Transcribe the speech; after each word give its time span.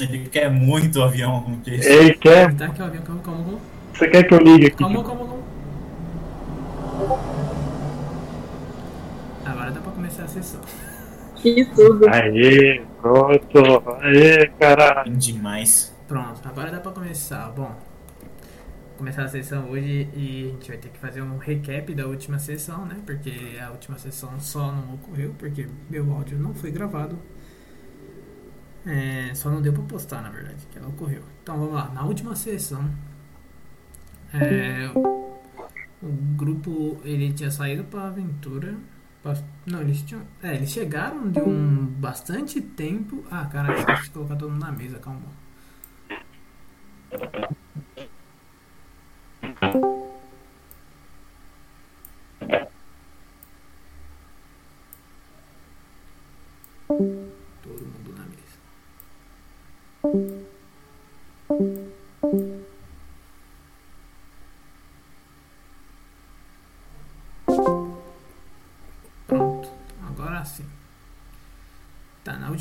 Ele 0.00 0.28
quer 0.28 0.50
muito 0.50 0.98
o 0.98 1.04
avião, 1.04 1.60
é? 1.66 1.70
Ele 1.70 2.14
quer. 2.14 2.52
Tá 2.54 2.66
aqui 2.66 2.82
o 2.82 2.84
avião, 2.84 3.02
calma, 3.04 3.22
calma, 3.22 3.44
calma. 3.44 3.58
Você 3.92 4.08
quer 4.08 4.24
que 4.24 4.34
eu 4.34 4.38
ligue 4.38 4.66
aqui? 4.66 4.76
Calma, 4.76 5.04
calma, 5.04 5.26
calma. 5.26 5.44
Agora 9.44 9.70
dá 9.70 9.80
pra 9.80 9.92
começar 9.92 10.24
a 10.24 10.28
sessão. 10.28 10.60
Que 11.36 11.64
tudo. 11.66 12.08
Aê, 12.08 12.82
pronto. 13.00 13.58
Aê, 14.00 14.48
caralho. 14.58 15.12
Demais. 15.16 15.94
Pronto, 16.08 16.40
agora 16.44 16.72
dá 16.72 16.80
pra 16.80 16.90
começar. 16.90 17.52
Bom, 17.54 17.70
começar 18.98 19.24
a 19.24 19.28
sessão 19.28 19.70
hoje 19.70 20.08
e 20.12 20.48
a 20.48 20.52
gente 20.54 20.68
vai 20.68 20.76
ter 20.76 20.88
que 20.88 20.98
fazer 20.98 21.22
um 21.22 21.38
recap 21.38 21.94
da 21.94 22.06
última 22.06 22.40
sessão, 22.40 22.84
né? 22.84 22.96
Porque 23.06 23.32
a 23.64 23.70
última 23.70 23.96
sessão 23.98 24.40
só 24.40 24.72
não 24.72 24.94
ocorreu, 24.94 25.34
porque 25.38 25.68
meu 25.88 26.12
áudio 26.12 26.36
não 26.36 26.52
foi 26.52 26.72
gravado. 26.72 27.16
É, 28.86 29.32
só 29.34 29.48
não 29.50 29.62
deu 29.62 29.72
pra 29.72 29.82
postar, 29.84 30.20
na 30.22 30.28
verdade, 30.30 30.66
que 30.70 30.78
ela 30.78 30.88
ocorreu. 30.88 31.22
Então 31.42 31.58
vamos 31.58 31.74
lá, 31.74 31.88
na 31.94 32.04
última 32.04 32.36
sessão, 32.36 32.88
é, 34.32 34.90
o 36.02 36.08
grupo 36.36 37.00
ele 37.04 37.32
tinha 37.32 37.50
saído 37.50 37.84
pra 37.84 38.08
aventura. 38.08 38.74
pra- 39.22 39.36
Não, 39.66 39.80
eles 39.80 40.02
tinham. 40.02 40.22
É, 40.42 40.54
eles 40.54 40.70
chegaram 40.70 41.30
de 41.30 41.40
um 41.40 41.86
bastante 41.86 42.60
tempo. 42.60 43.24
Ah, 43.30 43.46
caralho, 43.46 43.78
esqueci 43.78 44.02
de 44.04 44.10
colocar 44.10 44.36
todo 44.36 44.50
mundo 44.52 44.60
na 44.66 44.72
mesa, 44.72 44.98
calma. 44.98 45.22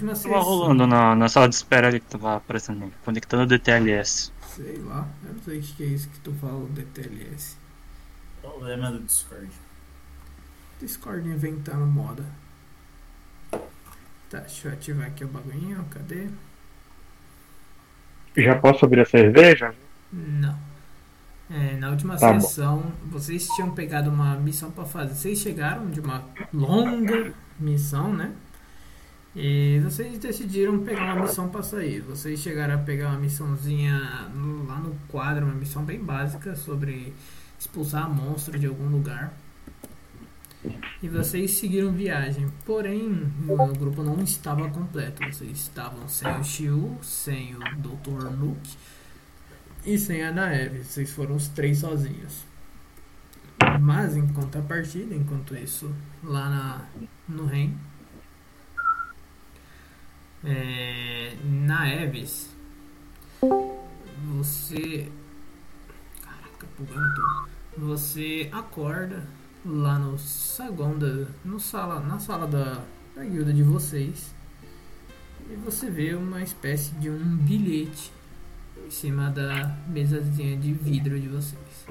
Última 0.04 0.16
Tava 0.34 0.44
rolando 0.44 0.86
na, 0.86 1.16
na 1.16 1.30
sala 1.30 1.48
de 1.48 1.56
espera 1.56 1.88
ali 1.88 2.00
que 2.00 2.08
tava 2.08 2.36
aparecendo, 2.36 2.92
conectando 3.06 3.44
o 3.44 3.48
DTLS. 3.48 4.32
Sei 4.56 4.78
lá, 4.80 5.08
eu 5.26 5.34
não 5.34 5.42
sei 5.44 5.60
o 5.60 5.62
que 5.62 5.84
é 5.84 5.86
isso 5.88 6.10
que 6.10 6.20
tu 6.20 6.34
fala 6.34 6.60
do 6.60 6.68
DTLS. 6.74 7.58
Problema 8.42 8.92
do 8.92 9.00
Discord. 9.00 9.50
Discord 10.82 11.28
inventando 11.28 11.86
moda. 11.86 12.26
Tá, 14.30 14.40
deixa 14.40 14.68
eu 14.68 14.74
ativar 14.74 15.08
aqui 15.08 15.24
o 15.24 15.28
bagulhinho, 15.28 15.86
cadê? 15.90 16.28
Já 18.36 18.56
posso 18.60 18.84
abrir 18.86 19.02
a 19.02 19.06
cerveja? 19.06 19.74
Não. 20.12 20.58
É, 21.50 21.78
na 21.78 21.92
última 21.92 22.18
Tá 22.18 22.34
bom. 22.34 22.40
sessão, 22.40 22.92
vocês 23.06 23.48
tinham 23.48 23.72
pegado 23.72 24.10
uma 24.10 24.36
missão 24.36 24.72
pra 24.72 24.86
fazer. 24.86 25.14
Vocês 25.14 25.40
chegaram 25.40 25.90
de 25.90 26.00
uma 26.00 26.24
longa 26.54 27.34
missão, 27.60 28.12
né? 28.14 28.34
E 29.36 29.80
vocês 29.84 30.20
decidiram 30.20 30.80
pegar 30.84 31.16
uma 31.16 31.24
missão 31.24 31.50
pra 31.50 31.64
sair. 31.64 32.02
Vocês 32.02 32.40
chegaram 32.40 32.76
a 32.76 32.78
pegar 32.78 33.10
uma 33.10 33.20
missãozinha 33.20 34.00
no- 34.34 34.66
lá 34.66 34.78
no 34.80 34.94
quadro, 35.08 35.46
uma 35.46 35.56
missão 35.56 35.84
bem 35.84 36.00
básica 36.04 36.56
sobre 36.56 37.14
expulsar 37.60 38.08
monstro 38.14 38.60
de 38.60 38.68
algum 38.68 38.88
lugar. 38.90 39.34
E 41.02 41.10
vocês 41.10 41.52
seguiram 41.58 41.92
viagem. 41.92 42.48
Porém, 42.64 43.24
o 43.48 43.74
grupo 43.78 44.04
não 44.04 44.22
estava 44.24 44.70
completo. 44.70 45.22
Vocês 45.26 45.52
estavam 45.58 46.08
sem 46.08 46.30
o 46.40 46.44
Shiu, 46.44 46.98
sem 47.02 47.56
o 47.56 47.60
Dr. 47.78 48.30
Nuke 48.32 48.78
e 49.86 49.98
sem 49.98 50.24
a 50.24 50.32
Naeve. 50.32 50.84
Vocês 50.84 51.12
foram 51.12 51.36
os 51.36 51.48
três 51.50 51.80
sozinhos. 51.80 52.46
Mas 53.82 54.16
em 54.16 54.28
contrapartida, 54.28 55.14
enquanto 55.16 55.56
isso, 55.56 55.92
lá 56.24 56.50
na, 56.50 56.82
no 57.28 57.46
reino, 57.46 57.78
é, 60.46 61.34
na 61.44 61.90
Eves, 61.90 62.50
você. 64.26 65.10
Caraca, 66.22 66.68
tudo. 66.78 66.94
Você 67.78 68.50
acorda 68.52 69.24
lá 69.66 69.98
no 69.98 70.18
saguão 70.18 70.98
da. 70.98 71.28
No 71.44 71.60
sala, 71.60 72.00
na 72.02 72.20
sala 72.20 72.48
da, 72.48 72.82
da 73.16 73.24
guilda 73.24 73.54
de 73.54 73.64
vocês. 73.64 74.34
E 75.50 75.56
você 75.56 75.90
vê 75.90 76.14
uma 76.14 76.42
espécie 76.42 76.94
de 76.96 77.10
um 77.10 77.38
bilhete 77.38 78.12
em 78.86 78.90
cima 78.90 79.30
da 79.30 79.76
mesazinha 79.88 80.58
de 80.58 80.74
vidro 80.74 81.20
de 81.20 81.28
vocês. 81.28 81.86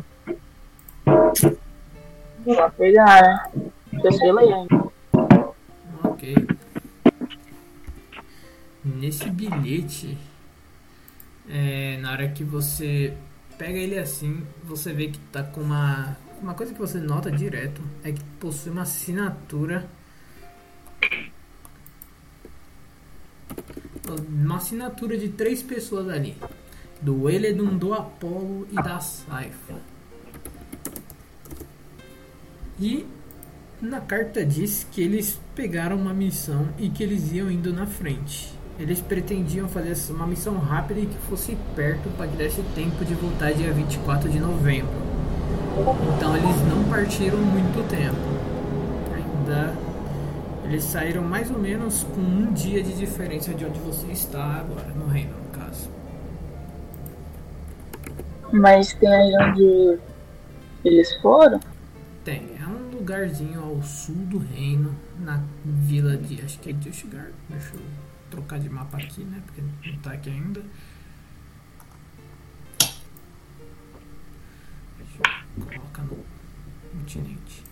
Vou 2.44 2.54
lá 2.54 2.70
pegar, 2.70 3.22
né? 3.22 3.70
Deixa 3.92 4.24
ainda. 4.24 4.92
Ok. 6.04 6.34
Nesse 8.84 9.31
bilhete, 9.31 10.19
é, 11.48 11.98
na 11.98 12.10
hora 12.12 12.28
que 12.28 12.43
você 12.43 13.16
pega 13.56 13.78
ele 13.78 13.98
assim, 13.98 14.44
você 14.65 14.93
vê 14.93 15.09
que 15.09 15.19
tá 15.31 15.43
com 15.43 15.60
uma. 15.60 16.16
Uma 16.41 16.54
coisa 16.54 16.72
que 16.72 16.81
você 16.81 16.98
nota 16.98 17.31
direto 17.31 17.81
é 18.03 18.10
que 18.10 18.22
possui 18.41 18.72
uma 18.72 18.82
assinatura. 18.82 19.88
Uma 24.28 24.56
assinatura 24.56 25.16
de 25.16 25.28
três 25.28 25.62
pessoas 25.62 26.09
ali: 26.09 26.37
do 27.00 27.31
Eledon, 27.31 27.76
do 27.76 27.94
Apollo 27.94 28.66
e 28.72 28.75
da 28.75 28.99
Saifa. 28.99 29.81
E 32.81 33.06
na 33.81 34.00
carta 34.00 34.44
diz 34.44 34.84
que 34.91 35.00
eles 35.03 35.41
pegaram 35.54 35.97
uma 35.97 36.12
missão 36.12 36.69
e 36.78 36.88
que 36.88 37.03
eles 37.04 37.32
iam 37.32 37.49
indo 37.49 37.72
na 37.72 37.87
frente. 37.87 38.61
Eles 38.82 39.00
pretendiam 39.00 39.69
fazer 39.69 39.94
uma 40.12 40.26
missão 40.26 40.59
rápida 40.59 40.98
e 40.98 41.06
que 41.06 41.16
fosse 41.28 41.56
perto 41.76 42.09
para 42.16 42.26
que 42.26 42.37
desse 42.37 42.60
tempo 42.75 43.04
de 43.04 43.15
voltar 43.15 43.53
dia 43.53 43.72
24 43.72 44.28
de 44.28 44.41
novembro. 44.41 44.91
Então 46.16 46.37
eles 46.37 46.56
não 46.69 46.82
partiram 46.91 47.38
muito 47.38 47.88
tempo. 47.88 48.16
Ainda 49.15 49.72
eles 50.65 50.82
saíram 50.82 51.22
mais 51.22 51.48
ou 51.48 51.60
menos 51.60 52.03
com 52.03 52.20
um 52.20 52.53
dia 52.53 52.82
de 52.82 52.93
diferença 52.94 53.54
de 53.54 53.65
onde 53.65 53.78
você 53.78 54.09
está 54.09 54.43
agora, 54.43 54.88
no 54.88 55.06
reino, 55.06 55.31
no 55.31 55.56
caso. 55.56 55.88
Mas 58.50 58.93
tem 58.94 59.09
aí 59.09 59.32
onde 59.49 60.00
eles 60.84 61.14
foram? 61.22 61.60
Tem, 62.25 62.49
é 62.60 62.66
um 62.66 62.97
lugarzinho 62.97 63.62
ao 63.62 63.81
sul 63.84 64.16
do 64.16 64.38
reino, 64.38 64.93
na 65.20 65.41
vila 65.64 66.16
de. 66.16 66.43
Acho 66.43 66.59
que 66.59 66.70
é 66.70 66.72
Dishgar. 66.72 67.31
Deixa 67.49 67.75
eu 67.76 68.01
trocar 68.32 68.59
de 68.59 68.70
mapa 68.70 68.97
aqui, 68.97 69.22
né? 69.25 69.43
Porque 69.44 69.60
não 69.60 69.98
tá 69.98 70.12
aqui 70.12 70.31
ainda. 70.31 70.65
Colocar 75.54 76.03
no 76.04 76.25
continente. 76.93 77.62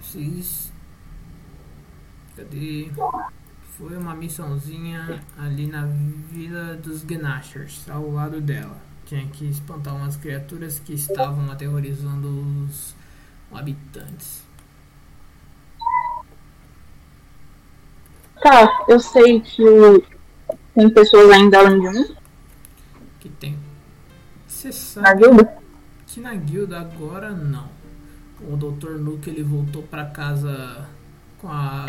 Vocês. 0.00 0.72
Cadê? 2.36 2.88
Foi 3.76 3.96
uma 3.96 4.14
missãozinha 4.14 5.20
ali 5.36 5.66
na 5.66 5.86
vila 6.30 6.76
dos 6.76 7.02
Gnashers, 7.02 7.88
ao 7.90 8.10
lado 8.12 8.40
dela. 8.40 8.80
Tinha 9.04 9.26
que 9.26 9.44
espantar 9.46 9.96
umas 9.96 10.16
criaturas 10.16 10.78
que 10.78 10.94
estavam 10.94 11.50
aterrorizando 11.50 12.28
os 12.64 12.94
habitantes. 13.52 14.47
Tá, 18.42 18.84
eu 18.88 19.00
sei 19.00 19.40
que 19.40 19.62
tem 20.74 20.88
pessoas 20.90 21.30
ainda 21.30 21.58
além 21.58 21.80
de 21.80 21.88
mim 21.90 22.16
Que 23.18 23.28
tem. 23.28 23.58
Você 24.46 24.68
na 24.68 24.72
sabe 25.08 25.22
guilda. 25.22 25.58
que 26.06 26.20
na 26.20 26.34
guilda 26.34 26.80
agora 26.80 27.30
não. 27.30 27.68
O 28.40 28.56
Dr. 28.56 28.92
Nuke 28.92 29.30
ele 29.30 29.42
voltou 29.42 29.82
pra 29.82 30.04
casa 30.06 30.86
com 31.40 31.48
a 31.48 31.84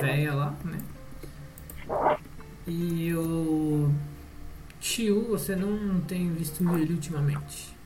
véia 0.00 0.34
lá, 0.34 0.54
né? 0.64 0.78
E 2.66 3.12
o 3.14 3.92
Tio, 4.80 5.24
você 5.28 5.54
não 5.54 6.00
tem 6.00 6.32
visto 6.32 6.62
ele 6.76 6.94
ultimamente. 6.94 7.76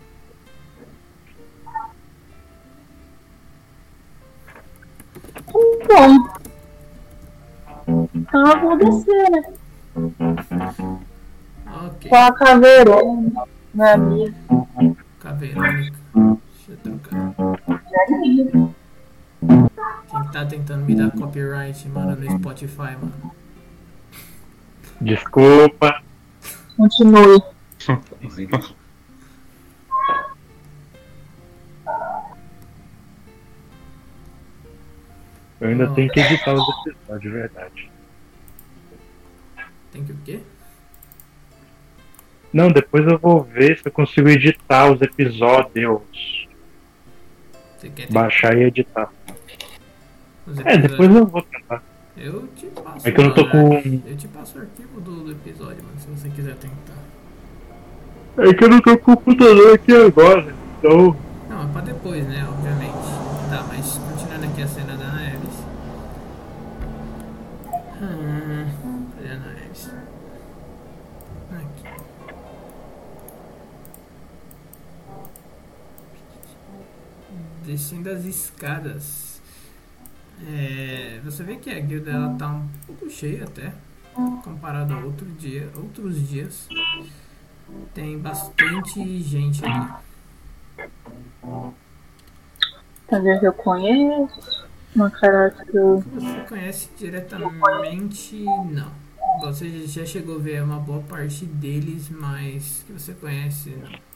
Bom. 5.52 6.43
Então 7.86 8.46
eu 8.46 8.60
vou 8.60 8.76
descer, 8.78 9.30
né? 9.30 9.42
Ok, 11.66 12.10
Com 12.10 12.16
a 12.16 12.32
caveira. 12.32 12.96
Minha 13.74 13.92
amiga. 13.94 14.34
caveirônica. 15.20 15.96
Deixa 16.14 16.70
eu 16.70 16.76
trocar. 16.78 17.34
Quem 20.08 20.30
tá 20.32 20.46
tentando 20.46 20.84
me 20.84 20.94
dar 20.94 21.10
copyright, 21.10 21.88
mano, 21.88 22.16
no 22.16 22.38
Spotify, 22.38 22.96
mano. 23.00 23.32
Desculpa. 25.00 26.02
Continue. 26.76 27.42
Eu 35.64 35.70
ainda 35.70 35.88
tenho 35.94 36.10
que 36.10 36.20
editar 36.20 36.52
os 36.52 36.62
episódios, 36.86 37.22
de 37.22 37.28
verdade. 37.30 37.90
Tem 39.90 40.04
que 40.04 40.12
o 40.12 40.16
quê? 40.22 40.40
Não, 42.52 42.68
depois 42.68 43.06
eu 43.06 43.18
vou 43.18 43.42
ver 43.42 43.78
se 43.78 43.88
eu 43.88 43.90
consigo 43.90 44.28
editar 44.28 44.92
os 44.92 45.00
episódios. 45.00 46.46
Você 47.78 47.88
quer 47.88 48.06
ter 48.08 48.12
Baixar 48.12 48.58
e 48.58 48.64
editar. 48.64 49.10
É, 50.66 50.76
depois 50.76 51.10
eu 51.10 51.26
vou 51.26 51.40
tentar. 51.40 51.82
Eu 52.14 52.46
te 52.54 52.66
passo. 52.66 53.08
É 53.08 53.10
que 53.10 53.20
eu 53.20 53.24
não 53.24 53.34
tô 53.34 53.48
com. 53.48 53.68
né? 53.70 54.00
Eu 54.06 54.16
te 54.18 54.28
passo 54.28 54.58
o 54.58 54.60
arquivo 54.60 55.00
do, 55.00 55.24
do 55.24 55.32
episódio, 55.32 55.82
mano, 55.82 55.98
se 55.98 56.06
você 56.08 56.28
quiser 56.28 56.56
tentar. 56.56 57.02
É 58.36 58.52
que 58.52 58.64
eu 58.64 58.68
não 58.68 58.82
tô 58.82 58.98
com 58.98 59.12
o 59.12 59.16
computador 59.16 59.74
aqui 59.74 59.96
agora. 59.96 60.54
Então. 60.78 61.16
Não, 61.48 61.64
é 61.64 61.72
pra 61.72 61.80
depois, 61.80 62.28
né? 62.28 62.46
Obviamente. 62.50 62.92
Tá, 63.48 63.64
mas 63.68 63.93
Descendo 77.64 78.10
as 78.10 78.24
escadas. 78.24 79.40
É, 80.46 81.20
você 81.24 81.42
vê 81.42 81.56
que 81.56 81.70
a 81.70 81.80
guilda 81.80 82.10
ela 82.10 82.34
tá 82.36 82.48
um 82.48 82.68
pouco 82.86 83.08
cheia 83.08 83.44
até. 83.44 83.72
Comparado 84.42 84.94
a 84.94 84.98
outro 84.98 85.26
dia, 85.26 85.68
outros 85.76 86.28
dias. 86.28 86.68
Tem 87.94 88.18
bastante 88.18 89.20
gente 89.20 89.64
ali. 89.64 89.88
Talvez 93.08 93.42
eu 93.42 93.52
conheço. 93.52 94.64
Uma 94.94 95.10
cara 95.10 95.50
que 95.50 95.76
eu. 95.76 96.04
Você 96.14 96.40
conhece 96.48 96.88
diretamente? 96.96 98.44
Não. 98.44 98.92
Você 99.40 99.86
já 99.86 100.06
chegou 100.06 100.36
a 100.36 100.38
ver 100.38 100.62
uma 100.62 100.78
boa 100.78 101.02
parte 101.02 101.44
deles, 101.44 102.08
mas 102.08 102.84
que 102.86 102.92
você 102.92 103.12
conhece, 103.14 103.70
não. 103.70 104.13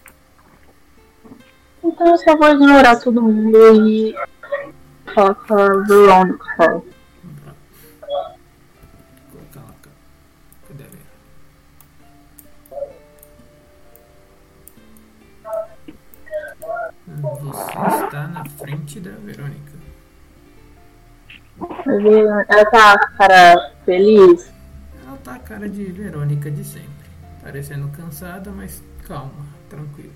Então 1.98 2.12
eu 2.12 2.18
só 2.18 2.36
vou 2.36 2.48
ignorar 2.52 2.94
todo 3.00 3.20
mundo 3.20 3.88
e 3.88 4.14
falar 5.12 5.34
com 5.34 5.54
a 5.54 5.66
Verônica. 5.82 6.44
Vamos 6.56 7.40
pra- 7.40 8.34
Colocar 9.32 9.74
cadê? 10.68 10.84
Você 17.06 18.04
está 18.04 18.26
na 18.28 18.44
frente 18.44 19.00
da 19.00 19.10
Verônica. 19.10 19.72
Ela 22.48 22.64
tá 22.70 22.98
cara 23.18 23.72
feliz. 23.84 24.52
Ela 25.04 25.16
tá 25.18 25.34
a 25.34 25.38
cara 25.40 25.68
de 25.68 25.84
Verônica 25.86 26.50
de 26.50 26.64
sempre. 26.64 26.88
Parecendo 27.42 27.88
cansada, 27.88 28.50
mas 28.50 28.82
calma, 29.06 29.46
tranquila. 29.68 30.12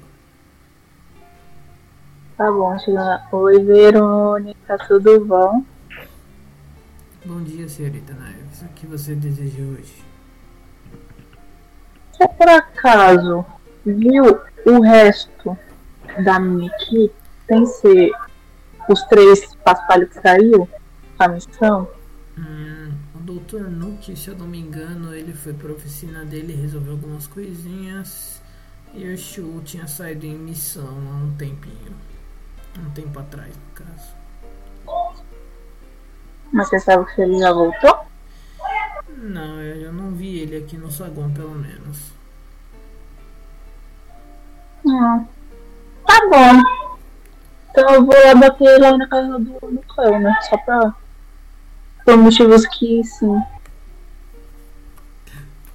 Tá 2.42 2.50
bom, 2.50 2.76
lá. 2.88 3.28
Oi, 3.30 3.62
Verônica, 3.62 4.76
tudo 4.88 5.24
bom? 5.24 5.64
Bom 7.24 7.40
dia, 7.44 7.68
senhorita 7.68 8.12
Naeves. 8.14 8.62
O 8.62 8.68
que 8.74 8.84
você 8.84 9.14
deseja 9.14 9.62
hoje? 9.62 10.04
Você 12.10 12.26
por 12.26 12.48
acaso 12.48 13.46
viu 13.86 14.40
o 14.66 14.80
resto 14.80 15.56
da 16.24 16.40
minha 16.40 16.68
equipe? 16.68 17.14
Sem 17.46 17.64
ser 17.64 18.10
os 18.88 19.00
três 19.04 19.54
paspalhos 19.64 20.08
que 20.08 20.20
saiu 20.20 20.68
a 21.20 21.28
missão? 21.28 21.88
Hum, 22.36 22.90
o 23.14 23.18
Dr. 23.20 23.70
Nuke, 23.70 24.16
se 24.16 24.30
eu 24.30 24.36
não 24.36 24.48
me 24.48 24.58
engano, 24.58 25.14
ele 25.14 25.32
foi 25.32 25.52
pra 25.52 25.70
oficina 25.70 26.24
dele, 26.24 26.54
resolveu 26.54 26.94
algumas 26.94 27.28
coisinhas. 27.28 28.42
E 28.92 29.06
o 29.06 29.16
Shu 29.16 29.62
tinha 29.64 29.86
saído 29.86 30.26
em 30.26 30.36
missão 30.36 30.88
há 31.08 31.24
um 31.24 31.36
tempinho. 31.36 32.11
Um 32.78 32.90
tempo 32.90 33.18
atrás, 33.18 33.54
no 33.54 33.74
caso. 33.74 34.22
Mas 36.52 36.68
você 36.68 36.80
sabe 36.80 37.04
que 37.14 37.20
ele 37.22 37.38
já 37.38 37.52
voltou? 37.52 38.06
Não, 39.16 39.60
eu 39.60 39.92
não 39.92 40.10
vi 40.12 40.40
ele 40.40 40.56
aqui 40.56 40.76
no 40.76 40.90
saguão, 40.90 41.30
pelo 41.32 41.54
menos. 41.54 42.12
Hum. 44.84 45.26
Tá 46.06 46.20
bom. 46.28 46.98
Então 47.70 47.94
eu 47.94 48.04
vou 48.04 48.14
lá 48.14 48.34
bater 48.34 48.80
lá 48.80 48.96
na 48.96 49.08
casa 49.08 49.38
do, 49.38 49.58
do 49.60 49.82
Cleo, 49.88 50.18
né? 50.18 50.38
Só 50.48 50.56
pra. 50.58 50.94
Por 52.04 52.16
motivos 52.16 52.66
que 52.66 53.02
sim. 53.04 53.40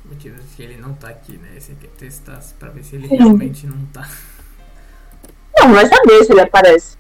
Motivos 0.06 0.46
que 0.56 0.64
ele 0.64 0.78
não 0.78 0.94
tá 0.94 1.10
aqui, 1.10 1.38
né? 1.38 1.60
Você 1.60 1.74
quer 1.76 1.90
testar 1.92 2.40
pra 2.60 2.70
ver 2.70 2.84
se 2.84 2.98
ele 2.98 3.08
Sim. 3.08 3.16
realmente 3.16 3.66
não 3.66 3.86
tá. 3.88 4.08
Não, 5.60 5.74
vai 5.74 5.86
saber 5.88 6.24
se 6.24 6.32
ele 6.32 6.42
aparece. 6.42 6.98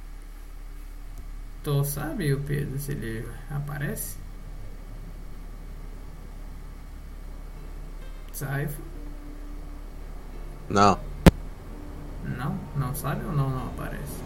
Tu 1.63 1.83
sabe, 1.83 2.33
o 2.33 2.39
Pedro, 2.39 2.79
se 2.79 2.91
ele 2.91 3.27
aparece? 3.51 4.17
Saifa? 8.31 8.81
Não, 10.69 10.99
Não? 12.23 12.55
Não 12.75 12.93
sabe 12.93 13.25
ou 13.25 13.31
não, 13.31 13.49
não 13.49 13.67
aparece? 13.67 14.21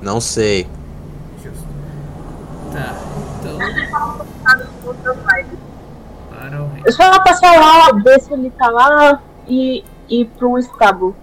não 0.00 0.20
sei. 0.20 0.66
Justo. 1.42 1.64
Tá, 2.72 2.94
então. 3.38 3.58
Para 6.30 6.62
o 6.62 6.68
rei. 6.68 6.82
Eu 6.86 6.92
só 6.92 7.10
vou 7.10 7.22
passar 7.22 7.52
lá, 7.60 7.92
ver 8.02 8.20
se 8.20 8.32
ele 8.32 8.50
tá 8.50 8.68
lá 8.70 9.22
e 9.46 9.84
ir 10.08 10.24
pro 10.38 10.58
estábulo. 10.58 11.14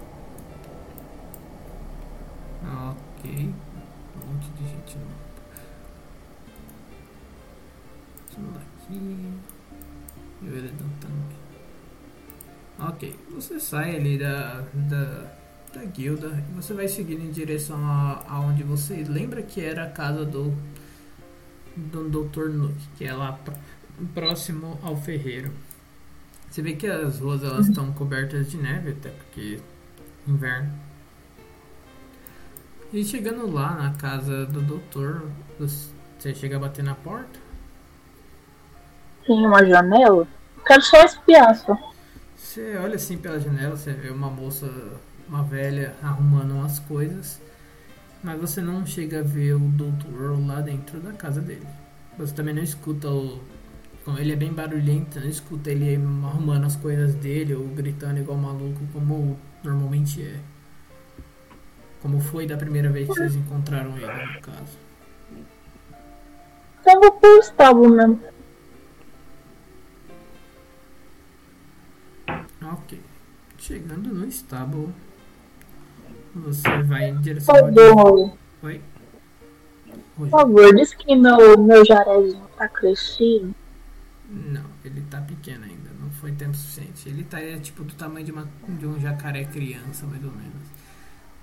Ok. 12.88 13.14
Você 13.30 13.60
sai 13.60 13.96
ali 13.96 14.18
da, 14.18 14.64
da, 14.74 15.32
da 15.74 15.84
guilda 15.84 16.42
e 16.50 16.54
você 16.54 16.74
vai 16.74 16.88
seguindo 16.88 17.22
em 17.24 17.30
direção 17.30 17.78
a, 17.84 18.24
aonde 18.28 18.62
você 18.62 19.04
lembra 19.08 19.42
que 19.42 19.60
era 19.60 19.84
a 19.84 19.90
casa 19.90 20.24
do, 20.24 20.52
do 21.76 22.08
Dr. 22.08 22.48
Nuke, 22.50 22.88
que 22.96 23.04
é 23.04 23.12
lá 23.14 23.32
pr- 23.32 23.52
próximo 24.14 24.78
ao 24.82 24.96
ferreiro. 24.96 25.52
Você 26.50 26.60
vê 26.62 26.74
que 26.74 26.86
as 26.86 27.18
ruas 27.18 27.42
elas 27.42 27.68
estão 27.68 27.92
cobertas 27.92 28.50
de 28.50 28.58
neve, 28.58 28.90
até 28.90 29.10
porque 29.10 29.60
inverno. 30.26 30.72
E 32.92 33.04
chegando 33.04 33.50
lá 33.50 33.74
na 33.74 33.94
casa 33.94 34.46
do 34.46 34.60
doutor, 34.60 35.30
você 35.58 36.34
chega 36.34 36.56
a 36.56 36.60
bater 36.60 36.84
na 36.84 36.94
porta? 36.94 37.40
Tem 39.26 39.46
uma 39.46 39.64
janela. 39.66 40.28
Quero 40.64 40.82
só 40.82 41.02
espiar 41.04 41.54
só. 41.56 41.91
Você 42.52 42.76
olha 42.76 42.96
assim 42.96 43.16
pela 43.16 43.40
janela, 43.40 43.74
você 43.74 43.94
vê 43.94 44.10
uma 44.10 44.28
moça, 44.28 44.70
uma 45.26 45.42
velha, 45.42 45.96
arrumando 46.02 46.52
umas 46.52 46.78
coisas. 46.80 47.40
Mas 48.22 48.38
você 48.38 48.60
não 48.60 48.84
chega 48.84 49.20
a 49.20 49.22
ver 49.22 49.54
o 49.54 49.58
doutor 49.58 50.38
lá 50.46 50.60
dentro 50.60 51.00
da 51.00 51.12
casa 51.12 51.40
dele. 51.40 51.66
Você 52.18 52.34
também 52.34 52.52
não 52.52 52.62
escuta 52.62 53.08
o. 53.08 53.40
Como 54.04 54.18
ele 54.18 54.34
é 54.34 54.36
bem 54.36 54.52
barulhento, 54.52 55.18
não 55.18 55.28
escuta 55.28 55.70
ele 55.70 55.94
arrumando 55.94 56.66
as 56.66 56.76
coisas 56.76 57.14
dele 57.14 57.54
ou 57.54 57.66
gritando 57.68 58.20
igual 58.20 58.36
maluco, 58.36 58.80
como 58.92 59.38
normalmente 59.64 60.20
é. 60.20 60.38
Como 62.02 62.20
foi 62.20 62.46
da 62.46 62.58
primeira 62.58 62.90
vez 62.90 63.08
que 63.08 63.14
vocês 63.14 63.34
encontraram 63.34 63.96
ele, 63.96 64.34
no 64.34 64.40
caso. 64.42 64.76
Eu 66.86 67.00
vou 67.00 67.12
pro 67.12 67.38
estábulo 67.38 67.96
mesmo. 67.96 68.20
Ok. 72.72 73.00
Chegando 73.58 74.12
no 74.12 74.26
estábulo, 74.26 74.92
você 76.34 76.82
vai 76.82 77.10
em 77.10 77.20
direção 77.20 77.54
ao. 77.54 77.60
favor, 77.72 78.36
Oi? 78.62 78.80
por 80.16 80.28
favor, 80.28 80.74
diz 80.74 80.94
que 80.94 81.14
meu, 81.14 81.58
meu 81.62 81.84
jarezinho 81.84 82.42
tá 82.56 82.68
crescido. 82.68 83.54
Não, 84.28 84.64
ele 84.84 85.02
tá 85.10 85.20
pequeno 85.20 85.64
ainda, 85.64 85.90
não 86.00 86.10
foi 86.10 86.32
tempo 86.32 86.56
suficiente. 86.56 87.08
Ele 87.08 87.22
tá 87.24 87.38
é, 87.40 87.58
tipo 87.58 87.84
do 87.84 87.92
tamanho 87.94 88.24
de, 88.24 88.32
uma, 88.32 88.48
de 88.66 88.86
um 88.86 88.98
jacaré 88.98 89.44
criança, 89.44 90.06
mais 90.06 90.24
ou 90.24 90.30
menos. 90.30 90.62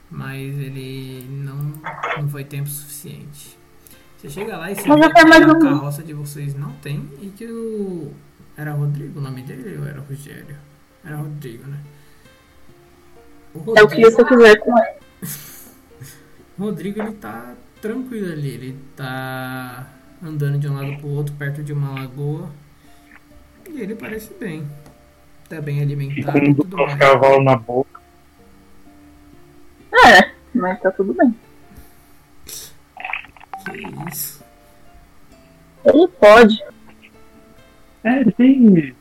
Mas 0.09 0.57
ele 0.57 1.23
não, 1.29 1.73
não 2.19 2.27
foi 2.29 2.43
tempo 2.43 2.67
suficiente. 2.67 3.57
Você 4.17 4.29
chega 4.29 4.57
lá 4.57 4.71
e 4.71 4.75
você 4.75 4.81
vê 4.81 5.09
que 5.13 5.19
a 5.19 5.53
um- 5.53 5.59
carroça 5.59 6.03
de 6.03 6.13
vocês 6.13 6.55
não 6.55 6.71
tem 6.73 7.07
e 7.21 7.27
que 7.29 7.45
o. 7.45 8.11
Era 8.57 8.73
Rodrigo 8.73 9.19
o 9.19 9.21
nome 9.21 9.43
dele 9.43 9.77
ou 9.77 9.85
era 9.85 10.01
Rogério? 10.01 10.57
Era 11.09 11.17
Rodrigo, 11.17 11.67
né? 11.67 11.79
O 13.55 13.75
É 13.75 13.81
o 13.81 13.87
que 13.87 13.99
você 13.99 14.23
quiser 14.23 14.59
com 14.59 14.77
ele. 14.77 14.99
O 16.55 16.63
Rodrigo 16.63 17.01
ele 17.01 17.13
tá 17.13 17.55
tranquilo 17.81 18.33
ali, 18.33 18.49
ele 18.49 18.79
tá 18.93 19.87
andando 20.21 20.59
de 20.59 20.67
um 20.67 20.75
lado 20.75 20.97
pro 20.97 21.07
outro 21.07 21.33
perto 21.35 21.63
de 21.63 21.71
uma 21.71 22.01
lagoa. 22.01 22.49
E 23.69 23.79
ele 23.79 23.95
parece 23.95 24.33
bem. 24.33 24.69
Tá 25.47 25.61
bem 25.61 25.81
alimentado 25.81 26.37
e 26.37 26.53
com 26.53 26.53
tudo 26.55 26.83
os 26.83 26.93
cavalos 26.95 27.45
na 27.45 27.55
boca. 27.55 28.01
É, 30.05 30.31
mas 30.53 30.81
tá 30.81 30.91
tudo 30.91 31.13
bem. 31.13 31.33
Que 33.63 34.11
isso? 34.11 34.43
Ele 35.85 36.07
pode. 36.09 36.61
É, 38.03 38.19
ele 38.19 38.31
tem. 38.33 38.98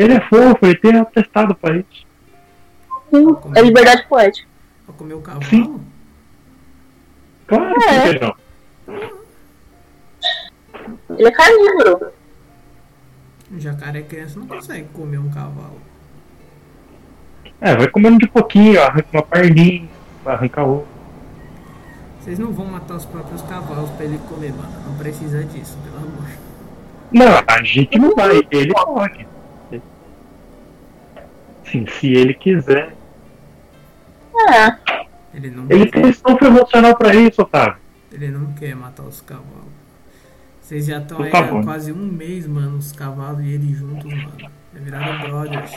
Ele 0.00 0.14
é 0.14 0.20
fofo, 0.22 0.58
ele 0.62 0.76
tem 0.76 0.96
atestado 0.98 1.54
pra 1.54 1.76
isso. 1.76 2.06
Sim, 3.10 3.26
é 3.54 3.60
liberdade 3.60 4.06
poética. 4.08 4.48
Pra 4.86 4.94
comer 4.94 5.12
o 5.12 5.20
cavalo? 5.20 5.44
Sim. 5.44 5.80
Claro 7.46 7.74
que 7.74 7.84
É. 7.84 8.18
não. 8.18 8.34
Ele 11.18 11.28
é 11.28 11.30
carnívoro. 11.30 12.12
Um 13.52 13.60
jacaré 13.60 14.00
criança 14.00 14.38
não 14.38 14.46
consegue 14.46 14.88
comer 14.94 15.18
um 15.18 15.28
cavalo. 15.28 15.78
É, 17.60 17.76
vai 17.76 17.88
comendo 17.88 18.16
de 18.16 18.26
pouquinho, 18.26 18.80
arranca 18.82 19.06
uma 19.12 19.22
perninha, 19.22 19.86
arranca 20.24 20.62
outra. 20.62 20.88
Vocês 22.20 22.38
não 22.38 22.52
vão 22.52 22.64
matar 22.64 22.94
os 22.96 23.04
próprios 23.04 23.42
cavalos 23.42 23.90
pra 23.90 24.06
ele 24.06 24.18
comer, 24.30 24.54
mano. 24.54 24.72
Não 24.86 24.96
precisa 24.96 25.44
disso, 25.44 25.76
pelo 25.84 25.96
amor. 25.98 26.26
Não, 27.12 27.44
a 27.46 27.62
gente 27.62 27.98
não 27.98 28.14
vai, 28.14 28.40
ele 28.50 28.72
pode. 28.72 29.28
Sim, 31.70 31.86
se 31.86 32.12
ele 32.12 32.34
quiser. 32.34 32.94
É, 34.48 34.76
Ele 35.34 35.50
não, 35.50 35.66
Ele 35.68 35.86
tem 35.86 36.08
estofo 36.08 36.44
emocional 36.44 36.96
pra 36.96 37.14
isso, 37.14 37.42
Otávio. 37.42 37.76
ele 38.10 38.28
não 38.28 38.52
quer 38.54 38.74
matar 38.74 39.04
os 39.04 39.20
cavalos. 39.20 39.70
Vocês 40.60 40.86
já 40.86 40.98
estão 40.98 41.20
aí 41.22 41.30
tá 41.30 41.40
há 41.40 41.62
quase 41.62 41.92
um 41.92 42.06
mês, 42.06 42.46
mano, 42.46 42.78
os 42.78 42.92
cavalos 42.92 43.44
e 43.44 43.48
ele 43.48 43.74
juntos, 43.74 44.12
mano. 44.12 44.50
É 44.74 44.78
virado 44.78 45.28
brothers. 45.28 45.72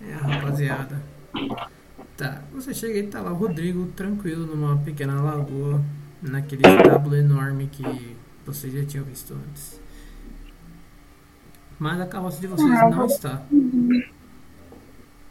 É, 0.00 0.12
rapaziada. 0.12 1.02
Tá, 2.16 2.40
você 2.52 2.72
chega 2.72 2.98
e 2.98 3.06
tá 3.08 3.20
lá 3.20 3.32
o 3.32 3.36
Rodrigo 3.36 3.86
tranquilo 3.96 4.46
numa 4.46 4.76
pequena 4.78 5.20
lagoa, 5.20 5.82
naquele 6.22 6.62
estábulo 6.66 7.14
enorme 7.16 7.68
que 7.70 8.16
vocês 8.44 8.72
já 8.72 8.84
tinham 8.84 9.04
visto 9.04 9.34
antes. 9.34 9.80
Mas 11.78 12.00
a 12.00 12.06
carroça 12.06 12.40
de 12.40 12.46
vocês 12.46 12.68
não 12.68 13.06
está. 13.06 13.42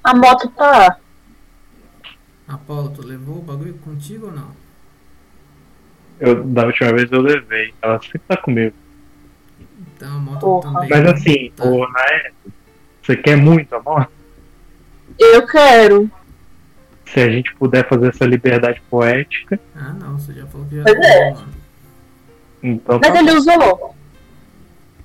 a 0.03 0.15
moto 0.15 0.47
tá. 0.49 0.97
Apolo, 2.47 2.89
tu 2.91 3.01
levou 3.05 3.37
o 3.39 3.41
bagulho 3.41 3.73
contigo 3.79 4.27
ou 4.27 4.31
não? 4.31 4.51
Eu, 6.19 6.43
da 6.43 6.65
última 6.65 6.93
vez 6.93 7.11
eu 7.11 7.19
levei, 7.21 7.73
ela 7.81 7.99
sempre 7.99 8.21
tá 8.27 8.37
comigo. 8.37 8.75
Então 9.95 10.15
a 10.15 10.19
moto 10.19 10.39
Porra. 10.39 10.71
também. 10.73 10.89
Mas 10.89 11.05
assim, 11.07 11.51
tá. 11.55 11.65
ô 11.65 11.89
Naé, 11.89 12.31
você 13.01 13.15
quer 13.17 13.35
muito 13.35 13.73
a 13.75 13.81
moto? 13.81 14.11
Eu 15.19 15.45
quero. 15.47 16.09
Se 17.07 17.19
a 17.19 17.29
gente 17.29 17.53
puder 17.55 17.87
fazer 17.87 18.09
essa 18.09 18.25
liberdade 18.25 18.81
poética, 18.89 19.59
Ah, 19.75 19.93
não, 19.93 20.17
você 20.19 20.33
já 20.33 20.45
falou 20.47 20.67
que 20.67 20.75
já 20.75 20.83
Pois 20.83 20.97
é. 20.97 21.35
então 22.63 22.99
tá 22.99 23.09
Mas 23.09 23.19
ele 23.19 23.31
usou. 23.37 23.95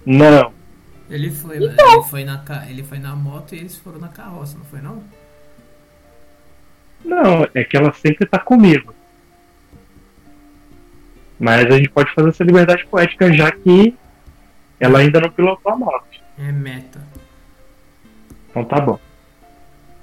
Não, 0.06 0.52
Ele 1.11 1.31
foi. 1.31 1.57
Então. 1.57 1.93
Ele 1.93 2.02
foi, 2.05 2.25
na, 2.25 2.45
ele 2.69 2.83
foi 2.85 2.99
na 2.99 3.17
moto 3.17 3.55
e 3.55 3.59
eles 3.59 3.76
foram 3.76 3.99
na 3.99 4.09
carroça, 4.09 4.57
não 4.57 4.64
foi 4.64 4.81
não? 4.81 5.02
não, 7.05 7.49
é 7.55 7.64
que 7.64 7.76
ela 7.76 7.93
sempre 7.93 8.26
tá 8.26 8.38
comigo. 8.38 8.95
Mas 11.38 11.67
a 11.67 11.76
gente 11.76 11.88
pode 11.88 12.12
fazer 12.14 12.29
essa 12.29 12.45
liberdade 12.45 12.87
poética 12.87 13.33
já 13.33 13.50
que 13.50 13.97
ela 14.79 14.99
ainda 15.00 15.21
não 15.21 15.31
pilotou 15.31 15.73
a 15.73 15.76
moto. 15.76 16.21
É 16.38 16.52
meta. 16.52 17.00
Então 18.50 18.64
tá 18.64 18.81
bom. 18.81 18.99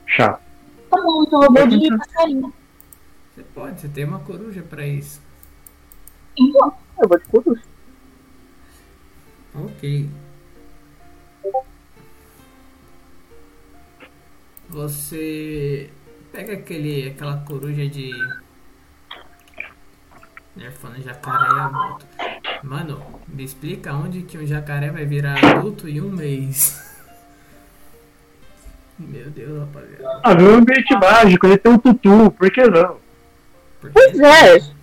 Chato. 0.06 0.42
Tá 0.90 1.02
bom, 1.02 1.24
então 1.24 1.44
eu 1.44 1.52
vou 1.52 1.68
de 1.68 1.98
passarinho. 1.98 2.54
Você 3.34 3.44
pode, 3.54 3.80
você 3.80 3.88
tem 3.88 4.04
uma 4.04 4.20
coruja 4.20 4.64
pra 4.64 4.86
isso. 4.86 5.22
Então, 6.38 6.74
eu 7.02 7.08
vou 7.08 7.20
de 7.20 7.26
coruja. 7.26 7.64
Ok. 9.54 10.10
Você 14.70 15.90
pega 16.32 16.54
aquele, 16.54 17.10
aquela 17.10 17.38
coruja 17.38 17.88
de. 17.88 18.12
Nerfando 20.56 21.02
jacaré 21.02 21.56
e 21.56 21.60
a 21.60 21.70
moto. 21.70 22.06
Mano, 22.64 23.22
me 23.28 23.44
explica 23.44 23.94
onde 23.94 24.24
que 24.24 24.38
um 24.38 24.46
jacaré 24.46 24.90
vai 24.90 25.06
virar 25.06 25.44
adulto 25.44 25.88
em 25.88 26.02
um 26.02 26.10
mês. 26.10 26.84
Meu 29.00 29.30
Deus, 29.30 29.60
rapaziada. 29.60 30.22
Ah, 30.24 30.34
meu 30.34 30.56
ambiente 30.56 30.92
mágico, 30.96 31.46
ele 31.46 31.60
tem 31.60 31.72
um 31.72 31.78
tutu, 31.78 32.32
por 32.32 32.50
que 32.50 32.64
não? 32.64 32.98
Por 33.80 33.92
quê? 33.92 33.94
Pois 33.94 34.20
é. 34.20 34.58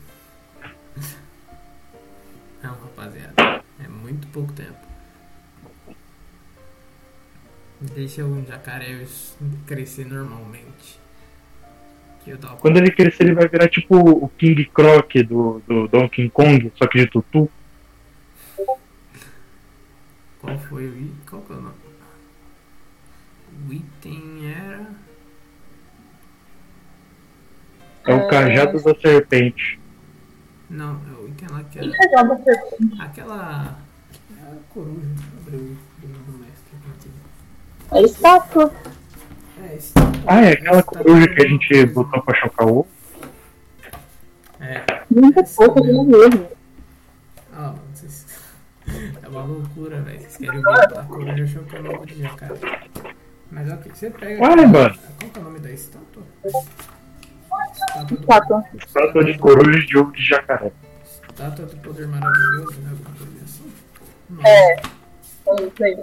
Não, 2.62 2.70
rapaziada. 2.70 3.64
É 3.84 3.88
muito 3.88 4.28
pouco 4.28 4.52
tempo. 4.52 4.76
Deixa 7.94 8.24
o 8.24 8.44
jacaré 8.44 9.06
crescer 9.66 10.04
normalmente. 10.06 10.98
Que 12.24 12.30
eu 12.30 12.38
dou 12.38 12.56
Quando 12.56 12.78
ele 12.78 12.90
crescer, 12.90 13.24
ele 13.24 13.34
vai 13.34 13.46
virar 13.46 13.68
tipo 13.68 13.96
o 13.96 14.28
King 14.30 14.64
Croc 14.66 15.14
do, 15.28 15.62
do 15.66 15.86
Donkey 15.88 16.28
Kong, 16.30 16.72
só 16.76 16.88
que 16.88 16.98
de 16.98 17.06
tutu. 17.06 17.48
Qual 20.40 20.58
foi 20.58 20.86
o 20.86 20.96
item? 20.96 21.12
Qual 21.28 21.42
que 21.42 21.52
é 21.52 21.56
o 21.56 21.60
nome? 21.60 21.74
O 23.68 23.72
item 23.72 24.52
era. 24.52 24.86
É 28.06 28.14
o 28.14 28.28
cajado 28.28 28.82
da 28.82 28.94
serpente. 29.00 29.78
Não, 30.68 31.00
é 31.08 31.20
o 31.20 31.28
item 31.28 31.48
lá 31.48 31.64
que 31.64 31.78
era. 31.78 31.90
Fica 31.90 32.10
joga 32.10 32.36
pergunta. 32.36 33.02
Aquela. 33.02 33.78
É 34.36 34.42
a 34.42 34.56
coruja. 34.70 35.08
Abriu 35.40 35.60
o 35.60 35.76
livro 36.02 36.22
do 36.24 36.38
mestre 36.38 36.76
aqui. 36.92 37.10
É 37.94 38.02
estátua. 38.02 38.72
É, 39.62 39.74
esse. 39.76 39.92
Ah, 40.26 40.40
é 40.42 40.52
aquela 40.52 40.82
coruja 40.82 41.28
que 41.28 41.42
a 41.42 41.48
gente 41.48 41.86
botou 41.86 42.22
pra 42.22 42.34
chocar 42.40 42.66
o 42.66 42.78
ovo? 42.80 42.88
É. 44.60 44.82
Muito 45.10 45.42
pouco 45.54 45.84
mesmo. 45.84 46.04
mesmo. 46.04 46.48
Ah, 47.52 47.60
mano, 47.68 47.78
vocês. 47.92 48.26
É 49.22 49.28
uma 49.28 49.42
loucura, 49.44 50.00
velho. 50.02 50.20
Vocês 50.20 50.36
querem 50.36 50.60
ver 50.62 50.98
a 50.98 51.02
coruja 51.04 51.46
chocando 51.46 51.90
ovo 51.92 52.06
de 52.06 52.22
jacaré. 52.22 52.54
Mas 53.50 53.72
ok, 53.72 53.92
você 53.94 54.10
pega. 54.10 54.44
Aquela- 54.46 54.66
mano. 54.66 54.98
Qual 55.18 55.30
que 55.30 55.38
é 55.38 55.40
o 55.40 55.44
nome 55.44 55.58
da 55.60 55.70
estátua? 55.70 56.22
Estátua 56.44 58.04
do, 58.04 58.14
Estátua. 58.20 58.64
Estátua 58.74 59.24
de 59.24 59.38
coruja 59.38 59.86
de 59.86 59.98
ovo 59.98 60.12
de 60.12 60.22
jacaré. 60.26 60.72
estátua 61.28 61.66
do 61.66 61.76
poder 61.76 62.08
maravilhoso, 62.08 62.80
né? 62.80 62.90
Alguma 62.90 63.10
coisa 63.16 63.44
assim. 63.44 63.72
Não. 64.30 64.46
É. 64.46 64.76
É 65.46 65.62
isso 65.66 65.84
aí. 65.84 66.02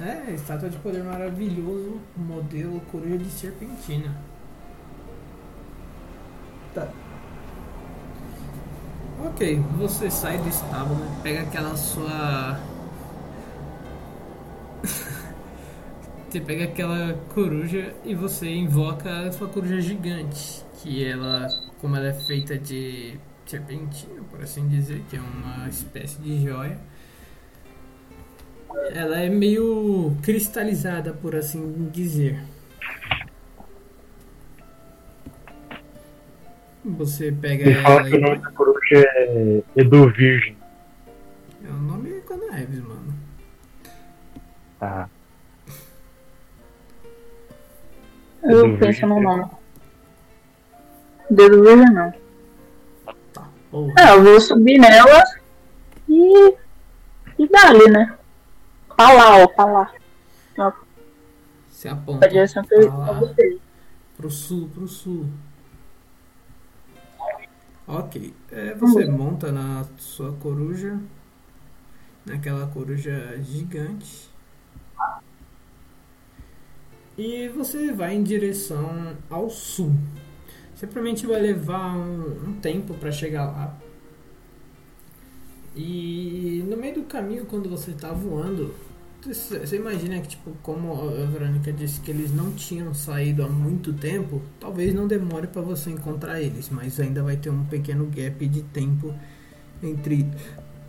É, 0.00 0.32
estátua 0.32 0.70
de 0.70 0.78
poder 0.78 1.02
maravilhoso, 1.02 2.00
modelo 2.16 2.80
coruja 2.92 3.18
de 3.18 3.28
serpentina. 3.30 4.14
Tá. 6.72 6.88
Ok, 9.26 9.56
você 9.76 10.08
sai 10.08 10.38
do 10.38 10.48
estábulo, 10.48 11.04
pega 11.24 11.40
aquela 11.40 11.76
sua. 11.76 12.60
você 16.30 16.40
pega 16.40 16.64
aquela 16.64 17.14
coruja 17.34 17.92
e 18.04 18.14
você 18.14 18.48
invoca 18.48 19.26
a 19.26 19.32
sua 19.32 19.48
coruja 19.48 19.80
gigante. 19.80 20.64
Que 20.80 21.04
ela, 21.04 21.48
como 21.80 21.96
ela 21.96 22.06
é 22.06 22.14
feita 22.14 22.56
de 22.56 23.18
serpentina, 23.44 24.22
por 24.30 24.40
assim 24.40 24.68
dizer, 24.68 25.02
que 25.10 25.16
é 25.16 25.20
uma 25.20 25.68
espécie 25.68 26.20
de 26.20 26.44
joia. 26.44 26.78
Ela 28.94 29.20
é 29.20 29.28
meio 29.28 30.16
cristalizada, 30.22 31.12
por 31.12 31.34
assim 31.36 31.88
dizer. 31.92 32.40
Você 36.84 37.32
pega 37.32 37.66
Me 37.66 37.74
fala 37.74 38.00
ela 38.00 38.08
que 38.10 38.16
o 38.16 38.20
nome 38.20 38.38
da 38.38 38.50
coruja 38.52 38.80
é 38.94 39.62
Edu 39.76 40.10
Virgem. 40.10 40.56
É 41.64 41.68
o 41.68 41.74
nome 41.74 42.10
é 42.16 42.20
Conaeves, 42.20 42.82
mano. 42.82 43.14
Tá. 44.78 45.08
Eu 48.42 48.78
penso 48.78 49.06
no 49.06 49.16
virgem. 49.16 49.36
nome. 49.36 49.50
Dedo 51.30 51.62
virgem 51.62 51.92
não. 51.92 52.14
Ou 53.72 53.92
Ah, 53.98 54.12
eu 54.14 54.22
vou 54.22 54.40
subir 54.40 54.78
nela 54.78 55.22
e. 56.08 56.54
e 57.38 57.48
dali, 57.48 57.90
né? 57.90 58.17
Pra 58.98 59.12
lá, 59.12 59.44
ó, 59.44 59.46
pra 59.46 59.64
lá. 59.64 59.92
se 61.70 61.86
aponta 61.86 62.18
Pra 62.18 62.28
direção 62.28 62.64
que 62.64 62.74
eu 62.74 62.90
pra 62.90 63.12
você. 63.12 63.58
Pro 64.16 64.28
sul, 64.28 64.68
pro 64.74 64.88
sul. 64.88 65.26
Ok. 67.86 68.34
É, 68.50 68.74
você 68.74 69.06
monta 69.06 69.52
na 69.52 69.86
sua 69.98 70.32
coruja. 70.32 70.98
Naquela 72.26 72.66
coruja 72.66 73.40
gigante. 73.40 74.28
E 77.16 77.48
você 77.50 77.92
vai 77.92 78.16
em 78.16 78.24
direção 78.24 79.16
ao 79.30 79.48
sul. 79.48 79.94
Provavelmente 80.76 81.24
vai 81.24 81.40
levar 81.40 81.96
um, 81.96 82.48
um 82.48 82.60
tempo 82.60 82.94
para 82.94 83.12
chegar 83.12 83.44
lá. 83.44 83.76
E 85.78 86.64
no 86.68 86.76
meio 86.76 86.96
do 86.96 87.02
caminho, 87.04 87.46
quando 87.46 87.70
você 87.70 87.92
está 87.92 88.10
voando, 88.10 88.74
você 89.24 89.76
imagina 89.76 90.20
que, 90.20 90.30
tipo, 90.30 90.50
como 90.60 90.92
a 90.92 91.24
Verônica 91.26 91.72
disse 91.72 92.00
que 92.00 92.10
eles 92.10 92.34
não 92.34 92.50
tinham 92.50 92.92
saído 92.92 93.44
há 93.44 93.48
muito 93.48 93.92
tempo, 93.92 94.42
talvez 94.58 94.92
não 94.92 95.06
demore 95.06 95.46
para 95.46 95.62
você 95.62 95.90
encontrar 95.90 96.42
eles, 96.42 96.68
mas 96.68 96.98
ainda 96.98 97.22
vai 97.22 97.36
ter 97.36 97.50
um 97.50 97.64
pequeno 97.64 98.06
gap 98.06 98.44
de 98.48 98.62
tempo 98.62 99.14
entre, 99.80 100.28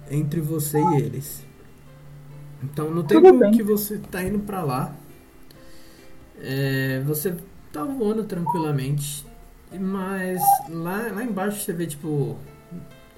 entre 0.10 0.42
você 0.42 0.80
e 0.80 1.02
eles. 1.02 1.46
Então, 2.64 2.90
no 2.90 3.04
tempo 3.04 3.52
que 3.52 3.62
você 3.62 4.00
tá 4.00 4.24
indo 4.24 4.40
para 4.40 4.64
lá, 4.64 4.96
é, 6.42 7.00
você 7.06 7.36
tá 7.72 7.84
voando 7.84 8.24
tranquilamente, 8.24 9.24
mas 9.80 10.42
lá, 10.68 11.12
lá 11.14 11.24
embaixo 11.24 11.62
você 11.62 11.74
vê, 11.74 11.86
tipo, 11.86 12.40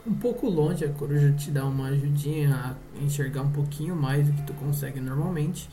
um 0.06 0.14
pouco 0.14 0.50
longe, 0.50 0.84
a 0.84 0.90
coruja 0.90 1.32
te 1.32 1.52
dá 1.52 1.66
uma 1.66 1.88
ajudinha 1.90 2.56
a 2.56 3.04
enxergar 3.04 3.42
um 3.42 3.52
pouquinho 3.52 3.96
mais 3.96 4.28
do 4.28 4.34
que 4.34 4.44
tu 4.44 4.54
consegue 4.54 5.00
normalmente. 5.00 5.70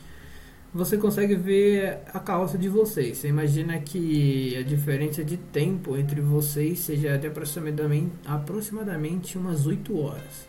Você 0.71 0.97
consegue 0.97 1.35
ver 1.35 1.99
a 2.13 2.19
carroça 2.19 2.55
de 2.55 2.69
vocês. 2.69 3.17
Você 3.17 3.27
imagina 3.27 3.79
que 3.79 4.55
a 4.55 4.61
diferença 4.61 5.23
de 5.23 5.35
tempo 5.35 5.97
entre 5.97 6.21
vocês 6.21 6.79
seja 6.79 7.17
de 7.17 7.25
aproximadamente, 7.25 8.11
aproximadamente 8.23 9.35
umas 9.35 9.65
8 9.65 9.99
horas. 9.99 10.47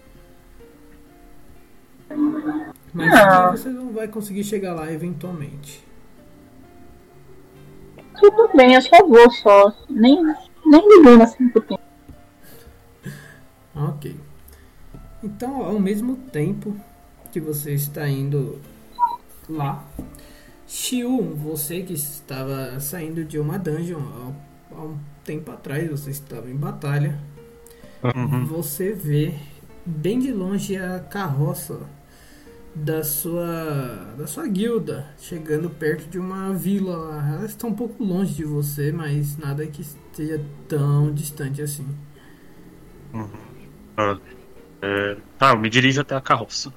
Mas 2.93 3.15
Ah. 3.15 3.51
você 3.51 3.71
não 3.71 3.93
vai 3.93 4.09
conseguir 4.09 4.45
chegar 4.45 4.75
lá 4.75 4.93
eventualmente. 4.93 5.83
Tudo 8.19 8.51
bem, 8.55 8.75
eu 8.75 8.83
só 8.83 9.07
vou 9.07 9.31
só. 9.31 9.73
Nem, 9.89 10.23
nem 10.67 10.99
ligando 10.99 11.23
assim 11.23 11.49
pro 11.49 11.63
tempo. 11.63 11.90
Ok. 13.89 14.15
Então, 15.23 15.63
ao 15.65 15.79
mesmo 15.79 16.17
tempo 16.17 16.77
que 17.33 17.41
você 17.41 17.73
está 17.75 18.09
indo 18.09 18.59
lá, 19.49 19.85
Shiu, 20.67 21.35
você 21.35 21.83
que 21.83 21.95
estava 21.95 22.79
saindo 22.81 23.25
de 23.25 23.39
uma 23.39 23.59
dungeon 23.59 24.01
há, 24.73 24.77
um 24.81 24.97
tempo 25.25 25.51
atrás, 25.51 25.91
você 25.91 26.11
estava 26.11 26.49
em 26.51 26.57
batalha, 26.57 27.19
Uhum. 28.03 28.47
você 28.47 28.93
vê 28.93 29.35
bem 29.85 30.19
de 30.19 30.33
longe 30.33 30.75
a 30.77 31.01
carroça 31.01 31.81
da 32.75 33.03
sua 33.05 34.15
da 34.17 34.27
sua 34.27 34.47
guilda 34.47 35.07
chegando 35.19 35.69
perto 35.69 36.09
de 36.09 36.19
uma 36.19 36.55
vila 36.55 36.97
lá. 36.97 37.29
Elas 37.35 37.51
estão 37.51 37.71
um 37.71 37.75
pouco 37.75 38.03
longe 38.03 38.33
de 38.35 38.45
você, 38.45 38.91
mas 38.93 39.37
nada 39.37 39.67
que 39.67 39.83
esteja 39.83 40.41
tão 40.69 41.13
distante 41.13 41.61
assim. 41.61 41.87
Ah, 43.13 43.27
é, 44.83 45.17
tá, 45.39 45.51
eu 45.51 45.59
me 45.59 45.69
dirijo 45.69 46.01
até 46.01 46.15
a 46.17 46.21
carroça. 46.21 46.73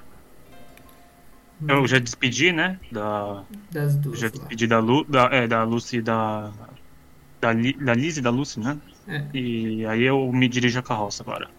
Eu 1.67 1.87
já 1.87 1.97
despedi, 1.99 2.51
né? 2.51 2.79
Da, 2.91 3.43
Das 3.71 3.95
duas 3.95 4.19
já 4.19 4.27
lá. 4.27 4.31
despedi 4.31 4.67
da, 4.67 4.79
Lu, 4.79 5.03
da, 5.05 5.29
é, 5.31 5.47
da 5.47 5.63
Lucy 5.63 5.97
e 5.97 6.01
da. 6.01 6.51
Da, 7.39 7.53
Li, 7.53 7.73
da 7.73 7.93
Liz 7.93 8.17
e 8.17 8.21
da 8.21 8.29
Lucy, 8.29 8.59
né? 8.59 8.77
É. 9.07 9.25
E 9.33 9.85
aí 9.85 10.03
eu 10.03 10.31
me 10.31 10.47
dirijo 10.47 10.79
à 10.79 10.83
carroça 10.83 11.23
agora. 11.23 11.49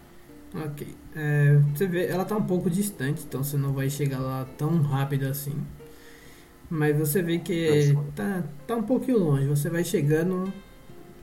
Ok. 0.53 0.87
É, 1.15 1.57
você 1.73 1.87
vê, 1.87 2.07
ela 2.07 2.23
tá 2.25 2.35
um 2.37 2.43
pouco 2.43 2.69
distante, 2.69 3.23
então 3.27 3.43
você 3.43 3.57
não 3.57 3.73
vai 3.73 3.89
chegar 3.89 4.19
lá 4.19 4.45
tão 4.57 4.81
rápido 4.81 5.25
assim. 5.25 5.55
Mas 6.69 6.97
você 6.97 7.21
vê 7.21 7.39
que 7.39 7.95
tá, 8.15 8.43
tá 8.65 8.75
um 8.75 8.83
pouquinho 8.83 9.19
longe. 9.19 9.47
Você 9.47 9.69
vai 9.69 9.83
chegando 9.83 10.51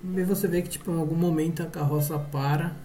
e 0.05 0.23
você 0.23 0.47
vê 0.49 0.63
que 0.63 0.69
tipo, 0.69 0.91
em 0.91 0.99
algum 0.99 1.17
momento 1.17 1.63
a 1.63 1.67
carroça 1.67 2.19
para. 2.19 2.77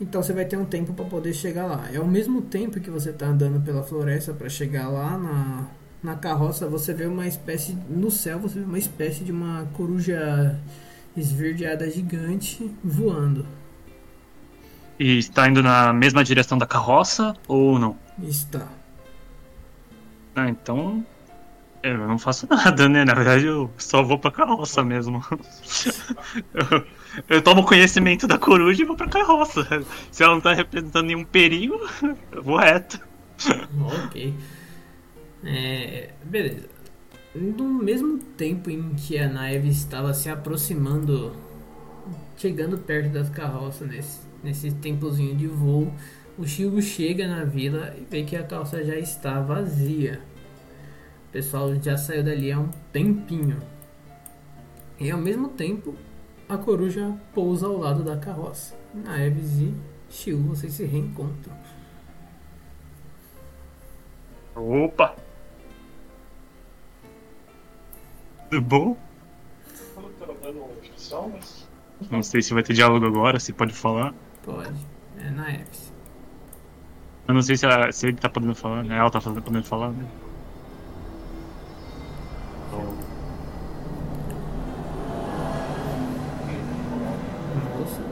Então 0.00 0.22
você 0.22 0.32
vai 0.32 0.44
ter 0.44 0.56
um 0.58 0.64
tempo 0.64 0.92
para 0.92 1.04
poder 1.06 1.32
chegar 1.32 1.66
lá. 1.66 1.88
É 1.92 1.96
ao 1.96 2.06
mesmo 2.06 2.42
tempo 2.42 2.80
que 2.80 2.90
você 2.90 3.12
tá 3.12 3.26
andando 3.26 3.64
pela 3.64 3.82
floresta 3.82 4.32
para 4.34 4.48
chegar 4.48 4.88
lá 4.88 5.16
na, 5.16 5.68
na 6.02 6.16
carroça, 6.16 6.68
você 6.68 6.92
vê 6.92 7.06
uma 7.06 7.26
espécie. 7.26 7.76
No 7.88 8.10
céu 8.10 8.38
você 8.38 8.58
vê 8.58 8.64
uma 8.64 8.78
espécie 8.78 9.24
de 9.24 9.32
uma 9.32 9.66
coruja 9.72 10.60
esverdeada 11.16 11.90
gigante 11.90 12.70
voando. 12.84 13.46
E 14.98 15.18
está 15.18 15.48
indo 15.48 15.62
na 15.62 15.92
mesma 15.92 16.22
direção 16.24 16.56
da 16.58 16.66
carroça 16.66 17.34
ou 17.48 17.78
não? 17.78 17.96
Está. 18.22 18.68
Ah, 20.34 20.48
então. 20.48 21.04
é, 21.82 21.90
Eu 21.92 22.08
não 22.08 22.18
faço 22.18 22.46
nada, 22.50 22.88
né? 22.88 23.04
Na 23.04 23.14
verdade, 23.14 23.46
eu 23.46 23.70
só 23.78 24.02
vou 24.02 24.18
pra 24.18 24.30
carroça 24.30 24.84
mesmo. 24.84 25.24
eu, 26.54 26.86
eu 27.28 27.42
tomo 27.42 27.64
conhecimento 27.64 28.26
da 28.26 28.38
coruja 28.38 28.82
e 28.82 28.84
vou 28.84 28.96
pra 28.96 29.08
carroça. 29.08 29.84
Se 30.10 30.22
ela 30.22 30.34
não 30.34 30.40
tá 30.40 30.52
representando 30.52 31.06
nenhum 31.06 31.24
perigo, 31.24 31.78
eu 32.32 32.42
vou 32.42 32.56
reto. 32.56 33.00
Ok. 34.04 34.34
É, 35.44 36.10
beleza. 36.24 36.68
No 37.34 37.64
mesmo 37.64 38.18
tempo 38.18 38.70
em 38.70 38.94
que 38.94 39.18
a 39.18 39.28
nave 39.28 39.68
estava 39.68 40.14
se 40.14 40.28
aproximando, 40.28 41.36
chegando 42.36 42.78
perto 42.78 43.12
das 43.12 43.28
carroças 43.28 43.86
nesse, 43.86 44.20
nesse 44.42 44.70
tempozinho 44.72 45.36
de 45.36 45.46
voo, 45.46 45.92
o 46.38 46.46
Chigo 46.46 46.80
chega 46.80 47.26
na 47.26 47.44
vila 47.44 47.94
e 47.98 48.04
vê 48.10 48.22
que 48.22 48.36
a 48.36 48.42
carroça 48.42 48.84
já 48.84 48.96
está 48.96 49.40
vazia. 49.40 50.20
O 51.28 51.32
pessoal 51.32 51.74
já 51.82 51.96
saiu 51.96 52.24
dali 52.24 52.50
há 52.50 52.58
um 52.58 52.70
tempinho. 52.92 53.60
E 54.98 55.10
ao 55.10 55.20
mesmo 55.20 55.48
tempo, 55.48 55.94
a 56.48 56.56
coruja 56.56 57.14
pousa 57.34 57.66
ao 57.66 57.76
lado 57.78 58.02
da 58.04 58.16
carroça. 58.16 58.74
Naeves 58.94 59.58
e 59.58 59.74
Shiu, 60.08 60.38
vocês 60.42 60.72
se 60.72 60.84
reencontram. 60.84 61.54
Opa! 64.54 65.14
Tudo 68.50 68.62
bom? 68.62 68.96
Não 72.10 72.22
sei 72.22 72.40
se 72.42 72.54
vai 72.54 72.62
ter 72.62 72.72
diálogo 72.74 73.06
agora, 73.06 73.40
se 73.40 73.52
pode 73.52 73.72
falar. 73.74 74.14
Pode. 74.44 74.86
É 75.20 75.30
Naeves. 75.30 75.92
Eu 77.26 77.34
não 77.34 77.42
sei 77.42 77.56
se, 77.56 77.66
ela- 77.66 77.90
se 77.90 78.06
ele 78.06 78.16
tá 78.16 78.28
podendo 78.28 78.54
falar, 78.54 78.84
né? 78.84 78.96
Ela 78.96 79.10
tá 79.10 79.20
podendo 79.20 79.64
falar, 79.64 79.90
né? 79.90 80.06
Moça. 87.78 88.02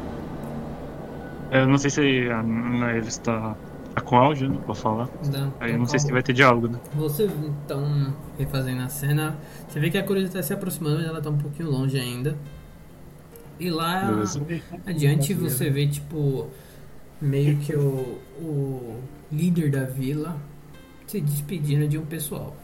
Eu 1.55 1.69
não 1.69 1.79
sei 1.79 1.88
se 1.88 2.01
a 2.31 2.43
Naeves 2.43 3.14
está 3.14 3.57
tá 3.95 4.01
com 4.01 4.17
áudio, 4.17 4.51
né? 4.51 4.59
Pra 4.67 4.75
falar. 4.75 5.09
Não, 5.33 5.55
Aí 5.61 5.71
eu 5.71 5.79
não 5.79 5.87
sei 5.87 6.01
se 6.01 6.11
vai 6.11 6.21
ter 6.21 6.33
diálogo, 6.33 6.67
né? 6.67 6.81
Você 6.95 7.27
então, 7.27 8.12
refazendo 8.37 8.83
a 8.83 8.88
cena, 8.88 9.38
você 9.69 9.79
vê 9.79 9.88
que 9.88 9.97
a 9.97 10.03
coruja 10.03 10.27
está 10.27 10.43
se 10.43 10.53
aproximando, 10.53 10.97
mas 10.97 11.07
ela 11.07 11.23
tá 11.23 11.31
um 11.31 11.38
pouquinho 11.38 11.71
longe 11.71 11.97
ainda. 11.97 12.37
E 13.61 13.71
lá 13.71 14.07
Beleza. 14.07 14.45
adiante 14.85 15.33
você 15.33 15.71
vê, 15.71 15.87
tipo, 15.87 16.51
meio 17.21 17.57
que 17.59 17.73
o, 17.77 18.19
o 18.40 19.01
líder 19.31 19.71
da 19.71 19.85
vila 19.85 20.37
se 21.07 21.21
despedindo 21.21 21.87
de 21.87 21.97
um 21.97 22.05
pessoal. 22.05 22.57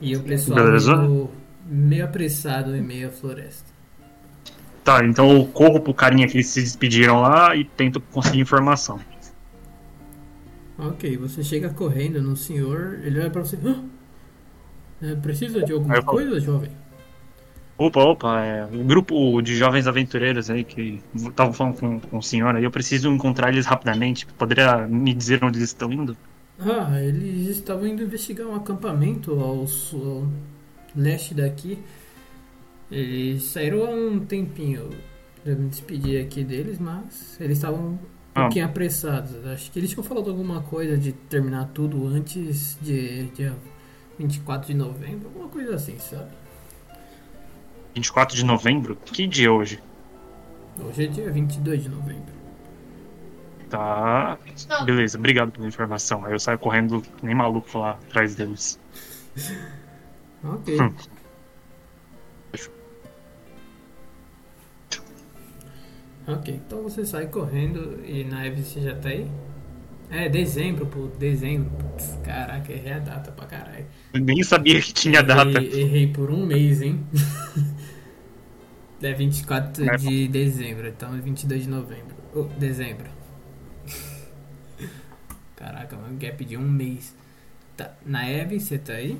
E 0.00 0.16
o 0.16 0.22
pessoal 0.22 0.64
meio, 0.64 1.30
meio 1.66 2.04
apressado 2.06 2.74
em 2.74 2.80
meio 2.80 3.08
à 3.08 3.10
floresta. 3.10 3.75
Tá, 4.86 5.04
então 5.04 5.32
eu 5.32 5.44
corro 5.46 5.80
pro 5.80 5.92
carinha 5.92 6.28
que 6.28 6.36
eles 6.36 6.46
se 6.46 6.60
despediram 6.62 7.20
lá 7.20 7.56
e 7.56 7.64
tento 7.64 8.00
conseguir 8.00 8.38
informação. 8.38 9.00
Ok, 10.78 11.16
você 11.16 11.42
chega 11.42 11.70
correndo 11.70 12.22
no 12.22 12.36
senhor, 12.36 13.00
ele 13.02 13.18
olha 13.18 13.30
pra 13.30 13.42
você. 13.42 13.58
"Hã? 13.64 13.82
É, 15.02 15.14
precisa 15.16 15.62
de 15.64 15.72
alguma 15.72 15.94
falo- 15.96 16.06
coisa, 16.06 16.38
jovem? 16.38 16.70
Opa, 17.78 18.00
opa, 18.00 18.40
é 18.44 18.64
um 18.64 18.86
grupo 18.86 19.42
de 19.42 19.56
jovens 19.56 19.86
aventureiros 19.88 20.48
aí 20.48 20.64
que 20.64 21.02
estavam 21.14 21.52
falando 21.52 21.74
com, 21.78 22.00
com 22.00 22.18
o 22.18 22.22
senhor 22.22 22.54
aí. 22.54 22.62
Eu 22.64 22.70
preciso 22.70 23.10
encontrar 23.10 23.48
eles 23.52 23.66
rapidamente. 23.66 24.24
Poderia 24.38 24.86
me 24.86 25.12
dizer 25.12 25.44
onde 25.44 25.58
eles 25.58 25.70
estão 25.70 25.92
indo? 25.92 26.16
Ah, 26.58 27.02
eles 27.02 27.48
estavam 27.58 27.86
indo 27.86 28.02
investigar 28.04 28.46
um 28.46 28.54
acampamento 28.54 29.32
ao, 29.32 29.66
ao 29.66 30.28
leste 30.94 31.34
daqui. 31.34 31.78
Eles 32.90 33.42
saíram 33.44 33.84
há 33.86 33.90
um 33.90 34.20
tempinho. 34.20 34.90
Eu 35.44 35.56
me 35.56 35.68
despedi 35.68 36.18
aqui 36.18 36.42
deles, 36.44 36.78
mas 36.78 37.36
eles 37.40 37.58
estavam 37.58 37.80
um 37.80 37.98
Ah. 38.34 38.42
pouquinho 38.42 38.64
apressados. 38.66 39.44
Acho 39.46 39.70
que 39.70 39.78
eles 39.78 39.90
tinham 39.90 40.02
falado 40.04 40.28
alguma 40.30 40.62
coisa 40.62 40.96
de 40.96 41.12
terminar 41.12 41.70
tudo 41.72 42.06
antes 42.06 42.76
de 42.80 43.24
dia 43.28 43.56
24 44.18 44.66
de 44.68 44.74
novembro, 44.74 45.28
alguma 45.28 45.48
coisa 45.48 45.74
assim, 45.74 45.98
sabe? 45.98 46.30
24 47.94 48.36
de 48.36 48.44
novembro? 48.44 48.96
Que 49.04 49.26
dia 49.26 49.46
é 49.46 49.50
hoje? 49.50 49.82
Hoje 50.78 51.04
é 51.04 51.06
dia 51.06 51.30
22 51.30 51.82
de 51.84 51.88
novembro. 51.88 52.36
Tá. 53.70 54.38
Beleza, 54.84 55.18
obrigado 55.18 55.50
pela 55.50 55.66
informação. 55.66 56.24
Aí 56.24 56.32
eu 56.32 56.38
saio 56.38 56.58
correndo 56.58 57.02
nem 57.22 57.34
maluco 57.34 57.78
lá 57.78 57.92
atrás 57.92 58.34
deles. 58.34 58.78
Ok. 60.44 60.80
Hum. 60.80 60.94
Ok, 66.28 66.54
então 66.54 66.82
você 66.82 67.04
sai 67.06 67.26
correndo 67.28 68.04
e 68.04 68.24
na 68.24 68.44
Eve 68.46 68.62
você 68.62 68.80
já 68.80 68.96
tá 68.96 69.10
aí? 69.10 69.30
É, 70.10 70.28
dezembro, 70.28 70.86
pô, 70.86 71.06
dezembro. 71.18 71.70
Putz, 71.70 72.18
caraca, 72.24 72.72
errei 72.72 72.92
a 72.92 72.98
data 72.98 73.30
pra 73.32 73.46
caralho. 73.46 73.86
Eu 74.12 74.20
nem 74.20 74.42
sabia 74.42 74.80
que 74.80 74.92
tinha 74.92 75.22
data. 75.22 75.48
Errei, 75.62 75.82
errei 75.82 76.06
por 76.08 76.30
um 76.30 76.44
mês, 76.46 76.82
hein? 76.82 77.04
é 79.02 79.12
24 79.12 79.84
É. 79.88 79.96
de 79.96 80.26
dezembro, 80.28 80.88
então 80.88 81.14
é 81.14 81.20
22 81.20 81.62
de 81.64 81.68
novembro. 81.68 82.16
Oh, 82.34 82.42
dezembro. 82.58 83.06
Caraca, 85.54 85.96
mano, 85.96 86.16
gap 86.18 86.44
de 86.44 86.56
um 86.56 86.68
mês. 86.68 87.14
Tá, 87.76 87.92
na 88.04 88.28
Eve 88.28 88.58
você 88.58 88.78
tá 88.78 88.94
aí? 88.94 89.18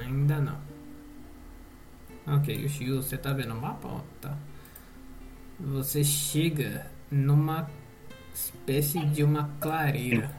Ainda 0.00 0.40
não. 0.40 0.58
Ok, 2.26 2.64
o 2.64 2.68
Shio, 2.68 3.02
você 3.02 3.16
tá 3.18 3.32
vendo 3.32 3.52
o 3.54 3.60
mapa? 3.60 3.86
Ó, 3.88 4.00
tá. 4.20 4.34
Você 5.60 6.02
chega 6.02 6.86
numa 7.10 7.68
espécie 8.34 9.04
de 9.06 9.22
uma 9.22 9.50
clareira. 9.60 10.30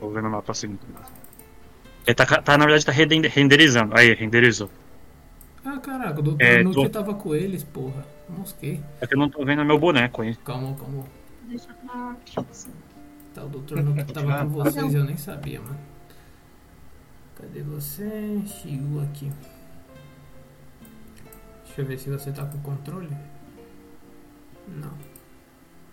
Tô 0.00 0.08
vendo 0.10 0.28
o 0.28 0.30
mapa 0.30 0.52
assim. 0.52 0.78
Ele 2.06 2.14
tá, 2.14 2.24
tá, 2.24 2.56
na 2.56 2.64
verdade, 2.64 2.86
tá 2.86 2.92
renderizando. 2.92 3.94
Aí, 3.96 4.14
renderizou. 4.14 4.70
Ah, 5.64 5.78
caraca, 5.78 6.20
o 6.20 6.22
Dr. 6.22 6.36
É, 6.42 6.62
Nuke 6.62 6.74
tô- 6.76 6.88
tava 6.88 7.14
com 7.14 7.34
eles, 7.34 7.62
porra. 7.62 8.06
Mosquei. 8.28 8.82
É 9.00 9.06
que 9.06 9.14
eu 9.14 9.18
não 9.18 9.28
tô 9.28 9.44
vendo 9.44 9.64
meu 9.64 9.78
boneco 9.78 10.22
aí. 10.22 10.34
Calma, 10.36 10.74
calma. 10.76 11.04
Deixa 11.46 11.68
pra 11.74 12.16
Tá, 13.34 13.44
o 13.44 13.48
Dr. 13.48 13.82
Nuke 13.82 14.12
tava 14.12 14.38
com 14.44 14.48
vocês 14.48 14.94
eu 14.94 15.04
nem 15.04 15.16
sabia, 15.16 15.60
mano. 15.60 15.78
Cadê 17.40 17.62
você? 17.62 18.40
Shiu 18.46 19.00
aqui. 19.00 19.32
Deixa 21.64 21.80
eu 21.80 21.86
ver 21.86 21.98
se 21.98 22.10
você 22.10 22.32
tá 22.32 22.44
com 22.44 22.58
controle. 22.58 23.10
Não. 24.66 24.92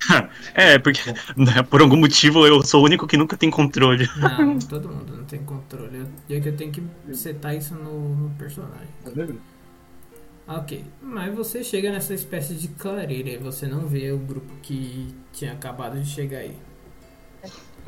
É, 0.54 0.78
porque 0.78 1.02
né, 1.36 1.64
por 1.64 1.82
algum 1.82 1.98
motivo 1.98 2.46
eu 2.46 2.62
sou 2.64 2.82
o 2.82 2.86
único 2.86 3.08
que 3.08 3.18
nunca 3.18 3.36
tem 3.36 3.50
controle. 3.50 4.08
Não, 4.18 4.58
todo 4.60 4.88
mundo 4.88 5.18
não 5.18 5.26
tem 5.26 5.44
controle. 5.44 6.06
E 6.30 6.36
é 6.36 6.40
que 6.40 6.50
eu 6.50 6.56
tenho 6.56 6.72
que 6.72 6.84
setar 7.14 7.56
isso 7.56 7.74
no, 7.76 8.16
no 8.16 8.30
personagem. 8.36 8.88
Ok, 10.48 10.86
mas 11.02 11.36
você 11.36 11.64
chega 11.64 11.92
nessa 11.92 12.14
espécie 12.14 12.54
de 12.54 12.68
clareira 12.68 13.32
e 13.32 13.38
você 13.38 13.66
não 13.66 13.88
vê 13.88 14.12
o 14.12 14.18
grupo 14.20 14.54
que 14.62 15.08
tinha 15.34 15.54
acabado 15.54 16.00
de 16.00 16.08
chegar 16.08 16.38
aí. 16.38 16.56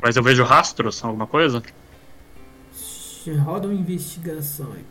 Mas 0.02 0.16
eu 0.16 0.22
vejo 0.22 0.42
rastros, 0.42 1.02
alguma 1.04 1.26
coisa? 1.26 1.62
Roda 3.34 3.68
uma 3.68 3.74
investigação 3.74 4.72
aí 4.72 4.84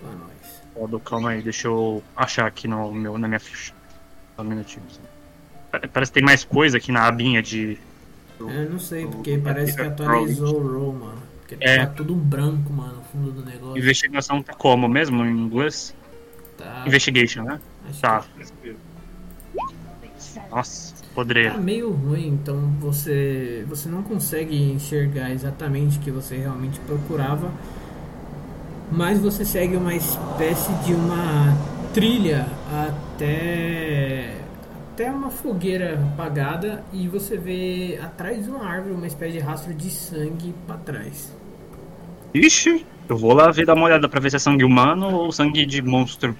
pra 0.00 0.10
nós. 0.12 0.62
Ó, 0.74 0.98
Calma 0.98 1.30
aí, 1.30 1.42
deixa 1.42 1.68
eu 1.68 2.02
achar 2.16 2.46
aqui 2.46 2.68
no 2.68 2.92
meu, 2.92 3.16
na 3.18 3.26
minha 3.28 3.40
ficha. 3.40 3.72
Só 4.36 4.42
um 4.42 4.44
minutinho. 4.46 4.84
Pa- 5.70 5.80
Parece 5.92 6.10
que 6.12 6.14
tem 6.18 6.24
mais 6.24 6.44
coisa 6.44 6.76
aqui 6.76 6.92
na 6.92 7.06
abinha 7.06 7.42
de. 7.42 7.78
Eu 8.38 8.70
não 8.70 8.78
sei, 8.78 9.06
porque 9.06 9.38
parece 9.38 9.74
que 9.74 9.80
atualizou 9.82 10.60
o 10.60 10.72
roll, 10.78 10.92
mano. 10.92 11.22
Porque 11.40 11.56
É. 11.60 11.86
tá 11.86 11.92
tudo 11.92 12.14
branco, 12.14 12.70
mano, 12.72 12.96
no 12.96 13.02
fundo 13.04 13.30
do 13.30 13.44
negócio. 13.44 13.78
Investigação 13.78 14.42
tá 14.42 14.52
como 14.52 14.86
mesmo 14.88 15.24
em 15.24 15.30
inglês? 15.30 15.94
Tá, 16.58 16.84
Investigation, 16.86 17.42
né? 17.44 17.60
acho 17.88 18.00
Tá. 18.00 18.24
que 18.62 18.76
Nossa, 20.50 20.94
tá 21.16 21.22
podreira. 21.22 21.58
meio 21.58 21.90
ruim, 21.90 22.28
então 22.28 22.58
você, 22.78 23.64
você 23.68 23.88
não 23.88 24.02
consegue 24.02 24.56
enxergar 24.72 25.30
exatamente 25.32 25.98
o 25.98 26.00
que 26.00 26.10
você 26.10 26.36
realmente 26.36 26.78
procurava. 26.80 27.50
Mas 28.92 29.18
você 29.18 29.44
segue 29.44 29.76
uma 29.76 29.94
espécie 29.94 30.72
de 30.84 30.94
uma 30.94 31.56
trilha 31.92 32.46
até 32.70 34.36
até 34.92 35.10
uma 35.10 35.28
fogueira 35.28 36.00
apagada 36.12 36.82
e 36.90 37.06
você 37.06 37.36
vê 37.36 37.98
atrás 38.02 38.42
de 38.42 38.50
uma 38.50 38.64
árvore 38.64 38.94
uma 38.94 39.06
espécie 39.06 39.32
de 39.32 39.38
rastro 39.40 39.74
de 39.74 39.90
sangue 39.90 40.54
pra 40.66 40.78
trás. 40.78 41.36
Ixi, 42.32 42.86
eu 43.06 43.16
vou 43.16 43.34
lá 43.34 43.50
ver, 43.50 43.66
dar 43.66 43.74
uma 43.74 43.84
olhada 43.84 44.08
pra 44.08 44.20
ver 44.20 44.30
se 44.30 44.36
é 44.36 44.38
sangue 44.38 44.64
humano 44.64 45.14
ou 45.14 45.32
sangue 45.32 45.66
de 45.66 45.82
monstro. 45.82 46.34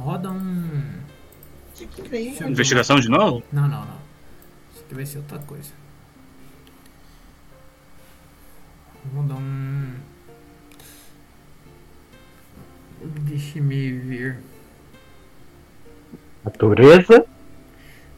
Roda 0.00 0.30
um. 0.30 0.65
Investigação 2.48 3.00
de 3.00 3.08
novo? 3.08 3.42
Não, 3.52 3.62
não, 3.62 3.84
não. 3.84 3.98
Isso 4.72 4.84
aqui 4.84 4.94
vai 4.94 5.06
ser 5.06 5.18
outra 5.18 5.38
coisa. 5.38 5.70
Vou 9.12 9.22
dar 9.24 9.36
um. 9.36 9.94
Deixe-me 13.02 13.92
ver. 13.92 14.38
Natureza. 16.44 17.24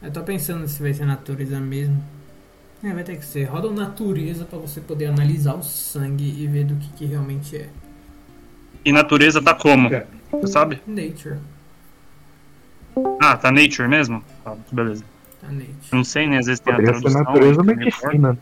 Eu 0.00 0.12
tô 0.12 0.22
pensando 0.22 0.66
se 0.68 0.80
vai 0.80 0.94
ser 0.94 1.04
natureza 1.04 1.58
mesmo. 1.58 2.02
É, 2.82 2.92
vai 2.92 3.02
ter 3.02 3.16
que 3.16 3.26
ser. 3.26 3.44
Roda 3.44 3.68
um 3.68 3.74
natureza 3.74 4.44
pra 4.44 4.58
você 4.58 4.80
poder 4.80 5.06
analisar 5.06 5.54
o 5.54 5.62
sangue 5.62 6.42
e 6.42 6.46
ver 6.46 6.64
do 6.64 6.76
que, 6.76 6.88
que 6.90 7.04
realmente 7.06 7.56
é. 7.56 7.68
E 8.84 8.92
natureza 8.92 9.42
tá 9.42 9.54
como? 9.54 9.90
Você 10.30 10.46
sabe? 10.46 10.80
Nature. 10.86 11.38
Ah, 13.20 13.36
tá 13.36 13.50
nature 13.50 13.88
mesmo? 13.88 14.22
Tá, 14.44 14.56
beleza. 14.72 15.04
Tá 15.40 15.48
nature. 15.48 15.74
Eu 15.92 15.96
não 15.96 16.04
sei, 16.04 16.26
né? 16.26 16.38
Às 16.38 16.46
vezes 16.46 16.60
tem 16.60 16.72
a 16.72 16.76
Poderia 16.76 16.94
ser 16.94 17.00
tradução. 17.02 17.24
natureza 17.24 17.60
importa. 17.62 17.76
medicina. 17.76 18.38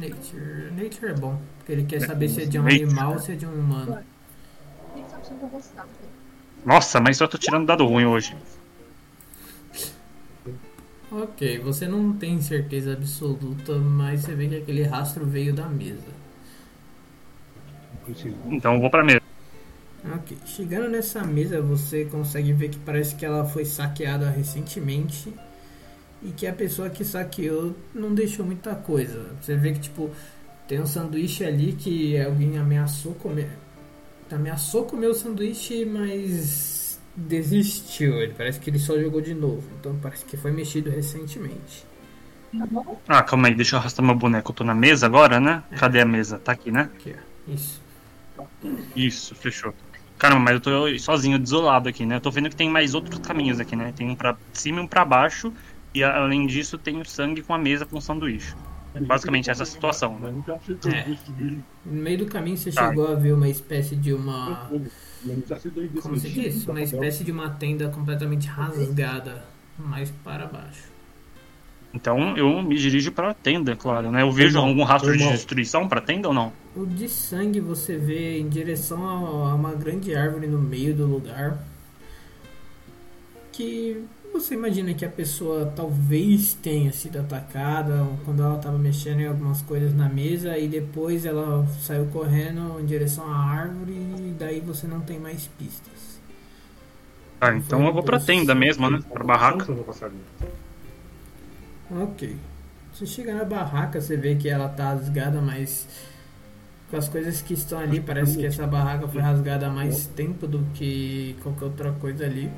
Nature. 0.00 0.70
Nature 0.76 1.06
é 1.06 1.14
bom. 1.14 1.40
Porque 1.58 1.72
ele 1.72 1.84
quer 1.84 2.00
saber 2.00 2.28
se 2.28 2.42
é 2.42 2.44
de 2.46 2.58
um 2.58 2.62
Nature. 2.62 2.82
animal 2.84 3.12
ou 3.12 3.18
se 3.18 3.32
é 3.32 3.34
de 3.36 3.46
um 3.46 3.52
humano. 3.52 3.98
Eu? 4.96 5.02
Nossa, 6.64 7.00
mas 7.00 7.16
só 7.16 7.26
tô 7.26 7.38
tirando 7.38 7.66
dado 7.66 7.84
ruim 7.86 8.04
hoje. 8.04 8.36
Ok, 11.10 11.58
você 11.58 11.86
não 11.86 12.12
tem 12.14 12.40
certeza 12.40 12.94
absoluta, 12.94 13.76
mas 13.76 14.22
você 14.22 14.34
vê 14.34 14.48
que 14.48 14.56
aquele 14.56 14.82
rastro 14.84 15.26
veio 15.26 15.52
da 15.52 15.66
mesa. 15.66 16.00
Então 18.50 18.74
eu 18.74 18.80
vou 18.80 18.90
pra 18.90 19.04
mesa. 19.04 19.20
Ok, 20.04 20.36
chegando 20.44 20.88
nessa 20.88 21.22
mesa 21.22 21.60
você 21.60 22.04
consegue 22.04 22.52
ver 22.52 22.70
que 22.70 22.78
parece 22.78 23.14
que 23.14 23.24
ela 23.24 23.44
foi 23.44 23.64
saqueada 23.64 24.28
recentemente 24.30 25.32
e 26.22 26.30
que 26.30 26.46
a 26.46 26.52
pessoa 26.52 26.90
que 26.90 27.04
saqueou 27.04 27.74
não 27.94 28.12
deixou 28.12 28.44
muita 28.44 28.74
coisa. 28.74 29.30
Você 29.40 29.56
vê 29.56 29.72
que 29.72 29.80
tipo 29.80 30.10
tem 30.66 30.80
um 30.80 30.86
sanduíche 30.86 31.44
ali 31.44 31.72
que 31.72 32.20
alguém 32.20 32.58
ameaçou 32.58 33.14
comer, 33.14 33.50
ameaçou 34.30 34.84
comer 34.86 35.06
o 35.06 35.14
sanduíche, 35.14 35.84
mas 35.84 36.98
desistiu. 37.14 38.14
Ele 38.22 38.34
parece 38.36 38.58
que 38.58 38.70
ele 38.70 38.78
só 38.78 38.98
jogou 38.98 39.20
de 39.20 39.34
novo, 39.34 39.62
então 39.78 39.96
parece 40.02 40.24
que 40.24 40.36
foi 40.36 40.50
mexido 40.50 40.90
recentemente. 40.90 41.86
Ah, 43.08 43.22
calma 43.22 43.48
aí, 43.48 43.54
deixa 43.54 43.76
eu 43.76 43.80
arrastar 43.80 44.04
meu 44.04 44.14
boneco. 44.14 44.50
Eu 44.50 44.54
tô 44.54 44.64
na 44.64 44.74
mesa 44.74 45.06
agora, 45.06 45.40
né? 45.40 45.62
Cadê 45.78 46.00
a 46.00 46.04
mesa? 46.04 46.38
Tá 46.38 46.52
aqui, 46.52 46.70
né? 46.70 46.90
Aqui, 46.94 47.14
ó. 47.16 47.50
Isso. 47.52 47.80
Isso, 48.94 49.34
fechou. 49.34 49.72
Caramba, 50.22 50.40
mas 50.40 50.54
eu 50.54 50.60
tô 50.60 50.98
sozinho, 51.00 51.36
desolado 51.36 51.88
aqui, 51.88 52.06
né? 52.06 52.14
Eu 52.14 52.20
tô 52.20 52.30
vendo 52.30 52.48
que 52.48 52.54
tem 52.54 52.70
mais 52.70 52.94
outros 52.94 53.18
caminhos 53.18 53.58
aqui, 53.58 53.74
né? 53.74 53.92
Tem 53.96 54.08
um 54.08 54.14
pra 54.14 54.36
cima 54.52 54.78
e 54.78 54.82
um 54.84 54.86
pra 54.86 55.04
baixo. 55.04 55.52
E 55.92 56.04
além 56.04 56.46
disso, 56.46 56.78
tem 56.78 57.00
o 57.00 57.04
sangue 57.04 57.42
com 57.42 57.52
a 57.52 57.58
mesa 57.58 57.84
com 57.84 58.00
sanduíche. 58.00 58.54
É 58.94 59.00
basicamente 59.00 59.50
essa 59.50 59.64
situação, 59.64 60.20
né? 60.20 60.32
É. 60.86 61.16
No 61.84 62.02
meio 62.02 62.18
do 62.18 62.26
caminho 62.26 62.56
você 62.56 62.70
Tá. 62.70 62.88
chegou 62.88 63.08
a 63.08 63.16
ver 63.16 63.32
uma 63.32 63.48
espécie 63.48 63.96
de 63.96 64.12
uma. 64.12 64.70
Como 66.00 66.16
se 66.16 66.28
diz? 66.28 66.68
Uma 66.68 66.82
espécie 66.82 67.24
de 67.24 67.32
uma 67.32 67.50
tenda 67.50 67.88
completamente 67.88 68.46
rasgada 68.46 69.44
mais 69.76 70.12
para 70.22 70.46
baixo. 70.46 70.91
Então 71.94 72.36
eu 72.36 72.62
me 72.62 72.76
dirijo 72.76 73.12
pra 73.12 73.34
tenda, 73.34 73.76
claro, 73.76 74.10
né? 74.10 74.22
Eu 74.22 74.32
vejo 74.32 74.56
Irmão, 74.56 74.68
algum 74.68 74.82
rastro 74.82 75.16
de 75.16 75.18
irmão. 75.18 75.32
destruição 75.32 75.86
pra 75.88 76.00
tenda 76.00 76.28
ou 76.28 76.34
não? 76.34 76.52
O 76.74 76.86
de 76.86 77.08
sangue 77.08 77.60
você 77.60 77.96
vê 77.98 78.38
em 78.38 78.48
direção 78.48 79.06
a 79.06 79.50
a 79.52 79.54
uma 79.54 79.74
grande 79.74 80.14
árvore 80.14 80.46
no 80.46 80.58
meio 80.58 80.94
do 80.94 81.06
lugar. 81.06 81.58
Que 83.52 84.02
você 84.32 84.54
imagina 84.54 84.94
que 84.94 85.04
a 85.04 85.10
pessoa 85.10 85.70
talvez 85.76 86.54
tenha 86.54 86.90
sido 86.92 87.18
atacada 87.20 88.06
quando 88.24 88.42
ela 88.42 88.56
estava 88.56 88.78
mexendo 88.78 89.20
em 89.20 89.26
algumas 89.26 89.60
coisas 89.60 89.94
na 89.94 90.08
mesa 90.08 90.56
e 90.56 90.66
depois 90.66 91.26
ela 91.26 91.66
saiu 91.82 92.06
correndo 92.06 92.80
em 92.80 92.86
direção 92.86 93.30
à 93.30 93.36
árvore 93.36 93.92
e 93.92 94.34
daí 94.38 94.60
você 94.60 94.86
não 94.86 95.00
tem 95.00 95.18
mais 95.20 95.46
pistas. 95.58 96.18
Tá, 97.38 97.54
então 97.54 97.84
eu 97.86 97.92
vou 97.92 98.02
pra 98.02 98.18
tenda 98.18 98.54
mesmo, 98.54 98.88
né? 98.88 99.02
Pra 99.12 99.22
barraca. 99.24 99.66
Ok. 102.00 102.36
Você 102.92 103.06
chega 103.06 103.34
na 103.34 103.44
barraca, 103.44 104.00
você 104.00 104.16
vê 104.16 104.34
que 104.34 104.48
ela 104.48 104.68
tá 104.68 104.90
rasgada, 104.90 105.40
mas 105.40 105.88
com 106.90 106.96
as 106.96 107.08
coisas 107.08 107.40
que 107.40 107.54
estão 107.54 107.78
ali, 107.78 108.00
parece 108.00 108.36
que 108.36 108.44
essa 108.44 108.66
barraca 108.66 109.08
foi 109.08 109.20
rasgada 109.20 109.66
há 109.66 109.70
mais 109.70 110.06
tempo 110.06 110.46
do 110.46 110.62
que 110.74 111.36
qualquer 111.42 111.64
outra 111.64 111.92
coisa 111.92 112.24
ali. 112.24 112.50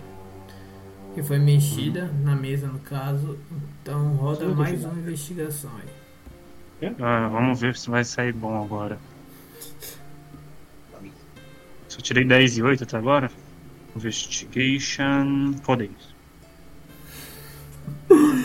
Que 1.14 1.22
foi 1.22 1.38
mexida 1.38 2.10
na 2.24 2.34
mesa, 2.34 2.66
no 2.66 2.80
caso. 2.80 3.38
Então 3.80 4.14
roda 4.14 4.48
mais 4.48 4.84
uma 4.84 4.98
investigação 4.98 5.70
aí. 5.76 6.94
Ah, 7.00 7.28
vamos 7.28 7.60
ver 7.60 7.76
se 7.76 7.88
vai 7.88 8.04
sair 8.04 8.32
bom 8.32 8.60
agora. 8.60 8.98
Eu 11.96 12.02
tirei 12.02 12.24
10 12.24 12.58
e 12.58 12.62
8 12.62 12.82
até 12.82 12.96
agora. 12.96 13.30
Investigation. 13.94 15.54
Foda 15.62 15.84
isso. 15.84 16.14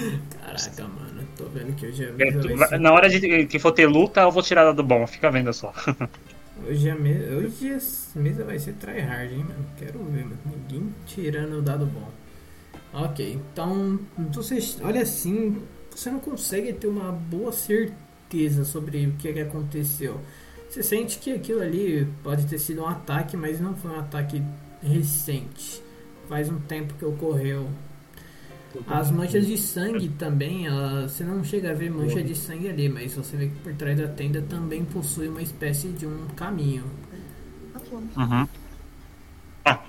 Caraca, 0.59 0.87
mano, 0.87 1.27
tô 1.37 1.45
vendo 1.45 1.75
que 1.75 1.87
hoje 1.87 2.05
a 2.05 2.09
É, 2.19 2.31
ser... 2.31 2.79
Na 2.79 2.91
hora 2.93 3.09
de 3.09 3.45
que 3.47 3.59
for 3.59 3.71
ter 3.71 3.87
luta, 3.87 4.21
eu 4.21 4.31
vou 4.31 4.43
tirar 4.43 4.71
do 4.73 4.83
bom, 4.83 5.05
fica 5.07 5.31
vendo 5.31 5.53
só. 5.53 5.73
Hoje 6.67 6.89
a 6.89 6.95
mesa, 6.95 7.35
hoje 7.37 7.77
a 8.15 8.19
mesa 8.19 8.43
vai 8.43 8.59
ser 8.59 8.73
tryhard, 8.73 9.33
hein, 9.33 9.45
mano. 9.47 9.65
Quero 9.77 10.03
ver, 10.05 10.25
mano. 10.25 10.37
Ninguém 10.45 10.93
tirando 11.05 11.59
o 11.59 11.61
dado 11.61 11.85
bom. 11.85 12.11
Ok, 12.93 13.39
então 13.53 13.99
você 14.33 14.59
olha 14.83 15.01
assim, 15.03 15.61
você 15.91 16.09
não 16.11 16.19
consegue 16.19 16.73
ter 16.73 16.87
uma 16.87 17.11
boa 17.11 17.51
certeza 17.51 18.65
sobre 18.65 19.07
o 19.07 19.13
que, 19.13 19.29
é 19.29 19.33
que 19.33 19.39
aconteceu. 19.41 20.21
Você 20.69 20.83
sente 20.83 21.19
que 21.19 21.31
aquilo 21.33 21.61
ali 21.61 22.07
pode 22.23 22.45
ter 22.47 22.59
sido 22.59 22.81
um 22.83 22.87
ataque, 22.87 23.37
mas 23.37 23.59
não 23.59 23.75
foi 23.75 23.91
um 23.91 23.99
ataque 23.99 24.43
recente. 24.81 25.83
Faz 26.27 26.49
um 26.49 26.59
tempo 26.59 26.93
que 26.95 27.05
ocorreu. 27.05 27.69
As 28.87 29.09
manchas 29.11 29.45
de 29.47 29.57
sangue 29.57 30.09
também, 30.09 30.67
ela- 30.67 31.07
você 31.07 31.23
não 31.23 31.43
chega 31.43 31.71
a 31.71 31.73
ver 31.73 31.89
mancha 31.91 32.23
de 32.23 32.35
sangue 32.35 32.69
ali, 32.69 32.87
mas 32.89 33.13
você 33.15 33.35
vê 33.37 33.47
que 33.47 33.55
por 33.55 33.73
trás 33.73 33.97
da 33.97 34.07
tenda 34.07 34.41
também 34.43 34.83
possui 34.85 35.27
uma 35.27 35.41
espécie 35.41 35.87
de 35.89 36.05
um 36.05 36.27
caminho. 36.35 36.83
Uhum. 38.17 38.47
Ah. 39.65 39.79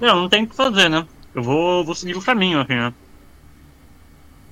Não, 0.00 0.22
não 0.22 0.28
tem 0.28 0.44
o 0.44 0.48
que 0.48 0.54
fazer, 0.54 0.88
né? 0.88 1.06
Eu 1.34 1.42
vou, 1.42 1.84
vou 1.84 1.94
seguir 1.94 2.16
o 2.16 2.22
caminho 2.22 2.60
aqui, 2.60 2.74
né? 2.74 2.92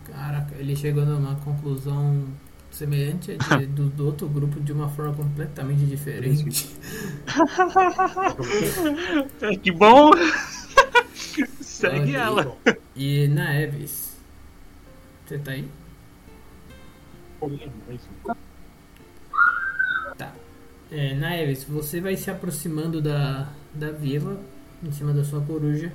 Caraca, 0.06 0.54
ele 0.58 0.74
chegou 0.76 1.04
numa 1.04 1.34
conclusão 1.36 2.24
semelhante 2.70 3.32
à 3.32 3.36
de- 3.56 3.66
do, 3.66 3.88
do 3.88 4.06
outro 4.06 4.28
grupo 4.28 4.60
de 4.60 4.72
uma 4.72 4.88
forma 4.88 5.14
completamente 5.14 5.84
diferente. 5.86 6.68
Que 9.62 9.70
bom! 9.70 10.10
Segue 11.78 12.00
Ok. 12.00 12.14
ela. 12.16 12.56
E 12.96 13.28
na 13.28 13.54
Eves, 13.60 14.16
você 15.24 15.38
tá 15.38 15.52
aí? 15.52 15.68
Tá. 20.16 20.34
É, 20.90 21.14
na 21.14 21.36
Eves, 21.40 21.62
você 21.64 22.00
vai 22.00 22.16
se 22.16 22.30
aproximando 22.30 23.00
da, 23.00 23.48
da 23.72 23.92
vila, 23.92 24.40
em 24.82 24.90
cima 24.90 25.12
da 25.12 25.22
sua 25.22 25.40
coruja. 25.40 25.92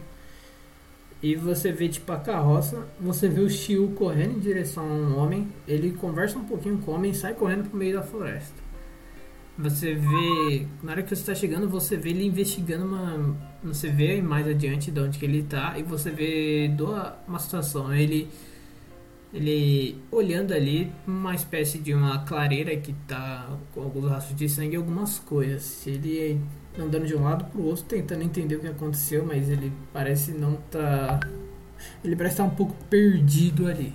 E 1.21 1.35
você 1.35 1.71
vê 1.71 1.89
tipo 1.89 2.11
a 2.11 2.19
carroça, 2.19 2.85
você 2.99 3.27
vê 3.27 3.41
o 3.41 3.49
Shiu 3.49 3.93
correndo 3.97 4.37
em 4.37 4.39
direção 4.39 4.83
a 4.83 4.93
um 4.93 5.17
homem. 5.17 5.51
Ele 5.67 5.91
conversa 5.91 6.37
um 6.37 6.45
pouquinho 6.45 6.77
com 6.77 6.91
o 6.91 6.95
homem 6.95 7.11
e 7.11 7.15
sai 7.15 7.33
correndo 7.33 7.69
pro 7.69 7.77
meio 7.77 7.93
da 7.97 8.03
floresta. 8.03 8.62
Você 9.57 9.93
vê, 9.93 10.65
na 10.81 10.93
hora 10.93 11.03
que 11.03 11.09
você 11.09 11.21
está 11.21 11.35
chegando, 11.35 11.69
você 11.69 11.95
vê 11.95 12.09
ele 12.09 12.25
investigando 12.25 12.85
uma. 12.85 13.35
Você 13.63 13.87
vê 13.89 14.19
mais 14.21 14.47
adiante 14.47 14.89
de 14.89 14.99
onde 14.99 15.19
que 15.19 15.25
ele 15.25 15.43
tá 15.43 15.77
e 15.77 15.83
você 15.83 16.09
vê 16.09 16.67
do- 16.69 16.91
uma 17.27 17.39
situação. 17.39 17.93
Ele. 17.93 18.27
Ele 19.33 19.97
olhando 20.11 20.53
ali 20.53 20.91
uma 21.07 21.33
espécie 21.33 21.79
de 21.79 21.91
uma 21.93 22.19
clareira 22.19 22.75
que 22.77 22.93
tá 23.07 23.49
com 23.73 23.81
alguns 23.81 24.07
rastros 24.09 24.37
de 24.37 24.47
sangue 24.47 24.73
e 24.73 24.77
algumas 24.77 25.17
coisas. 25.19 25.85
Ele 25.87 26.39
andando 26.77 27.05
de 27.07 27.15
um 27.15 27.23
lado 27.23 27.45
pro 27.45 27.63
outro 27.63 27.83
tentando 27.85 28.23
entender 28.23 28.55
o 28.57 28.59
que 28.59 28.67
aconteceu, 28.67 29.25
mas 29.25 29.49
ele 29.49 29.71
parece 29.91 30.31
não 30.31 30.55
tá. 30.69 31.19
Ele 32.03 32.15
parece 32.15 32.35
estar 32.35 32.43
um 32.43 32.49
pouco 32.51 32.75
perdido 32.89 33.67
ali. 33.67 33.93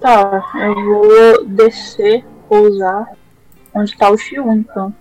Tá, 0.00 0.42
eu 0.54 0.74
vou 0.74 1.44
descer, 1.46 2.24
pousar 2.48 3.06
onde 3.74 3.96
tá 3.96 4.10
o 4.10 4.16
Xiu, 4.16 4.52
então. 4.52 4.94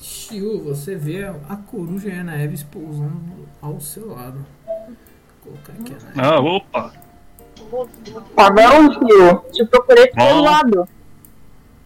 Shiu, 0.00 0.62
você 0.62 0.94
vê 0.96 1.24
a 1.24 1.56
coruja 1.56 2.08
e 2.08 2.12
a 2.12 2.20
Ana 2.20 2.42
Eves 2.42 2.62
pousando 2.62 3.48
ao 3.60 3.80
seu 3.80 4.10
lado. 4.10 4.44
Vou 5.44 5.54
colocar 5.54 5.72
aqui 5.72 5.94
a 5.94 6.22
Ana 6.22 6.36
Ah, 6.36 6.40
opa! 6.40 6.92
Tá 8.34 8.50
bom, 8.50 8.92
Xiu? 8.92 9.38
Te 9.50 9.66
procurei 9.66 10.10
Bom. 10.14 10.40
lado. 10.42 10.88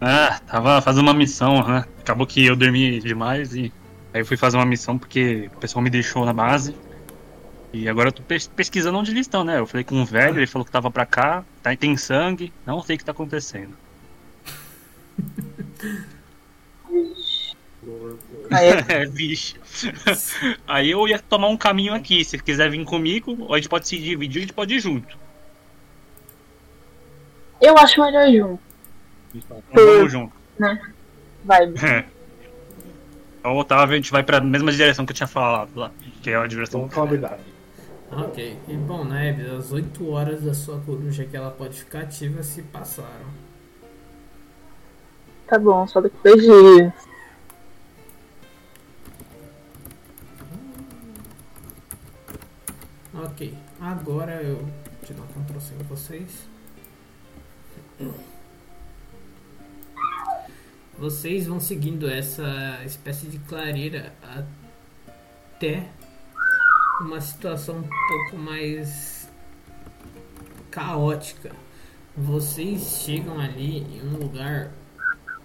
Ah, 0.01 0.39
tava 0.47 0.83
fazendo 0.83 1.05
uma 1.05 1.15
missão, 1.15 1.67
né? 1.67 1.85
Acabou 2.01 2.27
que 2.27 2.45
eu 2.45 2.55
dormi 2.55 3.01
demais 3.01 3.55
e 3.55 3.73
aí 4.13 4.21
eu 4.21 4.27
fui 4.27 4.37
fazer 4.37 4.59
uma 4.59 4.67
missão 4.67 4.99
porque 4.99 5.51
o 5.55 5.59
pessoal 5.59 5.83
me 5.83 5.91
deixou 5.91 6.25
na 6.25 6.33
base. 6.33 6.77
E 7.73 7.89
agora 7.89 8.09
eu 8.09 8.13
tô 8.13 8.23
pes- 8.23 8.47
pesquisando 8.49 8.97
onde 8.99 9.11
eles 9.11 9.23
estão, 9.27 9.45
né? 9.45 9.59
Eu 9.59 9.67
falei 9.67 9.85
com 9.85 9.97
um 9.97 10.05
velho, 10.05 10.39
ele 10.39 10.47
falou 10.47 10.65
que 10.65 10.71
tava 10.73 10.91
pra 10.91 11.05
cá, 11.05 11.45
tá, 11.63 11.75
tem 11.77 11.97
sangue, 11.97 12.53
não 12.65 12.81
sei 12.83 12.97
o 12.97 12.99
que 12.99 13.05
tá 13.05 13.13
acontecendo. 13.13 13.77
Aí, 18.51 18.69
É, 18.89 19.07
bicho. 19.07 19.57
Aí 20.67 20.91
eu 20.91 21.07
ia 21.07 21.19
tomar 21.19 21.49
um 21.49 21.57
caminho 21.57 21.95
aqui. 21.95 22.25
Se 22.25 22.39
quiser 22.39 22.71
vir 22.71 22.85
comigo, 22.85 23.37
ou 23.41 23.55
a 23.55 23.59
gente 23.59 23.69
pode 23.69 23.87
se 23.89 23.99
dividir, 23.99 24.39
a 24.39 24.41
gente 24.43 24.53
pode 24.53 24.75
ir 24.75 24.81
junto. 24.81 25.17
eu 27.61 27.77
acho 27.79 28.01
melhor 28.01 28.31
junto. 28.33 28.63
Então 29.35 29.63
vamos 29.73 30.13
junto. 30.13 30.33
Vai. 31.45 31.67
Então, 33.39 33.59
Otávio, 33.59 33.93
a 33.93 33.97
gente 33.97 34.11
vai 34.11 34.25
pra 34.25 34.41
mesma 34.41 34.73
direção 34.73 35.07
que 35.07 35.13
eu 35.13 35.17
tinha 35.17 35.29
falado 35.29 35.71
lá, 35.77 35.93
que 36.21 36.31
é 36.31 36.35
a 36.37 36.49
direção. 36.49 36.89
Ok, 38.11 38.59
e 38.69 38.77
bom, 38.77 39.05
na 39.05 39.25
Eves, 39.25 39.51
as 39.51 39.73
8 39.73 40.09
horas 40.09 40.43
da 40.43 40.55
sua 40.55 40.81
coruja 40.81 41.25
que 41.25 41.37
ela 41.37 41.51
pode 41.51 41.81
ficar 41.81 42.03
ativa 42.03 42.43
se 42.43 42.63
passaram. 42.63 43.27
Tá 45.47 45.59
bom, 45.59 45.87
só 45.87 46.01
daqui 46.01 46.17
dois 46.23 46.43
dias. 46.43 46.93
Ok, 53.15 53.55
agora 53.81 54.43
eu 54.43 54.65
te 55.05 55.13
dou 55.13 55.25
um 55.25 55.45
Ctrl 55.45 55.61
C 55.61 55.75
em 55.75 55.85
vocês. 55.85 56.49
Vocês 60.99 61.47
vão 61.47 61.61
seguindo 61.61 62.09
essa 62.09 62.81
espécie 62.85 63.27
de 63.27 63.39
clareira 63.41 64.15
até 64.23 65.89
uma 67.01 67.21
situação 67.21 67.77
um 67.79 67.89
pouco 68.09 68.39
mais 68.39 69.29
caótica. 70.71 71.53
Vocês 72.17 73.03
chegam 73.05 73.39
ali 73.39 73.79
em 73.79 74.03
um 74.09 74.17
lugar 74.17 74.71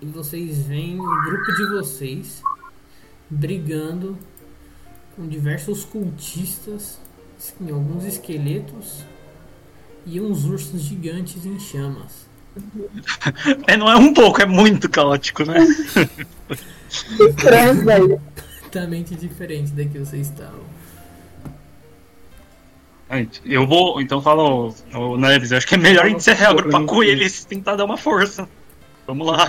e 0.02 0.06
vocês 0.06 0.66
veem 0.66 1.00
o 1.00 1.24
grupo 1.24 1.56
de 1.56 1.66
vocês 1.68 2.42
brigando 3.30 4.18
com 5.16 5.28
diversos 5.28 5.84
cultistas, 5.84 7.00
em 7.60 7.70
alguns 7.72 8.06
esqueletos 8.06 9.04
e 10.06 10.20
uns 10.20 10.46
ursos 10.46 10.82
gigantes 10.82 11.46
em 11.46 11.60
chamas. 11.60 12.30
É, 13.66 13.78
não 13.78 13.90
é 13.90 13.96
um 13.96 14.14
pouco, 14.14 14.42
é 14.42 14.46
muito 14.46 14.90
caótico, 14.90 15.46
né? 15.46 15.60
Estranho, 17.30 17.86
velho. 17.86 18.22
Completamente 18.62 19.16
diferente 19.16 19.72
da 19.72 19.86
que 19.86 19.98
vocês 19.98 20.28
estavam. 20.28 20.66
Gente, 23.12 23.42
Eu 23.46 23.68
vou, 23.68 24.02
então 24.02 24.22
fala, 24.22 24.42
ô, 24.42 24.74
ô, 24.94 25.18
Neves, 25.18 25.52
eu 25.52 25.58
acho 25.58 25.68
que 25.68 25.76
é 25.76 25.78
melhor 25.78 26.06
a 26.06 26.10
gente 26.10 26.24
se 26.24 26.34
reagrupar 26.34 26.86
com 26.86 27.04
eles, 27.04 27.44
tentar 27.44 27.76
dar 27.76 27.84
uma 27.84 27.98
força. 27.98 28.48
Vamos 29.06 29.28
lá. 29.28 29.48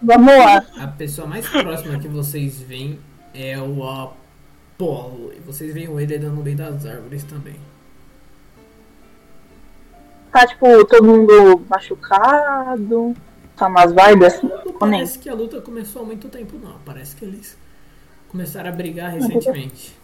Vamos 0.00 0.38
lá. 0.38 0.64
A 0.78 0.86
pessoa 0.86 1.26
mais 1.26 1.48
próxima 1.48 1.98
que 1.98 2.06
vocês 2.06 2.60
veem 2.60 3.00
é 3.34 3.58
o 3.58 3.82
Apolo. 3.82 5.32
E 5.36 5.40
vocês 5.40 5.74
veem 5.74 5.86
ele 6.00 6.16
andando 6.16 6.36
no 6.36 6.42
meio 6.42 6.56
das 6.56 6.86
árvores 6.86 7.24
também. 7.24 7.56
Tá, 10.30 10.46
tipo, 10.46 10.84
todo 10.84 11.04
mundo 11.04 11.64
machucado. 11.68 13.16
Tá 13.56 13.66
umas 13.66 13.92
vibes 13.92 14.26
assim. 14.26 14.48
parece 14.78 15.18
que 15.18 15.28
a 15.28 15.34
luta 15.34 15.60
começou 15.60 16.02
há 16.02 16.04
muito 16.04 16.28
tempo, 16.28 16.56
não. 16.62 16.78
Parece 16.84 17.16
que 17.16 17.24
eles 17.24 17.58
começaram 18.28 18.68
a 18.68 18.72
brigar 18.72 19.10
recentemente. 19.10 19.99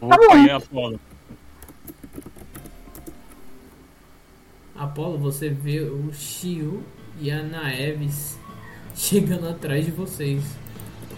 Tá 0.00 0.06
Opa, 0.06 0.36
e 0.36 0.50
a 0.50 0.56
Apolo? 0.56 1.00
Apolo, 4.76 5.18
você 5.18 5.48
vê 5.48 5.80
o 5.80 6.12
Shio 6.12 6.84
e 7.18 7.30
a 7.32 7.42
Naeves 7.42 8.38
chegando 8.94 9.48
atrás 9.48 9.84
de 9.84 9.90
vocês. 9.90 10.44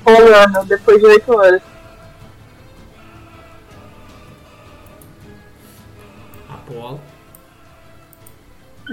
Rolando 0.04 0.64
depois 0.64 0.98
de 0.98 1.06
8 1.06 1.32
horas. 1.32 1.62
Apolo. 6.48 7.00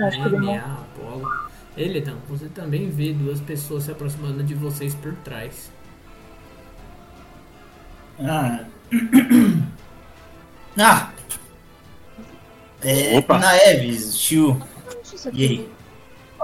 Acho 0.04 0.22
que 0.22 0.28
ele 0.28 0.38
não. 0.38 0.54
NA, 0.54 0.74
Apolo. 0.74 1.48
Eledan, 1.78 2.18
você 2.28 2.50
também 2.50 2.90
vê 2.90 3.14
duas 3.14 3.40
pessoas 3.40 3.84
se 3.84 3.92
aproximando 3.92 4.44
de 4.44 4.54
vocês 4.54 4.94
por 4.96 5.14
trás. 5.18 5.72
Ah. 8.20 8.66
ah! 10.78 11.12
É, 12.82 13.18
Opa. 13.18 13.40
na 13.40 13.58
Eves, 13.58 14.18
Tio. 14.18 14.62
E 15.34 15.44
aí? 15.44 15.70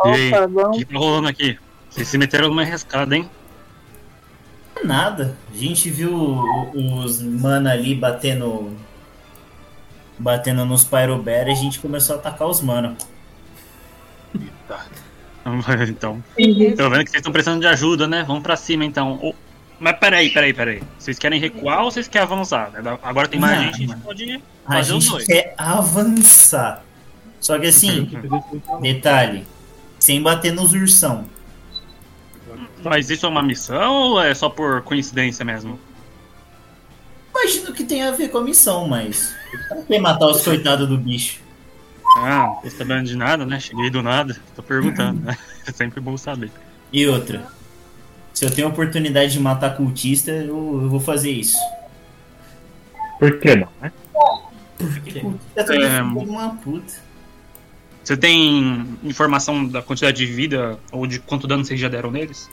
E 0.05 0.09
aí? 0.09 0.31
O 0.33 0.71
que 0.71 0.85
tá 0.85 0.97
rolando 0.97 1.27
aqui? 1.27 1.57
Vocês 1.89 2.07
se 2.07 2.17
meteram 2.17 2.49
numa 2.49 2.63
rescada, 2.63 3.15
hein? 3.15 3.29
Nada. 4.83 5.37
A 5.53 5.55
gente 5.55 5.89
viu 5.89 6.13
os 6.73 7.21
mana 7.21 7.71
ali 7.71 7.95
batendo. 7.95 8.75
Batendo 10.17 10.65
nos 10.65 10.83
Pyrobear 10.83 11.47
e 11.47 11.51
a 11.51 11.55
gente 11.55 11.79
começou 11.79 12.15
a 12.15 12.19
atacar 12.19 12.47
os 12.47 12.61
mana. 12.61 12.95
Então, 15.89 16.23
tô 16.77 16.89
vendo 16.89 17.03
que 17.03 17.09
vocês 17.09 17.19
estão 17.19 17.33
precisando 17.33 17.59
de 17.59 17.67
ajuda, 17.67 18.07
né? 18.07 18.23
Vamos 18.25 18.43
pra 18.43 18.55
cima 18.55 18.85
então. 18.85 19.35
Mas 19.83 19.97
peraí, 19.99 20.29
peraí, 20.29 20.53
peraí. 20.53 20.83
Vocês 20.97 21.19
querem 21.19 21.39
recuar 21.39 21.83
ou 21.83 21.91
vocês 21.91 22.07
querem 22.07 22.25
avançar? 22.25 22.71
Agora 23.03 23.27
tem 23.27 23.39
mais 23.39 23.57
Não, 23.57 23.63
gente, 23.65 23.75
a 23.75 23.95
gente 23.95 24.01
pode 24.01 24.41
A 24.65 24.73
fazer 24.73 24.93
os 24.93 25.03
gente 25.03 25.11
dois. 25.11 25.25
quer 25.25 25.53
avançar. 25.57 26.83
Só 27.41 27.59
que 27.59 27.67
assim, 27.67 28.09
detalhe, 28.81 29.45
sem 29.99 30.21
bater 30.21 30.53
nos 30.53 30.71
ursão. 30.73 31.25
Mas 32.81 33.09
isso 33.09 33.25
é 33.25 33.29
uma 33.29 33.43
missão 33.43 33.93
ou 33.93 34.21
é 34.21 34.33
só 34.33 34.49
por 34.49 34.81
coincidência 34.83 35.43
mesmo? 35.43 35.77
Imagino 37.31 37.73
que 37.73 37.83
tem 37.83 38.03
a 38.03 38.11
ver 38.11 38.29
com 38.29 38.37
a 38.37 38.43
missão, 38.43 38.87
mas. 38.87 39.33
Pra 39.67 39.81
que 39.81 39.99
matar 39.99 40.27
os 40.27 40.41
coitados 40.43 40.87
do 40.87 40.97
bicho? 40.97 41.41
Ah, 42.17 42.45
não 42.45 42.61
tô 42.61 42.69
sabendo 42.69 43.07
de 43.07 43.17
nada, 43.17 43.45
né? 43.45 43.59
Cheguei 43.59 43.89
do 43.89 44.01
nada, 44.01 44.37
tô 44.55 44.63
perguntando, 44.63 45.19
né? 45.21 45.37
É 45.65 45.71
sempre 45.71 45.99
bom 46.01 46.17
saber. 46.17 46.51
E 46.91 47.07
outra. 47.07 47.45
Se 48.33 48.45
eu 48.45 48.51
tenho 48.51 48.67
a 48.67 48.69
oportunidade 48.71 49.33
de 49.33 49.39
matar 49.39 49.75
cultista, 49.77 50.31
eu, 50.31 50.81
eu 50.83 50.89
vou 50.89 50.99
fazer 50.99 51.31
isso. 51.31 51.57
Por 53.19 53.39
que 53.39 53.55
não, 53.55 53.69
né? 53.81 53.91
Porque 54.77 55.19
cultista 55.19 55.63
também 55.63 55.83
É, 55.85 56.01
uma 56.01 56.55
puta. 56.55 56.93
Você 58.03 58.17
tem 58.17 58.97
informação 59.03 59.65
da 59.65 59.81
quantidade 59.81 60.17
de 60.17 60.25
vida 60.25 60.77
ou 60.91 61.07
de 61.07 61.19
quanto 61.19 61.47
dano 61.47 61.63
vocês 61.63 61.79
já 61.79 61.87
deram 61.87 62.11
neles? 62.11 62.49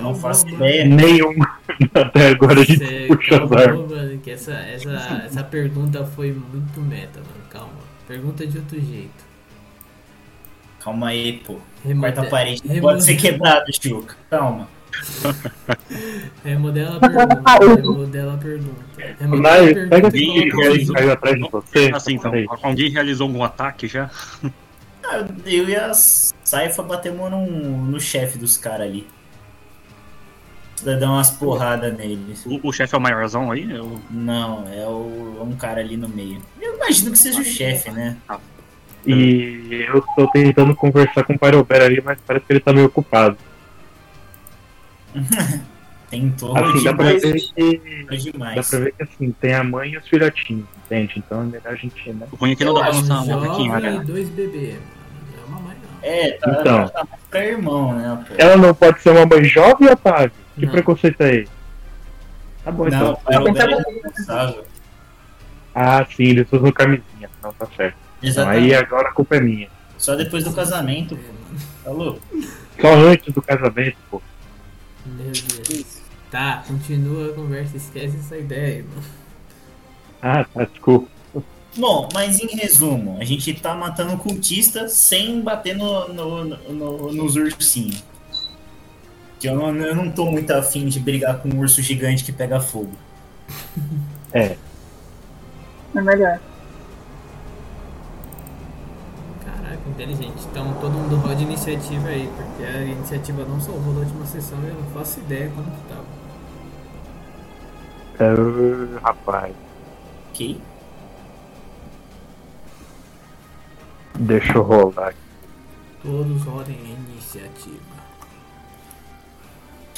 Não 0.00 0.14
faço 0.14 0.48
ideia. 0.48 0.84
Nenhum. 0.86 1.34
Até 1.94 2.28
agora 2.28 2.60
a 2.60 2.64
gente 2.64 2.78
Você 2.84 3.06
puxa 3.06 3.34
as 3.34 3.38
calma, 3.40 3.60
armas. 3.60 3.90
mano, 3.90 4.18
que 4.18 4.30
essa, 4.30 4.52
essa, 4.52 5.22
essa 5.26 5.44
pergunta 5.44 6.04
foi 6.06 6.32
muito 6.32 6.80
meta, 6.80 7.20
mano. 7.20 7.44
Calma. 7.50 7.68
Pergunta 8.06 8.46
de 8.46 8.56
outro 8.58 8.80
jeito. 8.80 9.27
Calma 10.80 11.08
aí, 11.08 11.34
pô. 11.44 11.56
Remode- 11.84 12.14
Quarta 12.14 12.30
parede 12.30 12.62
não 12.64 12.74
remode- 12.74 12.94
pode 12.94 13.04
ser 13.04 13.16
quebrado, 13.16 13.64
Chuca. 13.72 14.16
Calma. 14.30 14.68
Remodela 16.44 16.96
a 16.96 17.00
pergunta. 17.00 17.58
Remodela 17.60 18.34
a 18.34 18.38
pergunta. 18.38 18.84
Remodela 19.20 19.70
a 19.70 19.74
pergunta. 19.74 20.10
que 20.10 20.82
isso. 20.82 20.92
caiu 20.92 21.12
atrás 21.12 21.36
de 21.36 21.48
você. 21.50 21.90
Assim, 21.94 22.14
então, 22.14 22.32
alguém 22.62 22.90
realizou 22.90 23.26
algum 23.26 23.44
ataque 23.44 23.86
já? 23.86 24.10
Ah, 25.04 25.24
Eu 25.46 25.68
e 25.68 25.76
a 25.76 25.92
Saifa 25.94 26.82
batemos 26.82 27.30
no, 27.30 27.46
no 27.46 28.00
chefe 28.00 28.38
dos 28.38 28.56
caras 28.56 28.86
ali. 28.88 29.06
Dar 30.82 31.10
umas 31.10 31.30
porradas 31.30 31.96
neles. 31.96 32.46
O, 32.46 32.68
o 32.68 32.72
chefe 32.72 32.94
é 32.94 32.98
o 32.98 33.00
maiorzão 33.00 33.50
aí? 33.50 33.68
Eu... 33.70 34.00
Não, 34.10 34.64
é 34.72 34.86
o, 34.86 35.36
é 35.40 35.42
um 35.42 35.56
cara 35.56 35.80
ali 35.80 35.96
no 35.96 36.08
meio. 36.08 36.40
Eu 36.60 36.76
imagino 36.76 37.10
que 37.10 37.18
seja 37.18 37.40
o 37.40 37.44
chefe, 37.44 37.90
né? 37.90 38.16
E 39.10 39.86
eu 39.88 40.02
tô 40.16 40.26
tentando 40.30 40.74
conversar 40.76 41.24
com 41.24 41.34
o 41.34 41.38
Pyrobear 41.38 41.82
ali, 41.82 42.00
mas 42.04 42.18
parece 42.26 42.44
que 42.46 42.52
ele 42.52 42.60
tá 42.60 42.72
meio 42.72 42.86
ocupado. 42.86 43.36
Tentou 46.10 46.56
Assim, 46.56 46.84
dá 46.84 46.94
pra 46.94 47.04
ver 47.12 47.20
que. 47.34 48.04
Dá 48.08 48.16
demais. 48.16 48.70
pra 48.70 48.78
ver 48.78 48.92
que 48.94 49.02
assim, 49.02 49.30
tem 49.32 49.52
a 49.54 49.62
mãe 49.62 49.90
e 49.90 49.98
os 49.98 50.08
filhotinhos, 50.08 50.64
entende? 50.86 51.14
Então 51.18 51.42
é 51.42 51.44
melhor 51.44 51.66
a 51.72 51.74
gente, 51.74 52.12
né? 52.12 52.26
O 52.32 52.36
ruim 52.36 52.52
é 52.52 52.56
que 52.56 52.64
não 52.64 52.72
dá 52.72 52.80
pra 52.80 52.90
lançar 52.92 53.22
um 53.24 53.38
ataquinho, 53.38 53.72
Jovem 53.74 53.90
e 53.94 53.98
né? 53.98 54.04
dois 54.04 54.28
bebês. 54.30 54.78
Não 55.50 55.58
é 55.58 55.60
não. 55.60 55.98
É, 56.02 56.30
tá, 56.38 56.50
Então. 56.60 56.88
tá 56.88 57.06
pra 57.30 57.44
irmão, 57.44 57.92
né? 57.94 58.24
Pô? 58.26 58.34
Ela 58.38 58.56
não 58.56 58.74
pode 58.74 59.02
ser 59.02 59.10
uma 59.10 59.26
mãe 59.26 59.44
jovem, 59.44 59.90
Otávio? 59.90 60.32
Que 60.54 60.64
Não. 60.64 60.72
preconceito 60.72 61.20
é 61.20 61.34
esse? 61.36 61.52
Tá 62.64 62.70
bom, 62.72 62.84
Não, 62.84 62.88
então. 62.88 63.16
para 63.16 63.40
o 63.42 63.52
Belo 63.52 63.70
bom. 63.82 63.90
é 63.90 63.92
responsável. 64.08 64.64
Ah, 65.74 66.06
sim, 66.06 66.24
eles 66.24 66.50
usam 66.50 66.72
camisinha. 66.72 67.28
Não, 67.42 67.52
tá 67.52 67.66
certo. 67.76 67.96
Então 68.18 68.28
Exatamente. 68.30 68.64
aí 68.64 68.74
agora 68.74 69.08
a 69.08 69.12
culpa 69.12 69.36
é 69.36 69.40
minha. 69.40 69.68
Só 69.96 70.14
depois 70.16 70.44
do 70.44 70.52
casamento, 70.52 71.16
pô. 71.16 71.22
mano. 71.22 71.60
Tá 71.84 71.90
louco? 71.90 72.20
Só 72.80 72.94
antes 72.94 73.32
do 73.34 73.42
casamento, 73.42 73.96
pô. 74.10 74.22
Meu 75.06 75.30
Deus. 75.32 75.98
Tá, 76.30 76.62
continua 76.66 77.30
a 77.30 77.32
conversa. 77.34 77.76
Esquece 77.76 78.16
essa 78.16 78.36
ideia, 78.36 78.84
mano. 78.84 79.02
Ah, 80.20 80.44
tá, 80.44 80.64
desculpa. 80.64 81.08
Bom, 81.76 82.08
mas 82.12 82.40
em 82.40 82.48
resumo, 82.56 83.18
a 83.20 83.24
gente 83.24 83.54
tá 83.54 83.72
matando 83.74 84.16
cultista 84.18 84.88
sem 84.88 85.40
bater 85.40 85.76
no, 85.76 86.08
no, 86.08 86.44
no- 86.44 87.12
nos 87.12 87.36
ursinhos. 87.36 88.02
Que 89.38 89.48
eu 89.48 89.54
não, 89.54 89.74
eu 89.76 89.94
não 89.94 90.10
tô 90.10 90.24
muito 90.28 90.50
afim 90.50 90.88
de 90.88 90.98
brigar 90.98 91.38
com 91.38 91.48
um 91.48 91.58
urso 91.60 91.80
gigante 91.80 92.24
que 92.24 92.32
pega 92.32 92.60
fogo. 92.60 92.90
É, 94.32 94.56
É 95.94 96.00
melhor. 96.00 96.40
Caraca, 99.44 99.77
inteligente. 99.88 100.46
Então 100.50 100.72
todo 100.80 100.92
mundo 100.92 101.16
roda 101.16 101.40
iniciativa 101.40 102.08
aí, 102.08 102.30
porque 102.36 102.64
a 102.64 102.82
iniciativa 102.82 103.44
não 103.44 103.60
salvou 103.60 103.94
da 103.94 104.00
última 104.00 104.26
sessão 104.26 104.58
e 104.62 104.68
eu 104.68 104.74
não 104.74 104.90
faço 104.90 105.20
ideia 105.20 105.50
como 105.50 105.70
que 105.70 105.80
tava. 105.88 106.04
é, 108.20 109.00
rapaz. 109.00 109.54
Ok? 110.30 110.60
Deixa 114.18 114.52
eu 114.54 114.62
rolar. 114.62 115.14
Todos 116.02 116.42
rodem 116.42 116.76
iniciativa. 116.76 117.78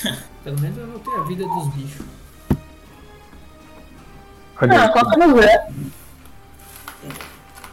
Pelo 0.44 0.61
menos 0.61 0.76
eu 0.76 0.85
anotei 0.85 1.14
a 1.14 1.22
vida 1.22 1.44
dos 1.44 1.68
bichos. 1.74 2.07
Olha 4.62 4.85
Ah, 4.85 4.88
coloca 4.90 5.16
no. 5.16 5.37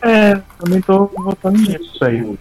É, 0.02 0.36
também 0.60 0.82
tô 0.82 1.06
votando 1.08 1.58
nisso 1.58 2.04
aí. 2.04 2.38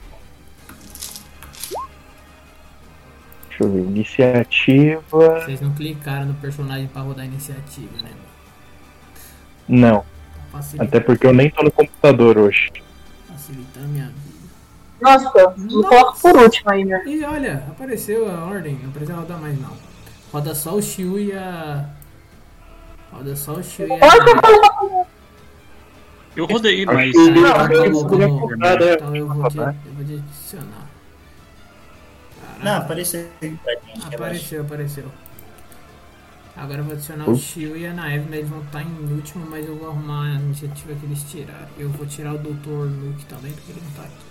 Deixa 3.49 3.65
eu 3.65 3.73
ver, 3.73 3.81
iniciativa. 3.81 5.41
Vocês 5.41 5.61
não 5.61 5.73
clicaram 5.73 6.27
no 6.27 6.35
personagem 6.35 6.87
pra 6.89 7.03
rodar 7.03 7.25
a 7.25 7.29
iniciativa, 7.29 8.03
né? 8.03 8.11
Não, 9.69 10.05
Facilita, 10.53 10.85
até 10.85 11.01
porque 11.01 11.27
eu 11.27 11.33
nem 11.35 11.51
tô 11.51 11.63
no 11.63 11.73
computador 11.73 12.39
hoje. 12.39 12.71
facilita 13.29 13.81
a 13.81 13.83
minha 13.83 14.07
vida. 14.07 14.27
Nossa, 15.01 15.55
me 15.57 15.83
coloca 15.83 16.19
por 16.21 16.37
último 16.37 16.71
aí, 16.71 16.85
meu. 16.85 17.07
E 17.07 17.25
olha, 17.25 17.65
apareceu 17.69 18.31
a 18.31 18.45
ordem, 18.45 18.79
não 18.83 18.91
precisa 18.93 19.17
rodar 19.17 19.41
mais 19.41 19.61
não. 19.61 19.73
Roda 20.33 20.55
só 20.55 20.75
o 20.75 20.83
Shiu 20.83 21.19
e 21.19 21.33
a. 21.33 21.89
Roda 23.13 23.35
só 23.35 23.55
o 23.55 23.63
Shiu 23.63 23.89
e 23.89 23.93
a. 23.93 23.95
Olha 23.95 24.25
que 24.25 24.31
eu 24.31 25.07
Eu 26.37 26.45
rodei, 26.47 26.85
Acho 26.85 26.95
mas. 26.95 27.13
que- 27.13 27.19
Ah, 27.19 27.69
Não, 27.69 27.85
isso 27.87 28.09
seria 28.09 28.27
vamos. 28.29 28.41
comprado, 28.41 28.85
é. 28.85 28.95
Então 28.95 29.17
eu 29.17 29.27
vou 29.29 29.49
te, 29.49 29.57
eu 29.59 29.65
vou 29.95 30.05
te 30.05 30.15
adicionar. 30.15 30.87
Não, 32.59 32.65
Caraca, 32.65 32.85
apareceu 32.85 33.29
apareceu, 34.13 34.63
apareceu. 34.63 35.13
Agora 36.57 36.79
eu 36.79 36.85
vou 36.85 36.93
adicionar 36.95 37.29
o 37.29 37.33
Ups. 37.33 37.43
Shiu 37.43 37.77
e 37.77 37.87
a 37.87 37.93
Naeve, 37.93 38.25
mas 38.31 38.39
eles 38.39 38.49
vão 38.51 38.63
estar 38.63 38.83
em 38.83 39.13
último, 39.15 39.47
mas 39.51 39.67
eu 39.67 39.77
vou 39.77 39.89
arrumar 39.91 40.25
a 40.25 40.35
iniciativa 40.41 40.95
que 40.95 41.05
eles 41.07 41.23
tiraram. 41.31 41.69
Eu 41.79 41.91
vou 41.91 42.07
tirar 42.07 42.33
o 42.35 42.39
Dr. 42.39 42.69
Luke 42.69 43.25
também, 43.27 43.53
porque 43.53 43.73
ele 43.73 43.81
não 43.85 43.91
tá 43.93 44.03
aqui. 44.03 44.27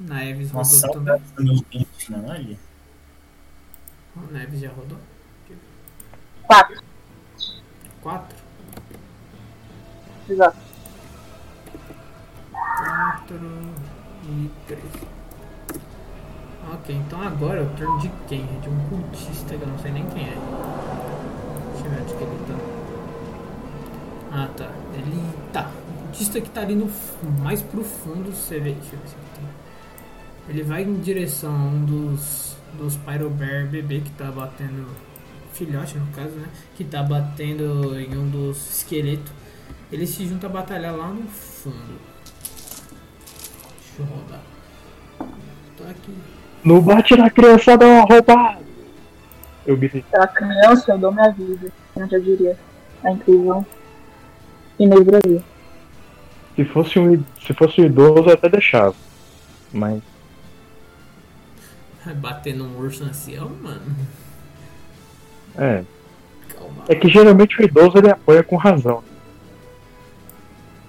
Naeves 0.00 0.50
Nossa, 0.52 0.86
rodou 0.88 1.02
também. 1.36 1.64
20, 1.70 2.10
não, 2.10 2.26
olha. 2.28 2.58
O 4.16 4.32
Neves 4.32 4.60
já 4.60 4.68
rodou? 4.70 4.98
quatro. 6.42 6.82
4? 8.02 8.36
Exato. 10.28 10.56
4. 12.52 13.36
e 14.28 14.50
13. 14.66 14.82
Ok, 16.72 16.94
então 16.94 17.20
agora 17.20 17.60
é 17.60 17.62
o 17.62 17.68
turno 17.70 17.98
de 18.00 18.10
quem? 18.28 18.40
É 18.40 18.60
de 18.60 18.68
um 18.68 18.78
cultista 18.88 19.56
que 19.56 19.62
eu 19.62 19.68
não 19.68 19.78
sei 19.78 19.92
nem 19.92 20.06
quem 20.06 20.22
é. 20.22 20.36
Deixa 21.72 21.86
eu 21.86 21.90
ver 21.90 22.02
onde 22.02 22.14
que 22.14 22.22
ele 22.22 22.38
tá. 22.46 22.54
Ah 24.32 24.48
tá. 24.56 24.70
Ele 24.94 25.22
tá. 25.52 25.70
O 25.88 26.02
cultista 26.04 26.40
que 26.40 26.50
tá 26.50 26.62
ali 26.62 26.74
no 26.74 26.90
mais 27.42 27.62
pro 27.62 27.82
fundo, 27.82 28.32
você 28.32 28.60
vê. 28.60 28.72
Deixa 28.72 28.94
eu 28.94 29.00
ver 29.00 29.08
se 29.08 29.14
ele 29.14 29.24
tem. 29.36 29.44
Ele 30.48 30.62
vai 30.62 30.82
em 30.82 31.00
direção 31.00 31.54
a 31.54 31.58
um 31.58 31.84
dos, 31.84 32.56
dos 32.78 32.96
Pyrobear 32.96 33.66
bebê 33.66 34.00
que 34.00 34.10
tá 34.12 34.30
batendo. 34.30 34.86
Filhote 35.52 35.98
no 35.98 36.06
caso, 36.12 36.30
né? 36.30 36.48
Que 36.76 36.84
tá 36.84 37.02
batendo 37.02 37.98
em 37.98 38.16
um 38.16 38.28
dos 38.30 38.78
esqueletos. 38.78 39.32
Ele 39.92 40.06
se 40.06 40.26
junta 40.26 40.46
a 40.46 40.50
batalhar 40.50 40.96
lá 40.96 41.08
no 41.08 41.28
fundo. 41.28 42.00
Deixa 43.78 44.00
eu 44.00 44.06
rodar. 44.06 44.40
Tô 45.76 45.84
aqui. 45.84 46.14
Não 46.64 46.80
bate 46.80 47.14
na 47.14 47.28
criançada 47.28 47.84
roubada! 48.00 48.62
Eu 49.66 49.76
gritei. 49.76 50.02
Pela 50.10 50.26
criança, 50.26 50.92
eu 50.92 50.98
dou 50.98 51.12
minha 51.12 51.30
vida. 51.30 51.70
Eu 51.94 52.08
já 52.08 52.18
diria. 52.18 52.58
A 53.04 53.10
incrível 53.10 53.66
Inês 54.78 55.04
Brasil. 55.04 55.42
Se 56.56 56.64
fosse 56.64 56.98
um, 56.98 57.22
se 57.44 57.52
fosse 57.52 57.80
um 57.82 57.84
idoso, 57.84 58.30
eu 58.30 58.34
até 58.34 58.48
deixava. 58.48 58.94
Mas. 59.70 60.02
Vai 62.02 62.14
bater 62.14 62.54
num 62.54 62.78
urso 62.78 63.04
ancião, 63.04 63.50
mano? 63.60 63.94
É. 65.56 65.84
Calma. 66.48 66.84
É 66.88 66.94
que 66.94 67.08
geralmente 67.08 67.60
o 67.60 67.64
idoso 67.64 67.98
ele 67.98 68.10
apoia 68.10 68.42
com 68.42 68.56
razão. 68.56 69.04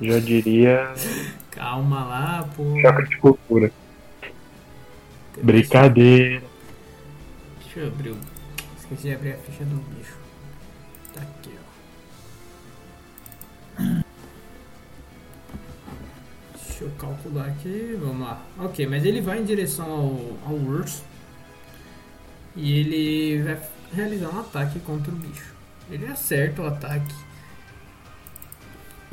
Já 0.03 0.19
diria. 0.19 0.93
Calma 1.51 2.03
lá, 2.03 2.49
pô. 2.55 2.79
Choque 2.81 3.09
de 3.09 3.17
cultura. 3.17 3.71
Brincadeira. 5.41 6.43
Deixa 7.63 7.79
eu 7.79 7.87
abrir 7.87 8.09
o. 8.09 8.17
Esqueci 8.77 9.03
de 9.03 9.13
abrir 9.13 9.31
a 9.33 9.37
ficha 9.37 9.63
do 9.63 9.77
bicho. 9.95 10.17
Tá 11.13 11.21
aqui, 11.21 11.51
ó. 13.79 13.93
Deixa 16.67 16.83
eu 16.83 16.91
calcular 16.99 17.45
aqui. 17.45 17.97
Vamos 18.01 18.27
lá. 18.27 18.41
Ok, 18.59 18.85
mas 18.87 19.05
ele 19.05 19.21
vai 19.21 19.39
em 19.39 19.45
direção 19.45 19.89
ao, 19.89 20.51
ao 20.51 20.55
urso. 20.55 21.03
E 22.55 22.79
ele 22.79 23.41
vai 23.41 23.57
realizar 23.95 24.29
um 24.29 24.39
ataque 24.41 24.79
contra 24.81 25.11
o 25.11 25.15
bicho. 25.15 25.53
Ele 25.89 26.05
acerta 26.07 26.61
o 26.61 26.67
ataque. 26.67 27.15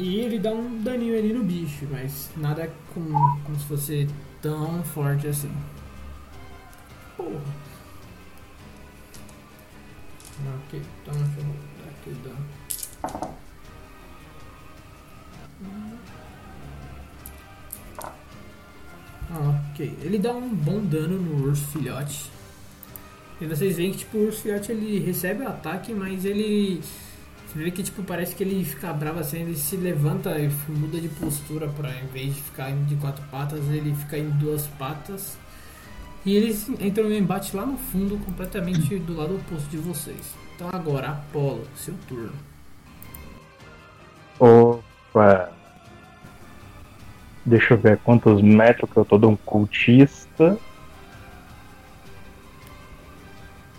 E 0.01 0.21
ele 0.21 0.39
dá 0.39 0.51
um 0.51 0.83
daninho 0.83 1.19
ali 1.19 1.31
no 1.31 1.45
bicho, 1.45 1.87
mas 1.91 2.31
nada 2.35 2.73
com, 2.95 3.05
como 3.45 3.59
se 3.59 3.67
fosse 3.67 4.09
tão 4.41 4.83
forte 4.83 5.27
assim. 5.27 5.53
Porra. 7.19 7.39
Ok, 10.57 10.81
então 11.03 11.13
deixa 11.13 11.41
eu 11.41 11.45
botar 11.45 11.91
aqui 11.91 12.11
o 12.11 12.15
dano. 12.25 12.47
Ok, 19.71 19.99
ele 20.01 20.19
dá 20.19 20.33
um 20.33 20.49
bom 20.49 20.83
dano 20.83 21.21
no 21.21 21.45
urso 21.45 21.67
filhote. 21.67 22.31
E 23.39 23.45
vocês 23.45 23.77
veem 23.77 23.93
que 23.93 23.99
tipo, 23.99 24.17
o 24.17 24.25
urso 24.29 24.41
filhote 24.41 24.73
ele 24.73 24.99
recebe 24.99 25.43
o 25.43 25.49
ataque, 25.49 25.93
mas 25.93 26.25
ele. 26.25 26.81
Você 27.51 27.59
vê 27.59 27.71
que 27.73 27.83
tipo, 27.83 28.05
parece 28.05 28.37
que 28.37 28.45
ele 28.45 28.65
fica 28.65 28.93
bravo 28.93 29.19
assim, 29.19 29.41
ele 29.41 29.57
se 29.57 29.77
levanta 29.77 30.39
e 30.39 30.49
muda 30.69 31.01
de 31.01 31.09
postura 31.09 31.67
para 31.67 31.91
em 32.01 32.07
vez 32.07 32.37
de 32.37 32.43
ficar 32.43 32.71
de 32.71 32.95
quatro 32.95 33.25
patas, 33.25 33.69
ele 33.69 33.93
fica 33.93 34.17
em 34.17 34.31
duas 34.31 34.69
patas. 34.69 35.37
E 36.25 36.37
eles 36.37 36.69
entram 36.81 37.11
em 37.11 37.19
embate 37.19 37.57
lá 37.57 37.67
no 37.67 37.77
fundo, 37.77 38.19
completamente 38.25 38.97
do 39.01 39.17
lado 39.17 39.35
oposto 39.35 39.69
de 39.69 39.79
vocês. 39.79 40.33
Então 40.55 40.69
agora, 40.73 41.09
Apolo, 41.09 41.67
seu 41.75 41.95
turno. 42.07 42.33
Opa. 44.39 45.51
Deixa 47.45 47.75
eu 47.75 47.79
ver 47.79 47.99
quantos 47.99 48.41
metros 48.41 48.89
que 48.89 48.97
eu 48.97 49.05
tô 49.05 49.19
de 49.19 49.27
um 49.27 49.35
cultista. 49.35 50.57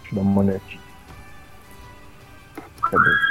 Deixa 0.01 0.11
eu 0.11 0.15
dar 0.15 0.22
uma 0.22 0.41
olhadinha. 0.41 0.82
Cadê? 2.82 3.30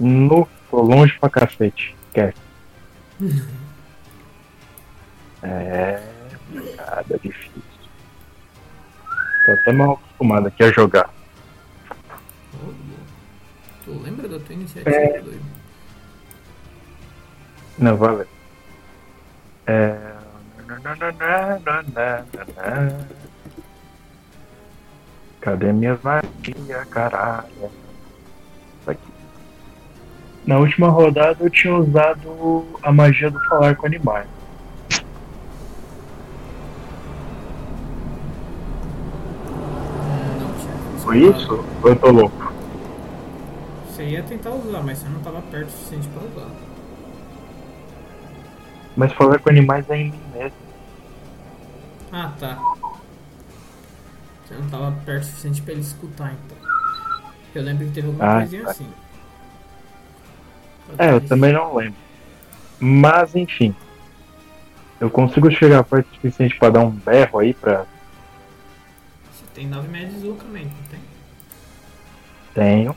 No, 0.00 0.48
tô 0.70 0.80
longe 0.80 1.16
pra 1.18 1.28
cacete. 1.28 1.94
Quer? 2.12 2.34
É. 5.42 6.02
Nada 6.76 7.18
difícil. 7.18 7.62
Tô 9.46 9.52
até 9.52 9.72
mal 9.72 9.92
acostumado 9.92 10.48
aqui 10.48 10.62
a 10.62 10.70
jogar. 10.70 11.10
Ô, 12.62 12.74
Tu 13.84 13.90
lembra 14.02 14.28
da 14.28 14.38
tua 14.38 14.54
iniciativa, 14.54 15.22
doido? 15.22 15.40
Não, 17.78 17.96
valeu. 17.96 18.26
É... 19.66 19.96
Cadê 25.40 25.72
minhas 25.72 26.02
magias, 26.02 26.88
caralho? 26.90 27.70
Tá 28.84 28.92
aqui. 28.92 29.09
Na 30.46 30.58
última 30.58 30.88
rodada 30.88 31.36
eu 31.44 31.50
tinha 31.50 31.74
usado 31.76 32.64
a 32.82 32.90
magia 32.92 33.30
do 33.30 33.38
falar 33.44 33.76
com 33.76 33.86
animais. 33.86 34.26
Foi 41.02 41.18
isso? 41.18 41.64
Ou 41.82 41.88
eu 41.88 41.96
tô 41.96 42.10
louco? 42.10 42.52
Você 43.88 44.04
ia 44.04 44.22
tentar 44.22 44.50
usar, 44.50 44.82
mas 44.82 44.98
você 44.98 45.08
não 45.08 45.20
tava 45.20 45.42
perto 45.42 45.68
o 45.68 45.70
suficiente 45.72 46.08
pra 46.08 46.22
usar. 46.22 46.50
Mas 48.96 49.12
falar 49.12 49.38
com 49.38 49.50
animais 49.50 49.88
é 49.90 49.96
em 49.96 50.10
mim 50.10 50.20
mesmo. 50.34 50.52
Ah, 52.12 52.32
tá. 52.38 52.58
Você 54.46 54.54
não 54.54 54.68
tava 54.68 54.92
perto 55.04 55.22
o 55.22 55.26
suficiente 55.26 55.62
pra 55.62 55.72
ele 55.72 55.82
escutar, 55.82 56.32
então. 56.32 56.58
Eu 57.54 57.62
lembro 57.62 57.86
que 57.86 57.92
teve 57.92 58.06
alguma 58.08 58.24
Ah, 58.32 58.36
coisinha 58.38 58.64
tá. 58.64 58.70
assim. 58.70 58.88
É, 60.98 61.12
eu 61.12 61.20
também 61.20 61.52
não 61.52 61.74
lembro. 61.74 61.98
Mas 62.78 63.34
enfim. 63.34 63.74
Eu 65.00 65.10
consigo 65.10 65.50
chegar 65.50 65.82
perto 65.84 66.10
o 66.10 66.14
suficiente 66.14 66.56
pra 66.56 66.70
dar 66.70 66.80
um 66.80 66.90
berro 66.90 67.38
aí 67.38 67.54
pra. 67.54 67.86
Você 69.32 69.44
tem 69.54 69.66
9 69.66 69.88
metros 69.88 70.10
de 70.10 70.20
deslocamento, 70.20 70.66
não 70.66 70.88
tem? 70.90 71.00
Tenho. 72.54 72.90
O 72.92 72.96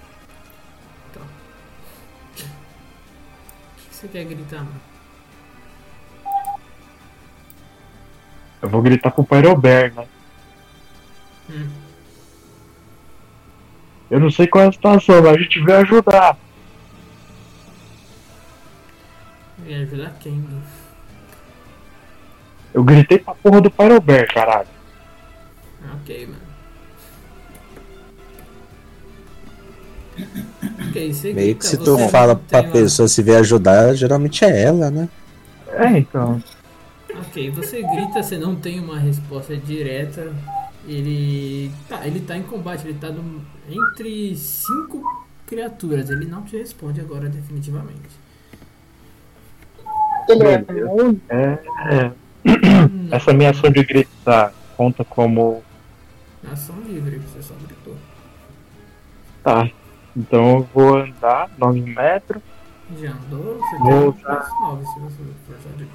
que 3.75 3.95
você 3.95 4.07
quer 4.07 4.25
gritar, 4.25 4.57
mano? 4.57 4.81
Eu 8.61 8.69
vou 8.69 8.81
gritar 8.81 9.11
pro 9.11 9.23
Pyrobear, 9.25 9.93
né? 9.93 10.07
Hum. 11.49 11.69
Eu 14.09 14.19
não 14.19 14.29
sei 14.29 14.47
qual 14.47 14.65
é 14.65 14.67
a 14.67 14.71
situação, 14.71 15.21
mas 15.21 15.35
a 15.35 15.37
gente 15.37 15.59
veio 15.61 15.79
ajudar. 15.79 16.37
Ia 19.68 19.82
ajudar 19.84 20.16
quem, 20.20 20.34
mano? 20.34 20.61
Eu 22.74 22.84
gritei 22.84 23.20
pra 23.20 23.36
porra 23.36 23.61
do 23.61 23.70
Pyrobear, 23.72 24.28
caralho. 24.34 24.68
Ah, 25.86 25.95
Ok, 26.01 26.28
mano. 26.28 26.43
Ok, 30.89 31.14
você 31.14 31.34
Meio 31.34 31.47
grita, 31.47 31.59
que 31.59 31.66
se 31.68 31.78
tu 31.78 31.97
fala 32.09 32.36
pra 32.36 32.61
uma- 32.61 32.72
pessoa 32.72 33.07
se 33.07 33.22
vier 33.24 33.39
ajudar, 33.39 33.93
geralmente 33.95 34.45
é 34.45 34.61
ela, 34.64 34.91
né? 34.91 35.09
É, 35.72 35.97
então. 35.97 36.41
Ok, 37.16 37.49
você 37.51 37.82
grita, 37.82 38.22
você 38.22 38.38
não 38.38 38.55
tem 38.55 38.80
uma 38.80 38.99
resposta 38.99 39.55
direta. 39.57 40.32
Ele 40.88 41.72
tá, 41.88 42.05
ele 42.05 42.20
tá 42.20 42.38
em 42.38 42.43
combate, 42.43 42.86
ele 42.88 42.97
tá 42.99 43.09
no- 43.09 43.41
entre 43.70 44.36
cinco 44.36 45.01
criaturas. 45.47 46.09
Ele 46.09 46.26
não 46.26 46.43
te 46.43 46.57
responde 46.57 46.99
agora 47.01 47.30
definitivamente. 47.30 48.22
Ele 50.30 50.43
é 50.47 50.57
muito. 50.86 51.21
É, 51.30 51.59
é. 51.89 52.11
Não, 52.45 53.15
Essa 53.15 53.34
minha 53.34 53.49
ação 53.51 53.69
de 53.71 53.84
gritar 53.84 54.53
conta 54.78 55.03
como. 55.05 55.63
ação 56.51 56.76
livre, 56.86 57.17
você 57.19 57.41
só 57.41 57.53
gritou. 57.65 57.95
Tá. 59.43 59.69
Então 60.15 60.57
eu 60.57 60.69
vou 60.74 60.97
andar 60.97 61.49
9 61.57 61.82
metros. 61.82 62.41
Já 62.99 63.11
andou, 63.11 63.59
você 63.59 63.78
Vou 63.78 64.13
tem 64.13 64.21
usar- 64.21 64.34
mais 64.34 64.59
nove 64.61 64.86
se 64.86 64.99
você 64.99 65.24
forçar 65.47 65.74
de 65.78 65.88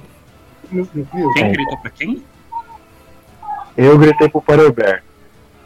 novo. 0.81 1.33
Quem 1.33 1.51
gritou 1.51 1.77
pra 1.77 1.89
quem? 1.91 2.23
Eu 3.77 3.97
gritei 3.97 4.27
pro 4.27 4.41
Pyrobear. 4.41 5.03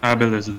Ah, 0.01 0.16
beleza. 0.16 0.53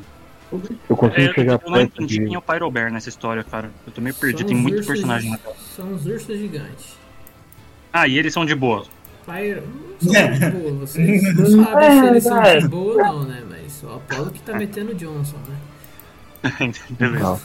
Eu 0.88 0.96
consigo 0.96 1.30
É, 1.30 1.34
chegar 1.34 1.60
eu 1.64 1.70
não 1.70 1.80
entendi 1.80 2.18
de. 2.18 2.24
quem 2.26 2.34
é 2.34 2.38
o 2.38 2.42
Pyrobear 2.42 2.92
nessa 2.92 3.08
história, 3.08 3.44
cara. 3.44 3.70
Eu 3.86 3.92
tô 3.92 4.00
meio 4.00 4.14
perdido, 4.14 4.40
São 4.40 4.48
tem 4.48 4.56
muito 4.56 4.76
ursos- 4.76 4.86
personagem 4.86 5.30
na 5.30 5.38
tela. 5.38 5.54
São 5.76 5.92
os 5.94 6.06
ursos 6.06 6.38
gigantes. 6.38 6.96
Ah, 7.96 8.08
e 8.08 8.18
eles 8.18 8.34
são 8.34 8.44
de 8.44 8.56
boa. 8.56 8.82
Pyro 9.24 9.62
não 10.02 10.12
são 10.12 10.22
muito 10.28 10.50
boa. 10.58 10.72
Vocês 10.80 11.22
não 11.36 11.64
sabem 11.64 11.90
se 12.00 12.06
eles 12.06 12.24
são 12.24 12.42
É, 12.42 12.58
de 12.58 12.68
boa 12.68 12.92
ou 12.94 12.98
não, 12.98 13.22
né? 13.22 13.42
Mas 13.48 13.80
o 13.84 13.94
Apollo 13.94 14.30
que 14.32 14.40
tá 14.40 14.52
metendo 14.58 14.90
o 14.90 14.94
Johnson, 14.96 15.36
né? 15.48 16.52
Beleza. 16.90 17.22
Não. 17.24 17.40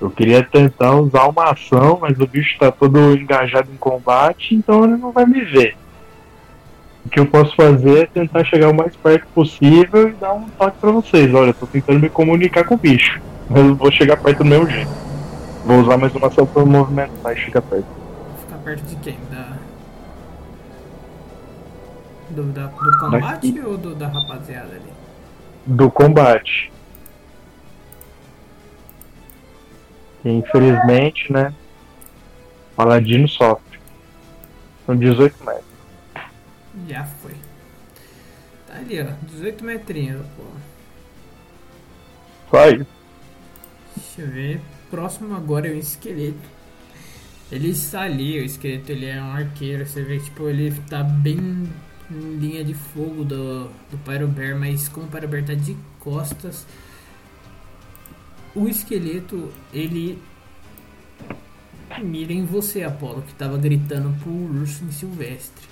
Eu 0.00 0.10
queria 0.10 0.42
tentar 0.44 0.94
usar 0.94 1.24
uma 1.26 1.50
ação, 1.50 1.98
mas 2.00 2.18
o 2.20 2.26
bicho 2.28 2.56
tá 2.60 2.70
todo 2.70 3.14
engajado 3.16 3.68
em 3.72 3.76
combate, 3.76 4.54
então 4.54 4.84
ele 4.84 4.96
não 4.96 5.10
vai 5.10 5.26
me 5.26 5.44
ver. 5.44 5.76
O 7.04 7.08
que 7.08 7.18
eu 7.18 7.26
posso 7.26 7.54
fazer 7.56 8.02
é 8.02 8.06
tentar 8.06 8.44
chegar 8.44 8.68
o 8.70 8.74
mais 8.74 8.94
perto 8.94 9.26
possível 9.34 10.08
e 10.08 10.12
dar 10.12 10.32
um 10.32 10.48
toque 10.50 10.78
pra 10.80 10.92
vocês. 10.92 11.34
Olha, 11.34 11.48
eu 11.50 11.54
tô 11.54 11.66
tentando 11.66 11.98
me 11.98 12.08
comunicar 12.08 12.64
com 12.64 12.76
o 12.76 12.78
bicho. 12.78 13.20
Mas 13.50 13.64
eu 13.64 13.74
vou 13.74 13.90
chegar 13.90 14.16
perto 14.16 14.38
do 14.38 14.44
mesmo 14.44 14.70
jeito. 14.70 14.90
Vou 15.64 15.80
usar 15.80 15.96
mais 15.96 16.14
uma 16.14 16.28
ação 16.28 16.46
pra 16.46 16.64
movimentar 16.64 17.36
e 17.36 17.40
chegar 17.40 17.62
perto. 17.62 18.01
Perto 18.64 18.82
de 18.84 18.96
quem? 18.96 19.18
Da. 19.30 19.56
Do, 22.30 22.44
da- 22.52 22.66
do 22.68 22.98
combate 22.98 23.60
ou 23.60 23.76
do, 23.76 23.94
da 23.94 24.08
rapaziada 24.08 24.74
ali? 24.76 24.92
Do 25.66 25.90
combate. 25.90 26.72
E, 30.24 30.30
infelizmente, 30.30 31.32
né? 31.32 31.52
Paladino 32.76 33.28
sofre. 33.28 33.78
São 34.86 34.96
18 34.96 35.44
metros. 35.44 35.64
Já 36.88 37.04
foi. 37.04 37.34
Tá 38.66 38.74
ali, 38.76 39.00
ó. 39.02 39.06
18 39.26 39.64
metrinhos, 39.64 40.24
pô. 40.36 40.44
Só 42.50 42.68
isso. 42.70 42.86
Deixa 43.96 44.22
eu 44.22 44.28
ver. 44.28 44.60
Próximo 44.90 45.34
agora 45.34 45.68
é 45.68 45.70
o 45.72 45.76
esqueleto. 45.78 46.61
Ele 47.52 47.68
está 47.68 48.04
ali, 48.04 48.40
o 48.40 48.44
esqueleto 48.44 48.90
ele 48.90 49.04
é 49.04 49.22
um 49.22 49.30
arqueiro. 49.30 49.86
Você 49.86 50.02
vê 50.02 50.16
que 50.16 50.24
tipo, 50.24 50.48
ele 50.48 50.72
tá 50.88 51.02
bem 51.02 51.68
em 52.10 52.36
linha 52.38 52.64
de 52.64 52.72
fogo 52.72 53.24
do, 53.24 53.64
do 53.90 53.98
Pyro 54.06 54.26
Bear, 54.26 54.58
mas 54.58 54.88
como 54.88 55.06
o 55.06 55.10
Pyro 55.10 55.28
Bear 55.28 55.44
tá 55.44 55.52
de 55.52 55.76
costas, 56.00 56.66
o 58.54 58.66
esqueleto 58.66 59.52
ele 59.70 60.18
mira 62.02 62.32
em 62.32 62.46
você, 62.46 62.84
Apolo, 62.84 63.20
que 63.20 63.34
tava 63.34 63.58
gritando 63.58 64.18
pro 64.20 64.30
urso 64.32 64.82
em 64.84 64.90
Silvestre. 64.90 65.68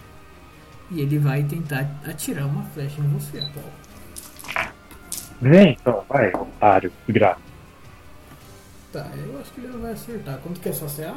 E 0.90 1.00
ele 1.00 1.18
vai 1.18 1.42
tentar 1.44 1.88
atirar 2.04 2.46
uma 2.46 2.64
flecha 2.64 3.00
em 3.00 3.08
você, 3.08 3.38
Apolo. 3.38 4.74
Vem, 5.40 5.78
então, 5.80 6.04
vai, 6.06 6.28
otário, 6.28 6.92
desgraça. 7.06 7.40
Tá, 8.92 9.10
eu 9.16 9.40
acho 9.40 9.50
que 9.52 9.60
ele 9.60 9.68
não 9.68 9.80
vai 9.80 9.92
acertar. 9.92 10.38
Quanto 10.38 10.60
que 10.60 10.68
é 10.68 10.72
sua 10.72 10.88
CA? 10.88 11.16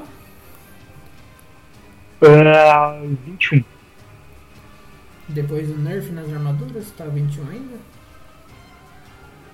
Ah, 2.25 3.01
21. 3.25 3.63
Depois 5.29 5.67
do 5.67 5.77
nerf 5.77 6.11
nas 6.11 6.31
armaduras, 6.31 6.91
tá 6.91 7.05
21 7.05 7.49
ainda? 7.49 7.77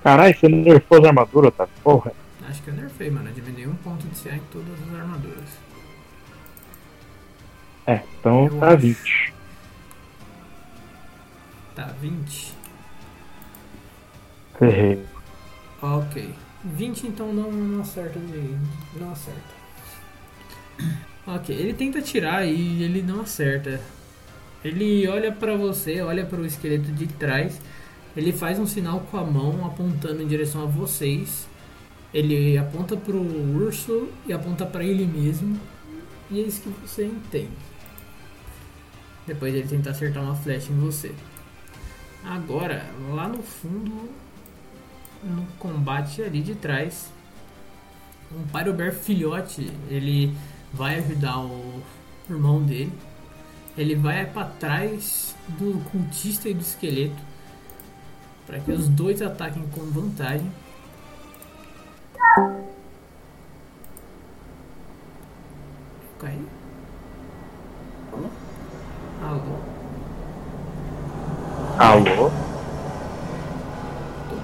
Caralho, 0.04 0.38
você 0.38 0.48
não 0.48 0.60
nerfou 0.60 1.00
as 1.00 1.06
armaduras, 1.06 1.54
tá? 1.56 1.68
Porra. 1.84 2.12
Acho 2.48 2.62
que 2.64 2.70
eu 2.70 2.74
nerfei, 2.74 3.10
mano. 3.10 3.30
Eu 3.30 3.34
diminui 3.34 3.68
um 3.68 3.76
ponto 3.76 4.08
de 4.08 4.20
CA 4.20 4.36
em 4.36 4.40
todas 4.52 4.74
as 4.88 5.00
armaduras. 5.00 5.50
É, 7.86 8.02
então 8.20 8.46
Eu 8.46 8.60
tá 8.60 8.70
acho. 8.70 8.78
20. 8.78 9.34
Tá, 11.76 11.86
20. 12.02 12.54
Ferrei. 14.58 15.06
Ok. 15.82 16.34
20 16.64 17.08
então 17.08 17.32
não, 17.34 17.52
não 17.52 17.82
acerta. 17.82 18.20
Não 19.00 19.12
acerta. 19.12 19.60
Ok, 21.36 21.56
ele 21.56 21.74
tenta 21.76 22.00
atirar 22.00 22.44
e 22.48 22.82
ele 22.82 23.04
não 23.04 23.22
acerta. 23.22 23.80
Ele 24.66 25.08
olha 25.08 25.32
pra 25.32 25.56
você, 25.56 26.02
olha 26.02 26.26
para 26.26 26.42
o 26.42 26.46
esqueleto 26.46 26.92
de 26.92 27.06
trás. 27.06 27.62
Ele 28.18 28.34
faz 28.34 28.58
um 28.58 28.66
sinal 28.66 29.02
com 29.12 29.18
a 29.18 29.24
mão 29.24 29.64
apontando 29.64 30.24
em 30.24 30.28
direção 30.28 30.64
a 30.64 30.66
vocês. 30.66 31.48
Ele 32.12 32.58
aponta 32.58 32.98
pro 32.98 33.22
urso 33.22 34.10
e 34.26 34.34
aponta 34.34 34.66
pra 34.66 34.84
ele 34.84 35.06
mesmo. 35.06 35.56
E 36.32 36.40
é 36.40 36.42
isso 36.42 36.62
que 36.62 36.70
você 36.70 37.06
entende. 37.06 37.52
Depois 39.28 39.54
ele 39.54 39.68
tentar 39.68 39.92
acertar 39.92 40.24
uma 40.24 40.36
flecha 40.36 40.72
em 40.72 40.80
você. 40.80 41.14
Agora, 42.26 42.84
lá 43.12 43.28
no 43.28 43.44
fundo, 43.44 44.10
no 45.24 45.46
combate 45.60 46.24
ali 46.24 46.42
de 46.42 46.56
trás, 46.56 47.08
um 48.32 48.42
Pyrobear 48.48 48.94
filhote, 48.94 49.72
ele 49.92 50.36
vai 50.74 51.00
ajudar 51.00 51.40
o 51.40 51.82
irmão 52.30 52.62
dele. 52.62 52.94
Ele 53.78 53.96
vai 53.96 54.26
pra 54.26 54.46
trás 54.46 55.36
do 55.48 55.84
cultista 55.92 56.50
e 56.50 56.54
do 56.54 56.62
esqueleto 56.62 57.30
para 58.46 58.60
que 58.60 58.72
os 58.72 58.88
dois 58.90 59.22
ataquem 59.22 59.64
com 59.68 59.82
vantagem. 59.92 60.52
Caiu? 66.20 66.48
Alô? 69.22 69.60
Alô? 71.78 72.32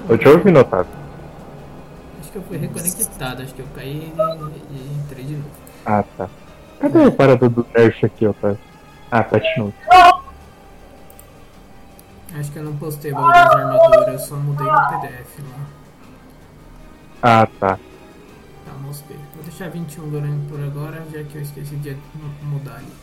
Eu 0.08 0.18
te 0.18 0.28
ouvi, 0.28 0.56
Otávio. 0.56 0.92
Acho 2.22 2.32
que 2.32 2.38
eu 2.38 2.44
fui 2.44 2.58
reconectado, 2.58 3.42
acho 3.42 3.54
que 3.56 3.62
eu 3.62 3.68
caí 3.76 4.14
e, 4.16 4.74
e 4.74 5.00
entrei 5.04 5.26
de 5.26 5.34
novo. 5.34 5.65
Ah, 5.86 6.04
tá. 6.18 6.30
Cadê 6.80 7.04
a 7.06 7.12
parada 7.12 7.48
do 7.50 7.66
nerf 7.76 8.06
aqui, 8.06 8.28
Otávio? 8.28 8.60
Ah, 9.12 9.24
tá 9.24 9.38
de 9.40 9.58
novo. 9.60 9.74
Acho 12.38 12.52
que 12.52 12.60
eu 12.60 12.64
não 12.64 12.76
postei 12.76 13.12
o 13.12 13.16
bagulho 13.16 13.34
das 13.34 13.52
armaduras, 13.56 14.08
eu 14.08 14.20
só 14.20 14.36
mudei 14.36 14.66
no 14.68 14.90
PDF 15.02 15.40
lá. 15.40 15.66
Ah, 17.22 17.48
tá. 17.60 17.80
Tá, 18.66 18.72
mostrei. 18.82 19.18
Vou 19.34 19.44
deixar 19.44 19.70
21 19.70 20.10
durante 20.10 20.46
por 20.50 20.60
agora, 20.62 21.02
já 21.14 21.24
que 21.24 21.38
eu 21.38 21.42
esqueci 21.42 21.76
de 21.78 21.92
mu- 22.14 22.34
mudar 22.44 22.76
ali. 22.76 22.94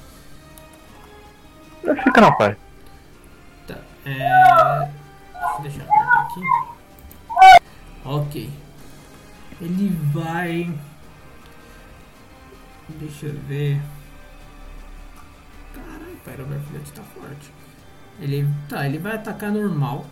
Fica 2.04 2.20
na 2.20 2.32
paz. 2.32 2.56
Tá, 3.66 3.78
é... 4.04 4.90
Deixa 5.32 5.56
eu 5.56 5.62
deixar 5.62 5.82
aberto 5.84 6.18
aqui. 6.18 7.60
Ok. 8.04 8.50
Ele 9.60 9.88
vai... 10.12 10.74
Deixa 12.98 13.26
eu 13.26 13.34
ver... 13.48 13.80
Caralho, 15.74 16.16
pera, 16.24 16.42
o 16.42 16.46
Barfilete 16.46 16.92
tá 16.92 17.02
forte. 17.02 17.52
Ele, 18.20 18.46
tá, 18.68 18.86
ele 18.86 18.98
vai 18.98 19.14
atacar 19.14 19.50
normal. 19.50 20.06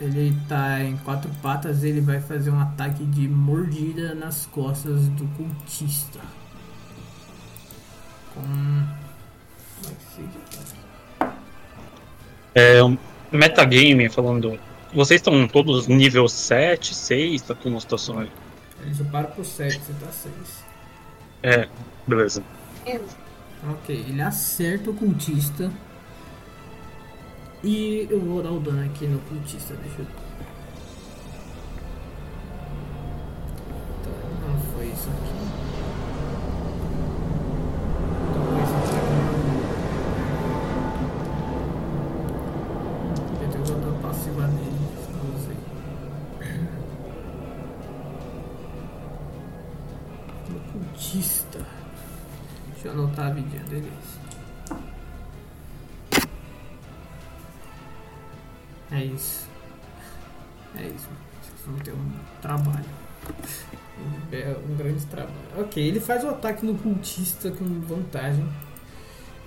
Ele 0.00 0.36
tá 0.48 0.82
em 0.82 0.96
quatro 0.98 1.30
patas, 1.40 1.84
ele 1.84 2.00
vai 2.00 2.20
fazer 2.20 2.50
um 2.50 2.58
ataque 2.58 3.04
de 3.04 3.28
mordida 3.28 4.14
nas 4.14 4.44
costas 4.46 5.06
do 5.08 5.26
cultista. 5.36 6.20
Com... 8.34 9.04
É 12.54 12.82
um 12.82 12.98
metagame 13.30 14.08
falando. 14.08 14.58
Vocês 14.92 15.20
estão 15.20 15.46
todos 15.46 15.86
nível 15.86 16.28
7, 16.28 16.94
6, 16.94 17.42
tá 17.42 17.54
com 17.54 17.68
uma 17.68 17.80
situação 17.80 18.18
aí. 18.18 18.30
Ele 18.82 18.94
já 18.94 19.04
para 19.04 19.28
pro 19.28 19.44
7, 19.44 19.80
você 19.80 19.92
tá 19.94 20.10
6. 20.10 20.64
É, 21.42 21.68
beleza. 22.06 22.42
Ok, 23.70 23.94
ele 23.94 24.22
acerta 24.22 24.90
o 24.90 24.94
cultista. 24.94 25.70
E 27.62 28.06
eu 28.10 28.20
vou 28.20 28.42
dar 28.42 28.50
o 28.50 28.60
dano 28.60 28.84
aqui 28.84 29.06
no 29.06 29.18
cultista, 29.20 29.74
deixa 29.74 30.02
eu. 30.02 30.23
Deixa 52.84 52.98
eu 52.98 53.02
anotar 53.02 53.28
a 53.28 53.30
vidinha 53.30 53.62
deles. 53.64 53.88
É 58.92 59.02
isso. 59.02 59.48
É 60.76 60.86
isso. 60.88 61.08
Vocês 61.40 61.60
vão 61.66 61.78
ter 61.78 61.92
um 61.92 62.12
trabalho. 62.42 62.84
Um, 63.98 64.70
um 64.70 64.76
grande 64.76 65.06
trabalho. 65.06 65.34
Ok, 65.56 65.82
ele 65.82 65.98
faz 65.98 66.24
o 66.24 66.28
ataque 66.28 66.66
no 66.66 66.74
cultista 66.74 67.50
com 67.50 67.64
vantagem. 67.80 68.46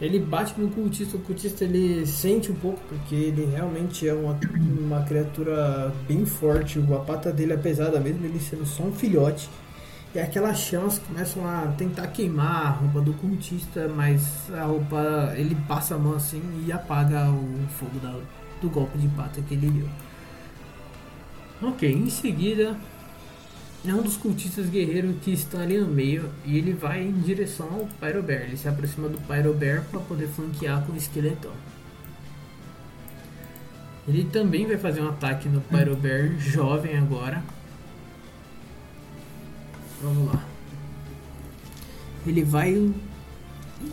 Ele 0.02 0.18
bate 0.18 0.60
no 0.60 0.70
cultista, 0.70 1.18
o 1.18 1.20
cultista 1.20 1.64
ele 1.64 2.08
sente 2.08 2.52
um 2.52 2.56
pouco, 2.56 2.80
porque 2.90 3.14
ele 3.14 3.46
realmente 3.46 4.08
é 4.08 4.14
uma, 4.16 4.40
uma 4.58 5.04
criatura 5.04 5.94
bem 6.08 6.26
forte. 6.26 6.84
A 6.92 7.00
pata 7.00 7.32
dele 7.32 7.54
é 7.54 7.58
pesada 7.58 8.00
mesmo, 8.00 8.26
ele 8.26 8.40
sendo 8.40 8.66
só 8.66 8.82
um 8.82 8.92
filhote. 8.92 9.48
E 10.18 10.20
aquelas 10.20 10.58
chamas 10.58 10.98
começam 10.98 11.48
a 11.48 11.68
tentar 11.78 12.08
queimar 12.08 12.66
a 12.66 12.70
roupa 12.70 13.02
do 13.02 13.14
cultista, 13.14 13.88
mas 13.88 14.52
a 14.52 14.64
roupa 14.64 15.32
ele 15.38 15.54
passa 15.68 15.94
a 15.94 15.98
mão 16.00 16.16
assim 16.16 16.42
e 16.66 16.72
apaga 16.72 17.30
o 17.30 17.68
fogo 17.78 18.00
da- 18.00 18.20
do 18.60 18.68
golpe 18.68 18.98
de 18.98 19.08
pata 19.10 19.40
que 19.44 19.54
ele 19.54 19.70
deu. 19.70 19.88
Ok, 21.70 21.88
em 21.94 22.10
seguida 22.10 22.76
é 23.88 23.94
um 23.94 24.02
dos 24.02 24.18
cultistas 24.18 24.68
guerreiros 24.72 25.18
que 25.22 25.30
estão 25.34 25.60
ali 25.60 25.78
no 25.78 25.86
meio 25.86 26.28
e 26.44 26.58
ele 26.58 26.74
vai 26.74 27.04
em 27.04 27.12
direção 27.22 27.68
ao 27.72 27.88
Pyro 28.00 28.24
Bear. 28.24 28.42
Ele 28.42 28.58
se 28.58 28.68
aproxima 28.68 29.08
do 29.08 29.20
Pyro 29.22 29.54
Bear 29.54 29.84
para 29.84 30.00
poder 30.00 30.28
flanquear 30.30 30.84
com 30.84 30.94
o 30.94 30.98
esqueletão. 30.98 31.52
Ele 34.08 34.24
também 34.24 34.66
vai 34.66 34.78
fazer 34.78 35.00
um 35.04 35.10
ataque 35.10 35.48
no 35.48 35.62
Pyro 35.62 35.96
Bear 35.96 36.40
jovem 36.40 36.98
agora. 36.98 37.44
Vamos 40.02 40.32
lá. 40.32 40.46
Ele 42.26 42.44
vai. 42.44 42.72
Ih, 42.72 42.94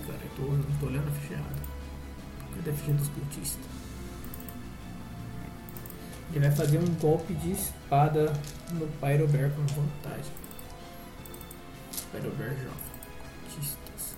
cara, 0.07 0.19
eu 0.23 0.31
tô, 0.37 0.43
eu 0.43 0.65
tô 0.81 0.87
olhando 0.87 1.09
a 1.09 1.13
ficha 1.13 1.35
errada. 1.35 1.63
Cadê 2.57 2.71
a 2.71 2.75
ficha 2.75 2.93
dos 2.93 3.09
cultistas? 3.09 3.75
Ele 6.31 6.41
vai 6.41 6.57
fazer 6.57 6.79
um 6.79 6.95
golpe 6.97 7.33
de 7.35 7.53
espada 7.53 8.33
no 8.73 8.87
Pyro 9.01 9.29
Bear 9.29 9.51
com 9.51 9.63
vantagem. 9.67 10.33
Pyro 12.13 12.31
Bear 12.33 12.51
jovem. 12.51 12.71
Cultistas. 13.43 14.17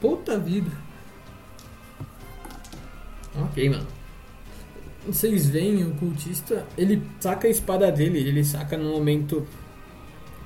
Puta 0.00 0.38
vida. 0.38 0.87
Ok, 3.44 3.68
mano. 3.70 3.86
Vocês 5.06 5.48
veem 5.48 5.84
o 5.84 5.94
cultista, 5.94 6.66
ele 6.76 7.02
saca 7.20 7.46
a 7.46 7.50
espada 7.50 7.90
dele, 7.90 8.18
ele 8.18 8.44
saca 8.44 8.76
no 8.76 8.90
momento 8.90 9.46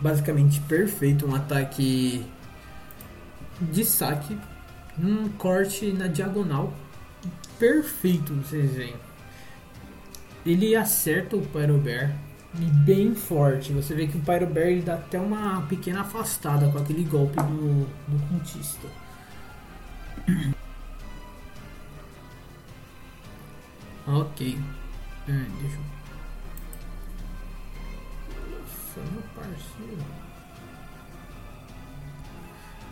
basicamente 0.00 0.60
perfeito 0.60 1.26
um 1.26 1.34
ataque 1.34 2.24
de 3.60 3.84
saque, 3.84 4.38
um 5.02 5.28
corte 5.30 5.92
na 5.92 6.06
diagonal 6.06 6.72
perfeito, 7.58 8.34
vocês 8.34 8.74
veem. 8.74 8.94
Ele 10.44 10.74
acerta 10.74 11.36
o 11.36 11.40
Pyro 11.40 11.78
Bear 11.78 12.12
e 12.58 12.64
bem 12.64 13.14
forte. 13.14 13.72
Você 13.72 13.94
vê 13.94 14.08
que 14.08 14.18
o 14.18 14.20
Pyro 14.20 14.46
Bear 14.46 14.66
ele 14.66 14.82
dá 14.82 14.94
até 14.94 15.20
uma 15.20 15.62
pequena 15.62 16.00
afastada 16.00 16.68
com 16.68 16.78
aquele 16.78 17.04
golpe 17.04 17.36
do, 17.36 17.86
do 18.08 18.28
cultista. 18.28 18.88
Ok. 24.06 24.58
Hum, 25.28 25.46
deixa 25.60 25.76
eu. 25.76 25.82
Nossa, 28.50 29.10
meu 29.12 29.22
parceiro. 29.34 30.02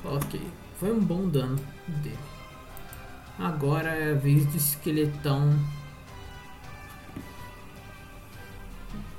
Ok. 0.05 0.41
Foi 0.79 0.93
um 0.93 1.01
bom 1.01 1.29
dano 1.29 1.57
dele. 1.89 2.19
Agora 3.39 3.91
é 3.91 4.13
a 4.13 4.15
vez 4.15 4.47
do 4.47 4.57
esqueletão. 4.57 5.59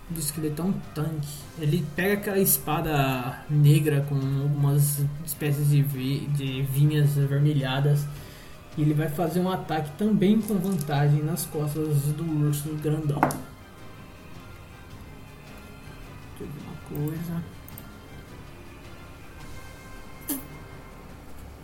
Do 0.09 0.19
esqueletão 0.19 0.73
tanque. 0.93 1.27
Ele 1.59 1.85
pega 1.95 2.13
aquela 2.15 2.39
espada 2.39 3.43
negra 3.49 4.05
com 4.09 4.15
algumas 4.15 5.03
espécies 5.25 5.69
de, 5.69 5.81
vi- 5.81 6.27
de 6.27 6.63
vinhas 6.63 7.17
avermelhadas. 7.17 8.05
E 8.77 8.81
ele 8.83 8.93
vai 8.93 9.09
fazer 9.09 9.41
um 9.41 9.49
ataque 9.49 9.91
também 9.97 10.39
com 10.41 10.55
vantagem 10.55 11.21
nas 11.21 11.45
costas 11.45 12.03
do 12.13 12.45
urso 12.47 12.69
grandão. 12.81 13.19
Deixa 13.19 13.35
eu 16.39 16.47
ver 16.47 16.61
uma 16.63 16.75
coisa. 17.03 17.43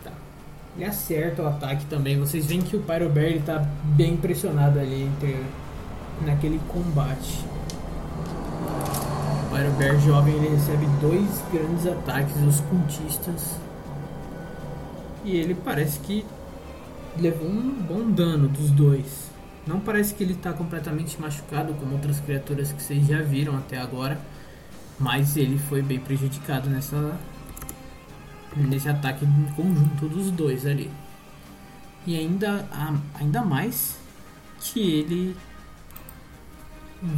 Tá. 0.04 0.12
Ele 0.76 0.84
acerta 0.86 1.44
o 1.44 1.48
ataque 1.48 1.86
também. 1.86 2.20
Vocês 2.20 2.46
veem 2.46 2.62
que 2.62 2.76
o 2.76 2.82
Pyro 2.82 3.10
Bear 3.10 3.28
ele 3.28 3.42
tá 3.42 3.66
bem 3.84 4.18
pressionado 4.18 4.78
ali 4.78 5.04
entre, 5.04 5.46
naquele 6.26 6.60
combate. 6.68 7.46
O 9.46 9.56
Pyro 9.56 9.72
Bear 9.78 9.98
jovem 10.02 10.36
ele 10.36 10.50
recebe 10.50 10.86
dois 11.00 11.42
grandes 11.54 11.88
ataques 11.88 12.36
dos 12.36 12.60
cultistas. 12.60 13.56
E 15.24 15.38
ele 15.38 15.56
parece 15.56 16.00
que 16.00 16.26
levou 17.20 17.48
um 17.48 17.72
bom 17.72 18.10
dano 18.12 18.48
dos 18.48 18.70
dois. 18.72 19.32
Não 19.66 19.80
parece 19.80 20.14
que 20.14 20.24
ele 20.24 20.34
está 20.34 20.54
completamente 20.54 21.20
machucado 21.20 21.74
como 21.74 21.94
outras 21.94 22.20
criaturas 22.20 22.72
que 22.72 22.82
vocês 22.82 23.06
já 23.06 23.22
viram 23.22 23.58
até 23.58 23.78
agora, 23.78 24.20
mas 25.00 25.36
ele 25.36 25.58
foi 25.58 25.82
bem 25.82 26.00
prejudicado 26.00 26.70
nessa 26.70 27.18
nesse 28.56 28.90
ataque 28.90 29.28
conjunto 29.56 30.08
dos 30.08 30.32
dois 30.32 30.66
ali. 30.66 30.90
E 32.06 32.18
ainda 32.18 32.66
ainda 33.20 33.44
mais 33.44 33.98
que 34.60 34.80
ele 34.80 35.36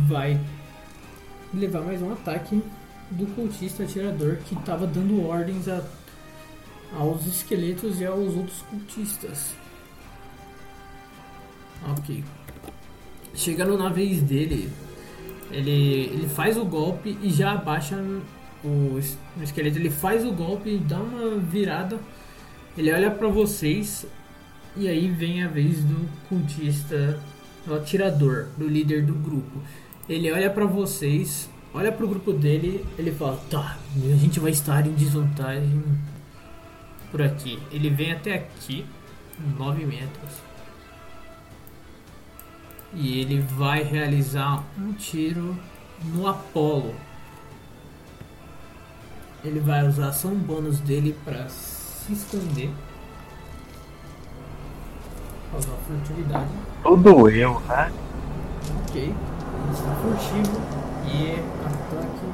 vai 0.08 0.40
levar 1.54 1.82
mais 1.82 2.02
um 2.02 2.12
ataque 2.12 2.62
do 3.12 3.26
cultista 3.36 3.84
atirador 3.84 4.38
que 4.38 4.56
estava 4.56 4.86
dando 4.86 5.26
ordens 5.26 5.68
a, 5.68 5.84
aos 6.98 7.26
esqueletos 7.26 8.02
e 8.02 8.06
aos 8.06 8.36
outros 8.36 8.62
cultistas. 8.64 9.59
Ok. 11.88 12.24
Chegando 13.34 13.78
na 13.78 13.90
vez 13.90 14.22
dele, 14.22 14.70
ele, 15.52 15.72
ele 16.14 16.30
faz 16.30 16.58
o 16.58 16.66
golpe 16.66 17.18
e 17.22 17.30
já 17.30 17.54
abaixa 17.54 17.96
o, 18.64 18.68
o 18.68 19.44
esqueleto. 19.44 19.78
Ele 19.78 19.90
faz 19.90 20.26
o 20.26 20.32
golpe, 20.32 20.78
dá 20.78 21.00
uma 21.00 21.38
virada. 21.38 22.00
Ele 22.78 22.92
olha 22.92 23.12
pra 23.12 23.28
vocês 23.28 24.06
e 24.76 24.88
aí 24.88 25.10
vem 25.10 25.44
a 25.44 25.48
vez 25.48 25.84
do 25.84 26.08
cultista, 26.28 27.20
do 27.66 27.74
atirador, 27.74 28.48
do 28.58 28.68
líder 28.68 29.06
do 29.06 29.14
grupo. 29.14 29.62
Ele 30.08 30.32
olha 30.32 30.50
pra 30.50 30.66
vocês, 30.66 31.50
olha 31.74 31.92
pro 31.92 32.08
grupo 32.08 32.32
dele, 32.32 32.86
ele 32.98 33.12
fala: 33.12 33.40
Tá, 33.50 33.78
a 33.96 34.16
gente 34.16 34.40
vai 34.40 34.52
estar 34.52 34.86
em 34.86 34.94
desvantagem 34.94 35.84
por 37.12 37.22
aqui. 37.22 37.60
Ele 37.72 37.90
vem 37.90 38.12
até 38.12 38.36
aqui, 38.36 38.86
9 39.58 39.86
metros. 39.86 40.49
E 42.94 43.20
ele 43.20 43.40
vai 43.40 43.84
realizar 43.84 44.64
um 44.78 44.94
tiro 44.94 45.56
no 46.04 46.28
Apollo. 46.28 46.96
Ele 49.44 49.60
vai 49.60 49.88
usar 49.88 50.08
a 50.08 50.10
ação 50.10 50.36
bônus 50.36 50.80
dele 50.80 51.16
para 51.24 51.48
se 51.48 52.12
esconder. 52.12 52.72
Causar 55.52 55.78
furtividade. 55.88 56.50
Tudo 56.84 57.30
eu, 57.30 57.60
né? 57.62 57.92
Ok. 58.84 59.02
Ele 59.04 59.72
está 59.72 59.96
furtivo. 59.96 60.62
E 61.06 61.26
é 61.26 61.44
ataque 61.66 62.26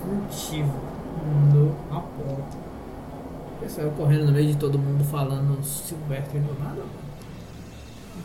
furtivo 0.00 0.80
no 1.52 1.74
Apollo. 1.96 2.44
Ele 3.60 3.70
saiu 3.70 3.90
correndo 3.92 4.26
no 4.26 4.32
meio 4.32 4.52
de 4.52 4.56
todo 4.56 4.78
mundo 4.78 5.04
falando 5.04 5.62
Silvestre 5.64 6.38
do 6.40 6.58
nada. 6.62 6.82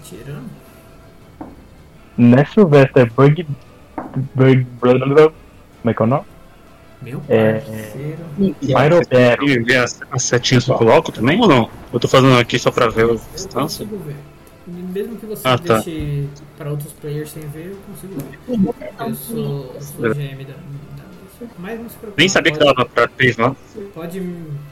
tirando. 0.04 0.63
Não 2.18 2.38
é 2.38 2.46
Silvestre, 2.46 3.02
é 3.02 3.06
Bug. 3.06 3.48
Bug. 4.36 4.68
Como 4.80 4.94
é 5.86 5.94
que 5.94 6.02
é 6.02 6.06
o 6.06 6.08
nome? 6.08 6.24
Meu 7.02 7.22
É. 7.28 7.60
parceiro. 7.60 8.18
Pyrobear. 8.62 9.44
E 9.44 9.60
ver 9.60 9.78
as, 9.78 10.00
as 10.12 10.24
setinhas 10.24 10.64
que 10.66 10.72
eu 10.72 10.76
coloco 10.76 11.12
também 11.12 11.40
ou 11.42 11.48
não? 11.48 11.70
Eu 11.92 12.00
tô 12.00 12.08
fazendo 12.08 12.38
aqui 12.38 12.58
só 12.58 12.72
pra 12.72 12.88
ver 12.90 13.06
a 13.06 13.08
Eu 13.10 13.22
distância. 13.34 13.86
consigo 13.86 14.04
ver. 14.06 14.16
Mesmo 14.66 15.18
que 15.18 15.26
você 15.26 15.42
Ah, 15.46 15.58
tá. 15.58 15.80
deixe 15.80 16.28
para 16.58 16.70
outros 16.72 16.94
players 16.94 17.32
sem 17.32 17.44
ver, 17.50 17.72
eu 17.72 17.78
consigo 17.88 18.16
ver. 18.22 18.90
Eu 19.00 19.16
sou, 19.16 19.72
eu 19.76 19.82
sou 19.82 20.10
GM 20.14 20.46
da, 20.46 20.54
da. 20.54 21.48
Mas 21.60 21.80
não 21.80 21.90
se 21.90 21.96
preocupe. 21.98 22.22
Nem 22.22 22.30
sabia 22.30 22.52
que 22.54 22.60
pode, 22.60 22.74
dava 22.74 22.88
pra 22.88 23.08
três 23.10 23.36
lá. 23.36 23.54
pode, 23.94 24.22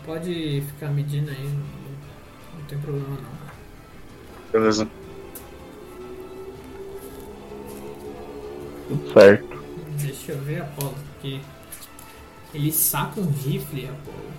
pode 0.05 0.63
ficar 0.67 0.87
medindo 0.91 1.29
aí, 1.29 1.43
não, 1.43 2.59
não 2.59 2.65
tem 2.69 2.77
problema 2.77 3.09
não. 3.09 3.41
Beleza. 4.53 4.87
Certo. 9.13 9.63
Deixa 9.99 10.31
eu 10.31 10.41
ver 10.41 10.61
Apolo, 10.61 10.95
porque 11.13 11.39
ele 12.53 12.71
saca 12.71 13.19
um 13.19 13.29
rifle, 13.29 13.87
Apolo. 13.87 14.31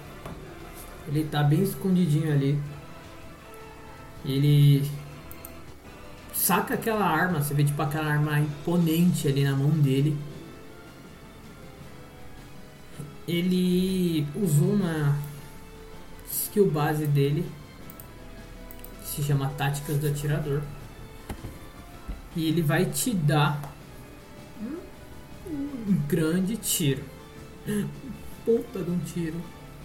Ele 1.09 1.25
tá 1.25 1.43
bem 1.43 1.63
escondidinho 1.63 2.33
ali. 2.33 2.59
Ele 4.25 4.89
saca 6.33 6.75
aquela 6.75 7.05
arma, 7.05 7.41
você 7.41 7.55
vê 7.55 7.65
tipo 7.65 7.81
aquela 7.81 8.07
arma 8.07 8.39
imponente 8.39 9.29
ali 9.29 9.45
na 9.45 9.55
mão 9.55 9.71
dele. 9.71 10.17
Ele 13.27 14.27
usou 14.35 14.73
uma 14.73 15.17
skill 16.31 16.71
base 16.71 17.07
dele. 17.07 17.45
se 19.05 19.23
chama 19.23 19.49
Táticas 19.57 19.99
do 19.99 20.09
Atirador. 20.09 20.63
E 22.35 22.49
ele 22.49 22.63
vai 22.63 22.87
te 22.87 23.13
dar 23.13 23.72
um, 25.53 26.01
grande 26.09 26.57
tiro. 26.57 27.03
Puta 28.45 28.81
de 28.83 28.91
um 28.91 28.99
tiro. 29.01 29.37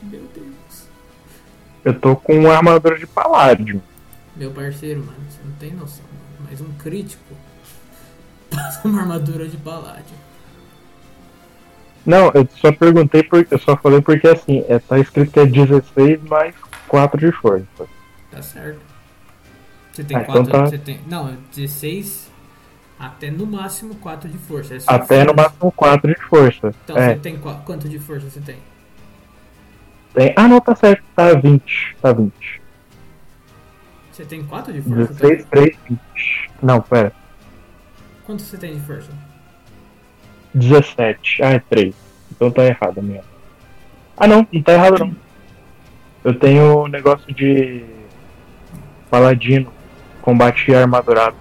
Meu 0.02 0.24
Deus. 0.34 0.88
Eu 1.86 2.00
tô 2.00 2.16
com 2.16 2.38
uma 2.40 2.54
armadura 2.56 2.98
de 2.98 3.08
paládio. 3.08 3.82
Meu 4.36 4.52
parceiro, 4.52 5.00
mano, 5.00 5.18
você 5.30 5.40
não 5.44 5.52
tem 5.54 5.72
noção. 5.72 6.04
Mano. 6.06 6.48
Mas 6.50 6.62
um 6.62 6.72
crítico 6.74 7.36
passa 8.50 8.88
uma 8.88 9.02
armadura 9.02 9.48
de 9.48 9.58
paládio. 9.58 10.16
Não, 12.06 12.32
eu 12.34 12.48
só 12.62 12.72
perguntei 12.72 13.24
porque 13.24 13.54
eu 13.54 13.60
só 13.60 13.76
falei 13.76 14.02
porque 14.02 14.28
assim, 14.28 14.64
é, 14.70 14.80
tá 14.80 14.98
escrito 14.98 15.32
que 15.32 15.40
é 15.40 15.46
16 15.46 16.24
mais 16.24 16.56
4 16.88 17.20
de 17.20 17.32
força. 17.34 17.66
Tá 18.32 18.42
certo. 18.42 18.80
Você 19.92 20.04
tem 20.04 20.16
Ah, 20.18 20.22
então 20.22 20.46
4. 20.46 20.52
tá. 20.52 20.66
Você 20.68 20.78
tem. 20.78 21.00
Não, 21.08 21.36
16 21.56 22.32
até 23.00 23.30
no 23.32 23.46
máximo 23.46 23.96
4 23.96 24.28
de 24.30 24.38
força. 24.38 24.76
É 24.76 24.78
Até 24.88 25.20
no 25.24 25.34
força. 25.34 25.42
máximo 25.44 25.72
4 25.72 26.14
de 26.16 26.22
força. 26.24 26.74
Então 26.84 26.98
é, 26.98 27.14
você 27.14 27.20
tem 27.20 27.38
qua- 27.38 27.62
quanto 27.66 27.88
de 27.88 28.00
força 28.00 28.30
você 28.30 28.40
tem? 28.42 28.58
tem. 30.14 30.34
Ah 30.36 30.48
não, 30.48 30.60
tá 30.60 30.76
certo, 30.76 31.04
tá 31.16 31.34
20. 31.34 31.96
Tá 32.02 32.12
20. 32.12 32.62
Você 34.12 34.26
tem 34.26 34.44
4 34.44 34.74
de 34.74 34.82
força? 34.82 35.14
16, 35.14 35.44
Tá? 35.44 35.50
3, 35.52 35.78
20. 35.90 36.52
Não, 36.62 36.82
pera. 36.82 37.14
Quanto 38.26 38.42
você 38.42 38.58
tem 38.58 38.74
de 38.74 38.80
força? 38.82 39.12
17. 40.56 41.44
Ah, 41.44 41.52
é 41.54 41.60
3. 41.60 41.96
Então 42.32 42.50
tá 42.52 42.66
errado 42.66 43.02
mesmo. 43.02 43.24
Ah 44.18 44.28
não, 44.28 44.48
não 44.52 44.62
tá 44.64 44.74
errado 44.74 44.98
não. 45.00 45.16
Eu 46.24 46.34
tenho 46.38 46.84
um 46.84 46.88
negócio 46.88 47.32
de 47.34 47.86
paladino, 49.10 49.72
combate 50.22 50.74
armadurado. 50.74 51.36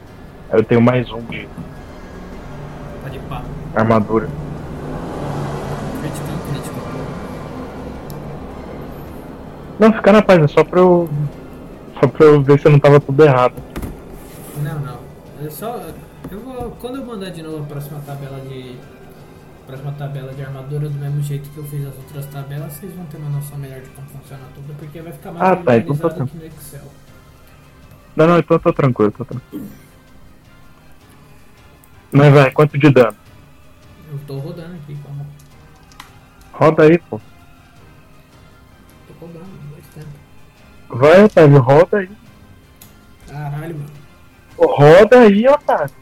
Aí 0.50 0.60
eu 0.60 0.64
tenho 0.64 0.80
mais 0.80 1.10
um 1.10 1.20
de 1.22 1.48
Pode 3.02 3.18
pá. 3.20 3.42
armadura. 3.74 4.28
Crítico, 6.00 6.26
crítico. 6.50 6.76
Não, 9.78 9.92
fica 9.92 10.12
na 10.12 10.22
paz, 10.22 10.42
é 10.42 10.48
só 10.48 10.64
pra 10.64 10.80
eu. 10.80 11.08
Só 12.00 12.08
pra 12.08 12.26
eu 12.26 12.42
ver 12.42 12.60
se 12.60 12.68
não 12.68 12.78
tava 12.78 13.00
tudo 13.00 13.24
errado. 13.24 13.54
Não, 14.62 14.78
não. 14.80 14.98
Eu 15.40 15.50
só. 15.50 15.80
Eu 16.30 16.40
vou. 16.40 16.70
Quando 16.80 16.96
eu 16.98 17.04
mandar 17.04 17.30
de 17.30 17.42
novo 17.42 17.64
a 17.64 17.66
próxima 17.66 18.00
tabela 18.06 18.40
de. 18.40 18.76
Próxima 19.66 19.90
tabela 19.98 20.32
de 20.32 20.42
armadura 20.42 20.88
do 20.88 20.96
mesmo 20.96 21.20
jeito 21.22 21.50
que 21.50 21.58
eu 21.58 21.64
fiz 21.64 21.84
as 21.84 21.96
outras 21.96 22.24
tabelas, 22.26 22.72
vocês 22.72 22.94
vão 22.94 23.04
ter 23.06 23.16
uma 23.16 23.30
noção 23.30 23.58
melhor 23.58 23.80
de 23.80 23.88
como 23.90 24.06
funciona 24.10 24.44
tudo, 24.54 24.72
porque 24.78 25.00
vai 25.00 25.12
ficar 25.12 25.32
mais 25.32 25.42
Ah, 25.44 25.56
tá, 25.56 25.76
então 25.76 25.96
tá 25.96 26.06
organizado 26.06 26.30
que 26.30 26.38
no 26.38 26.46
Excel. 26.46 26.82
Não, 28.14 28.26
não, 28.28 28.38
então 28.38 28.58
tô 28.60 28.72
tranquilo, 28.72 29.10
tô 29.10 29.24
tranquilo. 29.24 29.66
Mas 32.16 32.32
vai, 32.32 32.50
quanto 32.50 32.78
de 32.78 32.90
dano? 32.90 33.14
Eu 34.10 34.18
tô 34.26 34.38
rodando 34.38 34.74
aqui, 34.74 34.96
calma. 35.04 35.26
Roda 36.52 36.84
aí, 36.84 36.98
pô. 36.98 37.20
Tô 39.08 39.14
cobrando, 39.20 39.50
dois 39.70 39.86
tempos. 39.94 40.10
Vai, 40.88 41.24
Otávio, 41.24 41.60
roda 41.60 41.98
aí. 41.98 42.10
Caralho, 43.28 43.76
mano. 43.76 43.90
Roda 44.58 45.20
aí, 45.20 45.46
Otávio. 45.46 45.96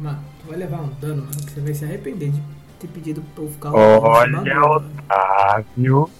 Mano, 0.00 0.24
tu 0.40 0.48
vai 0.48 0.56
levar 0.56 0.80
um 0.80 0.88
dano, 1.00 1.22
mano, 1.22 1.36
que 1.36 1.50
você 1.50 1.60
vai 1.60 1.74
se 1.74 1.84
arrepender 1.84 2.30
de 2.30 2.42
ter 2.80 2.88
pedido 2.88 3.22
pra 3.34 3.44
eu 3.44 3.50
ficar 3.50 3.70
rodando 3.70 4.06
Olha. 4.06 4.64
Otávio. 4.64 6.10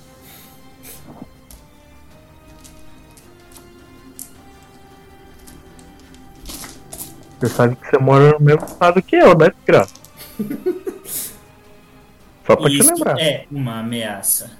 Você 7.43 7.49
sabe 7.49 7.75
que 7.75 7.91
você 7.91 7.99
mora 7.99 8.39
no 8.39 8.41
mesmo 8.41 8.65
estado 8.65 9.03
que 9.03 9.17
eu, 9.17 9.37
né, 9.37 9.51
desgraça? 9.51 9.93
Só 12.47 12.55
pra 12.55 12.71
te 12.71 12.79
Isso 12.79 12.95
lembrar. 12.95 13.19
é 13.21 13.47
uma 13.51 13.81
ameaça. 13.81 14.53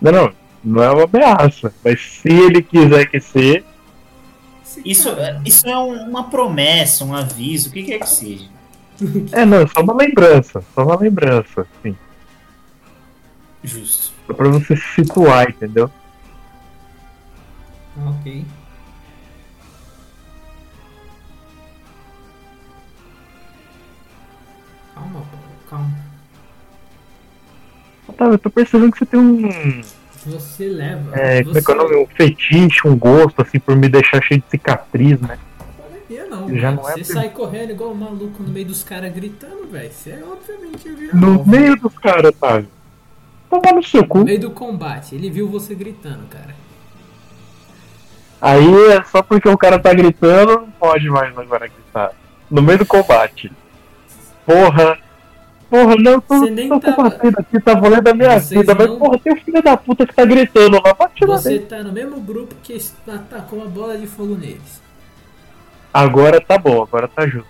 Não, 0.00 0.10
não, 0.10 0.32
não 0.64 0.82
é 0.82 0.90
uma 0.90 1.04
ameaça. 1.04 1.72
Mas 1.84 2.00
se 2.00 2.28
ele 2.28 2.60
quiser 2.60 3.06
que 3.06 3.20
ser, 3.20 3.64
Esse 4.64 4.82
Isso, 4.84 5.08
é- 5.10 5.40
isso 5.44 5.68
é 5.68 5.78
um- 5.78 6.08
uma 6.08 6.28
promessa, 6.28 7.04
um 7.04 7.14
aviso, 7.14 7.68
o 7.68 7.72
que 7.72 7.84
quer 7.84 8.00
que 8.00 8.08
seja. 8.08 8.48
é 9.30 9.44
não, 9.44 9.58
é 9.58 9.66
só 9.68 9.80
uma 9.80 9.94
lembrança. 9.94 10.64
Só 10.74 10.82
uma 10.84 10.96
lembrança, 10.98 11.64
sim. 11.84 11.96
Justo. 13.62 14.12
Só 14.26 14.34
pra 14.34 14.48
você 14.48 14.74
se 14.76 14.82
situar, 14.96 15.50
entendeu? 15.50 15.88
Ok. 18.08 18.44
Calma, 25.02 25.22
calma. 25.68 25.90
Otávio, 28.06 28.34
eu 28.34 28.38
tô 28.38 28.50
percebendo 28.50 28.92
que 28.92 28.98
você 28.98 29.06
tem 29.06 29.18
um. 29.20 29.82
Você 30.26 30.68
leva. 30.68 31.18
É, 31.18 31.42
como 31.42 31.58
é 31.58 31.62
que 31.62 31.70
é 31.70 31.74
o 31.74 31.78
você... 31.78 31.82
nome? 31.94 31.96
Um 32.04 32.06
fetiche, 32.06 32.86
um 32.86 32.96
gosto, 32.96 33.42
assim, 33.42 33.58
por 33.58 33.74
me 33.74 33.88
deixar 33.88 34.22
cheio 34.22 34.40
de 34.40 34.46
cicatriz, 34.50 35.20
né? 35.20 35.38
Eu 36.08 36.28
não, 36.28 36.54
Já 36.56 36.70
não 36.70 36.88
é 36.88 36.92
Você 36.92 37.04
sai 37.04 37.30
correndo 37.30 37.70
igual 37.70 37.90
um 37.90 37.94
maluco 37.94 38.42
no 38.42 38.50
meio 38.50 38.66
dos 38.66 38.84
caras 38.84 39.12
gritando, 39.12 39.66
velho. 39.68 39.90
Você 39.90 40.10
é 40.10 40.22
obviamente 40.24 40.88
viu. 40.88 41.14
No 41.14 41.44
meio 41.44 41.74
dos 41.76 41.96
caras, 41.98 42.26
Otávio. 42.26 42.68
Toma 43.50 43.72
no 43.72 43.82
seu 43.82 44.02
No 44.02 44.08
cu. 44.08 44.24
meio 44.24 44.40
do 44.40 44.50
combate. 44.50 45.14
Ele 45.14 45.30
viu 45.30 45.48
você 45.48 45.74
gritando, 45.74 46.26
cara. 46.28 46.54
Aí 48.40 48.90
é 48.92 49.02
só 49.04 49.22
porque 49.22 49.48
o 49.48 49.56
cara 49.56 49.78
tá 49.78 49.92
gritando, 49.94 50.62
não 50.62 50.70
pode 50.72 51.08
mais 51.08 51.36
agora 51.36 51.66
gritar. 51.68 52.12
No 52.50 52.60
meio 52.60 52.78
do 52.78 52.86
combate. 52.86 53.50
Porra. 54.46 54.98
Porra, 55.70 55.96
não, 55.96 56.20
tô, 56.20 56.38
Você 56.40 56.50
nem 56.50 56.68
tô 56.68 56.78
tava- 56.80 56.96
combatendo 56.96 57.36
aqui, 57.40 57.60
tá 57.60 57.74
valendo 57.74 58.06
a 58.08 58.14
minha 58.14 58.38
Vocês 58.40 58.60
vida. 58.60 58.74
Mas 58.74 58.86
não- 58.88 58.98
porra, 58.98 59.18
tem 59.18 59.32
um 59.32 59.36
filho 59.36 59.62
da 59.62 59.76
puta 59.76 60.06
que 60.06 60.14
tá 60.14 60.24
gritando 60.24 60.80
lá, 60.84 60.94
pode 60.94 61.14
tirar 61.14 61.38
Você 61.38 61.58
tá 61.60 61.82
no 61.82 61.92
mesmo 61.92 62.20
grupo 62.20 62.54
que 62.62 62.78
atacou 63.08 63.58
uma 63.60 63.68
bola 63.68 63.96
de 63.96 64.06
fogo 64.06 64.34
neles. 64.36 64.82
Agora 65.94 66.40
tá 66.40 66.58
bom, 66.58 66.82
agora 66.82 67.08
tá 67.08 67.26
justo. 67.26 67.48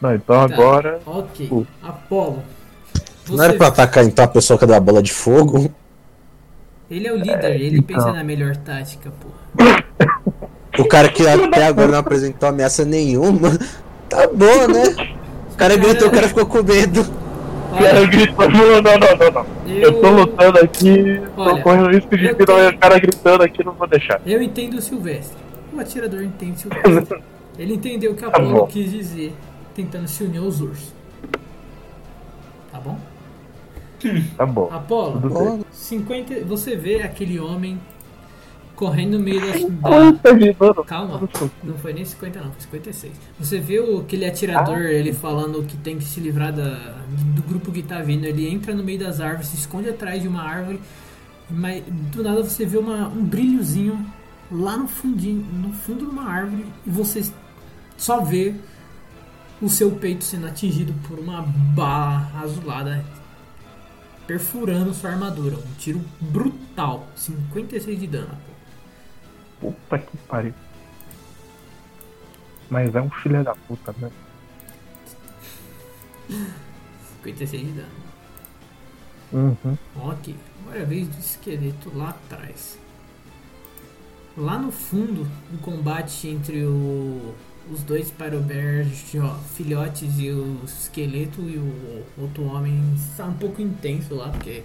Não, 0.00 0.12
então 0.14 0.36
Tá. 0.48 0.54
agora. 0.54 1.00
Ok. 1.06 1.48
Uh. 1.52 1.66
Apolo. 1.82 2.42
Não 3.30 3.44
era 3.44 3.54
pra 3.54 3.68
atacar 3.68 4.04
então 4.04 4.24
a 4.24 4.28
pessoa 4.28 4.58
que 4.58 4.66
dá 4.66 4.76
a 4.78 4.80
bola 4.80 5.00
de 5.00 5.12
fogo? 5.12 5.72
Ele 6.90 7.06
é 7.06 7.12
o 7.12 7.16
líder, 7.16 7.60
ele 7.60 7.78
então. 7.78 7.96
pensa 7.96 8.12
na 8.12 8.24
melhor 8.24 8.56
tática, 8.56 9.10
pô. 9.20 10.82
O 10.82 10.88
cara 10.88 11.08
que 11.08 11.26
até 11.26 11.66
agora 11.66 11.88
não 11.92 11.98
apresentou 11.98 12.48
ameaça 12.48 12.84
nenhuma. 12.84 13.56
Tá 14.08 14.26
bom, 14.26 14.66
né? 14.68 14.82
O 15.62 15.64
cara 15.64 15.76
gritou, 15.76 16.08
o 16.08 16.10
cara 16.10 16.28
ficou 16.28 16.46
com 16.46 16.62
medo. 16.62 17.00
O 17.72 17.78
cara 17.78 18.04
gritando, 18.06 18.50
não, 18.50 18.82
não, 18.82 18.82
não, 18.82 19.16
não, 19.16 19.30
não. 19.44 19.46
Eu 19.72 20.00
tô 20.00 20.10
lutando 20.10 20.58
aqui, 20.58 21.20
Olha, 21.36 21.56
tô 21.56 21.62
correndo 21.62 21.88
risco 21.90 22.16
de 22.16 22.24
eu 22.26 22.36
virar 22.36 22.54
tenho- 22.56 22.68
o 22.70 22.78
cara 22.78 22.98
gritando 22.98 23.42
aqui, 23.44 23.64
não 23.64 23.72
vou 23.72 23.86
deixar. 23.86 24.20
eu 24.26 24.42
entendo 24.42 24.74
o 24.74 24.82
Silvestre. 24.82 25.36
O 25.72 25.78
atirador 25.80 26.22
entende 26.22 26.52
o 26.52 26.58
Silvestre. 26.58 27.22
Ele 27.58 27.74
entendeu 27.74 28.12
o 28.12 28.14
que 28.14 28.22
Tá 28.22 28.28
Apolo 28.28 28.66
quis 28.66 28.90
dizer, 28.90 29.32
tentando 29.74 30.08
se 30.08 30.24
unir 30.24 30.38
aos 30.38 30.60
ursos. 30.60 30.92
Tá 32.72 32.78
bom? 32.80 32.98
Tá 34.36 34.44
bom. 34.46 34.68
Apolo, 34.72 35.20
Tudo 35.20 35.38
bem. 35.38 35.64
50, 35.70 36.44
você 36.44 36.74
vê 36.76 37.02
aquele 37.02 37.38
homem 37.38 37.78
correndo 38.82 39.16
no 39.16 39.20
meio 39.20 39.40
da, 39.40 39.90
da, 39.90 40.10
dano? 40.10 40.84
Calma, 40.84 41.28
não 41.62 41.78
foi 41.78 41.92
nem 41.92 42.04
50 42.04 42.40
não, 42.40 42.50
foi 42.50 42.62
56. 42.62 43.12
Você 43.38 43.60
vê 43.60 43.78
o, 43.78 44.00
aquele 44.00 44.26
atirador, 44.26 44.78
Ah. 44.78 44.92
ele 44.92 45.12
falando 45.12 45.62
que 45.64 45.76
tem 45.76 45.98
que 45.98 46.04
se 46.04 46.18
livrar 46.18 46.52
da, 46.52 46.96
do 47.08 47.42
grupo 47.42 47.70
que 47.70 47.80
tá 47.80 48.00
vindo. 48.00 48.24
Ele 48.24 48.48
entra 48.48 48.74
no 48.74 48.82
meio 48.82 48.98
das 48.98 49.20
árvores, 49.20 49.46
se 49.46 49.56
esconde 49.56 49.88
atrás 49.88 50.20
de 50.20 50.26
uma 50.26 50.42
árvore, 50.42 50.80
mas 51.48 51.84
do 52.12 52.24
nada 52.24 52.42
você 52.42 52.66
vê 52.66 52.76
uma, 52.76 53.06
um 53.06 53.24
brilhozinho 53.24 54.04
lá 54.50 54.76
no 54.76 54.88
fundinho, 54.88 55.46
no 55.52 55.72
fundo 55.72 56.04
de 56.04 56.10
uma 56.10 56.24
árvore, 56.24 56.66
e 56.84 56.90
você 56.90 57.24
só 57.96 58.20
vê 58.20 58.52
o 59.60 59.68
seu 59.68 59.92
peito 59.92 60.24
sendo 60.24 60.48
atingido 60.48 60.92
por 61.06 61.20
uma 61.20 61.42
bala 61.72 62.28
azulada 62.42 63.04
perfurando 64.26 64.92
sua 64.92 65.10
armadura. 65.10 65.56
Um 65.56 65.74
tiro 65.78 66.00
brutal, 66.20 67.06
56 67.14 68.00
de 68.00 68.06
dano. 68.08 68.51
Puta 69.62 69.98
que 69.98 70.16
pariu. 70.28 70.52
Mas 72.68 72.94
é 72.94 73.00
um 73.00 73.10
filho 73.10 73.44
da 73.44 73.54
puta, 73.54 73.94
né? 73.98 74.10
56 77.22 77.66
de 77.66 77.72
dano. 77.72 77.88
Uhum. 79.32 79.78
Ok, 79.96 80.34
agora 80.62 80.78
é 80.78 80.82
a 80.82 80.84
vez 80.86 81.08
do 81.08 81.18
esqueleto 81.18 81.90
lá 81.94 82.10
atrás. 82.10 82.78
Lá 84.36 84.58
no 84.58 84.72
fundo, 84.72 85.26
o 85.54 85.58
combate 85.58 86.28
entre 86.28 86.64
o- 86.64 87.34
os 87.70 87.82
dois 87.82 88.10
Pyrobears 88.10 89.14
filhotes 89.54 90.18
e 90.18 90.30
o 90.30 90.58
esqueleto 90.64 91.40
e 91.42 91.56
o 91.58 92.04
outro 92.18 92.44
homem 92.44 92.82
está 92.96 93.26
um 93.26 93.34
pouco 93.34 93.62
intenso 93.62 94.14
lá, 94.14 94.30
porque 94.30 94.64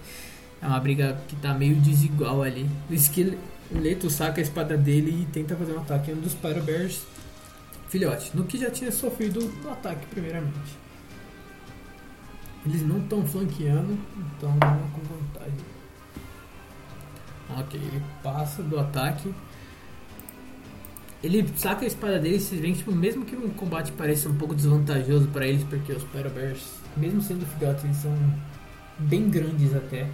é 0.60 0.66
uma 0.66 0.80
briga 0.80 1.18
que 1.28 1.36
tá 1.36 1.54
meio 1.54 1.76
desigual 1.76 2.42
ali. 2.42 2.68
O 2.90 2.94
esqueleto, 2.94 3.38
Leto 3.70 4.08
saca 4.08 4.40
a 4.40 4.42
espada 4.42 4.76
dele 4.76 5.22
e 5.22 5.32
tenta 5.32 5.54
fazer 5.54 5.72
um 5.72 5.78
ataque 5.78 6.10
em 6.10 6.14
um 6.14 6.20
dos 6.20 6.34
Pyro 6.34 6.62
Bears 6.62 7.02
filhote. 7.88 8.36
No 8.36 8.44
que 8.44 8.58
já 8.58 8.70
tinha 8.70 8.92
sofrido 8.92 9.40
no 9.62 9.70
ataque, 9.70 10.06
primeiramente. 10.06 10.78
Eles 12.64 12.82
não 12.82 12.98
estão 12.98 13.26
flanqueando, 13.26 13.98
então 14.36 14.50
não 14.50 14.68
é 14.68 14.90
com 14.92 15.00
vantagem. 15.14 15.78
Ok, 17.58 17.80
ele 17.80 18.02
passa 18.22 18.62
do 18.62 18.78
ataque. 18.78 19.34
Ele 21.22 21.48
saca 21.56 21.84
a 21.84 21.88
espada 21.88 22.18
dele 22.18 22.36
e 22.36 22.56
veem 22.56 22.72
que, 22.72 22.78
tipo, 22.78 22.92
mesmo 22.92 23.24
que 23.24 23.34
o 23.34 23.50
combate 23.50 23.90
pareça 23.92 24.28
um 24.28 24.36
pouco 24.36 24.54
desvantajoso 24.54 25.26
para 25.28 25.46
eles, 25.46 25.64
porque 25.64 25.92
os 25.92 26.04
Pyro 26.04 26.30
Bears, 26.30 26.62
mesmo 26.96 27.20
sendo 27.22 27.44
filhotes, 27.46 27.84
eles 27.84 27.96
são 27.96 28.14
bem 28.98 29.28
grandes 29.28 29.74
até. 29.74 30.08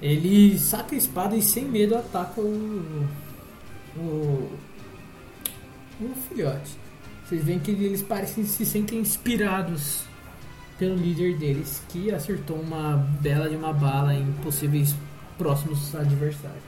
Ele 0.00 0.58
saca 0.58 0.94
a 0.94 0.98
espada 0.98 1.36
e 1.36 1.42
sem 1.42 1.64
medo 1.64 1.96
ataca 1.96 2.40
o. 2.40 3.08
o. 3.96 4.50
o 6.00 6.14
filhote. 6.28 6.76
Vocês 7.24 7.44
veem 7.44 7.58
que 7.58 7.70
eles 7.70 8.02
parecem 8.02 8.44
se 8.44 8.64
sentem 8.64 9.00
inspirados 9.00 10.04
pelo 10.78 10.94
líder 10.94 11.38
deles, 11.38 11.82
que 11.88 12.12
acertou 12.12 12.60
uma 12.60 12.96
bela 13.20 13.48
de 13.48 13.56
uma 13.56 13.72
bala 13.72 14.14
em 14.14 14.30
possíveis 14.42 14.94
próximos 15.38 15.94
adversários. 15.94 16.62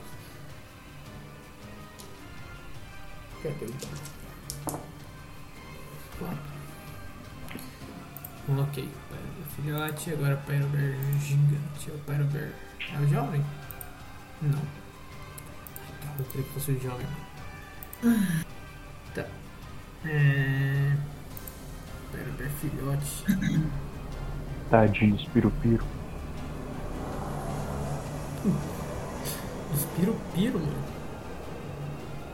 Cadê 3.43 3.65
o. 3.65 3.73
Ok, 8.61 8.89
filhote, 9.55 10.11
agora 10.11 10.35
Pyrobear 10.37 10.95
gigante. 11.21 11.91
É 11.91 11.93
o 11.93 11.99
Pyrobear. 11.99 12.68
É 12.79 12.97
o 12.99 13.07
jovem? 13.07 13.43
Não. 14.41 14.59
Ai, 16.03 16.13
Eu 16.19 16.25
queria 16.25 16.43
que 16.45 16.53
fosse 16.53 16.71
o 16.71 16.79
jovem. 16.79 17.05
Tá. 19.13 19.25
É. 20.05 20.93
Pyrobear 22.11 22.49
filhote. 22.61 23.25
Tadinho 24.69 25.15
dos 25.15 25.25
piru-piru. 25.25 25.83
Os 29.73 29.85
piro-piro, 29.95 30.59
mano. 30.59 30.83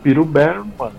Piru-bear, 0.04 0.64
mano. 0.78 0.96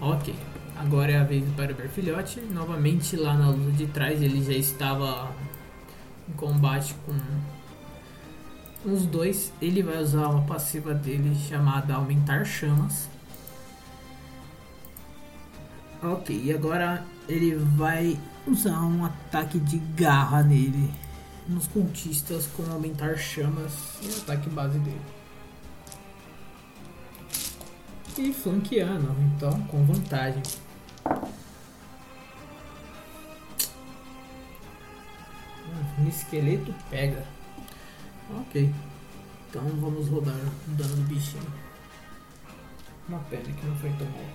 Ok. 0.00 0.34
Agora 0.76 1.12
é 1.12 1.18
a 1.18 1.24
vez 1.24 1.44
do 1.44 1.52
Pyrobear 1.54 1.88
filhote. 1.88 2.40
Novamente 2.40 3.16
lá 3.16 3.34
na 3.34 3.50
luta 3.50 3.72
de 3.72 3.86
trás 3.86 4.20
ele 4.22 4.42
já 4.42 4.52
estava 4.52 5.30
em 6.28 6.32
combate 6.32 6.94
com 7.06 7.12
uns 8.84 9.06
dois. 9.06 9.52
Ele 9.60 9.82
vai 9.82 9.98
usar 10.02 10.28
uma 10.28 10.42
passiva 10.42 10.94
dele 10.94 11.34
chamada 11.48 11.94
Aumentar 11.94 12.44
Chamas. 12.44 13.08
Ok, 16.02 16.40
e 16.44 16.52
agora 16.52 17.04
ele 17.28 17.54
vai 17.56 18.18
usar 18.46 18.80
um 18.80 19.04
ataque 19.04 19.58
de 19.58 19.78
garra 19.78 20.42
nele. 20.42 20.90
Nos 21.48 21.66
cultistas 21.66 22.46
com 22.46 22.70
Aumentar 22.70 23.16
Chamas 23.16 23.98
e 24.02 24.08
ataque 24.20 24.48
base 24.50 24.78
dele. 24.78 25.00
E 28.16 28.32
flanqueando, 28.32 29.14
então 29.34 29.60
com 29.62 29.84
vantagem. 29.84 30.42
Ah, 31.04 31.28
Um 35.98 36.08
esqueleto 36.08 36.72
pega. 36.90 37.37
Ok. 38.30 38.72
Então 39.48 39.62
vamos 39.80 40.08
rodar 40.08 40.34
o 40.34 40.70
dano 40.72 40.96
do 40.96 41.02
bichinho. 41.02 41.42
Uma 43.08 43.20
pena 43.20 43.44
que 43.44 43.66
não 43.66 43.74
foi 43.76 43.90
tão 43.92 44.06
bom. 44.06 44.28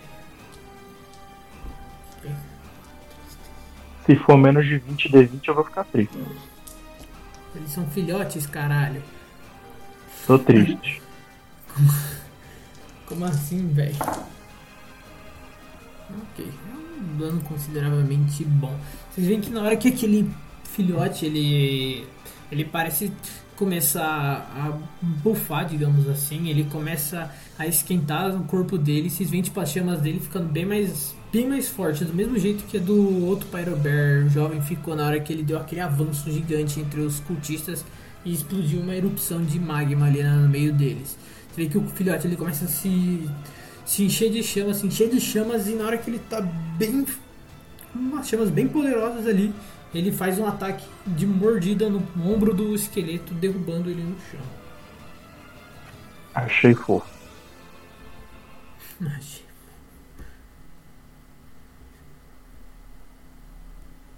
Se 4.06 4.16
for 4.16 4.38
menos 4.38 4.66
de 4.66 4.78
20 4.80 5.10
de 5.10 5.24
20 5.26 5.48
eu 5.48 5.56
vou 5.56 5.64
ficar 5.64 5.84
triste. 5.86 6.18
Eles 7.56 7.72
são 7.72 7.88
filhotes, 7.88 8.48
caralho. 8.48 9.04
Tô 10.26 10.40
triste. 10.40 11.02
Como 13.06 13.26
assim, 13.26 13.68
velho? 13.70 13.96
Ok, 16.10 16.46
é 16.46 16.76
um 16.76 17.18
dano 17.18 17.42
consideravelmente 17.42 18.44
bom. 18.46 18.78
Vocês 19.12 19.28
veem 19.28 19.42
que 19.42 19.50
na 19.50 19.62
hora 19.62 19.78
que 19.78 19.88
aquele 19.88 20.30
filhote 20.64 21.26
ele 21.26 22.08
ele 22.52 22.66
parece 22.66 23.12
começar 23.56 24.04
a 24.04 24.78
bufar, 25.02 25.66
digamos 25.66 26.08
assim, 26.10 26.50
ele 26.50 26.66
começa 26.66 27.32
a 27.58 27.68
esquentar 27.68 28.36
o 28.36 28.44
corpo 28.46 28.78
dele, 28.78 29.10
vocês 29.10 29.30
veem 29.30 29.44
tipo 29.44 29.60
as 29.60 29.72
chamas 29.72 30.02
dele 30.02 30.20
ficando 30.20 30.48
bem 30.48 30.66
mais 30.66 31.16
bem 31.32 31.48
mais 31.48 31.68
fortes, 31.68 32.08
do 32.08 32.14
mesmo 32.14 32.38
jeito 32.38 32.64
que 32.66 32.78
a 32.78 32.80
do 32.80 33.26
outro 33.26 33.48
Pyrobear 33.48 34.30
jovem 34.30 34.62
ficou 34.62 34.96
na 34.96 35.06
hora 35.06 35.20
que 35.20 35.34
ele 35.34 35.42
deu 35.42 35.58
aquele 35.58 35.82
avanço 35.82 36.32
gigante 36.32 36.80
entre 36.80 37.02
os 37.02 37.20
cultistas 37.22 37.84
e 38.24 38.32
explodiu 38.32 38.80
uma 38.80 38.96
erupção 38.96 39.44
de 39.44 39.60
magma 39.60 40.06
ali 40.06 40.24
no 40.24 40.48
meio 40.48 40.72
deles. 40.72 41.18
Você 41.50 41.64
vê 41.64 41.70
que 41.70 41.78
o 41.78 41.88
filhote 41.88 42.28
ele 42.28 42.36
começa 42.36 42.66
a 42.66 42.68
se, 42.68 43.28
se 43.86 44.04
encher 44.04 44.32
de 44.32 44.44
chamas, 44.44 44.78
se 44.78 44.88
encher 44.88 45.10
de 45.10 45.20
chamas, 45.20 45.68
e 45.68 45.72
na 45.72 45.86
hora 45.86 45.98
que 45.98 46.10
ele 46.10 46.20
tá 46.20 46.42
bem. 46.78 47.06
umas 47.94 48.28
chamas 48.28 48.50
bem 48.50 48.68
poderosas 48.68 49.28
ali, 49.28 49.54
ele 49.94 50.12
faz 50.12 50.40
um 50.40 50.48
ataque 50.48 50.86
de 51.06 51.26
mordida 51.26 51.90
no 51.90 52.06
ombro 52.26 52.54
do 52.54 52.74
esqueleto, 52.74 53.34
derrubando 53.34 53.90
ele 53.90 54.04
no 54.04 54.16
chão. 54.32 54.42
Achei 56.34 56.74
fofo. 56.74 57.08
Achei. 59.06 59.44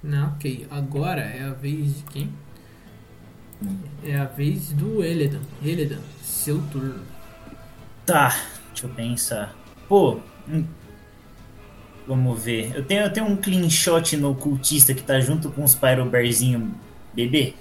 Não, 0.02 0.28
ok. 0.30 0.68
Agora 0.70 1.22
é 1.22 1.44
a 1.44 1.54
vez 1.54 1.98
de 1.98 2.04
quem? 2.04 2.34
É 4.04 4.16
a 4.16 4.26
vez 4.26 4.72
do 4.72 5.04
Eledan. 5.04 5.42
Eledan, 5.64 6.00
seu 6.22 6.62
turno. 6.72 7.04
Tá, 8.06 8.30
deixa 8.68 8.86
eu 8.86 8.90
pensar. 8.92 9.56
Pô, 9.90 10.20
hum, 10.48 10.66
vamos 12.08 12.42
ver. 12.44 12.76
Eu 12.76 12.84
tenho, 12.86 13.04
eu 13.04 13.14
tenho 13.14 13.26
um 13.28 13.36
clean 13.36 13.70
shot 13.70 14.16
no 14.18 14.36
cultista 14.36 14.94
que 14.94 15.04
tá 15.04 15.20
junto 15.20 15.52
com 15.52 15.64
os 15.64 15.76
Pyrobearzinho 15.76 16.74
bebê. 17.14 17.54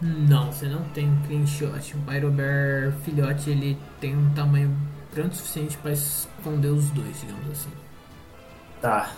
Não, 0.00 0.52
você 0.52 0.66
não 0.66 0.84
tem 0.90 1.08
um 1.08 1.22
clean 1.22 1.46
shot. 1.46 1.96
O 1.96 1.98
Pyrobear 2.00 2.92
filhote 3.04 3.50
ele 3.50 3.76
tem 4.00 4.16
um 4.16 4.30
tamanho 4.34 4.76
grande 5.12 5.34
o 5.34 5.34
suficiente 5.34 5.76
para 5.78 5.92
esconder 5.92 6.68
os 6.68 6.90
dois, 6.90 7.20
digamos 7.20 7.50
assim. 7.50 7.70
Tá. 8.80 9.12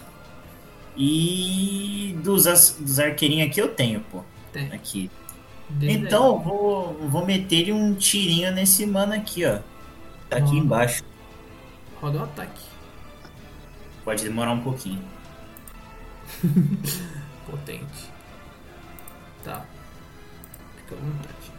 E 0.97 2.19
dos, 2.23 2.45
dos 2.79 2.99
arqueirinhos 2.99 3.49
aqui 3.49 3.61
eu 3.61 3.69
tenho, 3.69 4.01
pô. 4.01 4.23
Tem. 4.53 4.73
Aqui. 4.73 5.11
Desde 5.69 5.99
Então, 5.99 6.27
eu 6.27 6.39
vou, 6.41 7.09
vou 7.09 7.27
meter 7.27 7.73
um 7.73 7.95
tirinho 7.95 8.51
nesse 8.53 8.87
mano 8.87 9.13
aqui, 9.13 9.45
ó. 9.45 9.61
Tá 10.29 10.39
aqui 10.39 10.57
embaixo. 10.57 11.03
roda 12.01 12.19
o 12.19 12.23
ataque. 12.25 12.70
Pode 14.05 14.25
demorar 14.25 14.53
um 14.53 14.63
pouquinho. 14.63 15.03
Potente. 17.47 18.11
Tá. 19.45 19.65
Fica 20.77 20.95
à 20.95 20.99
vontade. 20.99 21.53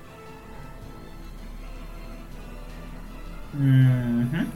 Uhum. 3.53 4.51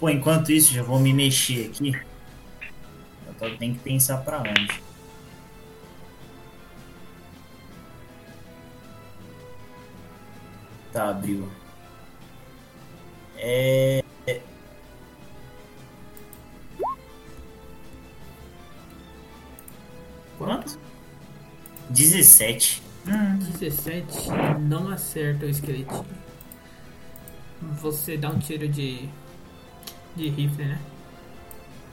Pô, 0.00 0.08
enquanto 0.08 0.50
isso, 0.50 0.72
já 0.72 0.82
vou 0.82 0.98
me 0.98 1.12
mexer 1.12 1.66
aqui. 1.66 1.92
Eu 3.26 3.34
tô- 3.34 3.56
tenho 3.56 3.74
que 3.74 3.80
pensar 3.80 4.18
pra 4.18 4.40
onde. 4.40 4.82
Tá, 10.92 11.08
abriu. 11.10 11.48
É. 13.36 14.02
Quanto? 20.40 20.78
17. 21.90 22.82
Hum. 23.06 23.38
17 23.58 24.30
não 24.58 24.88
acerta 24.88 25.44
o 25.44 25.50
esqueletinho. 25.50 26.06
Você 27.82 28.16
dá 28.16 28.30
um 28.30 28.38
tiro 28.38 28.66
de. 28.66 29.06
de 30.16 30.30
rifle, 30.30 30.64
né? 30.64 30.78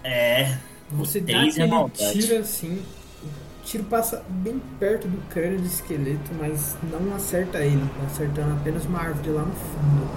É. 0.01 0.57
Você 0.91 1.19
dá 1.19 1.33
é 1.33 1.49
aquele 1.49 1.89
tiro 1.89 2.39
assim. 2.39 2.85
O 3.21 3.65
tiro 3.65 3.83
passa 3.83 4.23
bem 4.29 4.61
perto 4.79 5.09
do 5.09 5.17
crânio 5.27 5.59
do 5.59 5.67
esqueleto, 5.67 6.31
mas 6.39 6.77
não 6.83 7.13
acerta 7.13 7.57
ele, 7.59 7.83
acertando 8.05 8.53
apenas 8.53 8.85
uma 8.85 8.99
árvore 8.99 9.29
lá 9.31 9.41
no 9.41 9.53
fundo. 9.53 10.07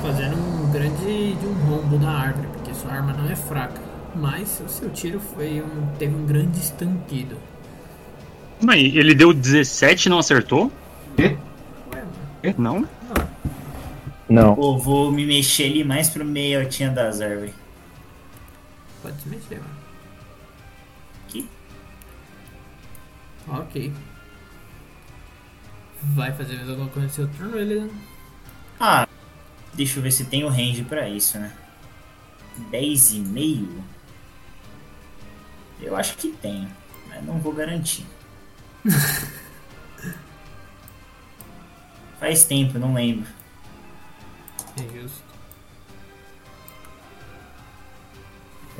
Fazendo 0.00 0.36
um 0.36 0.70
grande 0.70 1.34
de 1.34 1.44
um 1.44 1.54
rombo 1.54 1.98
na 1.98 2.20
árvore, 2.20 2.46
porque 2.52 2.72
sua 2.72 2.92
arma 2.92 3.12
não 3.14 3.28
é 3.28 3.34
fraca. 3.34 3.82
Mas 4.14 4.60
o 4.64 4.68
seu 4.68 4.90
tiro 4.90 5.18
foi 5.18 5.60
um, 5.60 5.86
teve 5.98 6.14
um 6.14 6.24
grande 6.24 6.60
estampido. 6.60 7.36
Mas 8.60 8.94
ele 8.94 9.14
deu 9.14 9.32
17 9.32 10.06
e 10.06 10.08
não 10.08 10.18
acertou? 10.18 10.70
Ué, 11.18 11.36
mano. 12.56 12.58
Não? 12.58 12.88
Não. 14.28 14.54
Pô, 14.54 14.76
vou 14.78 15.10
me 15.10 15.24
mexer 15.24 15.64
ali 15.64 15.84
mais 15.84 16.10
pro 16.10 16.24
meio 16.24 16.60
altinha 16.60 16.90
das 16.90 17.20
árvores. 17.20 17.54
Pode 19.02 19.20
se 19.20 19.28
mexer, 19.28 19.56
mano. 19.56 19.78
Aqui. 21.26 21.48
Ok. 23.48 23.92
Vai 26.02 26.32
fazer 26.32 26.56
mais 26.56 26.68
alguma 26.68 26.88
coisa 26.88 27.08
no 27.08 27.14
seu 27.14 27.28
turno, 27.28 27.58
ele. 27.58 27.90
Ah, 28.78 29.08
deixa 29.74 29.98
eu 29.98 30.02
ver 30.02 30.12
se 30.12 30.24
tem 30.24 30.44
o 30.44 30.48
range 30.48 30.82
pra 30.82 31.08
isso, 31.08 31.38
né? 31.38 31.52
10 32.70 33.12
e 33.12 33.20
meio? 33.20 33.84
Eu 35.80 35.96
acho 35.96 36.16
que 36.16 36.28
tem, 36.28 36.68
mas 37.08 37.24
não 37.24 37.38
vou 37.38 37.52
garantir. 37.52 38.04
Faz 42.18 42.44
tempo, 42.44 42.78
não 42.78 42.94
lembro. 42.94 43.28
É 44.76 45.00
justo. 45.00 45.22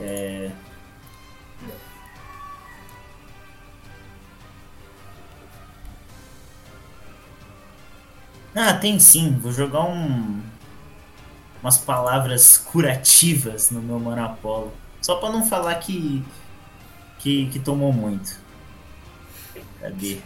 É... 0.01 0.51
Ah, 8.55 8.75
tem 8.75 8.99
sim. 8.99 9.39
Vou 9.39 9.53
jogar 9.53 9.85
um 9.85 10.43
umas 11.63 11.79
palavras 11.79 12.57
curativas 12.57 13.71
no 13.71 13.83
meu 13.83 13.99
Manapolo. 13.99 14.73
Só 15.03 15.17
pra 15.17 15.31
não 15.31 15.45
falar 15.45 15.75
que 15.77 16.25
que, 17.19 17.49
que 17.51 17.59
tomou 17.59 17.93
muito. 17.93 18.48
Cadê? 19.81 20.19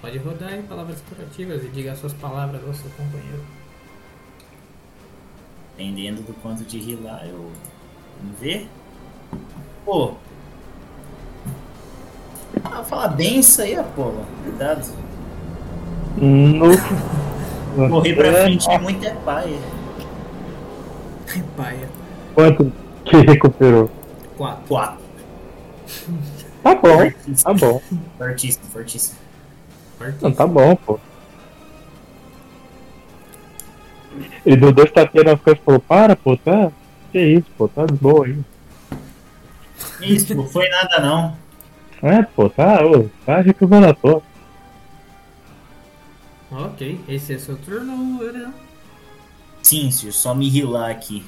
Pode 0.00 0.18
rodar 0.18 0.48
aí 0.48 0.62
palavras 0.62 1.00
curativas 1.08 1.64
e 1.64 1.68
diga 1.68 1.94
suas 1.94 2.12
palavras 2.12 2.60
ao 2.66 2.74
seu 2.74 2.90
companheiro. 2.90 3.44
Dependendo 5.76 6.22
do 6.22 6.34
quanto 6.42 6.64
de 6.64 6.78
rilar, 6.78 7.24
eu. 7.26 7.50
Vamos 8.20 8.38
ver. 8.40 8.68
Pô. 9.84 10.14
Ah, 12.64 12.84
fala 12.84 13.08
bem 13.08 13.38
isso 13.38 13.62
aí, 13.62 13.76
Apolo. 13.76 14.24
Cuidado. 14.44 14.92
No... 16.16 17.88
Correr 17.88 18.14
pra 18.14 18.32
frente 18.32 18.70
é 18.70 18.78
muito 18.78 19.06
é 19.06 19.14
pai. 19.14 19.58
Paia. 21.56 21.88
Quanto 22.34 22.72
que 23.04 23.16
recuperou? 23.16 23.90
4. 24.36 24.64
4. 24.68 24.98
Tá 26.62 26.74
bom, 26.74 27.10
tá 27.42 27.54
bom. 27.54 27.82
Fortíssimo, 28.18 28.64
fortíssimo. 28.66 29.18
Não, 30.20 30.32
tá 30.32 30.46
bom, 30.46 30.76
pô. 30.76 30.98
Ele 34.44 34.56
deu 34.56 34.72
dois 34.72 34.90
tapinhas 34.90 35.26
nas 35.26 35.40
costas 35.40 35.60
e 35.60 35.64
falou, 35.64 35.80
para, 35.80 36.16
pô, 36.16 36.36
tá. 36.36 36.70
Que 37.10 37.20
isso, 37.20 37.46
pô, 37.56 37.68
tá 37.68 37.84
de 37.86 37.94
boa 37.94 38.26
aí. 38.26 38.38
Isso, 40.00 40.34
não 40.34 40.46
foi 40.46 40.68
nada 40.68 41.00
não. 41.00 41.36
É, 42.02 42.22
pô, 42.22 42.48
tá, 42.48 42.84
ô, 42.84 43.08
tá 43.24 43.40
recuperando 43.40 43.90
à 43.90 43.94
toa. 43.94 44.22
Ok, 46.50 47.00
esse 47.08 47.34
é 47.34 47.38
seu 47.38 47.56
turno, 47.56 48.22
ele 48.22 48.46
Sim, 49.62 49.90
se 49.90 50.06
eu 50.06 50.12
só 50.12 50.34
me 50.34 50.48
rilar 50.48 50.90
aqui. 50.90 51.24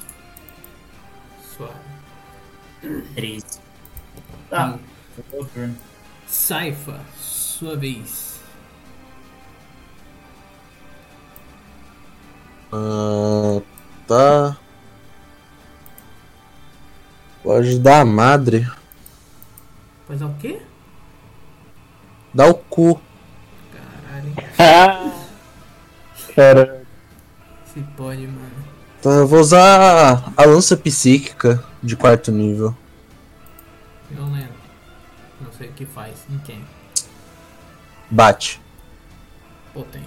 Suave. 1.55 1.73
13. 3.15 3.45
Tá, 4.49 4.67
Hum. 4.67 4.94
Foi 5.15 5.41
o 5.41 5.45
turno. 5.45 5.75
Saifa, 6.27 6.99
sua 7.17 7.75
vez. 7.75 8.39
Ah, 12.71 13.61
tá. 14.07 14.57
Vou 17.43 17.55
ajudar 17.57 18.01
a 18.01 18.05
madre. 18.05 18.67
É 20.09 20.25
o 20.25 20.33
quê? 20.39 20.61
Dá 22.33 22.47
o 22.47 22.53
cu. 22.53 22.99
Caralho. 24.57 25.13
Cara, 26.35 26.83
Se 27.73 27.79
pode, 27.95 28.27
mano. 28.27 28.65
Então 28.99 29.11
eu 29.13 29.27
vou 29.27 29.39
usar 29.39 30.33
a 30.35 30.45
lança 30.45 30.75
psíquica 30.75 31.63
de 31.81 31.95
quarto 31.95 32.31
nível. 32.31 32.75
Eu 34.11 34.21
não 34.21 34.33
lembro. 34.33 34.49
Não 34.49 34.54
sei 35.57 35.69
o 35.69 35.73
que 35.73 35.85
faz. 35.85 36.25
Em 36.29 36.37
quem? 36.39 36.65
Bate. 38.09 38.61
Potente. 39.73 40.05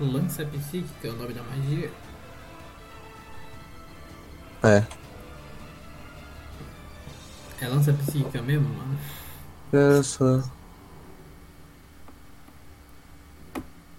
Lança 0.00 0.44
psíquica 0.44 1.08
é 1.08 1.10
o 1.10 1.16
nome 1.16 1.34
da 1.34 1.42
magia. 1.42 1.90
É. 4.62 4.84
É 7.60 7.68
lança 7.68 7.92
psíquica 7.92 8.42
mesmo, 8.42 8.68
mano? 8.68 8.98
Essa. 9.72 10.50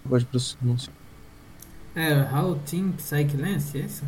Pode 0.08 0.24
aproximar. 0.24 0.76
É, 1.94 2.12
How 2.32 2.56
Team 2.66 2.92
Psyche 2.92 3.36
Lance, 3.36 3.78
é 3.78 3.80
isso? 3.80 4.04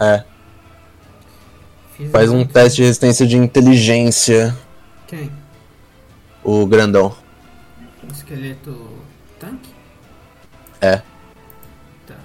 É. 0.00 0.33
Fiz 1.96 2.10
Faz 2.10 2.30
um 2.30 2.44
teste 2.44 2.76
de 2.76 2.82
resistência 2.82 3.24
de 3.26 3.36
inteligência, 3.36 4.56
Quem? 5.06 5.30
o 6.42 6.66
grandão. 6.66 7.14
O 8.02 8.12
esqueleto 8.12 8.90
tanque? 9.38 9.72
É. 10.80 11.02
Tá. 12.04 12.16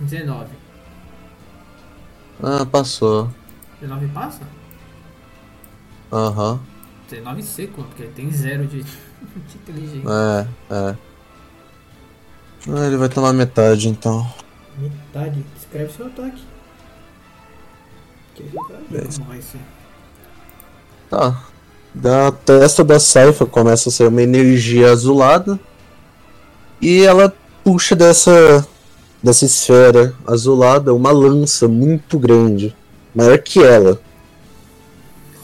19. 0.00 0.48
Ah, 2.42 2.66
passou. 2.66 3.30
19 3.80 4.06
passa? 4.08 4.42
Aham. 6.12 6.60
19 7.08 7.42
seco, 7.42 7.84
porque 7.84 8.02
ele 8.02 8.12
tem 8.12 8.30
zero 8.30 8.66
de, 8.66 8.82
de 8.84 9.56
inteligência. 9.56 10.08
É, 10.70 10.74
é. 10.74 11.09
Ah, 12.68 12.86
ele 12.86 12.96
vai 12.96 13.08
tomar 13.08 13.32
metade 13.32 13.88
então. 13.88 14.26
Metade. 14.78 15.44
Escreve 15.58 15.92
seu 15.92 16.06
ataque. 16.06 16.42
Que 18.34 18.42
como 18.42 19.28
vai 19.28 19.40
ser. 19.40 19.60
Tá. 21.08 21.44
Da 21.94 22.30
testa 22.30 22.84
da 22.84 23.00
Saifa 23.00 23.44
começa 23.46 23.88
a 23.88 23.92
sair 23.92 24.08
uma 24.08 24.22
energia 24.22 24.90
azulada. 24.90 25.58
E 26.80 27.02
ela 27.02 27.34
puxa 27.64 27.94
dessa 27.94 28.66
dessa 29.22 29.44
esfera 29.44 30.14
azulada 30.26 30.94
uma 30.94 31.10
lança 31.10 31.68
muito 31.68 32.18
grande, 32.18 32.74
maior 33.14 33.38
que 33.38 33.62
ela. 33.62 34.00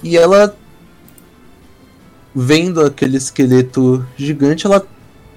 E 0.02 0.16
ela 0.16 0.56
vendo 2.34 2.82
aquele 2.82 3.16
esqueleto 3.16 4.06
gigante, 4.16 4.66
ela 4.66 4.86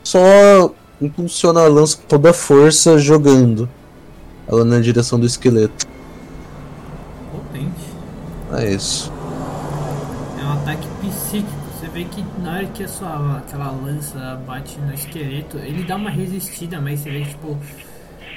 só 0.03 0.73
impulsiona 1.01 1.61
a 1.61 1.67
lança 1.67 1.97
com 1.97 2.03
toda 2.03 2.29
a 2.31 2.33
força 2.33 2.97
jogando 2.97 3.69
ela 4.47 4.65
na 4.65 4.79
direção 4.79 5.19
do 5.19 5.27
esqueleto. 5.27 5.87
Potente. 7.31 7.93
É 8.53 8.73
isso. 8.73 9.11
É 10.39 10.43
um 10.43 10.53
ataque 10.53 10.87
psíquico. 11.01 11.59
Você 11.79 11.87
vê 11.87 12.03
que 12.05 12.25
na 12.41 12.55
hora 12.55 12.65
que 12.65 12.83
a 12.83 12.87
sua, 12.87 13.37
aquela 13.37 13.71
lança 13.71 14.41
bate 14.45 14.77
no 14.79 14.93
esqueleto, 14.93 15.57
ele 15.59 15.83
dá 15.83 15.95
uma 15.95 16.09
resistida, 16.09 16.81
mas 16.81 16.99
você 16.99 17.11
vê 17.11 17.21
que, 17.21 17.29
tipo, 17.29 17.57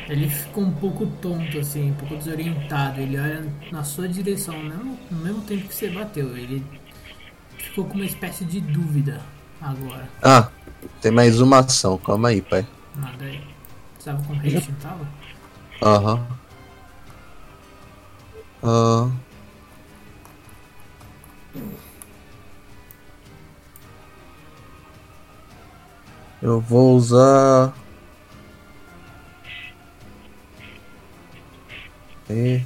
ele 0.09 0.29
ficou 0.29 0.65
um 0.65 0.73
pouco 0.73 1.07
tonto, 1.21 1.59
assim, 1.59 1.91
um 1.91 1.95
pouco 1.95 2.17
desorientado. 2.17 3.01
Ele 3.01 3.19
olha 3.19 3.47
na 3.73 3.83
sua 3.83 4.07
direção, 4.07 4.57
no 4.63 4.69
mesmo, 4.69 4.99
no 5.11 5.19
mesmo 5.19 5.41
tempo 5.43 5.67
que 5.67 5.75
você 5.75 5.89
bateu. 5.89 6.37
Ele 6.37 6.63
ficou 7.57 7.87
com 7.87 7.95
uma 7.95 8.05
espécie 8.05 8.45
de 8.45 8.61
dúvida 8.61 9.21
agora. 9.61 10.09
Ah, 10.23 10.49
tem 11.01 11.11
mais 11.11 11.41
uma 11.41 11.59
ação. 11.59 11.99
Calma 11.99 12.29
aí, 12.29 12.41
pai. 12.41 12.67
Nada 12.97 13.25
aí. 13.25 13.43
Você 13.99 14.11
tava 14.11 14.23
com 14.25 14.35
haste, 14.35 14.71
não 14.71 14.79
tava? 14.79 15.09
Aham. 15.83 16.27
Ah. 18.63 19.11
Eu 26.41 26.61
vou 26.61 26.97
usar. 26.97 27.73
E... 32.29 32.63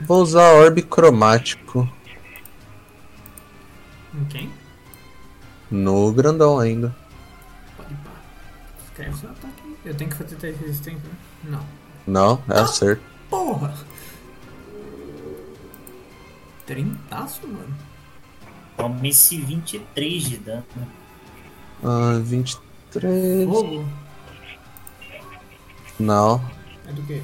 Vou 0.00 0.22
usar 0.22 0.52
orbe 0.54 0.82
cromático 0.82 1.88
Em 4.14 4.24
quem? 4.26 4.50
no 5.70 6.12
grandão 6.12 6.58
ainda. 6.58 6.94
Pode 7.76 7.94
pá. 7.94 8.10
Escreve 8.84 9.16
seu 9.16 9.30
ataque. 9.30 9.76
Eu 9.84 9.94
tenho 9.94 10.10
que 10.10 10.16
fazer 10.16 10.36
teste 10.36 10.58
de 10.58 10.66
resistência? 10.66 11.08
né? 11.08 11.16
Não. 11.44 11.66
Não, 12.06 12.42
é 12.54 12.60
acerto. 12.60 13.02
Porra! 13.30 13.74
Trintaço, 16.66 17.46
mano. 17.46 17.74
Toma 18.76 19.06
esse 19.08 19.40
23 19.40 20.22
de 20.24 20.36
dano. 20.36 20.64
Ah, 21.82 22.20
23. 22.22 23.48
Fogo? 23.48 23.84
Não. 25.98 26.44
É 26.86 26.92
do 26.92 27.02
quê? 27.04 27.22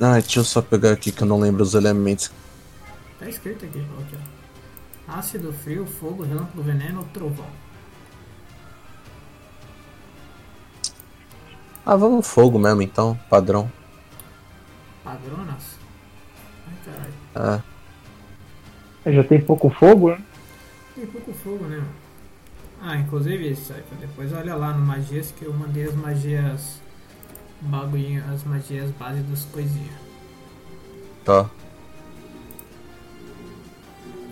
Ah, 0.00 0.20
deixa 0.20 0.40
eu 0.40 0.44
só 0.44 0.60
pegar 0.60 0.92
aqui 0.92 1.10
que 1.10 1.22
eu 1.22 1.26
não 1.26 1.40
lembro 1.40 1.62
os 1.62 1.74
elementos. 1.74 2.30
Tá 3.18 3.28
escrito 3.28 3.64
aqui, 3.64 3.84
ó, 3.96 4.00
aqui, 4.02 4.16
ó. 4.16 4.33
Ácido, 5.06 5.52
frio, 5.52 5.86
fogo, 5.86 6.22
relâmpago, 6.22 6.62
veneno, 6.62 7.04
trovão. 7.12 7.46
Ah, 11.86 11.96
vamos 11.96 12.26
fogo 12.26 12.58
mesmo 12.58 12.80
então, 12.82 13.18
padrão. 13.28 13.70
Padronas? 15.02 15.78
Ai, 16.66 16.74
caralho. 17.34 17.62
É. 19.04 19.12
Já 19.12 19.22
tem 19.22 19.40
pouco 19.40 19.68
fogo, 19.68 20.10
né? 20.10 20.22
Tem 20.94 21.06
pouco 21.06 21.32
fogo, 21.34 21.64
né? 21.66 21.76
mano? 21.76 22.04
Ah, 22.80 22.96
inclusive, 22.96 23.56
Saifa, 23.56 23.94
depois 23.98 24.32
olha 24.32 24.54
lá 24.54 24.72
no 24.74 24.84
Magias 24.84 25.32
que 25.32 25.44
eu 25.44 25.52
mandei 25.54 25.84
as 25.84 25.94
magias. 25.94 26.80
Bagulhinho, 27.62 28.22
as 28.30 28.44
magias 28.44 28.90
base 28.90 29.22
das 29.22 29.44
coisinhas. 29.46 29.94
Tá. 31.24 31.48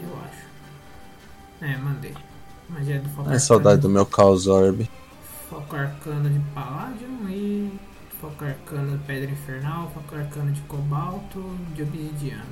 Eu 0.02 0.18
acho. 0.22 0.41
É, 1.62 1.76
mandei. 1.76 2.12
Magia 2.68 2.98
do 2.98 3.08
foco 3.10 3.30
Ai, 3.30 3.38
saudade 3.38 3.80
do 3.80 3.88
meu 3.88 4.04
Chaos 4.04 4.48
Orb. 4.48 4.90
Foco 5.48 5.76
arcano 5.76 6.28
de 6.28 6.40
Palladium 6.52 7.28
e. 7.28 7.72
Foco 8.20 8.44
arcano 8.44 8.98
de 8.98 9.04
Pedra 9.04 9.30
Infernal, 9.30 9.90
foco 9.94 10.14
arcano 10.14 10.50
de 10.50 10.60
Cobalto, 10.62 11.56
de 11.74 11.82
Obsidiano. 11.82 12.42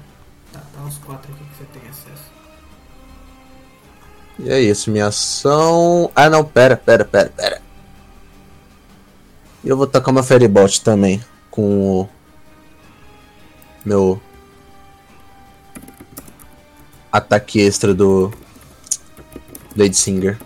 Tá, 0.53 0.61
tá 0.61 0.85
os 0.85 0.99
quatro 0.99 1.33
aqui 1.33 1.45
que 1.45 1.57
você 1.57 1.65
tem 1.79 1.89
acesso. 1.89 2.31
E 4.39 4.49
é 4.49 4.61
isso, 4.61 4.91
minha 4.91 5.07
ação. 5.07 6.11
Ah, 6.15 6.31
não, 6.31 6.45
pera, 6.45 6.77
pera, 6.77 7.05
pera, 7.05 7.31
pera. 7.31 7.63
E 9.65 9.69
eu 9.69 9.77
vou 9.77 9.87
tacar 9.89 10.11
uma 10.13 10.23
Fairybolt 10.23 10.79
também. 10.81 11.21
Com 11.51 12.01
o. 12.03 12.09
Meu. 13.85 14.21
Ataque 17.11 17.61
extra 17.61 17.93
do. 17.93 18.33
Blade 19.75 19.97
Singer. 19.97 20.39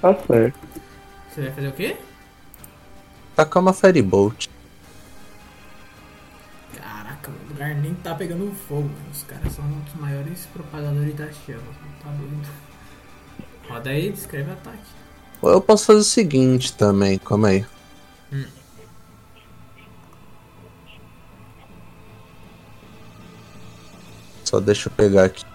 Tá 0.00 0.14
certo. 0.14 0.58
Você 1.28 1.40
vai 1.42 1.50
fazer 1.52 1.68
o 1.68 1.72
quê? 1.72 1.96
Tacar 3.36 3.62
uma 3.62 3.72
Fairybolt. 3.72 4.48
Caraca, 6.76 7.30
o 7.30 7.48
lugar 7.48 7.74
nem 7.74 7.94
tá 7.94 8.14
pegando 8.14 8.52
fogo. 8.68 8.82
mano. 8.82 9.10
Os 9.12 9.22
caras 9.24 9.52
são 9.52 9.64
um 9.64 9.80
dos 9.80 9.94
maiores 9.94 10.46
propagadores 10.52 11.14
das 11.14 11.34
chamas. 11.46 11.76
Tá 12.02 12.10
doido. 12.10 12.48
Roda 13.68 13.90
aí, 13.90 14.10
descreve 14.10 14.50
o 14.50 14.52
ataque. 14.52 14.78
Ou 15.42 15.50
eu 15.50 15.60
posso 15.60 15.86
fazer 15.86 16.00
o 16.00 16.04
seguinte 16.04 16.72
também, 16.72 17.18
calma 17.18 17.48
aí. 17.48 17.66
Hum. 18.32 18.46
Só 24.44 24.58
deixa 24.58 24.88
eu 24.88 24.92
pegar 24.92 25.24
aqui. 25.24 25.49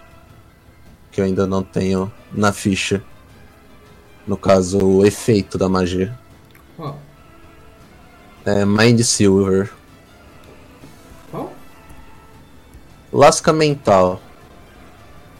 Que 1.16 1.22
eu 1.22 1.26
ainda 1.26 1.47
não 1.47 1.63
tenho 1.63 2.11
na 2.34 2.51
ficha. 2.51 3.01
No 4.28 4.36
caso, 4.36 4.86
o 4.86 5.05
efeito 5.05 5.57
da 5.57 5.70
magia. 5.70 6.13
Qual? 6.76 6.99
É 8.45 8.66
Mind 8.66 8.99
Silver. 8.99 9.72
Qual? 11.32 11.53
Lasca 13.13 13.53
mental. 13.53 14.20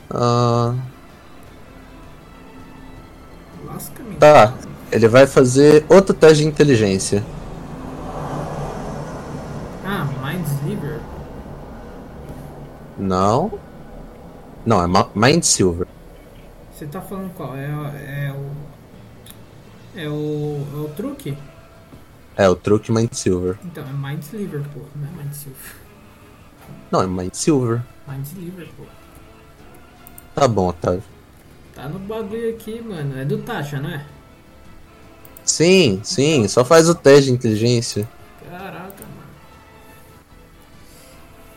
Ah, 0.10 0.74
Lasca-me. 3.66 4.16
tá. 4.16 4.54
Ele 4.94 5.10
vai 5.10 5.28
fazer 5.28 5.86
outro 5.90 6.14
teste 6.16 6.44
de 6.44 6.48
inteligência. 6.48 7.22
Ah, 9.86 10.08
Mindsliver. 10.24 11.02
Não. 12.98 13.60
Não, 14.66 14.84
é 14.84 14.88
Mind 15.14 15.44
Silver. 15.44 15.88
Você 16.74 16.88
tá 16.88 17.02
falando 17.02 17.32
qual? 17.34 17.56
É, 17.56 17.66
é 17.66 18.34
o. 18.34 18.52
É 19.96 20.10
o. 20.10 20.68
É 20.74 20.78
o 20.78 20.90
truque? 20.96 21.38
É, 22.36 22.50
o 22.50 22.56
truque 22.56 22.92
Mind 22.92 23.14
Silver. 23.14 23.58
Então, 23.64 23.86
é 23.88 23.94
Mindsliver, 23.94 24.62
pô. 24.74 24.82
Não 24.96 25.08
é 25.08 25.24
Mindsilver. 25.24 25.76
Não, 26.92 27.02
é 27.02 27.08
Mind 27.08 27.34
Silver. 27.34 27.82
Mindsliver, 28.08 28.68
pô. 28.76 28.84
Tá 30.34 30.48
bom, 30.48 30.68
Otávio. 30.68 31.04
Tá 31.74 31.88
no 31.88 32.00
bagulho 32.00 32.50
aqui, 32.50 32.82
mano. 32.82 33.18
É 33.18 33.24
do 33.24 33.38
Tasha, 33.38 33.80
não 33.80 33.90
é? 33.90 34.06
Sim, 35.46 36.02
sim, 36.04 36.48
só 36.48 36.66
faz 36.66 36.90
o 36.90 36.96
teste 36.96 37.26
de 37.26 37.32
inteligência. 37.32 38.10
Caraca, 38.50 39.04
mano. 39.06 39.30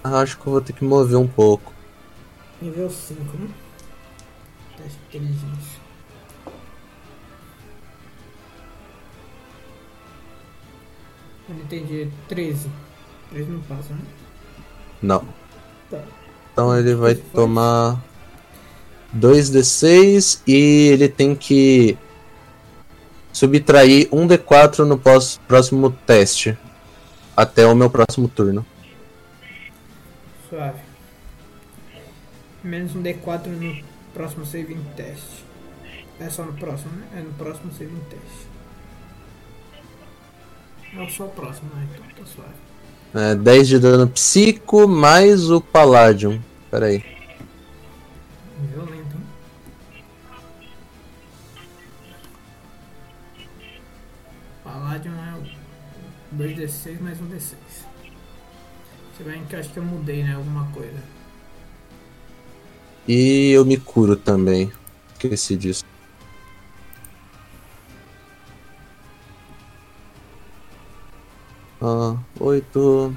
Ah, 0.04 0.20
acho 0.20 0.38
que 0.38 0.46
eu 0.46 0.52
vou 0.52 0.60
ter 0.60 0.74
que 0.74 0.84
mover 0.84 1.16
um 1.16 1.26
pouco. 1.26 1.72
Nível 2.60 2.90
5, 2.90 3.20
né? 3.36 3.48
Teste 4.76 4.98
de 5.10 5.16
inteligência. 5.18 5.80
Eu 11.48 11.54
não 11.54 11.62
entendi. 11.62 12.10
13. 12.28 12.68
13 13.30 13.50
não 13.50 13.60
passa, 13.60 13.94
né? 13.94 14.00
Não. 15.00 15.24
Tá. 15.90 16.02
Então 16.52 16.76
ele 16.76 16.94
vai 16.94 17.14
tomar 17.14 18.02
2d6 19.16 20.42
e 20.46 20.88
ele 20.88 21.08
tem 21.08 21.34
que 21.36 21.96
subtrair 23.32 24.08
1d4 24.10 24.80
no 24.80 24.98
próximo 25.46 25.90
teste. 26.04 26.58
Até 27.36 27.64
o 27.66 27.74
meu 27.74 27.88
próximo 27.88 28.26
turno. 28.26 28.66
Suave. 30.50 30.87
Menos 32.62 32.94
um 32.94 33.02
D4 33.02 33.46
no 33.46 33.84
próximo 34.12 34.44
saving 34.44 34.82
teste. 34.96 35.44
É 36.20 36.28
só 36.28 36.42
no 36.42 36.52
próximo, 36.54 36.90
né? 36.92 37.06
É 37.16 37.20
no 37.20 37.32
próximo 37.34 37.72
saving 37.72 38.00
teste. 38.10 38.48
É 40.96 41.08
só 41.08 41.26
o 41.26 41.30
próximo, 41.30 41.70
né? 41.74 41.86
Então 41.94 42.06
tá 42.16 42.24
suave. 42.24 42.54
É, 43.14 43.34
10 43.34 43.68
de 43.68 43.78
dano 43.78 44.08
psico 44.08 44.88
mais 44.88 45.50
o 45.50 45.60
Palladium. 45.60 46.40
Pera 46.70 46.86
aí. 46.86 47.04
Violento? 48.72 49.16
Palladium 54.64 55.12
é 55.14 55.34
o 55.38 56.36
2d6 56.36 57.00
mais 57.00 57.20
um 57.20 57.26
d6. 57.28 57.54
Você 59.16 59.24
vai 59.24 59.40
que 59.48 59.56
acho 59.56 59.70
que 59.70 59.78
eu 59.78 59.84
mudei, 59.84 60.22
né? 60.22 60.34
Alguma 60.34 60.66
coisa. 60.72 61.17
E 63.08 63.52
eu 63.52 63.64
me 63.64 63.78
curo 63.78 64.14
também. 64.14 64.70
Esqueci 65.14 65.56
disso. 65.56 65.82
Ah, 71.80 72.16
8. 72.38 73.16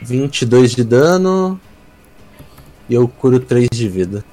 22 0.00 0.76
de 0.76 0.84
dano. 0.84 1.60
E 2.88 2.94
eu 2.94 3.08
curo 3.08 3.40
3 3.40 3.68
de 3.72 3.88
vida. 3.88 4.24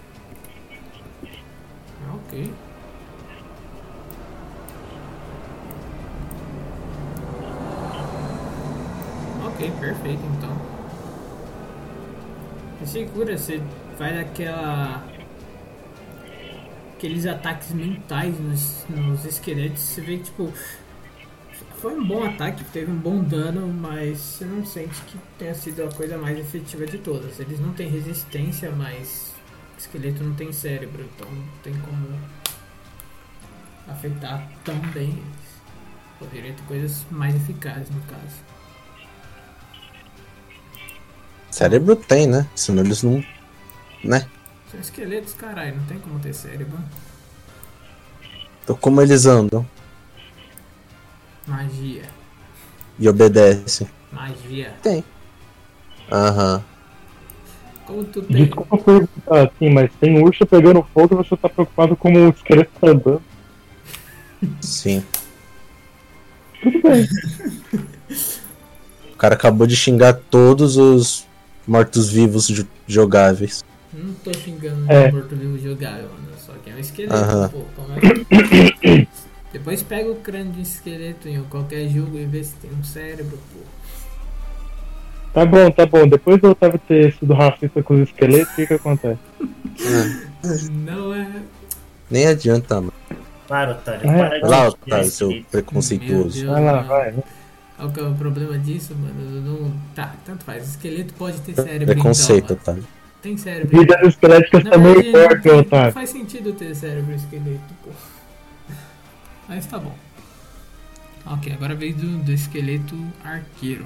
Cura, 13.14 13.38
você 13.38 13.62
faz 14.00 14.18
aquela. 14.18 15.06
aqueles 16.96 17.28
ataques 17.28 17.72
mentais 17.72 18.40
nos, 18.40 18.86
nos 18.90 19.26
esqueletos, 19.26 19.80
você 19.80 20.02
vê 20.02 20.18
que 20.18 20.24
tipo. 20.24 20.52
Foi 21.78 21.94
um 21.94 22.06
bom 22.06 22.26
ataque, 22.26 22.64
teve 22.66 22.92
um 22.92 22.98
bom 22.98 23.24
dano, 23.24 23.68
mas 23.68 24.18
você 24.18 24.46
não 24.46 24.66
sente 24.66 25.00
que 25.04 25.18
tenha 25.38 25.54
sido 25.54 25.84
a 25.84 25.92
coisa 25.94 26.18
mais 26.18 26.38
efetiva 26.38 26.86
de 26.86 26.98
todas. 26.98 27.40
Eles 27.40 27.60
não 27.60 27.72
têm 27.74 27.88
resistência, 27.88 28.70
mas 28.72 29.34
esqueleto 29.78 30.24
não 30.24 30.34
tem 30.36 30.52
cérebro, 30.52 31.06
então 31.16 31.32
não 31.32 31.48
tem 31.64 31.74
como 31.74 32.20
afetar 33.88 34.50
tão 34.66 34.78
bem. 34.94 35.24
Poderia 36.18 36.54
ter 36.54 36.64
coisas 36.64 37.06
mais 37.12 37.34
eficazes 37.36 37.90
no 37.92 38.02
caso. 38.02 38.59
Cérebro 41.52 41.96
tem, 41.96 42.28
né? 42.28 42.48
Senão 42.56 42.84
eles 42.84 43.04
não. 43.04 43.24
Né? 44.04 44.26
São 44.72 44.80
esqueletos, 44.80 45.34
caralho, 45.34 45.76
não 45.76 45.84
tem 45.86 46.00
como 46.00 46.20
ter 46.20 46.34
cérebro. 46.34 46.78
Então 48.64 48.76
como 48.76 49.02
eles 49.02 49.26
andam 49.26 49.66
Magia. 51.48 52.04
e 53.00 53.10
obedecem? 53.10 53.90
Magia. 54.12 54.74
Tem. 54.84 55.04
Aham. 56.12 56.64
Como 57.86 58.04
tu 58.04 58.22
tem. 58.22 58.46
Desculpa 58.46 58.78
perguntar 58.78 59.48
assim, 59.48 59.70
mas 59.70 59.92
tem 60.00 60.24
urso 60.24 60.46
pegando 60.46 60.86
fogo 60.94 61.16
e 61.16 61.18
você 61.18 61.36
tá 61.36 61.50
preocupado 61.50 61.96
como 61.96 62.20
o 62.20 62.30
esqueleto 62.30 62.72
tá 62.80 62.88
andando. 62.88 63.22
Sim. 64.62 65.04
Tudo 66.62 66.82
bem. 66.84 67.08
O 69.12 69.18
cara 69.18 69.34
acabou 69.34 69.66
de 69.66 69.76
xingar 69.76 70.14
todos 70.14 70.78
os 70.78 71.28
mortos-vivos 71.70 72.48
jo- 72.48 72.68
jogáveis. 72.88 73.64
Não 73.94 74.14
tô 74.16 74.34
xingando 74.34 74.92
É. 74.92 75.12
morto-vivo 75.12 75.58
jogável, 75.60 76.10
mano. 76.10 76.30
Só 76.46 76.54
que 76.64 76.70
é 76.70 76.76
um 76.76 76.80
esqueleto, 76.80 77.14
Aham. 77.16 77.50
pô. 77.50 77.62
Como 77.76 77.94
é 77.94 78.72
que... 78.72 79.08
Depois 79.54 79.82
pega 79.82 80.10
o 80.12 80.16
crânio 80.16 80.52
de 80.54 80.62
esqueleto 80.62 81.28
em 81.28 81.42
qualquer 81.44 81.88
jogo 81.90 82.18
e 82.18 82.26
vê 82.26 82.44
se 82.44 82.54
tem 82.56 82.70
um 82.72 82.84
cérebro, 82.84 83.38
pô. 83.54 83.60
Tá 85.34 85.46
bom, 85.46 85.70
tá 85.72 85.86
bom. 85.86 86.08
Depois 86.08 86.42
eu 86.42 86.56
tava 86.56 86.78
ter 86.80 87.14
sido 87.14 87.34
racista 87.34 87.82
com 87.84 87.94
os 87.96 88.02
esqueletos, 88.10 88.52
o 88.52 88.56
que 88.56 88.68
que 88.68 88.74
acontece? 88.74 89.20
Não 90.72 91.14
é. 91.14 91.28
Nem 92.10 92.28
adianta, 92.28 92.76
mano. 92.82 92.94
Para, 93.48 93.72
otário. 93.72 94.10
É. 94.10 94.18
Para 94.18 94.36
de 94.36 94.42
Vai 94.42 94.50
lá, 94.50 94.68
Otávio, 94.68 95.02
esse 95.06 95.12
seu 95.18 95.44
preconceituoso. 95.52 96.40
Deus, 96.42 96.52
Vai 96.52 96.64
lá, 96.64 96.82
vai. 96.82 97.14
Qual 97.80 97.92
que 97.92 98.00
é 98.02 98.04
o 98.04 98.14
problema 98.14 98.60
disso, 98.60 98.94
mano? 98.94 99.42
Não... 99.42 99.74
Tá, 99.96 100.14
tanto 100.26 100.44
faz. 100.44 100.68
Esqueleto 100.72 101.14
pode 101.14 101.40
ter 101.40 101.56
cérebro. 101.56 101.86
Preconceito, 101.86 102.52
então, 102.52 102.74
mano. 102.74 102.82
Otávio. 102.84 102.88
Tem 103.22 103.38
cérebro. 103.38 103.80
Vidas 103.80 104.02
esqueléticas 104.08 104.64
também 104.66 105.12
forte, 105.12 105.42
tem- 105.44 105.52
não 105.54 105.60
Otávio. 105.60 105.94
faz 105.94 106.10
sentido 106.10 106.52
ter 106.54 106.76
cérebro 106.76 107.14
e 107.14 107.16
esqueleto, 107.16 107.74
pô. 107.84 107.90
Mas 109.48 109.66
tá 109.66 109.80
bom. 109.80 109.96
Ok, 111.26 111.54
agora 111.54 111.74
veio 111.74 111.96
do, 111.96 112.18
do 112.18 112.34
esqueleto 112.34 112.96
arqueiro. 113.24 113.86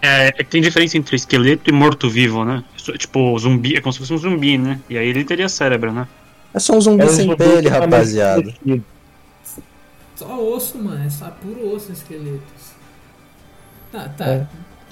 É, 0.00 0.28
é 0.28 0.32
que 0.32 0.44
tem 0.44 0.62
diferença 0.62 0.96
entre 0.96 1.16
esqueleto 1.16 1.70
e 1.70 1.72
morto-vivo, 1.72 2.44
né? 2.44 2.62
É 2.88 2.98
Tipo, 2.98 3.36
zumbi, 3.38 3.76
é 3.76 3.80
como 3.80 3.92
se 3.92 3.98
fosse 3.98 4.12
um 4.12 4.18
zumbi, 4.18 4.58
né? 4.58 4.80
E 4.88 4.96
aí 4.96 5.08
ele 5.08 5.24
teria 5.24 5.48
cérebro, 5.48 5.92
né? 5.92 6.06
É 6.54 6.60
só 6.60 6.76
um 6.76 6.80
zumbi 6.80 7.02
É 7.02 7.06
um 7.06 7.08
sem 7.08 7.24
zumbi 7.26 7.36
pele, 7.36 7.68
rapaziada. 7.68 8.54
Só 10.16 10.40
osso, 10.54 10.78
mano. 10.78 11.04
É 11.04 11.10
só 11.10 11.30
puro 11.30 11.74
osso 11.74 11.90
esqueletos. 11.92 12.61
Tá, 13.92 14.08
tá. 14.08 14.26
É. 14.26 14.46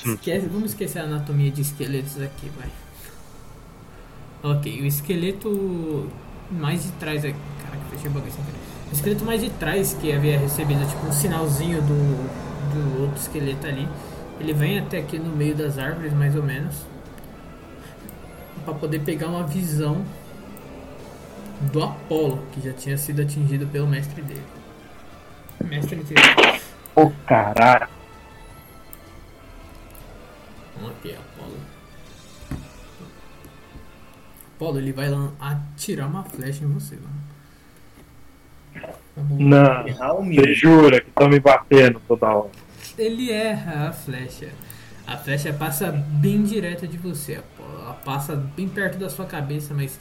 Esquece, 0.04 0.46
vamos 0.46 0.70
esquecer 0.70 0.98
a 0.98 1.04
anatomia 1.04 1.50
de 1.50 1.62
esqueletos 1.62 2.20
aqui, 2.20 2.50
vai. 2.56 2.68
Ok, 4.42 4.80
o 4.82 4.86
esqueleto 4.86 6.10
mais 6.50 6.84
de 6.84 6.92
trás 6.92 7.24
aqui. 7.24 7.36
Caraca, 7.62 7.82
fechei 7.90 8.10
o 8.10 8.12
bagulho 8.12 8.32
sem 8.32 8.44
querer. 8.44 8.58
O 8.90 8.94
esqueleto 8.94 9.24
mais 9.24 9.40
de 9.40 9.50
trás 9.50 9.94
que 10.00 10.12
havia 10.12 10.38
recebido 10.38 10.86
tipo 10.86 11.06
um 11.06 11.12
sinalzinho 11.12 11.80
do, 11.82 11.94
do 12.72 13.02
outro 13.02 13.20
esqueleto 13.20 13.66
ali. 13.66 13.88
Ele 14.38 14.52
vem 14.52 14.78
até 14.78 14.98
aqui 14.98 15.18
no 15.18 15.34
meio 15.34 15.54
das 15.54 15.78
árvores, 15.78 16.12
mais 16.12 16.36
ou 16.36 16.42
menos. 16.42 16.74
Pra 18.64 18.74
poder 18.74 19.00
pegar 19.00 19.28
uma 19.28 19.46
visão 19.46 20.04
do 21.72 21.82
Apolo, 21.82 22.42
que 22.52 22.60
já 22.60 22.72
tinha 22.72 22.96
sido 22.96 23.20
atingido 23.20 23.66
pelo 23.66 23.86
mestre 23.86 24.22
dele. 24.22 24.44
Mestre 25.62 25.96
dele. 25.96 26.60
Ô, 26.96 27.10
caralho. 27.26 27.99
Ok, 30.82 31.14
Apolo. 31.14 31.56
Apolo, 34.56 34.78
ele 34.78 34.92
vai 34.92 35.08
atirar 35.38 36.08
uma 36.08 36.24
flecha 36.24 36.64
em 36.64 36.68
você, 36.68 36.96
mano. 36.96 37.20
Lá. 38.76 39.84
Não. 39.84 40.20
O 40.20 40.24
Você 40.24 40.54
jura 40.54 41.00
que 41.00 41.08
estão 41.08 41.28
me 41.28 41.40
batendo 41.40 42.00
toda 42.06 42.28
hora. 42.28 42.50
Ele 42.98 43.30
erra 43.30 43.88
a 43.88 43.92
flecha. 43.92 44.50
A 45.06 45.16
flecha 45.16 45.52
passa 45.52 45.90
bem 45.90 46.42
direto 46.42 46.86
de 46.86 46.96
você, 46.96 47.36
Apolo. 47.36 47.80
Ela 47.82 47.94
passa 47.94 48.36
bem 48.36 48.68
perto 48.68 48.98
da 48.98 49.08
sua 49.08 49.26
cabeça, 49.26 49.74
mas 49.74 49.98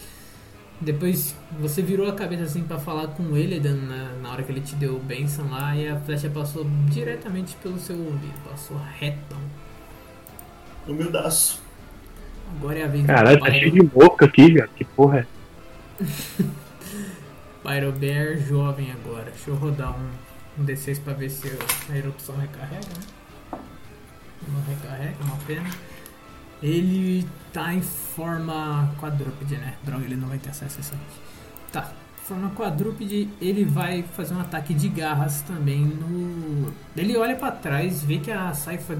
depois 0.82 1.36
você 1.60 1.82
virou 1.82 2.08
a 2.08 2.14
cabeça 2.14 2.44
assim 2.44 2.64
pra 2.64 2.80
falar 2.80 3.08
com 3.08 3.36
ele 3.36 3.60
na, 3.60 4.14
na 4.22 4.32
hora 4.32 4.44
que 4.44 4.52
ele 4.52 4.62
te 4.62 4.76
deu 4.76 4.96
o 4.96 5.00
benção 5.00 5.50
lá 5.50 5.76
e 5.76 5.88
a 5.88 6.00
flecha 6.00 6.30
passou 6.30 6.66
diretamente 6.90 7.56
pelo 7.58 7.78
seu 7.80 7.98
ouvido, 7.98 8.50
passou 8.50 8.78
retão. 8.98 9.40
Humildaço. 10.92 11.62
Agora 12.58 12.80
é 12.80 12.84
a 12.84 12.88
vez 12.88 13.06
Caralho, 13.06 13.38
do 13.38 13.46
tá 13.46 13.52
cheio 13.52 13.72
de 13.72 13.82
boca 13.84 14.26
aqui, 14.26 14.54
velho. 14.54 14.70
Que 14.76 14.84
porra 14.84 15.20
é? 15.20 16.04
Pyro 17.64 17.92
Bear 17.92 18.38
jovem 18.38 18.92
agora. 18.92 19.26
Deixa 19.26 19.50
eu 19.52 19.56
rodar 19.56 19.96
um, 19.96 20.62
um 20.62 20.66
D6 20.66 21.02
pra 21.02 21.14
ver 21.14 21.30
se 21.30 21.48
a 21.90 21.96
erupção 21.96 22.36
recarrega, 22.38 22.88
né? 22.88 23.60
Não 24.48 24.62
recarrega, 24.64 25.16
uma 25.24 25.38
pena. 25.46 25.70
Ele 26.62 27.28
tá 27.54 27.74
em 27.74 27.82
forma 27.82 28.94
quadrúpede, 29.00 29.56
né? 29.58 29.76
Droga, 29.84 30.04
ele 30.04 30.16
não 30.16 30.28
vai 30.28 30.38
ter 30.38 30.50
acesso 30.50 30.78
a 30.78 30.82
isso 30.82 30.94
aqui. 30.94 31.20
Tá, 31.72 31.94
forma 32.30 32.50
quadrúpede, 32.52 33.30
ele 33.42 33.66
vai 33.66 34.04
fazer 34.04 34.34
um 34.34 34.40
ataque 34.40 34.74
de 34.74 34.90
garras 34.90 35.42
também 35.42 35.86
no. 35.86 36.74
Ele 36.96 37.18
olha 37.18 37.36
pra 37.36 37.52
trás, 37.52 38.04
vê 38.04 38.18
que 38.18 38.32
a 38.32 38.54
Saifa. 38.54 38.98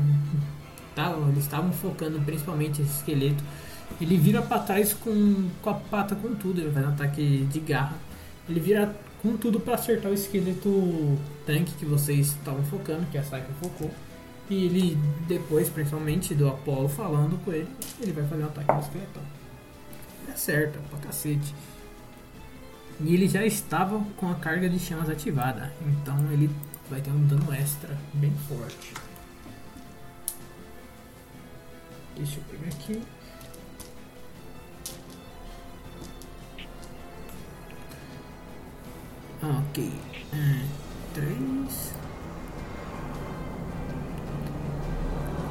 Tá, 1.00 1.16
eles 1.30 1.46
estavam 1.46 1.72
focando 1.72 2.20
principalmente 2.20 2.82
esse 2.82 2.98
esqueleto. 2.98 3.42
Ele 4.02 4.18
vira 4.18 4.42
pra 4.42 4.60
trás 4.60 4.92
com, 4.92 5.50
com 5.62 5.70
a 5.70 5.74
pata 5.74 6.14
com 6.14 6.36
tudo, 6.36 6.60
ele 6.60 6.72
faz 6.74 6.86
um 6.86 6.90
ataque 6.90 7.48
de 7.50 7.60
garra. 7.62 7.96
Ele 8.50 8.60
vira 8.60 8.94
com 9.22 9.38
tudo 9.38 9.62
pra 9.62 9.76
acertar 9.76 10.12
o 10.12 10.14
esqueleto 10.14 11.18
tanque 11.46 11.72
que 11.76 11.86
vocês 11.86 12.28
estavam 12.28 12.66
focando, 12.66 13.06
que 13.10 13.18
a 13.18 13.24
Saifa 13.24 13.48
focou. 13.62 13.90
E 14.50 14.66
ele, 14.66 14.98
depois, 15.26 15.70
principalmente 15.70 16.36
do 16.36 16.50
Apollo 16.50 16.90
falando 16.90 17.42
com 17.46 17.54
ele, 17.54 17.70
ele 18.02 18.12
vai 18.12 18.28
fazer 18.28 18.44
um 18.44 18.48
ataque 18.48 18.74
no 18.74 18.80
esqueletão. 18.80 19.24
Ele 20.24 20.34
acerta 20.34 20.80
pra 20.90 21.00
cacete. 21.00 21.56
E 23.00 23.14
ele 23.14 23.30
já 23.30 23.46
estava 23.46 24.04
com 24.18 24.30
a 24.30 24.36
carga 24.36 24.68
de 24.68 24.78
chamas 24.78 25.10
ativada, 25.10 25.72
então 25.82 26.18
ele 26.34 26.50
vai 26.90 27.00
ter 27.00 27.12
um 27.12 27.26
dano 27.26 27.54
extra 27.54 27.98
bem 28.16 28.34
forte. 28.50 28.94
Deixa 32.20 32.38
eu 32.38 32.44
pegar 32.52 32.68
aqui. 32.68 33.02
Ok. 39.42 39.94
Um, 40.34 40.68
três. 41.14 41.94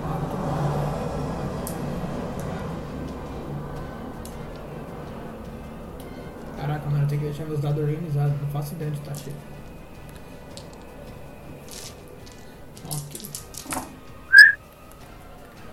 Quatro. 0.03 0.39
Caraca, 6.59 6.91
mano, 6.91 7.05
eu 7.05 7.09
tenho 7.09 7.21
que 7.23 7.27
deixar 7.29 7.47
meus 7.47 7.61
dados 7.61 7.83
organizados. 7.83 8.39
Não 8.43 8.49
faço 8.51 8.75
ideia 8.75 8.91
de 8.91 9.01
tá 9.01 9.15
cheio. 9.15 9.58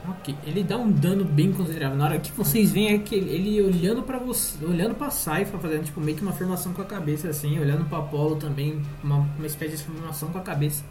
Ok, 0.08 0.36
ele 0.46 0.64
dá 0.64 0.78
um 0.78 0.92
dano 0.92 1.26
bem 1.26 1.52
considerável. 1.52 1.98
Na 1.98 2.06
hora 2.06 2.20
que 2.20 2.32
vocês 2.32 2.72
veem 2.72 2.94
aquele, 2.94 3.30
ele 3.30 3.62
olhando 3.62 4.04
pra 4.04 4.20
você, 4.20 4.64
olhando 4.64 4.94
pra 4.94 5.10
Saifa, 5.10 5.58
fazendo 5.58 5.86
tipo 5.86 6.00
meio 6.00 6.16
que 6.16 6.22
uma 6.22 6.32
afirmação 6.32 6.74
com 6.74 6.82
a 6.82 6.86
cabeça 6.86 7.30
assim, 7.30 7.58
olhando 7.60 7.86
pra 7.86 8.00
Apollo 8.00 8.36
também, 8.36 8.82
uma, 9.04 9.18
uma 9.38 9.48
espécie 9.48 9.78
de 9.78 9.82
afirmação 9.82 10.30
com 10.30 10.38
a 10.38 10.42
cabeça. 10.42 10.84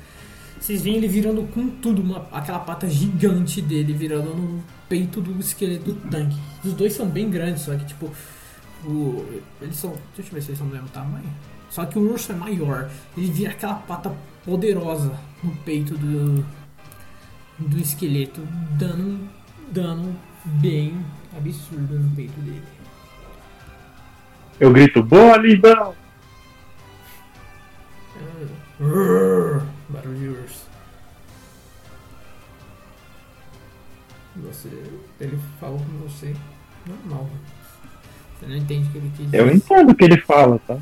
Vocês 0.59 0.82
veem 0.82 0.97
ele 0.97 1.07
virando 1.07 1.43
com 1.53 1.69
tudo, 1.69 2.01
uma, 2.03 2.27
aquela 2.32 2.59
pata 2.59 2.89
gigante 2.89 3.61
dele 3.61 3.93
virando 3.93 4.35
no 4.35 4.65
peito 4.89 5.20
do 5.20 5.39
esqueleto 5.39 5.93
do 5.93 6.11
tanque. 6.11 6.36
Os 6.65 6.73
dois 6.73 6.93
são 6.93 7.07
bem 7.07 7.31
grandes, 7.31 7.62
só 7.62 7.77
que 7.77 7.85
tipo. 7.85 8.11
O, 8.85 9.24
eles 9.61 9.77
são. 9.77 9.95
Deixa 10.16 10.31
eu 10.31 10.35
ver 10.35 10.43
se 10.43 10.49
eles 10.49 10.59
são 10.59 10.66
do 10.66 10.73
mesmo 10.73 10.89
tamanho. 10.89 11.31
Só 11.70 11.85
que 11.85 11.99
o 11.99 12.11
urso 12.11 12.32
é 12.32 12.35
maior. 12.35 12.91
Ele 13.16 13.31
vira 13.31 13.51
aquela 13.51 13.74
pata 13.74 14.15
poderosa 14.45 15.12
no 15.43 15.55
peito 15.57 15.97
do, 15.99 16.45
do 17.59 17.78
esqueleto, 17.78 18.40
dando 18.72 19.02
um 19.02 19.28
dano 19.70 20.16
bem 20.44 21.05
absurdo 21.36 21.98
no 21.98 22.10
peito 22.14 22.39
dele. 22.40 22.62
Eu 24.60 24.72
grito, 24.72 25.02
boa, 25.02 25.36
lindão! 25.36 25.94
Urr, 28.81 29.62
Barulho 29.89 30.18
de 30.18 30.28
urso. 30.28 30.64
Você. 34.36 34.68
Ele 35.20 35.39
falou 35.60 35.78
com 35.78 36.09
você 36.09 36.35
normal. 36.86 37.31
Você 38.39 38.47
não 38.47 38.56
entende 38.56 38.89
o 38.89 38.93
que 38.93 38.98
ele 38.98 39.12
quis 39.16 39.26
dizer. 39.26 39.39
Eu 39.40 39.55
entendo 39.55 39.90
o 39.90 39.94
que 39.94 40.05
ele 40.05 40.20
fala, 40.20 40.59
tá? 40.66 40.78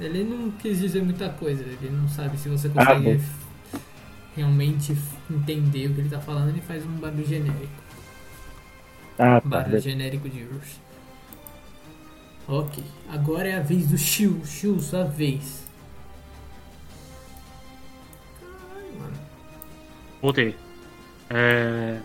Ele 0.00 0.24
não 0.24 0.50
quis 0.52 0.78
dizer 0.78 1.02
muita 1.02 1.28
coisa, 1.30 1.62
ele 1.62 1.90
não 1.90 2.08
sabe 2.08 2.36
se 2.38 2.48
você 2.48 2.70
Ah, 2.74 2.94
consegue 2.94 3.18
bom. 3.18 3.24
Realmente 4.36 4.96
entender 5.30 5.88
o 5.88 5.94
que 5.94 6.00
ele 6.02 6.10
tá 6.10 6.20
falando, 6.20 6.50
ele 6.50 6.60
faz 6.60 6.84
um 6.84 6.96
barulho 6.98 7.26
genérico. 7.26 7.82
Ah, 9.18 9.40
tá. 9.40 9.48
Barulho 9.48 9.80
genérico 9.80 10.28
de 10.28 10.44
urso. 10.44 10.80
Ok, 12.46 12.84
agora 13.08 13.48
é 13.48 13.56
a 13.56 13.60
vez 13.60 13.88
do 13.88 13.98
Shiu. 13.98 14.40
Shiu, 14.44 14.78
sua 14.78 15.04
vez. 15.04 15.66
Caralho, 18.40 18.98
mano. 19.00 19.16
Voltei. 20.22 20.54
É... 21.30 21.98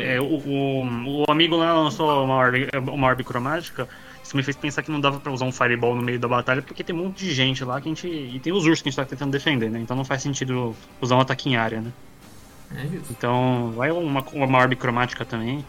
É, 0.00 0.20
o, 0.20 0.24
o, 0.24 1.22
o 1.22 1.30
amigo 1.30 1.56
lá 1.56 1.72
lançou 1.72 2.24
uma 2.24 2.34
orbe, 2.34 2.68
uma 2.92 3.06
orbe 3.06 3.22
cromática. 3.22 3.88
Isso 4.26 4.36
me 4.36 4.42
fez 4.42 4.56
pensar 4.56 4.82
que 4.82 4.90
não 4.90 5.00
dava 5.00 5.20
pra 5.20 5.30
usar 5.30 5.44
um 5.44 5.52
fireball 5.52 5.94
no 5.94 6.02
meio 6.02 6.18
da 6.18 6.26
batalha, 6.26 6.60
porque 6.60 6.82
tem 6.82 6.94
um 6.96 7.04
monte 7.04 7.24
de 7.24 7.32
gente 7.32 7.64
lá 7.64 7.80
que 7.80 7.88
a 7.88 7.90
gente. 7.94 8.08
E 8.08 8.40
tem 8.40 8.52
os 8.52 8.64
ursos 8.64 8.82
que 8.82 8.88
a 8.88 8.90
gente 8.90 8.96
tá 8.96 9.04
tentando 9.04 9.30
defender, 9.30 9.70
né? 9.70 9.78
Então 9.78 9.96
não 9.96 10.04
faz 10.04 10.20
sentido 10.20 10.74
usar 11.00 11.14
um 11.14 11.20
ataque 11.20 11.48
em 11.48 11.54
área, 11.56 11.80
né? 11.80 11.92
É 12.74 12.88
justo. 12.88 13.12
Então 13.12 13.72
vai 13.76 13.92
uma, 13.92 14.20
uma 14.32 14.58
orbe 14.58 14.74
cromática 14.74 15.24
também. 15.24 15.64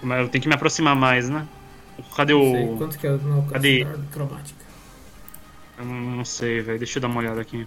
Mas 0.00 0.20
eu 0.20 0.28
tenho 0.28 0.40
que 0.42 0.46
me 0.48 0.54
aproximar 0.54 0.94
mais, 0.94 1.28
né? 1.28 1.48
Cadê 2.14 2.32
sei 2.32 2.68
o. 2.68 2.76
quanto 2.76 2.96
que 2.96 3.08
é 3.08 3.12
o 3.12 3.42
Cadê? 3.50 3.84
cromática. 4.12 4.64
Eu 5.76 5.84
não 5.84 6.24
sei, 6.24 6.60
velho. 6.60 6.78
Deixa 6.78 6.98
eu 6.98 7.02
dar 7.02 7.08
uma 7.08 7.18
olhada 7.18 7.40
aqui. 7.40 7.66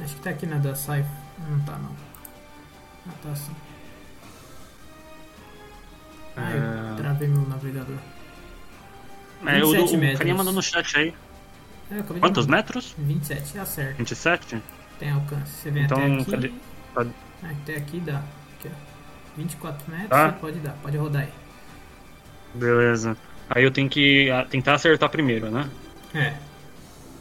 Acho 0.00 0.16
que 0.16 0.20
tá 0.20 0.30
aqui 0.30 0.46
na 0.46 0.56
da 0.56 0.74
Cypher. 0.74 1.06
Não 1.48 1.60
tá 1.60 1.78
não. 1.78 1.94
Ah, 3.08 3.12
tá 3.22 3.36
sim. 3.36 3.52
Ah, 6.36 6.50
É. 6.50 6.90
eu 6.92 6.96
travei 6.96 7.28
meu 7.28 7.42
navegador. 7.48 7.96
É, 9.44 9.62
o, 9.64 9.70
27 9.72 10.14
o 10.14 10.18
carinha 10.18 10.34
mandou 10.34 10.52
no 10.52 10.62
chat 10.62 10.96
aí. 10.98 11.14
É, 11.90 12.02
Quantos 12.20 12.46
mandar. 12.46 12.56
metros? 12.58 12.94
27, 12.98 13.58
acerta. 13.58 13.94
27? 13.98 14.62
Tem 14.98 15.10
alcance. 15.10 15.52
Você 15.52 15.70
vem 15.70 15.84
Então, 15.84 15.98
até 15.98 16.14
aqui. 16.14 16.30
cadê- 16.30 16.52
cadê? 16.94 17.10
Ah, 17.42 17.50
até 17.62 17.76
aqui 17.76 18.00
dá. 18.00 18.22
Aqui, 18.58 18.68
ó. 18.68 18.70
24 19.36 19.90
metros, 19.90 20.08
Tá. 20.08 20.32
pode 20.32 20.58
dar. 20.60 20.72
Pode 20.82 20.96
rodar 20.96 21.22
aí. 21.22 21.28
Beleza. 22.54 23.16
Aí 23.50 23.62
eu 23.62 23.70
tenho 23.70 23.88
que 23.88 24.30
ah, 24.30 24.44
tentar 24.48 24.74
acertar 24.74 25.08
primeiro, 25.10 25.50
né? 25.50 25.68
É. 26.14 26.34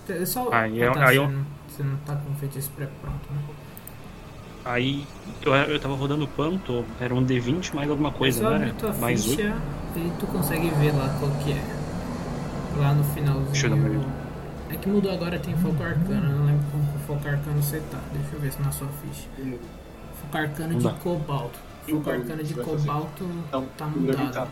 É 0.09 0.25
só. 0.25 0.49
Aí 0.51 0.81
ah, 0.81 0.85
eu- 0.85 0.93
tá, 0.93 1.07
aí 1.09 1.15
você, 1.17 1.21
eu- 1.23 1.29
não, 1.29 1.45
você 1.67 1.83
não 1.83 1.97
tá 1.97 2.15
com 2.15 2.31
o 2.31 2.35
feitiço 2.35 2.71
pré-pronto, 2.75 3.31
né? 3.31 3.39
Aí 4.63 5.05
eu, 5.43 5.53
eu 5.53 5.79
tava 5.79 5.95
rodando 5.95 6.25
quanto? 6.29 6.83
Era 6.99 7.13
um 7.13 7.23
D20 7.23 7.73
mais 7.75 7.87
alguma 7.89 8.11
coisa, 8.11 8.57
né? 8.57 8.73
Mais 8.99 9.23
ficha 9.23 9.53
8. 9.95 10.07
e 10.07 10.11
tu 10.19 10.25
consegue 10.27 10.69
ver 10.71 10.91
lá 10.93 11.15
qual 11.19 11.29
que 11.43 11.51
é. 11.51 11.74
Lá 12.77 12.93
no 12.93 13.03
finalzinho. 13.03 13.45
Deixa 13.51 13.67
eu 13.67 13.69
dar 13.71 13.75
uma 13.77 13.89
olhada. 13.89 14.05
É 14.69 14.75
que 14.75 14.89
mudou 14.89 15.11
agora, 15.11 15.39
tem 15.39 15.55
foco 15.57 15.81
arcano. 15.83 16.29
Eu 16.31 16.37
não 16.37 16.45
lembro 16.45 16.65
como 16.71 16.83
que 16.91 16.97
o 16.97 16.99
foco 17.01 17.27
arcano 17.27 17.61
você 17.61 17.79
tá. 17.91 17.99
Deixa 18.13 18.35
eu 18.35 18.39
ver 18.41 18.51
se 18.51 18.61
na 18.61 18.71
sua 18.71 18.87
ficha. 19.01 19.27
Foco 20.21 20.37
arcano 20.37 20.79
de 20.79 20.89
cobalto. 20.99 21.59
Foco 21.87 22.09
arcano 22.09 22.43
de 22.43 22.53
cobalto 22.53 23.29
tá 23.77 23.85
Deve 23.87 23.99
mudado. 23.99 24.31
tá. 24.33 24.47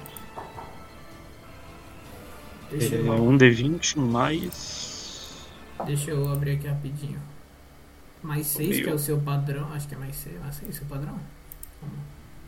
Deixa 2.69 2.95
É 2.95 2.99
eu, 2.99 3.13
um 3.13 3.37
D20 3.37 3.97
mais. 3.97 5.47
deixa 5.85 6.11
eu 6.11 6.31
abrir 6.31 6.51
aqui 6.51 6.67
rapidinho. 6.67 7.19
Mais 8.21 8.47
6, 8.47 8.81
que 8.81 8.89
é 8.89 8.93
o 8.93 8.97
seu 8.99 9.17
padrão. 9.19 9.67
Acho 9.73 9.87
que 9.87 9.95
é 9.95 9.97
mais 9.97 10.15
6. 10.15 10.39
Mais 10.39 10.55
6 10.55 10.69
o 10.69 10.73
seu 10.73 10.85
padrão? 10.87 11.19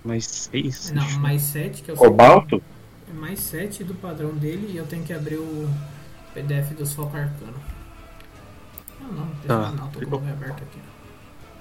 Mais 0.05 0.25
6? 0.25 0.91
Não, 0.91 1.09
mais 1.19 1.41
7, 1.41 1.83
que 1.83 1.91
é 1.91 1.93
o 1.93 1.97
seu 1.97 2.09
Cobalto? 2.09 2.55
É 2.57 2.74
mais 3.13 3.39
7 3.39 3.83
do 3.83 3.93
padrão 3.95 4.31
dele 4.33 4.71
e 4.73 4.77
eu 4.77 4.85
tenho 4.85 5.03
que 5.03 5.13
abrir 5.13 5.37
o 5.37 5.69
PDF 6.33 6.71
dos 6.77 6.93
foco 6.93 7.15
arcano. 7.15 7.53
Não, 8.99 9.11
não, 9.11 9.25
não 9.25 9.35
Tá. 9.47 9.71
não, 9.71 9.89
tô 9.89 9.99
com 10.05 10.15
o 10.15 10.29
aberto 10.29 10.63
aqui. 10.63 10.79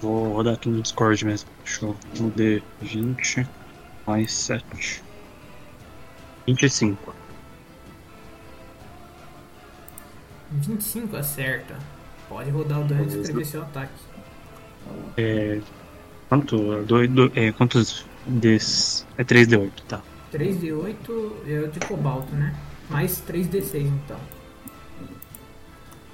Vou 0.01 0.33
rodar 0.35 0.55
aqui 0.55 0.69
no 0.69 0.83
Discord 0.83 1.25
mesmo. 1.25 1.49
Show. 1.65 1.97
Um 2.21 2.31
D20 2.31 3.47
mais 4.07 4.33
7. 4.33 5.03
25. 6.47 7.15
25 10.51 11.17
acerta. 11.17 11.77
Pode 12.29 12.51
rodar 12.51 12.81
o 12.81 12.85
dano 12.85 13.05
e 13.05 13.21
escrever 13.21 13.45
seu 13.45 13.63
ataque. 13.63 13.93
É. 15.17 15.61
Quanto? 16.29 16.57
Do, 16.85 17.07
do, 17.09 17.33
é, 17.35 17.53
quantos 17.53 18.05
Ds? 18.27 19.07
É 19.17 19.25
3D8, 19.25 19.71
tá. 19.89 20.03
3d8 20.35 21.33
é 21.47 21.61
o 21.61 21.69
de 21.69 21.79
cobalto, 21.81 22.35
né? 22.35 22.55
Mais 22.91 23.21
3d6 23.23 23.83
então. 23.87 24.19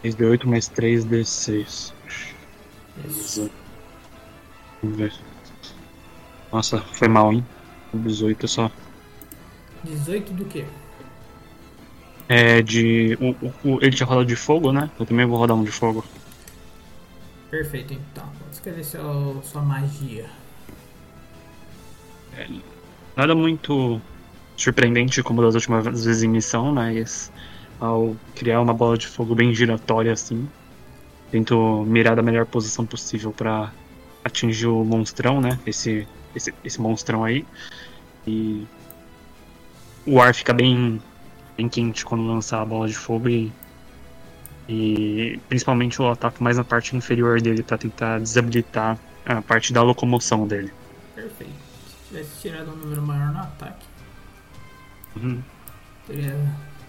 3D8 0.03 0.45
mais 0.47 0.69
3D6. 0.69 1.93
Isso. 3.09 3.51
Vamos 4.83 4.97
ver. 4.99 5.13
Nossa, 6.53 6.81
foi 6.81 7.09
mal, 7.09 7.33
hein? 7.33 7.45
18 7.95 8.47
só. 8.47 8.71
18 9.85 10.33
do 10.35 10.45
que? 10.45 10.65
É 12.29 12.61
de. 12.63 13.17
O, 13.21 13.31
o- 13.69 13.79
ele 13.83 13.91
tinha 13.97 14.07
rodado 14.07 14.27
de 14.27 14.37
fogo, 14.37 14.71
né? 14.73 14.91
Eu 14.99 15.07
também 15.07 15.27
vou 15.27 15.39
rodar 15.39 15.57
um 15.57 15.65
de 15.65 15.71
fogo. 15.73 16.05
Perfeito 17.51 17.93
então. 17.95 18.25
Pode 18.39 18.53
escrever 18.55 18.85
seu, 18.85 19.41
sua 19.43 19.63
magia. 19.63 20.29
Nada 23.17 23.35
muito 23.35 24.01
surpreendente 24.63 25.23
como 25.23 25.43
das 25.43 25.55
últimas 25.55 25.85
vezes 25.85 26.23
em 26.23 26.29
missão, 26.29 26.73
mas 26.73 27.33
ao 27.81 28.15
criar 28.35 28.61
uma 28.61 28.75
bola 28.75 28.99
de 28.99 29.07
fogo 29.07 29.35
bem 29.35 29.55
giratória 29.55 30.13
assim, 30.13 30.49
tento 31.31 31.85
mirar 31.87 32.15
da 32.15 32.23
melhor 32.23 32.45
posição 32.45 32.85
possível 32.85 33.33
pra 33.33 33.73
atingir 34.25 34.67
o 34.67 34.85
monstrão, 34.85 35.41
né? 35.41 35.59
Esse, 35.67 36.07
esse, 36.35 36.53
esse 36.63 36.81
monstrão 36.81 37.25
aí. 37.25 37.47
E 38.27 38.67
o 40.07 40.21
ar 40.21 40.35
fica 40.35 40.53
bem, 40.53 41.01
bem 41.57 41.69
quente 41.69 42.05
quando 42.05 42.27
lançar 42.27 42.61
a 42.61 42.65
bola 42.65 42.87
de 42.87 42.95
fogo 42.95 43.29
e, 43.29 43.51
e 44.69 45.41
principalmente 45.49 46.03
o 46.03 46.09
ataque 46.09 46.43
mais 46.43 46.59
na 46.59 46.65
parte 46.65 46.95
inferior 46.95 47.41
dele 47.41 47.63
pra 47.63 47.79
tentar 47.79 48.19
desabilitar 48.19 48.99
a 49.25 49.41
parte 49.41 49.73
da 49.73 49.83
locomoção 49.83 50.47
dele. 50.47 50.71
Perfeito. 51.15 51.53
Se 51.87 52.09
tivesse 52.09 52.41
tirado 52.43 52.73
um 52.73 52.77
número 52.77 53.03
maior 53.03 53.33
no 53.33 53.39
ataque, 53.39 53.87
Uhum. 55.17 55.41
teria. 56.07 56.37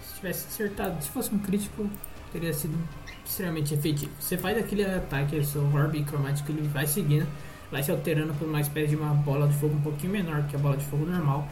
Se 0.02 0.16
tivesse 0.16 0.46
acertado, 0.48 1.02
se 1.02 1.10
fosse 1.10 1.34
um 1.34 1.38
crítico, 1.38 1.88
teria 2.32 2.52
sido 2.52 2.76
extremamente 3.24 3.74
efetivo. 3.74 4.10
Você 4.20 4.36
faz 4.38 4.56
aquele 4.58 4.84
ataque, 4.84 5.36
o 5.36 5.44
seu 5.44 5.62
orbe 5.74 6.02
cromático, 6.04 6.50
ele 6.52 6.66
vai 6.68 6.86
seguindo, 6.86 7.26
vai 7.70 7.82
se 7.82 7.90
alterando 7.90 8.32
por 8.34 8.46
uma 8.48 8.60
espécie 8.60 8.88
de 8.90 8.96
uma 8.96 9.12
bola 9.14 9.48
de 9.48 9.54
fogo 9.54 9.74
um 9.76 9.80
pouquinho 9.80 10.12
menor 10.12 10.44
que 10.44 10.54
a 10.56 10.58
bola 10.58 10.76
de 10.76 10.84
fogo 10.86 11.04
normal. 11.06 11.48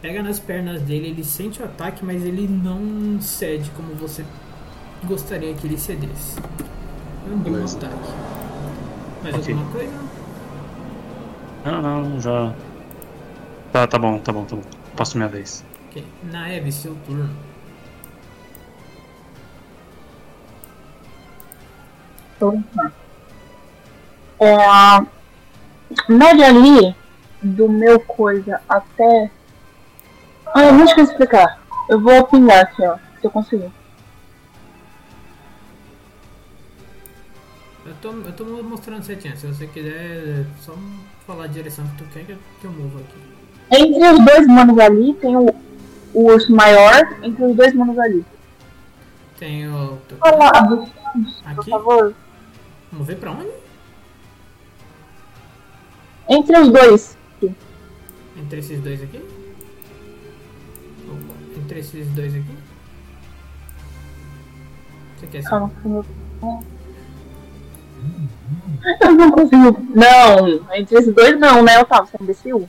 Pega 0.00 0.22
nas 0.22 0.38
pernas 0.38 0.80
dele, 0.82 1.08
ele 1.08 1.24
sente 1.24 1.60
o 1.60 1.64
ataque, 1.64 2.04
mas 2.04 2.24
ele 2.24 2.46
não 2.48 3.20
cede 3.20 3.70
como 3.70 3.94
você 3.94 4.24
gostaria 5.04 5.52
que 5.54 5.66
ele 5.66 5.76
cedesse. 5.78 6.38
É 6.38 7.32
um 7.32 7.38
bom 7.38 7.50
Beleza. 7.52 7.76
ataque. 7.78 8.12
Mais 9.22 9.34
Ok. 9.34 9.54
alguma 9.54 9.72
coisa? 9.72 9.92
Não, 11.64 11.82
não, 11.82 12.20
já. 12.20 12.54
Tá, 13.72 13.86
tá 13.86 13.98
bom, 13.98 14.18
tá 14.20 14.32
bom, 14.32 14.44
tá 14.44 14.56
bom. 14.56 14.62
Passo 14.96 15.16
minha 15.16 15.28
vez. 15.28 15.64
Na 16.22 16.48
Eve, 16.48 16.72
seu 16.72 16.96
turno. 17.06 17.28
É, 24.40 24.56
média 26.08 26.46
ali 26.46 26.94
do 27.42 27.68
meu 27.68 27.98
coisa 28.00 28.60
até. 28.68 29.30
Ah, 30.54 30.64
eu 30.64 30.72
não 30.72 30.84
esqueci 30.84 31.06
de 31.06 31.12
explicar. 31.12 31.60
Eu 31.88 32.00
vou 32.00 32.26
pingar 32.26 32.64
aqui, 32.64 32.84
ó. 32.86 32.96
Se 33.20 33.26
eu 33.26 33.30
conseguir. 33.30 33.70
Eu 37.84 37.94
tô, 38.00 38.10
eu 38.10 38.32
tô 38.32 38.44
mostrando 38.62 39.02
setinha. 39.02 39.36
Se 39.36 39.46
você 39.46 39.66
quiser, 39.66 40.44
só 40.60 40.74
falar 41.26 41.44
a 41.44 41.48
direção 41.48 41.86
que 41.88 42.04
tu 42.04 42.04
quer 42.10 42.24
que 42.24 42.32
eu, 42.32 42.38
que 42.60 42.66
eu 42.66 42.70
movo 42.70 42.98
aqui. 43.00 43.38
Entre 43.70 44.10
os 44.10 44.24
dois 44.24 44.46
manos 44.46 44.78
ali 44.78 45.14
tem 45.14 45.36
o, 45.36 45.54
o 46.14 46.24
urso 46.32 46.54
maior. 46.54 47.16
Entre 47.22 47.44
os 47.44 47.56
dois 47.56 47.74
manos 47.74 47.98
ali. 47.98 48.24
Tem 49.38 49.68
o. 49.68 49.98
Falado, 50.18 50.78
por 50.78 51.50
Aqui? 51.50 51.70
favor. 51.70 52.14
Mover 52.92 53.16
pra 53.18 53.30
onde? 53.32 53.50
Entre 56.28 56.58
os 56.58 56.68
dois. 56.70 57.16
Entre 58.36 58.58
esses 58.60 58.80
dois 58.80 59.02
aqui? 59.02 59.18
Opa, 61.08 61.34
Entre 61.58 61.80
esses 61.80 62.06
dois 62.08 62.34
aqui? 62.34 62.54
Você 65.18 65.26
quer 65.26 65.42
calma. 65.44 65.72
Eu 69.00 69.12
não 69.12 69.30
consigo. 69.30 69.76
Não, 69.94 70.48
entre 70.74 70.98
esses 70.98 71.14
dois 71.14 71.38
não, 71.38 71.62
né, 71.62 71.78
Otávio? 71.80 72.06
Você 72.06 72.16
é 72.16 72.20
um 72.20 72.24
imbecil? 72.24 72.68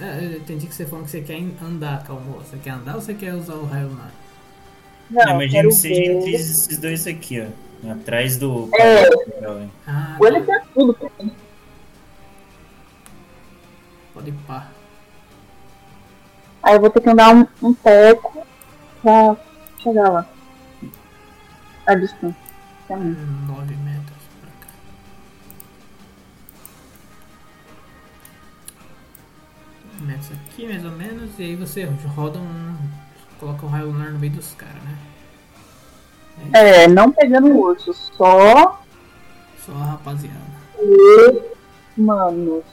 Ah, 0.00 0.22
Eu 0.22 0.38
entendi 0.38 0.66
que 0.66 0.74
você 0.74 0.86
falou 0.86 1.04
que 1.04 1.10
você 1.10 1.20
quer 1.22 1.40
andar, 1.62 2.04
calma. 2.04 2.22
Você 2.38 2.56
quer 2.58 2.70
andar 2.70 2.96
ou 2.96 3.00
você 3.00 3.14
quer 3.14 3.34
usar 3.34 3.54
o 3.54 3.64
raio 3.66 3.90
mar? 3.90 4.10
Não, 5.10 5.24
Não, 5.24 5.42
imagina 5.42 5.68
que 5.68 5.74
seja 5.74 5.94
ver. 6.00 6.16
entre 6.16 6.30
esses 6.32 6.78
dois 6.78 7.06
aqui, 7.06 7.40
ó. 7.40 7.46
Atrás 7.92 8.36
do. 8.36 8.68
É. 8.74 9.08
Ah, 9.86 10.16
Ou 10.20 10.26
ele 10.26 10.40
tá. 10.42 10.46
quer 10.60 10.66
tudo 10.74 10.92
pra 10.94 11.10
mim. 11.18 11.32
Pode 14.12 14.32
pá. 14.46 14.68
Aí 16.62 16.74
eu 16.74 16.80
vou 16.80 16.90
ter 16.90 17.00
que 17.00 17.08
andar 17.08 17.34
um, 17.34 17.46
um 17.62 17.72
teco 17.74 18.46
pra 19.02 19.36
chegar 19.78 20.10
lá. 20.10 20.26
A 21.86 21.94
distância. 21.94 22.36
Mim. 22.90 23.16
9 23.46 23.74
metros 23.76 23.89
metros 30.00 30.30
aqui, 30.32 30.66
mais 30.66 30.84
ou 30.84 30.92
menos. 30.92 31.30
E 31.38 31.42
aí 31.42 31.56
você 31.56 31.84
roda 31.84 32.38
um. 32.38 32.76
Coloca 33.38 33.64
o 33.64 33.68
raio 33.68 33.86
lunar 33.86 34.12
no 34.12 34.18
meio 34.18 34.32
dos 34.32 34.52
caras, 34.54 34.82
né? 34.82 34.98
É, 36.52 36.88
não 36.88 37.10
pegando 37.12 37.48
o 37.48 37.58
urso, 37.60 37.92
só 37.92 38.82
Só 39.64 39.72
a 39.72 39.84
rapaziada. 39.92 40.38
os 40.78 41.42
manos 41.96 42.64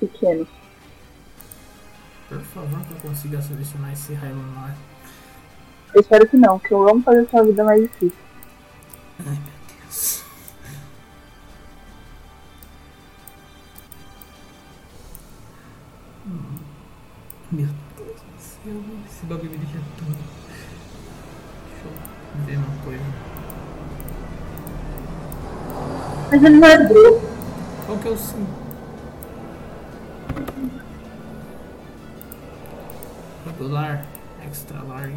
pequenos. 0.00 0.48
Por 2.28 2.40
favor, 2.40 2.80
que 2.80 2.92
eu 2.92 3.10
consiga 3.10 3.40
selecionar 3.40 3.92
esse 3.92 4.14
raio 4.14 4.34
lunar. 4.34 4.74
Eu 5.94 6.00
espero 6.00 6.26
que 6.28 6.36
não, 6.36 6.58
que 6.58 6.72
eu 6.72 6.88
amo 6.88 7.02
fazer 7.02 7.28
sua 7.28 7.44
vida 7.44 7.62
mais 7.64 7.82
difícil. 7.82 8.18
Ai 9.20 9.26
meu 9.26 9.52
Deus. 9.84 10.23
Meu 17.54 17.68
Deus 17.96 18.20
do 18.20 18.40
céu, 18.40 18.82
esse 19.06 19.26
bagulho 19.26 19.50
me 19.52 19.58
deixa 19.58 19.78
tudo. 19.96 20.16
Deixa 21.68 21.86
eu 21.86 22.44
ver 22.46 22.56
uma 22.56 22.82
coisa. 22.82 23.04
Mas 26.32 26.42
ele 26.42 26.56
não 26.56 26.66
é 26.66 26.78
bruto. 26.88 27.20
Qual 27.86 27.98
que 27.98 28.08
é 28.08 28.10
o 28.10 28.18
sim? 28.18 28.44
Regular, 33.46 34.04
extra 34.44 34.82
large. 34.82 35.14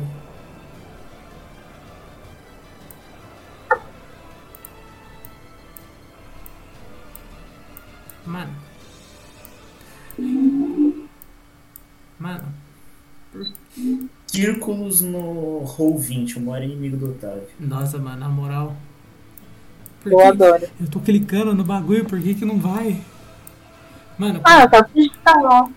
Mano. 8.28 8.54
Mano. 12.20 12.44
Círculos 14.28 15.02
no 15.02 15.60
Roll 15.60 15.98
20, 15.98 16.38
o 16.38 16.42
maior 16.42 16.64
inimigo 16.64 16.98
do 16.98 17.12
Otávio. 17.12 17.44
Nossa, 17.60 17.98
mano, 17.98 18.20
na 18.20 18.30
moral. 18.30 18.76
Por 20.02 20.12
Eu 20.12 20.18
que- 20.18 20.24
adoro. 20.24 20.68
Eu 20.80 20.88
tô 20.90 21.00
clicando 21.00 21.54
no 21.54 21.64
bagulho, 21.64 22.06
por 22.06 22.20
que 22.22 22.34
que 22.36 22.46
não 22.46 22.60
vai? 22.60 23.02
Mano, 24.18 24.42
Ah, 24.44 24.68
tá 24.68 24.86
lá. 25.42 25.70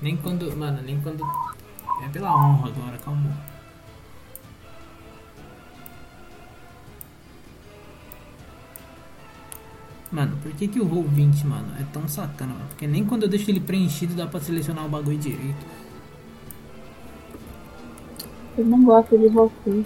nem 0.00 0.16
quando. 0.16 0.56
Mano, 0.56 0.80
nem 0.82 1.00
quando. 1.00 1.24
É 2.04 2.08
pela 2.08 2.34
honra 2.36 2.68
agora, 2.68 2.98
calma. 2.98 3.30
Mano, 10.14 10.36
por 10.40 10.52
que 10.52 10.68
que 10.68 10.78
o 10.78 10.86
roll 10.86 11.02
20, 11.02 11.44
mano, 11.44 11.66
é 11.76 11.84
tão 11.92 12.06
sacana, 12.06 12.52
mano? 12.52 12.68
Porque 12.68 12.86
nem 12.86 13.04
quando 13.04 13.24
eu 13.24 13.28
deixo 13.28 13.50
ele 13.50 13.58
preenchido 13.58 14.14
dá 14.14 14.28
pra 14.28 14.38
selecionar 14.38 14.86
o 14.86 14.88
bagulho 14.88 15.18
direito. 15.18 15.66
Eu 18.56 18.64
não 18.64 18.84
gosto 18.84 19.18
de 19.18 19.26
você. 19.26 19.84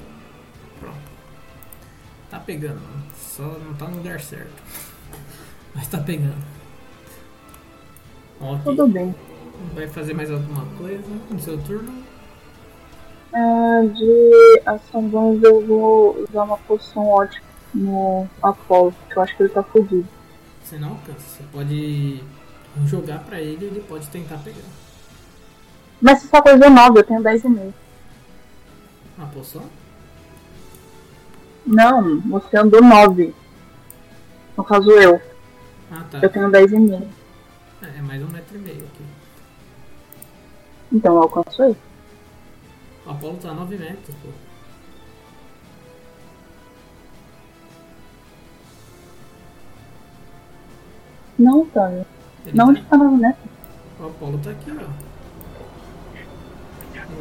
Tá 2.28 2.38
pegando, 2.40 2.74
mano. 2.74 3.04
Só 3.16 3.42
não 3.42 3.72
tá 3.72 3.88
no 3.88 3.96
lugar 3.96 4.20
certo. 4.20 4.52
Mas 5.74 5.88
tá 5.88 5.96
pegando. 5.96 6.44
Ok. 8.38 8.60
Tudo 8.64 8.86
bem. 8.86 9.14
Vai 9.74 9.88
fazer 9.88 10.12
mais 10.12 10.30
alguma 10.30 10.66
coisa 10.76 11.08
no 11.30 11.40
seu 11.40 11.56
turno? 11.62 12.04
Ah, 13.32 13.80
de 13.94 14.62
ação 14.66 15.08
bônus 15.08 15.42
eu 15.42 15.66
vou 15.66 16.22
usar 16.28 16.44
uma 16.44 16.58
poção 16.58 17.08
ótima 17.08 17.48
no 17.72 18.28
Apollo, 18.42 18.94
que 19.08 19.16
eu 19.16 19.22
acho 19.22 19.34
que 19.34 19.44
ele 19.44 19.52
tá 19.52 19.62
fudido. 19.62 20.17
Você 20.68 20.76
não 20.76 20.90
alcança. 20.90 21.20
Você 21.20 21.42
pode 21.50 22.22
jogar 22.84 23.20
pra 23.20 23.40
ele 23.40 23.64
e 23.64 23.68
ele 23.68 23.80
pode 23.88 24.06
tentar 24.08 24.36
pegar. 24.36 24.60
Mas 25.98 26.20
se 26.20 26.28
só 26.28 26.42
coisa 26.42 26.68
9, 26.68 26.98
eu 26.98 27.04
tenho 27.04 27.22
10,5. 27.22 27.72
Uma 29.16 29.26
poção? 29.28 29.64
Não, 31.66 32.20
você 32.20 32.58
andou 32.58 32.82
9. 32.82 33.34
No 34.58 34.62
caso 34.62 34.90
eu. 34.90 35.18
Ah, 35.90 36.04
tá. 36.10 36.18
Eu 36.20 36.28
tenho 36.28 36.50
10,5. 36.50 37.08
É 37.80 38.02
mais 38.02 38.22
um 38.22 38.28
metro 38.28 38.58
e 38.58 38.60
meio 38.60 38.84
aqui. 38.84 39.04
Então 40.92 41.14
eu 41.14 41.22
alcanço 41.22 41.62
ele. 41.62 41.76
O 43.06 43.10
Apolo 43.10 43.38
tá 43.38 43.48
a 43.48 43.54
9 43.54 43.74
metros, 43.78 44.14
pô. 44.22 44.28
Não, 51.38 51.64
Tânia. 51.66 52.06
Ele 52.46 52.56
Não 52.56 52.66
tá... 52.66 52.70
onde 52.72 52.82
tá 52.82 52.96
9 52.96 53.16
metros. 53.16 53.44
O 54.00 54.06
Apolo 54.06 54.38
tá 54.38 54.50
aqui, 54.50 54.70
ó. 54.70 55.08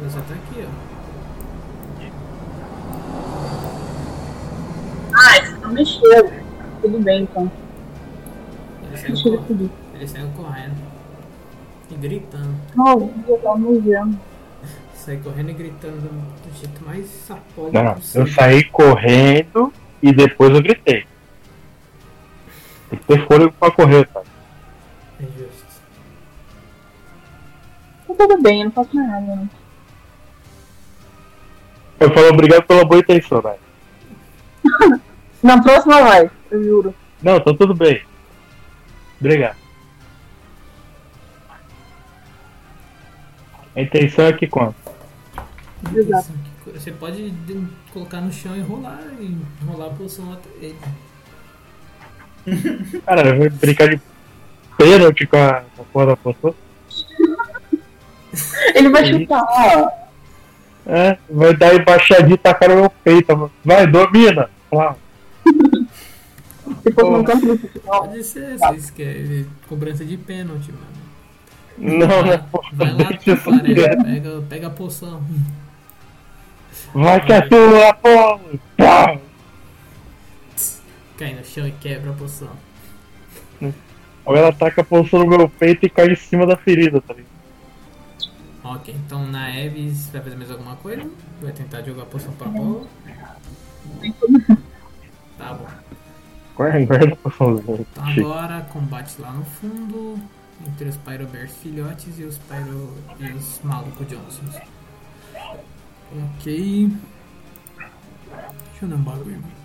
Ele 0.00 0.10
só 0.10 0.20
tá 0.20 0.34
aqui, 0.34 0.64
ó. 0.64 0.88
Ah, 5.14 5.44
você 5.44 5.56
não 5.58 5.72
mexeu. 5.72 6.32
Tudo 6.80 7.00
bem 7.00 7.22
então. 7.22 7.50
Ele 8.82 8.96
saiu, 8.96 9.14
ele 9.14 9.38
cor... 9.38 9.70
ele 9.94 10.08
saiu 10.08 10.28
correndo. 10.36 10.76
E 11.90 11.94
gritando. 11.94 12.54
Oh, 12.76 13.10
já 13.28 13.38
tá 13.38 13.56
me 13.56 13.78
vendo. 13.80 14.18
Saiu 14.94 15.20
correndo 15.20 15.50
e 15.50 15.54
gritando 15.54 16.00
do, 16.00 16.08
do 16.08 16.54
jeito 16.58 16.84
mais 16.84 17.06
sapola 17.06 17.70
Não, 17.72 17.94
possível. 17.94 18.22
eu 18.22 18.32
saí 18.32 18.64
correndo 18.64 19.72
e 20.02 20.12
depois 20.12 20.54
eu 20.54 20.62
gritei. 20.62 21.06
Tem 22.90 22.98
que 22.98 23.04
ter 23.06 23.26
fôlego 23.26 23.52
pra 23.52 23.70
correr, 23.70 24.06
tá? 24.08 24.22
É 25.20 25.22
justo. 25.24 25.66
Tá 28.06 28.14
tudo 28.26 28.42
bem, 28.42 28.60
eu 28.60 28.64
não 28.66 28.72
faço 28.72 28.94
mais 28.96 29.08
nada. 29.08 29.26
Não. 29.36 29.50
Eu 32.00 32.14
falo 32.14 32.28
obrigado 32.28 32.62
pela 32.64 32.84
boa 32.84 33.00
intenção, 33.00 33.42
né? 33.42 33.56
Na 35.42 35.62
próxima 35.62 36.02
vai, 36.02 36.30
eu 36.50 36.62
juro. 36.64 36.94
Não, 37.22 37.40
tá 37.40 37.52
tudo 37.54 37.74
bem. 37.74 38.02
Obrigado. 39.20 39.56
A 43.76 43.80
intenção 43.80 44.26
é 44.26 44.32
que 44.32 44.46
conta. 44.46 44.74
Exato. 45.94 46.32
Você 46.66 46.90
pode 46.92 47.30
de- 47.30 47.66
colocar 47.92 48.20
no 48.20 48.32
chão 48.32 48.56
e 48.56 48.60
rolar, 48.60 49.00
e 49.20 49.36
rolar 49.66 49.86
a 49.86 49.90
posição 49.90 50.32
até 50.32 50.48
ele. 50.60 50.76
Cara, 53.04 53.28
eu 53.28 53.36
vou 53.38 53.50
brincar 53.50 53.88
de 53.88 54.00
pênalti 54.76 55.26
com 55.26 55.36
a, 55.36 55.62
com 55.76 55.82
a 55.82 55.84
porra 55.92 56.06
da 56.06 56.16
pessoa. 56.16 56.54
Ele 58.74 58.88
vai 58.90 59.06
chutar, 59.06 59.44
ó. 59.44 59.88
É, 60.86 61.18
vai 61.28 61.54
dar 61.54 61.74
embaixadinha 61.74 62.34
e 62.34 62.38
tacar 62.38 62.70
no 62.70 62.76
meu 62.76 62.90
peito. 63.04 63.36
mano. 63.36 63.50
Vai, 63.64 63.86
domina! 63.86 64.48
Campo 67.24 67.52
de 67.52 67.58
futebol. 67.58 68.00
Pode 68.00 68.24
ser, 68.24 68.58
vocês 68.58 68.90
querem 68.90 69.46
cobrança 69.68 70.04
de 70.04 70.16
pênalti, 70.16 70.72
mano. 70.72 70.98
Não, 71.78 72.06
não. 72.06 72.22
vai 72.72 72.92
lá, 72.92 73.36
fazer. 73.36 74.02
pega, 74.02 74.42
pega 74.48 74.66
a 74.66 74.70
poção. 74.70 75.22
Vai 76.94 77.24
que 77.24 77.32
é 77.32 77.40
tua, 77.42 77.88
Apolo! 77.90 78.60
Pá! 78.76 79.18
Cai 81.18 81.34
no 81.34 81.44
chão 81.44 81.66
e 81.66 81.72
quebra 81.72 82.12
a 82.12 82.14
poção. 82.14 82.50
Ou 84.24 84.36
ela 84.36 84.52
taca 84.52 84.82
a 84.82 84.84
poção 84.84 85.20
no 85.20 85.26
meu 85.26 85.48
peito 85.48 85.84
e 85.84 85.90
cai 85.90 86.08
em 86.08 86.14
cima 86.16 86.46
da 86.46 86.56
ferida, 86.56 87.00
tá 87.00 87.14
ligado? 87.14 87.28
Ok, 88.62 88.94
então 88.94 89.26
na 89.26 89.54
Eves 89.56 90.08
vai 90.10 90.20
fazer 90.22 90.36
mais 90.36 90.50
alguma 90.50 90.76
coisa? 90.76 91.10
Vai 91.40 91.52
tentar 91.52 91.82
jogar 91.82 92.02
a 92.02 92.06
poção 92.06 92.32
pra 92.34 92.48
bola? 92.48 92.86
Tá 95.38 95.54
bom. 95.54 95.66
Guarda, 96.54 96.84
guarda 96.86 97.12
a 97.14 97.16
poçãozinha. 97.16 97.80
Então 97.80 98.04
agora 98.06 98.60
combate 98.72 99.20
lá 99.20 99.32
no 99.32 99.44
fundo 99.44 100.20
entre 100.66 100.88
os 100.88 100.96
Pyrobears 100.98 101.56
filhotes 101.56 102.18
e 102.18 102.24
os 102.24 102.38
Pyro 102.38 102.92
e 103.18 103.32
os 103.32 103.60
malucos 103.62 104.06
Johnsons. 104.06 104.56
Ok. 106.34 106.90
Deixa 108.70 108.84
eu 108.84 108.88
dar 108.88 108.96
um 108.96 109.02
bagulho. 109.02 109.57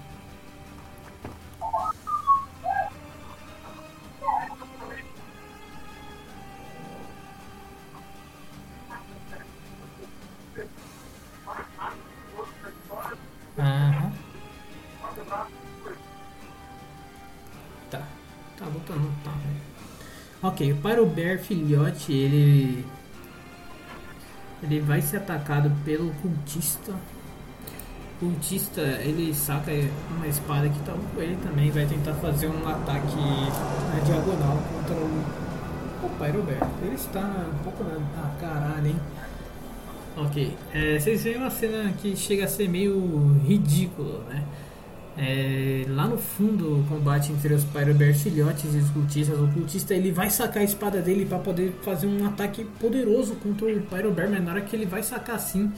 Aham. 13.57 14.11
Tá. 17.89 18.01
Tá 18.57 18.65
lutando, 18.65 19.11
tá. 19.23 19.31
né? 19.31 19.55
Ok, 20.41 20.73
o 20.73 20.77
Pyrobear 20.77 21.39
filhote, 21.39 22.11
ele. 22.11 22.85
Ele 24.61 24.79
vai 24.79 25.01
ser 25.01 25.17
atacado 25.17 25.71
pelo 25.85 26.11
cultista. 26.15 26.93
O 28.15 28.19
cultista, 28.25 28.81
ele 28.81 29.33
saca 29.33 29.71
uma 30.15 30.27
espada 30.27 30.69
que 30.69 30.79
tá 30.79 30.93
com 30.93 31.21
ele 31.21 31.37
também. 31.43 31.69
Vai 31.69 31.85
tentar 31.85 32.13
fazer 32.15 32.47
um 32.47 32.67
ataque 32.67 33.15
na 33.15 33.99
diagonal 34.03 34.57
contra 34.73 34.95
o 34.95 36.05
O 36.05 36.09
Pyrobear. 36.17 36.69
Ele 36.81 36.95
está 36.95 37.19
um 37.21 37.63
pouco 37.63 37.83
na. 37.83 37.97
Ah, 38.17 38.35
caralho, 38.39 38.87
hein? 38.87 38.99
Ok. 40.15 40.55
É, 40.73 40.99
vocês 40.99 41.23
veem 41.23 41.37
uma 41.37 41.49
cena 41.49 41.91
que 41.93 42.15
chega 42.15 42.45
a 42.45 42.47
ser 42.47 42.69
meio 42.69 43.35
ridículo, 43.45 44.19
né? 44.29 44.43
É, 45.15 45.85
lá 45.89 46.07
no 46.07 46.17
fundo, 46.17 46.79
o 46.79 46.83
combate 46.85 47.31
entre 47.31 47.53
os 47.53 47.63
Pyrobear 47.63 48.15
filhotes 48.15 48.73
e 48.73 48.77
os 48.77 48.89
cultistas. 48.89 49.39
O 49.39 49.47
cultista 49.47 49.93
ele 49.93 50.11
vai 50.11 50.29
sacar 50.29 50.61
a 50.61 50.63
espada 50.63 51.01
dele 51.01 51.25
para 51.25 51.39
poder 51.39 51.73
fazer 51.83 52.07
um 52.07 52.25
ataque 52.27 52.65
poderoso 52.79 53.35
contra 53.35 53.67
o 53.67 53.81
Pyrobear, 53.81 54.29
mas 54.29 54.43
na 54.43 54.51
hora 54.51 54.61
que 54.61 54.75
ele 54.75 54.85
vai 54.85 55.03
sacar 55.03 55.35
assim, 55.35 55.71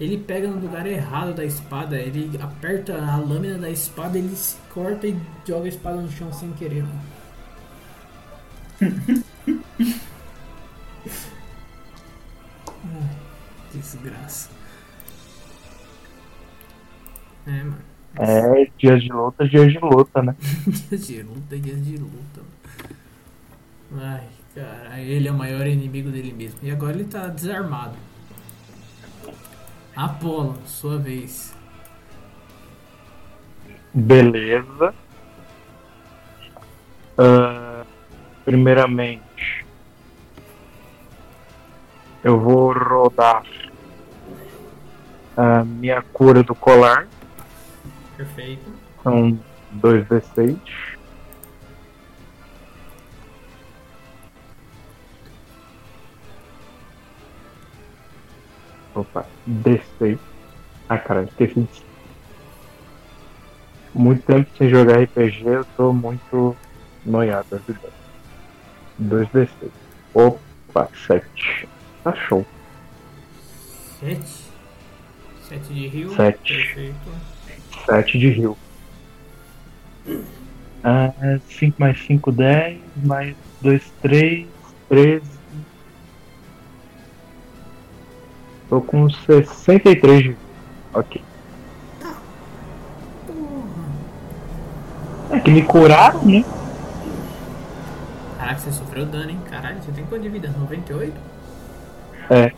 ele 0.00 0.18
pega 0.18 0.48
no 0.48 0.60
lugar 0.60 0.86
errado 0.86 1.34
da 1.34 1.44
espada, 1.44 1.98
ele 1.98 2.30
aperta 2.40 2.94
a 2.94 3.16
lâmina 3.16 3.58
da 3.58 3.70
espada, 3.70 4.18
ele 4.18 4.34
se 4.36 4.56
corta 4.72 5.06
e 5.06 5.16
joga 5.46 5.66
a 5.66 5.68
espada 5.68 6.00
no 6.00 6.10
chão 6.10 6.32
sem 6.32 6.50
querer. 6.52 6.84
Mano. 6.84 7.18
Desgraça. 13.72 14.50
É, 17.46 17.50
mano. 17.62 17.78
É, 18.18 18.70
dias 18.78 19.02
de 19.02 19.08
luta, 19.10 19.48
dias 19.48 19.72
de 19.72 19.78
luta, 19.78 20.22
né? 20.22 20.34
Dias 20.66 21.06
de 21.06 21.22
luta, 21.22 21.58
dias 21.58 21.84
de 21.84 21.96
luta. 21.96 22.40
mano. 23.90 24.02
Ai, 24.04 24.26
cara, 24.54 25.00
ele 25.00 25.28
é 25.28 25.32
o 25.32 25.34
maior 25.34 25.66
inimigo 25.66 26.10
dele 26.10 26.32
mesmo. 26.32 26.58
E 26.62 26.70
agora 26.70 26.92
ele 26.94 27.04
tá 27.04 27.28
desarmado. 27.28 27.94
Apolo, 29.94 30.56
sua 30.66 30.98
vez. 30.98 31.54
Beleza. 33.94 34.94
Ah, 37.16 37.84
primeiramente, 38.44 39.22
eu 42.28 42.38
vou 42.38 42.72
rodar 42.74 43.42
a 45.34 45.64
minha 45.64 46.02
cura 46.02 46.42
do 46.42 46.54
colar. 46.54 47.08
Perfeito. 48.18 48.70
São 49.02 49.38
2d6. 49.80 50.58
Opa, 58.94 59.24
D6. 59.48 60.18
Ah, 60.86 60.98
cara, 60.98 61.22
esqueci 61.22 61.60
de. 61.60 61.88
Muito 63.94 64.22
tempo 64.26 64.50
sem 64.58 64.68
jogar 64.68 65.00
RPG, 65.02 65.46
eu 65.46 65.64
tô 65.76 65.92
muito 65.94 66.54
noiado 67.06 67.46
da 67.50 67.56
vida. 67.56 67.88
2d6. 69.00 69.70
Opa, 70.12 70.88
7. 71.06 71.77
Tá 72.04 72.14
show. 72.14 72.46
Sete. 74.00 74.48
Sete 75.48 75.74
de 75.74 75.86
rio. 75.88 76.14
Sete. 76.14 76.54
Perfeito. 76.54 77.38
7 77.86 78.18
de 78.18 78.28
rio. 78.28 78.56
Ah, 80.84 81.12
5 81.48 81.76
mais 81.80 81.98
5, 82.06 82.30
10. 82.32 82.78
Mais 82.96 83.34
2, 83.62 83.82
3. 84.02 84.46
13. 84.88 85.22
Tô 88.68 88.80
com 88.82 89.08
63 89.08 90.22
de 90.22 90.28
rio. 90.28 90.38
Ok. 90.92 91.22
É 95.30 95.40
que 95.40 95.50
me 95.50 95.62
curaram, 95.62 96.24
né? 96.24 96.44
Caraca, 98.38 98.60
você 98.60 98.72
sofreu 98.72 99.04
dano, 99.06 99.30
hein? 99.30 99.40
Caralho, 99.50 99.82
você 99.82 99.92
tem 99.92 100.04
quanto 100.06 100.22
de 100.22 100.28
vida? 100.28 100.48
98? 100.48 101.14
É. 102.30 102.50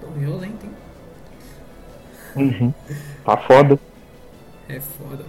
Tô 0.00 0.06
violento, 0.16 0.64
hein? 0.64 0.72
Uhum. 2.36 2.74
Tá 3.24 3.36
foda. 3.36 3.78
É 4.68 4.80
foda, 4.80 5.24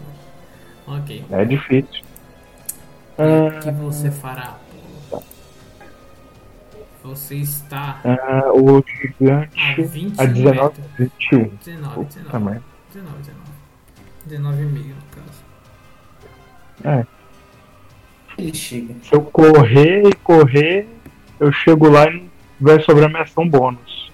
mano. 0.87 1.01
Ok. 1.01 1.25
É 1.31 1.45
difícil. 1.45 2.03
O 3.17 3.59
que 3.59 3.69
Ah, 3.69 3.71
você 3.73 4.11
fará, 4.11 4.57
Apolo? 5.11 5.23
Você 7.03 7.35
está 7.35 7.99
ah, 8.03 8.51
o 8.53 8.77
a 8.77 8.83
gigante 8.85 9.81
20 9.81 10.19
a 10.21 10.25
19, 10.25 10.53
metros. 10.53 10.85
21. 10.99 11.43
19, 11.65 11.95
Puta 11.95 12.19
19. 12.19 12.45
merda. 12.45 12.63
19, 12.93 13.17
19. 13.17 13.49
19 14.25 14.61
e 14.61 14.65
meio, 14.65 14.95
no 14.95 15.01
caso. 15.23 15.43
É. 16.83 17.05
Ele 18.37 18.53
chega. 18.53 18.95
Se 19.03 19.13
eu 19.13 19.21
correr 19.21 20.03
e 20.07 20.13
correr, 20.15 20.87
eu 21.39 21.51
chego 21.51 21.89
lá 21.89 22.09
e 22.09 22.28
vai 22.59 22.81
sobrar 22.81 23.09
minha 23.09 23.23
ação 23.23 23.47
bônus. 23.47 24.11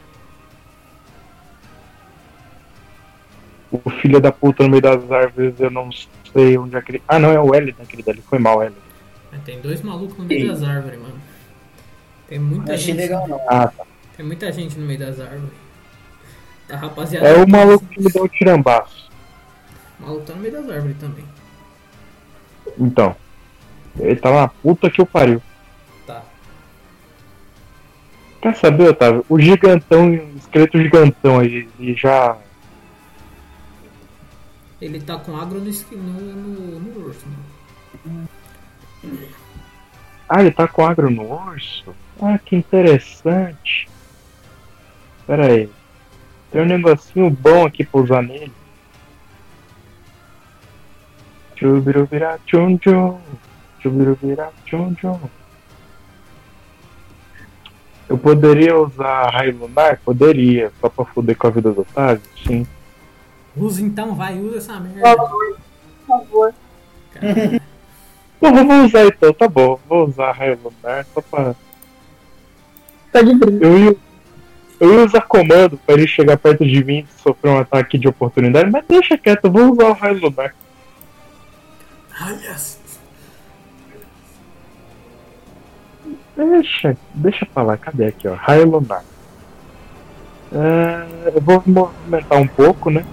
O 3.71 3.89
filho 3.89 4.21
da 4.21 4.31
puta 4.31 4.63
no 4.63 4.69
meio 4.69 4.81
das 4.81 5.11
árvores, 5.11 5.59
eu 5.59 5.69
não 5.69 5.89
sei 6.31 6.57
onde 6.57 6.75
é 6.75 6.79
aquele. 6.79 7.01
Ah, 7.07 7.19
não, 7.19 7.31
é 7.31 7.39
o 7.39 7.53
L 7.53 7.75
naquele 7.77 8.03
dali. 8.03 8.21
Foi 8.21 8.39
mal, 8.39 8.61
L. 8.63 8.73
Mas 9.31 9.43
Tem 9.43 9.59
dois 9.59 9.81
malucos 9.81 10.17
no 10.17 10.23
meio 10.25 10.41
Sim. 10.41 10.47
das 10.47 10.63
árvores, 10.63 10.99
mano. 10.99 11.19
Tem 12.27 12.39
muita 12.39 12.67
Não 12.67 12.73
achei 12.75 12.93
gente. 12.93 12.97
legal, 12.97 13.27
não. 13.27 13.41
Ah, 13.49 13.67
tá. 13.67 13.83
Tem 14.15 14.25
muita 14.25 14.51
gente 14.51 14.77
no 14.79 14.85
meio 14.85 14.99
das 14.99 15.19
árvores. 15.19 15.53
Tá, 16.67 16.77
rapaziada. 16.77 17.27
É 17.27 17.43
o 17.43 17.47
maluco 17.47 17.85
que 17.85 18.01
me 18.01 18.11
deu 18.11 18.23
o 18.23 18.29
tirambaço. 18.29 19.09
O 19.99 20.03
maluco 20.03 20.25
tá 20.25 20.33
no 20.33 20.39
meio 20.41 20.53
das 20.53 20.69
árvores 20.69 20.97
também. 20.97 21.25
Então. 22.79 23.15
Ele 23.99 24.15
tá 24.15 24.31
na 24.31 24.47
puta 24.47 24.89
que 24.89 25.01
eu 25.01 25.05
pariu. 25.05 25.41
Quer 28.45 28.55
saber, 28.57 28.89
Otávio? 28.89 29.25
O 29.27 29.39
gigantão, 29.39 30.11
o 30.11 30.37
esqueleto 30.37 30.77
gigantão 30.77 31.39
aí, 31.39 31.67
ele 31.79 31.95
já. 31.95 32.37
Ele 34.79 34.99
tá 35.01 35.17
com 35.17 35.35
agro 35.35 35.59
no, 35.59 35.95
no, 35.97 36.79
no, 36.79 37.05
urso, 37.07 37.25
mano. 38.05 38.29
Ah, 40.29 40.41
ele 40.41 40.51
tá 40.51 40.67
com 40.67 40.85
agro 40.85 41.09
no 41.09 41.23
urso? 41.23 41.95
Ah, 42.21 42.37
que 42.37 42.55
interessante. 42.55 43.89
Pera 45.25 45.47
aí. 45.47 45.67
Tem 46.51 46.61
um 46.61 46.65
negocinho 46.65 47.31
bom 47.31 47.65
aqui 47.65 47.83
pra 47.83 48.01
usar 48.01 48.21
nele. 48.21 48.53
Chubirubirá 51.55 52.37
tchum 52.45 52.77
tchum. 52.77 53.19
Chubirubirá 53.81 54.51
tchum 54.67 54.93
tchum. 54.93 55.19
Eu 58.07 58.17
poderia 58.17 58.77
usar 58.77 59.29
raio 59.29 59.57
lunar? 59.57 59.99
Poderia, 60.05 60.71
só 60.79 60.89
pra 60.89 61.05
foder 61.05 61.35
com 61.37 61.47
a 61.47 61.49
vida 61.49 61.71
do 61.71 61.81
Otávio? 61.81 62.21
Sim. 62.45 62.67
Usa 63.57 63.81
então, 63.81 64.13
vai, 64.15 64.37
usa 64.39 64.57
essa 64.57 64.79
merda. 64.79 65.15
Por 65.17 66.07
favor. 66.07 66.53
Cara, 67.11 67.61
Bom, 68.41 68.65
vou 68.65 68.85
usar 68.85 69.05
então, 69.05 69.33
tá 69.33 69.47
bom. 69.47 69.79
Vou 69.87 70.07
usar 70.07 70.31
raio 70.33 70.59
lunar 70.63 71.05
só 71.13 71.21
pra. 71.21 71.55
Tá 73.11 73.21
de 73.21 73.33
brinco. 73.33 73.63
Eu 73.63 73.79
ia, 73.79 73.95
eu 74.79 74.93
ia 74.93 75.05
usar 75.05 75.21
comando 75.21 75.79
pra 75.85 75.95
ele 75.95 76.05
chegar 76.05 76.37
perto 76.37 76.65
de 76.65 76.83
mim 76.83 76.99
e 76.99 77.21
sofrer 77.21 77.49
um 77.49 77.59
ataque 77.59 77.97
de 77.97 78.07
oportunidade, 78.07 78.69
mas 78.69 78.85
deixa 78.87 79.17
quieto, 79.17 79.45
eu 79.45 79.51
vou 79.51 79.71
usar 79.71 79.85
o 79.85 79.93
raio 79.93 80.19
lunar. 80.19 80.53
Aliás, 82.19 82.79
Deixa, 86.35 86.97
deixa 87.13 87.45
pra 87.45 87.63
lá, 87.63 87.77
cadê 87.77 88.07
aqui, 88.07 88.27
ó? 88.27 88.33
Raio 88.33 88.69
lunar. 88.69 89.03
É, 90.51 91.31
eu 91.33 91.41
vou 91.41 91.63
movimentar 91.65 92.39
um 92.39 92.47
pouco, 92.47 92.89
né? 92.89 93.05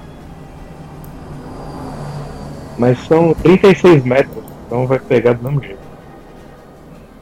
Mas 2.78 2.98
são 3.06 3.32
36 3.34 4.04
metros, 4.04 4.44
então 4.66 4.86
vai 4.86 4.98
pegar 4.98 5.34
do 5.34 5.44
mesmo 5.44 5.62
jeito. 5.62 5.78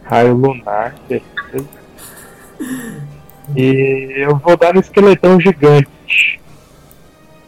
Raio 0.04 0.34
lunar, 0.34 0.94
beleza. 1.08 1.68
E 3.56 4.12
eu 4.16 4.36
vou 4.36 4.56
dar 4.56 4.72
no 4.72 4.80
esqueletão 4.80 5.40
gigante. 5.40 6.40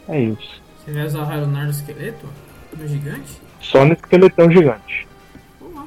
É 0.09 0.21
isso. 0.21 0.63
você 0.85 0.93
vai 0.93 1.07
usar 1.07 1.21
o 1.21 1.25
raio 1.25 1.41
lunar 1.43 1.65
do 1.67 1.71
esqueleto? 1.71 2.27
Do 2.73 2.89
gigante? 2.89 3.41
Só 3.61 3.85
no 3.85 3.93
esqueletão 3.93 4.51
gigante. 4.51 5.07
Vamos 5.61 5.77
lá, 5.77 5.87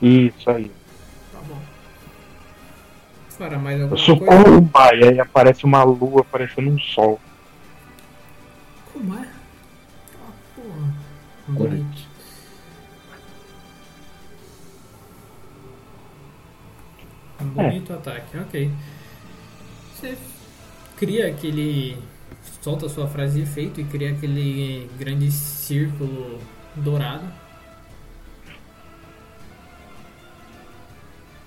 Isso 0.00 0.50
aí. 0.50 0.70
Fará 3.38 3.58
mais 3.58 3.76
Eu 3.78 3.84
alguma 3.84 4.02
sou 4.04 4.18
coisa? 4.18 4.42
como 4.44 4.56
um 4.56 4.66
pai, 4.68 5.02
aí 5.02 5.20
aparece 5.20 5.64
uma 5.64 5.82
lua 5.84 6.24
parecendo 6.24 6.70
um 6.70 6.78
sol. 6.78 7.20
Como 8.92 9.14
é? 9.16 9.28
Ah, 10.14 10.32
porra. 10.56 10.94
Bonito. 11.48 12.08
Um 17.40 17.48
bonito 17.50 17.92
ataque, 17.92 18.36
ok. 18.38 18.70
Você 19.94 20.18
cria 20.96 21.28
aquele. 21.28 21.96
solta 22.60 22.86
a 22.86 22.88
sua 22.88 23.06
frase 23.06 23.36
de 23.40 23.42
efeito 23.48 23.80
e 23.80 23.84
cria 23.84 24.10
aquele 24.10 24.90
grande 24.98 25.30
círculo 25.30 26.40
dourado. 26.76 27.24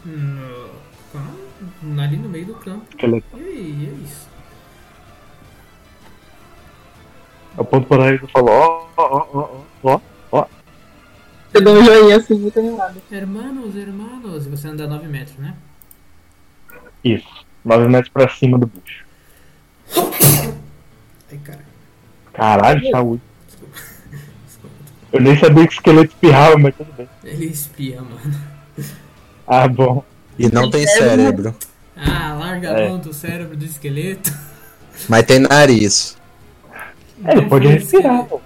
no, 0.05 0.69
com- 1.11 1.50
ali 2.01 2.17
no 2.17 2.29
meio 2.29 2.45
do 2.45 2.55
campo. 2.55 2.85
Esqueleto. 2.89 3.25
E 3.37 3.39
aí, 3.39 3.89
é 3.89 4.03
isso. 4.03 4.29
Eu 7.57 7.63
aponto 7.63 7.87
pra 7.87 7.97
nariz 7.97 8.21
e 8.23 8.27
falo, 8.27 8.47
ó, 8.49 8.87
ó, 8.97 9.27
ó, 9.33 9.61
ó, 9.83 9.99
ó. 10.31 10.47
Eu 11.53 11.61
dou 11.61 11.75
um 11.75 11.83
joinha 11.83 12.17
assim, 12.17 12.35
muito 12.35 12.57
animado. 12.59 13.01
Hermanos, 13.11 13.75
hermanos. 13.75 14.45
E 14.45 14.49
você 14.49 14.69
anda 14.69 14.87
9 14.87 15.07
metros, 15.07 15.37
né? 15.37 15.55
Isso. 17.03 17.45
9 17.65 17.87
metros 17.89 18.11
pra 18.11 18.29
cima 18.29 18.57
do 18.57 18.67
bicho. 18.67 19.05
Ai, 21.29 21.37
cara. 21.43 21.65
Caralho, 22.31 22.89
saúde. 22.89 23.21
Desculpa. 23.45 23.77
Desculpa. 24.45 24.75
Eu 25.11 25.21
nem 25.21 25.37
sabia 25.37 25.67
que 25.67 25.73
o 25.73 25.77
esqueleto 25.77 26.13
espirrava, 26.13 26.57
mas 26.57 26.75
tudo 26.75 26.93
bem. 26.93 27.09
Ele 27.23 27.45
espia, 27.47 28.01
mano. 28.01 28.51
Ah, 29.45 29.67
bom. 29.67 30.05
E 30.47 30.51
não 30.53 30.69
tem 30.69 30.85
cérebro. 30.87 31.55
Ah, 31.95 32.35
larga 32.39 32.73
a 32.75 32.79
É. 32.79 32.89
mão 32.89 32.97
do 32.97 33.13
cérebro 33.13 33.55
do 33.55 33.65
esqueleto. 33.65 34.33
Mas 35.07 35.23
tem 35.25 35.39
nariz. 35.39 36.17
É, 37.23 37.31
ele 37.33 37.41
Não 37.41 37.49
pode 37.49 37.67
respirar, 37.67 38.23
pô. 38.25 38.39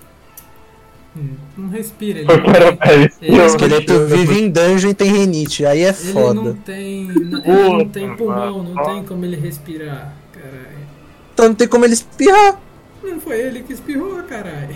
Hum, 1.18 1.30
Não 1.58 1.70
respira. 1.70 2.20
Ele 2.20 2.28
tem, 2.28 3.12
ele- 3.30 3.42
O 3.42 3.46
esqueleto 3.46 4.06
vive 4.06 4.40
em 4.42 4.50
dungeon 4.50 4.90
e 4.90 4.94
tem 4.94 5.12
renite. 5.12 5.66
Aí 5.66 5.82
é 5.84 5.88
ele 5.88 5.94
foda. 5.94 6.34
não 6.34 6.54
tem. 6.54 7.10
Ele 7.10 7.30
não 7.30 7.88
tem 7.90 8.16
pulmão, 8.18 8.64
não 8.64 8.84
tem 8.84 9.04
como 9.04 9.24
ele 9.24 9.38
respirar. 9.38 10.14
Caralho. 10.34 10.86
Então 11.34 11.48
não 11.48 11.56
tem 11.56 11.68
como 11.68 11.86
ele 11.86 11.94
espirrar. 11.94 12.60
Não 13.02 13.20
foi 13.22 13.40
ele 13.40 13.62
que 13.64 13.72
espirrou, 13.74 14.22
caralho. 14.24 14.76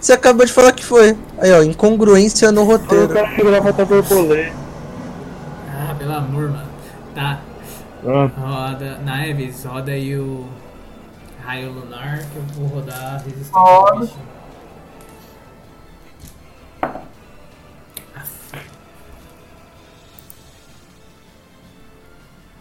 Você 0.00 0.12
acabou 0.12 0.44
de 0.46 0.52
falar 0.52 0.72
que 0.72 0.84
foi. 0.84 1.16
Aí, 1.38 1.52
ó, 1.52 1.62
incongruência 1.62 2.50
no 2.50 2.62
O 2.62 2.64
roteiro. 2.64 3.08
cara 3.08 3.34
chegou 3.36 3.50
lá 3.52 3.60
pra 3.60 3.72
botar 3.72 3.84
borboleta. 3.84 4.52
Ah, 6.08 6.14
pelo 6.14 6.14
amor, 6.14 6.50
mano. 6.50 6.72
Tá. 7.14 7.40
Pronto. 8.00 8.40
Roda. 8.40 8.98
Naeves, 8.98 9.64
roda 9.64 9.92
aí 9.92 10.16
o 10.16 10.48
raio 11.44 11.70
lunar 11.70 12.18
que 12.18 12.36
eu 12.36 12.42
vou 12.54 12.66
rodar 12.66 13.14
a 13.14 13.18
resistência 13.18 13.52
do 13.52 13.58
Roda. 13.58 14.00
bicho. 14.00 14.18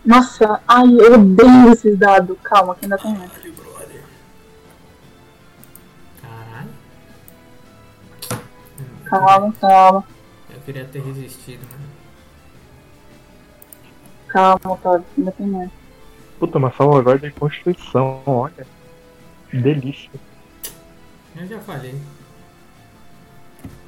Nossa, 0.06 0.62
ai, 0.68 0.88
eu 0.88 1.14
odeio 1.14 1.72
esses 1.72 1.98
dados. 1.98 2.38
Calma, 2.44 2.76
que 2.76 2.86
ainda 2.86 2.98
tem 2.98 3.16
mais. 3.16 3.32
Caralho. 6.22 6.70
Calma, 9.06 9.54
calma, 9.60 10.04
Eu 10.50 10.60
queria 10.62 10.86
ter 10.86 11.02
resistido, 11.02 11.66
mano. 11.72 11.77
Calma, 14.28 14.78
Todd, 14.82 15.04
ainda 15.18 15.32
tem 15.32 15.48
mais. 15.48 15.70
Puta, 16.40 16.58
uma 16.58 16.72
salvaguarda 16.72 17.28
de 17.28 17.34
constituição, 17.34 18.22
olha. 18.26 18.68
Que 19.50 19.58
delícia. 19.58 20.12
Eu 21.36 21.48
já 21.48 21.60
falei. 21.60 21.96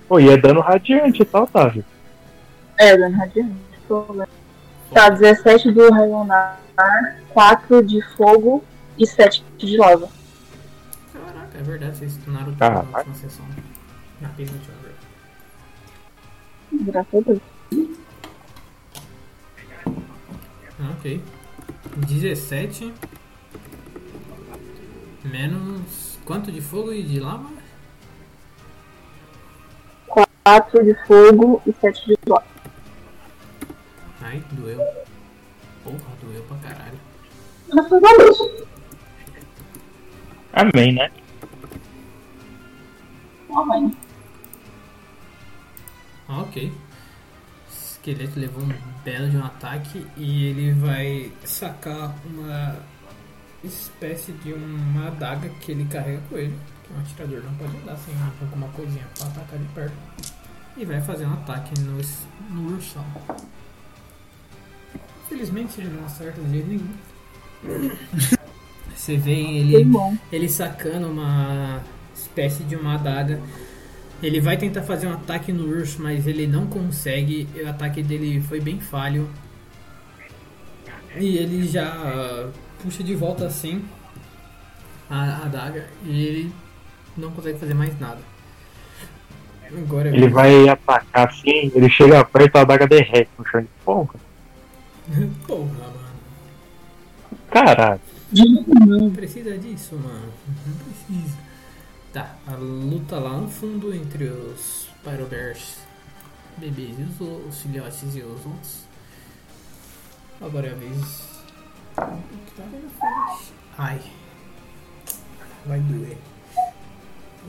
Pô, 0.08 0.20
e 0.20 0.30
é 0.30 0.38
dano 0.38 0.62
radiante 0.62 1.24
tal, 1.26 1.44
Otávio. 1.44 1.86
É, 2.78 2.98
dano 2.98 3.18
radiante. 3.18 3.54
problema. 3.88 4.28
Tá, 4.94 5.10
17 5.10 5.72
do 5.72 5.92
raio 5.92 6.18
lunar, 6.18 6.60
4 7.30 7.86
de 7.86 8.02
fogo 8.16 8.64
e 8.98 9.06
7 9.06 9.44
de 9.58 9.78
lava. 9.78 10.10
Caraca, 11.14 11.58
é 11.58 11.62
verdade, 11.62 11.98
vocês 11.98 12.14
stunaram 12.14 12.46
tudo 12.46 12.58
Caralho. 12.58 12.90
na 12.90 12.98
última 12.98 13.16
sessão. 13.16 13.46
Na 14.20 14.30
penúltima, 14.30 14.74
verdade. 14.82 15.06
Graças 16.92 17.14
a 17.14 17.22
Deus. 17.22 17.40
Ah, 20.80 20.92
Ok. 20.98 21.22
17 21.98 22.94
menos 25.24 26.18
quanto 26.26 26.52
de 26.52 26.62
fogo 26.62 26.92
e 26.94 27.04
de 27.04 27.20
lava? 27.20 27.50
4 30.08 30.84
de 30.84 30.96
fogo 31.06 31.62
e 31.66 31.74
7 31.74 32.06
de 32.08 32.18
lava. 32.28 32.46
Ai, 34.22 34.44
doeu. 34.52 34.80
Porra, 35.84 36.16
doeu 36.22 36.44
pra 36.44 36.58
caralho. 36.58 37.00
Amém, 40.54 40.94
né? 40.94 41.12
Amém. 43.56 43.96
Ah, 46.28 46.42
ok. 46.42 46.72
O 46.72 47.72
esqueleto 47.72 48.40
levou 48.40 48.64
um 48.64 48.68
belo 49.04 49.30
de 49.30 49.38
um 49.38 49.44
ataque 49.44 50.06
e 50.18 50.46
ele 50.46 50.72
vai 50.74 51.32
sacar 51.44 52.16
uma 52.26 52.78
espécie 53.64 54.32
de 54.32 54.54
uma 54.54 55.08
adaga 55.08 55.50
que 55.62 55.72
ele 55.72 55.86
carrega 55.86 56.22
com 56.30 56.38
ele. 56.38 56.58
Que 56.84 56.94
um 56.94 57.00
atirador 57.00 57.44
não 57.44 57.54
pode 57.56 57.78
andar 57.78 57.98
sem 57.98 58.14
alguma 58.42 58.68
coisinha 58.70 59.06
pra 59.18 59.28
atacar 59.28 59.60
de 59.60 59.66
perto. 59.68 59.96
E 60.78 60.86
vai 60.86 61.02
fazer 61.02 61.26
um 61.26 61.34
ataque 61.34 61.80
no, 61.82 62.02
no 62.50 62.76
ursão. 62.76 63.06
Infelizmente 65.26 65.82
ele 65.82 65.90
não 65.90 66.06
acerta 66.06 66.42
de 66.42 66.50
jeito 66.50 66.68
nenhum. 66.68 66.90
Você 68.96 69.18
vê 69.18 69.32
ele 69.32 69.88
ele 70.32 70.50
sacando 70.50 71.08
uma 71.08 71.82
espécie 72.16 72.64
de 72.64 72.76
uma 72.76 72.96
adaga. 72.96 73.42
Ele 74.22 74.42
vai 74.42 74.58
tentar 74.58 74.82
fazer 74.82 75.08
um 75.08 75.14
ataque 75.14 75.52
no 75.52 75.66
urso, 75.66 76.02
mas 76.02 76.28
ele 76.28 76.46
não 76.46 76.68
consegue. 76.68 77.48
O 77.64 77.70
ataque 77.70 78.04
dele 78.04 78.42
foi 78.42 78.60
bem 78.60 78.80
falho. 78.80 79.30
E 81.16 81.38
ele 81.38 81.68
já 81.68 81.88
ah, 81.88 82.50
puxa 82.84 83.04
de 83.04 83.16
volta 83.16 83.46
assim 83.46 83.84
a 85.10 85.16
a 85.16 85.46
adaga 85.46 85.88
e 86.04 86.26
ele 86.26 86.54
não 87.18 87.32
consegue 87.32 87.58
fazer 87.58 87.74
mais 87.74 88.00
nada. 88.00 88.20
Agora 89.78 90.10
Ele 90.10 90.28
vai 90.30 90.68
atacar 90.68 91.28
assim, 91.28 91.72
ele 91.76 91.90
chega 91.90 92.24
perto, 92.26 92.56
a 92.56 92.62
adaga 92.62 92.88
derrete 92.88 93.30
no 93.38 93.46
chão 93.46 93.62
de 93.62 93.68
ponta. 93.86 94.20
Porra, 95.48 95.64
mano. 95.64 96.10
Caralho. 97.52 98.02
Não 98.88 99.12
precisa 99.12 99.58
disso, 99.58 99.96
mano. 99.96 100.32
Não 100.66 100.76
precisa. 100.76 101.38
Tá, 102.20 102.36
a 102.48 102.56
luta 102.58 103.18
lá 103.18 103.38
no 103.38 103.48
fundo 103.48 103.96
entre 103.96 104.26
os 104.26 104.90
Pyrobears 105.06 105.78
bebês 106.58 107.00
e 107.00 107.04
os, 107.04 107.48
os 107.48 107.62
filhotes 107.62 108.14
e 108.14 108.22
os 108.22 108.46
outros. 108.46 108.84
Agora 110.42 110.68
é 110.68 110.72
a 110.72 110.76
vez. 110.76 110.98
O 111.96 112.02
que 112.46 112.52
tá 112.58 112.64
ali 112.64 112.84
na 112.84 112.90
frente? 112.90 113.54
Ai. 113.78 114.02
Vai 115.66 115.80
doer. 115.80 116.18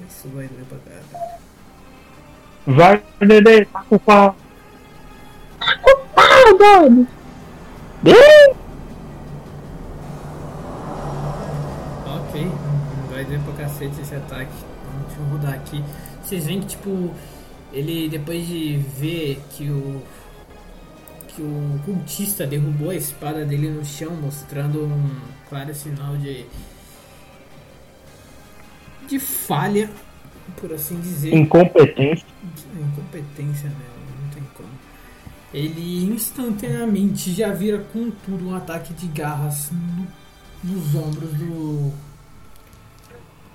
Isso 0.09 0.29
vai 0.29 0.47
doer 0.47 0.65
pra 0.67 0.79
caralho. 0.79 1.41
Vai, 2.69 3.03
neném, 3.27 3.65
tá 3.65 3.83
com 3.89 3.99
pau. 3.99 4.37
Ah, 5.61 6.53
doido! 6.57 7.09
Ih! 8.05 8.55
Ok, 12.07 12.53
vai 13.11 13.25
doer 13.25 13.41
pra 13.41 13.65
cacete 13.65 14.01
esse 14.01 14.15
ataque. 14.15 14.60
Rodar 15.31 15.55
aqui. 15.55 15.83
Vocês 16.23 16.45
veem 16.47 16.61
que, 16.61 16.67
tipo, 16.69 17.11
ele 17.73 18.09
depois 18.09 18.47
de 18.47 18.77
ver 18.99 19.41
que 19.51 19.69
o. 19.71 20.03
que 21.29 21.43
o 21.43 21.81
cultista 21.85 22.47
derrubou 22.47 22.91
a 22.91 22.95
espada 22.97 23.45
dele 23.45 23.69
no 23.71 23.85
chão, 23.85 24.11
mostrando 24.17 24.85
um 24.85 25.11
claro 25.49 25.75
sinal 25.75 26.17
de. 26.17 26.45
de 29.09 29.19
falha, 29.19 29.91
por 30.57 30.73
assim 30.73 31.01
dizer. 31.01 31.35
Incompetência. 31.35 32.27
Incompetência 32.75 33.69
mesmo, 33.69 34.23
não 34.23 34.31
tem 34.33 34.43
como. 34.55 34.69
Ele 35.53 36.05
instantaneamente 36.05 37.33
já 37.33 37.53
vira 37.53 37.79
com 37.93 38.11
tudo 38.11 38.49
um 38.49 38.55
ataque 38.55 38.93
de 38.95 39.07
garras 39.09 39.71
no- 39.73 40.07
nos 40.63 40.95
ombros 40.95 41.33
do. 41.35 41.93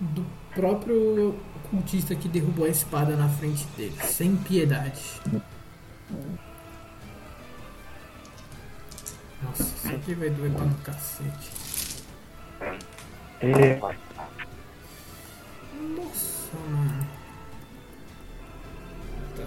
do 0.01 0.25
próprio 0.53 1.35
cultista 1.69 2.15
que 2.15 2.27
derrubou 2.27 2.65
a 2.65 2.69
espada 2.69 3.15
na 3.15 3.29
frente 3.29 3.65
dele, 3.77 3.95
sem 4.03 4.35
piedade. 4.35 5.21
Nossa, 9.41 9.63
isso 9.63 9.87
aqui 9.95 10.13
vai 10.13 10.29
doer 10.29 10.51
pra 10.51 10.65
um 10.65 10.73
cacete. 10.75 11.51
É, 13.41 13.79
Nossa, 15.95 16.57
mano. 16.69 17.07
Tá. 19.37 19.45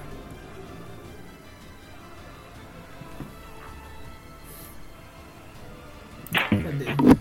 Cadê? 6.62 7.17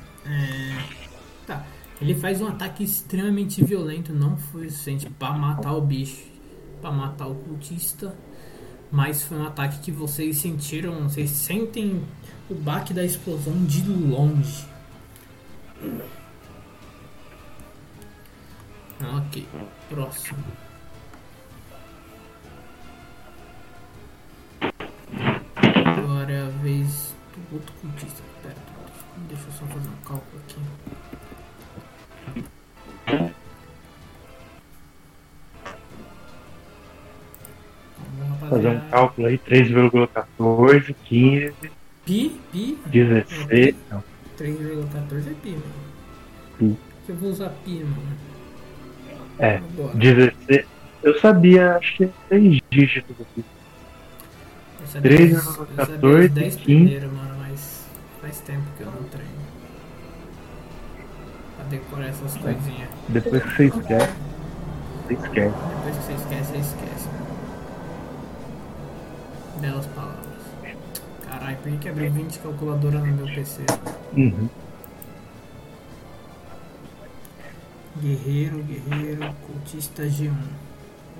Ele 1.99 2.14
faz 2.14 2.41
um 2.41 2.48
ataque 2.48 2.84
extremamente 2.84 3.64
violento, 3.64 4.14
não 4.14 4.38
foi 4.38 4.68
o 4.68 4.69
suficiente 4.69 5.10
pra 5.10 5.34
matar 5.34 5.74
o 5.74 5.82
bicho, 5.82 6.26
pra 6.80 6.91
matar 6.91 7.28
o 7.28 7.36
cultista. 7.36 8.15
Mas 8.91 9.24
foi 9.24 9.38
um 9.38 9.45
ataque 9.45 9.80
que 9.80 9.91
vocês 9.91 10.38
sentiram, 10.38 11.10
vocês 11.10 11.30
sentem 11.32 12.03
o 12.49 12.53
baque 12.53 12.94
da 12.94 13.03
explosão 13.03 13.65
de 13.65 13.82
longe. 13.90 14.65
Ok, 19.02 19.48
próximo. 19.90 20.44
Agora 25.56 26.32
é 26.32 26.41
a 26.41 26.49
vez 26.61 27.14
do 27.36 27.56
outro 27.56 27.74
cultista. 27.82 28.24
Pera, 28.41 28.56
deixa 29.28 29.44
eu 29.48 29.52
só 29.52 29.65
fazer 29.65 29.90
um 29.90 30.02
cálculo 30.06 30.41
aqui. 30.48 30.60
Fazer 38.49 38.68
um 38.70 38.80
cálculo 38.90 39.28
aí, 39.28 39.38
3,14, 39.38 40.95
15, 41.06 41.54
Pi, 42.06 42.40
pi, 42.52 42.78
16. 42.86 43.76
Não, 43.91 44.04
3,14 44.40 45.28
é 45.28 45.34
pi, 45.44 45.49
mano. 45.52 45.64
Pi. 46.58 46.78
Eu 47.10 47.16
vou 47.16 47.30
usar 47.30 47.49
pi, 47.66 47.84
mano. 47.84 48.18
é, 49.40 49.58
Agora. 49.58 49.95
16. 49.98 50.66
Eu 51.04 51.20
sabia, 51.20 51.76
acho 51.76 51.98
que 51.98 52.04
é 52.06 52.10
6 52.30 52.62
dígitos 52.72 53.16
aqui. 53.20 53.44
Eu 54.80 54.88
sabia, 54.88 55.12
13, 55.18 55.36
os- 55.36 55.45
eu 55.45 55.54
sabia 55.54 55.86
14, 55.86 56.26
os 56.28 56.32
10 56.32 56.56
15. 56.56 56.64
primeiro, 56.64 57.12
mano, 57.14 57.36
mas 57.40 57.86
faz 58.22 58.40
tempo 58.41 58.64
decorar 61.69 62.07
essas 62.07 62.35
coisinhas. 62.38 62.89
Depois 63.10 63.44
que 63.44 63.49
você 63.56 63.65
esquece, 63.65 64.14
você 65.07 65.14
esquece. 65.14 65.56
Depois 65.56 65.98
que 65.98 66.03
você 66.03 66.14
esquece, 66.14 66.52
você 66.52 66.57
esquece. 66.57 67.07
Belas 69.61 69.85
palavras. 69.88 70.27
Caralho, 71.30 71.57
por 71.57 71.72
que 71.80 71.89
abriu 71.89 72.11
20 72.11 72.39
calculadora 72.39 72.99
no 72.99 73.06
meu 73.07 73.26
PC? 73.34 73.61
Uhum. 74.15 74.49
Guerreiro, 77.99 78.64
guerreiro, 78.64 79.34
cultista 79.48 80.03
G1. 80.03 80.31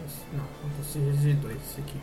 Esse- 0.06 0.22
Não, 0.34 0.44
cultista 0.62 1.00
G2, 1.00 1.56
esse 1.56 1.82
aqui. 1.82 2.00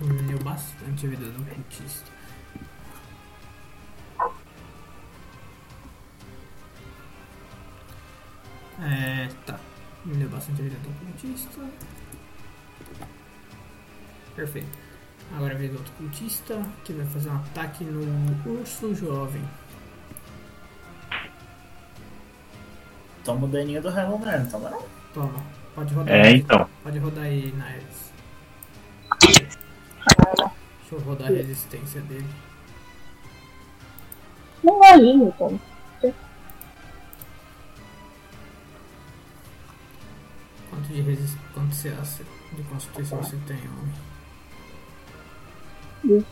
Diminuiu 0.00 0.38
bastante 0.42 1.06
a 1.06 1.10
vida 1.10 1.26
do 1.26 1.44
cultista. 1.44 2.10
É, 8.80 9.28
tá. 9.46 9.60
Diminuiu 10.04 10.30
bastante 10.30 10.60
a 10.60 10.64
vida 10.64 10.76
do 10.78 10.90
cultista. 10.98 11.60
Perfeito. 14.34 14.76
Agora 15.36 15.54
do 15.54 15.78
outro 15.78 15.92
cultista, 15.92 16.60
que 16.84 16.92
vai 16.92 17.06
fazer 17.06 17.30
um 17.30 17.36
ataque 17.36 17.84
no 17.84 18.60
urso 18.60 18.92
jovem. 18.94 19.42
Toma 23.24 23.46
o 23.46 23.48
daninho 23.48 23.80
do 23.82 23.88
Hello 23.88 24.18
Man, 24.18 24.44
toma 24.46 24.70
não. 24.70 24.82
Toma, 25.14 25.44
pode 25.74 25.94
rodar 25.94 26.14
É, 26.14 26.22
aí. 26.28 26.36
então. 26.40 26.68
Pode 26.82 26.98
rodar 26.98 27.24
aí, 27.24 27.52
Naeves. 27.56 28.12
Deixa 29.20 30.94
eu 30.94 31.00
rodar 31.00 31.28
a 31.28 31.30
resistência 31.30 32.00
dele. 32.02 32.26
Não 34.62 34.78
vai 34.78 34.98
ir, 34.98 35.14
então. 35.14 35.58
Quanto 40.70 40.88
de 40.88 41.00
resistência, 41.00 41.40
quanto 41.54 41.74
você 41.74 41.88
acha 41.88 42.24
de 42.52 42.62
constituição 42.64 43.22
você 43.22 43.36
tem, 43.46 43.56
homem? 43.56 43.94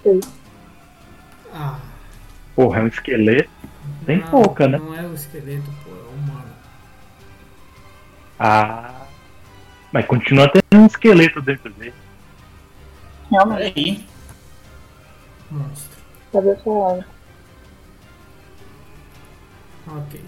16. 0.05 0.33
Ah, 1.55 1.81
Porra, 2.55 2.81
é 2.81 2.83
um 2.83 2.87
esqueleto. 2.89 3.51
Tem 4.05 4.19
não, 4.21 4.29
pouca, 4.29 4.69
né? 4.69 4.79
Não 4.79 4.95
é 4.95 5.07
o 5.07 5.15
esqueleto, 5.15 5.71
pô. 5.85 5.92
Ah. 8.45 9.07
Mas 9.93 10.05
continua 10.07 10.49
tendo 10.49 10.83
um 10.83 10.87
esqueleto 10.87 11.41
dentro 11.41 11.71
dele. 11.75 11.95
Realmente, 13.31 13.73
Aí, 13.79 14.07
Monstro. 15.49 16.51
essa 16.51 16.71
hora. 16.71 17.07
Ok. 19.87 20.21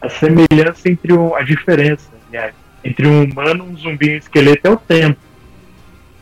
A 0.00 0.08
semelhança 0.08 0.88
entre 0.88 1.12
um. 1.12 1.34
A 1.34 1.42
diferença, 1.42 2.08
aliás, 2.28 2.54
entre 2.82 3.06
um 3.06 3.24
humano, 3.24 3.64
um 3.64 3.76
zumbi 3.76 4.06
e 4.06 4.14
um 4.14 4.18
esqueleto 4.18 4.66
é 4.66 4.70
o 4.70 4.76
tempo. 4.78 5.20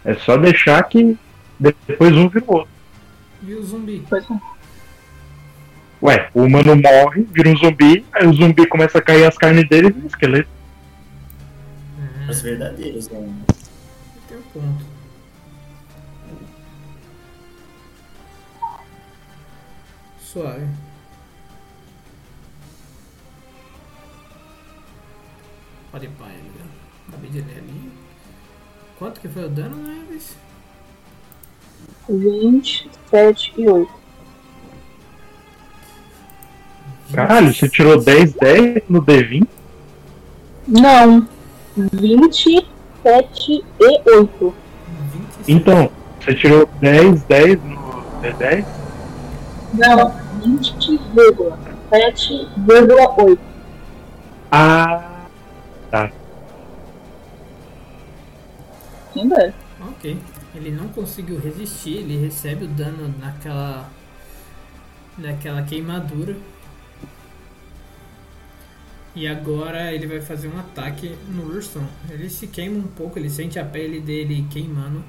É 0.04 0.14
só 0.14 0.36
deixar 0.36 0.82
que 0.84 1.16
depois 1.58 2.12
um 2.16 2.28
vira 2.28 2.44
o 2.48 2.54
outro. 2.56 2.70
E 3.44 3.54
o 3.54 3.62
zumbi? 3.62 4.04
É. 4.12 4.50
Ué, 6.02 6.30
o 6.34 6.42
humano 6.42 6.74
morre, 6.74 7.28
vira 7.30 7.48
um 7.48 7.56
zumbi, 7.56 8.04
aí 8.12 8.26
o 8.26 8.32
zumbi 8.32 8.66
começa 8.66 8.98
a 8.98 9.02
cair 9.02 9.24
as 9.24 9.38
carnes 9.38 9.68
dele 9.68 9.88
e 9.88 9.92
vira 9.92 10.04
um 10.04 10.08
esqueleto. 10.08 10.59
Os 12.30 12.40
verdadeiros, 12.42 13.08
né? 13.08 13.28
tem 14.28 14.38
um 14.38 14.42
ponto. 14.42 14.84
Suave. 20.20 20.66
Pode 25.90 26.06
ir 26.06 26.10
pra 26.10 26.28
ele, 26.28 26.42
né? 26.42 26.66
Acabei 27.08 27.30
de 27.30 27.40
ler 27.40 27.58
ali. 27.58 27.92
Quanto 28.96 29.20
que 29.20 29.28
foi 29.28 29.46
o 29.46 29.48
dano, 29.48 29.74
né, 29.76 30.04
Neves? 30.08 30.36
27 32.08 33.54
e 33.56 33.68
8. 33.68 33.92
Caralho, 37.12 37.52
você 37.52 37.68
tirou 37.68 38.00
10, 38.00 38.34
10 38.34 38.82
no 38.88 39.02
D20? 39.02 39.48
Não. 40.68 41.39
27 41.76 42.66
e 43.48 43.64
8. 44.06 44.54
27. 45.12 45.52
Então, 45.52 45.90
você 46.20 46.34
tirou 46.34 46.68
10, 46.80 47.22
10 47.24 47.62
no 47.64 47.76
D10? 48.22 48.64
Não. 49.74 50.14
20,7,8. 50.40 53.38
Ah, 54.52 55.06
Quem 59.12 59.28
dera. 59.28 59.52
Ok. 59.88 60.16
Ele 60.54 60.70
não 60.70 60.88
conseguiu 60.88 61.38
resistir, 61.38 61.98
ele 61.98 62.16
recebe 62.18 62.64
o 62.64 62.68
dano 62.68 63.14
naquela. 63.20 63.88
naquela 65.18 65.62
queimadura. 65.62 66.36
E 69.14 69.26
agora 69.26 69.92
ele 69.92 70.06
vai 70.06 70.20
fazer 70.20 70.48
um 70.48 70.58
ataque 70.58 71.16
no 71.28 71.46
ursão. 71.54 71.86
Ele 72.08 72.30
se 72.30 72.46
queima 72.46 72.78
um 72.78 72.86
pouco, 72.86 73.18
ele 73.18 73.28
sente 73.28 73.58
a 73.58 73.64
pele 73.64 74.00
dele 74.00 74.46
queimando. 74.50 75.04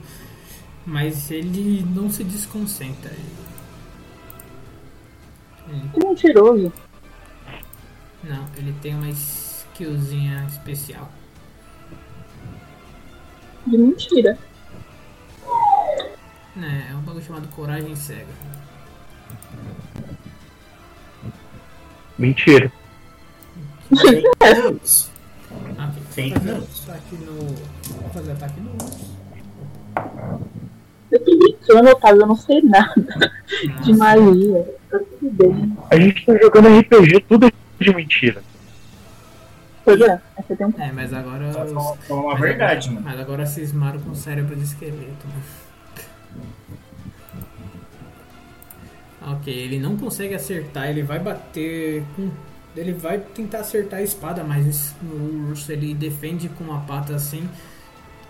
Mas 0.85 1.29
ele 1.29 1.85
não 1.93 2.09
se 2.09 2.23
desconcentra. 2.23 3.11
Ele- 3.11 3.41
Que 5.93 5.99
mentiroso. 6.05 6.73
Não, 8.23 8.47
ele 8.57 8.73
tem 8.81 8.95
uma 8.95 9.09
skillzinha 9.09 10.45
especial. 10.49 11.11
De 13.67 13.77
mentira. 13.77 14.37
Né, 16.55 16.87
é 16.91 16.95
um 16.95 17.01
bagulho 17.01 17.23
chamado 17.23 17.47
Coragem 17.49 17.95
Cega. 17.95 18.25
mentira. 22.17 22.71
Fake 23.99 24.27
news. 24.61 25.09
Ok, 25.51 26.01
Fake 26.11 26.33
fazer 26.39 26.51
news. 26.53 26.89
ataque 26.89 27.15
no. 27.15 27.33
Vou 27.33 28.09
fazer 28.13 28.31
ataque 28.31 28.59
no. 28.61 28.71
Eu 31.11 31.19
tô 31.25 31.37
brincando, 31.37 31.89
Otávio, 31.89 32.21
eu 32.21 32.27
não 32.27 32.35
sei 32.37 32.61
nada 32.61 32.93
de 33.83 33.91
Nossa, 33.91 33.93
magia. 34.15 34.75
Tá 34.89 34.99
tudo 35.19 35.29
bem. 35.31 35.77
A 35.89 35.99
gente 35.99 36.25
tá 36.25 36.37
jogando 36.37 36.79
RPG, 36.79 37.19
tudo 37.27 37.47
é 37.47 37.51
de 37.83 37.93
mentira. 37.95 38.41
Pois 39.83 39.99
é, 39.99 40.21
você 40.37 40.55
tem 40.55 40.67
um 40.67 40.73
É, 40.79 40.91
mas 40.91 41.13
agora. 41.13 41.51
Só 41.51 41.63
os- 41.65 41.71
falar- 41.73 41.97
falar 41.97 42.21
uma 42.21 42.31
mas 42.33 42.41
verdade, 42.41 42.87
agora, 42.89 43.01
mano. 43.03 43.11
Mas 43.17 43.19
agora 43.27 43.45
cismaram 43.45 43.99
com 43.99 44.15
cérebro 44.15 44.55
de 44.55 44.63
esqueleto, 44.63 45.27
né? 45.27 45.41
Ok, 49.23 49.53
ele 49.53 49.79
não 49.79 49.97
consegue 49.97 50.33
acertar, 50.33 50.89
ele 50.89 51.03
vai 51.03 51.19
bater 51.19 52.03
com 52.15 52.29
Ele 52.75 52.93
vai 52.93 53.19
tentar 53.19 53.59
acertar 53.59 53.99
a 53.99 54.03
espada, 54.03 54.43
mas 54.43 54.95
o 55.03 55.49
urso 55.49 55.71
ele 55.71 55.93
defende 55.93 56.47
com 56.49 56.63
uma 56.63 56.79
pata 56.81 57.13
assim, 57.15 57.49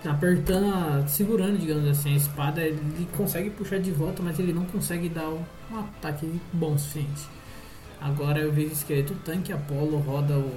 apertando, 0.03 1.07
segurando, 1.07 1.59
digamos 1.59 1.87
assim, 1.87 2.13
a 2.13 2.17
espada. 2.17 2.61
Ele 2.61 3.07
consegue 3.15 3.49
puxar 3.51 3.79
de 3.79 3.91
volta, 3.91 4.23
mas 4.23 4.39
ele 4.39 4.51
não 4.51 4.65
consegue 4.65 5.09
dar 5.09 5.29
um, 5.29 5.43
um 5.71 5.79
ataque 5.79 6.41
bom 6.51 6.73
o 6.73 6.79
suficiente. 6.79 7.27
Agora 8.01 8.39
eu 8.39 8.51
vejo 8.51 8.69
o 8.69 8.73
esqueleto 8.73 9.13
tanque, 9.23 9.53
Apolo 9.53 9.99
roda 9.99 10.33
o. 10.35 10.51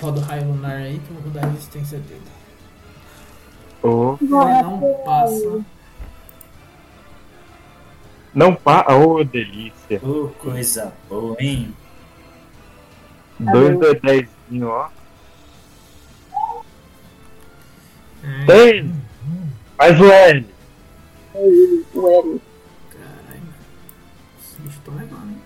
Roda 0.00 0.20
o 0.20 0.22
raio 0.22 0.46
lunar 0.46 0.76
aí, 0.76 1.00
que 1.00 1.10
eu 1.10 1.16
vou 1.16 1.24
rodar 1.24 1.44
a 1.44 1.48
resistência 1.48 1.98
dele. 1.98 2.22
Ô, 3.82 4.16
Ele 4.20 4.30
não 4.30 4.80
passa. 5.04 5.64
Não 8.34 8.54
pa... 8.54 8.86
Ô, 8.94 9.24
delícia. 9.24 10.00
Ô, 10.02 10.28
coisa 10.38 10.92
boa, 11.08 11.36
hein? 11.40 11.74
2 13.38 13.78
de 13.78 13.94
10, 14.00 14.28
ó. 14.62 14.90
É, 18.22 18.44
Tem! 18.46 18.94
Faz 19.76 20.00
o 20.00 20.04
L. 20.04 20.46
O 21.34 22.08
L. 22.08 22.40
Caralho. 22.90 23.42
Esse 24.38 24.60
bicho 24.60 24.80
tá 24.84 24.92
legal, 24.92 25.20
hein? 25.20 25.38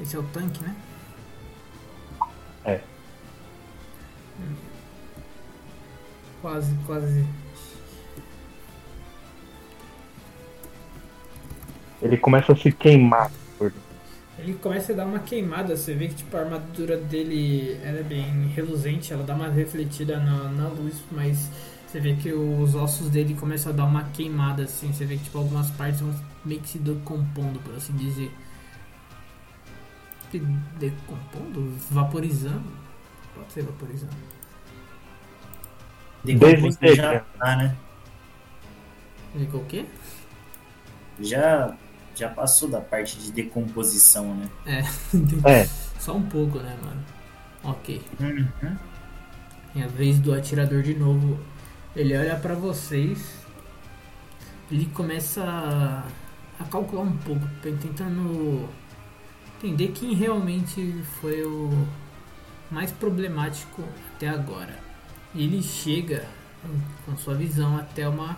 Esse 0.00 0.16
é 0.16 0.18
o 0.18 0.22
tanque, 0.22 0.62
né? 0.62 0.74
É. 2.64 2.80
Quase, 6.40 6.74
quase. 6.86 7.26
Ele 12.04 12.16
começa 12.18 12.52
a 12.52 12.56
se 12.56 12.70
queimar. 12.70 13.32
por- 13.58 13.72
Ele 14.38 14.54
começa 14.54 14.92
a 14.92 14.96
dar 14.96 15.06
uma 15.06 15.20
queimada, 15.20 15.76
você 15.76 15.94
vê 15.94 16.08
que 16.08 16.16
tipo, 16.16 16.36
a 16.36 16.40
armadura 16.40 16.96
dele 16.96 17.78
ela 17.84 17.98
é 18.00 18.02
bem 18.02 18.48
reluzente, 18.48 19.12
ela 19.12 19.22
dá 19.22 19.34
uma 19.34 19.48
refletida 19.48 20.18
na, 20.18 20.48
na 20.50 20.68
luz, 20.68 21.02
mas 21.12 21.48
você 21.86 22.00
vê 22.00 22.16
que 22.16 22.32
os 22.32 22.74
ossos 22.74 23.08
dele 23.10 23.34
começam 23.34 23.72
a 23.72 23.76
dar 23.76 23.84
uma 23.84 24.04
queimada 24.10 24.64
assim, 24.64 24.92
você 24.92 25.04
vê 25.06 25.16
que 25.16 25.24
tipo, 25.24 25.38
algumas 25.38 25.70
partes 25.70 26.00
vão 26.00 26.12
meio 26.44 26.60
que 26.60 26.68
se 26.68 26.78
decompondo, 26.78 27.60
por 27.60 27.74
assim 27.76 27.92
dizer. 27.94 28.30
Que 30.30 30.38
Decompondo? 30.78 31.60
Vaporizando? 31.90 32.70
Pode 33.34 33.52
ser 33.52 33.62
vaporizando. 33.62 34.12
Decomposição 36.24 36.94
já 36.94 37.20
tá, 37.38 37.56
né? 37.56 37.76
Ficou 39.36 39.60
o 39.60 39.66
quê? 39.66 39.84
Já, 41.18 41.76
já 42.14 42.28
passou 42.28 42.68
da 42.68 42.80
parte 42.80 43.18
de 43.18 43.32
decomposição, 43.32 44.34
né? 44.34 44.48
É, 44.66 44.80
É, 45.50 45.68
só 45.98 46.16
um 46.16 46.22
pouco, 46.22 46.58
né, 46.58 46.76
mano? 46.82 47.04
Ok. 47.62 48.02
Uhum. 48.20 48.76
A 49.82 49.86
vez 49.88 50.18
do 50.18 50.32
atirador 50.32 50.82
de 50.82 50.94
novo. 50.94 51.38
Ele 51.96 52.16
olha 52.16 52.36
pra 52.36 52.54
vocês. 52.54 53.34
Ele 54.70 54.86
começa 54.86 55.42
a, 55.42 56.04
a 56.62 56.64
calcular 56.64 57.02
um 57.02 57.16
pouco, 57.18 57.46
tentando 57.62 58.68
entender 59.58 59.88
quem 59.88 60.14
realmente 60.14 61.02
foi 61.20 61.42
o 61.44 61.86
mais 62.70 62.90
problemático 62.90 63.82
até 64.14 64.28
agora. 64.28 64.78
E 65.34 65.44
ele 65.44 65.62
chega 65.62 66.24
com 67.04 67.16
sua 67.16 67.34
visão 67.34 67.76
até 67.76 68.08
uma 68.08 68.36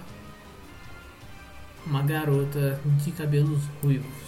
uma 1.87 2.03
garota 2.03 2.81
de 2.85 3.13
cabelos 3.13 3.63
ruivos. 3.83 4.27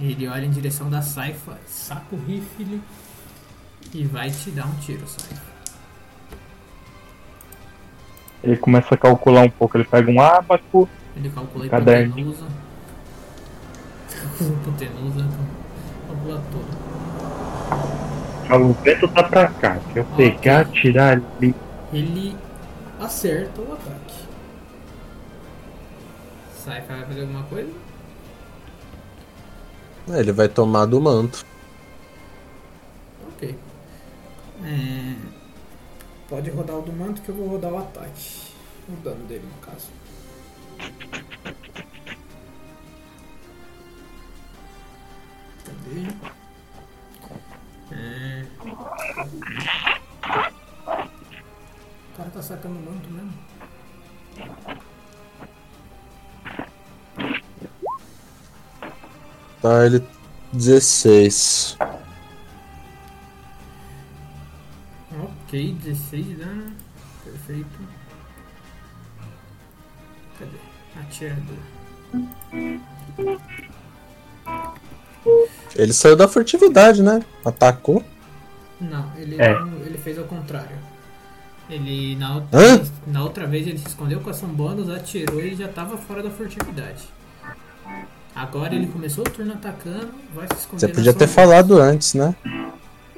Ele 0.00 0.26
olha 0.26 0.44
em 0.44 0.50
direção 0.50 0.90
da 0.90 1.00
Saifa, 1.00 1.56
saca 1.66 2.14
o 2.14 2.18
rifle 2.26 2.82
e 3.92 4.04
vai 4.04 4.30
te 4.30 4.50
dar 4.50 4.66
um 4.66 4.74
tiro, 4.80 5.06
Saifa. 5.06 5.54
ele 8.44 8.56
começa 8.58 8.94
a 8.94 8.98
calcular 8.98 9.42
um 9.42 9.50
pouco. 9.50 9.76
Ele 9.76 9.84
pega 9.84 10.10
um 10.10 10.20
abaco. 10.20 10.88
Ele 11.16 11.30
calcula 11.30 11.68
Caderninho. 11.68 12.30
hipotenusa. 12.32 12.46
hipotenusa. 14.40 15.28
Calcula 16.06 16.42
tudo. 16.52 16.84
Fala, 18.46 18.64
o 18.66 18.72
vento 18.74 19.08
tá 19.08 19.22
pra 19.22 19.48
cá. 19.48 19.78
Se 19.92 19.98
eu 19.98 20.04
pegar, 20.16 20.60
atirar 20.60 21.22
ali. 21.38 21.54
Ele 21.92 22.36
acerta 23.00 23.62
o 23.62 23.72
ataque. 23.72 24.03
Saifa 26.64 26.94
vai 26.94 27.06
fazer 27.06 27.20
alguma 27.20 27.42
coisa? 27.44 27.72
É, 30.10 30.20
Ele 30.20 30.32
vai 30.32 30.48
tomar 30.48 30.86
do 30.86 31.00
manto. 31.00 31.44
Ok. 33.28 33.58
É, 34.64 35.14
Pode 36.28 36.50
rodar 36.50 36.76
o 36.76 36.82
do 36.82 36.92
manto 36.92 37.20
que 37.20 37.28
eu 37.28 37.34
vou 37.34 37.48
rodar 37.48 37.70
o 37.72 37.78
ataque. 37.78 38.52
O 38.88 38.92
dano 39.02 39.24
dele, 39.26 39.46
no 39.46 39.60
caso. 39.60 39.88
Cadê? 45.64 46.08
É... 47.92 48.46
O 52.12 52.16
cara 52.16 52.30
tá 52.30 52.42
sacando 52.42 52.78
o 52.78 52.82
manto 52.82 53.10
mesmo. 53.10 53.34
Tá, 59.60 59.86
ele 59.86 60.06
16. 60.52 61.76
Ok, 65.22 65.72
16 65.82 66.26
de 66.26 66.34
dano. 66.34 66.72
Perfeito. 67.24 67.68
Cadê? 70.38 70.56
Atirador. 71.00 71.56
Ele 75.74 75.92
saiu 75.92 76.16
da 76.16 76.28
furtividade, 76.28 77.02
né? 77.02 77.22
Atacou. 77.44 78.04
Não, 78.80 79.10
ele, 79.16 79.40
É. 79.40 79.58
não- 79.58 79.78
ele 79.78 79.96
fez 79.98 80.18
ao 80.18 80.24
contrário. 80.26 80.76
Ele 81.68 82.14
na 82.16 82.34
outra, 82.36 82.82
na 83.06 83.22
outra 83.22 83.46
vez 83.46 83.66
ele 83.66 83.78
se 83.78 83.88
escondeu 83.88 84.20
com 84.20 84.30
ação 84.30 84.48
bônus, 84.48 84.90
atirou 84.90 85.40
e 85.40 85.54
já 85.54 85.66
tava 85.68 85.96
fora 85.96 86.22
da 86.22 86.30
furtividade. 86.30 87.02
Agora 88.34 88.74
ele 88.74 88.86
começou 88.88 89.24
o 89.24 89.30
turno 89.30 89.52
atacando, 89.52 90.10
vai 90.34 90.46
se 90.48 90.54
esconder 90.60 90.80
Você 90.80 90.88
podia 90.88 91.14
ter 91.14 91.28
falado 91.28 91.78
antes, 91.78 92.14
né? 92.14 92.34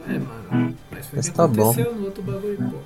É, 0.06 0.12
mano. 0.12 0.76
Mas 0.90 1.06
foi 1.06 1.12
o 1.12 1.16
Mas 1.16 1.28
que 1.28 1.34
tá 1.34 1.48
bom. 1.48 1.70
aconteceu 1.70 1.94
no 1.94 2.04
outro 2.04 2.22
bagulho, 2.22 2.58
pô. 2.70 2.78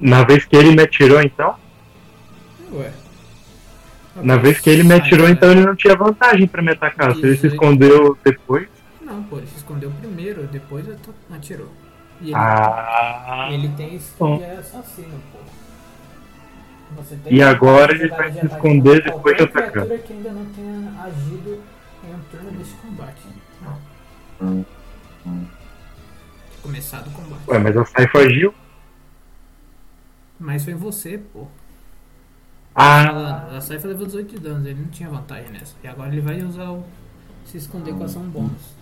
Na 0.00 0.24
vez 0.24 0.44
que 0.44 0.56
ele 0.56 0.74
me 0.74 0.82
atirou, 0.82 1.22
então. 1.22 1.54
Ué. 2.72 2.90
Na 4.16 4.36
vez 4.36 4.60
que 4.60 4.70
ele 4.70 4.82
me 4.82 4.94
atirou, 4.94 5.26
cara. 5.26 5.32
então 5.32 5.50
ele 5.50 5.64
não 5.64 5.76
tinha 5.76 5.94
vantagem 5.94 6.46
pra 6.46 6.62
me 6.62 6.72
atacar. 6.72 7.14
Se 7.14 7.20
ele 7.20 7.36
se 7.36 7.46
escondeu 7.46 8.16
depois. 8.24 8.75
Não, 9.06 9.22
pô, 9.22 9.38
ele 9.38 9.46
se 9.46 9.56
escondeu 9.56 9.90
primeiro, 9.92 10.46
depois 10.48 10.86
at- 10.88 11.08
atirou. 11.32 11.68
E 12.20 12.24
ele, 12.26 12.34
Ah. 12.34 13.48
ele 13.52 13.68
tem 13.76 13.94
esse 13.94 14.12
Bom. 14.18 14.36
de 14.38 14.44
assassino, 14.44 15.20
pô. 15.32 15.38
E 17.30 17.42
agora 17.42 17.92
ele 17.92 18.08
vai 18.08 18.30
de 18.30 18.40
se 18.40 18.46
esconder 18.46 19.02
contra 19.04 19.12
depois 19.16 19.36
de 19.36 19.42
atacar. 19.44 19.70
criatura 19.72 19.98
que 19.98 20.12
ainda 20.12 20.30
não 20.32 20.44
tenha 20.46 21.02
agido 21.02 21.62
em 22.04 22.14
um 22.14 22.18
turno 22.30 22.50
desse 22.58 22.74
combate. 22.76 23.22
Começado 26.62 27.06
o 27.08 27.10
combate. 27.12 27.42
Ué, 27.48 27.58
mas 27.58 27.76
a 27.76 27.84
Saifa 27.84 28.18
agiu. 28.18 28.54
Mas 30.38 30.64
foi 30.64 30.74
você, 30.74 31.18
pô. 31.18 31.46
Ah. 32.74 33.56
A 33.56 33.60
Saifa 33.60 33.88
levou 33.88 34.06
18 34.06 34.30
de 34.34 34.38
danos, 34.40 34.66
ele 34.66 34.80
não 34.80 34.88
tinha 34.90 35.08
vantagem 35.08 35.50
nessa. 35.50 35.74
E 35.82 35.88
agora 35.88 36.08
ele 36.10 36.20
vai 36.20 36.42
usar 36.42 36.70
o. 36.70 36.84
se 37.46 37.56
esconder 37.58 37.94
com 37.94 38.02
ação 38.04 38.22
bônus. 38.24 38.75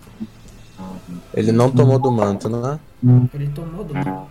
Ele 1.33 1.51
não 1.51 1.71
tomou 1.71 1.99
do 1.99 2.11
manto, 2.11 2.49
né? 2.49 2.79
Ele 3.33 3.47
tomou 3.49 3.83
do 3.83 3.93
mal. 3.93 4.29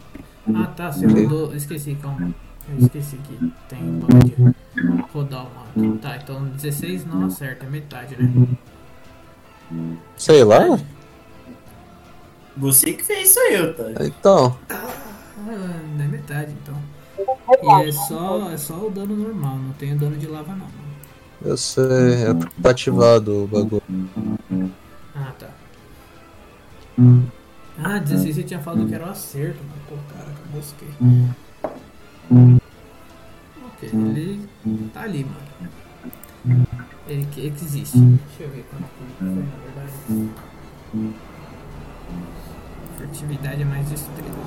Ah 0.55 0.67
tá, 0.77 0.93
você 0.93 1.07
rodou. 1.07 1.55
Esqueci, 1.55 1.95
calma. 1.95 2.35
Eu 2.69 2.79
esqueci 2.79 3.17
que 3.19 3.53
tem 3.69 3.79
um 3.83 5.03
rodar 5.13 5.47
o 5.47 5.51
mato. 5.55 5.99
Tá, 5.99 6.17
então 6.17 6.45
16 6.45 7.07
não 7.07 7.27
acerta, 7.27 7.67
é 7.67 7.69
metade, 7.69 8.17
né? 8.17 8.47
Sei 10.17 10.45
lá. 10.45 10.79
Você 12.57 12.93
que 12.93 13.03
fez 13.03 13.31
isso 13.31 13.41
aí, 13.41 13.61
Otávio. 13.63 13.97
Então, 14.07 14.57
Ah, 14.71 14.91
é 15.99 16.07
metade 16.07 16.53
então. 16.63 16.75
E 17.19 17.89
é 17.89 17.93
só, 17.93 18.51
é 18.51 18.57
só 18.57 18.75
o 18.87 18.91
dano 18.91 19.17
normal, 19.17 19.57
não 19.57 19.73
tem 19.75 19.93
o 19.95 19.99
dano 19.99 20.17
de 20.17 20.27
lava 20.27 20.55
não. 20.55 20.67
eu 21.45 21.57
sei. 21.57 22.25
É 22.29 22.35
porque 22.35 22.63
tá 22.63 22.71
ativado 22.71 23.45
o 23.45 23.47
bagulho. 23.47 23.83
Ah 25.15 25.33
tá. 25.39 25.49
Ah, 27.77 27.99
16 27.99 28.37
você 28.37 28.43
tinha 28.45 28.61
falado 28.61 28.87
que 28.87 28.95
era 28.95 29.05
o 29.07 29.11
acerto, 29.11 29.59
pô, 29.89 29.97
cara, 30.13 30.31
que 30.31 30.41
eu 30.41 30.47
busquei. 30.53 30.89
Ok. 33.67 33.91
Ele 33.93 34.49
tá 34.93 35.03
ali, 35.03 35.25
mano. 35.25 36.67
Ele 37.09 37.27
que 37.27 37.47
existe. 37.47 37.99
Deixa 37.99 38.43
eu 38.45 38.51
ver 38.51 38.65
quanto 38.71 38.85
foi, 38.85 39.07
na 39.27 39.35
verdade. 39.35 39.93
Furtividade 42.97 43.63
é 43.63 43.65
mais 43.65 43.89
destreza. 43.89 44.39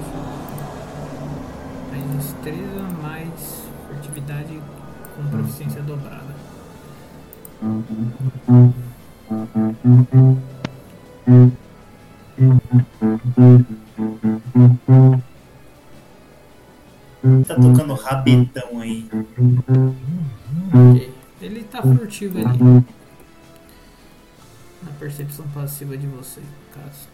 Mais 1.91 2.05
destreza, 2.15 2.83
mais 3.01 3.63
furtividade 3.87 4.59
com 5.15 5.23
proficiência 5.29 5.81
dobrada. 5.81 6.35
Tá 17.47 17.55
tocando 17.55 17.93
rabetão 17.95 18.79
aí. 18.79 19.09
Ele 21.41 21.63
tá 21.63 21.81
furtivo 21.81 22.37
ali. 22.37 22.59
Na 24.83 24.91
percepção 24.99 25.47
passiva 25.49 25.97
de 25.97 26.05
vocês, 26.05 26.45
no 26.45 26.81
caso. 26.81 27.07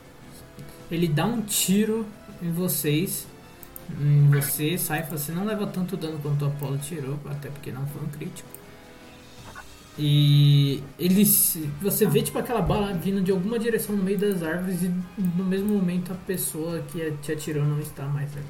Ele 0.91 1.08
dá 1.08 1.26
um 1.26 1.41
tiro 1.41 2.06
em 2.41 2.52
vocês. 2.52 3.26
Em 4.00 4.30
você, 4.30 4.78
Saifa, 4.78 5.18
você 5.18 5.32
não 5.32 5.45
leva 5.45 5.68
tanto 5.68 5.95
dano 5.95 6.20
quanto 6.20 6.44
o 6.44 6.48
Apollo 6.50 6.78
tirou, 6.78 7.18
até 7.30 7.50
porque 7.50 7.72
não 7.72 7.86
foi 7.88 8.02
um 8.02 8.08
crítico. 8.08 8.52
E 9.98 10.82
ele 10.98 11.24
se- 11.24 11.70
você 11.82 12.07
vê 12.07 12.24
tipo 12.24 12.40
aquela 12.40 12.61
bala 12.61 12.94
vindo 12.94 13.22
de 13.22 13.32
alguma 13.32 13.60
direção 13.60 13.95
no 13.95 14.03
meio 14.03 14.18
das 14.18 14.41
árvores 14.41 14.82
e 14.82 14.91
no 15.18 15.44
mesmo 15.44 15.68
momento 15.76 16.11
a 16.11 16.15
pessoa 16.15 16.80
que 16.91 17.11
te 17.22 17.32
atirou 17.32 17.64
não 17.64 17.80
está 17.80 18.03
mais 18.06 18.32
ali. 18.36 18.45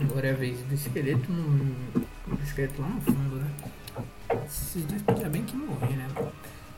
Agora 0.00 0.28
é 0.28 0.30
a 0.32 0.34
vez 0.36 0.58
do 0.62 0.74
esqueleto 0.74 1.30
no. 1.32 1.76
esqueleto 2.42 2.80
lá 2.82 2.88
no 2.88 3.00
fundo, 3.00 3.36
né? 3.36 3.50
Esses 4.46 4.84
dois 4.84 5.02
podiam 5.02 5.30
bem 5.30 5.44
que 5.44 5.56
morrer, 5.56 5.94
né? 5.96 6.08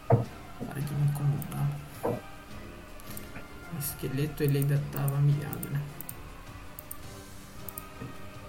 Para 0.09 0.81
de 0.81 0.95
me 0.95 1.05
incomodar. 1.09 1.81
O 2.05 3.79
esqueleto 3.79 4.43
ele 4.43 4.59
ainda 4.59 4.83
tava 4.93 5.19
miado, 5.21 5.71
né? 5.71 5.81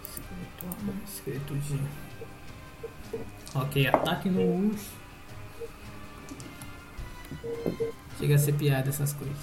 Esqueleto 0.09 0.65
A, 0.65 1.09
esqueleto 1.09 1.55
G. 1.61 1.79
Ok, 3.53 3.87
ataque 3.87 4.29
no 4.29 4.41
urso. 4.41 4.91
Chega 8.17 8.35
a 8.35 8.37
ser 8.37 8.53
piada 8.53 8.89
essas 8.89 9.13
coisas. 9.13 9.37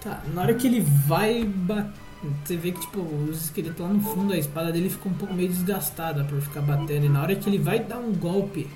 Tá, 0.00 0.22
na 0.34 0.42
hora 0.42 0.54
que 0.54 0.66
ele 0.66 0.80
vai 0.80 1.44
bater. 1.44 2.10
Você 2.44 2.54
vê 2.54 2.70
que 2.72 2.80
tipo, 2.80 3.00
os 3.00 3.44
esqueletos 3.44 3.80
lá 3.80 3.88
no 3.88 4.00
fundo, 4.02 4.34
a 4.34 4.36
espada 4.36 4.70
dele 4.70 4.90
ficou 4.90 5.10
um 5.10 5.14
pouco 5.14 5.32
meio 5.32 5.48
desgastada 5.48 6.22
por 6.24 6.38
ficar 6.42 6.60
batendo. 6.60 7.06
E 7.06 7.08
na 7.08 7.22
hora 7.22 7.34
que 7.34 7.48
ele 7.48 7.58
vai 7.58 7.78
dar 7.78 7.98
um 7.98 8.12
golpe 8.12 8.68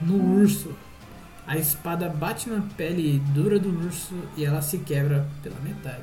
no 0.00 0.40
urso, 0.40 0.74
a 1.46 1.56
espada 1.56 2.08
bate 2.08 2.50
na 2.50 2.62
pele 2.76 3.20
dura 3.32 3.60
do 3.60 3.68
urso 3.68 4.14
e 4.36 4.44
ela 4.44 4.60
se 4.60 4.78
quebra 4.78 5.28
pela 5.40 5.58
metade. 5.60 6.02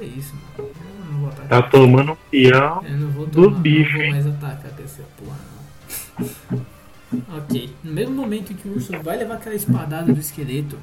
É 0.00 0.04
isso, 0.04 0.34
mano. 0.34 0.70
Eu 0.80 1.12
não 1.12 1.20
vou 1.20 1.28
atacar. 1.28 1.48
Tá 1.48 1.62
tomando 1.62 2.12
um 2.12 2.16
peão. 2.30 2.84
Eu 2.84 2.96
não 2.98 3.10
vou, 3.10 3.26
do 3.26 3.50
bicho, 3.50 3.92
não 3.92 4.00
vou 4.00 4.10
mais 4.10 4.26
atacar 4.26 4.72
com 4.72 4.82
essa 4.82 5.02
porra, 5.16 5.38
não. 6.50 7.36
ok. 7.38 7.74
No 7.82 7.92
mesmo 7.92 8.14
momento 8.14 8.54
que 8.54 8.68
o 8.68 8.74
urso 8.74 8.92
vai 9.02 9.16
levar 9.16 9.34
aquela 9.34 9.54
espadada 9.54 10.12
do 10.12 10.20
esqueleto 10.20 10.78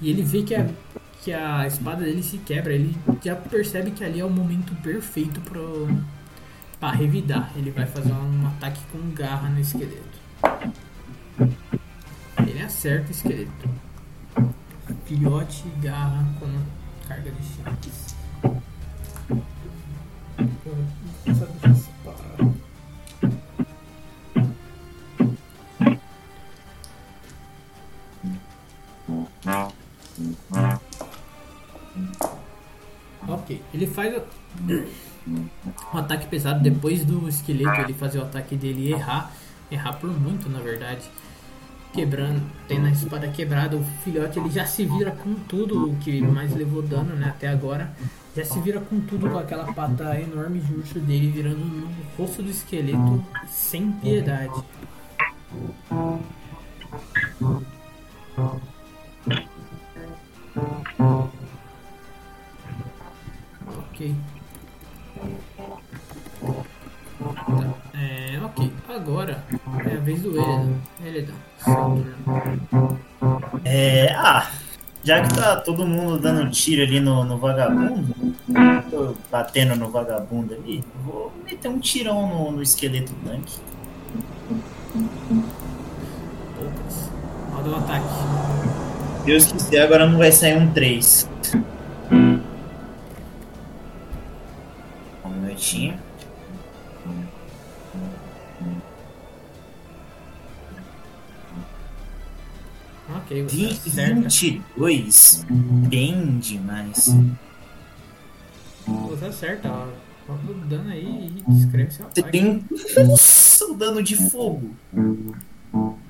e 0.00 0.10
ele 0.10 0.22
vê 0.22 0.42
que 0.42 0.54
a, 0.54 0.66
que 1.22 1.32
a 1.32 1.66
espada 1.66 2.04
dele 2.04 2.22
se 2.22 2.38
quebra, 2.38 2.72
ele 2.72 2.96
já 3.24 3.36
percebe 3.36 3.90
que 3.90 4.04
ali 4.04 4.20
é 4.20 4.24
o 4.24 4.30
momento 4.30 4.74
perfeito 4.82 5.40
pro, 5.40 5.88
pra 6.78 6.92
revidar. 6.92 7.52
Ele 7.56 7.70
vai 7.70 7.86
fazer 7.86 8.12
um 8.12 8.46
ataque 8.46 8.80
com 8.92 9.10
garra 9.10 9.48
no 9.48 9.60
esqueleto. 9.60 10.18
Ele 12.46 12.62
acerta 12.62 13.08
o 13.08 13.10
esqueleto. 13.10 13.68
Filhote 15.04 15.64
garra 15.80 16.24
com 16.38 16.46
carga 17.08 17.30
de 17.30 17.42
chaves. 17.42 18.17
Ele 33.78 33.86
faz 33.86 34.14
o- 34.16 34.84
um 35.94 35.98
ataque 35.98 36.26
pesado 36.26 36.62
depois 36.62 37.04
do 37.04 37.28
esqueleto 37.28 37.80
ele 37.82 37.94
fazer 37.94 38.18
o 38.18 38.22
ataque 38.22 38.56
dele 38.56 38.92
errar, 38.92 39.32
errar 39.70 39.92
por 39.94 40.10
muito 40.10 40.48
na 40.48 40.58
verdade, 40.60 41.02
quebrando, 41.92 42.40
tendo 42.66 42.86
a 42.86 42.90
espada 42.90 43.28
quebrada, 43.28 43.76
o 43.76 43.84
filhote 44.04 44.38
ele 44.38 44.50
já 44.50 44.66
se 44.66 44.84
vira 44.84 45.10
com 45.10 45.34
tudo 45.34 45.90
o 45.90 45.96
que 45.96 46.20
mais 46.20 46.54
levou 46.54 46.82
dano, 46.82 47.14
né, 47.16 47.28
até 47.28 47.48
agora, 47.48 47.92
já 48.36 48.44
se 48.44 48.60
vira 48.60 48.78
com 48.80 49.00
tudo 49.00 49.28
com 49.30 49.38
aquela 49.38 49.72
pata 49.72 50.18
enorme 50.20 50.60
de 50.60 50.72
urso 50.74 50.98
dele 51.00 51.30
virando 51.30 51.58
no 51.58 51.88
rosto 52.16 52.42
do 52.42 52.50
esqueleto 52.50 53.24
sem 53.48 53.90
piedade. 53.92 54.62
Já 75.08 75.22
que 75.22 75.34
tá 75.34 75.56
todo 75.56 75.86
mundo 75.86 76.18
dando 76.18 76.50
tiro 76.50 76.82
ali 76.82 77.00
no, 77.00 77.24
no 77.24 77.38
vagabundo, 77.38 78.14
tô 78.90 79.14
batendo 79.32 79.74
no 79.74 79.90
vagabundo 79.90 80.52
ali, 80.52 80.84
vou 81.02 81.32
meter 81.46 81.68
um 81.68 81.78
tirão 81.78 82.28
no, 82.28 82.52
no 82.52 82.62
esqueleto 82.62 83.10
tanque. 83.24 83.56
Poucas. 86.54 87.10
Roda 87.54 87.70
o 87.70 87.76
ataque. 87.76 88.04
Deus 89.24 89.50
quiser, 89.50 89.80
agora 89.80 90.06
não 90.06 90.18
vai 90.18 90.30
sair 90.30 90.58
um 90.58 90.70
3. 90.74 91.26
Um 92.12 92.40
minutinho. 95.40 95.98
Ok, 103.28 103.42
você 103.42 103.56
Vi- 103.56 103.66
acerta. 103.86 104.14
22. 104.22 105.44
Bem 105.88 106.38
demais. 106.38 107.14
Você 108.86 109.24
acerta, 109.26 109.68
ó. 109.70 109.86
Roda 110.26 110.52
o 110.52 110.54
dano 110.66 110.90
aí 110.90 111.32
e 111.46 111.50
descreve 111.52 111.90
seu 111.90 112.06
ataque. 112.06 112.30
tem. 112.30 112.64
Nossa, 113.06 113.64
o 113.66 113.74
dano 113.74 114.02
de 114.02 114.16
fogo. 114.16 114.70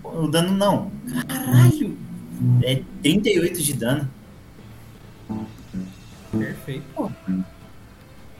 O 0.04 0.26
dano 0.28 0.52
não. 0.56 0.90
Caralho. 1.28 1.96
É 2.62 2.82
38 3.02 3.62
de 3.62 3.72
dano. 3.74 4.08
Perfeito. 6.32 7.12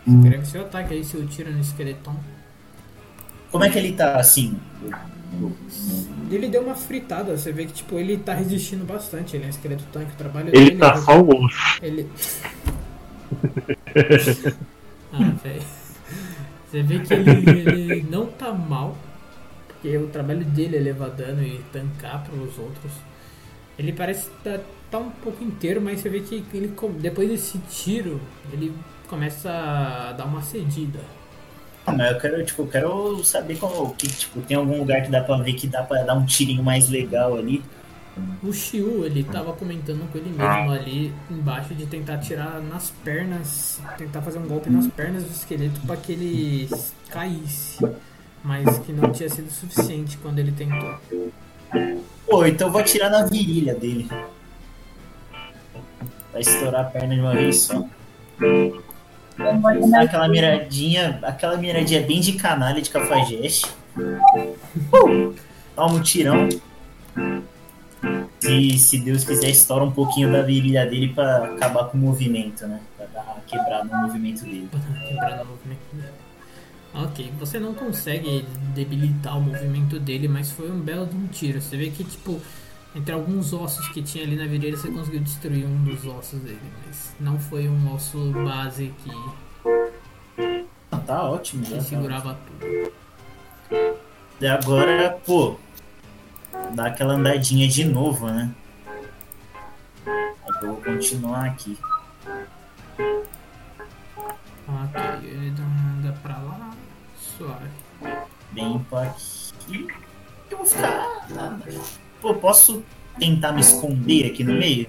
Escreve 0.07 0.47
seu 0.47 0.63
ataque 0.63 0.95
aí, 0.95 1.05
seu 1.05 1.27
tiro 1.27 1.51
no 1.53 1.61
esqueletão. 1.61 2.17
Como 3.51 3.65
é 3.65 3.71
que 3.71 3.79
ele 3.79 3.93
tá 3.93 4.17
assim? 4.19 4.59
Ele 6.31 6.49
deu 6.49 6.63
uma 6.63 6.75
fritada, 6.75 7.37
você 7.37 7.53
vê 7.53 7.67
que 7.67 7.73
tipo, 7.73 7.99
ele 7.99 8.17
tá 8.19 8.35
resistindo 8.35 8.85
bastante, 8.85 9.37
ele 9.37 9.45
é 9.45 9.47
um 9.47 9.51
esqueleto 9.51 9.85
tanque, 9.93 10.13
o 10.13 10.17
trabalho 10.17 10.51
Ele 10.53 10.71
dele. 10.71 10.79
tá 10.79 10.97
só 10.97 11.21
o 11.21 11.45
osso. 11.45 11.81
Ele. 11.83 12.09
ah, 15.13 15.31
velho. 15.43 15.63
Você 16.67 16.83
vê 16.83 16.99
que 17.01 17.15
ele, 17.15 17.51
ele 17.61 18.03
não 18.11 18.27
tá 18.27 18.53
mal, 18.53 18.97
porque 19.67 19.97
o 19.97 20.09
trabalho 20.09 20.45
dele 20.45 20.77
é 20.77 20.81
levar 20.81 21.11
dano 21.11 21.43
e 21.43 21.61
tancar 21.73 22.25
pros 22.25 22.59
outros. 22.59 22.93
Ele 23.79 23.93
parece 23.93 24.31
tá, 24.45 24.61
tá 24.91 24.99
um 24.99 25.11
pouco 25.11 25.43
inteiro, 25.45 25.81
mas 25.81 26.01
você 26.01 26.09
vê 26.11 26.21
que 26.21 26.45
ele, 26.53 26.75
depois 27.01 27.29
desse 27.29 27.59
tiro, 27.71 28.21
ele 28.53 28.75
começa 29.09 29.51
a 29.51 30.13
dar 30.13 30.27
uma 30.27 30.43
cedida. 30.43 31.01
Ah, 31.89 31.93
mas 31.93 32.13
eu 32.13 32.21
quero, 32.21 32.45
tipo, 32.45 32.63
eu 32.63 32.67
quero 32.67 33.25
saber 33.25 33.57
como, 33.57 33.95
que, 33.95 34.07
tipo, 34.09 34.41
tem 34.43 34.57
algum 34.57 34.79
lugar 34.79 35.03
que 35.03 35.11
dá 35.11 35.23
pra 35.23 35.39
ver 35.39 35.55
que 35.55 35.67
dá 35.67 35.83
pra 35.83 36.03
dar 36.03 36.15
um 36.15 36.27
tirinho 36.27 36.63
mais 36.63 36.89
legal 36.89 37.37
ali. 37.37 37.63
O 38.43 38.53
Shiu, 38.53 39.07
ele 39.07 39.23
tava 39.23 39.53
comentando 39.53 40.11
com 40.11 40.19
ele 40.19 40.31
mesmo 40.31 40.73
ali 40.73 41.13
embaixo 41.31 41.73
de 41.75 41.87
tentar 41.87 42.19
tirar 42.19 42.61
nas 42.61 42.91
pernas, 43.05 43.81
tentar 43.97 44.21
fazer 44.23 44.39
um 44.39 44.47
golpe 44.47 44.69
nas 44.69 44.89
pernas 44.89 45.23
do 45.23 45.31
esqueleto 45.31 45.81
para 45.87 45.97
que 45.97 46.13
ele 46.13 46.69
caísse, 47.11 47.79
mas 48.43 48.79
que 48.81 48.93
não 48.93 49.13
tinha 49.13 49.29
sido 49.29 49.51
suficiente 49.51 50.19
quando 50.19 50.41
ele 50.41 50.53
tentou. 50.53 50.99
Pô, 52.27 52.45
então 52.45 52.69
eu 52.69 52.73
vou 52.73 52.81
atirar 52.81 53.09
na 53.09 53.25
virilha 53.25 53.75
dele. 53.75 54.09
Vai 56.33 56.41
estourar 56.41 56.83
a 56.83 56.85
perna 56.85 57.15
de 57.15 57.21
uma 57.21 57.35
vez 57.35 57.61
só. 57.61 57.85
Dá 59.39 60.03
aquela 60.03 60.29
miradinha, 60.29 61.19
aquela 61.23 61.57
miradinha 61.57 62.03
bem 62.03 62.21
de 62.21 62.33
canalha 62.33 62.83
de 62.83 62.91
cafajeste. 62.91 63.67
Uh, 63.97 65.35
Dá 65.77 65.87
um 65.87 66.03
tirão. 66.03 66.49
E 68.43 68.79
se 68.79 68.99
Deus 68.99 69.25
quiser, 69.25 69.51
estoura 69.51 69.85
um 69.85 69.91
pouquinho 69.91 70.33
da 70.33 70.43
virilha 70.43 70.87
dele 70.87 71.13
pra 71.15 71.45
acabar 71.45 71.85
com 71.85 71.99
o 71.99 72.01
movimento, 72.01 72.67
né? 72.67 72.81
Pra 72.97 73.07
dar 73.07 73.23
uma 73.23 73.41
quebrada 73.47 73.85
no 73.85 74.07
movimento 74.07 74.43
dele. 74.43 74.69
Quebrando 75.09 75.43
o 75.43 75.47
movimento 75.47 75.81
dele. 75.93 76.09
Ok, 76.95 77.33
você 77.39 77.61
não 77.61 77.75
consegue 77.75 78.45
debilitar 78.75 79.39
o 79.39 79.41
movimento 79.41 80.01
dele, 80.01 80.27
mas 80.27 80.51
foi 80.51 80.71
um 80.71 80.81
belo 80.81 81.07
de 81.07 81.15
um 81.15 81.27
tiro. 81.27 81.61
Você 81.61 81.77
vê 81.77 81.91
que, 81.91 82.03
tipo, 82.03 82.41
entre 82.95 83.13
alguns 83.13 83.53
ossos 83.53 83.89
que 83.91 84.03
tinha 84.03 84.25
ali 84.25 84.37
na 84.37 84.47
virilha, 84.47 84.77
você 84.77 84.91
conseguiu 84.91 85.21
destruir 85.21 85.65
um 85.67 85.85
dos 85.85 86.05
ossos 86.07 86.41
dele, 86.41 86.61
mas 86.87 87.15
não 87.21 87.39
foi 87.39 87.69
um 87.69 87.95
osso 87.95 88.33
base 88.33 88.93
que, 89.05 89.11
Ah, 90.91 90.99
tá 90.99 91.23
ótimo, 91.31 91.63
que 91.65 91.71
já. 91.71 91.77
Tá. 91.77 91.83
segurava 91.83 92.39
tudo. 92.47 92.93
E 94.41 94.47
agora, 94.47 95.19
pô, 95.27 95.57
dá 96.75 96.87
aquela 96.87 97.15
andadinha 97.15 97.69
de 97.69 97.85
novo, 97.85 98.27
né? 98.29 98.51
Eu 100.63 100.69
vou 100.69 100.77
continuar 100.83 101.45
aqui. 101.47 101.77
Ok, 104.69 105.01
ele 105.29 105.51
dá 105.51 105.63
uma 105.63 105.93
anda 105.99 106.13
pra 106.23 106.39
lá, 106.39 106.71
suave. 107.17 107.69
Bem 108.53 108.79
pra 108.91 109.03
aqui. 109.03 109.87
Eu 110.51 110.59
vou 110.59 110.67
ficar. 110.67 111.27
Pô, 112.21 112.35
posso 112.35 112.83
tentar 113.19 113.53
me 113.53 113.61
esconder 113.61 114.27
aqui 114.31 114.43
no 114.45 114.55
meio? 114.55 114.89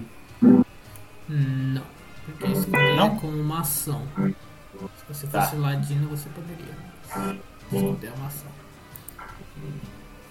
Não, 1.28 1.82
porque 2.24 2.46
esconder 2.46 2.96
Não? 2.96 3.06
é 3.16 3.18
como 3.20 3.40
uma 3.40 3.60
ação. 3.60 4.06
Se 4.16 5.04
você 5.08 5.26
Tá. 5.26 5.42
fosse 5.42 5.56
ladino, 5.56 6.08
você 6.08 6.28
poderia. 6.30 6.74
Esconder 7.72 8.08
é 8.08 8.12
uma 8.16 8.26
ação. 8.26 8.50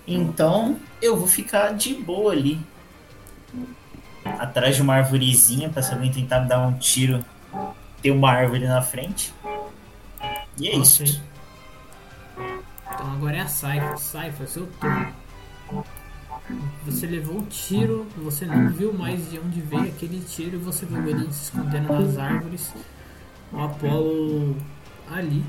Então 0.08 0.80
eu 1.02 1.16
vou 1.18 1.28
ficar 1.28 1.74
de 1.74 1.94
boa 1.94 2.32
ali. 2.34 2.60
Atrás 4.26 4.76
de 4.76 4.82
uma 4.82 4.96
arvorezinha 4.96 5.70
pra 5.70 5.82
se 5.82 5.94
alguém 5.94 6.12
tentar 6.12 6.40
dar 6.40 6.60
um 6.68 6.74
tiro. 6.78 7.24
Ter 8.02 8.12
uma 8.12 8.32
árvore 8.32 8.66
na 8.68 8.82
frente. 8.82 9.34
E 10.58 10.68
é 10.68 10.76
isso. 10.76 11.04
Então 12.94 13.12
agora 13.14 13.38
é 13.38 13.42
a 13.42 13.48
Saifa. 13.48 13.98
Saifa, 13.98 14.44
é 14.44 14.48
seu 14.48 14.68
turno. 14.68 15.14
Você 16.86 17.06
levou 17.06 17.38
um 17.38 17.46
tiro, 17.46 18.08
você 18.18 18.46
não 18.46 18.70
viu 18.70 18.92
mais 18.94 19.30
de 19.30 19.40
onde 19.40 19.62
veio 19.62 19.84
aquele 19.84 20.20
tiro 20.22 20.56
e 20.56 20.60
você 20.60 20.86
viu 20.86 21.08
ele 21.08 21.32
se 21.32 21.46
escondendo 21.46 21.88
nas 21.88 22.18
árvores. 22.18 22.74
O 23.52 23.60
Apolo 23.60 24.56
ali, 25.12 25.44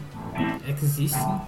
existem. 0.68 1.40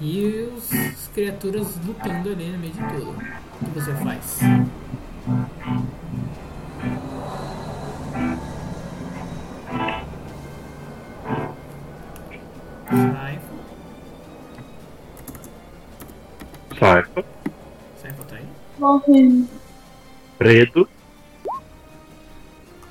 E 0.00 0.48
os, 0.54 0.72
as 0.72 1.08
criaturas 1.14 1.74
lutando 1.86 2.30
ali 2.30 2.50
no 2.50 2.58
meio 2.58 2.72
de 2.72 2.78
tudo. 2.78 3.10
O 3.10 3.64
que 3.64 3.80
você 3.80 3.94
faz? 3.94 4.40
Tá 16.78 16.94
aí? 16.94 17.35
Morrendo. 18.78 19.48
preto, 20.38 20.88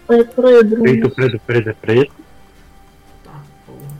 É 0.09 0.23
Pedro. 0.23 0.81
preto, 0.81 1.09
preto, 1.09 1.39
preto, 1.39 1.69
é 1.69 1.73
preto. 1.73 2.13
Tá, 3.23 3.41
porra. 3.65 3.95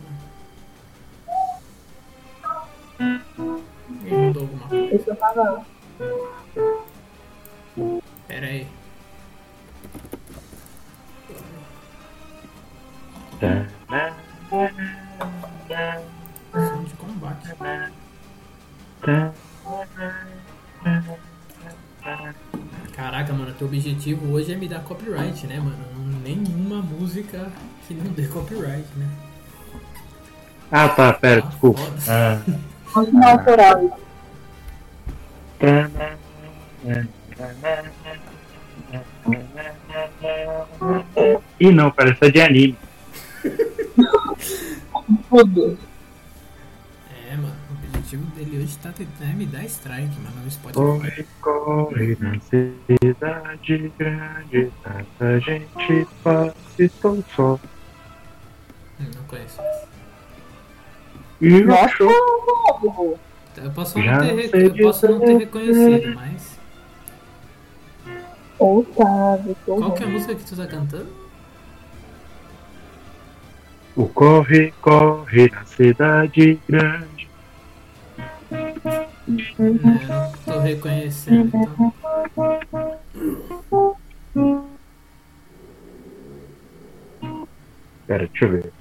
Ele 4.04 4.16
mudou 4.16 4.44
alguma 4.44 4.68
coisa. 4.68 4.96
Esse 4.96 5.10
eu 5.10 5.16
tava. 5.16 5.66
Pera 8.28 8.46
aí. 8.48 8.68
Som 16.54 16.84
de 16.86 16.94
combate. 16.96 17.50
Caraca, 22.94 23.34
mano, 23.34 23.52
teu 23.54 23.68
objetivo 23.68 24.32
hoje 24.32 24.54
é 24.54 24.56
me 24.56 24.68
dar 24.68 24.82
copyright, 24.82 25.48
né, 25.48 25.58
mano? 25.60 25.76
Nenhuma 26.24 26.82
música 26.82 27.52
que 27.88 27.94
não 27.94 28.06
dê 28.12 28.28
copyright, 28.28 28.88
né? 28.96 29.10
Ah, 30.72 30.88
tá, 30.90 31.14
pera, 31.14 31.42
Tá 31.42 31.48
desculpa. 31.48 31.82
Ah. 32.08 32.42
Na 33.12 33.32
autoral. 33.32 34.00
Ih, 41.60 41.72
não, 41.72 41.92
pera, 41.92 42.12
isso 42.12 42.24
é 42.24 42.30
de 42.30 42.42
anime. 42.42 42.78
Fudeu. 45.30 45.70
Mano, 45.70 45.95
o 48.16 48.24
objetivo 48.24 48.26
dele 48.36 48.64
hoje 48.64 48.78
tá 48.78 48.92
tentando 48.92 49.34
me 49.38 49.46
dar 49.46 49.64
strike, 49.66 50.16
mano, 50.20 50.44
no 50.44 50.52
Spotify. 50.52 50.74
Corre, 50.76 51.26
corre 51.42 52.18
na 52.20 52.40
cidade 52.40 53.92
grande, 53.98 54.72
tanta 54.84 55.40
gente 55.40 56.08
passa, 56.24 56.56
estou 56.80 57.24
só. 57.36 57.60
Hum, 59.00 59.12
Não 59.16 59.24
conheço 59.24 59.62
essa. 59.62 59.88
E 61.42 61.64
Nossa. 61.64 62.04
Eu 63.58 63.72
posso 63.72 63.98
não 64.00 64.20
ter, 64.20 64.56
eu 64.56 64.84
posso 64.84 65.08
não 65.08 65.20
ter 65.20 65.38
reconhecido, 65.38 66.16
mas. 66.16 66.60
Otávio, 68.58 69.56
Qual 69.66 69.92
que 69.94 70.04
é 70.04 70.06
a 70.06 70.10
música 70.10 70.36
que 70.36 70.44
tu 70.46 70.56
tá 70.56 70.66
cantando? 70.66 71.26
O 73.96 74.08
corre, 74.10 74.74
corre 74.82 75.50
na 75.50 75.66
cidade 75.66 76.60
grande. 76.68 77.15
Não 78.52 80.32
tô 80.46 80.60
reconhecendo, 80.60 81.52
então. 81.56 81.94
Pera, 88.06 88.28
deixa 88.28 88.46
eu 88.46 88.52
ver. 88.52 88.74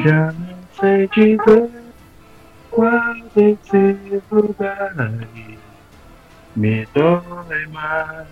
Já 0.00 0.32
não 0.32 0.58
sei 0.78 1.08
dizer 1.08 1.67
me 6.58 6.86
dói 6.92 7.66
mais, 7.72 8.26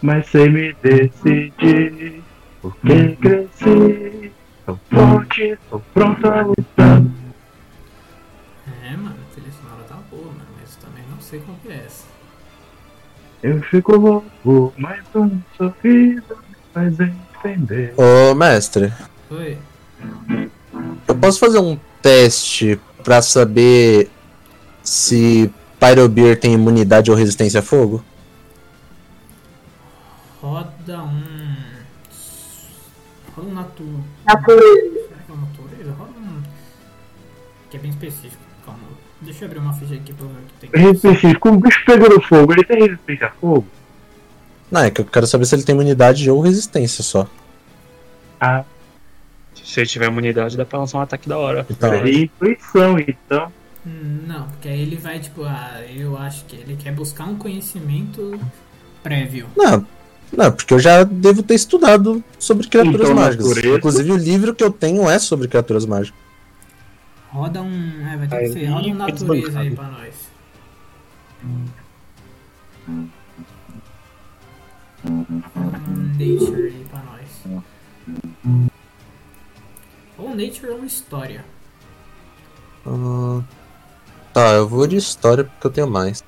mas 0.00 0.26
sei 0.28 0.48
me 0.48 0.72
decidir. 0.82 2.22
Porque 2.62 3.16
cresci, 3.20 4.32
sou 4.64 4.80
forte, 4.90 5.58
sou 5.68 5.80
pronto 5.94 6.26
a 6.26 6.42
lutar. 6.42 7.02
É, 8.82 8.96
mano, 8.96 9.14
a 9.30 9.34
trilha 9.34 9.52
sonora 9.52 9.82
tá 9.88 9.96
boa, 10.10 10.24
mano, 10.26 10.48
mas 10.58 10.74
também 10.76 11.04
não 11.10 11.20
sei 11.20 11.40
qual 11.40 11.56
que 11.62 11.68
é 11.68 11.84
essa. 11.86 12.06
Eu 13.42 13.62
fico 13.62 13.94
louco, 13.96 14.74
mas 14.76 15.04
um 15.14 15.38
sorriso 15.56 16.36
me 16.48 16.56
faz 16.74 16.96
entender. 16.98 17.94
Ô, 17.96 18.34
mestre, 18.34 18.92
Oi? 19.30 19.56
eu 21.06 21.14
posso 21.14 21.38
fazer 21.38 21.60
um 21.60 21.78
teste 22.02 22.80
pra 23.04 23.22
saber 23.22 24.10
se 24.82 25.52
Pyrobeer 25.78 26.38
tem 26.38 26.52
imunidade 26.54 27.10
ou 27.10 27.16
resistência 27.16 27.60
a 27.60 27.62
fogo? 27.62 28.02
Roda 30.42 31.02
um. 31.02 31.56
Roda 33.36 33.48
um 33.48 33.54
natu. 33.54 34.04
Natureza. 34.26 34.98
Será 35.08 35.20
que 35.26 35.30
é 35.30 35.34
uma 35.34 35.46
natureza? 35.46 35.90
Roda 35.92 36.10
um. 36.18 36.42
Que 37.70 37.76
é 37.76 37.80
bem 37.80 37.90
específico. 37.90 38.42
Calma. 38.64 38.80
Deixa 39.20 39.44
eu 39.44 39.46
abrir 39.48 39.58
uma 39.58 39.72
ficha 39.74 39.94
aqui 39.94 40.12
pra 40.12 40.26
ver 40.26 40.32
o 40.32 40.42
que 40.60 40.68
tem. 40.68 40.90
Específico, 40.92 41.48
o 41.48 41.56
bicho 41.58 41.84
pegando 41.84 42.20
fogo, 42.22 42.52
ele 42.52 42.64
tem 42.64 42.78
resistência 42.82 43.26
a 43.26 43.30
fogo? 43.30 43.66
Não, 44.70 44.82
é 44.82 44.90
que 44.90 45.00
eu 45.00 45.04
quero 45.04 45.26
saber 45.26 45.44
se 45.46 45.54
ele 45.54 45.62
tem 45.64 45.74
imunidade 45.74 46.30
ou 46.30 46.40
resistência 46.40 47.02
só. 47.02 47.26
Ah, 48.40 48.64
Se 49.54 49.80
ele 49.80 49.88
tiver 49.88 50.06
imunidade, 50.06 50.56
dá 50.56 50.64
pra 50.64 50.78
lançar 50.78 50.98
um 50.98 51.00
ataque 51.02 51.28
da 51.28 51.36
hora. 51.38 51.66
Então, 51.68 51.90
seria 51.90 52.24
intuição, 52.24 52.96
então. 52.98 53.50
Não, 54.26 54.48
porque 54.48 54.68
aí 54.68 54.80
ele 54.80 54.96
vai, 54.96 55.18
tipo, 55.18 55.44
ah, 55.44 55.82
eu 55.94 56.16
acho 56.18 56.44
que 56.44 56.56
ele 56.56 56.76
quer 56.76 56.92
buscar 56.92 57.24
um 57.24 57.36
conhecimento 57.36 58.38
prévio. 59.02 59.46
não, 59.56 59.86
Não, 60.36 60.52
porque 60.52 60.74
eu 60.74 60.78
já 60.78 61.04
devo 61.04 61.42
ter 61.42 61.54
estudado 61.54 62.22
sobre 62.38 62.68
criaturas 62.68 63.00
Então, 63.00 63.14
mágicas. 63.14 63.46
Inclusive, 63.64 64.12
o 64.12 64.16
livro 64.16 64.54
que 64.54 64.62
eu 64.62 64.70
tenho 64.70 65.08
é 65.08 65.18
sobre 65.18 65.48
criaturas 65.48 65.86
mágicas. 65.86 66.20
Roda 67.30 67.62
um. 67.62 68.06
É, 68.06 68.16
vai 68.16 68.28
ter 68.28 68.36
que 68.38 68.44
Aí, 68.44 68.52
ser. 68.52 68.66
Roda 68.66 68.88
um 68.88 68.94
natureza 68.94 69.60
aí 69.60 69.70
pra 69.74 69.84
nós. 69.88 70.14
Um 75.04 76.12
nature 76.18 76.66
aí 76.68 76.86
pra 76.90 77.02
nós. 77.02 77.62
Ou 80.18 80.34
nature 80.34 80.70
ou 80.72 80.84
história. 80.84 81.44
Ah, 82.86 83.40
tá, 84.32 84.52
eu 84.52 84.68
vou 84.68 84.86
de 84.86 84.96
história 84.96 85.44
porque 85.44 85.66
eu 85.66 85.70
tenho 85.70 85.88
mais. 85.90 86.22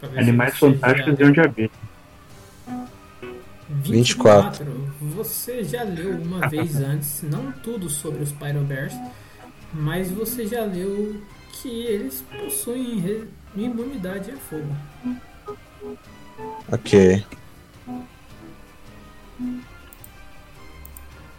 ver 0.00 0.18
Animais 0.18 0.58
fantásticos 0.58 1.18
já- 1.18 1.24
e 1.24 1.28
onde 1.28 1.40
habita. 1.40 1.74
24. 3.68 4.64
Você 5.16 5.64
já 5.64 5.82
leu 5.82 6.10
uma 6.20 6.48
vez 6.48 6.76
antes, 6.82 7.22
não 7.22 7.50
tudo 7.52 7.88
sobre 7.88 8.22
os 8.22 8.32
Pyrobears, 8.32 8.94
mas 9.72 10.10
você 10.10 10.46
já 10.46 10.64
leu 10.64 11.20
que 11.52 11.68
eles 11.68 12.22
possuem 12.38 12.98
imunidade 13.56 14.30
a 14.30 14.36
fogo. 14.36 14.76
Ok. 16.70 17.24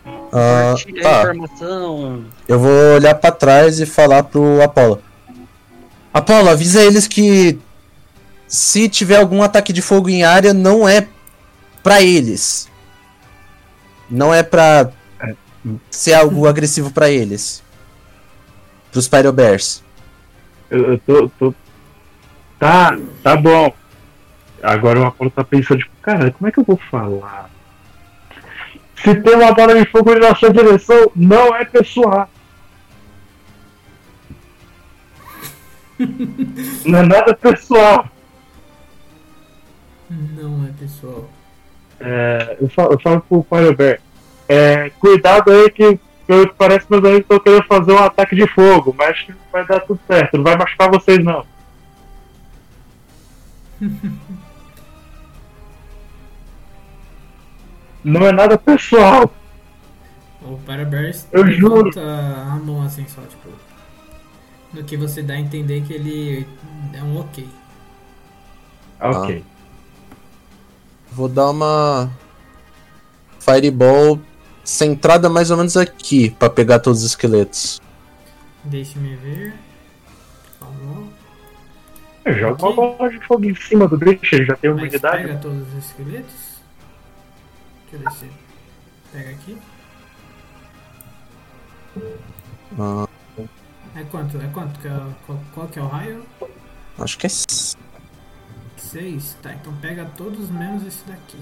Ah, 0.05 0.73
a 0.73 1.01
tá. 1.01 1.19
informação. 1.19 2.25
Eu 2.47 2.59
vou 2.59 2.95
olhar 2.95 3.15
pra 3.15 3.31
trás 3.31 3.79
e 3.79 3.85
falar 3.85 4.23
pro 4.23 4.61
Apollo. 4.61 5.01
Apollo, 6.13 6.49
avisa 6.49 6.81
eles 6.81 7.07
que 7.07 7.59
se 8.47 8.89
tiver 8.89 9.17
algum 9.17 9.41
ataque 9.41 9.71
de 9.73 9.81
fogo 9.81 10.09
em 10.09 10.23
área, 10.23 10.53
não 10.53 10.87
é 10.87 11.07
pra 11.81 12.01
eles. 12.01 12.69
Não 14.09 14.33
é 14.33 14.43
pra 14.43 14.91
ser 15.89 16.13
algo 16.13 16.47
agressivo 16.47 16.91
pra 16.91 17.09
eles. 17.09 17.63
Pros 18.91 19.07
Pyrobears. 19.07 19.83
Eu, 20.69 20.91
eu 20.91 20.99
tô, 20.99 21.29
tô. 21.39 21.53
Tá, 22.59 22.97
tá 23.23 23.35
bom. 23.35 23.73
Agora 24.61 24.99
o 24.99 25.05
Apolo 25.05 25.29
tá 25.29 25.43
pensando, 25.43 25.79
tipo, 25.79 25.91
cara, 26.01 26.31
como 26.31 26.47
é 26.47 26.51
que 26.51 26.59
eu 26.59 26.63
vou 26.63 26.77
falar? 26.89 27.49
Se 29.03 29.15
tem 29.15 29.35
uma 29.35 29.53
bola 29.53 29.75
de 29.75 29.89
fogo 29.91 30.15
na 30.15 30.33
sua 30.33 30.51
direção, 30.51 31.11
não 31.13 31.53
é 31.55 31.65
pessoal. 31.65 32.29
não 36.85 36.99
é 36.99 37.03
nada 37.03 37.35
pessoal. 37.35 38.07
Não 40.09 40.65
é 40.65 40.71
pessoal. 40.79 41.29
É, 41.99 42.57
eu, 42.61 42.69
falo, 42.69 42.93
eu 42.93 42.99
falo 42.99 43.21
pro 43.21 43.45
Firebear. 43.49 43.99
É, 44.47 44.89
cuidado 44.91 45.51
aí 45.51 45.69
que 45.69 45.99
pelo 46.25 46.47
que 46.47 46.55
parece 46.55 46.85
meus 46.89 47.03
amigos 47.03 47.23
estão 47.23 47.39
querendo 47.39 47.65
fazer 47.65 47.91
um 47.91 47.99
ataque 47.99 48.35
de 48.35 48.47
fogo, 48.47 48.95
mas 48.97 49.09
acho 49.09 49.25
que 49.25 49.33
vai 49.51 49.65
dar 49.65 49.81
tudo 49.81 49.99
certo, 50.07 50.37
não 50.37 50.43
vai 50.43 50.55
machucar 50.55 50.89
vocês 50.89 51.21
não. 51.23 51.45
não 58.03 58.25
é 58.27 58.31
nada 58.31 58.57
pessoal. 58.57 59.33
O 60.41 60.57
Pyrobears 60.57 61.25
Eu 61.31 61.49
juro. 61.51 61.89
a 61.99 62.59
mão 62.63 62.81
assim 62.83 63.05
só, 63.07 63.21
tipo. 63.21 63.49
No 64.73 64.83
que 64.83 64.97
você 64.97 65.21
dá 65.21 65.35
a 65.35 65.39
entender 65.39 65.81
que 65.81 65.93
ele 65.93 66.47
é 66.93 67.01
um 67.03 67.19
ok. 67.19 67.47
Ok. 68.99 69.43
Vou 71.11 71.27
dar 71.29 71.51
uma 71.51 72.09
Fireball 73.39 74.19
centrada 74.63 75.29
mais 75.29 75.51
ou 75.51 75.57
menos 75.57 75.77
aqui 75.77 76.31
pra 76.31 76.49
pegar 76.49 76.79
todos 76.79 77.03
os 77.03 77.09
esqueletos. 77.09 77.81
Deixe-me 78.63 79.15
ver. 79.17 79.53
Por 80.59 80.67
favor. 80.67 81.03
Eu 82.25 82.33
jogo 82.33 82.65
uma 82.67 82.73
bola 82.95 83.09
de 83.09 83.19
fogo 83.25 83.45
em 83.45 83.53
cima 83.55 83.87
do 83.87 83.97
bicho, 83.97 84.33
ele 84.35 84.45
já 84.45 84.55
tem 84.55 84.71
Mas 84.71 84.79
imunidade. 84.81 85.23
pega 85.23 85.37
todos 85.39 85.67
os 85.73 85.85
esqueletos. 85.85 86.33
Deixa 87.93 87.95
eu 87.95 87.99
ver 87.99 88.11
se 88.11 88.31
pega 89.11 89.29
aqui. 89.31 89.57
Ah, 92.79 93.07
É 93.95 94.03
quanto? 94.05 94.37
É 94.41 94.47
quanto? 94.47 94.79
Que 94.79 94.87
é, 94.87 94.99
qual, 95.27 95.39
qual 95.53 95.67
que 95.67 95.77
é 95.77 95.81
o 95.83 95.87
raio? 95.87 96.25
acho 96.99 97.17
que 97.19 97.27
é. 97.27 97.29
s- 97.29 97.77
6? 98.77 99.37
Tá, 99.43 99.53
então 99.53 99.73
pega 99.77 100.05
todos 100.17 100.49
menos 100.49 100.85
esse 100.87 101.03
daqui. 101.05 101.37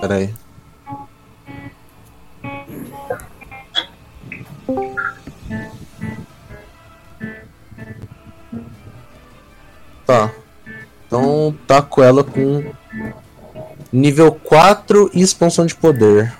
Pera 0.00 0.16
aí. 0.16 0.34
Tá. 10.06 10.32
Então 11.06 11.54
taco 11.66 12.02
ela 12.02 12.24
com 12.24 12.72
nível 13.92 14.32
4 14.32 15.10
e 15.14 15.20
expansão 15.20 15.66
de 15.66 15.74
poder. 15.74 16.32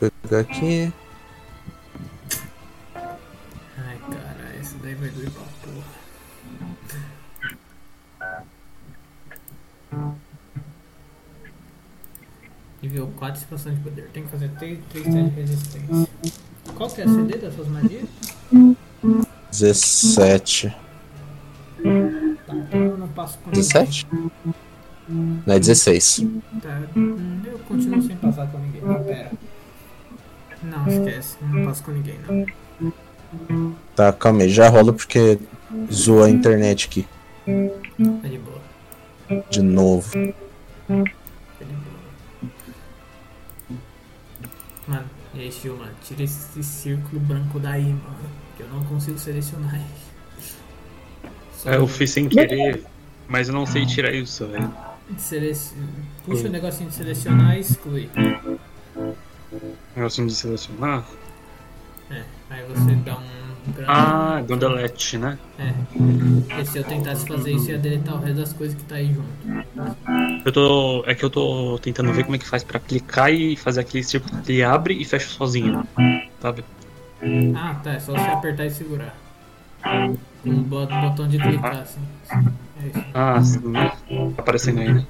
Vou 0.00 0.10
pegar 0.22 0.40
aqui. 0.40 0.92
Ai, 2.94 3.98
cara, 4.10 4.56
esse 4.60 4.74
daí 4.76 4.94
vai 4.94 5.08
doer 5.10 5.30
pra 5.30 5.42
porra. 5.62 6.04
Nível 12.82 13.10
4, 13.16 13.40
expansão 13.40 13.74
de 13.74 13.80
poder. 13.80 14.10
Tem 14.12 14.24
que 14.24 14.28
fazer 14.28 14.50
3 14.58 14.78
testes 14.92 15.14
de 15.14 15.30
resistência. 15.30 16.08
Qual 16.76 16.90
que 16.90 17.00
é 17.00 17.04
a 17.04 17.08
CD 17.08 17.38
das 17.38 17.54
suas 17.54 17.68
magias? 17.68 18.08
17. 19.60 20.68
Tá, 22.46 22.54
então 22.54 22.80
eu 22.80 22.98
não 22.98 23.08
passo 23.08 23.38
com 23.38 23.50
ninguém. 23.50 23.62
17? 23.62 24.06
Não, 25.08 25.54
é 25.54 25.58
16. 25.58 26.26
Tá, 26.60 26.82
eu 26.96 27.58
continuo 27.60 28.02
sem 28.02 28.16
passar 28.16 28.48
com 28.48 28.58
ninguém. 28.58 28.82
Não, 28.82 29.04
pera. 29.04 29.32
Não, 30.62 30.88
esquece. 30.88 31.36
Não 31.42 31.64
passo 31.64 31.84
com 31.84 31.92
ninguém, 31.92 32.18
não. 32.26 33.74
Tá, 33.94 34.12
calma 34.12 34.42
aí. 34.42 34.48
Já 34.48 34.68
rola 34.68 34.92
porque 34.92 35.38
zoou 35.92 36.24
a 36.24 36.30
internet 36.30 36.88
aqui. 36.88 37.06
Tá 38.22 38.28
de 38.28 38.38
boa. 38.38 38.60
De 39.50 39.62
novo. 39.62 40.10
Tá 40.10 40.94
de 41.60 41.74
boa. 41.74 41.94
Mano, 44.88 45.10
e 45.34 45.40
aí, 45.40 45.68
mano? 45.70 45.92
Tira 46.02 46.22
esse 46.22 46.62
círculo 46.62 47.20
branco 47.20 47.60
daí, 47.60 47.84
mano. 47.84 48.43
Não 48.74 48.82
consigo 48.86 49.16
selecionar 49.18 49.80
É, 51.64 51.76
eu 51.76 51.86
fiz 51.86 52.10
sem 52.10 52.28
querer, 52.28 52.82
mas 53.28 53.48
eu 53.48 53.54
não 53.54 53.64
sei 53.64 53.86
tirar 53.86 54.12
isso, 54.12 54.46
velho. 54.48 54.74
selec- 55.16 55.72
Puxa 56.26 56.48
o 56.48 56.50
negocinho 56.50 56.88
de 56.90 56.94
selecionar 56.96 57.56
e 57.56 57.60
exclui. 57.60 58.10
Negocinho 59.94 60.26
de 60.26 60.34
selecionar. 60.34 61.04
É, 62.10 62.22
aí 62.50 62.64
você 62.64 62.94
dá 62.96 63.16
um 63.16 63.72
branco. 63.72 63.90
Ah, 63.90 64.42
Gondelete, 64.46 65.18
né? 65.18 65.38
É. 65.58 65.72
E 66.60 66.64
se 66.66 66.78
eu 66.78 66.84
tentasse 66.84 67.26
fazer 67.26 67.52
isso, 67.52 67.70
ia 67.70 67.78
deletar 67.78 68.16
o 68.16 68.18
resto 68.18 68.36
das 68.36 68.52
coisas 68.52 68.76
que 68.76 68.82
tá 68.84 68.96
aí 68.96 69.14
junto. 69.14 70.44
Eu 70.44 70.52
tô. 70.52 71.04
É 71.06 71.14
que 71.14 71.24
eu 71.24 71.30
tô 71.30 71.78
tentando 71.80 72.12
ver 72.12 72.24
como 72.24 72.34
é 72.36 72.38
que 72.38 72.46
faz 72.46 72.64
pra 72.64 72.78
clicar 72.80 73.32
e 73.32 73.56
fazer 73.56 73.80
aquele 73.82 74.02
círculo 74.02 74.42
que 74.42 74.52
ele 74.52 74.62
abre 74.64 74.94
e 75.00 75.04
fecha 75.04 75.28
sozinho. 75.28 75.86
Sabe? 76.42 76.64
Ah, 77.56 77.74
tá. 77.82 77.92
É 77.92 78.00
só 78.00 78.12
você 78.12 78.28
apertar 78.30 78.66
e 78.66 78.70
segurar. 78.70 79.14
Com 80.42 80.50
o 80.50 80.52
bot- 80.62 80.92
botão 80.92 81.28
de 81.28 81.38
clicar, 81.38 81.78
assim. 81.80 82.00
É 82.82 82.86
isso. 82.86 83.04
Ah, 83.14 83.42
sim? 83.42 84.32
Tá 84.34 84.42
aparecendo 84.42 84.80
aí, 84.80 84.92
né? 84.94 85.06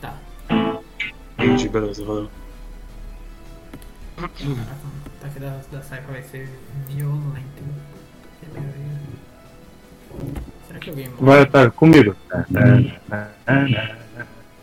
Tá. 0.00 0.14
Entendi, 1.38 1.68
beleza, 1.68 2.04
valeu. 2.04 2.30
Caraca, 4.16 4.32
o 4.44 4.56
ataque 5.18 5.40
da, 5.40 5.58
da 5.72 5.82
Cypher 5.82 6.04
vai 6.08 6.22
ser 6.22 6.48
violento. 6.88 7.62
Será 10.68 10.78
que 10.78 10.90
alguém 10.90 11.08
morre? 11.08 11.24
Vai 11.24 11.42
estar 11.42 11.70
comigo. 11.72 12.16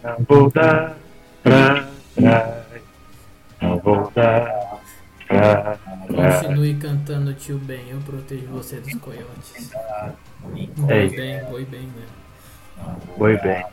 Não 0.04 0.26
vou 0.28 0.50
dar 0.52 0.98
pra 1.44 1.88
trás. 2.16 2.82
Não 3.62 3.78
vou 3.80 4.12
dar 4.16 4.80
pra 5.28 5.76
trás. 5.76 5.80
Continue 6.14 6.76
cantando, 6.76 7.34
tio 7.34 7.58
Ben. 7.60 7.90
Eu 7.90 8.00
protejo 8.00 8.48
você 8.48 8.78
dos 8.78 8.94
coiotes. 8.96 9.72
Boi 10.78 10.94
Ei. 10.94 11.10
bem, 11.10 11.44
boi 11.46 11.66
bem, 11.66 11.82
né? 11.82 12.96
Foi 13.18 13.38
bem. 13.38 13.66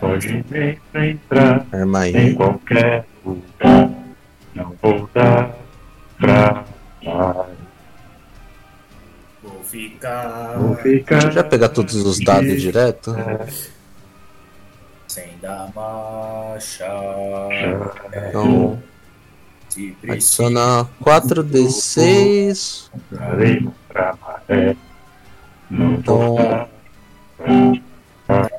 Pode 0.00 0.44
pra 0.92 1.06
entrar 1.06 1.66
Arma 1.72 2.08
em 2.08 2.34
qualquer 2.34 3.06
lugar. 3.24 3.90
Não 4.54 4.74
vou 4.82 5.08
dar 5.14 5.56
pra 6.18 6.64
ficar 9.66 10.58
Vou 10.58 10.74
ficar. 10.76 11.12
Deixa 11.12 11.28
eu 11.28 11.32
já 11.32 11.44
pegar 11.44 11.68
todos 11.68 11.94
os 11.94 12.18
dados 12.20 12.60
direto. 12.60 13.14
sem 15.08 15.38
dar 15.40 15.70
marcha. 15.74 16.86
Então, 18.28 18.82
Se 19.76 19.90
precisa. 20.00 20.12
adiciona 20.14 20.88
4d6. 21.04 22.90
Trarei 23.10 23.68
pra 23.88 24.16
maré. 24.16 24.74
Não 25.68 25.94
Então, 25.96 26.36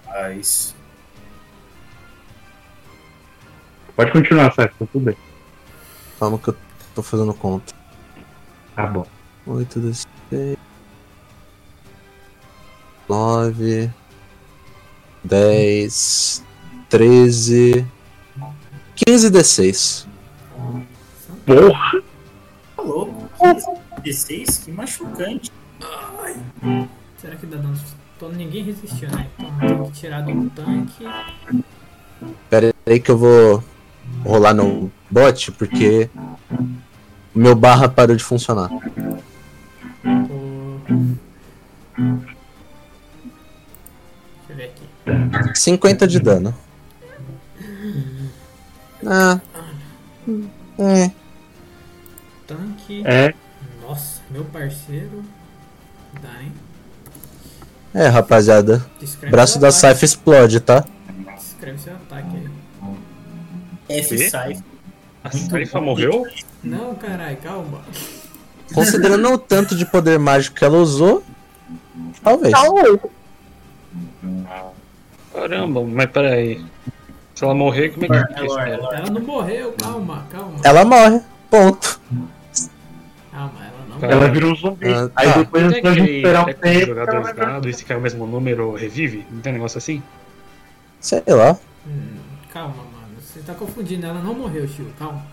Mas 0.05 0.75
Pode 3.95 4.11
continuar, 4.11 4.53
Sérgio, 4.53 4.75
tá 4.77 4.85
tudo 4.91 5.05
bem. 5.05 5.17
calma 6.19 6.37
que 6.37 6.49
eu 6.49 6.55
tô 6.93 7.01
fazendo 7.01 7.33
conta. 7.33 7.73
Tá 8.75 8.85
bom. 8.85 9.07
8 9.47 9.79
d 10.29 10.55
9 13.09 13.89
10 15.23 16.43
13 16.89 17.87
15 18.95 19.31
d6 19.31 20.07
Porra! 21.47 22.03
tá 22.75 22.81
louco. 22.83 23.29
16, 24.03 24.57
que 24.65 24.71
machucante. 24.71 25.49
Será 27.17 27.35
que 27.37 27.45
dá 27.45 27.55
dano? 27.57 27.79
Então 28.17 28.29
ninguém 28.29 28.63
resistiu, 28.63 29.09
né? 29.09 29.27
Então 29.39 29.67
tem 29.67 29.83
que 29.85 29.91
tirar 29.93 30.21
do 30.21 30.49
tanque. 30.49 31.05
Pera 32.49 32.75
aí 32.85 32.99
que 32.99 33.11
eu 33.11 33.17
vou 33.17 33.63
rolar 34.25 34.53
no 34.53 34.91
bot 35.09 35.51
porque 35.53 36.09
o 37.33 37.39
meu 37.39 37.55
barra 37.55 37.87
parou 37.87 38.15
de 38.15 38.23
funcionar. 38.23 38.69
O... 40.03 40.81
Deixa 44.47 44.49
eu 44.49 44.55
ver 44.55 44.73
aqui. 45.45 45.59
50 45.59 46.07
de 46.07 46.19
dano. 46.19 46.53
Ah. 49.05 49.39
É. 50.79 51.26
Tanque. 52.47 53.03
É, 53.05 53.33
Nossa, 53.81 54.21
meu 54.31 54.45
parceiro. 54.45 55.23
Dá, 56.21 56.41
hein? 56.41 56.53
É, 57.93 58.07
rapaziada. 58.07 58.85
Descreve 58.99 59.31
Braço 59.31 59.59
da. 59.59 59.71
Saifa 59.71 60.05
explode, 60.05 60.59
tá? 60.59 60.85
Descreve 61.35 61.77
seu 61.79 61.93
ataque 61.93 62.37
aí. 63.89 63.99
F 63.99 64.17
Quê? 64.17 64.29
sai. 64.29 64.57
A 65.23 65.31
Saifa 65.31 65.81
morreu? 65.81 66.25
Não, 66.63 66.95
caralho, 66.95 67.37
calma. 67.37 67.81
Considerando 68.73 69.31
o 69.31 69.37
tanto 69.37 69.75
de 69.75 69.85
poder 69.85 70.19
mágico 70.19 70.55
que 70.55 70.63
ela 70.63 70.77
usou, 70.77 71.23
talvez. 72.23 72.51
Talvez. 72.51 72.99
Caramba, 75.33 75.83
mas 75.83 76.09
peraí. 76.11 76.65
Se 77.35 77.43
ela 77.43 77.53
morrer, 77.53 77.89
como 77.89 78.05
é 78.05 78.23
que 78.25 78.41
Lore. 78.41 78.71
Ela 78.71 79.09
não 79.11 79.21
morreu, 79.21 79.73
calma, 79.73 80.25
calma. 80.31 80.59
Ela 80.63 80.83
morre. 80.83 81.21
Ponto. 81.49 82.01
Ela 84.01 84.11
não 84.15 84.19
Tá. 84.19 84.25
ela 84.25 84.31
virou 84.31 84.51
um 84.51 84.55
zumbi. 84.55 84.87
Ah, 84.87 85.09
Aí 85.15 85.27
tá. 85.31 85.37
depois 85.39 85.63
a 85.63 85.69
gente 85.69 85.87
aquele 85.87 86.15
esperar 86.17 86.43
um 86.43 86.45
de 86.45 86.53
tempo. 86.55 86.85
jogar 86.87 87.07
ela 87.13 87.33
dados 87.33 87.69
e 87.69 87.73
se 87.77 87.85
cair 87.85 87.97
o 87.97 88.01
mesmo 88.01 88.25
número, 88.27 88.75
revive? 88.75 89.25
Não 89.31 89.41
tem 89.41 89.51
um 89.51 89.55
negócio 89.55 89.77
assim? 89.77 90.01
Sei 90.99 91.21
lá. 91.27 91.57
Hum, 91.87 92.17
calma, 92.51 92.75
mano. 92.75 93.07
Você 93.21 93.39
tá 93.41 93.53
confundindo. 93.53 94.05
Ela 94.05 94.19
não 94.21 94.33
morreu, 94.33 94.67
Chiu. 94.67 94.87
Calma. 94.97 95.23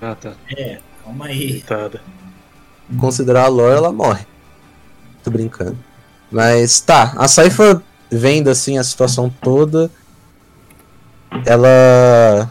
Ah, 0.00 0.14
tá. 0.14 0.32
É, 0.56 0.78
calma 1.04 1.26
aí. 1.26 1.60
Coitada. 1.60 2.00
Considerar 3.00 3.44
a 3.44 3.48
lore, 3.48 3.76
ela 3.76 3.92
morre. 3.92 4.26
Tô 5.22 5.30
brincando. 5.30 5.78
Mas 6.30 6.80
tá, 6.80 7.14
a 7.16 7.28
Saifa 7.28 7.82
vendo 8.10 8.50
assim 8.50 8.76
a 8.78 8.84
situação 8.84 9.30
toda, 9.40 9.90
ela 11.46 12.50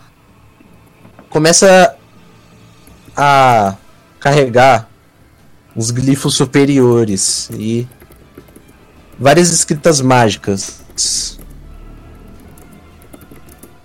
começa 1.29 1.95
a 3.15 3.75
carregar 4.23 4.87
os 5.75 5.91
glifos 5.91 6.35
superiores 6.35 7.49
e 7.51 7.85
várias 9.19 9.49
escritas 9.49 9.99
mágicas. 9.99 10.79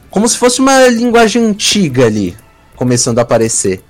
Como 0.09 0.29
se 0.29 0.39
fosse 0.39 0.61
uma 0.61 0.87
linguagem 0.87 1.45
antiga 1.45 2.07
ali, 2.07 2.37
começando 2.77 3.19
a 3.19 3.23
aparecer. 3.23 3.83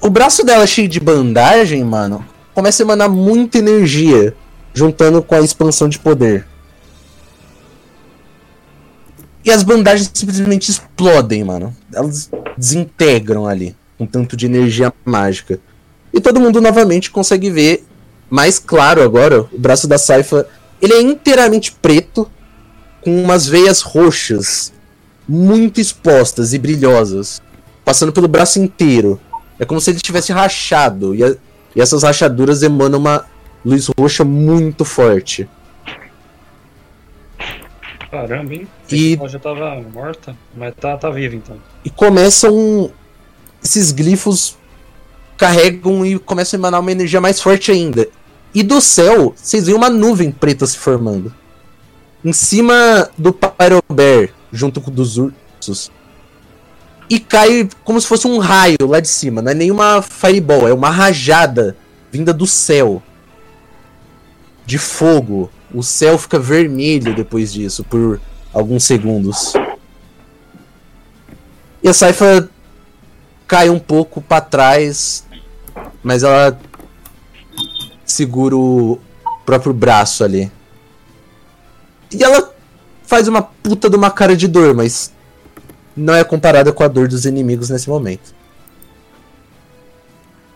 O 0.00 0.08
braço 0.08 0.44
dela 0.44 0.64
cheio 0.64 0.86
de 0.86 1.00
bandagem, 1.00 1.82
mano, 1.82 2.24
começa 2.54 2.82
a 2.82 2.84
emanar 2.84 3.10
muita 3.10 3.58
energia, 3.58 4.32
juntando 4.72 5.20
com 5.24 5.34
a 5.34 5.40
expansão 5.40 5.88
de 5.88 5.98
poder. 5.98 6.46
E 9.44 9.50
as 9.50 9.64
bandagens 9.64 10.08
simplesmente 10.14 10.70
explodem, 10.70 11.42
mano. 11.42 11.76
Elas 11.92 12.30
desintegram 12.56 13.48
ali, 13.48 13.74
com 14.02 14.06
tanto 14.06 14.36
de 14.36 14.46
energia 14.46 14.92
mágica. 15.04 15.60
E 16.12 16.20
todo 16.20 16.40
mundo 16.40 16.60
novamente 16.60 17.10
consegue 17.10 17.50
ver 17.50 17.84
mais 18.28 18.58
claro 18.58 19.00
agora 19.02 19.42
o 19.52 19.58
braço 19.58 19.86
da 19.86 19.96
Saifa. 19.96 20.46
Ele 20.80 20.92
é 20.94 21.00
inteiramente 21.00 21.70
preto, 21.72 22.28
com 23.00 23.22
umas 23.22 23.46
veias 23.46 23.80
roxas, 23.80 24.72
muito 25.28 25.80
expostas 25.80 26.52
e 26.52 26.58
brilhosas, 26.58 27.40
passando 27.84 28.12
pelo 28.12 28.26
braço 28.28 28.58
inteiro. 28.58 29.20
É 29.58 29.64
como 29.64 29.80
se 29.80 29.90
ele 29.90 30.00
tivesse 30.00 30.32
rachado. 30.32 31.14
E, 31.14 31.22
a- 31.22 31.36
e 31.76 31.80
essas 31.80 32.02
rachaduras 32.02 32.62
emanam 32.64 32.98
uma 32.98 33.24
luz 33.64 33.86
roxa 33.98 34.24
muito 34.24 34.84
forte. 34.84 35.48
Caramba, 38.10 38.54
hein? 38.54 38.68
E- 38.90 39.14
Ela 39.14 39.28
já 39.28 39.38
tava 39.38 39.80
morta, 39.94 40.36
mas 40.56 40.74
tá, 40.74 40.96
tá 40.96 41.08
viva 41.10 41.36
então. 41.36 41.56
E 41.84 41.90
começam. 41.90 42.90
Esses 43.62 43.92
glifos 43.92 44.56
carregam 45.36 46.04
e 46.04 46.18
começam 46.18 46.56
a 46.56 46.60
emanar 46.60 46.80
uma 46.80 46.92
energia 46.92 47.20
mais 47.20 47.40
forte 47.40 47.70
ainda. 47.70 48.08
E 48.54 48.62
do 48.62 48.80
céu, 48.80 49.34
vocês 49.36 49.66
veem 49.66 49.76
uma 49.76 49.88
nuvem 49.88 50.30
preta 50.30 50.66
se 50.66 50.76
formando. 50.76 51.32
Em 52.24 52.32
cima 52.32 53.10
do 53.16 53.32
Pyrobear, 53.32 54.30
junto 54.52 54.80
com 54.80 54.90
dos 54.90 55.16
ursos. 55.16 55.90
E 57.08 57.18
cai 57.18 57.68
como 57.84 58.00
se 58.00 58.06
fosse 58.06 58.26
um 58.26 58.38
raio 58.38 58.86
lá 58.86 59.00
de 59.00 59.08
cima. 59.08 59.42
Não 59.42 59.50
é 59.50 59.54
nenhuma 59.54 60.02
fireball, 60.02 60.68
é 60.68 60.72
uma 60.72 60.90
rajada 60.90 61.76
vinda 62.10 62.32
do 62.32 62.46
céu. 62.46 63.02
De 64.64 64.78
fogo. 64.78 65.50
O 65.74 65.82
céu 65.82 66.18
fica 66.18 66.38
vermelho 66.38 67.14
depois 67.14 67.52
disso, 67.52 67.82
por 67.84 68.20
alguns 68.52 68.84
segundos. 68.84 69.54
E 71.82 71.88
a 71.88 71.94
Saifa 71.94 72.48
cai 73.46 73.68
um 73.68 73.78
pouco 73.78 74.20
pra 74.20 74.40
trás, 74.40 75.26
mas 76.02 76.22
ela 76.22 76.58
segura 78.04 78.56
o 78.56 79.00
próprio 79.44 79.72
braço 79.72 80.24
ali. 80.24 80.50
E 82.12 82.22
ela 82.22 82.52
faz 83.04 83.28
uma 83.28 83.42
puta 83.42 83.88
de 83.88 83.96
uma 83.96 84.10
cara 84.10 84.36
de 84.36 84.48
dor, 84.48 84.74
mas 84.74 85.12
não 85.96 86.14
é 86.14 86.24
comparada 86.24 86.72
com 86.72 86.82
a 86.82 86.88
dor 86.88 87.08
dos 87.08 87.24
inimigos 87.24 87.70
nesse 87.70 87.88
momento. 87.88 88.34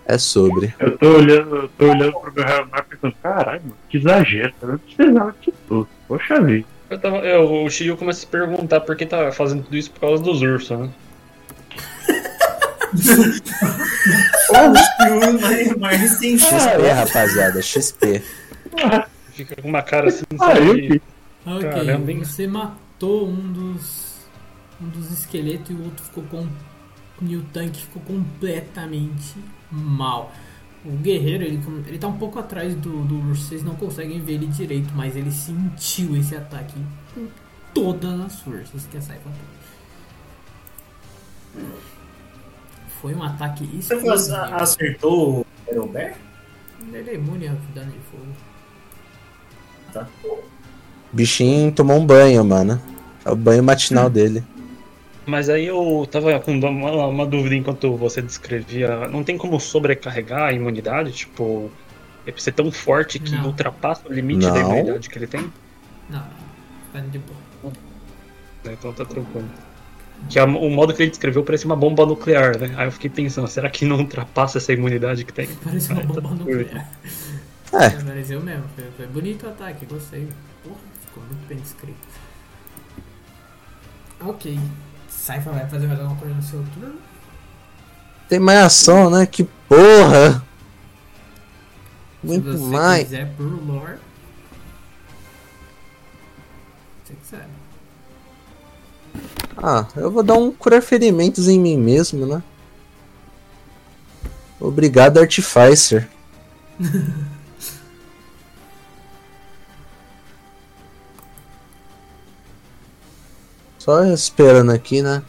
É 0.06 0.18
sobre. 0.18 0.72
Eu 0.78 0.96
tô 0.96 1.16
olhando, 1.16 1.56
eu 1.56 1.68
tô 1.76 1.84
olhando 1.86 2.12
pro 2.12 2.32
meu 2.32 2.44
relógio 2.44 2.84
pensando, 2.88 3.14
caralho, 3.22 3.62
mano, 3.62 3.76
que 3.88 3.98
exagero, 3.98 4.52
eu 4.62 4.68
não 4.68 4.78
precisava 4.78 5.34
de 5.40 5.52
tudo. 5.66 5.88
Poxa 6.06 6.40
vida. 6.40 6.66
Eu 6.88 6.98
tava, 7.00 7.16
eu, 7.18 7.64
o 7.64 7.68
Shiryu 7.68 7.96
começa 7.96 8.20
a 8.20 8.20
se 8.20 8.26
perguntar 8.28 8.80
por 8.80 8.94
que 8.96 9.04
tá 9.04 9.32
fazendo 9.32 9.64
tudo 9.64 9.76
isso 9.76 9.90
por 9.90 10.00
causa 10.00 10.22
dos 10.22 10.40
ursos, 10.42 10.78
né? 10.78 10.88
Mais, 15.40 15.76
mais 15.76 16.00
recente. 16.00 16.42
XP, 16.44 16.88
rapaziada, 16.88 17.62
XP. 17.62 18.22
Fica 19.32 19.56
com 19.60 19.68
uma 19.68 19.82
cara 19.82 20.08
assim, 20.08 20.24
Ah, 20.38 20.54
sabe? 20.54 21.02
Ok, 21.44 21.70
Caramba, 21.70 22.12
você 22.14 22.46
matou 22.46 23.28
um 23.28 23.52
dos. 23.52 24.14
um 24.80 24.88
dos 24.88 25.10
esqueletos 25.12 25.70
e 25.70 25.74
o 25.74 25.84
outro 25.84 26.04
ficou 26.04 26.24
com. 26.24 26.46
E 27.22 27.36
o 27.36 27.42
tanque 27.52 27.80
ficou 27.82 28.02
completamente 28.02 29.34
mal. 29.70 30.32
O 30.84 30.90
guerreiro, 30.92 31.42
ele, 31.44 31.60
ele 31.86 31.98
tá 31.98 32.06
um 32.06 32.16
pouco 32.16 32.38
atrás 32.38 32.74
do, 32.74 33.02
do 33.04 33.28
urso, 33.28 33.42
vocês 33.48 33.62
não 33.64 33.74
conseguem 33.74 34.20
ver 34.20 34.34
ele 34.34 34.46
direito, 34.46 34.92
mas 34.94 35.16
ele 35.16 35.32
sentiu 35.32 36.14
esse 36.16 36.36
ataque 36.36 36.74
com 37.14 37.26
todas 37.74 38.20
as 38.20 38.40
forças 38.40 38.86
que 38.90 38.96
a 38.96 39.00
Saifa 39.00 39.28
tem. 41.54 41.64
Foi 43.00 43.14
um 43.14 43.22
ataque 43.22 43.64
Você 43.80 43.94
explosivo. 43.94 44.36
acertou 44.36 45.40
o 45.40 45.46
Aerobear? 45.68 46.14
Ele 46.92 47.10
é 47.10 47.14
imune 47.14 47.48
a 47.48 47.54
dano 47.74 47.92
de 47.92 47.98
fogo. 48.10 48.26
Bichinho 51.12 51.72
tomou 51.72 51.96
um 51.98 52.06
banho, 52.06 52.44
mano. 52.44 52.80
É 53.24 53.30
o 53.30 53.36
banho 53.36 53.62
matinal 53.62 54.08
dele. 54.10 54.42
Mas 55.26 55.48
aí 55.48 55.66
eu 55.66 56.06
tava 56.10 56.38
com 56.38 56.52
uma, 56.52 57.06
uma 57.06 57.26
dúvida 57.26 57.54
enquanto 57.54 57.96
você 57.96 58.22
descrevia. 58.22 59.08
Não 59.08 59.24
tem 59.24 59.36
como 59.36 59.58
sobrecarregar 59.58 60.42
a 60.44 60.52
imunidade? 60.52 61.10
Tipo, 61.12 61.70
é 62.26 62.30
pra 62.30 62.40
ser 62.40 62.52
tão 62.52 62.70
forte 62.70 63.18
que 63.18 63.32
Não. 63.32 63.46
ultrapassa 63.46 64.02
o 64.08 64.12
limite 64.12 64.46
da 64.46 64.52
Não. 64.52 64.60
imunidade 64.60 65.08
que 65.08 65.18
ele 65.18 65.26
tem? 65.26 65.52
Não, 66.08 66.22
não. 66.94 67.08
De 67.10 67.18
boa. 67.18 67.72
Então 68.64 68.92
tá 68.92 69.04
tranquilo. 69.04 69.48
Que 70.28 70.38
a- 70.38 70.44
o 70.44 70.70
modo 70.70 70.92
que 70.94 71.02
ele 71.02 71.10
descreveu 71.10 71.44
parece 71.44 71.64
uma 71.66 71.76
bomba 71.76 72.04
nuclear, 72.04 72.58
né? 72.58 72.74
Aí 72.76 72.86
eu 72.86 72.92
fiquei 72.92 73.08
pensando, 73.10 73.46
será 73.48 73.70
que 73.70 73.84
não 73.84 73.98
ultrapassa 73.98 74.58
essa 74.58 74.72
imunidade 74.72 75.24
que 75.24 75.32
tem? 75.32 75.46
Parece 75.62 75.92
uma 75.92 76.00
Aí 76.00 76.06
bomba 76.06 76.30
nuclear. 76.34 76.90
É, 77.72 77.90
Pareceu 77.90 78.40
mesmo. 78.42 78.64
Foi, 78.74 78.84
foi 78.96 79.06
bonito 79.06 79.46
o 79.46 79.48
ataque, 79.50 79.86
gostei. 79.86 80.28
Porra, 80.64 80.76
ficou 81.06 81.22
muito 81.24 81.46
bem 81.48 81.58
descrito. 81.58 81.98
Ok. 84.20 84.58
Saifa 85.08 85.50
vai 85.50 85.68
fazer 85.68 85.86
mais 85.86 85.98
alguma 86.00 86.18
coisa 86.18 86.34
no 86.34 86.42
seu 86.42 86.64
turno? 86.74 86.94
tem 88.28 88.40
mais 88.40 88.58
ação, 88.58 89.08
né? 89.10 89.24
Que 89.26 89.44
porra! 89.68 90.42
Se 92.20 92.26
Muito 92.26 92.52
você 92.52 92.64
mais. 92.76 93.04
quiser 93.04 93.32
por 93.36 93.44
lore. 93.44 93.98
Ah, 99.56 99.86
eu 99.96 100.10
vou 100.10 100.22
dar 100.22 100.34
um 100.34 100.52
curar 100.52 100.82
ferimentos 100.82 101.48
em 101.48 101.58
mim 101.58 101.76
mesmo, 101.76 102.26
né? 102.26 102.42
Obrigado, 104.60 105.18
Artificer. 105.18 106.08
Só 113.78 114.04
esperando 114.06 114.72
aqui, 114.72 115.00
né? 115.00 115.22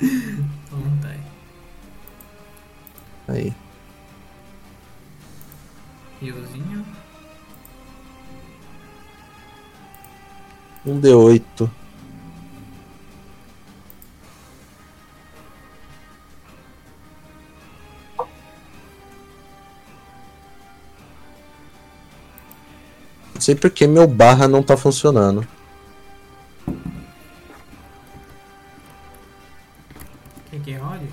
Então 0.00 0.78
aí. 1.04 1.20
Aí. 3.28 3.54
Riozinho. 6.20 6.86
Um 10.86 10.98
D8. 10.98 11.70
Sei 23.44 23.54
porque 23.54 23.86
meu 23.86 24.06
barra 24.06 24.48
não 24.48 24.62
tá 24.62 24.74
funcionando. 24.74 25.46
Quem 30.50 30.60
que 30.60 30.72
rode? 30.72 31.06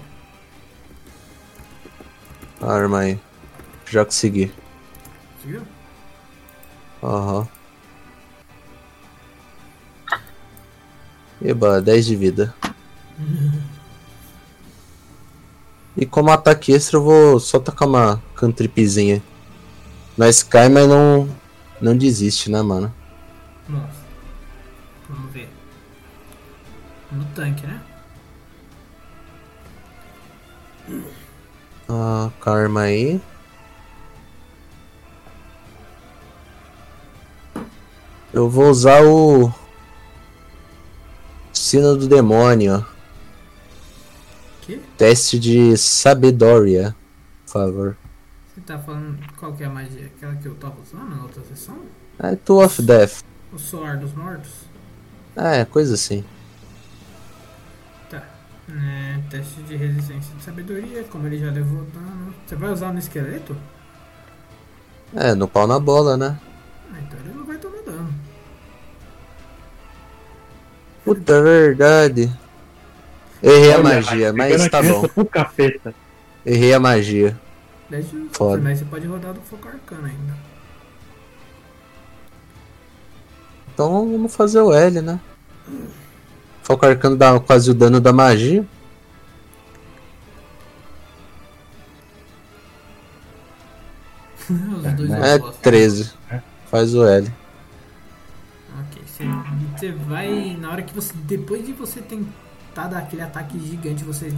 Arma 2.62 3.00
aí. 3.00 3.20
Já 3.86 4.06
consegui. 4.06 4.50
Conseguiu? 5.36 5.64
Aham. 7.04 7.48
Eba, 11.42 11.82
10 11.82 12.06
de 12.06 12.16
vida. 12.16 12.56
E 15.98 16.06
como 16.06 16.32
ataque 16.32 16.72
extra 16.72 16.98
eu 16.98 17.04
vou 17.04 17.38
só 17.38 17.60
tacar 17.60 17.86
uma 17.86 18.24
cantripzinha. 18.34 19.22
Nós 20.18 20.42
cai, 20.42 20.70
mas 20.70 20.88
não, 20.88 21.28
não 21.82 21.98
desiste, 21.98 22.50
né, 22.52 22.62
mano? 22.62 22.94
Nossa. 23.68 24.02
Vamos 25.10 25.32
ver. 25.34 25.50
No 27.12 27.26
tanque, 27.36 27.66
né? 27.66 27.82
Ah, 31.90 32.30
karma 32.40 32.82
aí. 32.82 33.22
Eu 38.34 38.50
vou 38.50 38.70
usar 38.70 39.04
o 39.04 39.52
Sino 41.52 41.98
do 41.98 42.08
Demônio. 42.08 42.86
Que? 44.62 44.78
Teste 44.98 45.38
de 45.38 45.76
sabedoria, 45.78 46.96
por 47.46 47.52
favor. 47.52 47.98
Você 48.48 48.62
tá 48.62 48.80
falando 48.80 49.01
que 49.62 49.66
é 49.66 49.68
a 49.68 49.70
magia? 49.70 50.08
Aquela 50.18 50.36
que 50.38 50.48
eu 50.48 50.56
tava 50.56 50.76
usando 50.82 51.16
na 51.16 51.22
outra 51.22 51.44
sessão? 51.44 51.78
É 52.18 52.36
Tool 52.36 52.66
of 52.66 52.82
Death. 52.82 53.22
O 53.54 53.60
Soar 53.60 54.00
dos 54.00 54.12
Mortos? 54.14 54.52
É, 55.36 55.64
coisa 55.66 55.94
assim. 55.94 56.26
Tá. 58.10 58.24
É, 58.68 59.20
teste 59.30 59.62
de 59.62 59.76
resistência 59.76 60.36
de 60.36 60.44
sabedoria, 60.44 61.04
como 61.04 61.28
ele 61.28 61.38
já 61.38 61.52
levou 61.52 61.84
dano. 61.94 62.34
Você 62.44 62.56
vai 62.56 62.72
usar 62.72 62.92
no 62.92 62.98
esqueleto? 62.98 63.56
É, 65.16 65.36
no 65.36 65.48
pau 65.48 65.68
na 65.68 65.80
bola, 65.80 66.18
né? 66.18 66.40
Ah, 66.92 66.98
então 67.00 67.20
ele 67.20 67.34
não 67.38 67.46
vai 67.46 67.58
tomar 67.58 67.84
dano. 67.84 68.16
Puta 71.06 71.34
é 71.34 71.42
verdade. 71.44 72.40
Errei 73.44 73.74
a 73.74 73.84
magia, 73.84 74.34
mas 74.34 74.68
tá 74.70 74.82
bom. 74.82 75.04
Errei 76.44 76.74
a 76.74 76.80
magia. 76.80 77.40
Eu 77.92 78.30
Foda. 78.32 78.62
Mas 78.62 78.80
você 78.80 78.86
pode 78.86 79.06
rodar 79.06 79.34
do 79.34 79.42
foco 79.42 79.68
arcano 79.68 80.06
ainda. 80.06 80.38
Então 83.74 84.10
vamos 84.12 84.34
fazer 84.34 84.62
o 84.62 84.74
L, 84.74 85.02
né? 85.02 85.20
Foco 86.64 86.86
arcano 86.86 87.18
dá 87.18 87.40
quase 87.40 87.72
o 87.72 87.74
dano 87.74 88.00
da 88.00 88.14
magia. 88.14 88.66
É 95.24 95.36
opostos. 95.36 95.62
13. 95.62 96.14
Faz 96.70 96.94
o 96.94 97.06
L. 97.06 97.32
Ok, 98.80 99.02
você, 99.06 99.24
você 99.78 99.92
vai. 99.92 100.58
Na 100.60 100.72
hora 100.72 100.82
que 100.82 100.94
você. 100.94 101.14
Depois 101.14 101.66
de 101.66 101.72
você 101.72 102.02
tentar 102.02 102.32
dar 102.76 102.98
aquele 102.98 103.22
ataque 103.22 103.60
gigante, 103.60 104.04
você 104.04 104.34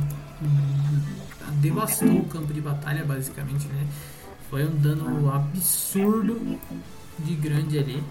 devastou 1.62 2.18
o 2.18 2.26
campo 2.26 2.54
de 2.54 2.62
batalha, 2.62 3.04
basicamente, 3.06 3.68
né? 3.68 3.88
Foi 4.50 4.66
um 4.66 4.76
dano 4.76 5.32
absurdo 5.32 6.60
de 7.20 7.36
grande 7.36 7.80
ali. 7.80 8.04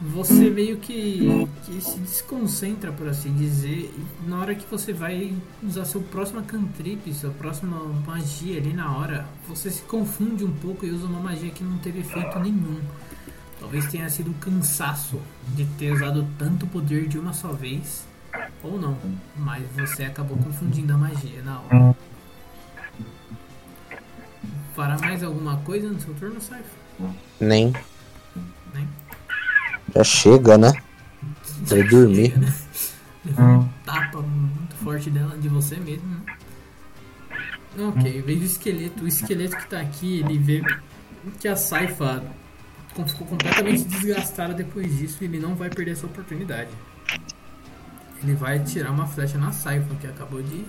Você 0.00 0.50
meio 0.50 0.78
que, 0.78 1.46
que 1.64 1.80
se 1.80 2.00
desconcentra, 2.00 2.90
por 2.90 3.06
assim 3.06 3.32
dizer, 3.36 3.94
na 4.26 4.40
hora 4.40 4.54
que 4.54 4.68
você 4.68 4.92
vai 4.92 5.32
usar 5.62 5.84
seu 5.84 6.00
próximo 6.00 6.42
cantrip, 6.42 7.12
sua 7.14 7.30
próxima 7.30 7.78
magia 8.04 8.58
ali 8.58 8.72
na 8.72 8.96
hora, 8.96 9.26
você 9.46 9.70
se 9.70 9.82
confunde 9.82 10.44
um 10.44 10.50
pouco 10.50 10.84
e 10.84 10.90
usa 10.90 11.06
uma 11.06 11.20
magia 11.20 11.50
que 11.50 11.62
não 11.62 11.78
teve 11.78 12.00
efeito 12.00 12.36
nenhum. 12.40 12.80
Talvez 13.60 13.86
tenha 13.86 14.10
sido 14.10 14.30
um 14.30 14.34
cansaço 14.34 15.20
de 15.54 15.64
ter 15.78 15.92
usado 15.92 16.26
tanto 16.36 16.66
poder 16.66 17.06
de 17.06 17.16
uma 17.16 17.32
só 17.32 17.52
vez, 17.52 18.04
ou 18.62 18.80
não, 18.80 18.96
mas 19.36 19.64
você 19.74 20.04
acabou 20.04 20.36
confundindo 20.38 20.92
a 20.92 20.96
magia 20.96 21.42
na 21.42 21.60
hora. 21.60 21.96
Fará 24.74 24.98
mais 24.98 25.22
alguma 25.22 25.58
coisa 25.58 25.88
no 25.88 26.00
seu 26.00 26.14
turno, 26.14 26.40
Saifa? 26.40 26.70
Nem. 27.40 27.72
Nem? 28.74 28.88
Já 29.94 30.04
chega, 30.04 30.56
né? 30.56 30.72
Vai 31.62 31.82
dormir. 31.84 32.34
Né? 33.24 33.34
Um 33.38 33.68
tapa 33.84 34.20
muito 34.20 34.74
forte 34.82 35.08
dela, 35.08 35.38
de 35.38 35.48
você 35.48 35.76
mesmo, 35.76 36.08
né? 36.08 36.36
Ok, 37.78 38.20
veio 38.22 38.40
o 38.40 38.44
esqueleto. 38.44 39.04
O 39.04 39.06
esqueleto 39.06 39.56
que 39.56 39.66
tá 39.68 39.80
aqui, 39.80 40.18
ele 40.18 40.38
vê 40.38 40.60
que 41.38 41.46
a 41.46 41.54
Saifa 41.54 42.20
ficou 43.06 43.26
completamente 43.28 43.84
desgastada 43.84 44.52
depois 44.52 44.98
disso 44.98 45.18
e 45.22 45.26
ele 45.26 45.38
não 45.38 45.54
vai 45.54 45.70
perder 45.70 45.92
essa 45.92 46.06
oportunidade. 46.06 46.70
Ele 48.22 48.34
vai 48.34 48.60
tirar 48.60 48.90
uma 48.90 49.06
flecha 49.06 49.36
na 49.36 49.50
Saifa, 49.50 49.94
que 49.96 50.06
acabou 50.06 50.42
de 50.42 50.64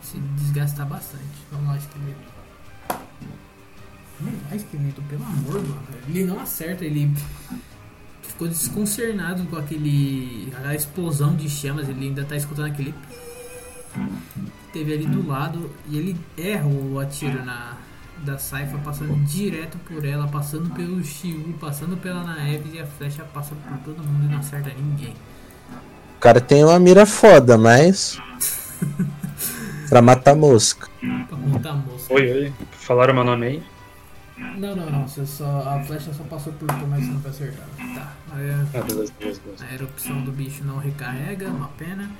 se 0.00 0.18
desgastar 0.36 0.86
bastante. 0.86 1.24
Vamos 1.50 1.68
lá, 1.68 1.76
esqueleto. 1.76 2.38
Vamos 4.20 4.42
lá, 4.48 4.56
esqueleto, 4.56 5.02
pelo 5.02 5.24
amor, 5.24 5.54
mano. 5.54 5.82
Ele 6.08 6.24
não 6.24 6.40
acerta, 6.40 6.84
ele 6.84 7.12
ficou 8.22 8.46
desconcernado 8.46 9.44
com 9.46 9.56
aquele. 9.56 10.52
aquela 10.54 10.74
explosão 10.74 11.34
de 11.34 11.48
chamas, 11.50 11.88
ele 11.88 12.06
ainda 12.06 12.24
tá 12.24 12.36
escutando 12.36 12.66
aquele. 12.66 12.92
que 12.92 14.72
Teve 14.72 14.94
ali 14.94 15.06
do 15.06 15.26
lado 15.26 15.70
e 15.88 15.98
ele 15.98 16.16
erra 16.36 16.66
o 16.66 17.00
atiro 17.00 17.44
na 17.44 17.76
da 18.24 18.38
Saifa, 18.38 18.76
passando 18.78 19.14
direto 19.24 19.78
por 19.78 20.04
ela, 20.04 20.26
passando 20.28 20.70
pelo 20.74 21.02
Shiu, 21.04 21.54
passando 21.60 21.96
pela 21.96 22.22
Naeves 22.24 22.74
e 22.74 22.80
a 22.80 22.86
flecha 22.86 23.24
passa 23.24 23.54
por 23.54 23.78
todo 23.78 24.02
mundo 24.06 24.26
e 24.26 24.28
não 24.32 24.38
acerta 24.38 24.70
ninguém. 24.76 25.14
O 26.16 26.20
cara 26.20 26.40
tem 26.40 26.64
uma 26.64 26.78
mira 26.78 27.06
foda, 27.06 27.56
mas. 27.56 28.18
pra 29.88 30.02
matar 30.02 30.34
mosca. 30.36 30.88
Pra 31.28 31.36
montar 31.36 31.70
a 31.70 31.74
moça. 31.74 32.12
Oi, 32.12 32.30
oi. 32.32 32.52
Falaram 32.72 33.14
meu 33.14 33.24
nome 33.24 33.46
aí? 33.46 33.62
Não, 34.56 34.74
não, 34.76 34.90
não. 34.90 35.08
Você 35.08 35.24
só, 35.26 35.68
a 35.68 35.82
flecha 35.82 36.12
só 36.12 36.22
passou 36.24 36.52
por 36.54 36.66
tu, 36.68 36.86
mas 36.88 37.06
não 37.06 37.20
foi 37.20 37.30
acertada. 37.30 37.68
Tá. 37.94 38.12
Aí 38.32 38.50
a- 38.50 38.66
Ah, 38.74 38.82
beleza, 38.82 39.12
beleza, 39.18 39.40
beleza. 39.44 39.64
a 39.68 39.74
erupção 39.74 40.22
do 40.22 40.32
bicho 40.32 40.64
não 40.64 40.78
recarrega, 40.78 41.48
uma 41.48 41.68
pena. 41.68 42.10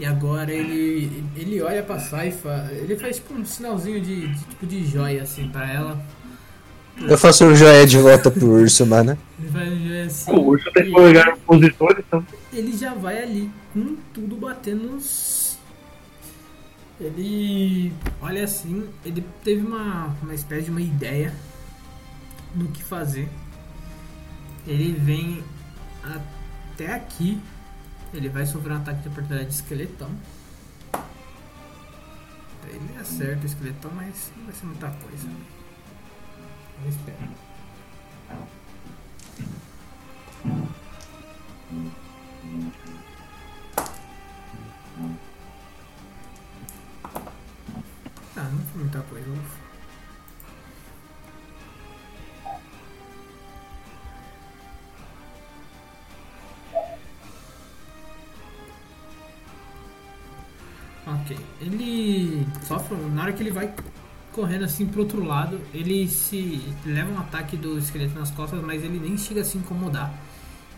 E 0.00 0.06
agora 0.06 0.50
ele 0.50 1.22
ele 1.36 1.60
olha 1.60 1.82
pra 1.82 1.98
Saifa, 1.98 2.70
ele 2.72 2.96
faz 2.96 3.16
tipo 3.16 3.34
um 3.34 3.44
sinalzinho 3.44 4.00
de, 4.00 4.28
de 4.28 4.44
tipo 4.46 4.66
de 4.66 4.86
joia 4.86 5.22
assim 5.22 5.46
pra 5.50 5.70
ela. 5.70 6.02
Eu 6.98 7.18
faço 7.18 7.44
um 7.44 7.54
joia 7.54 7.86
de 7.86 7.98
volta 7.98 8.30
pro 8.30 8.46
urso, 8.46 8.86
mano. 8.86 9.16
Ele 9.38 9.50
faz 9.50 9.70
um 9.70 9.86
joia 9.86 10.06
assim. 10.06 10.30
O 10.32 10.40
urso 10.40 10.72
tem 10.72 10.84
que 10.84 11.00
ligar 11.00 11.26
no 11.26 11.32
opositor, 11.34 11.96
então. 11.98 12.26
ele 12.50 12.74
já 12.78 12.94
vai 12.94 13.22
ali 13.22 13.50
com 13.74 13.96
tudo 14.14 14.36
batendo 14.36 14.90
nos. 14.90 15.58
Ele 16.98 17.92
olha 18.22 18.44
assim, 18.44 18.88
ele 19.04 19.22
teve 19.44 19.66
uma, 19.66 20.16
uma 20.22 20.34
espécie 20.34 20.64
de 20.64 20.70
uma 20.70 20.80
ideia 20.80 21.30
do 22.54 22.68
que 22.68 22.82
fazer. 22.82 23.28
Ele 24.66 24.92
vem 24.92 25.44
até 26.02 26.94
aqui. 26.94 27.38
Ele 28.12 28.28
vai 28.28 28.44
sofrer 28.44 28.72
um 28.72 28.76
ataque 28.76 29.02
de 29.02 29.08
oportunidade 29.08 29.48
de 29.48 29.54
esqueletão. 29.54 30.10
Ele 32.66 32.98
acerta 33.00 33.42
o 33.42 33.46
esqueletão, 33.46 33.90
mas 33.94 34.32
não 34.36 34.44
vai 34.44 34.54
ser 34.54 34.66
muita 34.66 34.90
coisa. 34.90 35.28
Vamos 36.78 36.96
esperar. 36.96 37.28
Ah, 48.36 48.48
não 48.50 48.66
foi 48.66 48.80
muita 48.80 49.00
coisa. 49.02 49.59
Ok. 61.06 61.36
Ele 61.60 62.46
sofre. 62.62 62.96
Na 62.96 63.22
hora 63.22 63.32
que 63.32 63.42
ele 63.42 63.50
vai 63.50 63.72
correndo 64.32 64.64
assim 64.64 64.86
pro 64.86 65.00
outro 65.00 65.24
lado, 65.24 65.60
ele 65.74 66.06
se 66.08 66.62
leva 66.84 67.10
um 67.10 67.18
ataque 67.18 67.56
do 67.56 67.78
esqueleto 67.78 68.18
nas 68.18 68.30
costas, 68.30 68.62
mas 68.62 68.82
ele 68.84 68.98
nem 69.00 69.16
chega 69.18 69.40
a 69.40 69.44
se 69.44 69.58
incomodar. 69.58 70.12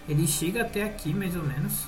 Ele 0.08 0.26
chega 0.26 0.62
até 0.62 0.84
aqui, 0.84 1.12
mais 1.12 1.36
ou 1.36 1.42
menos. 1.44 1.86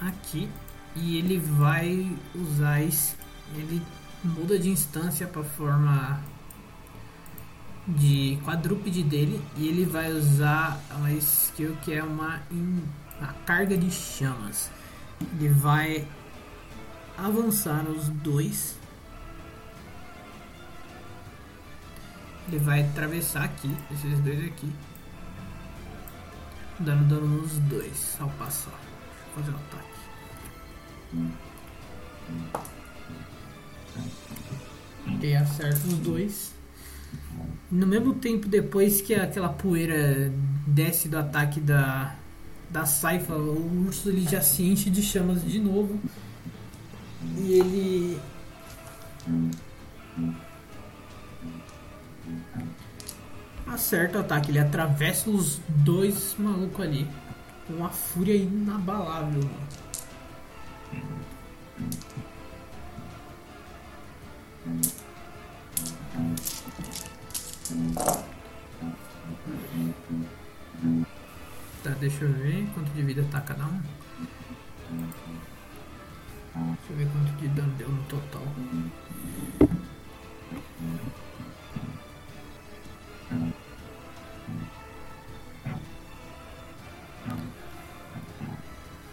Aqui. 0.00 0.48
E 0.96 1.16
ele 1.18 1.38
vai 1.38 2.10
usar. 2.34 2.82
es- 2.82 3.16
Ele 3.54 3.82
muda 4.24 4.58
de 4.58 4.70
instância 4.70 5.26
para 5.26 5.42
forma 5.44 6.20
de 7.86 8.38
quadrúpede 8.44 9.02
dele. 9.02 9.40
E 9.56 9.68
ele 9.68 9.84
vai 9.84 10.10
usar 10.12 10.80
uma 10.96 11.10
skill 11.12 11.76
que 11.82 11.92
é 11.92 12.02
uma, 12.02 12.40
uma 12.50 13.32
carga 13.46 13.76
de 13.76 13.90
chamas. 13.90 14.70
Ele 15.38 15.48
vai 15.48 16.06
avançar 17.16 17.82
nos 17.82 18.08
dois. 18.08 18.76
Ele 22.48 22.58
vai 22.58 22.82
atravessar 22.82 23.44
aqui, 23.44 23.74
esses 23.92 24.18
dois 24.20 24.44
aqui. 24.44 24.72
Dando 26.78 27.08
dano 27.08 27.26
nos 27.26 27.52
dois 27.58 28.16
ao 28.20 28.28
passar. 28.30 28.78
Fazer 29.34 29.52
o 29.52 29.54
ataque. 29.54 29.92
Ok, 35.14 35.36
acerta 35.36 35.86
os 35.86 35.98
dois. 35.98 36.54
No 37.70 37.86
mesmo 37.86 38.14
tempo, 38.14 38.48
depois 38.48 39.00
que 39.00 39.14
aquela 39.14 39.48
poeira 39.48 40.32
desce 40.66 41.08
do 41.08 41.18
ataque 41.18 41.60
da, 41.60 42.14
da 42.72 42.86
Saifa, 42.86 43.34
o 43.34 43.86
urso 43.86 44.08
ele 44.08 44.22
já 44.22 44.40
se 44.40 44.64
enche 44.64 44.88
de 44.88 45.02
chamas 45.02 45.44
de 45.44 45.58
novo. 45.58 46.00
E 47.36 47.52
ele. 47.52 48.20
Acerta 53.66 54.18
o 54.18 54.20
ataque, 54.22 54.50
ele 54.50 54.58
atravessa 54.58 55.30
os 55.30 55.60
dois 55.68 56.34
malucos 56.38 56.84
ali. 56.84 57.06
Com 57.66 57.74
uma 57.74 57.90
fúria 57.90 58.34
inabalável. 58.34 59.48
mano. 67.84 68.31
Deixa 72.02 72.24
eu 72.24 72.32
ver 72.32 72.68
quanto 72.74 72.90
de 72.90 73.02
vida 73.02 73.24
tá 73.30 73.40
cada 73.40 73.64
um. 73.64 73.80
Deixa 76.54 76.90
eu 76.90 76.96
ver 76.96 77.08
quanto 77.12 77.32
de 77.40 77.46
dano 77.48 77.72
deu 77.78 77.88
no 77.88 78.02
total. 78.02 78.42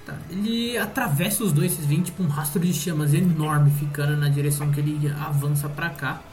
Tá, 0.03 0.17
ele 0.31 0.75
atravessa 0.79 1.43
os 1.43 1.53
dois, 1.53 1.73
vocês 1.73 1.85
veem 1.85 2.01
tipo 2.01 2.23
um 2.23 2.27
rastro 2.27 2.59
de 2.59 2.73
chamas 2.73 3.13
enorme 3.13 3.69
ficando 3.69 4.17
na 4.17 4.29
direção 4.29 4.71
que 4.71 4.79
ele 4.79 5.07
avança 5.11 5.69
pra 5.69 5.91
cá. 5.91 6.23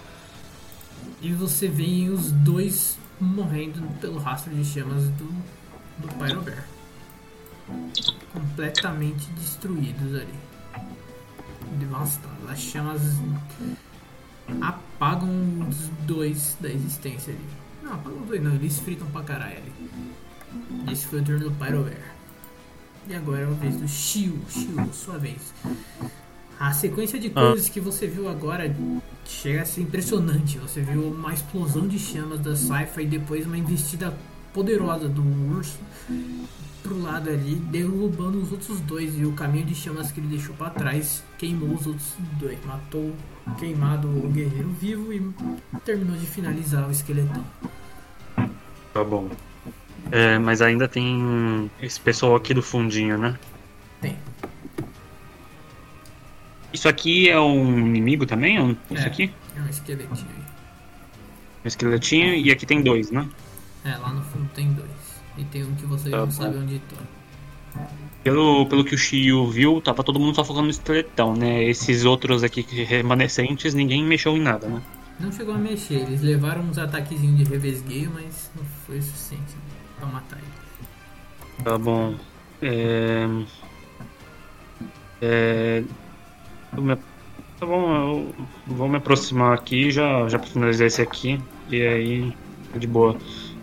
E 1.20 1.32
você 1.32 1.68
vê 1.68 2.08
os 2.08 2.32
dois 2.32 2.98
morrendo 3.20 3.82
pelo 4.00 4.18
rastro 4.18 4.54
de 4.54 4.64
chamas 4.64 5.06
do, 5.10 5.28
do 5.98 6.08
Pyrobear. 6.08 6.64
Completamente 8.32 9.30
destruídos 9.32 10.14
ali. 10.14 10.34
Devastados. 11.78 12.50
As 12.50 12.58
chamas 12.58 13.02
apagam 14.60 15.30
os 15.68 15.88
dois 16.06 16.56
da 16.60 16.68
existência 16.68 17.32
ali. 17.32 17.44
Não, 17.82 17.94
apagam 17.94 18.20
os 18.20 18.28
dois 18.28 18.42
não, 18.42 18.54
eles 18.54 18.78
fritam 18.78 19.06
pra 19.08 19.22
caralho 19.22 19.58
ali. 19.58 19.72
Esse 20.92 21.06
foi 21.06 21.20
o 21.20 21.24
turno 21.24 21.50
do 21.50 21.56
Pyrobear. 21.56 22.14
E 23.08 23.14
agora 23.14 23.42
é 23.42 23.44
a 23.44 23.50
vez 23.50 23.76
do 23.76 23.86
Shio. 23.86 24.40
Shio, 24.48 24.92
sua 24.92 25.18
vez. 25.18 25.52
A 26.58 26.72
sequência 26.72 27.18
de 27.18 27.30
coisas 27.30 27.68
que 27.68 27.80
você 27.80 28.06
viu 28.06 28.28
agora 28.28 28.74
chega 29.24 29.62
a 29.62 29.66
ser 29.66 29.82
impressionante. 29.82 30.58
Você 30.58 30.80
viu 30.80 31.08
uma 31.08 31.32
explosão 31.32 31.86
de 31.86 31.98
chamas 31.98 32.40
da 32.40 32.56
Saifa 32.56 33.02
e 33.02 33.06
depois 33.06 33.46
uma 33.46 33.58
investida 33.58 34.16
poderosa 34.56 35.06
do 35.06 35.22
urso 35.54 35.78
pro 36.82 36.98
lado 37.02 37.28
ali, 37.28 37.56
derrubando 37.56 38.40
os 38.40 38.50
outros 38.52 38.80
dois. 38.80 39.14
E 39.18 39.26
o 39.26 39.32
caminho 39.32 39.66
de 39.66 39.74
chamas 39.74 40.10
que 40.10 40.18
ele 40.18 40.28
deixou 40.28 40.54
pra 40.54 40.70
trás 40.70 41.22
queimou 41.36 41.74
os 41.74 41.86
outros 41.86 42.14
dois. 42.40 42.58
Matou 42.64 43.14
queimado 43.58 44.08
o 44.08 44.30
guerreiro 44.30 44.70
vivo 44.70 45.12
e 45.12 45.20
terminou 45.84 46.16
de 46.16 46.26
finalizar 46.26 46.88
o 46.88 46.90
esqueletão. 46.90 47.44
Tá 48.94 49.04
bom. 49.04 49.28
É, 50.10 50.38
mas 50.38 50.62
ainda 50.62 50.88
tem 50.88 51.70
esse 51.82 52.00
pessoal 52.00 52.34
aqui 52.34 52.54
do 52.54 52.62
fundinho, 52.62 53.18
né? 53.18 53.38
Tem. 54.00 54.16
Isso 56.72 56.88
aqui 56.88 57.28
é 57.28 57.38
um 57.38 57.78
inimigo 57.88 58.24
também? 58.24 58.58
ou 58.58 58.70
Isso 58.90 59.02
É. 59.04 59.06
aqui? 59.06 59.30
É 59.54 59.60
um 59.60 59.68
esqueletinho. 59.68 60.46
Um 61.64 61.68
esqueletinho 61.68 62.34
e 62.36 62.50
aqui 62.50 62.64
tem 62.64 62.80
dois, 62.82 63.10
né? 63.10 63.28
É, 63.86 63.96
lá 63.98 64.12
no 64.12 64.22
fundo 64.22 64.48
tem 64.54 64.72
dois. 64.72 64.90
E 65.38 65.44
tem 65.44 65.64
um 65.64 65.74
que 65.74 65.86
você 65.86 66.10
Tá 66.10 66.16
não 66.18 66.24
bom. 66.26 66.30
sabe 66.32 66.56
onde 66.58 66.78
tá. 66.80 66.96
Pelo, 68.24 68.66
pelo 68.66 68.84
que 68.84 68.94
o 68.94 68.98
Shio 68.98 69.46
viu, 69.48 69.80
tava 69.80 70.02
todo 70.02 70.18
mundo 70.18 70.34
só 70.34 70.42
focando 70.44 70.64
no 70.64 70.70
esqueletão, 70.70 71.36
né? 71.36 71.62
Esses 71.64 72.04
outros 72.04 72.42
aqui 72.42 72.62
remanescentes, 72.62 73.74
ninguém 73.74 74.02
mexeu 74.02 74.36
em 74.36 74.40
nada, 74.40 74.66
né? 74.66 74.82
Não 75.20 75.30
chegou 75.30 75.54
a 75.54 75.58
mexer, 75.58 75.94
eles 76.02 76.20
levaram 76.22 76.62
uns 76.62 76.76
ataquezinhos 76.78 77.36
de 77.38 77.44
revesgueio, 77.44 78.10
mas 78.12 78.50
não 78.56 78.64
foi 78.86 78.98
o 78.98 79.02
suficiente 79.02 79.54
pra 79.98 80.06
matar 80.08 80.38
ele. 80.38 80.46
Tá 81.64 81.78
bom. 81.78 82.14
É... 82.62 83.26
É... 85.20 85.82
me- 86.76 86.96
Tá 87.58 87.64
bom, 87.64 87.90
eu 87.96 88.34
vou 88.66 88.86
me 88.86 88.96
aproximar 88.98 89.54
aqui 89.54 89.90
já, 89.90 90.28
já 90.28 90.38
pra 90.38 90.46
finalizar 90.46 90.86
esse 90.88 91.00
aqui. 91.00 91.40
E 91.70 91.80
aí, 91.80 92.36
de 92.78 92.86
boa. 92.86 93.16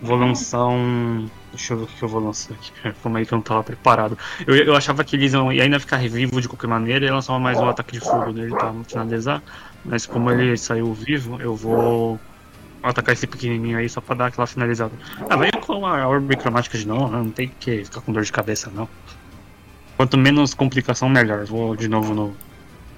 Vou 0.04 0.16
lançar 0.16 0.66
um. 0.66 1.28
Deixa 1.50 1.72
eu 1.72 1.78
ver 1.78 1.84
o 1.84 1.86
que 1.86 2.02
eu 2.02 2.08
vou 2.08 2.20
lançar 2.22 2.54
aqui. 2.54 2.72
Como 3.02 3.16
aí 3.16 3.24
que 3.24 3.32
eu 3.32 3.36
não 3.36 3.42
tava 3.42 3.62
preparado. 3.64 4.18
Eu, 4.46 4.54
eu 4.54 4.76
achava 4.76 5.02
que 5.02 5.16
eles 5.16 5.32
iam 5.32 5.52
ia 5.52 5.62
ainda 5.62 5.80
ficar 5.80 5.98
vivo 5.98 6.40
de 6.40 6.48
qualquer 6.48 6.66
maneira 6.66 7.06
e 7.06 7.10
lançar 7.10 7.38
mais 7.38 7.58
um 7.58 7.68
ataque 7.68 7.92
de 7.92 8.00
fogo 8.00 8.32
dele 8.32 8.50
pra 8.50 8.72
finalizar. 8.86 9.42
Mas 9.84 10.06
como 10.06 10.30
ele 10.30 10.56
saiu 10.56 10.92
vivo, 10.92 11.40
eu 11.40 11.56
vou 11.56 12.20
atacar 12.82 13.14
esse 13.14 13.26
pequenininho 13.26 13.78
aí 13.78 13.88
só 13.88 14.00
pra 14.00 14.14
dar 14.14 14.26
aquela 14.26 14.46
finalizada. 14.46 14.92
Ah, 15.28 15.36
vem 15.36 15.50
com 15.52 15.86
a 15.86 16.06
orbe 16.06 16.36
cromática 16.36 16.76
de 16.76 16.86
novo, 16.86 17.08
né? 17.08 17.18
não 17.18 17.30
tem 17.30 17.50
que 17.58 17.84
ficar 17.84 18.00
com 18.02 18.12
dor 18.12 18.24
de 18.24 18.32
cabeça 18.32 18.70
não. 18.74 18.88
Quanto 19.96 20.18
menos 20.18 20.54
complicação, 20.54 21.08
melhor. 21.08 21.44
Vou 21.46 21.74
de 21.74 21.88
novo 21.88 22.14
no 22.14 22.36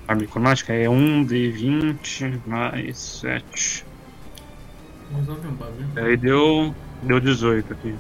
orbe 0.09 0.27
cromática, 0.27 0.73
é 0.73 0.89
1 0.89 1.24
de 1.24 1.51
20 1.51 2.41
mais 2.47 2.99
7. 2.99 3.85
Resolve 5.15 5.47
um 5.47 5.53
bagulho. 5.53 5.87
Aí 5.97 6.16
deu. 6.16 6.74
Deu 7.02 7.20
18 7.20 7.73
aqui. 7.73 7.94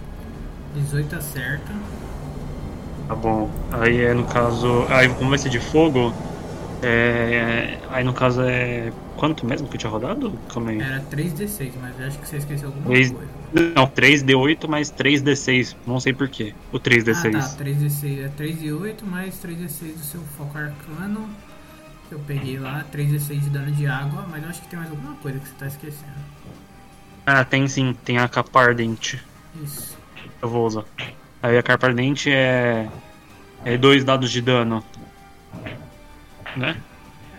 18 0.74 1.16
acerta. 1.16 1.72
Tá 3.08 3.14
bom. 3.14 3.50
Aí 3.72 4.00
é 4.00 4.12
no 4.14 4.24
caso. 4.24 4.84
Aí 4.88 5.08
como 5.10 5.30
vai 5.30 5.38
ser 5.38 5.48
de 5.48 5.60
fogo. 5.60 6.12
É. 6.82 7.78
Aí 7.90 8.04
no 8.04 8.12
caso 8.12 8.42
é. 8.42 8.92
Quanto 9.16 9.46
mesmo 9.46 9.66
que 9.66 9.76
eu 9.76 9.78
tinha 9.78 9.90
rodado? 9.90 10.38
Calma 10.52 10.70
aí. 10.70 10.80
Era 10.80 11.00
3d6, 11.10 11.72
mas 11.80 11.98
eu 11.98 12.06
acho 12.06 12.18
que 12.18 12.28
você 12.28 12.36
esqueceu 12.36 12.68
alguma 12.68 12.86
Três- 12.86 13.10
coisa. 13.10 13.30
Não, 13.74 13.86
3D8 13.86 14.68
mais 14.68 14.90
3D6. 14.90 15.74
Não 15.86 15.98
sei 15.98 16.12
porquê. 16.12 16.52
O 16.70 16.78
3D6. 16.78 17.34
Ah, 17.34 17.40
tá. 17.48 17.64
3d6 17.64 18.24
é 18.24 18.28
3 18.28 18.60
de 18.60 18.72
8 18.72 19.06
mais 19.06 19.34
3d6 19.42 19.94
do 19.94 20.04
seu 20.04 20.20
foco 20.36 20.58
arcano. 20.58 21.26
Que 22.08 22.14
eu 22.14 22.18
peguei 22.20 22.58
lá, 22.58 22.84
3d6 22.92 23.40
de 23.40 23.50
dano 23.50 23.72
de 23.72 23.86
água, 23.86 24.26
mas 24.30 24.42
eu 24.42 24.48
acho 24.50 24.60
que 24.62 24.68
tem 24.68 24.78
mais 24.78 24.90
alguma 24.90 25.14
coisa 25.16 25.38
que 25.40 25.48
você 25.48 25.54
tá 25.58 25.66
esquecendo. 25.66 26.12
Ah, 27.26 27.44
tem 27.44 27.66
sim. 27.66 27.92
Tem 28.04 28.18
a 28.18 28.28
capa 28.28 28.60
ardente. 28.60 29.22
Isso. 29.62 29.96
Eu 30.40 30.48
vou 30.48 30.66
usar. 30.66 30.84
Aí 31.42 31.58
a 31.58 31.62
capa 31.62 31.88
ardente 31.88 32.30
é. 32.30 32.88
É 33.64 33.76
dois 33.76 34.04
dados 34.04 34.30
de 34.30 34.40
dano. 34.40 34.84
Né? 36.56 36.80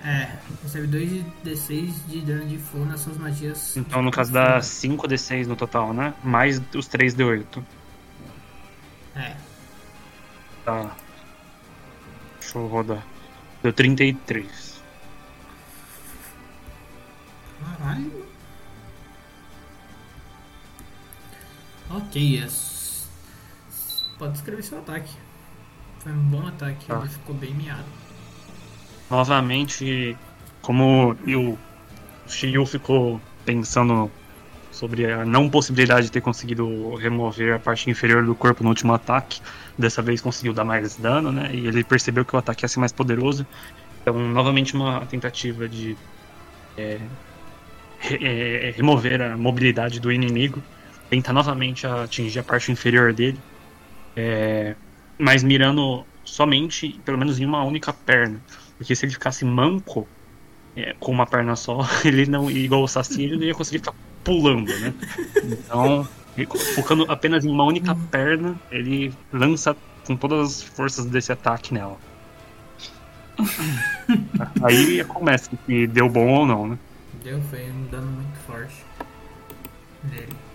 É, 0.03 0.29
recebe 0.61 0.87
2d6 0.87 1.93
de 2.07 2.21
dano 2.21 2.45
de 2.45 2.57
fogo 2.57 2.85
nas 2.85 2.99
suas 2.99 3.17
magias. 3.17 3.75
Então 3.77 4.01
no 4.01 4.11
caso 4.11 4.31
dá 4.31 4.59
5D6 4.59 5.47
no 5.47 5.55
total, 5.55 5.93
né? 5.93 6.13
Mais 6.23 6.61
os 6.75 6.87
3D8. 6.87 7.63
É, 9.15 9.35
Tá. 10.63 10.91
Deixa 12.41 12.57
eu 12.57 12.67
rodar. 12.67 13.01
Deu 13.63 13.71
33. 13.71 14.81
caralho. 17.77 18.26
Ok, 21.89 22.21
yes. 22.21 23.07
Pode 24.19 24.37
escrever 24.37 24.63
seu 24.63 24.79
ataque. 24.79 25.11
Foi 25.99 26.11
um 26.11 26.23
bom 26.23 26.47
ataque, 26.47 26.85
Tá. 26.85 26.99
ele 26.99 27.09
ficou 27.09 27.35
bem 27.35 27.53
miado. 27.53 27.85
Novamente, 29.09 30.17
como 30.61 31.11
o 31.11 31.57
Shiryu 32.27 32.65
ficou 32.65 33.21
pensando 33.45 34.11
sobre 34.71 35.11
a 35.11 35.25
não 35.25 35.49
possibilidade 35.49 36.07
de 36.07 36.11
ter 36.11 36.21
conseguido 36.21 36.93
remover 36.95 37.55
a 37.55 37.59
parte 37.59 37.89
inferior 37.89 38.23
do 38.25 38.35
corpo 38.35 38.63
no 38.63 38.69
último 38.69 38.93
ataque, 38.93 39.41
dessa 39.77 40.01
vez 40.01 40.21
conseguiu 40.21 40.53
dar 40.53 40.65
mais 40.65 40.95
dano, 40.97 41.31
né? 41.31 41.49
E 41.53 41.65
ele 41.67 41.83
percebeu 41.83 42.23
que 42.25 42.35
o 42.35 42.39
ataque 42.39 42.63
ia 42.65 42.67
ser 42.67 42.79
mais 42.79 42.91
poderoso. 42.91 43.47
Então, 44.01 44.13
novamente, 44.29 44.75
uma 44.75 45.05
tentativa 45.05 45.67
de 45.67 45.97
é, 46.77 46.99
é, 48.21 48.73
remover 48.75 49.21
a 49.21 49.37
mobilidade 49.37 49.99
do 49.99 50.11
inimigo. 50.11 50.61
Tenta 51.09 51.31
novamente 51.31 51.87
atingir 51.87 52.39
a 52.39 52.43
parte 52.43 52.71
inferior 52.71 53.13
dele, 53.13 53.39
é, 54.15 54.75
mas 55.17 55.43
mirando 55.43 56.05
somente, 56.23 56.99
pelo 57.05 57.17
menos 57.17 57.39
em 57.39 57.45
uma 57.45 57.63
única 57.63 57.93
perna. 57.93 58.41
Porque 58.77 58.95
se 58.95 59.05
ele 59.05 59.13
ficasse 59.13 59.45
manco, 59.45 60.07
é, 60.75 60.93
com 60.99 61.11
uma 61.11 61.25
perna 61.25 61.55
só, 61.55 61.79
ele 62.03 62.25
não, 62.25 62.51
igual 62.51 62.83
o 62.83 62.87
Saci, 62.87 63.23
ele 63.23 63.37
não 63.37 63.43
ia 63.43 63.55
conseguir 63.55 63.79
ficar 63.79 63.95
pulando, 64.23 64.77
né? 64.79 64.93
Então, 65.43 66.07
focando 66.75 67.05
apenas 67.09 67.45
em 67.45 67.49
uma 67.49 67.63
única 67.63 67.95
perna, 68.11 68.59
ele 68.69 69.13
lança 69.31 69.75
com 70.05 70.15
todas 70.15 70.47
as 70.47 70.63
forças 70.63 71.05
desse 71.05 71.31
ataque 71.31 71.73
nela. 71.73 71.97
Aí 74.63 75.03
começa 75.05 75.51
se 75.65 75.87
deu 75.87 76.09
bom 76.09 76.27
ou 76.27 76.45
não, 76.45 76.67
né? 76.67 76.77
Deu, 77.23 77.41
foi 77.43 77.69
um 77.69 77.85
dano 77.87 78.11
muito 78.11 78.37
forte 78.39 78.75
nele. 80.03 80.46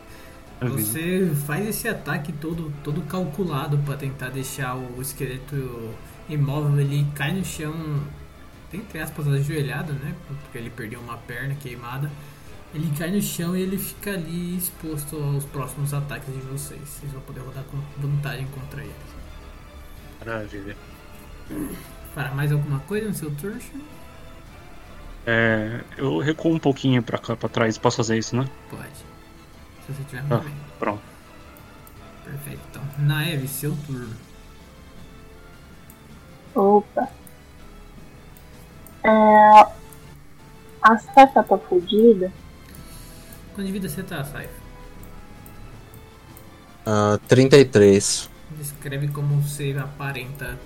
Você 0.69 1.31
faz 1.47 1.67
esse 1.67 1.89
ataque 1.89 2.33
todo, 2.33 2.73
todo 2.85 3.01
calculado 3.03 3.79
pra 3.79 3.97
tentar 3.97 4.29
deixar 4.29 4.77
o 4.77 5.01
esqueleto 5.01 5.91
imóvel, 6.29 6.81
ele 6.81 7.07
cai 7.15 7.33
no 7.33 7.45
chão, 7.45 7.75
entre 8.73 9.01
aspas, 9.01 9.29
ajoelhado, 9.29 9.93
né? 9.95 10.15
Porque 10.27 10.59
ele 10.59 10.71
perdeu 10.71 11.01
uma 11.01 11.17
perna 11.17 11.55
queimada. 11.55 12.11
Ele 12.75 12.91
cai 12.97 13.11
no 13.11 13.21
chão 13.21 13.55
e 13.57 13.61
ele 13.61 13.77
fica 13.77 14.13
ali 14.13 14.57
exposto 14.57 15.17
aos 15.17 15.45
próximos 15.45 15.93
ataques 15.93 16.33
de 16.33 16.41
vocês. 16.41 16.81
Vocês 16.81 17.13
vão 17.13 17.21
poder 17.23 17.41
rodar 17.41 17.65
com 17.65 17.79
vantagem 17.99 18.47
contra 18.47 18.83
ele. 18.83 18.95
Maravilha. 20.24 20.77
Para 22.15 22.32
mais 22.35 22.51
alguma 22.51 22.79
coisa 22.81 23.09
no 23.09 23.15
seu 23.15 23.31
turno? 23.32 23.61
É, 25.27 25.81
eu 25.99 26.19
recuo 26.19 26.55
um 26.55 26.59
pouquinho 26.59 27.03
pra 27.03 27.19
cá, 27.19 27.37
pra 27.37 27.49
trás. 27.49 27.77
Posso 27.77 27.99
fazer 27.99 28.19
isso, 28.19 28.35
né? 28.37 28.49
Pode. 28.71 29.12
Se 29.86 29.93
você 29.93 30.04
tiver 30.04 30.20
Ah. 30.30 30.35
movimento. 30.36 30.72
Pronto. 30.78 31.02
Perfeito. 32.24 32.61
Então, 32.70 32.82
Naeve, 32.98 33.48
seu 33.48 33.77
turno. 33.86 34.14
Opa. 36.54 37.09
É... 39.04 39.82
A 40.82 40.98
Saifa 40.98 41.43
tá 41.43 41.59
fodida. 41.59 42.32
Quanto 43.54 43.66
de 43.66 43.72
vida 43.72 43.88
você 43.88 44.02
tá, 44.02 44.24
Saifa? 44.24 44.52
Ah, 46.86 47.19
33. 47.28 48.28
Descreve 48.51 49.09
como 49.09 49.40
você 49.40 49.77
aparenta 49.80 50.59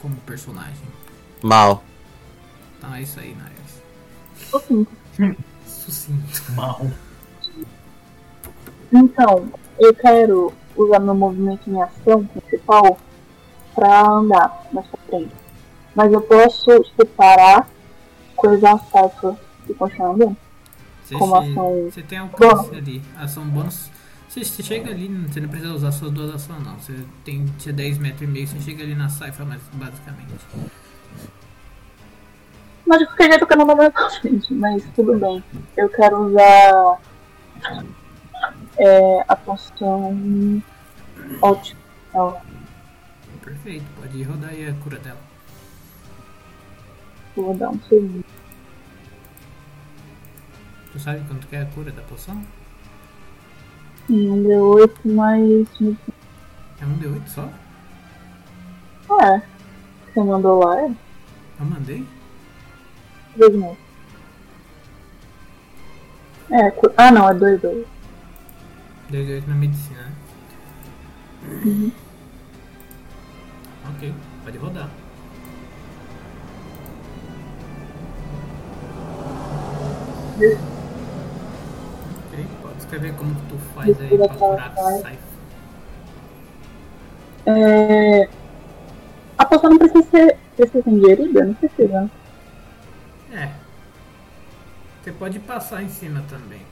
como 0.00 0.16
personagem. 0.16 0.86
Mal. 1.42 1.82
Então 2.78 2.94
é 2.94 3.02
isso 3.02 3.18
aí, 3.20 3.34
Naeve. 3.34 3.54
Assim, 4.54 4.86
Sucinto. 5.66 6.52
Mal. 6.52 6.86
Então, 8.92 9.48
eu 9.78 9.94
quero 9.94 10.52
usar 10.76 10.98
meu 10.98 11.14
movimento 11.14 11.68
em 11.68 11.80
ação 11.80 12.24
principal 12.26 12.98
pra 13.74 14.06
andar 14.08 14.66
mais 14.72 14.86
pra 14.86 14.98
frente. 15.08 15.32
Mas 15.94 16.12
eu 16.12 16.20
posso 16.20 16.82
tipo, 16.82 17.06
parar, 17.06 17.68
coisar 18.36 18.74
a 18.74 18.78
Saifa 18.78 19.38
e 19.68 19.74
continuar 19.74 20.10
andando. 20.10 20.36
Você, 21.04 21.14
Como 21.14 21.34
ação 21.36 21.90
você 21.90 22.02
tem 22.02 22.18
alcance 22.18 22.64
bônus. 22.68 22.78
ali. 22.78 23.02
Ação 23.16 23.44
bônus. 23.46 23.90
Você, 24.28 24.42
você 24.44 24.62
chega 24.62 24.90
ali, 24.90 25.06
você 25.08 25.40
não 25.40 25.48
precisa 25.48 25.72
usar 25.74 25.92
suas 25.92 26.10
duas 26.10 26.34
ações 26.34 26.64
não. 26.64 26.76
Você 26.78 26.94
tem 27.24 27.46
você 27.58 27.70
é 27.70 27.72
10 27.72 27.98
metros 27.98 28.22
e 28.22 28.26
meio, 28.26 28.46
você 28.48 28.58
chega 28.60 28.82
ali 28.82 28.94
na 28.94 29.08
Saifa, 29.08 29.44
mas 29.44 29.60
basicamente. 29.72 30.44
Mas 32.86 32.98
de 32.98 33.06
qualquer 33.06 33.30
jeito 33.30 33.42
eu 33.42 33.46
quero 33.46 33.62
andar 33.62 33.76
mais 33.76 33.92
pra 33.94 34.10
frente, 34.10 34.54
mas 34.54 34.84
tudo 34.96 35.18
bem. 35.18 35.44
Eu 35.76 35.88
quero 35.90 36.26
usar 36.26 37.00
é, 38.78 39.24
a 39.28 39.36
poção 39.36 40.62
ótima. 41.42 41.80
Ó, 42.14 42.36
Perfeito, 43.44 43.84
pode 44.00 44.22
rodar 44.22 44.50
aí 44.50 44.68
a 44.68 44.74
cura 44.82 44.98
dela. 44.98 45.18
Vou 47.36 47.54
dar 47.54 47.70
um 47.70 47.80
segundo. 47.82 48.24
Tu 50.92 50.98
sabe 51.00 51.24
quanto 51.28 51.46
que 51.48 51.56
é 51.56 51.62
a 51.62 51.66
cura 51.66 51.90
da 51.90 52.02
poção? 52.02 52.40
Um 54.08 54.42
D8 54.44 55.12
mais. 55.12 55.68
É 56.80 56.86
um 56.86 56.98
D8 56.98 57.26
só? 57.28 57.48
É. 59.22 59.42
Você 60.14 60.20
mandou 60.22 60.62
lá, 60.64 60.80
é? 60.82 60.92
Eu 61.60 61.66
mandei? 61.66 62.06
Dois 63.36 63.54
não. 63.56 63.76
É, 66.50 66.70
cu- 66.70 66.92
ah 66.96 67.10
não, 67.10 67.28
é 67.28 67.34
dois 67.34 67.60
dois. 67.60 67.86
2 69.10 69.28
D8 69.28 69.46
na 69.46 69.54
medicina, 69.54 70.00
né? 70.02 70.12
Uhum. 71.64 71.92
Ok, 73.90 74.14
pode 74.44 74.58
rodar. 74.58 74.88
Ok, 82.26 82.46
pode 82.62 82.78
escrever 82.78 83.14
como 83.14 83.34
que 83.34 83.42
tu 83.46 83.58
faz 83.74 84.00
aí 84.00 84.18
pra 84.18 84.28
curar. 84.28 84.74
Saifa. 84.74 85.34
É. 87.46 88.28
A 89.36 89.44
poção 89.44 89.70
não 89.70 89.78
precisa 89.78 90.02
ser, 90.10 90.38
precisa 90.56 90.82
ser 90.82 90.90
ingerida? 90.90 91.44
Não 91.44 91.54
precisa. 91.54 92.10
É. 93.32 93.50
Você 95.02 95.12
pode 95.12 95.38
passar 95.40 95.82
em 95.82 95.88
cima 95.88 96.24
também 96.28 96.62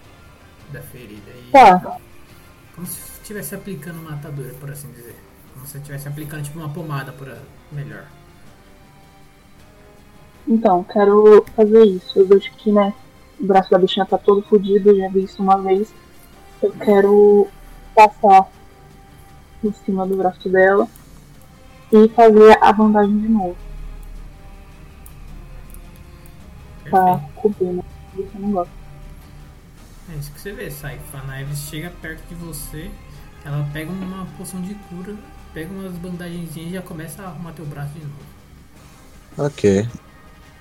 da 0.72 0.80
ferida. 0.80 1.30
E 1.30 1.50
Tá. 1.50 1.98
Como 2.74 2.86
se 2.86 2.98
estivesse 3.20 3.54
aplicando 3.54 4.00
uma 4.00 4.14
atadura, 4.14 4.52
por 4.54 4.70
assim 4.70 4.90
dizer. 4.92 5.16
Como 5.52 5.66
se 5.66 5.76
estivesse 5.76 6.08
aplicando 6.08 6.42
tipo 6.42 6.58
uma 6.58 6.68
pomada 6.68 7.12
por 7.12 7.28
melhor. 7.70 8.06
Então, 10.48 10.82
quero 10.84 11.44
fazer 11.54 11.84
isso. 11.84 12.18
Eu 12.18 12.26
vejo 12.26 12.50
que, 12.52 12.72
né, 12.72 12.94
o 13.38 13.46
braço 13.46 13.70
da 13.70 13.78
bichinha 13.78 14.06
tá 14.06 14.18
todo 14.18 14.42
fodido, 14.42 14.90
eu 14.90 14.96
já 14.96 15.08
vi 15.08 15.24
isso 15.24 15.42
uma 15.42 15.58
vez. 15.58 15.92
Eu 16.62 16.72
quero 16.72 17.48
passar 17.94 18.48
em 19.62 19.72
cima 19.72 20.06
do 20.06 20.16
braço 20.16 20.48
dela 20.48 20.88
e 21.92 22.08
fazer 22.08 22.58
a 22.60 22.72
bandagem 22.72 23.18
de 23.18 23.28
novo. 23.28 23.56
Pra 26.84 27.20
cobrir, 27.36 27.72
né? 27.72 27.82
Isso 28.14 28.30
eu 28.34 28.40
não 28.40 28.52
gosto. 28.52 28.81
É 30.12 30.18
isso 30.18 30.30
que 30.32 30.40
você 30.40 30.52
vê, 30.52 30.70
sai. 30.70 31.00
A 31.14 31.26
Naives 31.26 31.58
chega 31.70 31.90
perto 32.02 32.22
de 32.28 32.34
você, 32.34 32.90
ela 33.44 33.66
pega 33.72 33.90
uma 33.90 34.26
poção 34.36 34.60
de 34.60 34.74
cura, 34.74 35.14
pega 35.54 35.72
umas 35.72 35.92
bandagenzinhas 35.92 36.70
e 36.70 36.74
já 36.74 36.82
começa 36.82 37.22
a 37.22 37.26
arrumar 37.26 37.52
teu 37.52 37.64
braço 37.64 37.92
de 37.94 38.00
novo. 38.00 38.32
Ok. 39.38 39.88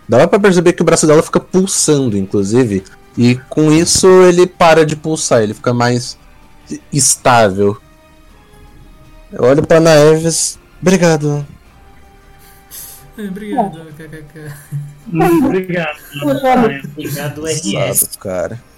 Dava 0.08 0.28
pra 0.28 0.40
perceber 0.40 0.74
que 0.74 0.82
o 0.82 0.86
braço 0.86 1.06
dela 1.06 1.22
fica 1.22 1.40
pulsando, 1.40 2.18
inclusive. 2.18 2.84
E 3.18 3.36
com 3.50 3.72
isso 3.72 4.08
ele 4.24 4.48
para 4.48 4.86
de 4.86 4.96
pulsar, 4.96 5.42
ele 5.42 5.54
fica 5.54 5.74
mais 5.74 6.18
estável. 6.92 7.78
Eu 9.32 9.44
olho 9.44 9.66
pra 9.66 9.80
Naeves. 9.80 10.58
Obrigado. 10.82 11.46
Obrigado, 13.18 13.94
kkk. 13.98 14.54
Obrigado. 15.46 16.00
Obrigado, 16.24 17.46
RS. 17.46 17.62
Pesado, 17.62 18.18
cara. 18.18 18.71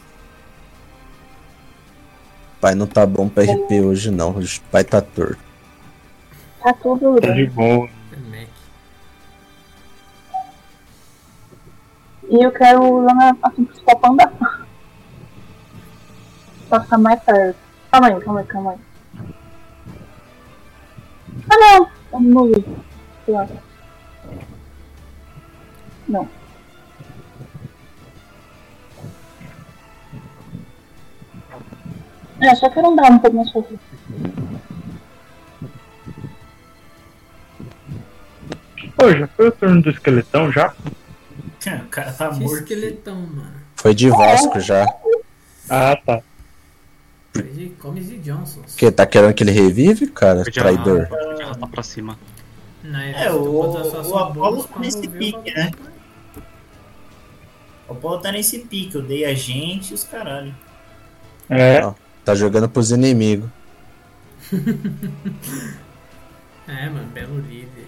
Pai 2.64 2.75
não 2.75 2.88
tá 2.88 3.06
bom 3.06 3.27
pra 3.27 3.43
RP 3.43 3.82
hoje 3.83 4.09
não. 4.09 4.30
O 4.30 4.43
pai 4.72 4.85
tá 4.85 5.01
torto. 5.01 5.38
Tá 6.61 6.74
tudo 6.75 7.19
Tá 7.19 7.33
de 7.33 7.45
boa. 7.48 7.90
Mac. 8.30 8.48
E 12.30 12.42
eu 12.42 12.50
quero 12.53 12.82
usar 12.82 13.14
na 13.16 13.35
assim 13.43 13.66
principal 13.66 14.00
pra 14.00 14.09
andar. 14.11 14.67
Pra 16.69 16.80
ficar 16.80 16.98
mais 17.00 17.22
perto. 17.22 17.59
Calma 17.92 18.08
aí, 18.08 18.22
calma 18.22 18.40
aí, 18.40 18.45
calma 18.48 18.72
aí. 18.72 18.80
Ah 21.50 21.58
não! 21.58 21.90
Eu 22.14 22.19
não 22.22 22.45
vi. 22.45 22.66
Sei 23.25 23.33
lá. 23.33 23.48
Não. 26.08 26.30
É, 32.44 32.56
só 32.56 32.70
quero 32.70 32.88
andar 32.90 33.12
um 33.12 33.20
pouco 33.20 33.38
mais 33.38 33.52
fácil. 33.52 33.80
Pô, 38.96 39.12
já 39.12 39.28
foi 39.28 39.48
o 39.48 39.52
turno 39.52 39.82
do 39.82 39.90
esqueletão 39.90 40.52
já? 40.52 40.74
O 41.86 41.88
cara 41.90 42.12
tá 42.12 42.30
Que 42.30 42.40
morto. 42.42 42.56
esqueletão, 42.58 43.16
mano. 43.16 43.54
Foi 43.76 43.94
de 43.96 44.10
Vasco 44.10 44.60
já. 44.60 44.86
Ah, 45.70 45.96
tá. 46.06 46.22
Foi 47.34 47.44
de 47.44 47.70
Comes 47.70 48.12
e 48.12 48.18
Johnsons. 48.18 48.76
Que 48.76 48.92
tá 48.92 49.06
querendo 49.06 49.34
que 49.34 49.44
ele 49.44 49.52
revive, 49.52 50.08
cara? 50.08 50.44
Podia 50.44 50.62
Traidor. 50.62 51.08
podia 51.08 51.46
arrastar 51.46 51.70
pra 51.70 51.84
cima. 51.84 52.20
Naives, 52.84 53.22
É, 53.22 53.32
o- 53.32 53.42
o 53.60 54.34
bônus 54.34 54.66
tá 54.66 54.80
nesse 54.80 55.08
pique, 55.08 55.52
né? 55.54 55.72
O 57.88 57.96
Paulo 57.96 58.20
tá 58.20 58.32
nesse 58.32 58.60
pique, 58.60 58.96
eu 58.96 59.02
dei 59.02 59.24
a 59.26 59.34
gente 59.34 59.92
e 59.92 59.94
os 59.94 60.04
caralho. 60.04 60.54
É. 61.50 61.82
Tá 62.24 62.35
jogando 62.35 62.69
pros 62.69 62.92
inimigos. 62.92 63.50
É, 66.66 66.88
mano, 66.88 67.06
belo 67.14 67.42
líder. 67.42 67.88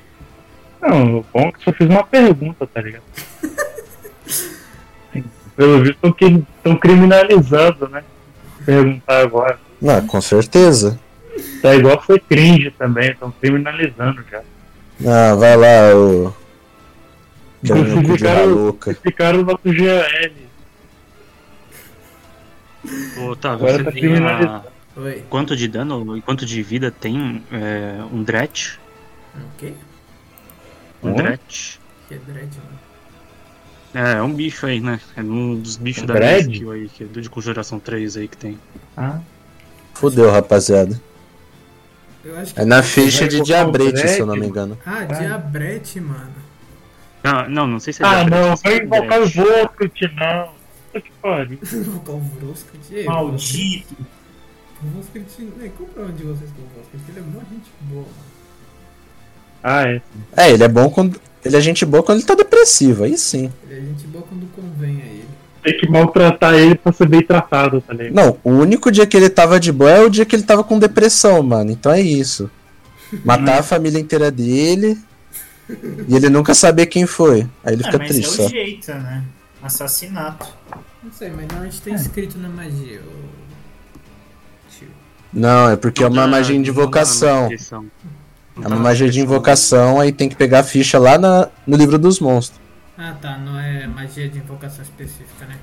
Não, 0.82 1.20
o 1.20 1.26
bom 1.34 1.48
é 1.48 1.52
que 1.54 1.64
só 1.64 1.72
fiz 1.72 1.88
uma 1.88 2.04
pergunta, 2.04 2.68
tá 2.68 2.82
ligado? 2.82 3.04
Pelo 5.56 5.82
visto 5.82 5.98
estão 6.04 6.76
criminalizando, 6.78 7.88
né? 7.88 8.04
Perguntar 8.66 9.22
agora. 9.22 9.58
Não, 9.82 10.06
com 10.06 10.20
certeza. 10.20 11.00
Tá 11.62 11.74
igual 11.74 12.02
foi 12.02 12.20
cringe 12.20 12.72
também, 12.72 13.12
estão 13.12 13.32
criminalizando 13.32 14.24
já. 14.30 14.42
Ah, 15.06 15.36
vai 15.36 15.56
lá, 15.56 15.96
o. 15.96 16.34
Maluca. 18.22 18.94
Ficaram 19.02 19.40
no 19.40 19.46
nosso 19.46 19.74
GL. 19.74 20.45
Ô, 23.18 23.30
Otávio, 23.32 23.68
Agora 23.68 23.78
você 23.78 23.84
tá 23.84 23.92
tem 23.92 24.18
a... 24.18 24.64
Oi, 24.98 25.24
quanto 25.30 25.56
de 25.56 25.68
dano 25.68 26.18
e 26.18 26.22
quanto 26.22 26.46
de 26.46 26.64
vida 26.64 26.90
tem 26.90 27.44
é, 27.52 28.02
um 28.14 28.24
Dret? 28.24 28.80
o 29.36 29.40
quê? 29.58 29.74
Um 31.04 31.10
Hum? 31.10 31.16
Dret. 31.16 31.80
Que 32.08 32.14
é 32.14 32.18
dread, 32.18 32.50
mano. 32.58 32.80
É, 33.94 34.18
é 34.18 34.22
um 34.22 34.34
bicho 34.34 34.66
aí, 34.66 34.80
né? 34.80 35.00
É 35.16 35.22
um 35.22 35.56
dos 35.56 35.76
bichos 35.78 36.04
Um 36.04 36.06
da 36.06 36.14
dread? 36.14 36.70
aí, 36.70 36.90
que 36.90 37.04
é 37.04 37.08
do 37.08 37.22
de 37.22 37.30
conjuração 37.30 37.80
3 37.80 38.18
aí 38.18 38.28
que 38.28 38.38
tem. 38.38 38.58
Ah, 38.96 39.20
Fudeu, 39.94 40.30
rapaziada. 40.32 41.00
Eu 42.24 42.38
acho 42.38 42.54
que. 42.54 42.60
É 42.62 42.66
na 42.66 42.82
ficha 42.84 43.28
de 43.28 43.42
diabrete, 43.42 44.08
se 44.08 44.20
eu 44.20 44.26
não 44.26 44.36
me 44.36 44.48
engano. 44.48 44.78
Ah, 44.86 45.04
Diabrete, 45.04 46.00
mano. 46.02 46.34
Ah, 47.24 47.48
não, 47.50 47.66
não 47.68 47.80
sei 47.80 47.92
se 47.94 48.04
é 48.04 48.06
ah 48.06 48.24
Dret, 48.24 48.30
não, 48.30 48.56
sei 48.58 48.72
se 48.72 48.86
vai 48.86 49.00
é 49.00 49.02
invocar 49.02 49.22
o 49.22 49.26
Dret. 49.26 49.36
Volkut, 49.36 50.12
não. 50.16 50.55
Puta 50.96 51.02
que 51.02 51.12
pariu. 51.22 51.60
Vou 51.84 52.02
colocar 52.02 52.12
o 52.14 52.20
Vroscat. 52.20 52.80
Ei, 52.92 53.06
Maldito. 53.06 53.96
O 54.84 54.88
Vroscat. 54.88 55.26
né, 55.58 55.70
Compra 55.78 56.04
onde 56.04 56.24
vocês 56.24 56.50
com 56.52 56.62
o 56.62 56.68
Vroscat. 56.74 57.04
Ele 57.10 57.20
é 57.20 57.22
mó 57.22 57.40
gente 57.52 57.72
boa, 57.82 58.02
mano. 58.02 58.36
Ah, 59.64 59.84
é. 59.88 60.02
É, 60.38 60.52
ele 60.52 60.64
é 60.64 60.68
bom 60.68 60.90
quando. 60.90 61.20
Ele 61.44 61.58
é 61.58 61.62
gente 61.62 61.86
boa 61.86 62.02
quando 62.04 62.20
ele 62.20 62.28
tá 62.28 62.34
depressivo, 62.36 63.04
aí 63.04 63.18
sim. 63.18 63.52
Ele 63.70 63.80
é 63.80 63.84
gente 63.84 64.08
boa 64.08 64.24
quando 64.28 64.48
convém 64.54 65.02
a 65.02 65.06
ele. 65.06 65.26
Tem 65.64 65.78
que 65.78 65.90
maltratar 65.90 66.54
ele 66.54 66.76
pra 66.76 66.92
ser 66.94 67.08
bem 67.08 67.22
tratado, 67.24 67.82
tá 67.82 67.92
ligado? 67.94 68.14
Não, 68.14 68.38
o 68.44 68.52
único 68.52 68.92
dia 68.92 69.06
que 69.08 69.18
ele 69.18 69.30
tava 69.30 69.60
de 69.60 69.72
boa 69.72 69.90
é 69.90 70.02
o 70.02 70.10
dia 70.10 70.24
que 70.26 70.36
ele 70.36 70.44
tava 70.44 70.64
com 70.64 70.78
depressão, 70.78 71.42
mano. 71.42 71.72
Então 71.72 71.92
é 71.92 72.00
isso. 72.02 72.50
Matar 73.24 73.60
a 73.60 73.64
família 73.64 74.00
inteira 74.00 74.30
dele. 74.32 74.98
E 76.08 76.16
ele 76.16 76.30
nunca 76.30 76.54
saber 76.54 76.86
quem 76.86 77.08
foi. 77.08 77.48
Aí 77.64 77.74
ele 77.74 77.82
Ah, 77.84 77.86
fica 77.88 77.98
mas 77.98 78.08
triste 78.10 78.30
é 78.30 78.36
só. 78.36 78.46
o 78.46 78.50
jeito, 78.50 78.92
né? 78.94 79.24
Assassinato. 79.66 80.48
Não 81.04 81.12
sei, 81.12 81.30
mas 81.32 81.48
normalmente 81.48 81.82
tem 81.82 81.96
escrito 81.96 82.38
na 82.38 82.48
magia. 82.50 83.02
ô- 83.02 83.36
Tio. 84.70 84.88
Não, 85.34 85.70
é 85.72 85.76
porque 85.76 86.04
é 86.04 86.08
uma 86.08 86.16
Não 86.22 86.24
dá- 86.24 86.38
magia 86.38 86.56
de 86.62 86.62
não 86.62 86.70
invocação. 86.70 87.50
Não 88.56 88.64
É 88.64 88.68
uma 88.68 88.76
magia 88.78 89.10
de 89.10 89.20
invocação, 89.20 90.00
aí 90.00 90.12
tem 90.12 90.30
que 90.30 90.36
pegar 90.36 90.60
a 90.60 90.64
ficha 90.64 90.98
lá 91.00 91.18
na- 91.18 91.50
no 91.66 91.76
livro 91.76 91.98
dos 91.98 92.20
monstros. 92.20 92.60
Ah, 92.98 93.16
tá. 93.22 93.38
Não 93.40 93.60
é 93.60 93.86
magia 93.88 94.30
de 94.30 94.38
invocação 94.38 94.84
específica, 94.84 95.46
né? 95.46 95.58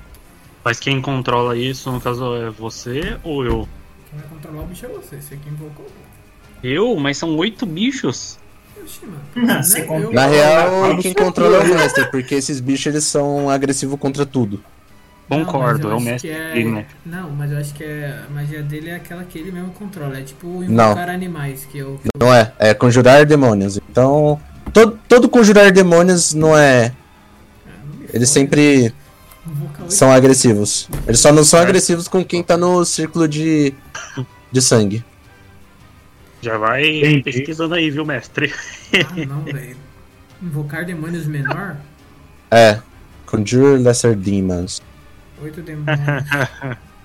Mas 0.63 0.79
quem 0.79 1.01
controla 1.01 1.57
isso, 1.57 1.91
no 1.91 1.99
caso, 1.99 2.35
é 2.35 2.49
você 2.49 3.17
ou 3.23 3.43
eu? 3.43 3.67
Quem 4.09 4.19
vai 4.19 4.27
controlar 4.29 4.61
o 4.63 4.67
bicho 4.67 4.85
é 4.85 4.89
você. 4.89 5.19
Você 5.21 5.37
que 5.37 5.49
invocou. 5.49 5.87
Eu? 6.63 6.95
Mas 6.97 7.17
são 7.17 7.35
oito 7.37 7.65
bichos? 7.65 8.37
Mano. 9.05 9.21
Não, 9.35 9.55
Né? 10.09 10.09
Na 10.13 10.25
real, 10.27 10.85
eu- 10.91 10.97
quem 10.99 11.13
controla 11.13 11.57
é 11.57 11.59
o 11.61 11.67
mestre, 11.75 12.05
porque 12.11 12.35
esses 12.35 12.59
bichos 12.59 12.87
eles 12.87 13.03
são 13.03 13.49
agressivos 13.49 13.99
contra 13.99 14.25
tudo. 14.25 14.63
Não, 15.29 15.45
Concordo, 15.45 15.89
é 15.89 15.95
o 15.95 15.99
mestre 15.99 16.29
é- 16.29 16.63
né? 16.63 16.85
Não, 17.05 17.31
mas 17.31 17.51
eu 17.51 17.57
acho 17.57 17.73
que 17.73 17.83
é- 17.83 18.19
a 18.27 18.33
magia 18.33 18.61
dele 18.61 18.89
é 18.89 18.95
aquela 18.95 19.23
que 19.23 19.39
ele 19.39 19.51
mesmo 19.51 19.69
controla. 19.71 20.19
É 20.19 20.21
tipo 20.21 20.47
Não. 20.67 20.91
invocar 20.91 21.09
animais, 21.09 21.65
que 21.71 21.77
eu. 21.77 21.99
Não 22.19 22.31
é, 22.33 22.51
é 22.59 22.73
conjurar 22.73 23.25
demônios. 23.25 23.77
Então, 23.89 24.39
todo, 24.71 24.99
todo 25.07 25.29
conjurar 25.29 25.71
demônios 25.71 26.33
não 26.33 26.55
é. 26.57 26.91
não 27.65 27.95
me 27.99 28.05
Eles 28.13 28.29
sempre 28.29 28.93
são 29.87 30.11
agressivos. 30.11 30.87
Eles 31.07 31.19
só 31.19 31.31
não 31.31 31.43
são 31.43 31.59
agressivos 31.59 32.07
com 32.07 32.23
quem 32.23 32.43
tá 32.43 32.57
no 32.57 32.83
círculo 32.85 33.27
de, 33.27 33.73
de 34.51 34.61
sangue. 34.61 35.03
Já 36.43 36.57
vai 36.57 36.85
Entendi. 36.97 37.23
pesquisando 37.23 37.73
aí, 37.75 37.89
viu, 37.89 38.05
mestre? 38.05 38.53
Ah, 38.93 39.25
não, 39.25 39.43
velho. 39.43 39.77
Invocar 40.41 40.83
demônios 40.85 41.25
menor? 41.25 41.77
É, 42.51 42.79
Conjure 43.25 43.81
Lesser 43.81 44.13
Demons. 44.15 44.81
Oito 45.41 45.61
demônios. 45.61 45.99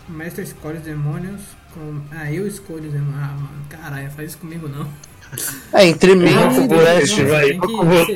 o 0.09 0.13
mestre 0.13 0.43
escolhe 0.45 0.79
os 0.79 0.83
demônios. 0.83 1.41
Com... 1.73 2.01
Ah, 2.11 2.31
eu 2.33 2.47
escolho 2.47 2.87
os 2.89 2.93
demônios. 2.93 3.15
Ah, 3.23 3.35
mano, 3.35 3.49
caralho, 3.69 4.11
faz 4.11 4.31
isso 4.31 4.39
comigo 4.39 4.69
não. 4.69 4.89
É, 5.73 5.87
entre 5.87 6.15
mim 6.17 6.25
e 6.25 6.29
você 6.33 6.61
o 6.61 6.67
não, 6.67 7.85
vai, 7.85 8.07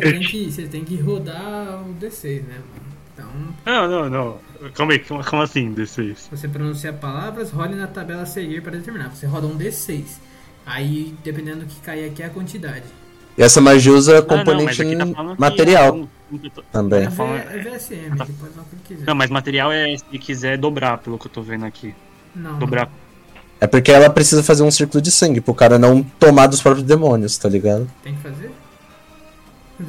você 0.50 0.66
tem 0.66 0.84
que- 0.84 0.96
rodar 0.96 1.82
o 1.82 1.94
D6, 2.00 2.42
né, 2.42 2.54
mano? 2.54 2.92
Então, 3.14 3.28
Não, 3.66 3.88
não, 3.88 4.10
não. 4.10 4.70
Calma 4.74 4.94
aí, 4.94 4.98
como, 4.98 5.22
como 5.22 5.42
assim, 5.42 5.74
D6? 5.74 6.16
se 6.16 6.30
você 6.30 6.48
pronunciar 6.48 6.94
palavras, 6.94 7.50
role 7.50 7.74
na 7.74 7.86
tabela 7.86 8.22
a 8.22 8.26
seguir 8.26 8.62
para 8.62 8.72
determinar. 8.72 9.10
Você 9.10 9.26
roda 9.26 9.46
um 9.46 9.56
D6. 9.58 10.04
Aí, 10.64 11.14
dependendo 11.24 11.60
do 11.60 11.66
que 11.66 11.80
cair 11.80 12.06
aqui, 12.08 12.22
é 12.22 12.26
a 12.26 12.30
quantidade. 12.30 12.84
E 13.36 13.42
essa 13.42 13.60
magia 13.60 13.92
usa 13.92 14.14
Não, 14.14 14.20
não, 14.20 14.26
componente 14.26 14.64
mas 14.64 14.80
aqui 14.80 14.96
tá 14.96 15.34
material 15.38 15.96
não, 15.96 16.08
não 16.30 16.50
tô- 16.50 16.62
também. 16.70 17.04
É, 17.04 17.08
V- 17.08 17.16
falando- 17.16 17.40
é 17.40 17.58
VSM, 17.58 18.16
pode 18.16 18.30
usar 18.32 18.60
o 18.60 18.64
que 18.64 18.74
ele 18.74 18.82
quiser. 18.86 19.04
Não, 19.06 19.14
mas 19.14 19.30
material 19.30 19.72
é 19.72 19.96
se 19.96 20.18
quiser 20.18 20.58
dobrar, 20.58 20.98
pelo 20.98 21.18
que 21.18 21.26
eu 21.26 21.30
tô 21.30 21.42
vendo 21.42 21.64
aqui. 21.64 21.94
Não, 22.34 22.58
Dobrar. 22.58 22.90
É 23.60 23.66
porque 23.66 23.92
ela 23.92 24.10
precisa 24.10 24.42
fazer 24.42 24.62
um 24.64 24.70
círculo 24.70 25.00
de 25.00 25.10
sangue 25.10 25.40
pro 25.40 25.54
cara 25.54 25.78
não 25.78 26.02
tomar 26.02 26.46
dos 26.48 26.60
próprios 26.60 26.86
demônios, 26.86 27.38
tá 27.38 27.48
ligado? 27.48 27.80
não. 27.80 27.86
Tem 28.02 28.14
que 28.14 28.20
fazer? 28.22 28.50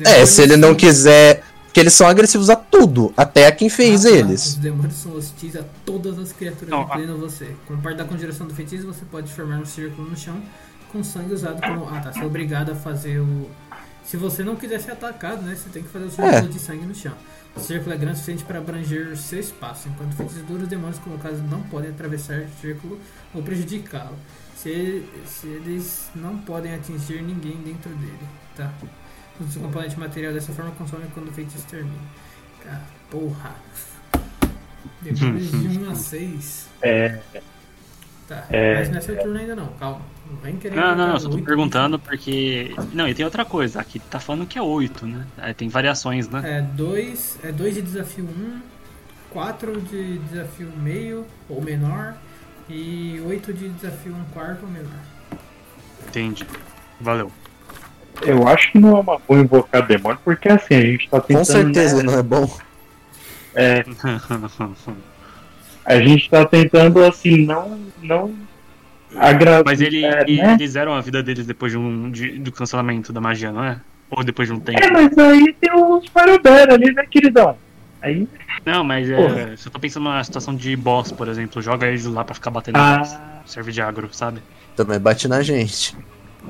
É, 0.06 0.26
se 0.26 0.42
ele 0.42 0.58
não 0.58 0.74
quiser. 0.74 1.44
Porque 1.74 1.80
eles 1.80 1.94
são 1.96 2.06
agressivos 2.08 2.52
a 2.52 2.56
tudo, 2.56 3.12
até 3.18 3.48
a 3.48 3.52
quem 3.52 3.68
fez 3.68 4.06
Ah, 4.06 4.10
tá. 4.12 4.16
eles. 4.16 4.46
Os 4.46 4.56
demônios 4.58 4.94
são 4.94 5.16
hostis 5.18 5.56
a 5.56 5.64
todas 5.84 6.20
as 6.20 6.32
criaturas, 6.32 6.70
Não, 6.70 6.84
incluindo 6.84 7.18
você. 7.18 7.56
Como 7.66 7.82
parte 7.82 7.98
da 7.98 8.06
conjuração 8.06 8.46
do 8.46 8.54
feitiço, 8.54 8.86
você 8.86 9.04
pode 9.06 9.34
formar 9.34 9.58
um 9.58 9.66
círculo 9.66 10.08
no 10.08 10.16
chão 10.16 10.40
com 10.92 11.04
sangue 11.04 11.34
usado 11.34 11.60
como. 11.60 11.90
Ah, 11.90 12.00
tá. 12.00 12.14
Você 12.14 12.20
é 12.20 12.26
obrigado 12.26 12.72
a 12.74 12.76
fazer 12.76 13.18
o. 13.18 13.50
Se 14.06 14.18
você 14.18 14.44
não 14.44 14.56
quiser 14.56 14.80
ser 14.82 14.92
atacado, 14.92 15.42
né, 15.42 15.56
você 15.56 15.68
tem 15.70 15.82
que 15.82 15.90
fazer 15.90 16.06
o 16.06 16.10
É. 16.24 16.32
círculo 16.34 16.54
de 16.54 16.60
sangue 16.60 16.86
no 16.86 16.94
chão. 16.94 17.14
O 17.56 17.60
círculo 17.60 17.92
é 17.92 17.98
grande 17.98 18.14
o 18.14 18.18
suficiente 18.18 18.44
para 18.44 18.60
abranger 18.60 19.18
seu 19.18 19.40
espaço, 19.40 19.90
enquanto 19.90 20.14
feitiços 20.16 20.44
duros 20.44 20.68
demônios 20.68 21.00
colocados 21.00 21.40
não 21.50 21.64
podem 21.64 21.90
atravessar 21.90 22.38
o 22.42 22.62
círculo 22.62 23.00
ou 23.34 23.42
prejudicá-lo. 23.42 24.16
Se, 24.56 25.04
se 25.26 25.48
eles 25.48 26.04
não 26.14 26.38
podem 26.38 26.76
atingir 26.76 27.24
ninguém 27.24 27.58
dentro 27.66 27.90
dele, 27.96 28.20
tá? 28.56 28.72
O 29.40 29.48
seu 29.48 29.62
componente 29.62 30.00
material 30.00 30.34
dessa 30.34 30.54
forma 30.54 30.72
consome 30.72 31.06
quando 31.14 31.30
o 31.30 31.32
feitiço 31.34 31.66
termina. 31.68 31.96
Cara, 32.64 32.82
porra. 33.10 33.56
Depois 35.02 35.52
de 35.52 35.80
1 35.80 35.90
a 35.92 35.96
6. 35.96 36.70
É, 36.82 37.20
Tá, 38.28 38.46
É. 38.50 38.76
mas 38.80 38.90
não 38.90 38.98
é 38.98 39.02
seu 39.02 39.20
turno 39.20 39.38
ainda 39.38 39.54
não, 39.54 39.68
calma. 39.74 40.02
Não 40.30 40.38
vem 40.38 40.56
querer. 40.56 40.76
Não, 40.78 40.96
não, 40.96 41.20
só 41.20 41.30
tô 41.30 41.38
perguntando 41.40 42.00
porque. 42.00 42.74
Não, 42.94 43.06
e 43.08 43.14
tem 43.14 43.26
outra 43.26 43.44
coisa, 43.44 43.82
aqui 43.82 44.00
tá 44.00 44.18
falando 44.20 44.48
que 44.48 44.58
é 44.58 44.62
8, 44.62 45.06
né? 45.06 45.28
Aí 45.38 45.54
tem 45.54 45.68
variações, 45.68 46.30
né? 46.30 46.60
É 46.60 46.62
2 46.62 47.40
é 47.44 47.52
dois 47.52 47.76
de 47.76 47.82
desafio 47.82 48.24
1, 48.24 48.28
um, 48.30 48.62
4 49.30 49.82
de 49.82 50.20
desafio 50.20 50.72
meio 50.78 51.26
ou 51.50 51.62
menor 51.62 52.16
e 52.70 53.22
8 53.28 53.52
de 53.54 53.68
desafio 53.70 54.14
1 54.14 54.18
um 54.18 54.24
quarto 54.34 54.64
ou 54.64 54.70
menor. 54.72 55.00
Entendi. 56.08 56.48
Valeu. 57.02 57.30
Eu 58.22 58.48
acho 58.48 58.72
que 58.72 58.80
não 58.80 58.98
é 58.98 59.00
uma 59.02 59.20
boa 59.20 59.40
invocar 59.40 59.86
demônio, 59.86 60.20
porque 60.24 60.50
assim, 60.50 60.76
a 60.76 60.82
gente 60.82 61.10
tá 61.10 61.20
tentando. 61.20 61.40
Com 61.46 61.46
certeza 61.46 61.98
né, 61.98 62.04
não 62.04 62.20
é 62.20 62.24
bom. 62.24 62.58
é, 63.56 63.84
a 65.86 66.00
gente 66.00 66.30
tá 66.30 66.46
tentando, 66.46 67.04
assim, 67.04 67.46
não. 67.46 67.80
não 68.02 68.34
agradar. 69.16 69.64
Mas 69.66 69.82
ele, 69.82 70.04
é, 70.06 70.24
e- 70.28 70.38
né? 70.38 70.54
eles 70.54 70.72
zeram 70.72 70.94
a 70.94 71.02
vida 71.02 71.22
deles 71.22 71.46
depois 71.46 71.72
de 71.72 71.78
um, 71.78 72.10
de- 72.10 72.40
do 72.40 72.52
cancelamento 72.52 73.12
da 73.14 73.22
magia, 73.22 73.52
não 73.52 73.64
é? 73.64 73.80
Ou 74.10 74.24
depois 74.24 74.48
de 74.48 74.54
um 74.54 74.60
tempo? 74.60 74.80
É, 74.84 74.92
mas 74.92 75.18
aí 75.18 75.54
tem 75.60 75.72
os 75.74 76.06
Firebear 76.08 76.70
ali, 76.72 76.94
né, 76.94 77.06
queridão? 77.10 77.58
Aí. 78.02 78.28
Não, 78.66 78.84
mas 78.84 79.10
é, 79.10 79.56
se 79.56 79.68
eu 79.68 79.72
tô 79.72 79.80
pensando 79.80 80.04
numa 80.04 80.24
situação 80.24 80.56
de 80.56 80.76
boss, 80.76 81.12
por 81.12 81.28
exemplo, 81.28 81.62
joga 81.62 81.88
eles 81.88 82.06
lá 82.06 82.24
pra 82.24 82.36
ficar 82.36 82.52
batendo 82.52 82.78
Ah. 82.78 83.42
Serve 83.46 83.72
de 83.72 83.82
agro, 83.82 84.10
sabe? 84.12 84.42
Também 84.76 85.00
bate 85.00 85.28
na 85.28 85.42
gente. 85.42 85.96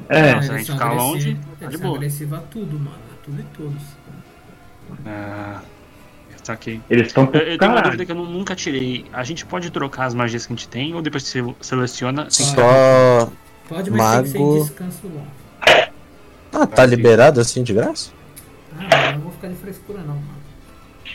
É, 0.09 0.41
se 0.41 0.51
a 0.51 0.57
gente 0.57 0.71
ficar 0.71 0.91
longe, 0.93 1.35
tá 1.35 1.39
de 1.59 1.65
eles 1.65 1.79
são 1.79 1.87
boa. 1.87 1.97
agressivos 1.97 2.37
a 2.37 2.41
tudo, 2.41 2.77
mano. 2.79 2.97
A 3.11 3.23
tudo 3.25 3.39
e 3.39 3.43
todos. 3.57 3.81
Ah, 5.05 5.61
saquei. 6.43 6.81
eles 6.89 7.07
estão 7.07 7.25
com 7.27 7.37
Eu, 7.37 7.41
eu 7.53 7.57
tenho 7.57 7.71
uma 7.71 7.81
dúvida 7.81 8.05
que 8.05 8.11
eu 8.11 8.15
nu- 8.15 8.25
nunca 8.29 8.55
tirei. 8.55 9.05
A 9.13 9.23
gente 9.23 9.45
pode 9.45 9.69
trocar 9.71 10.05
as 10.05 10.13
magias 10.13 10.45
que 10.45 10.53
a 10.53 10.55
gente 10.55 10.67
tem 10.67 10.93
ou 10.93 11.01
depois 11.01 11.29
que 11.31 11.41
você 11.41 11.55
seleciona? 11.61 12.27
Sim. 12.29 12.43
Só. 12.55 13.31
Pode, 13.69 13.89
mas 13.91 14.13
tem 14.13 14.23
que 14.23 14.29
ser 14.31 14.39
Mago. 14.39 14.63
descanso 14.65 15.07
longo. 15.07 15.27
Ah, 16.51 16.67
tá 16.67 16.85
liberado 16.85 17.39
assim 17.41 17.63
de 17.63 17.73
graça? 17.73 18.11
Ah, 18.77 19.07
eu 19.07 19.11
não 19.13 19.19
vou 19.21 19.31
ficar 19.31 19.47
de 19.47 19.55
frescura 19.55 19.99
não, 20.01 20.15
mano. 20.15 20.43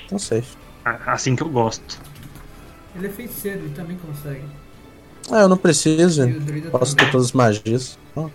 Então 0.07 0.19
sei. 0.19 0.43
Assim 1.07 1.37
que 1.37 1.43
eu 1.43 1.49
gosto. 1.51 2.01
Ele 2.97 3.07
é 3.07 3.11
feiticeiro, 3.11 3.61
ele 3.61 3.75
também 3.75 3.97
consegue. 3.99 4.43
Ah, 5.31 5.41
eu 5.41 5.49
não 5.49 5.57
preciso. 5.57 6.29
E 6.29 6.33
druida 6.39 6.71
Posso 6.71 6.93
ter 6.95 7.01
também. 7.01 7.13
todas 7.13 7.27
as 7.29 7.33
magias. 7.33 7.99
Ah, 8.17 8.27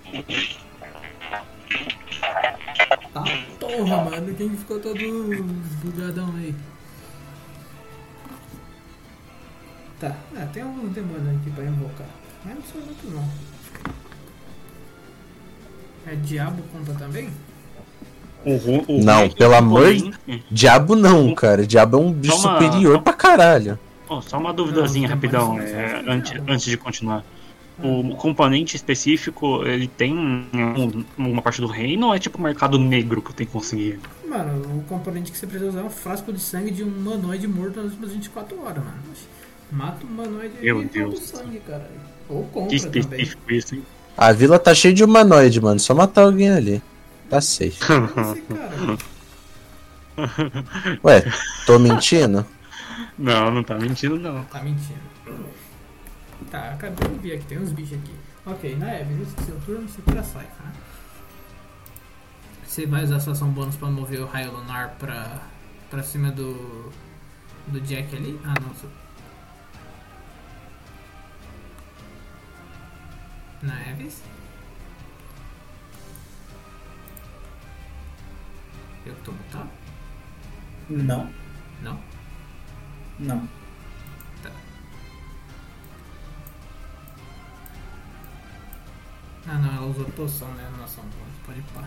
Tá 3.13 3.23
porra, 3.59 4.03
mano. 4.05 4.33
Quem 4.35 4.49
ficou 4.51 4.79
todo 4.79 4.97
bugadão 5.83 6.33
aí? 6.37 6.53
Tá, 9.99 10.15
é, 10.35 10.45
tem 10.47 10.63
alguns 10.63 10.91
demônios 10.93 11.37
aqui 11.39 11.49
pra 11.51 11.63
invocar. 11.63 12.07
Mas 12.43 12.55
não 12.55 12.61
são 12.63 12.81
muito 12.81 13.09
não. 13.11 13.29
É 16.11 16.15
diabo 16.15 16.61
conta 16.73 16.93
também? 16.95 17.29
O, 18.45 18.57
ru- 18.57 18.85
o 18.89 19.01
Não, 19.03 19.29
pelo 19.29 19.55
amor 19.55 19.83
Golem- 19.83 20.13
Diabo 20.51 20.95
não, 20.97 21.33
cara. 21.33 21.65
Diabo 21.65 21.97
é 21.97 21.99
um 22.01 22.11
bicho 22.11 22.35
uma- 22.35 22.59
superior 22.61 23.01
pra 23.01 23.13
caralho. 23.13 23.79
Oh, 24.17 24.21
só 24.21 24.37
uma 24.37 24.53
duvidazinha 24.53 25.07
Não, 25.07 25.15
rapidão, 25.15 25.59
é, 25.59 26.03
antes, 26.07 26.33
antes 26.47 26.65
de 26.65 26.77
continuar. 26.77 27.23
O 27.79 28.15
componente 28.15 28.75
específico, 28.75 29.65
ele 29.65 29.87
tem 29.87 30.13
um- 30.15 31.03
uma 31.17 31.41
parte 31.41 31.59
do 31.59 31.65
reino 31.67 32.07
ou 32.07 32.13
é 32.15 32.19
tipo 32.19 32.39
mercado 32.39 32.77
negro 32.77 33.19
que 33.21 33.31
eu 33.31 33.33
tenho 33.33 33.47
que 33.47 33.53
conseguir? 33.53 33.99
Mano, 34.27 34.77
o 34.77 34.83
componente 34.83 35.31
que 35.31 35.37
você 35.37 35.47
precisa 35.47 35.69
usar 35.71 35.79
é 35.81 35.83
um 35.83 35.89
frasco 35.89 36.31
de 36.31 36.39
sangue 36.39 36.69
de 36.69 36.83
um 36.83 36.87
humanoide 36.87 37.47
morto 37.47 37.77
nas 37.77 37.85
últimas 37.91 38.11
24 38.11 38.61
horas, 38.61 38.77
mano. 38.83 38.97
Mata 39.71 40.05
o 40.05 40.07
humanoide 40.07 40.53
Meu 40.61 40.83
e 40.83 40.85
Deus. 40.85 41.19
sangue, 41.21 41.59
caralho. 41.65 41.85
Ou 42.29 42.43
Que 42.43 42.49
compra 42.51 42.79
também. 42.79 42.99
específico 42.99 43.51
isso, 43.51 43.75
hein? 43.75 43.83
A 44.15 44.31
vila 44.31 44.59
tá 44.59 44.73
cheia 44.75 44.93
de 44.93 45.03
humanoide, 45.03 45.59
mano. 45.59 45.79
Só 45.79 45.95
matar 45.95 46.25
alguém 46.25 46.51
ali. 46.51 46.81
Tá 47.27 47.41
safe. 47.41 47.79
Cara. 47.79 48.97
Ué, 51.03 51.23
tô 51.65 51.79
mentindo? 51.79 52.45
Não, 53.17 53.51
não 53.51 53.63
tá 53.63 53.77
mentindo 53.77 54.19
não. 54.19 54.43
Tá 54.45 54.61
mentindo. 54.61 54.99
Tá, 56.49 56.71
acabei 56.71 57.09
de 57.09 57.15
ver 57.19 57.35
aqui, 57.35 57.45
tem 57.45 57.59
uns 57.59 57.71
bichos 57.71 57.97
aqui. 57.97 58.15
Ok, 58.45 58.75
na 58.75 58.91
Eve, 58.93 59.23
é 59.23 59.43
seu 59.43 59.59
turno, 59.61 59.87
você 59.87 60.01
tira 60.01 60.19
a 60.19 60.23
saifa, 60.23 60.63
né? 60.63 60.73
Você 62.65 62.85
vai 62.85 63.03
usar 63.03 63.19
sua 63.19 63.33
ação 63.33 63.49
bônus 63.49 63.75
pra 63.75 63.87
mover 63.87 64.19
o 64.21 64.25
raio 64.25 64.51
lunar 64.51 64.95
pra, 64.99 65.41
pra 65.89 66.01
cima 66.03 66.31
do. 66.31 66.91
do 67.67 67.79
Jack 67.81 68.15
ali? 68.15 68.39
Ah, 68.43 68.55
não. 68.59 68.73
Seu... 68.75 68.89
Na 73.61 73.89
Eves? 73.89 74.21
Eu 79.05 79.15
tô 79.23 79.31
mutado? 79.31 79.69
Não, 80.89 81.29
Não? 81.81 82.12
Não. 83.23 83.47
Ah 89.45 89.57
não, 89.57 89.75
ela 89.75 89.85
usou 89.87 90.05
poção, 90.05 90.47
né? 90.53 90.71
Na 90.77 90.85
ação 90.85 91.03
pode 91.45 91.61
pá. 91.73 91.83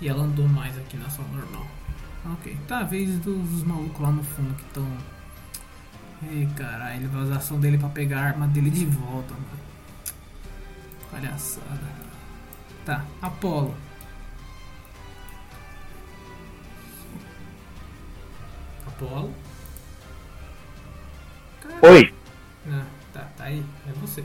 E 0.00 0.08
ela 0.08 0.24
andou 0.24 0.46
mais 0.46 0.76
aqui 0.76 0.96
na 0.96 1.06
ação 1.06 1.24
normal. 1.28 1.66
Ok, 2.34 2.56
tá 2.68 2.80
a 2.80 2.84
vez 2.84 3.18
dos 3.20 3.62
malucos 3.64 4.00
lá 4.00 4.12
no 4.12 4.22
fundo 4.22 4.54
que 4.54 4.62
estão. 4.62 4.86
Ei 6.30 6.46
caralho, 6.54 6.96
ele 6.96 7.08
vai 7.08 7.22
usar 7.22 7.34
a 7.34 7.38
ação 7.38 7.58
dele 7.58 7.78
pra 7.78 7.88
pegar 7.88 8.20
a 8.20 8.24
arma 8.26 8.46
dele 8.46 8.70
de 8.70 8.84
volta, 8.86 9.34
mano. 9.34 9.46
Palhaçada. 11.10 12.02
Tá, 12.84 13.04
Apolo. 13.20 13.74
Apolo? 18.86 19.34
Oi, 21.82 22.12
Ah, 22.70 22.84
tá, 23.12 23.28
tá 23.36 23.44
aí, 23.44 23.62
é 23.88 23.92
você. 24.00 24.24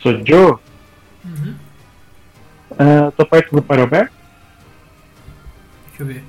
sou 0.00 0.12
Joe. 0.26 0.58
Uhum. 1.24 1.54
Ah, 2.78 3.10
tô 3.16 3.24
perto 3.26 3.56
do 3.56 3.62
Firebear. 3.62 4.10
Deixa 5.88 6.02
eu 6.02 6.06
ver. 6.06 6.24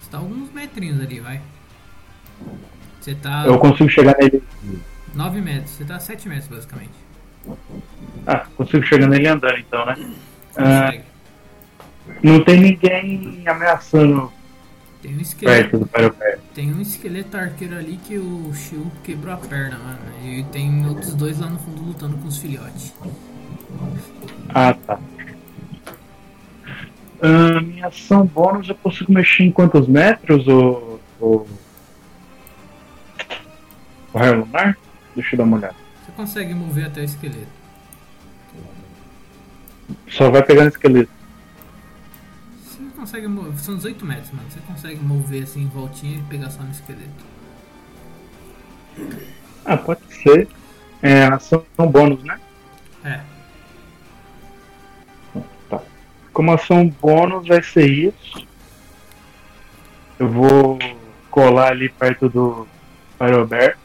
Você 0.00 0.10
tá 0.10 0.18
alguns 0.18 0.50
metrinhos 0.52 1.00
ali, 1.00 1.20
vai. 1.20 1.40
Você 3.00 3.14
tá 3.14 3.44
Eu 3.46 3.58
consigo 3.58 3.90
chegar 3.90 4.16
nele. 4.18 4.42
9 5.14 5.40
metros, 5.40 5.70
você 5.72 5.84
tá 5.84 5.96
a 5.96 6.00
7 6.00 6.28
metros 6.28 6.48
basicamente. 6.48 6.92
Ah, 8.26 8.46
consigo 8.56 8.84
chegar 8.84 9.06
nele 9.08 9.28
andando 9.28 9.58
então, 9.58 9.84
né? 9.86 9.96
Ah, 10.56 10.92
não 12.22 12.42
tem 12.44 12.60
ninguém 12.60 13.42
ameaçando 13.46 14.32
Tem 15.02 15.16
um 15.16 15.20
esqueleto. 15.20 15.86
perto. 15.86 16.42
Tem 16.54 16.74
um 16.74 16.80
esqueleto 16.80 17.36
arqueiro 17.36 17.76
ali 17.76 17.98
que 17.98 18.18
o 18.18 18.52
Shiu 18.52 18.90
quebrou 19.04 19.32
a 19.32 19.36
perna, 19.36 19.78
mano. 19.78 20.00
E 20.24 20.42
tem 20.44 20.86
outros 20.86 21.14
dois 21.14 21.38
lá 21.38 21.48
no 21.48 21.58
fundo 21.58 21.82
lutando 21.82 22.16
com 22.18 22.26
os 22.26 22.38
filhotes. 22.38 22.92
Ah, 24.48 24.74
tá. 24.74 24.98
Ah, 27.20 27.60
minha 27.60 27.86
ação 27.86 28.26
bônus 28.26 28.68
eu 28.68 28.74
consigo 28.76 29.12
mexer 29.12 29.44
em 29.44 29.52
quantos 29.52 29.86
metros, 29.86 30.46
o. 30.48 30.98
O, 31.20 31.44
o 34.14 34.18
raio 34.18 34.40
lunar? 34.40 34.78
Deixa 35.16 35.34
eu 35.34 35.38
dar 35.38 35.44
uma 35.44 35.56
olhada. 35.56 35.74
Você 36.04 36.12
consegue 36.12 36.54
mover 36.54 36.86
até 36.86 37.00
o 37.00 37.04
esqueleto. 37.04 37.58
Só 40.08 40.30
vai 40.30 40.42
pegar 40.44 40.62
no 40.62 40.68
esqueleto. 40.68 41.17
Consegue 42.98 43.28
mover. 43.28 43.58
São 43.60 43.76
18 43.76 44.04
metros, 44.04 44.30
mano. 44.32 44.50
Você 44.50 44.58
consegue 44.66 45.00
mover 45.00 45.44
assim 45.44 45.62
em 45.62 45.68
voltinha 45.68 46.18
e 46.18 46.22
pegar 46.22 46.50
só 46.50 46.64
no 46.64 46.72
esqueleto. 46.72 47.24
Ah, 49.64 49.76
pode 49.76 50.00
ser. 50.12 50.48
É, 51.00 51.22
ação 51.22 51.64
bônus, 51.78 52.24
né? 52.24 52.40
É. 53.04 53.20
Como 56.32 56.52
ação 56.52 56.88
bônus 56.88 57.46
vai 57.46 57.62
ser 57.62 57.88
isso. 57.88 58.44
Eu 60.18 60.28
vou 60.28 60.76
colar 61.30 61.70
ali 61.70 61.88
perto 61.88 62.28
do 62.28 62.66
Firebear. 63.16 63.78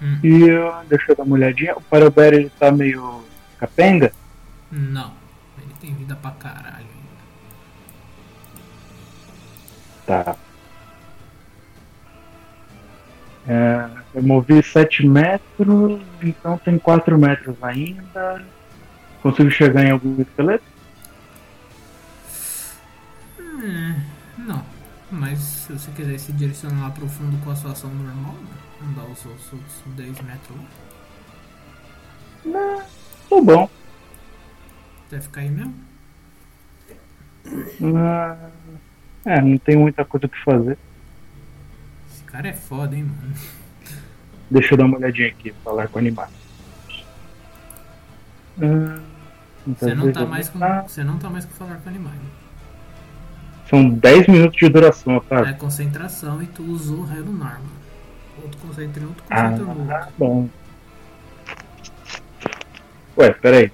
Hum. 0.00 0.18
E 0.24 0.50
ah, 0.50 0.82
deixa 0.88 1.12
eu 1.12 1.16
dar 1.16 1.24
uma 1.24 1.34
olhadinha. 1.34 1.76
O 1.76 1.82
Firebear 1.82 2.32
ele 2.32 2.50
tá 2.58 2.72
meio 2.72 3.22
capenga? 3.58 4.10
Não. 4.70 5.12
Ele 5.58 5.74
tem 5.80 5.94
vida 5.94 6.14
pra 6.16 6.30
caralho 6.32 6.86
ainda. 6.86 7.16
Tá. 10.06 10.36
É, 13.48 13.88
eu 14.14 14.22
movi 14.22 14.62
7 14.62 15.06
metros, 15.06 16.00
então 16.20 16.58
tem 16.58 16.78
4 16.78 17.18
metros 17.18 17.56
ainda. 17.62 18.44
Consigo 19.22 19.50
chegar 19.50 19.84
em 19.84 19.90
algum 19.92 20.20
esqueleto? 20.20 20.64
Hum, 23.40 23.94
não. 24.38 24.64
Mas 25.10 25.38
se 25.38 25.72
você 25.72 25.90
quiser 25.92 26.18
se 26.18 26.32
direcionar 26.32 26.82
lá 26.82 26.90
pro 26.90 27.08
fundo 27.08 27.42
com 27.44 27.50
a 27.50 27.56
sua 27.56 27.72
ação 27.72 27.90
normal, 27.90 28.34
né? 28.34 28.56
andar 28.82 29.04
os 29.04 29.18
seus 29.18 29.52
outros 29.52 29.82
10 29.96 30.20
metros 30.22 30.58
lá, 32.44 32.84
Tô 33.28 33.40
bom. 33.42 33.68
Vai 35.10 35.20
ficar 35.20 35.40
aí 35.42 35.50
mesmo? 35.50 35.74
Ah, 37.96 38.36
é, 39.24 39.40
não 39.40 39.58
tem 39.58 39.76
muita 39.76 40.04
coisa 40.04 40.28
pra 40.28 40.38
fazer. 40.44 40.78
Esse 42.10 42.22
cara 42.24 42.48
é 42.48 42.52
foda, 42.52 42.96
hein, 42.96 43.04
mano. 43.04 43.34
Deixa 44.50 44.74
eu 44.74 44.78
dar 44.78 44.84
uma 44.84 44.96
olhadinha 44.98 45.28
aqui, 45.28 45.52
falar 45.64 45.88
com 45.88 45.98
animais. 45.98 46.30
Ah, 48.60 49.00
Você 49.66 49.94
não 49.94 50.12
tá 50.12 50.24
mais 50.26 50.48
com. 50.48 50.62
ah, 50.64 50.82
Você 50.82 51.04
não 51.04 51.18
tá 51.18 51.28
mais 51.30 51.44
com 51.44 51.52
falar 51.52 51.76
com 51.76 51.88
animais. 51.88 52.18
São 53.68 53.88
10 53.88 54.28
minutos 54.28 54.56
de 54.58 54.68
duração, 54.68 55.16
É 55.16 55.20
tá? 55.20 55.52
concentração 55.54 56.40
e 56.42 56.46
tu 56.46 56.62
usou 56.62 56.98
o 57.00 57.04
raio 57.04 57.24
lunar, 57.24 57.54
mano. 57.54 57.76
Outro 58.42 58.58
concentra 58.60 59.02
em 59.02 59.06
outro, 59.06 59.24
Ah, 59.28 59.42
concentra 59.50 59.64
no 59.74 59.80
outro. 59.92 60.12
bom. 60.18 60.48
Ué, 63.18 63.30
peraí. 63.32 63.72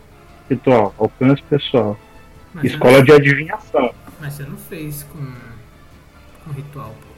Ritual, 0.52 0.94
alcance 0.98 1.42
pessoal. 1.44 1.98
Mas, 2.52 2.64
Escola 2.64 3.02
de 3.02 3.10
adivinhação. 3.12 3.81
não, 3.81 3.94
mas 4.20 4.34
você 4.34 4.42
não 4.42 4.56
fez 4.58 5.02
com. 5.05 5.32
com 6.44 6.50
ritual, 6.52 6.90
pô. 7.00 7.08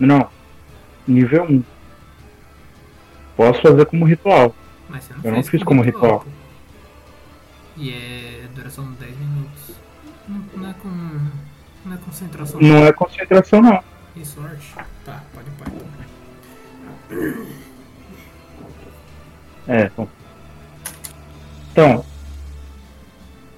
Não. 0.00 0.30
Nível 1.06 1.44
1. 1.44 1.62
Posso 3.36 3.60
fazer 3.60 3.84
como 3.84 4.06
ritual. 4.06 4.54
Mas 4.88 5.04
você 5.04 5.12
não 5.12 5.20
Eu 5.24 5.32
não 5.32 5.42
fiz 5.42 5.60
com 5.62 5.66
como 5.68 5.82
ritual. 5.82 6.20
pô. 6.20 6.26
E 7.76 7.90
é 7.92 8.48
duração 8.54 8.90
de 8.92 8.98
10 8.98 9.18
minutos. 9.18 9.74
Não, 10.26 10.38
não 10.56 10.70
é 10.70 10.74
com. 10.74 10.88
Não 11.84 11.94
é 11.94 11.98
concentração. 11.98 12.60
Não 12.60 12.86
é 12.86 12.92
concentração, 12.94 13.60
não. 13.60 13.84
E 14.16 14.24
sorte. 14.24 14.74
Tá, 15.04 15.22
pode 15.34 15.50
pôr. 15.50 15.66
É, 19.68 19.90
bom. 19.94 20.08
Então. 21.76 22.02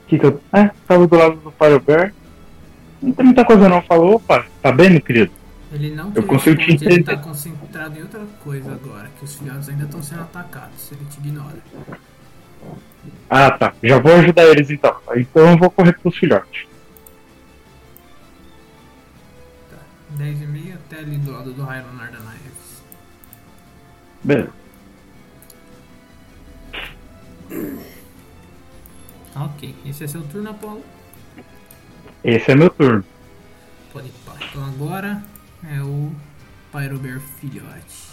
Que 0.08 0.18
que 0.18 0.26
eu. 0.26 0.40
É, 0.52 0.70
tava 0.88 1.06
do 1.06 1.16
lado 1.16 1.36
do 1.36 1.52
Firebear. 1.52 2.12
Não 3.00 3.12
tem 3.12 3.26
muita 3.26 3.44
coisa 3.44 3.68
não. 3.68 3.80
Falou, 3.82 4.16
opa, 4.16 4.44
tá 4.60 4.72
bem, 4.72 4.90
meu 4.90 5.00
querido? 5.00 5.30
Ele 5.70 5.94
não 5.94 6.10
Eu 6.12 6.24
consigo 6.24 6.56
te 6.56 6.72
responde, 6.72 6.94
ele 6.94 7.04
tá 7.04 7.12
entender. 7.12 7.28
concentrado 7.28 7.96
em 7.96 8.02
outra 8.02 8.20
coisa 8.42 8.72
agora, 8.72 9.08
que 9.16 9.24
os 9.24 9.36
filhotes 9.36 9.68
ainda 9.68 9.84
estão 9.84 10.02
sendo 10.02 10.22
atacados, 10.22 10.90
ele 10.90 11.04
te 11.08 11.18
ignora. 11.20 11.58
Ah, 13.30 13.50
tá. 13.52 13.72
Já 13.82 14.00
vou 14.00 14.12
ajudar 14.16 14.46
eles 14.46 14.68
então. 14.68 14.96
Então 15.14 15.50
eu 15.50 15.56
vou 15.58 15.70
correr 15.70 15.96
pros 16.00 16.16
filhotes. 16.16 16.66
10 20.10 20.42
e 20.42 20.46
meia 20.46 20.74
até 20.74 20.98
ali 20.98 21.18
do 21.18 21.30
lado 21.30 21.52
do 21.52 21.64
da 21.64 21.64
Naeves. 21.66 22.82
Beleza. 24.24 24.52
Ok, 29.40 29.72
esse 29.86 30.02
é 30.02 30.06
seu 30.08 30.22
turno, 30.22 30.50
Apolo. 30.50 30.84
Esse 32.24 32.50
é 32.50 32.56
meu 32.56 32.70
turno. 32.70 33.04
Pode 33.92 34.10
pá. 34.26 34.34
Então 34.42 34.64
agora 34.64 35.22
é 35.62 35.80
o 35.80 36.12
Pyrobear 36.72 37.20
filhote. 37.20 38.08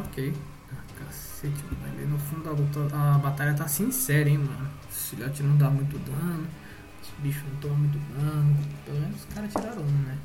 Ok. 0.00 0.34
Ah, 0.72 0.82
cacete, 0.98 1.62
mano. 1.80 2.08
No 2.08 2.18
fundo 2.18 2.48
a, 2.48 2.52
luta, 2.52 2.96
a 2.96 3.18
batalha 3.18 3.54
tá 3.54 3.68
sincera, 3.68 4.28
hein, 4.28 4.38
mano. 4.38 4.68
Esse 4.90 5.14
filhote 5.14 5.42
não 5.44 5.56
dá 5.56 5.70
muito 5.70 5.96
dano. 5.98 6.48
Esse 7.00 7.12
bicho 7.20 7.44
não 7.48 7.60
toma 7.60 7.76
muito 7.76 7.98
dano. 8.12 8.56
Pelo 8.84 8.98
menos 8.98 9.16
os 9.16 9.34
caras 9.34 9.52
tiraram 9.52 9.82
um, 9.82 10.02
né? 10.02 10.18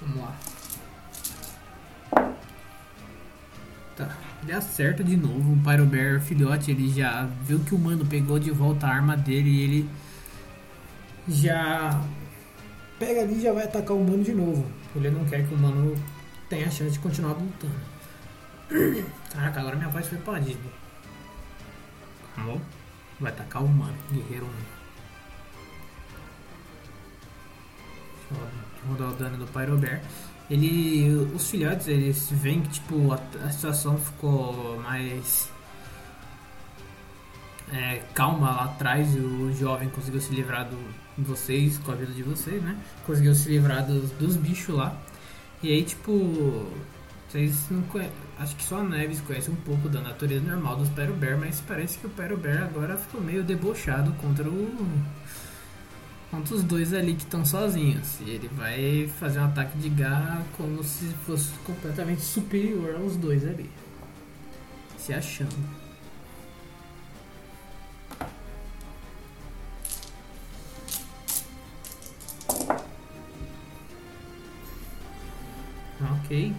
Vamos 0.00 0.20
lá. 0.20 0.36
Tá, 3.96 4.16
ele 4.42 4.52
acerta 4.52 5.04
de 5.04 5.16
novo. 5.16 5.52
O 5.52 5.62
Pyrobear 5.62 6.20
filhote, 6.20 6.70
ele 6.70 6.88
já 6.88 7.28
viu 7.42 7.60
que 7.60 7.74
o 7.74 7.78
mano 7.78 8.04
pegou 8.04 8.38
de 8.38 8.50
volta 8.50 8.86
a 8.86 8.90
arma 8.90 9.16
dele 9.16 9.50
e 9.50 9.60
ele 9.62 9.90
já 11.28 12.02
pega 12.98 13.20
ali 13.22 13.34
e 13.34 13.42
já 13.42 13.52
vai 13.52 13.64
atacar 13.64 13.96
o 13.96 14.04
mano 14.04 14.24
de 14.24 14.32
novo. 14.32 14.66
Ele 14.96 15.10
não 15.10 15.24
quer 15.24 15.46
que 15.46 15.54
o 15.54 15.58
mano 15.58 15.94
tenha 16.48 16.66
a 16.66 16.70
chance 16.70 16.92
de 16.92 16.98
continuar 16.98 17.34
lutando. 17.34 17.74
Caraca, 19.32 19.60
agora 19.60 19.76
minha 19.76 19.88
voz 19.88 20.06
foi 20.08 20.18
Disney. 20.40 20.70
Amor? 22.36 22.60
Vai 23.20 23.30
atacar 23.30 23.62
o 23.62 23.68
mano, 23.68 23.96
guerreiro 24.12 24.44
1. 24.44 24.48
Deixa 28.30 28.42
eu 28.82 28.90
rodar 28.90 29.10
o 29.10 29.14
dano 29.14 29.36
do 29.38 29.46
Pyrobear. 29.52 30.02
Ele. 30.54 31.30
Os 31.34 31.50
filhotes, 31.50 31.88
eles 31.88 32.28
veem 32.30 32.62
que 32.62 32.68
tipo, 32.70 33.12
a, 33.12 33.18
a 33.44 33.50
situação 33.50 33.98
ficou 33.98 34.78
mais 34.80 35.50
é, 37.72 38.02
calma 38.14 38.50
lá 38.50 38.64
atrás 38.64 39.14
o 39.16 39.52
jovem 39.52 39.88
conseguiu 39.88 40.20
se 40.20 40.32
livrar 40.34 40.68
do, 40.68 40.76
de 41.16 41.24
vocês, 41.24 41.78
com 41.78 41.92
a 41.92 41.94
vida 41.94 42.12
de 42.12 42.22
vocês, 42.22 42.62
né? 42.62 42.76
Conseguiu 43.06 43.34
se 43.34 43.48
livrar 43.48 43.84
dos, 43.86 44.10
dos 44.12 44.36
bichos 44.36 44.74
lá. 44.74 44.96
E 45.62 45.70
aí, 45.70 45.82
tipo, 45.82 46.68
vocês 47.28 47.66
não 47.70 47.82
conhe... 47.82 48.08
Acho 48.38 48.54
que 48.56 48.64
só 48.64 48.78
a 48.78 48.84
Neves 48.84 49.20
conhece 49.20 49.50
um 49.50 49.56
pouco 49.56 49.88
da 49.88 50.00
natureza 50.00 50.44
normal 50.44 50.76
dos 50.76 50.88
Pyro 50.90 51.14
Bear, 51.14 51.38
mas 51.38 51.60
parece 51.66 51.98
que 51.98 52.06
o 52.06 52.10
Pyro 52.10 52.36
Bear 52.36 52.64
agora 52.64 52.96
ficou 52.96 53.20
meio 53.20 53.42
debochado 53.42 54.12
contra 54.14 54.48
o. 54.48 54.86
contra 56.34 56.56
os 56.56 56.64
dois 56.64 56.92
ali 56.92 57.14
que 57.14 57.22
estão 57.22 57.44
sozinhos. 57.44 58.18
E 58.20 58.30
ele 58.30 58.48
vai 58.48 59.08
fazer 59.20 59.38
um 59.38 59.44
ataque 59.44 59.78
de 59.78 59.88
garra 59.88 60.44
como 60.56 60.82
se 60.82 61.06
fosse 61.26 61.52
completamente 61.64 62.22
superior 62.22 62.96
aos 62.96 63.16
dois 63.16 63.46
ali. 63.46 63.70
Se 64.98 65.12
achando. 65.12 65.54
Ok. 76.24 76.52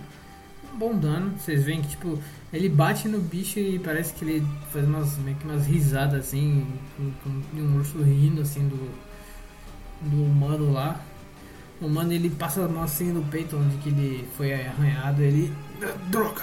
Um 0.74 0.78
bom 0.78 0.98
dano. 0.98 1.38
Vocês 1.38 1.66
veem 1.66 1.82
que 1.82 1.90
tipo, 1.90 2.18
ele 2.54 2.70
bate 2.70 3.10
no 3.10 3.20
bicho 3.20 3.60
e 3.60 3.78
parece 3.80 4.14
que 4.14 4.24
ele 4.24 4.48
faz 4.72 4.86
umas, 4.86 5.18
meio 5.18 5.36
que 5.36 5.44
umas 5.44 5.66
risadas 5.66 6.28
assim, 6.28 6.66
com, 6.96 7.12
com 7.24 7.60
um 7.60 7.78
urso 7.78 8.02
rindo 8.02 8.42
assim 8.42 8.68
do, 8.68 9.05
do 10.02 10.24
humano 10.24 10.72
lá. 10.72 11.00
O 11.82 11.88
humano 11.88 12.14
ele 12.14 12.30
passa 12.30 12.64
a 12.64 12.68
mão 12.68 12.84
assim 12.84 13.12
no 13.12 13.24
peito 13.26 13.58
onde 13.58 13.78
que 13.78 13.90
ele 13.90 14.28
foi 14.38 14.54
arranhado, 14.54 15.22
ele. 15.22 15.54
Droga! 16.10 16.42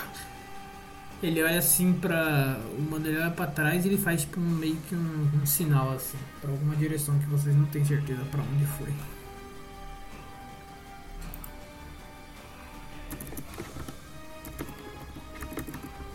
Ele 1.22 1.42
olha 1.42 1.58
assim 1.58 1.92
pra. 1.92 2.58
O 2.76 2.80
humano 2.80 3.06
ele 3.06 3.18
olha 3.18 3.30
pra 3.30 3.46
trás 3.46 3.84
e 3.84 3.88
ele 3.88 3.98
faz 3.98 4.22
tipo 4.22 4.40
um, 4.40 4.44
meio 4.44 4.76
que 4.88 4.94
um, 4.94 5.30
um 5.40 5.46
sinal 5.46 5.92
assim, 5.92 6.18
pra 6.40 6.50
alguma 6.50 6.74
direção 6.76 7.18
que 7.18 7.26
vocês 7.26 7.54
não 7.54 7.66
têm 7.66 7.84
certeza 7.84 8.22
pra 8.30 8.42
onde 8.42 8.66
foi. 8.66 8.92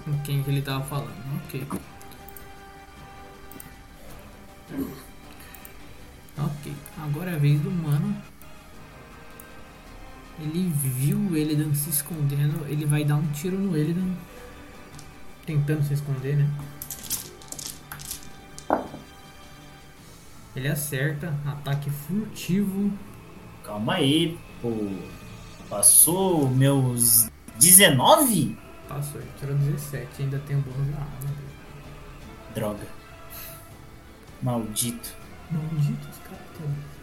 com 0.08 0.18
quem 0.24 0.42
que 0.42 0.50
ele 0.50 0.62
tava 0.62 0.84
falando. 0.86 1.14
Ok. 1.46 1.68
Ok. 6.38 6.74
Agora 7.04 7.32
é 7.32 7.36
a 7.36 7.38
vez 7.38 7.60
do 7.62 7.72
mano. 7.72 8.16
Ele 10.40 10.70
viu 10.70 11.18
o 11.18 11.36
Elidan 11.36 11.74
se 11.74 11.90
escondendo. 11.90 12.66
Ele 12.68 12.86
vai 12.86 13.04
dar 13.04 13.16
um 13.16 13.28
tiro 13.32 13.58
no 13.58 13.76
Elidan. 13.76 14.14
Tentando 15.46 15.84
se 15.84 15.96
esconder, 15.96 16.38
né? 16.38 16.50
Ele 20.56 20.68
acerta. 20.68 21.34
Ataque 21.46 21.90
furtivo. 21.90 22.92
Calma 23.64 23.96
aí, 23.96 24.38
pô. 24.62 24.72
Passou 25.70 26.50
meus 26.50 27.30
19? 27.60 28.58
Passou, 28.88 29.20
ele 29.20 29.30
tirou 29.40 29.56
17. 29.56 30.24
Ainda 30.24 30.40
tem 30.40 30.56
o 30.56 30.62
bônus 30.62 30.88
da 30.92 31.00
arma. 31.00 31.36
Droga. 32.54 32.88
Maldito. 34.42 35.27
Maldito 35.52 36.10
os 36.10 36.18
caras 36.20 36.48
todos. 36.58 36.98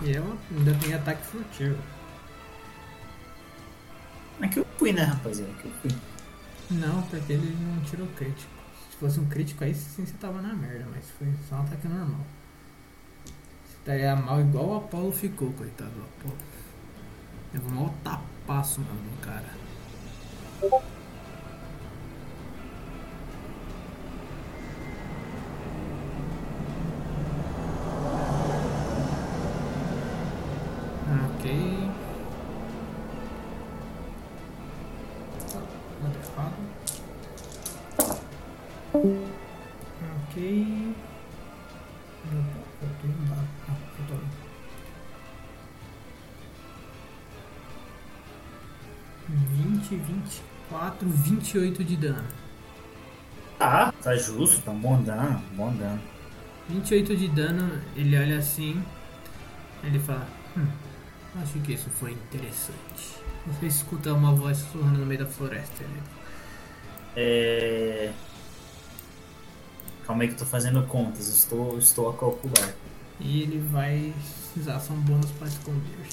E 0.00 0.12
ela 0.12 0.36
ainda 0.50 0.74
tem 0.74 0.94
ataque 0.94 1.26
furtivo. 1.26 1.78
É 4.40 4.46
que 4.46 4.60
eu 4.60 4.66
fui, 4.78 4.92
né, 4.92 5.02
rapaziada? 5.02 5.52
Que 5.54 5.66
eu 5.66 5.72
fui. 5.82 5.90
Não, 6.70 7.02
porque 7.02 7.32
ele 7.32 7.56
não 7.60 7.82
tirou 7.82 8.06
crítico. 8.08 8.52
Se 8.90 8.96
fosse 8.98 9.18
um 9.18 9.26
crítico 9.26 9.64
aí 9.64 9.74
sim 9.74 10.06
você 10.06 10.12
tava 10.20 10.40
na 10.40 10.54
merda, 10.54 10.86
mas 10.94 11.10
foi 11.10 11.26
só 11.48 11.56
um 11.56 11.62
ataque 11.62 11.88
normal. 11.88 12.24
Você 13.64 13.78
estaria 13.78 14.14
mal 14.14 14.40
igual 14.40 14.68
o 14.68 14.76
Apolo 14.76 15.10
ficou, 15.10 15.52
coitado 15.52 15.90
do 15.90 16.02
Apolo. 16.02 16.36
Levou 17.52 17.70
um 17.70 17.74
maior 17.74 17.94
tapaço, 18.04 18.80
mano, 18.80 19.02
no 19.02 19.16
cara. 19.18 19.48
20, 49.96 50.42
24, 50.68 51.08
28 51.08 51.84
de 51.84 51.96
dano. 51.96 52.28
Ah, 53.58 53.92
tá 54.02 54.14
justo, 54.16 54.62
tá 54.62 54.72
bom 54.72 55.00
dano, 55.02 55.42
bom 55.56 55.72
dano. 55.74 56.00
28 56.68 57.16
de 57.16 57.28
dano, 57.28 57.80
ele 57.96 58.16
olha 58.16 58.38
assim, 58.38 58.82
ele 59.82 59.98
fala, 59.98 60.26
hum, 60.56 60.66
acho 61.42 61.58
que 61.60 61.72
isso 61.72 61.88
foi 61.90 62.12
interessante. 62.12 63.18
Você 63.46 63.66
escuta 63.66 64.12
uma 64.12 64.34
voz 64.34 64.58
sussurrando 64.58 64.98
no 64.98 65.06
meio 65.06 65.20
da 65.20 65.26
floresta, 65.26 65.82
né? 65.82 66.02
É... 67.16 68.12
Calma 70.06 70.22
aí 70.22 70.28
que 70.28 70.34
eu 70.34 70.38
tô 70.38 70.46
fazendo 70.46 70.82
contas, 70.86 71.28
estou, 71.28 71.78
estou 71.78 72.10
a 72.10 72.16
calcular. 72.16 72.74
E 73.20 73.42
ele 73.42 73.58
vai 73.70 74.12
usar 74.56 74.78
só 74.78 74.92
um 74.92 75.00
bônus 75.00 75.30
pra 75.32 75.48
esconder. 75.48 76.08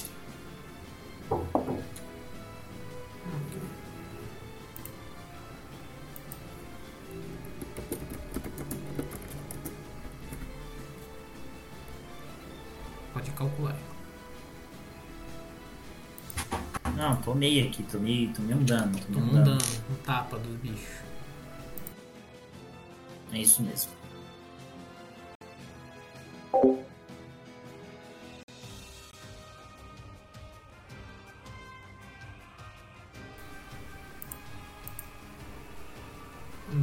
Pode 13.13 13.31
calcular. 13.31 13.75
Não, 16.95 17.15
tomei 17.17 17.67
aqui, 17.67 17.83
tomei, 17.83 18.31
tomei 18.33 18.55
um 18.55 18.63
dano, 18.63 18.97
tomei 18.99 19.21
Toma 19.21 19.39
um 19.39 19.43
dano, 19.43 19.61
um 19.89 19.95
tapa 20.03 20.37
do 20.37 20.49
bicho. 20.59 21.03
É 23.33 23.39
isso 23.39 23.61
mesmo. 23.61 23.91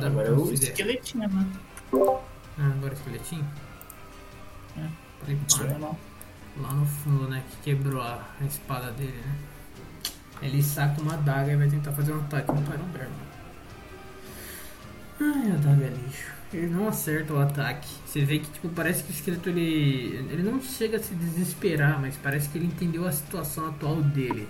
Dano 0.02 0.20
Agora 0.20 0.28
é 0.28 0.32
o 0.32 0.52
esqueletinho, 0.52 1.28
né? 1.28 1.46
Ah, 2.58 2.72
agora 2.76 2.92
esqueletinho? 2.92 3.46
É. 4.76 5.30
É 5.30 5.78
não. 5.78 5.96
Lá 6.60 6.72
no 6.72 6.84
fundo, 6.84 7.28
né? 7.28 7.42
Que 7.50 7.70
quebrou 7.70 8.02
a, 8.02 8.26
a 8.40 8.44
espada 8.44 8.90
dele, 8.92 9.16
né? 9.24 9.34
Ele 10.42 10.60
saca 10.60 11.00
uma 11.00 11.14
adaga 11.14 11.52
e 11.52 11.56
vai 11.56 11.68
tentar 11.68 11.92
fazer 11.92 12.12
um 12.12 12.18
ataque 12.18 12.50
no 12.50 12.62
Tyron 12.62 12.88
Bear, 12.92 13.08
mano. 13.08 13.32
Ai, 15.20 15.52
a 15.52 15.54
adaga 15.54 15.86
é 15.86 15.90
lixo. 15.90 16.32
Ele 16.52 16.66
não 16.66 16.88
acerta 16.88 17.32
o 17.32 17.40
ataque. 17.40 17.88
Você 18.04 18.24
vê 18.24 18.40
que, 18.40 18.50
tipo, 18.50 18.68
parece 18.70 19.04
que 19.04 19.10
o 19.10 19.14
esqueleto 19.14 19.48
ele. 19.48 20.16
Ele 20.30 20.42
não 20.42 20.60
chega 20.60 20.96
a 20.96 21.00
se 21.00 21.14
desesperar, 21.14 22.00
mas 22.00 22.16
parece 22.16 22.48
que 22.48 22.58
ele 22.58 22.66
entendeu 22.66 23.06
a 23.06 23.12
situação 23.12 23.68
atual 23.68 24.02
dele. 24.02 24.48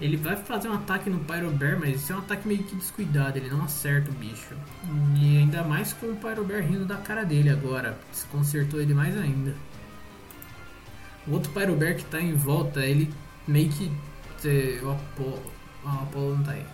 Ele 0.00 0.16
vai 0.16 0.36
fazer 0.36 0.68
um 0.68 0.74
ataque 0.74 1.10
no 1.10 1.18
Pyro 1.20 1.50
Bear, 1.50 1.78
mas 1.78 1.96
isso 1.96 2.12
é 2.12 2.16
um 2.16 2.20
ataque 2.20 2.46
meio 2.46 2.62
que 2.62 2.76
descuidado, 2.76 3.36
ele 3.36 3.50
não 3.50 3.64
acerta 3.64 4.10
o 4.10 4.14
bicho. 4.14 4.54
E 5.16 5.38
ainda 5.38 5.64
mais 5.64 5.92
com 5.92 6.06
o 6.06 6.16
Pyro 6.16 6.44
Bear 6.44 6.62
rindo 6.62 6.84
da 6.84 6.96
cara 6.96 7.24
dele 7.24 7.50
agora. 7.50 7.98
Desconcertou 8.12 8.80
ele 8.80 8.94
mais 8.94 9.16
ainda. 9.16 9.54
O 11.26 11.32
outro 11.32 11.50
Pyro 11.50 11.74
Bear 11.74 11.96
que 11.96 12.04
tá 12.04 12.20
em 12.20 12.34
volta, 12.34 12.80
ele 12.80 13.12
meio 13.46 13.70
que. 13.70 13.90
O 14.82 14.90
Apolo. 14.90 15.52
O 15.84 15.88
Apolo 15.88 16.36
não 16.36 16.44
tá 16.44 16.52
aí. 16.52 16.64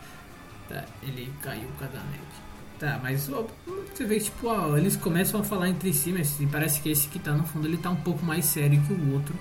Tá, 0.68 0.84
ele 1.02 1.32
caiu 1.42 1.68
com 1.78 1.84
a 1.84 1.88
Danete. 1.88 2.44
Tá, 2.78 3.00
mas 3.02 3.26
você 3.26 4.04
vê 4.04 4.20
tipo, 4.20 4.48
ó, 4.48 4.76
eles 4.76 4.96
começam 4.96 5.40
a 5.40 5.44
falar 5.44 5.70
entre 5.70 5.92
si, 5.92 6.12
mas 6.12 6.38
parece 6.50 6.80
que 6.80 6.90
esse 6.90 7.08
que 7.08 7.18
tá 7.18 7.32
no 7.32 7.44
fundo 7.46 7.66
ele 7.66 7.76
tá 7.76 7.88
um 7.88 7.96
pouco 7.96 8.24
mais 8.24 8.44
sério 8.44 8.82
que 8.82 8.92
o 8.92 9.14
outro. 9.14 9.34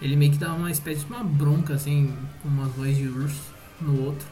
Ele 0.00 0.16
meio 0.16 0.32
que 0.32 0.38
dá 0.38 0.54
uma 0.54 0.70
espécie 0.70 1.04
de 1.04 1.12
uma 1.12 1.22
bronca, 1.22 1.74
assim, 1.74 2.16
com 2.42 2.48
uma 2.48 2.66
voz 2.68 2.96
de 2.96 3.06
urso 3.06 3.52
no 3.80 4.04
outro, 4.04 4.26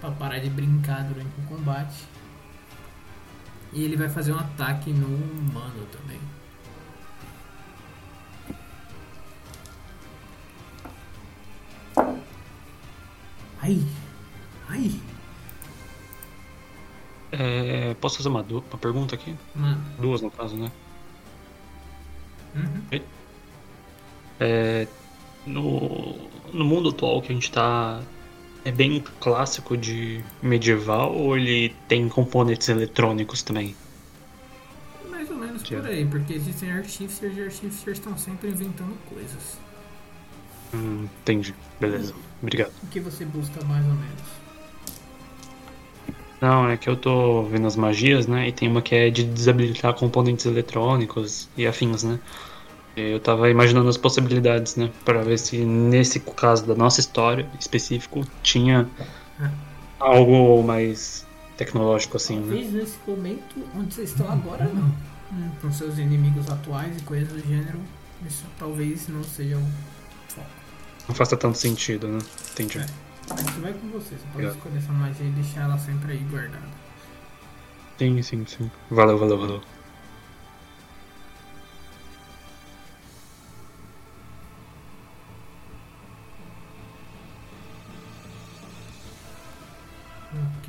pra 0.00 0.10
parar 0.10 0.38
de 0.38 0.50
brincar 0.50 1.04
durante 1.04 1.30
o 1.38 1.42
combate. 1.48 2.04
E 3.72 3.82
ele 3.82 3.96
vai 3.96 4.08
fazer 4.08 4.32
um 4.32 4.38
ataque 4.38 4.92
no 4.92 5.06
humano 5.06 5.86
também. 5.92 6.20
Ai! 13.62 13.86
Ai! 14.68 15.00
É, 17.32 17.94
posso 17.94 18.16
fazer 18.16 18.28
uma, 18.28 18.42
uma 18.42 18.78
pergunta 18.78 19.14
aqui? 19.14 19.36
Mano. 19.54 19.82
Duas, 19.98 20.20
no 20.20 20.30
caso, 20.30 20.56
né? 20.56 20.70
Uhum. 22.54 23.00
É, 24.40 24.86
no, 25.46 26.16
no 26.52 26.64
mundo 26.64 26.88
atual 26.88 27.20
que 27.22 27.30
a 27.30 27.34
gente 27.34 27.52
tá. 27.52 28.00
É 28.62 28.70
bem 28.70 29.02
clássico 29.20 29.74
de 29.74 30.22
medieval 30.42 31.16
ou 31.16 31.34
ele 31.34 31.74
tem 31.88 32.06
componentes 32.10 32.68
eletrônicos 32.68 33.42
também? 33.42 33.74
Mais 35.08 35.30
ou 35.30 35.36
menos 35.36 35.62
por 35.62 35.86
aí, 35.86 36.04
porque 36.04 36.34
existem 36.34 36.70
artífices 36.70 37.36
e 37.36 37.42
artífices 37.42 37.86
estão 37.88 38.18
sempre 38.18 38.50
inventando 38.50 38.94
coisas. 39.08 39.58
Hum, 40.74 41.08
entendi. 41.22 41.54
Beleza. 41.80 42.14
Obrigado. 42.42 42.72
O 42.82 42.86
que 42.88 43.00
você 43.00 43.24
busca 43.24 43.64
mais 43.64 43.84
ou 43.86 43.92
menos? 43.92 44.40
Não, 46.40 46.68
é 46.68 46.76
que 46.76 46.88
eu 46.88 46.96
tô 46.96 47.42
vendo 47.44 47.66
as 47.66 47.76
magias, 47.76 48.26
né? 48.26 48.48
E 48.48 48.52
tem 48.52 48.68
uma 48.68 48.80
que 48.80 48.94
é 48.94 49.10
de 49.10 49.24
desabilitar 49.24 49.94
componentes 49.94 50.46
eletrônicos 50.46 51.48
e 51.56 51.66
afins, 51.66 52.02
né? 52.02 52.18
Eu 52.96 53.20
tava 53.20 53.48
imaginando 53.48 53.88
as 53.88 53.96
possibilidades, 53.96 54.76
né? 54.76 54.90
Pra 55.04 55.22
ver 55.22 55.38
se 55.38 55.58
nesse 55.64 56.20
caso 56.20 56.66
da 56.66 56.74
nossa 56.74 57.00
história 57.00 57.48
específico 57.58 58.26
tinha 58.42 58.88
algo 59.98 60.62
mais 60.62 61.26
tecnológico 61.56 62.16
assim, 62.16 62.36
né? 62.36 62.46
Talvez 62.48 62.72
nesse 62.72 62.98
momento 63.06 63.56
onde 63.76 63.94
vocês 63.94 64.10
estão 64.10 64.30
agora, 64.30 64.64
não. 64.64 64.92
Hum, 65.32 65.50
Com 65.62 65.72
seus 65.72 65.98
inimigos 65.98 66.50
atuais 66.50 66.96
e 66.98 67.02
coisas 67.02 67.28
do 67.28 67.38
gênero, 67.46 67.78
isso 68.26 68.44
talvez 68.58 69.06
não 69.08 69.22
seja 69.22 69.56
um 69.56 69.70
foco. 70.28 70.46
Não 71.08 71.14
faça 71.14 71.36
tanto 71.36 71.56
sentido, 71.58 72.08
né? 72.08 72.18
Entendi. 72.52 72.78
É. 72.78 72.86
Isso 73.34 73.60
vai 73.60 73.72
com 73.72 73.88
você, 73.90 74.08
você 74.10 74.16
pode 74.16 74.46
Obrigado. 74.46 74.56
escolher 74.56 74.78
essa 74.78 74.92
magia 74.92 75.26
e 75.26 75.30
deixar 75.30 75.60
ela 75.62 75.78
sempre 75.78 76.12
aí 76.12 76.18
guardada. 76.30 76.64
Sim, 77.98 78.20
sim, 78.22 78.44
sim. 78.46 78.70
Valeu, 78.90 79.16
valeu, 79.18 79.38
valeu. 79.38 79.60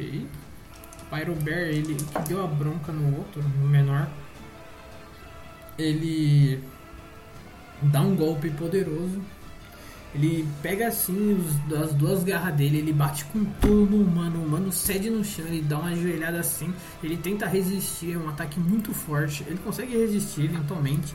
Ok. 0.01 0.27
Pyro 1.09 1.35
Bear, 1.35 1.59
ele 1.69 1.95
que 1.95 2.19
deu 2.27 2.43
a 2.43 2.47
bronca 2.47 2.91
no 2.91 3.17
outro, 3.17 3.43
no 3.43 3.67
menor, 3.67 4.07
ele 5.77 6.59
dá 7.81 8.01
um 8.01 8.15
golpe 8.15 8.49
poderoso. 8.51 9.21
Ele 10.13 10.45
pega 10.61 10.87
assim 10.89 11.33
os- 11.33 11.73
as 11.73 11.93
duas 11.93 12.23
garras 12.23 12.53
dele, 12.55 12.79
ele 12.79 12.91
bate 12.93 13.23
com 13.25 13.45
tudo 13.61 13.85
no 13.97 14.03
humano, 14.03 14.39
o 14.39 14.45
humano 14.45 14.71
cede 14.71 15.09
no 15.09 15.23
chão, 15.23 15.45
ele 15.45 15.61
dá 15.61 15.79
uma 15.79 15.95
joelhada 15.95 16.39
assim, 16.39 16.73
ele 17.01 17.15
tenta 17.15 17.45
resistir, 17.47 18.13
é 18.13 18.17
um 18.17 18.27
ataque 18.27 18.59
muito 18.59 18.93
forte, 18.93 19.43
ele 19.47 19.57
consegue 19.63 19.95
resistir 19.97 20.45
eventualmente, 20.45 21.13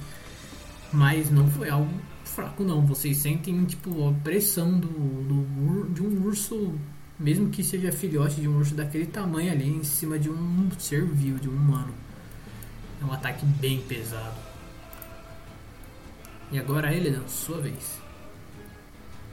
mas 0.92 1.30
não 1.30 1.46
foi 1.50 1.68
algo 1.68 1.90
fraco 2.24 2.64
não. 2.64 2.86
Vocês 2.86 3.18
sentem 3.18 3.64
tipo 3.66 4.08
a 4.08 4.12
pressão 4.24 4.78
do, 4.78 4.88
do 4.88 5.88
de 5.92 6.02
um 6.02 6.24
urso 6.24 6.72
mesmo 7.18 7.50
que 7.50 7.64
seja 7.64 7.90
filhote 7.90 8.40
de 8.40 8.48
um 8.48 8.58
urso 8.58 8.74
daquele 8.74 9.06
tamanho 9.06 9.50
ali 9.50 9.68
em 9.68 9.84
cima 9.84 10.18
de 10.18 10.28
um 10.28 10.68
ser 10.78 11.04
vivo, 11.04 11.38
de 11.38 11.48
um 11.48 11.52
humano. 11.52 11.94
É 13.00 13.04
um 13.04 13.12
ataque 13.12 13.44
bem 13.44 13.80
pesado. 13.80 14.36
E 16.50 16.58
agora 16.58 16.92
ele, 16.92 17.10
Dan, 17.10 17.26
sua 17.26 17.60
vez. 17.60 17.98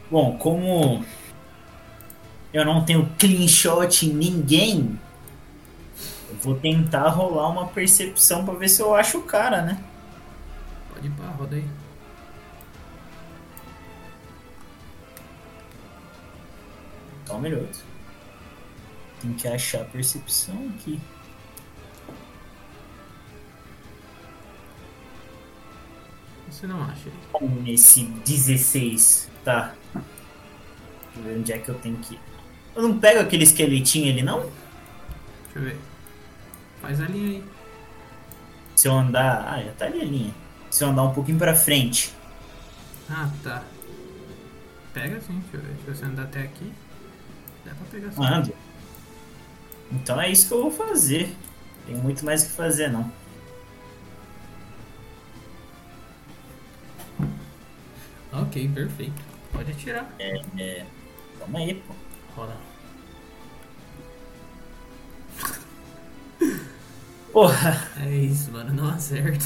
Bom, 0.09 0.37
como 0.37 1.05
eu 2.53 2.65
não 2.65 2.83
tenho 2.83 3.09
clean 3.17 3.47
shot 3.47 4.05
em 4.05 4.13
ninguém, 4.13 4.99
eu 6.29 6.35
vou 6.37 6.55
tentar 6.55 7.09
rolar 7.09 7.49
uma 7.49 7.67
percepção 7.67 8.45
pra 8.45 8.53
ver 8.53 8.69
se 8.69 8.81
eu 8.81 8.95
acho 8.95 9.19
o 9.19 9.23
cara, 9.23 9.61
né? 9.61 9.83
Pode 10.93 11.07
ir 11.07 11.11
pra 11.11 11.27
roda 11.27 11.55
aí. 11.55 11.65
Só 17.33 17.37
um 17.37 17.41
minuto. 17.41 17.83
Tem 19.19 19.33
que 19.33 19.47
achar 19.47 19.81
a 19.81 19.85
percepção 19.85 20.71
aqui. 20.75 20.99
Você 26.47 26.67
não 26.67 26.83
acha 26.83 27.09
Nesse 27.63 28.03
16. 28.03 29.31
Tá. 29.43 29.73
Deixa 29.95 30.05
eu 31.17 31.23
ver 31.23 31.39
onde 31.39 31.53
é 31.53 31.57
que 31.57 31.69
eu 31.69 31.75
tenho 31.79 31.97
que. 31.97 32.19
Eu 32.75 32.83
não 32.83 32.99
pego 32.99 33.21
aquele 33.21 33.45
esqueletinho 33.45 34.13
ali, 34.13 34.21
não? 34.21 34.41
Deixa 34.41 35.55
eu 35.55 35.61
ver. 35.63 35.79
Faz 36.83 37.01
a 37.01 37.05
linha 37.05 37.29
aí. 37.29 37.43
Se 38.75 38.87
eu 38.87 38.93
andar. 38.93 39.47
Ah, 39.47 39.63
já 39.63 39.71
tá 39.71 39.85
ali 39.85 40.01
a 40.01 40.05
linha. 40.05 40.35
Se 40.69 40.83
eu 40.83 40.89
andar 40.89 41.01
um 41.01 41.13
pouquinho 41.15 41.39
pra 41.39 41.55
frente. 41.55 42.13
Ah, 43.09 43.27
tá. 43.41 43.63
Pega 44.93 45.19
sim, 45.19 45.41
deixa 45.51 45.57
eu 45.57 45.61
ver. 45.61 45.75
Se 45.83 45.99
você 45.99 46.05
andar 46.05 46.23
até 46.25 46.41
aqui, 46.41 46.71
dá 47.99 48.09
pra 48.09 48.11
pegar 48.11 48.11
sim. 48.11 48.25
Ando. 48.25 48.53
Então 49.91 50.19
é 50.19 50.29
isso 50.29 50.47
que 50.47 50.53
eu 50.53 50.61
vou 50.61 50.71
fazer. 50.71 51.35
Tem 51.85 51.95
muito 51.95 52.25
mais 52.25 52.43
o 52.43 52.45
que 52.47 52.51
fazer, 52.53 52.89
não. 52.89 53.11
Ok, 58.31 58.67
perfeito. 58.69 59.21
Pode 59.51 59.71
atirar. 59.71 60.11
É. 60.17 60.85
Calma 61.39 61.59
aí, 61.59 61.75
pô. 61.75 61.93
Roda. 62.35 62.57
Porra. 67.31 67.87
É 67.99 68.09
isso, 68.09 68.51
mano. 68.51 68.73
Não 68.73 68.89
acerta. 68.89 69.45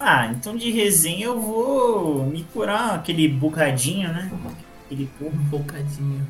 Ah, 0.00 0.26
então 0.26 0.56
de 0.56 0.70
resenha 0.70 1.26
eu 1.26 1.40
vou 1.40 2.26
me 2.26 2.42
curar 2.44 2.94
aquele 2.94 3.28
bocadinho, 3.28 4.08
né? 4.12 4.30
Aquele 4.86 5.06
porra. 5.18 5.30
Um 5.34 5.44
bocadinho. 5.44 6.26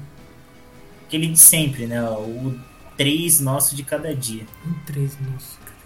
Aquele 1.12 1.28
de 1.28 1.38
sempre, 1.38 1.86
né? 1.86 2.02
O 2.08 2.58
3 2.96 3.40
nosso 3.40 3.76
de 3.76 3.82
cada 3.84 4.16
dia. 4.16 4.46
Um 4.66 4.72
três, 4.86 5.14
nossa, 5.20 5.58
cara. 5.60 5.76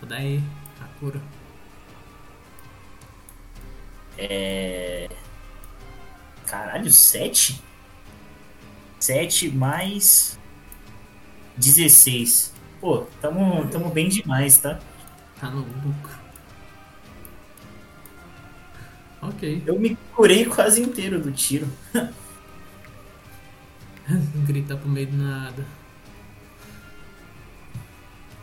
Vou 0.00 0.08
dar 0.08 0.16
aí 0.16 0.42
a 0.80 0.98
cura. 0.98 1.22
É. 4.18 5.08
Caralho, 6.48 6.90
7? 6.90 7.62
7 8.98 9.50
mais 9.50 10.36
16. 11.56 12.54
Pô, 12.80 13.06
tamo, 13.20 13.68
tamo 13.68 13.88
bem 13.88 14.08
demais, 14.08 14.58
tá? 14.58 14.80
Tá 15.40 15.48
no 15.48 15.60
lucro. 15.60 16.18
Ok. 19.22 19.62
Eu 19.64 19.78
me 19.78 19.96
curei 20.12 20.44
quase 20.44 20.82
inteiro 20.82 21.20
do 21.20 21.30
tiro. 21.30 21.68
Gritar 24.46 24.76
pro 24.76 24.88
meio 24.88 25.06
do 25.08 25.16
nada. 25.16 25.64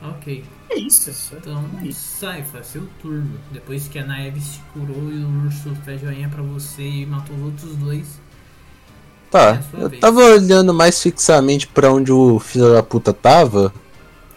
Ok. 0.01 0.43
É 0.69 0.80
isso, 0.80 1.09
é 1.09 1.14
só. 1.14 1.35
Então, 1.35 1.65
é 1.81 1.88
isso. 1.88 2.17
Saifa, 2.19 2.64
seu 2.64 2.88
turno. 3.01 3.38
Depois 3.51 3.88
que 3.88 3.99
a 3.99 4.06
Naeve 4.06 4.39
se 4.39 4.59
curou 4.73 5.11
e 5.11 5.23
o 5.23 5.45
urso 5.45 5.75
fez 5.83 5.99
joinha 6.01 6.30
pra 6.30 6.41
você 6.41 6.83
e 6.83 7.06
matou 7.06 7.35
os 7.35 7.41
outros 7.43 7.75
dois. 7.75 8.07
É 8.07 9.30
Tá, 9.31 9.61
sua 9.69 9.81
eu 9.81 9.89
vez. 9.89 10.01
tava 10.01 10.22
olhando 10.22 10.73
mais 10.73 11.01
fixamente 11.01 11.67
pra 11.67 11.91
onde 11.93 12.11
o 12.11 12.39
filho 12.39 12.73
da 12.73 12.81
puta 12.81 13.14
tava, 13.14 13.72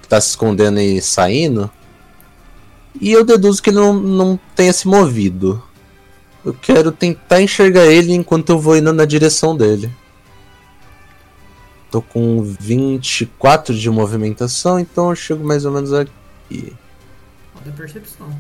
que 0.03 0.09
tá 0.09 0.21
se 0.21 0.31
escondendo 0.31 0.79
e 0.81 1.01
saindo, 1.01 1.71
e 3.01 3.11
eu 3.11 3.25
deduzo 3.25 3.63
que 3.63 3.71
ele 3.71 3.79
não, 3.79 3.95
não 3.95 4.39
tenha 4.55 4.73
se 4.73 4.87
movido. 4.87 5.63
Eu 6.45 6.53
quero 6.53 6.93
tentar 6.93 7.41
enxergar 7.41 7.87
ele 7.87 8.13
enquanto 8.13 8.51
eu 8.51 8.59
vou 8.59 8.77
indo 8.77 8.93
na 8.93 9.07
direção 9.07 9.57
dele. 9.57 9.91
Tô 11.93 12.01
com 12.01 12.43
24 12.43 13.75
de 13.75 13.91
movimentação, 13.91 14.81
então 14.81 15.11
eu 15.11 15.15
chego 15.15 15.45
mais 15.45 15.67
ou 15.67 15.73
menos 15.73 15.93
aqui. 15.93 16.75
Roda 17.55 17.69
a 17.69 17.73
percepção. 17.75 18.35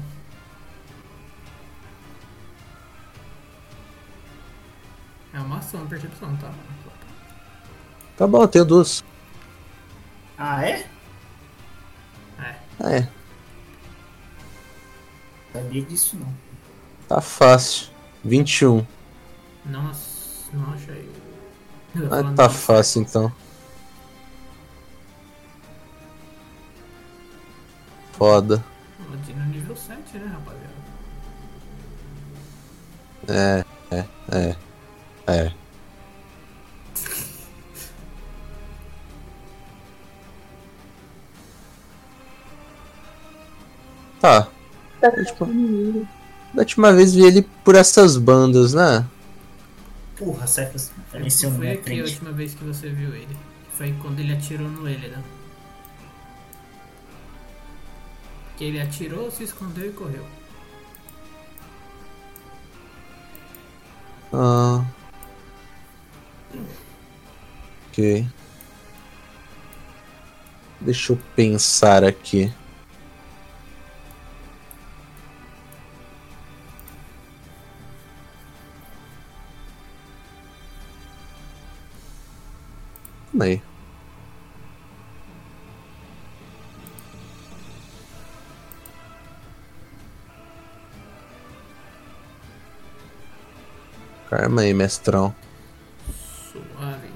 É 5.35 5.39
uma 5.39 5.59
ação, 5.59 5.87
percepção, 5.87 6.35
tá? 6.37 6.51
Tá 8.17 8.27
bom, 8.27 8.41
eu 8.41 8.49
tenho 8.49 8.65
duas. 8.65 9.05
Ah, 10.39 10.67
é? 10.67 10.87
É, 12.81 13.07
Sabia 15.53 15.83
disso 15.83 16.17
não. 16.17 16.33
tá 17.07 17.21
fácil. 17.21 17.89
21. 18.25 18.87
Nossa, 19.67 20.49
não 20.55 20.73
achei. 20.73 21.07
Ah, 22.11 22.35
tá 22.35 22.49
fácil 22.49 23.03
então. 23.03 23.42
Foda. 28.13 28.63
Ladino 29.11 29.45
nível 29.47 29.77
7, 29.77 30.19
né, 30.19 30.27
rapaziada? 30.33 30.73
É, 33.29 33.65
é, 33.91 34.05
é. 34.37 34.57
É. 35.27 35.53
Tá. 44.21 44.49
Tá 45.01 45.11
tipo-. 45.25 45.47
Da 46.55 46.61
última 46.63 46.93
vez 46.93 47.15
vi 47.15 47.25
ele 47.25 47.43
por 47.65 47.75
essas 47.75 48.17
bandas, 48.17 48.75
né? 48.75 49.05
Porra, 50.17 50.47
Cephas 50.47 50.93
apareceu 51.09 51.51
na 51.51 51.57
Foi 51.57 51.65
minha 51.67 51.75
aqui 51.75 51.83
a 51.83 51.85
frente. 51.95 52.03
última 52.03 52.33
vez 52.33 52.55
que 52.55 52.65
você 52.65 52.89
viu 52.91 53.15
ele. 53.15 53.37
Foi 53.77 53.93
quando 54.03 54.21
ele 54.21 54.33
atirou 54.33 54.69
no 54.69 54.89
Elidan. 54.89 55.17
Que 55.17 55.42
ele 58.61 58.81
atirou, 58.81 59.31
se 59.31 59.45
escondeu 59.45 59.91
e 59.91 59.93
correu. 59.93 60.27
Ah. 64.33 64.85
Ok. 67.89 68.27
Deixa 70.81 71.13
eu 71.13 71.19
pensar 71.37 72.05
aqui. 72.05 72.53
Calma 83.43 83.45
aí. 83.45 83.72
Calma 94.33 94.63
aí, 94.63 94.73
mestrão. 94.73 95.35
Suave. 96.51 97.09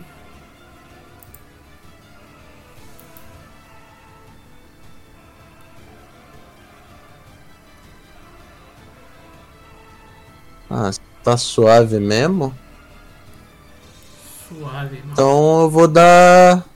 Ah, 10.68 10.90
tá 11.24 11.38
suave 11.38 11.98
mesmo? 11.98 12.54
Suave, 14.46 14.98
mano. 14.98 15.12
Então 15.12 15.62
eu 15.62 15.70
vou 15.70 15.88
dar 15.88 16.66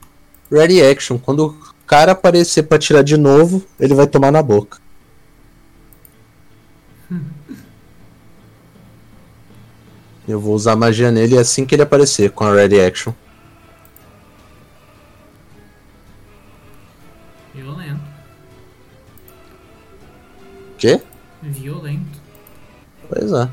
Ready 0.51 0.81
Action. 0.81 1.19
Quando 1.19 1.49
o 1.49 1.85
cara 1.85 2.13
aparecer 2.13 2.63
pra 2.63 2.79
tirar 2.79 3.03
de 3.03 3.15
novo, 3.15 3.63
ele 3.79 3.93
vai 3.93 4.07
tomar 4.07 4.31
na 4.31 4.41
boca. 4.41 4.80
Eu 10.31 10.39
vou 10.39 10.55
usar 10.55 10.77
magia 10.77 11.11
nele 11.11 11.37
assim 11.37 11.65
que 11.65 11.75
ele 11.75 11.81
aparecer 11.81 12.31
com 12.31 12.45
a 12.45 12.53
Ready 12.53 12.79
Action. 12.79 13.13
Violento. 17.53 17.99
Quê? 20.77 21.01
Violento. 21.41 22.17
Pois 23.09 23.33
é. 23.33 23.49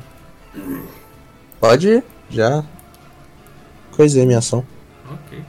Pode 1.59 1.89
ir, 1.89 2.03
já. 2.29 2.63
Coisei 3.91 4.25
minha 4.25 4.39
ação. 4.39 4.65
Ok. 5.11 5.43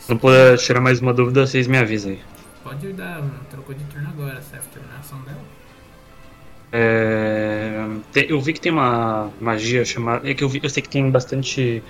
Se 0.00 0.12
eu 0.12 0.18
puder 0.18 0.58
tirar 0.58 0.80
mais 0.80 1.00
uma 1.00 1.14
dúvida, 1.14 1.46
vocês 1.46 1.68
me 1.68 1.78
avisam 1.78 2.10
aí. 2.10 2.20
Pode 2.64 2.92
dar, 2.94 3.22
trocou 3.48 3.72
de 3.72 3.84
turno 3.84 4.08
agora, 4.08 4.42
Seth, 4.42 4.64
terminação 4.72 5.20
dela. 5.20 5.38
É, 6.76 7.86
eu 8.28 8.40
vi 8.40 8.52
que 8.52 8.60
tem 8.60 8.72
uma 8.72 9.30
magia 9.40 9.84
chamada. 9.84 10.28
É 10.28 10.34
que 10.34 10.42
eu, 10.42 10.48
vi- 10.48 10.58
eu 10.60 10.68
sei 10.68 10.82
que 10.82 10.88
tem 10.88 11.08
bastante. 11.08 11.80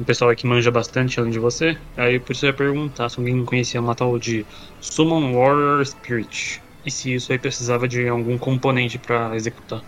Um 0.00 0.04
pessoal 0.04 0.30
aí 0.30 0.36
que 0.36 0.46
manja 0.46 0.70
bastante 0.70 1.20
além 1.20 1.30
de 1.30 1.38
você. 1.38 1.76
Aí 1.94 2.18
por 2.18 2.32
isso 2.32 2.46
eu 2.46 2.48
ia 2.48 2.54
perguntar 2.56 3.10
se 3.10 3.18
alguém 3.18 3.44
conhecia 3.44 3.78
uma 3.78 3.94
tal 3.94 4.18
de 4.18 4.46
Summon 4.80 5.34
Warrior 5.34 5.84
Spirit. 5.84 6.62
E 6.86 6.90
se 6.90 7.14
isso 7.14 7.30
aí 7.30 7.38
precisava 7.38 7.86
de 7.86 8.08
algum 8.08 8.38
componente 8.38 8.98
pra 8.98 9.36
executar. 9.36 9.82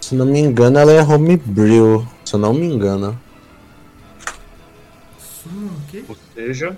Se 0.00 0.14
não 0.14 0.26
me 0.26 0.38
engano, 0.38 0.78
ela 0.78 0.92
é 0.92 1.02
homebrew. 1.02 2.06
Se 2.24 2.34
eu 2.36 2.38
não 2.38 2.54
me 2.54 2.64
engano. 2.66 3.18
Summon 5.18 5.66
o 5.66 5.80
quê? 5.90 6.04
Ou 6.08 6.16
seja. 6.32 6.76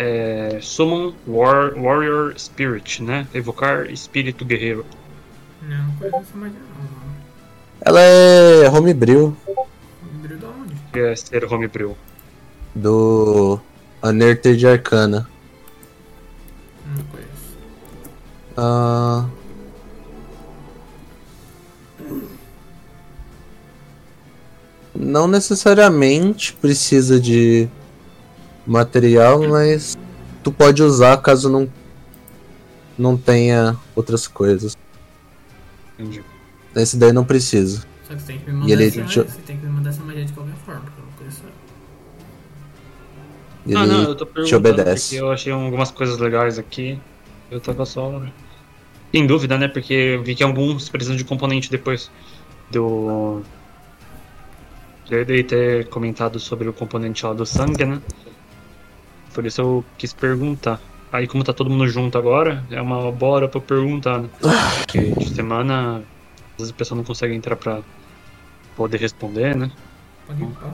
É, 0.00 0.60
Summon 0.62 1.12
War- 1.26 1.74
Warrior 1.74 2.32
Spirit, 2.38 3.02
né? 3.02 3.26
Evocar 3.34 3.90
espírito 3.90 4.44
guerreiro. 4.44 4.86
Não, 5.60 5.76
não 5.76 5.94
conheço 5.96 6.30
não, 6.36 6.40
mano. 6.40 6.54
Ela 7.80 8.00
é 8.00 8.70
homebrew 8.70 9.36
Lembrei 10.12 10.36
da 10.38 10.46
onde? 10.48 10.74
Que 10.92 11.00
é 11.00 11.16
ser 11.16 11.44
homebrew. 11.52 11.96
do 12.76 13.58
Unearthed 14.00 14.56
de 14.56 14.66
Arcana. 14.68 15.28
Não 16.86 17.04
conheço. 17.06 17.58
Ah, 18.56 19.26
não 24.94 25.28
necessariamente 25.28 26.52
precisa 26.54 27.20
de 27.20 27.68
material, 28.68 29.42
mas 29.48 29.96
tu 30.44 30.52
pode 30.52 30.82
usar 30.82 31.16
caso 31.18 31.48
não 31.48 31.68
não 32.98 33.16
tenha 33.16 33.76
outras 33.94 34.26
coisas. 34.26 34.76
Entendi. 35.98 36.22
Esse 36.74 36.96
daí 36.96 37.12
não 37.12 37.24
precisa. 37.24 37.86
Só 38.06 38.14
que 38.14 38.20
você 38.20 38.26
tem 38.26 38.38
que 38.38 38.46
me 38.46 38.52
mandar, 38.52 38.68
E 38.68 38.72
ele 38.72 38.86
essa, 38.86 39.04
te- 39.04 39.20
você 39.20 39.40
tem 39.42 39.56
que 39.56 39.66
me 39.66 39.72
mandar 39.72 39.90
essa 39.90 40.02
magia 40.02 40.24
de 40.24 40.32
qualquer 40.32 40.54
forma, 40.66 40.80
porque 40.82 41.00
eu 41.00 41.04
não 41.04 41.12
conheço 41.12 41.42
ela. 41.42 41.52
Ele 43.66 43.76
ah, 43.76 43.86
não, 43.86 44.02
eu 44.08 44.14
tô 44.14 44.26
perguntando 44.26 44.56
obedece. 44.56 45.08
porque 45.08 45.22
eu 45.22 45.30
achei 45.30 45.52
algumas 45.52 45.90
coisas 45.90 46.18
legais 46.18 46.58
aqui. 46.58 46.98
Eu 47.50 47.60
tava 47.60 47.84
só 47.84 48.22
em 49.12 49.26
dúvida, 49.26 49.56
né? 49.58 49.68
Porque 49.68 49.92
eu 49.92 50.22
vi 50.22 50.34
que 50.34 50.42
alguns 50.42 50.88
precisam 50.88 51.16
de 51.16 51.24
componente 51.24 51.70
depois 51.70 52.10
do. 52.70 53.42
Dei 55.08 55.42
ter 55.42 55.88
comentado 55.88 56.38
sobre 56.38 56.68
o 56.68 56.72
componente 56.72 57.24
lá 57.24 57.32
do 57.32 57.46
sangue, 57.46 57.84
né? 57.84 58.00
Por 59.32 59.46
isso 59.46 59.60
eu 59.60 59.84
quis 59.96 60.12
perguntar. 60.12 60.80
Aí 61.12 61.26
como 61.26 61.42
tá 61.42 61.52
todo 61.52 61.70
mundo 61.70 61.88
junto 61.88 62.18
agora, 62.18 62.64
é 62.70 62.80
uma 62.80 63.10
boa 63.10 63.36
hora 63.36 63.48
pra 63.48 63.58
eu 63.58 63.62
perguntar, 63.62 64.20
né? 64.20 64.28
Porque 64.78 65.10
de 65.12 65.34
semana, 65.34 65.98
às 65.98 66.58
vezes 66.58 66.72
a 66.72 66.76
pessoa 66.76 66.96
não 66.96 67.04
consegue 67.04 67.34
entrar 67.34 67.56
pra 67.56 67.80
poder 68.76 68.98
responder, 68.98 69.56
né? 69.56 69.70
Pode 70.26 70.42
ir 70.42 70.46
pá. 70.46 70.70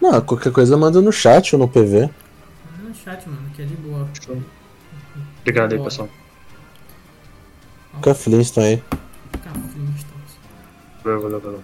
Não, 0.00 0.20
qualquer 0.22 0.50
coisa 0.50 0.76
manda 0.78 1.02
no 1.02 1.12
chat 1.12 1.54
ou 1.54 1.58
no 1.58 1.68
PV. 1.68 2.00
Manda 2.00 2.88
no 2.88 2.94
chat, 2.94 3.28
mano, 3.28 3.50
que 3.54 3.60
é 3.60 3.64
de 3.66 3.76
boa. 3.76 4.08
Obrigado 5.40 5.74
aí, 5.74 5.78
pessoal. 5.78 6.08
Fica 7.96 8.14
Flintstone 8.14 8.66
aí. 8.66 8.82
Fica 9.32 9.50
Flintstones. 9.50 10.38
Valeu, 11.04 11.20
valeu, 11.20 11.40
valeu. 11.40 11.62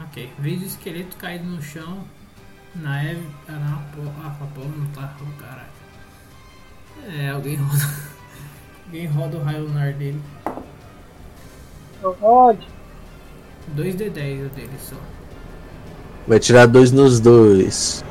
Ok, 0.00 0.30
vejo 0.38 0.62
o 0.62 0.66
esqueleto 0.66 1.16
caído 1.16 1.44
no 1.44 1.60
chão. 1.60 2.04
Na 2.76 3.04
Eve. 3.04 3.26
Ah, 3.48 3.52
não, 3.52 4.12
ah, 4.22 4.36
a 4.40 4.46
porra 4.46 4.68
não 4.76 4.86
tá. 4.88 5.14
Oh, 5.20 5.42
caralho. 5.42 5.74
É, 7.06 7.30
alguém 7.30 7.56
roda. 7.56 7.90
alguém 8.86 9.06
roda 9.06 9.36
o 9.36 9.42
raio 9.42 9.64
lunar 9.64 9.92
dele. 9.92 10.20
Eu 12.02 12.12
Rod, 12.20 12.58
2d10 13.76 14.46
o 14.46 14.48
dele 14.50 14.78
só. 14.78 14.96
Vai 16.26 16.38
tirar 16.38 16.66
dois 16.66 16.92
nos 16.92 17.20
dois. 17.20 18.04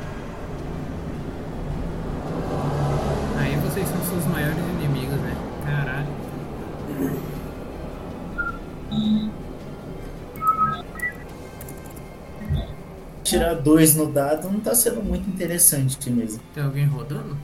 Tirar 13.34 13.54
dois 13.54 13.96
no 13.96 14.06
dado 14.12 14.48
não 14.48 14.60
tá 14.60 14.74
sendo 14.74 15.02
muito 15.02 15.28
interessante 15.28 16.08
mesmo. 16.08 16.40
Tem 16.54 16.62
alguém 16.62 16.86
rodando? 16.86 17.36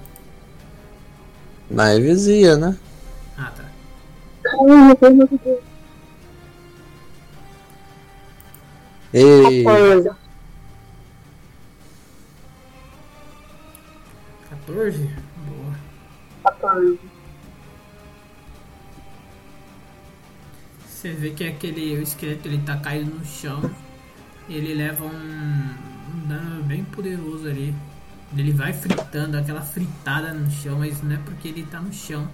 Na 1.69 1.95
Evesia, 1.95 2.57
né? 2.57 2.77
Ah, 3.37 3.51
tá. 3.57 3.65
caramba, 4.43 4.97
foi 4.97 5.11
muito 5.11 5.41
bom. 5.45 5.59
Ei, 9.13 9.65
14. 9.65 10.11
14? 14.49 14.99
Boa. 15.49 15.75
14. 16.45 17.01
Você 20.87 21.13
vê 21.13 21.31
que 21.31 21.45
aquele 21.45 21.97
o 21.97 22.03
esqueleto 22.03 22.47
ele 22.47 22.59
tá 22.59 22.77
caído 22.77 23.11
no 23.13 23.25
chão. 23.25 23.69
Ele 24.51 24.75
leva 24.75 25.05
um, 25.05 25.09
um 25.09 26.27
dano 26.27 26.65
bem 26.65 26.83
poderoso 26.85 27.47
ali. 27.47 27.73
Ele 28.37 28.53
vai 28.53 28.73
fritando, 28.73 29.37
aquela 29.37 29.63
fritada 29.63 30.35
no 30.35 30.51
chão, 30.51 30.79
mas 30.81 31.01
não 31.03 31.15
é 31.15 31.19
porque 31.19 31.49
ele 31.49 31.65
tá 31.65 31.81
no 31.81 31.93
chão 31.93 32.29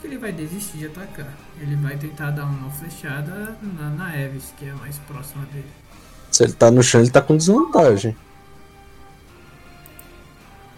que 0.00 0.06
ele 0.06 0.16
vai 0.16 0.32
desistir 0.32 0.78
de 0.78 0.86
atacar. 0.86 1.28
Ele 1.60 1.76
vai 1.76 1.96
tentar 1.98 2.30
dar 2.30 2.46
uma 2.46 2.70
flechada 2.70 3.54
na, 3.62 3.90
na 3.90 4.18
Evis, 4.18 4.54
que 4.58 4.64
é 4.64 4.70
a 4.70 4.76
mais 4.76 4.98
próxima 5.00 5.44
dele. 5.52 5.68
se 6.30 6.44
ele 6.44 6.54
tá 6.54 6.70
no 6.70 6.82
chão, 6.82 7.02
ele 7.02 7.10
tá 7.10 7.20
com 7.20 7.36
desvantagem. 7.36 8.16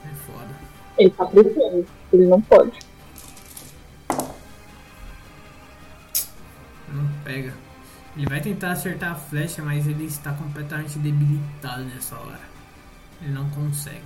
É 0.05 0.15
foda. 0.27 0.51
Ele 0.99 1.11
tá 1.11 1.25
precisando. 1.27 1.87
Ele 2.13 2.27
não 2.27 2.41
pode. 2.41 2.79
Não 6.89 7.09
pega. 7.25 7.55
Ele 8.17 8.27
vai 8.27 8.41
tentar 8.41 8.73
acertar 8.73 9.13
a 9.13 9.15
flecha, 9.15 9.63
mas 9.63 9.87
ele 9.87 10.05
está 10.05 10.33
completamente 10.33 10.99
debilitado 10.99 11.85
nessa 11.85 12.17
hora. 12.17 12.41
Ele 13.23 13.33
não 13.33 13.49
consegue. 13.51 14.03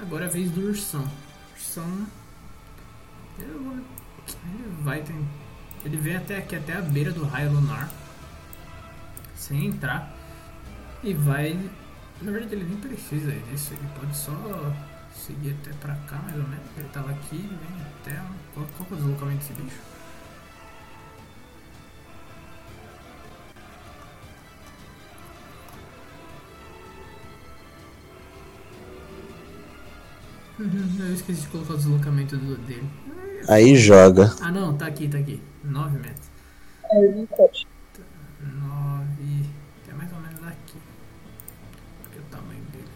Agora 0.00 0.24
é 0.24 0.28
a 0.28 0.30
vez 0.30 0.50
do 0.50 0.68
ursão. 0.68 1.04
Ursão. 1.54 2.06
Ele, 3.38 3.82
vai- 4.82 5.02
ter. 5.02 5.14
Ele 5.84 5.96
vem 5.96 6.16
até 6.16 6.38
aqui, 6.38 6.54
até 6.56 6.74
a 6.74 6.80
beira 6.82 7.10
do 7.10 7.24
raio 7.24 7.50
lunar. 7.52 7.90
Sem 9.34 9.66
entrar. 9.66 10.14
E 11.02 11.12
vai. 11.14 11.58
Na 12.22 12.30
verdade, 12.30 12.54
ele 12.54 12.64
nem 12.64 12.76
precisa 12.76 13.32
disso. 13.50 13.74
Ele 13.74 13.88
pode 13.98 14.16
só 14.16 14.32
seguir 15.14 15.56
até 15.60 15.72
pra 15.78 15.94
cá, 16.06 16.16
mais 16.22 16.36
ou 16.36 16.44
menos. 16.44 16.64
Ele 16.78 16.88
tava 16.92 17.10
aqui, 17.10 17.38
vem 17.38 17.86
até. 18.00 18.22
Qual, 18.54 18.66
qual 18.76 18.88
é 18.90 18.94
o 18.94 18.96
deslocamento 18.96 19.38
desse 19.38 19.52
bicho? 19.60 19.80
Uhum, 30.58 30.96
Eu 31.00 31.14
esqueci 31.14 31.40
de 31.42 31.48
colocar 31.48 31.74
o 31.74 31.76
deslocamento 31.76 32.36
do, 32.36 32.56
dele. 32.58 32.88
Aí 33.48 33.76
joga. 33.76 34.34
Ah 34.40 34.52
não, 34.52 34.76
tá 34.76 34.86
aqui, 34.86 35.08
tá 35.08 35.18
aqui. 35.18 35.40
9 35.64 35.98
metros. 35.98 36.30
É, 36.90 36.98
ele 36.98 37.14
não 37.16 37.26
pode. 37.26 37.66
9. 38.40 39.50
É 39.88 39.94
mais 39.94 40.12
ou 40.12 40.20
menos 40.20 40.42
aqui. 40.46 40.78
Porque 42.02 42.18
é 42.18 42.20
o 42.20 42.24
tamanho 42.30 42.62
dele. 42.72 42.88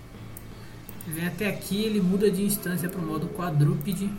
Ele 1.06 1.16
vem 1.16 1.26
até 1.26 1.48
aqui, 1.48 1.84
ele 1.84 2.00
muda 2.00 2.30
de 2.30 2.44
instância 2.44 2.88
pro 2.88 3.02
modo 3.02 3.28
quadrúpede. 3.28 4.10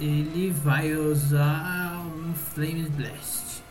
Ele 0.00 0.50
vai 0.50 0.94
usar 0.94 2.02
um 2.06 2.34
Flame 2.34 2.88
Blast. 2.88 3.62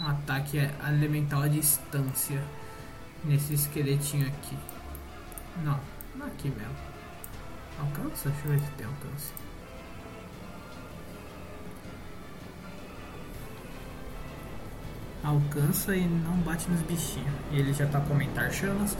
Um 0.00 0.06
ataque 0.06 0.58
elemental 0.88 1.42
à 1.42 1.48
distância. 1.48 2.42
Nesse 3.22 3.52
esqueletinho 3.52 4.26
aqui. 4.26 4.56
Não, 5.64 5.80
não 6.16 6.26
aqui 6.26 6.48
mesmo. 6.48 6.74
Alcança? 7.78 8.28
Deixa 8.28 8.46
eu 8.46 8.52
ver 8.52 8.60
se 8.60 8.70
tem 8.72 8.86
alcance. 8.86 9.32
alcança 15.22 15.94
e 15.94 16.06
não 16.06 16.36
bate 16.38 16.68
nos 16.70 16.80
bichinhos. 16.82 17.32
E 17.52 17.58
ele 17.58 17.72
já 17.72 17.86
tá 17.86 18.00
com 18.00 18.12
aumentar 18.12 18.50
chamas. 18.50 18.96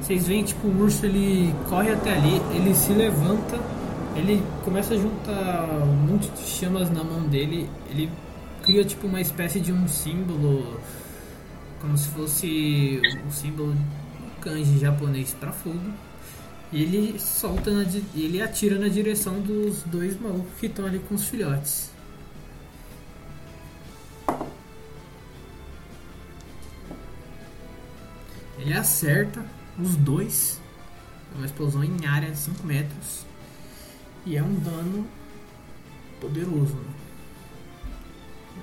Vocês 0.00 0.26
veem, 0.26 0.44
tipo, 0.44 0.66
o 0.66 0.82
urso 0.82 1.04
ele 1.04 1.54
corre 1.68 1.92
até 1.92 2.12
ali, 2.12 2.40
ele 2.54 2.74
se 2.74 2.92
levanta, 2.92 3.60
ele 4.16 4.42
começa 4.64 4.94
a 4.94 4.96
juntar 4.96 5.68
um 5.82 6.12
monte 6.12 6.30
de 6.30 6.42
chamas 6.42 6.90
na 6.90 7.04
mão 7.04 7.22
dele, 7.28 7.68
ele 7.90 8.10
cria 8.62 8.84
tipo 8.84 9.06
uma 9.06 9.20
espécie 9.20 9.60
de 9.60 9.72
um 9.72 9.86
símbolo, 9.86 10.80
como 11.80 11.96
se 11.98 12.08
fosse 12.08 13.00
o 13.28 13.30
símbolo 13.30 13.74
kanji 14.40 14.78
japonês 14.78 15.34
para 15.34 15.52
fogo. 15.52 15.92
E 16.72 16.82
ele 16.82 17.18
solta 17.18 17.70
na, 17.70 17.82
ele 18.14 18.40
atira 18.40 18.78
na 18.78 18.88
direção 18.88 19.40
dos 19.40 19.82
dois 19.82 20.20
malucos 20.20 20.52
que 20.58 20.66
estão 20.66 20.86
ali 20.86 21.00
com 21.00 21.14
os 21.14 21.24
filhotes. 21.24 21.90
Ele 28.58 28.72
acerta 28.72 29.44
os 29.78 29.96
dois. 29.96 30.60
É 31.32 31.36
uma 31.36 31.46
explosão 31.46 31.82
em 31.82 32.06
área 32.06 32.30
de 32.30 32.38
5 32.38 32.66
metros. 32.66 33.24
E 34.26 34.36
é 34.36 34.42
um 34.42 34.54
dano 34.54 35.06
poderoso. 36.20 36.74
Né? 36.74 36.92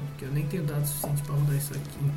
Porque 0.08 0.26
eu 0.26 0.32
nem 0.32 0.46
tenho 0.48 0.64
dados 0.64 0.90
suficientes 0.90 1.22
pra 1.26 1.36
rodar 1.36 1.56
isso 1.56 1.74
aqui. 1.74 2.12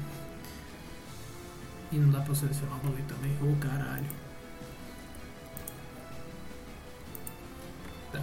E 1.92 1.96
não 1.96 2.10
dá 2.10 2.20
pra 2.20 2.34
selecionar 2.34 2.76
o 2.78 2.80
bagulho 2.80 3.04
também. 3.04 3.36
Ô 3.42 3.56
caralho. 3.56 4.06
Tá. 8.12 8.22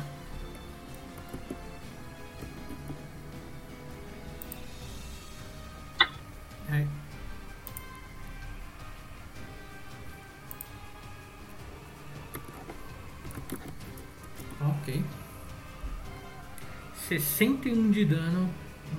Aí. 6.70 6.88
Ok. 14.62 15.04
61 17.10 17.92
de 17.92 18.06
dano 18.06 18.50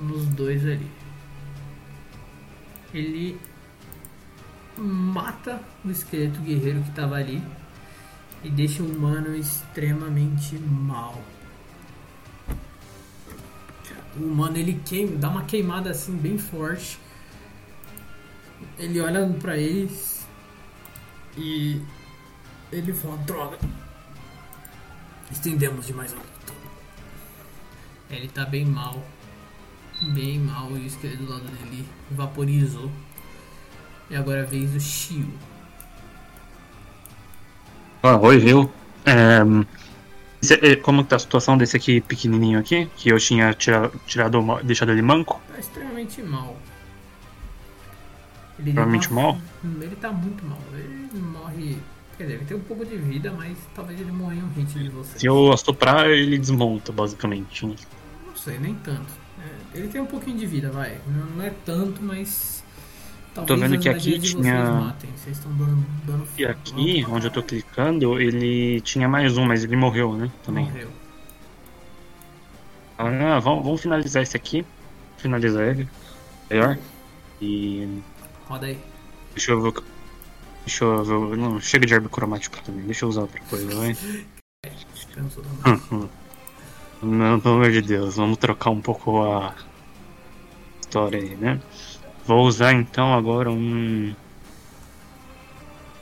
nos 0.01 0.27
dois 0.27 0.65
ali. 0.67 0.91
Ele 2.93 3.39
mata 5.39 5.61
o 5.85 5.91
esqueleto 5.91 6.41
guerreiro 6.41 6.83
que 6.83 6.91
tava 6.91 7.17
ali 7.17 7.43
e 8.43 8.51
deixa 8.51 8.83
o 8.83 8.87
humano 8.87 9.35
extremamente 9.35 10.59
mal. 10.59 11.21
O 14.17 14.25
humano 14.25 14.57
ele 14.57 14.81
queima, 14.85 15.17
dá 15.17 15.29
uma 15.29 15.45
queimada 15.45 15.91
assim 15.91 16.17
bem 16.17 16.39
forte. 16.39 16.99
Ele 18.79 19.01
olha 19.01 19.29
pra 19.41 19.57
eles 19.57 20.27
e 21.37 21.81
ele 22.73 22.93
fala: 22.93 23.17
Droga, 23.19 23.59
estendemos 25.31 25.87
demais 25.87 26.13
a 26.13 26.17
luta. 26.17 26.29
Ele 28.11 28.29
tá 28.29 28.45
bem 28.45 28.65
mal, 28.65 29.05
bem 30.15 30.41
mal. 30.41 30.71
E 30.71 30.81
o 30.81 30.87
esqueleto 30.87 31.23
do 31.23 31.31
lado 31.31 31.45
dele 31.45 31.87
vaporizou. 32.11 32.91
E 34.11 34.17
agora 34.17 34.41
é 34.41 34.45
vez 34.45 34.71
do 34.73 34.81
Shio. 34.81 35.29
Ah, 38.03 38.17
oi, 38.17 38.39
viu? 38.39 38.71
É, 39.05 39.41
esse- 40.41 40.55
é, 40.55 40.77
como 40.77 41.03
que 41.03 41.11
tá 41.11 41.17
a 41.17 41.19
situação 41.19 41.59
desse 41.59 41.77
aqui 41.77 42.01
pequenininho 42.01 42.59
aqui? 42.59 42.87
Que 42.97 43.11
eu 43.11 43.19
tinha 43.19 43.53
tira- 43.55 43.91
tirado, 44.07 44.39
uma- 44.39 44.63
deixado 44.63 44.93
ele 44.93 45.03
manco? 45.03 45.41
Tá 45.53 45.59
extremamente 45.59 46.23
mal. 46.23 46.57
Ele 48.59 48.71
Extremamente 48.71 49.13
mal? 49.13 49.39
Ele 49.65 49.97
tá 49.97 50.11
muito 50.11 50.45
mal. 50.45 50.59
Ele 50.73 51.09
morre. 51.21 51.79
Quer 52.17 52.25
dizer, 52.25 52.35
ele 52.37 52.45
tem 52.47 52.57
um 52.57 52.61
pouco 52.61 52.85
de 52.85 52.97
vida, 52.97 53.33
mas 53.37 53.57
talvez 53.75 54.01
ele 54.01 54.11
morra 54.11 54.35
em 54.35 54.43
um 54.43 54.49
hit 54.49 54.73
de 54.77 54.89
você. 54.89 55.19
Se 55.21 55.27
eu 55.27 55.53
assoprar, 55.53 56.07
ele 56.07 56.37
desmonta, 56.39 56.91
basicamente. 56.91 57.65
Não 57.67 57.77
sei, 58.37 58.59
nem 58.59 58.75
tanto. 58.77 59.13
É, 59.41 59.79
ele 59.79 59.87
tem 59.89 60.01
um 60.01 60.07
pouquinho 60.07 60.37
de 60.37 60.47
vida, 60.47 60.71
vai. 60.71 60.99
Não 61.07 61.43
é 61.45 61.51
tanto, 61.65 62.03
mas. 62.03 62.65
Talvez 63.47 63.61
vendo 63.71 63.75
as 63.77 63.83
que 63.83 63.89
aqui 63.89 64.19
tinha- 64.19 64.65
vocês 64.65 64.85
matem. 64.85 65.11
Vocês 65.17 65.37
estão 65.37 65.53
dando, 65.57 65.87
dando 66.05 66.29
E 66.39 66.45
aqui, 66.45 67.07
onde 67.09 67.27
eu 67.27 67.31
tô 67.31 67.43
clicando, 67.43 68.21
ele 68.21 68.81
tinha 68.81 69.09
mais 69.09 69.37
um, 69.37 69.45
mas 69.45 69.65
ele 69.65 69.77
morreu, 69.77 70.15
né? 70.17 70.31
Também. 70.45 70.65
Morreu. 70.65 70.89
Ah, 72.99 73.39
vamos, 73.39 73.65
vamos 73.65 73.81
finalizar 73.81 74.23
esse 74.23 74.37
aqui. 74.37 74.65
Finalizar 75.19 75.63
ele. 75.69 75.89
Melhor. 76.51 76.79
E. 77.41 78.01
Roda 78.49 78.67
aí. 78.67 78.79
Deixa 79.35 79.53
eu 79.53 79.63
ver. 79.63 79.73
Deixa 80.67 80.85
eu 80.85 81.05
ver. 81.29 81.37
Não, 81.37 81.61
chega 81.61 81.87
de 81.87 81.95
herb 81.95 82.09
cromático 82.09 82.61
também. 82.63 82.85
Deixa 82.85 83.05
eu 83.05 83.09
usar 83.09 83.23
outra 83.23 83.41
coisa, 83.49 83.75
vai. 83.77 83.97
Da 84.65 85.79
mão. 85.91 86.11
Não, 87.01 87.39
pelo 87.39 87.55
amor 87.55 87.71
de 87.71 87.81
Deus, 87.81 88.17
vamos 88.17 88.39
trocar 88.39 88.71
um 88.71 88.81
pouco 88.81 89.23
a 89.23 89.55
história 90.81 91.21
aí, 91.21 91.37
né? 91.37 91.61
Vou 92.29 92.47
usar 92.47 92.75
então 92.75 93.15
agora 93.15 93.51
um. 93.51 94.15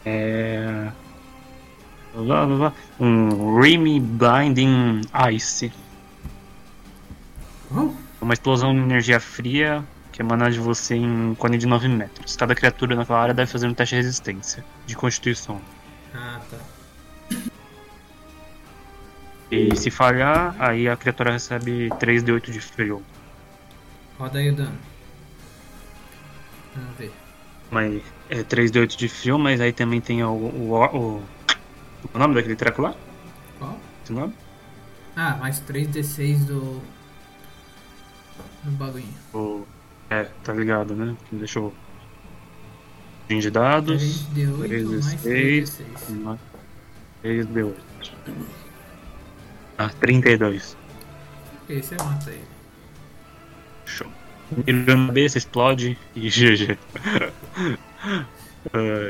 É. 0.04 0.90
Um 2.98 3.60
Remy 3.60 4.00
Blinding 4.00 5.02
Ice. 5.32 5.72
Uma 8.20 8.34
explosão 8.34 8.74
de 8.74 8.80
energia 8.80 9.20
fria 9.20 9.84
que 10.10 10.20
emana 10.20 10.50
de 10.50 10.58
você 10.58 10.96
em 10.96 11.06
um 11.06 11.34
cone 11.36 11.58
de 11.58 11.66
9 11.66 11.86
metros. 11.86 12.34
Cada 12.34 12.56
criatura 12.56 12.96
naquela 12.96 13.20
área 13.20 13.34
deve 13.34 13.48
fazer 13.48 13.68
um 13.68 13.74
teste 13.74 13.94
de 13.94 14.02
resistência, 14.02 14.64
de 14.84 14.96
constituição. 14.96 15.60
Ah, 16.12 16.40
tá. 16.50 16.58
E 19.48 19.76
se 19.76 19.92
falhar, 19.92 20.56
aí 20.58 20.88
a 20.88 20.96
criatura 20.96 21.30
recebe 21.30 21.88
3 22.00 22.24
de 22.24 22.32
8 22.32 22.50
de 22.50 22.60
frio. 22.60 23.00
Roda 24.18 24.40
aí 24.40 24.50
o 24.50 24.56
dano. 24.56 24.95
Vamos 26.76 26.96
ver. 26.98 27.12
Mas 27.70 28.02
é 28.30 28.42
3 28.42 28.70
de 28.70 28.78
8 28.78 28.96
de 28.96 29.08
frio, 29.08 29.38
mas 29.38 29.60
aí 29.60 29.72
também 29.72 30.00
tem 30.00 30.22
o. 30.22 30.28
O, 30.30 30.74
o, 30.74 31.22
o 32.14 32.18
nome 32.18 32.34
daquele 32.34 32.56
treco 32.56 32.82
lá? 32.82 32.94
Qual? 33.58 33.78
Nome? 34.10 34.34
Ah, 35.16 35.36
mais 35.36 35.60
3d6 35.62 36.44
do. 36.44 36.80
do 38.62 38.70
bagulho. 38.72 39.04
O, 39.34 39.66
é, 40.10 40.24
tá 40.44 40.52
ligado, 40.52 40.94
né? 40.94 41.16
Deixa 41.32 41.58
eu. 41.58 41.72
Fim 43.26 43.40
de 43.40 43.50
dados. 43.50 44.28
3d8 44.34 45.02
mais 45.02 45.22
3d6. 45.24 45.82
3d6. 46.08 46.38
3 47.22 47.46
de 47.46 47.62
8. 47.62 47.86
Ah, 49.78 49.88
32. 49.88 50.76
Ok, 51.62 51.82
você 51.82 51.96
mata 51.96 52.30
ele. 52.30 52.44
Show. 53.84 54.10
Mira 54.50 54.96
na 54.96 55.06
cabeça, 55.06 55.38
explode 55.38 55.98
e 56.14 56.28
GG. 56.30 56.78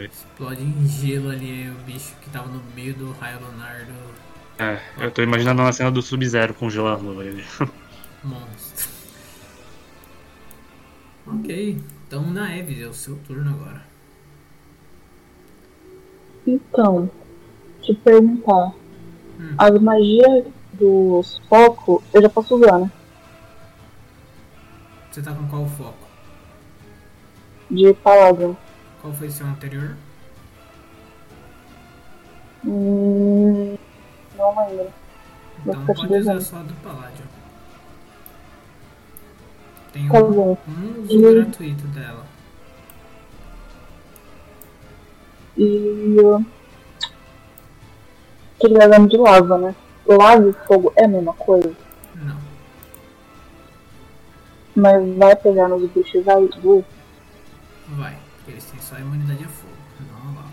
Explode 0.05 0.63
em 0.63 0.89
gelo 0.89 1.31
ali 1.31 1.71
o 1.71 1.85
bicho 1.85 2.15
que 2.23 2.31
tava 2.31 2.49
no 2.49 2.63
meio 2.75 2.95
do 2.95 3.13
raio 3.13 3.41
lunar 3.41 3.85
do 3.85 4.27
é, 4.59 4.81
eu 4.99 5.11
tô 5.11 5.23
imaginando 5.23 5.61
uma 5.61 5.73
cena 5.73 5.91
do 5.91 6.01
Sub-Zero 6.01 6.55
congelando 6.55 7.23
ele. 7.23 7.45
monstro. 8.25 8.89
ok, 11.27 11.79
então 12.07 12.31
na 12.31 12.57
Eve, 12.57 12.83
é 12.83 12.87
o 12.87 12.95
seu 12.95 13.17
turno 13.27 13.51
agora. 13.51 13.83
Então, 16.47 17.11
te 17.83 17.93
perguntar. 17.95 18.73
Hum. 19.39 19.55
As 19.59 19.79
magias 19.79 20.45
dos 20.73 21.39
focos 21.49 22.03
eu 22.15 22.23
já 22.23 22.29
posso 22.31 22.57
usar, 22.57 22.79
né? 22.79 22.91
Você 25.17 25.23
tá 25.23 25.33
com 25.33 25.49
qual 25.49 25.67
foco? 25.67 26.07
De 27.71 27.95
paladin. 27.95 28.55
Qual 29.01 29.15
foi 29.15 29.31
seu 29.31 29.47
anterior? 29.47 29.97
Hum, 32.63 33.79
não 34.37 34.69
lembro. 34.69 34.93
Então 35.65 35.87
pode 35.87 36.15
usar 36.19 36.39
só 36.43 36.59
do 36.59 36.75
Paládio. 36.83 37.25
Tem 39.91 40.07
Tá 40.07 40.19
um, 40.19 40.33
bom. 40.33 40.59
um 40.69 41.01
uso 41.03 41.17
Hum. 41.19 41.35
gratuito 41.35 41.87
dela. 41.87 42.27
E. 45.57 46.45
Aquele 48.59 48.75
dragão 48.75 49.07
de 49.07 49.17
lava, 49.17 49.57
né? 49.57 49.75
Lava 50.07 50.47
e 50.51 50.53
fogo 50.67 50.93
é 50.95 51.07
a 51.07 51.09
mesma 51.09 51.33
coisa. 51.33 51.86
Mas 54.77 55.17
vai 55.17 55.35
pegar 55.37 55.69
nos 55.69 55.91
bichos 55.91 56.23
vai 56.25 56.47
doer. 56.49 56.85
Vai, 57.89 58.17
porque 58.37 58.51
eles 58.51 58.65
têm 58.65 58.81
só 58.81 58.99
imunidade 58.99 59.43
a 59.45 59.49
fogo, 59.49 59.73
não 60.13 60.19
a 60.31 60.35
lava. 60.35 60.51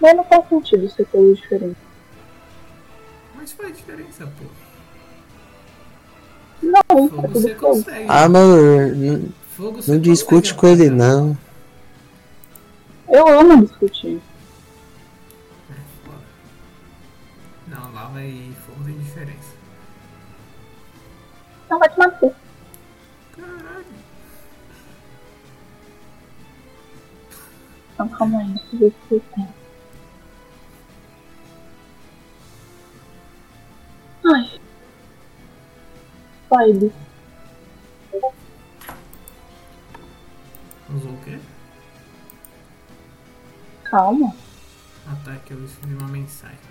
Mas 0.00 0.16
não 0.16 0.24
faz 0.24 0.48
sentido 0.48 0.88
ser 0.88 1.04
coisa 1.06 1.34
diferente. 1.34 1.76
Mas 3.34 3.52
faz 3.52 3.76
diferença, 3.76 4.26
pô. 4.38 4.46
Não, 6.62 7.08
Fogo 7.08 7.28
você 7.28 7.50
tudo 7.50 7.60
fogo. 7.60 7.74
consegue. 7.76 8.06
Ah, 8.08 8.28
mano, 8.28 8.94
não, 8.96 9.28
Fogo 9.56 9.80
não 9.86 9.98
discute 10.00 10.54
com 10.54 10.66
ele, 10.68 10.88
não. 10.90 11.36
Eu 13.08 13.26
amo 13.26 13.66
discutir. 13.66 14.20
É. 15.70 15.74
Não, 17.68 17.92
lava 17.92 18.22
e 18.22 18.52
fogo 18.66 18.84
tem 18.84 18.98
diferença. 18.98 19.58
Não 21.70 21.78
vai 21.78 21.88
te 21.88 21.98
matar. 21.98 22.30
Então 27.98 28.08
calma 28.10 28.38
aí, 28.38 28.46
deixa 28.46 28.68
eu 28.74 28.78
ver 28.78 28.86
o 28.86 28.90
que 28.92 29.14
eu 29.14 29.20
tenho. 29.34 29.54
Ai. 34.24 34.60
Vibe. 36.48 36.92
Usou 40.94 41.12
o 41.12 41.24
quê? 41.24 41.40
Calma. 43.82 44.32
Ah 45.04 45.36
que 45.44 45.52
eu 45.52 45.60
recebi 45.60 45.92
uma 45.94 46.06
mensagem. 46.06 46.67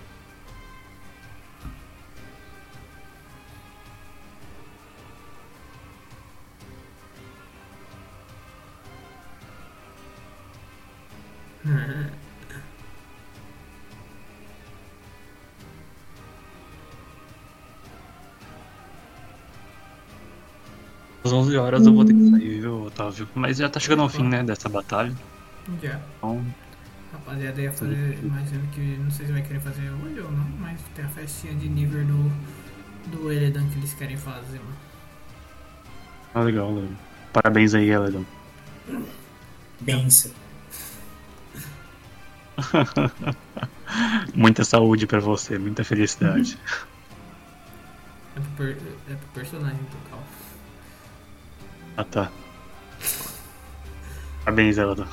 Às 21.24 21.34
11 21.34 21.58
horas 21.58 21.86
eu 21.86 21.94
vou 21.94 22.06
ter 22.06 22.14
que 22.14 22.30
sair, 22.30 22.62
viu, 22.62 22.84
Otávio? 22.84 23.28
Mas 23.36 23.58
já 23.58 23.68
tá 23.68 23.82
chegando 23.82 24.02
ao 24.04 24.10
fim, 24.10 24.24
né, 24.24 24.44
dessa 24.44 24.70
batalha. 24.70 25.14
Já. 25.84 26.00
Então, 26.18 26.42
Rapaziada, 27.12 27.62
ia 27.62 27.72
fazer. 27.72 28.20
Imagino 28.24 28.68
que. 28.68 28.82
Não 28.98 29.12
sei 29.12 29.26
se 29.26 29.32
vai 29.32 29.42
querer 29.42 29.60
fazer 29.60 29.90
hoje 29.90 30.20
ou 30.20 30.32
não, 30.32 30.46
mas 30.60 30.80
tem 30.96 31.04
a 31.04 31.10
festinha 31.10 31.54
de 31.56 31.68
nível 31.68 32.06
do. 32.06 32.32
Do 33.08 33.32
Eledan 33.32 33.66
que 33.70 33.78
eles 33.80 33.94
querem 33.94 34.18
fazer, 34.18 34.60
mano. 34.60 34.76
ah, 36.34 36.42
legal, 36.42 36.74
legal. 36.74 36.92
Parabéns 37.32 37.74
aí, 37.74 37.90
Eledon. 37.90 38.26
Benção. 39.80 40.32
Muita 44.36 44.64
saúde 44.64 45.08
pra 45.08 45.20
você, 45.20 45.58
muita 45.58 45.84
felicidade. 45.84 46.58
É 48.36 48.40
pro, 48.40 48.50
per- 48.58 48.78
é 49.10 49.16
pro 49.16 49.28
personagem 49.34 49.78
do 49.78 50.10
Cal. 50.10 50.24
Ah, 51.98 52.04
tá. 52.04 52.32
Parabéns, 54.44 54.78
Eledon. 54.78 55.08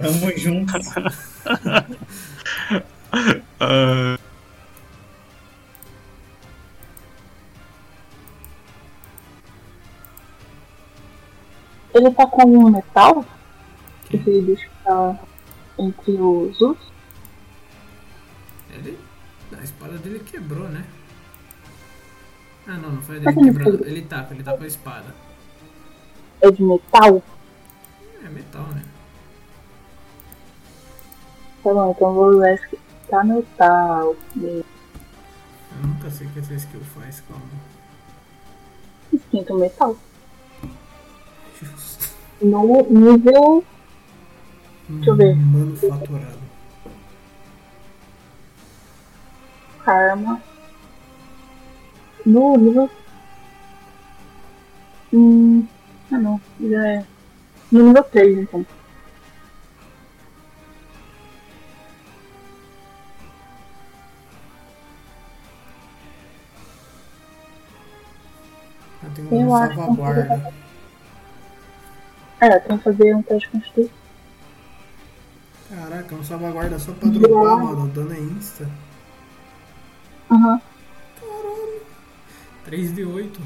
Tamo 0.00 0.38
junto. 0.38 0.72
Ah, 3.58 4.18
Ele 11.94 12.10
tá 12.12 12.26
com 12.26 12.44
um 12.44 12.70
metal? 12.70 13.24
Esse 14.12 14.40
bicho 14.42 14.62
que 14.68 14.84
tá 14.84 15.18
entre 15.78 16.12
os 16.12 16.60
ursos? 16.60 16.92
Ele. 18.70 18.98
A 19.58 19.62
espada 19.62 19.96
dele 19.98 20.20
quebrou, 20.20 20.68
né? 20.68 20.84
Ah 22.66 22.76
não, 22.76 22.92
não 22.92 23.02
foi 23.02 23.18
Mas 23.20 23.34
dele 23.34 23.48
ele 23.48 23.58
quebrando. 23.58 23.86
Ele 23.86 24.02
tá, 24.02 24.28
ele 24.30 24.42
tá 24.42 24.56
com 24.56 24.64
a 24.64 24.66
espada. 24.66 25.14
É 26.42 26.50
de 26.50 26.62
metal? 26.62 27.22
É 28.22 28.28
metal, 28.28 28.66
né? 28.74 28.84
Tá 31.64 31.72
bom, 31.72 31.90
então 31.90 32.14
vou 32.14 32.28
usar 32.28 32.52
esse 32.52 32.78
tá 33.08 33.24
metal. 33.24 34.14
Eu 34.36 34.64
nunca 35.82 36.10
sei 36.10 36.26
o 36.26 36.30
que 36.30 36.38
essa 36.40 36.54
skill 36.54 36.80
faz, 36.94 37.22
calma. 37.22 37.44
Esquenta 39.12 39.54
o 39.54 39.58
metal. 39.58 39.96
Justo. 41.60 42.14
No 42.42 42.82
nível. 42.90 43.64
Deixa 44.88 45.10
eu 45.10 45.16
ver. 45.16 45.36
Manufaturado. 45.36 46.38
Karma. 49.84 50.42
No 52.24 52.56
nível. 52.56 52.90
Hum. 55.12 55.66
Ah 56.10 56.18
não, 56.18 56.40
já 56.60 56.86
é. 56.88 57.04
No 57.70 57.82
nível 57.88 58.02
3 58.04 58.38
então. 58.38 58.64
Tem 69.28 69.40
Eu 69.40 69.48
uma 69.48 69.64
acho 69.64 69.74
que. 69.74 70.58
É, 72.40 72.58
tem 72.60 72.78
que 72.78 72.84
fazer 72.84 73.14
um 73.14 73.22
teste 73.22 73.46
de 73.46 73.52
constituição. 73.52 74.07
Caraca, 75.68 76.14
um 76.14 76.24
salvaguarda 76.24 76.78
só 76.78 76.92
pra 76.92 77.08
dropar, 77.10 77.58
mano. 77.58 77.84
O 77.84 77.88
dano 77.88 78.14
é 78.14 78.20
insta. 78.20 78.68
Aham. 80.30 80.60
3 82.64 82.94
de 82.94 83.04
8. 83.04 83.40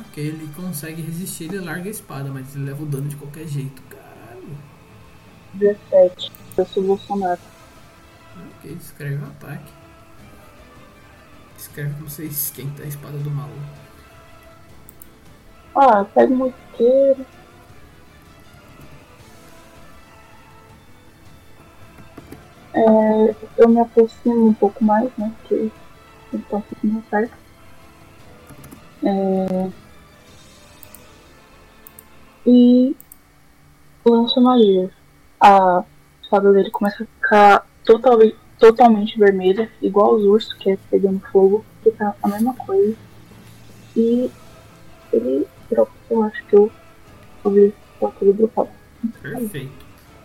Ok, 0.00 0.24
ele 0.24 0.50
consegue 0.54 1.02
resistir, 1.02 1.44
ele 1.44 1.60
larga 1.60 1.88
a 1.88 1.90
espada, 1.90 2.30
mas 2.30 2.54
ele 2.54 2.64
leva 2.64 2.82
o 2.82 2.86
dano 2.86 3.08
de 3.08 3.16
qualquer 3.16 3.46
jeito. 3.46 3.80
Caralho. 3.82 4.58
17. 5.54 6.32
Eu 6.56 6.66
sou 6.66 6.82
Bolsonaro. 6.82 7.40
Ok, 8.58 8.74
descreve 8.74 9.22
o 9.22 9.26
ataque. 9.26 9.72
Descreve 11.56 11.94
como 11.94 12.10
você 12.10 12.24
esquenta 12.24 12.82
a 12.82 12.86
espada 12.86 13.16
do 13.18 13.30
maluco. 13.30 13.60
Ah, 15.74 16.04
pega 16.04 16.32
um 16.32 16.46
isqueiro. 16.46 17.26
É, 22.72 23.34
eu 23.58 23.68
me 23.68 23.80
aproximo 23.80 24.48
um 24.48 24.54
pouco 24.54 24.82
mais, 24.84 25.10
né? 25.16 25.32
Porque 25.40 25.54
ele 25.54 26.44
tá 26.48 26.56
um 26.56 26.60
pouquinho 26.60 27.04
perto. 27.10 27.34
É, 29.02 29.70
e 32.46 32.96
lanço 34.04 34.40
magia. 34.40 34.90
A 35.40 35.84
espada 36.22 36.52
dele 36.52 36.70
começa 36.70 37.02
a 37.02 37.06
ficar 37.06 37.66
totalmente, 37.84 38.36
totalmente 38.58 39.18
vermelha, 39.18 39.70
igual 39.80 40.14
os 40.14 40.24
ursos, 40.24 40.52
que 40.54 40.70
é 40.70 40.78
pegando 40.90 41.20
fogo, 41.32 41.64
fica 41.82 42.14
a 42.22 42.28
mesma 42.28 42.54
coisa. 42.54 42.96
E 43.96 44.30
ele 45.12 45.46
dropa, 45.70 45.92
eu 46.10 46.22
acho 46.22 46.44
que 46.46 46.54
eu 46.54 46.70
ouvi 47.44 47.74
só 47.98 48.08
que 48.10 48.24
ele 48.24 48.32
dropou. 48.34 48.68
Perfeito. 49.22 49.79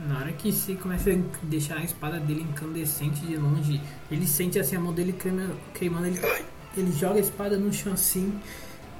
Na 0.08 0.19
hora 0.19 0.32
que 0.34 0.51
você 0.51 0.75
começa 0.75 1.09
a 1.11 1.16
deixar 1.43 1.77
a 1.77 1.84
espada 1.84 2.19
dele 2.19 2.42
incandescente 2.42 3.22
de 3.25 3.38
longe, 3.38 3.82
ele 4.11 4.27
sente 4.27 4.59
assim 4.59 4.75
a 4.75 4.80
mão 4.80 4.93
dele 4.93 5.14
queima- 5.14 5.51
queimando, 5.74 6.06
ele, 6.08 6.22
ele 6.77 6.92
joga 6.92 7.16
a 7.16 7.19
espada 7.19 7.58
no 7.58 7.74
chão 7.74 7.93
assim, 7.93 8.40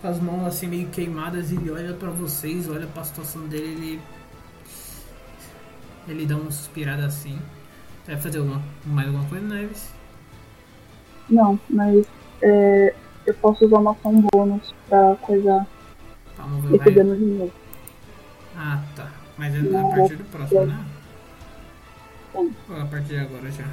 com 0.01 0.08
as 0.08 0.19
mãos 0.19 0.45
assim 0.48 0.67
meio 0.67 0.88
queimadas, 0.90 1.51
ele 1.51 1.69
olha 1.69 1.93
pra 1.93 2.09
vocês, 2.09 2.67
olha 2.67 2.88
pra 2.88 3.03
situação 3.03 3.48
dele, 3.48 3.66
ele. 3.67 4.01
Ele 6.08 6.25
dá 6.25 6.35
uma 6.38 6.51
suspirada 6.51 7.06
assim. 7.06 7.40
Você 8.03 8.11
vai 8.14 8.22
fazer 8.22 8.38
alguma, 8.40 8.61
mais 8.85 9.08
alguma 9.08 9.27
coisa, 9.27 9.45
Neves? 9.48 9.90
Não, 11.30 11.59
mas 11.69 12.06
é, 12.42 12.93
eu 13.25 13.34
posso 13.35 13.66
usar 13.66 13.80
uma 13.80 13.92
ação 13.92 14.24
bônus 14.32 14.74
pra 14.88 15.16
coisar 15.22 15.66
Vamos 16.38 16.64
ver 16.66 16.93
dano 16.93 17.16
de 17.16 17.25
novo. 17.25 17.53
Ah, 18.56 18.84
tá. 18.95 19.11
Mas 19.38 19.56
é 19.56 19.59
a 19.59 19.84
partir 19.88 20.16
do 20.17 20.24
próximo, 20.25 20.66
né? 20.66 20.85
A 22.69 22.85
partir 22.85 23.07
de 23.07 23.17
agora 23.19 23.49
já? 23.51 23.67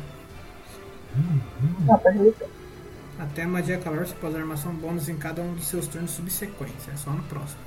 Pra 1.98 2.10
realizar. 2.10 2.46
Até 3.18 3.42
a 3.42 3.48
magia 3.48 3.78
calor 3.78 4.06
você 4.06 4.14
pode 4.14 4.32
usar 4.34 4.42
armação 4.42 4.74
bônus 4.74 5.08
em 5.08 5.16
cada 5.16 5.42
um 5.42 5.54
dos 5.54 5.66
seus 5.66 5.86
turnos 5.86 6.10
subsequentes. 6.12 6.88
É 6.88 6.96
só 6.96 7.10
no 7.10 7.22
próximo. 7.24 7.60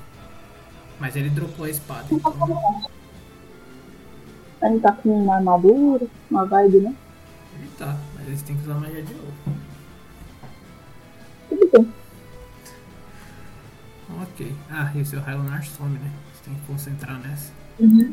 Mas 0.98 1.14
ele 1.16 1.30
dropou 1.30 1.66
a 1.66 1.70
espada. 1.70 2.06
Então 2.10 2.82
Ele 4.62 4.80
tá 4.80 4.92
com 4.92 5.22
uma 5.22 5.36
armadura, 5.36 6.06
uma 6.30 6.44
vibe, 6.46 6.78
né? 6.80 6.94
ele 7.58 7.70
tá. 7.78 7.96
Mas 8.14 8.26
eles 8.26 8.42
têm 8.42 8.56
que 8.56 8.62
usar 8.62 8.74
magia 8.74 9.02
de 9.02 9.14
novo. 9.14 9.32
Tudo 11.48 11.70
bem. 11.72 11.92
Ok. 14.22 14.54
Ah, 14.70 14.90
e 14.94 15.00
o 15.00 15.06
seu 15.06 15.20
raio 15.20 15.38
lunar 15.38 15.64
some, 15.64 15.98
né? 15.98 16.10
Você 16.34 16.44
tem 16.44 16.54
que 16.54 16.66
concentrar 16.66 17.18
nessa. 17.20 17.52
Uhum. 17.78 18.12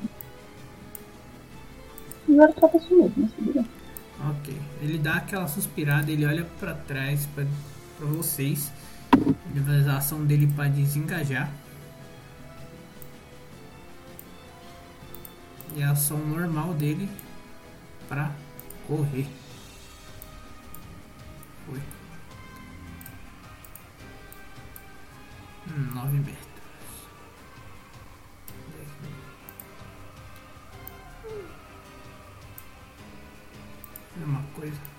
Agora 2.29 2.53
tá 2.53 2.67
mesmo, 2.73 3.13
mas 3.17 3.31
tudo. 3.33 3.65
Ok. 4.29 4.61
Ele 4.81 4.97
dá 4.97 5.15
aquela 5.15 5.47
suspirada, 5.47 6.11
ele 6.11 6.25
olha 6.25 6.45
pra 6.59 6.73
trás 6.73 7.27
pra 7.35 7.45
vocês. 8.05 8.71
Ele 9.51 9.59
usar 9.81 9.93
a 9.93 9.97
ação 9.97 10.25
dele 10.25 10.47
pra 10.47 10.67
desengajar. 10.67 11.51
E 15.75 15.83
a 15.83 15.91
ação 15.91 16.17
normal 16.17 16.73
dele 16.73 17.09
pra 18.07 18.31
correr. 18.87 19.27
Foi. 21.65 21.79
Hum, 25.67 25.95
9 25.95 26.17
metros. 26.17 26.52
É 34.21 34.25
uma 34.25 34.43
coisa. 34.53 34.93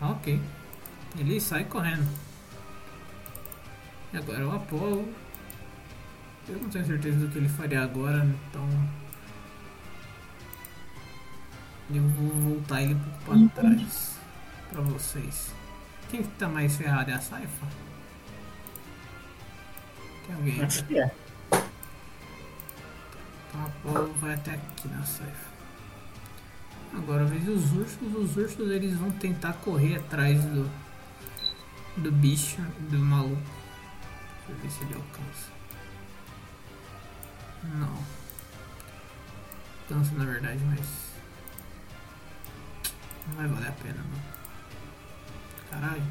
Ok. 0.00 0.40
Ele 1.18 1.40
sai 1.40 1.64
correndo. 1.64 2.08
E 4.12 4.16
agora 4.16 4.46
o 4.46 4.54
Apollo. 4.54 5.12
Eu 6.48 6.58
não 6.58 6.68
tenho 6.70 6.86
certeza 6.86 7.18
do 7.18 7.28
que 7.30 7.38
ele 7.38 7.48
faria 7.48 7.82
agora, 7.82 8.24
então. 8.24 8.66
Eu 11.92 12.02
vou 12.08 12.28
voltar 12.28 12.82
ele 12.82 12.94
um 12.94 12.98
pouco 12.98 13.20
para 13.24 13.34
uhum. 13.34 13.48
trás. 13.48 14.18
Para 14.70 14.80
vocês. 14.80 15.52
Quem 16.08 16.22
que 16.22 16.28
tá 16.30 16.48
mais 16.48 16.76
ferrado 16.76 17.10
é 17.10 17.14
a 17.14 17.20
Saifa? 17.20 17.89
Alguém? 20.34 20.62
Acho 20.62 20.84
que 20.84 20.98
é. 20.98 21.10
A 23.52 23.64
Apolo 23.64 24.12
vai 24.20 24.34
até 24.34 24.52
aqui 24.52 24.88
na 24.88 25.02
Saifa. 25.04 25.50
Agora 26.94 27.24
veja 27.24 27.50
os 27.50 27.72
ursos. 27.72 28.14
Os 28.14 28.36
ursos 28.36 28.70
eles 28.70 28.96
vão 28.96 29.10
tentar 29.10 29.54
correr 29.54 29.96
atrás 29.96 30.42
do. 30.44 30.70
Do 31.96 32.12
bicho, 32.12 32.62
do 32.90 32.98
maluco. 32.98 33.42
Deixa 34.46 34.50
eu 34.50 34.56
ver 34.56 34.70
se 34.70 34.84
ele 34.84 34.94
alcança. 34.94 35.50
Não. 37.64 37.98
Alcança 39.82 40.14
na 40.14 40.24
verdade, 40.24 40.60
mas. 40.64 41.10
Não 43.28 43.34
vai 43.36 43.48
valer 43.48 43.68
a 43.68 43.72
pena 43.72 44.02
não. 44.02 44.30
Caralho. 45.70 46.02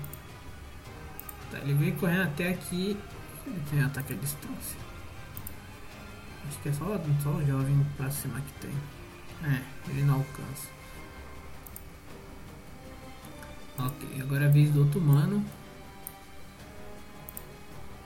Tá, 1.51 1.57
ele 1.59 1.73
veio 1.73 1.95
correndo 1.95 2.23
até 2.23 2.49
aqui. 2.49 2.98
Ele 3.50 3.64
tem 3.69 3.82
ataque 3.82 4.14
à 4.14 4.16
distância. 4.16 4.78
Acho 6.48 6.60
que 6.60 6.69
é 6.69 6.74
só, 6.74 6.86
só 7.24 7.30
o 7.30 7.45
jovem 7.45 7.86
pra 7.98 8.10
cima 8.10 8.40
que 8.42 8.68
tem. 8.68 8.74
É, 9.44 9.61
ele 9.90 10.03
não 10.03 10.16
alcança. 10.16 10.68
Ok, 13.78 14.22
agora 14.22 14.45
é 14.45 14.48
a 14.48 14.52
vez 14.52 14.72
do 14.72 14.82
outro 14.82 15.00
humano. 15.00 15.44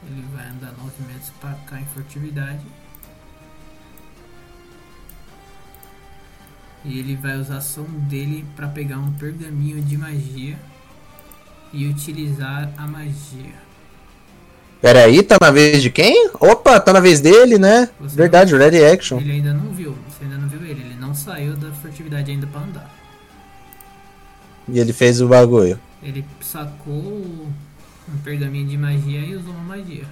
Ele 0.06 0.26
vai 0.34 0.48
andar 0.48 0.72
9 0.74 1.04
metros 1.04 1.30
pra 1.40 1.54
cá 1.66 1.80
em 1.80 1.86
furtividade. 1.86 2.66
E 6.86 7.00
ele 7.00 7.16
vai 7.16 7.38
usar 7.38 7.56
a 7.56 7.58
ação 7.58 7.86
dele 7.86 8.46
para 8.56 8.68
pegar 8.68 8.98
um 8.98 9.14
pergaminho 9.14 9.82
de 9.82 9.98
magia 9.98 10.60
e 11.72 11.88
utilizar 11.88 12.72
a 12.78 12.86
magia. 12.86 13.73
Peraí, 14.84 15.24
tá 15.24 15.38
na 15.40 15.50
vez 15.50 15.82
de 15.82 15.90
quem? 15.90 16.30
Opa, 16.42 16.78
tá 16.78 16.92
na 16.92 17.00
vez 17.00 17.22
dele, 17.22 17.58
né? 17.58 17.88
Você 18.02 18.18
Verdade, 18.18 18.54
Ready 18.54 18.84
Action. 18.84 19.18
Ele 19.18 19.32
ainda 19.32 19.54
não 19.54 19.72
viu, 19.72 19.96
você 20.10 20.26
ainda 20.26 20.36
não 20.36 20.50
viu 20.50 20.60
ele, 20.60 20.82
ele 20.82 20.96
não 21.00 21.16
saiu 21.16 21.56
da 21.56 21.72
furtividade 21.72 22.30
ainda 22.30 22.46
pra 22.48 22.60
andar. 22.60 22.94
E 24.68 24.78
ele 24.78 24.92
fez 24.92 25.22
o 25.22 25.28
bagulho. 25.30 25.80
Ele 26.04 26.26
sacou 26.42 26.94
um 26.94 28.18
pergaminho 28.26 28.68
de 28.68 28.78
magia 28.78 29.22
e 29.22 29.38
usou 29.38 29.54
uma 29.54 29.78
magia. 29.78 30.04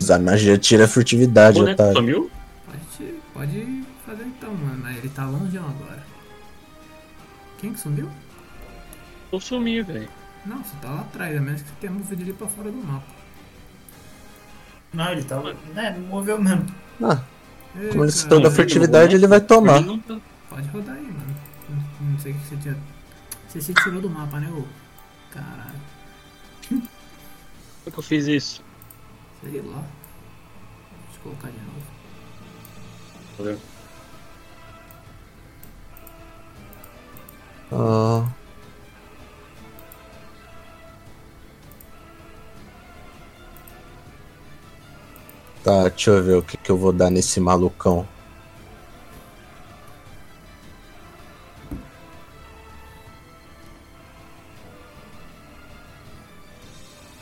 Usar 0.00 0.18
magia 0.18 0.58
tira 0.58 0.86
a 0.86 0.88
furtividade, 0.88 1.62
otário. 1.62 1.94
sumiu? 1.94 2.28
Pode, 2.66 3.14
pode 3.32 3.84
fazer 4.04 4.24
então, 4.24 4.52
mano, 4.52 4.80
mas 4.82 4.96
ele 4.96 5.08
tá 5.10 5.24
longeão 5.24 5.66
agora. 5.66 6.02
Quem 7.60 7.72
que 7.72 7.78
sumiu? 7.78 8.08
Eu 9.30 9.38
sumi, 9.38 9.82
velho. 9.82 10.17
Não, 10.48 10.64
você 10.64 10.74
tá 10.80 10.88
lá 10.88 11.00
atrás, 11.02 11.36
a 11.36 11.40
menos 11.40 11.60
que 11.62 11.68
você 11.68 11.74
tenha 11.80 11.92
movido 11.92 12.22
ele 12.22 12.32
pra 12.32 12.46
fora 12.46 12.70
do 12.72 12.78
mapa. 12.78 13.06
Não, 14.94 15.12
ele 15.12 15.22
tava. 15.22 15.54
É, 15.76 15.90
moveu 15.98 16.40
mesmo. 16.40 16.64
Ah, 17.02 17.20
Ei, 17.76 17.88
como 17.90 18.04
ele 18.04 18.12
citou 18.12 18.40
da 18.40 18.50
furtividade, 18.50 19.14
ele 19.14 19.26
vai 19.26 19.40
tomar. 19.40 19.82
Tá- 19.84 20.18
Pode 20.48 20.68
rodar 20.68 20.94
aí, 20.96 21.02
mano. 21.02 21.36
Não, 21.68 22.06
não 22.12 22.18
sei 22.18 22.32
o 22.32 22.34
que 22.36 22.46
você 22.46 22.56
tinha. 22.56 22.76
Você 23.46 23.60
se 23.60 23.74
tirou 23.74 24.00
do 24.00 24.08
mapa, 24.08 24.40
né, 24.40 24.48
ô? 24.50 24.64
Caralho. 25.30 25.78
Como 26.68 26.82
é 27.86 27.90
que 27.90 27.98
eu 27.98 28.02
fiz 28.02 28.26
isso? 28.26 28.62
Sei 29.42 29.60
lá. 29.60 29.82
Deixa 31.04 31.18
eu 31.18 31.22
colocar 31.22 31.48
de 31.48 31.58
novo. 31.58 31.86
Valeu. 33.38 33.60
Ah. 37.70 38.26
Tá, 45.68 45.86
deixa 45.86 46.12
eu 46.12 46.22
ver 46.24 46.36
o 46.36 46.42
que, 46.42 46.56
que 46.56 46.70
eu 46.70 46.78
vou 46.78 46.94
dar 46.94 47.10
nesse 47.10 47.38
malucão. 47.38 48.08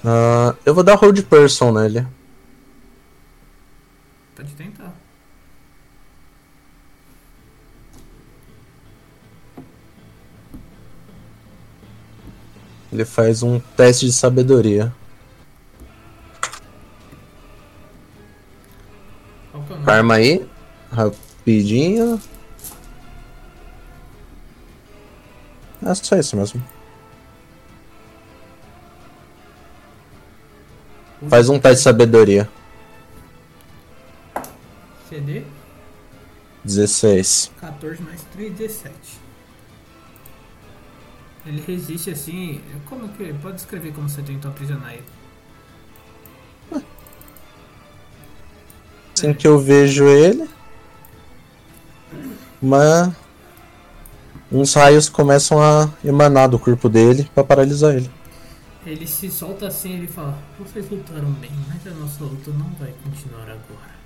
Ah, 0.05 0.55
eu 0.65 0.73
vou 0.73 0.85
dar 0.85 0.95
hold 0.95 1.21
person 1.23 1.73
nele. 1.73 2.07
Pode 4.37 4.55
tentar. 4.55 4.95
Ele 12.93 13.05
faz 13.05 13.43
um 13.43 13.59
teste 13.59 14.07
de 14.07 14.13
sabedoria. 14.13 14.95
Arma 19.97 20.17
aí, 20.17 20.47
rapidinho. 20.93 22.21
É 25.83 25.95
só 25.95 26.17
isso 26.17 26.37
mesmo. 26.37 26.63
Faz 31.31 31.49
um 31.49 31.59
teste 31.59 31.79
de 31.79 31.83
sabedoria. 31.85 32.47
CD 35.09 35.45
16. 36.63 37.53
14 37.59 38.03
mais 38.03 38.23
3, 38.35 38.53
17. 38.53 38.95
Ele 41.47 41.65
resiste 41.67 42.11
assim. 42.11 42.61
Como 42.85 43.09
que. 43.09 43.33
Pode 43.33 43.57
escrever 43.63 43.95
como 43.95 44.11
você 44.11 44.21
tentou 44.21 44.51
aprisionar 44.51 44.93
ele. 44.93 45.05
Assim 49.17 49.33
que 49.33 49.49
eu 49.49 49.59
vejo 49.59 50.05
ele. 50.05 50.47
Uma... 52.61 53.17
Uns 54.53 54.75
raios 54.75 55.09
começam 55.09 55.59
a 55.59 55.91
emanar 56.05 56.51
do 56.51 56.59
corpo 56.59 56.87
dele 56.87 57.29
pra 57.35 57.43
paralisar 57.43 57.97
ele. 57.97 58.11
Ele 58.85 59.07
se 59.07 59.31
solta 59.31 59.69
assim 59.69 59.95
ele 59.95 60.07
fala: 60.07 60.39
Vocês 60.59 60.89
lutaram 60.91 61.33
bem, 61.33 61.51
mas 61.67 61.87
a 61.91 61.97
nossa 61.99 62.23
luta 62.23 62.51
não 62.51 62.71
vai 62.79 62.93
continuar 63.03 63.45
agora. 63.45 63.97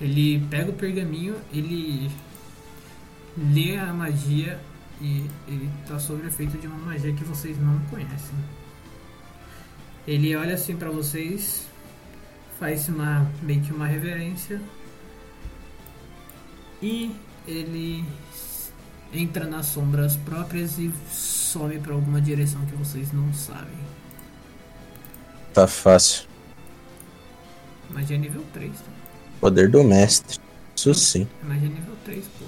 Ele 0.00 0.40
pega 0.48 0.70
o 0.70 0.74
pergaminho, 0.74 1.34
ele 1.52 2.08
lê 3.36 3.76
a 3.76 3.92
magia 3.92 4.60
e 5.00 5.26
ele 5.48 5.68
tá 5.88 5.98
sob 5.98 6.22
o 6.22 6.26
efeito 6.26 6.56
de 6.56 6.68
uma 6.68 6.78
magia 6.78 7.12
que 7.12 7.24
vocês 7.24 7.60
não 7.60 7.80
conhecem. 7.90 8.36
Ele 10.06 10.34
olha 10.36 10.54
assim 10.54 10.76
pra 10.76 10.90
vocês, 10.90 11.66
faz 12.62 12.88
uma 12.88 13.28
meio 13.42 13.60
que 13.60 13.72
uma 13.72 13.88
reverência 13.88 14.62
e 16.80 17.12
ele 17.44 18.04
entra 19.12 19.46
nas 19.46 19.66
sombras 19.66 20.16
próprias 20.18 20.78
e 20.78 20.92
some 21.10 21.76
pra 21.80 21.92
alguma 21.92 22.20
direção 22.20 22.64
que 22.66 22.76
vocês 22.76 23.12
não 23.12 23.34
sabem. 23.34 23.76
Tá 25.52 25.66
fácil. 25.66 26.28
Magia 27.90 28.16
nível 28.16 28.44
3, 28.52 28.70
tá? 28.70 28.92
Poder 29.40 29.68
do 29.68 29.82
mestre. 29.82 30.38
Isso 30.76 30.94
sim. 30.94 31.26
É 31.42 31.44
magia 31.44 31.68
nível 31.68 31.96
3, 32.04 32.24
pô. 32.38 32.44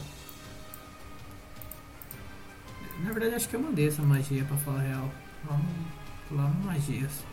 Na 3.02 3.12
verdade, 3.12 3.34
acho 3.34 3.48
que 3.48 3.56
eu 3.56 3.60
mandei 3.60 3.88
essa 3.88 4.02
magia 4.02 4.44
pra 4.44 4.56
falar 4.58 4.78
a 4.78 4.82
real. 4.82 5.10
Lá 5.50 5.58
no, 5.58 6.36
lá 6.36 6.48
Magias. 6.64 7.24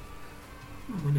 Dá 0.90 0.96
uma 0.96 1.12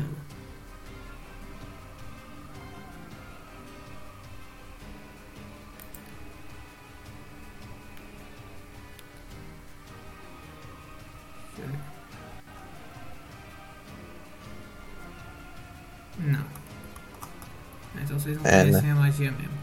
Não. 16.18 16.44
Então 18.02 18.18
vocês 18.18 18.36
não 18.36 18.46
É, 18.46 18.64
conhecem 18.64 18.90
a 18.90 18.94
magia 18.94 19.32
mesmo. 19.32 19.58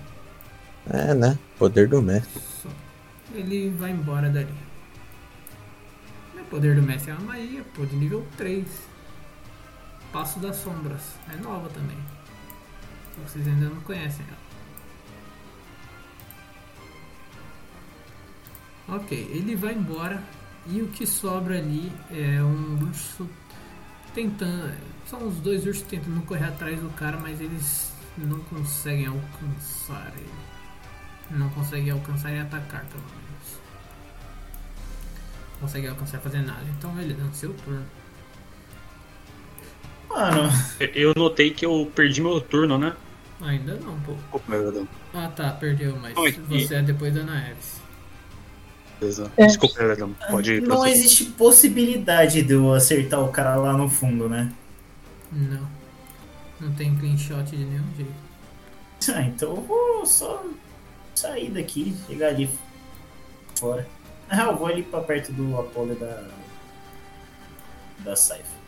É, 0.90 1.14
né? 1.14 1.38
Poder 1.58 1.88
do 1.88 2.01
mestre. 2.01 2.42
Só. 2.42 2.69
Ele 3.34 3.69
vai 3.72 3.92
embora 3.92 4.30
dali. 4.30 4.53
O 6.35 6.43
poder 6.45 6.76
do 6.76 6.82
mestre 6.82 7.11
é 7.11 7.14
uma 7.16 7.34
magia, 7.34 7.64
pô, 7.76 7.85
de 7.85 7.95
nível 7.95 8.26
3. 8.38 8.66
Passo 10.11 10.40
das 10.40 10.58
sombras. 10.58 11.14
É 11.32 11.35
nova 11.38 11.69
também. 11.69 11.98
Vocês 13.26 13.48
ainda 13.48 13.69
não 13.69 13.82
conhecem 13.82 14.26
ela. 14.27 14.50
Ok, 18.98 19.30
ele 19.32 19.56
vai 19.56 19.74
embora 19.74 20.24
E 20.67 20.81
o 20.81 20.88
que 20.88 21.05
sobra 21.07 21.57
ali 21.57 21.91
é 22.11 22.41
um 22.43 22.79
urso 22.88 23.27
tentando. 24.13 24.73
São 25.07 25.27
os 25.27 25.35
dois 25.38 25.65
ursos 25.65 25.83
tentando 25.83 26.21
correr 26.25 26.45
atrás 26.45 26.79
do 26.79 26.89
cara, 26.91 27.17
mas 27.17 27.41
eles 27.41 27.91
não 28.17 28.39
conseguem 28.41 29.07
alcançar 29.07 30.11
ele. 30.17 30.29
Não 31.31 31.49
conseguem 31.49 31.91
alcançar 31.91 32.31
e 32.31 32.39
atacar, 32.39 32.85
pelo 32.85 33.03
menos. 33.03 33.59
Não 35.53 35.59
conseguem 35.61 35.89
alcançar 35.89 36.17
e 36.17 36.21
fazer 36.21 36.41
nada. 36.41 36.63
Então 36.77 36.99
ele 36.99 37.13
é 37.13 37.33
seu 37.33 37.53
turno. 37.53 37.85
Mano, 40.09 40.49
Eu 40.95 41.13
notei 41.15 41.51
que 41.51 41.65
eu 41.65 41.91
perdi 41.95 42.21
meu 42.21 42.41
turno, 42.41 42.77
né? 42.77 42.95
Ainda 43.41 43.75
não, 43.75 43.97
pô. 44.01 44.15
Ah 45.13 45.27
tá, 45.29 45.51
perdeu, 45.51 45.95
mas 45.97 46.17
Oi, 46.17 46.29
e- 46.49 46.65
você 46.65 46.75
é 46.75 46.81
depois 46.81 47.13
da 47.13 47.21
Ana 47.21 47.49
Eves. 47.49 47.53
Beleza. 47.53 47.78
É. 49.38 49.45
Desculpa, 49.45 49.82
Eredon. 49.82 50.11
Pode 50.30 50.53
ir. 50.53 50.61
não 50.61 50.76
prosseguir. 50.76 50.98
existe 50.98 51.26
possibilidade 51.26 52.42
de 52.42 52.53
eu 52.53 52.74
acertar 52.74 53.22
o 53.22 53.30
cara 53.30 53.56
lá 53.56 53.74
no 53.74 53.90
fundo, 53.90 54.28
né? 54.28 54.52
Não. 55.32 55.68
Não 56.60 56.74
tem 56.74 56.95
clean 56.98 57.18
shot 57.18 57.44
de 57.56 57.64
nenhum 57.64 57.95
jeito. 57.95 58.11
Ah, 59.16 59.22
então 59.24 59.56
eu 59.56 59.61
vou 59.61 60.06
só 60.06 60.44
sair 61.16 61.50
daqui, 61.52 61.95
chegar 62.06 62.28
ali 62.28 62.50
fora. 63.58 63.88
Ah, 64.30 64.44
eu 64.44 64.58
vou 64.58 64.68
ali 64.68 64.84
pra 64.84 65.00
perto 65.02 65.32
do 65.32 65.58
Apollo 65.58 65.95
da. 65.95 66.28
da 68.00 68.16
Saifa. 68.16 68.60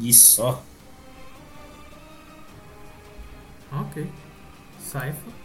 E 0.00 0.12
só. 0.14 0.62
Ok. 3.70 4.10
Saifa. 4.80 5.37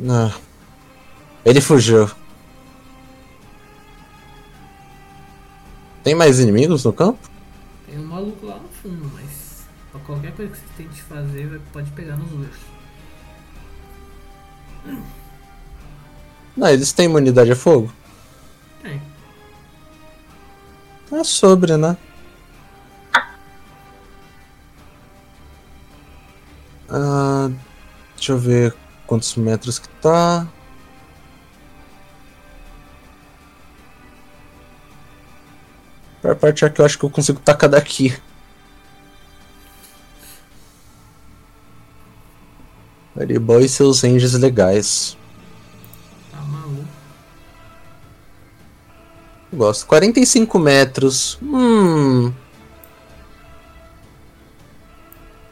Não. 0.00 0.32
Ele 1.44 1.60
fugiu. 1.60 2.10
Tem 6.02 6.14
mais 6.14 6.40
inimigos 6.40 6.84
no 6.84 6.92
campo? 6.92 7.18
Tem 7.86 7.98
um 7.98 8.06
maluco 8.06 8.46
lá 8.46 8.56
no 8.56 8.68
fundo, 8.68 9.10
mas 9.12 9.66
qualquer 10.06 10.32
coisa 10.32 10.52
que 10.52 10.58
você 10.58 10.64
tente 10.78 11.02
fazer, 11.02 11.60
pode 11.72 11.90
pegar 11.90 12.16
nos 12.16 12.32
ursos. 12.32 12.70
Não, 16.56 16.68
eles 16.68 16.92
têm 16.92 17.04
imunidade 17.04 17.52
a 17.52 17.56
fogo? 17.56 17.92
Tem. 18.82 19.00
É 21.12 21.24
sobre, 21.24 21.76
né? 21.76 21.96
Ah, 26.88 27.50
deixa 28.16 28.32
eu 28.32 28.38
ver 28.38 28.79
quantos 29.10 29.34
metros 29.34 29.80
que 29.80 29.88
tá. 30.00 30.46
A 36.22 36.34
parte 36.36 36.70
que 36.70 36.80
eu 36.80 36.84
acho 36.84 36.96
que 36.96 37.04
eu 37.04 37.10
consigo 37.10 37.40
tacar 37.40 37.68
daqui. 37.68 38.16
Fireball 43.18 43.60
e 43.60 43.68
seus 43.68 44.00
ranges 44.02 44.34
legais. 44.34 45.16
Tá 46.30 46.40
maluco. 46.42 46.86
Gosto. 49.52 49.86
45 49.88 50.56
metros. 50.60 51.36
Hum. 51.42 52.32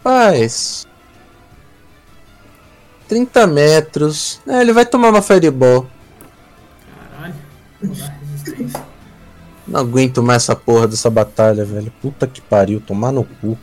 Paz. 0.00 0.86
30 3.08 3.46
metros. 3.46 4.40
É, 4.46 4.60
ele 4.60 4.72
vai 4.72 4.84
tomar 4.84 5.08
uma 5.08 5.22
Fireball. 5.22 5.88
Caralho. 7.10 7.34
Vou 7.82 7.94
dar 7.94 8.18
resistência. 8.20 8.86
Não 9.66 9.80
aguento 9.80 10.22
mais 10.22 10.44
essa 10.44 10.54
porra 10.56 10.86
dessa 10.88 11.10
batalha, 11.10 11.64
velho. 11.64 11.92
Puta 12.02 12.26
que 12.26 12.40
pariu, 12.40 12.80
tomar 12.80 13.12
no 13.12 13.24
cu. 13.24 13.58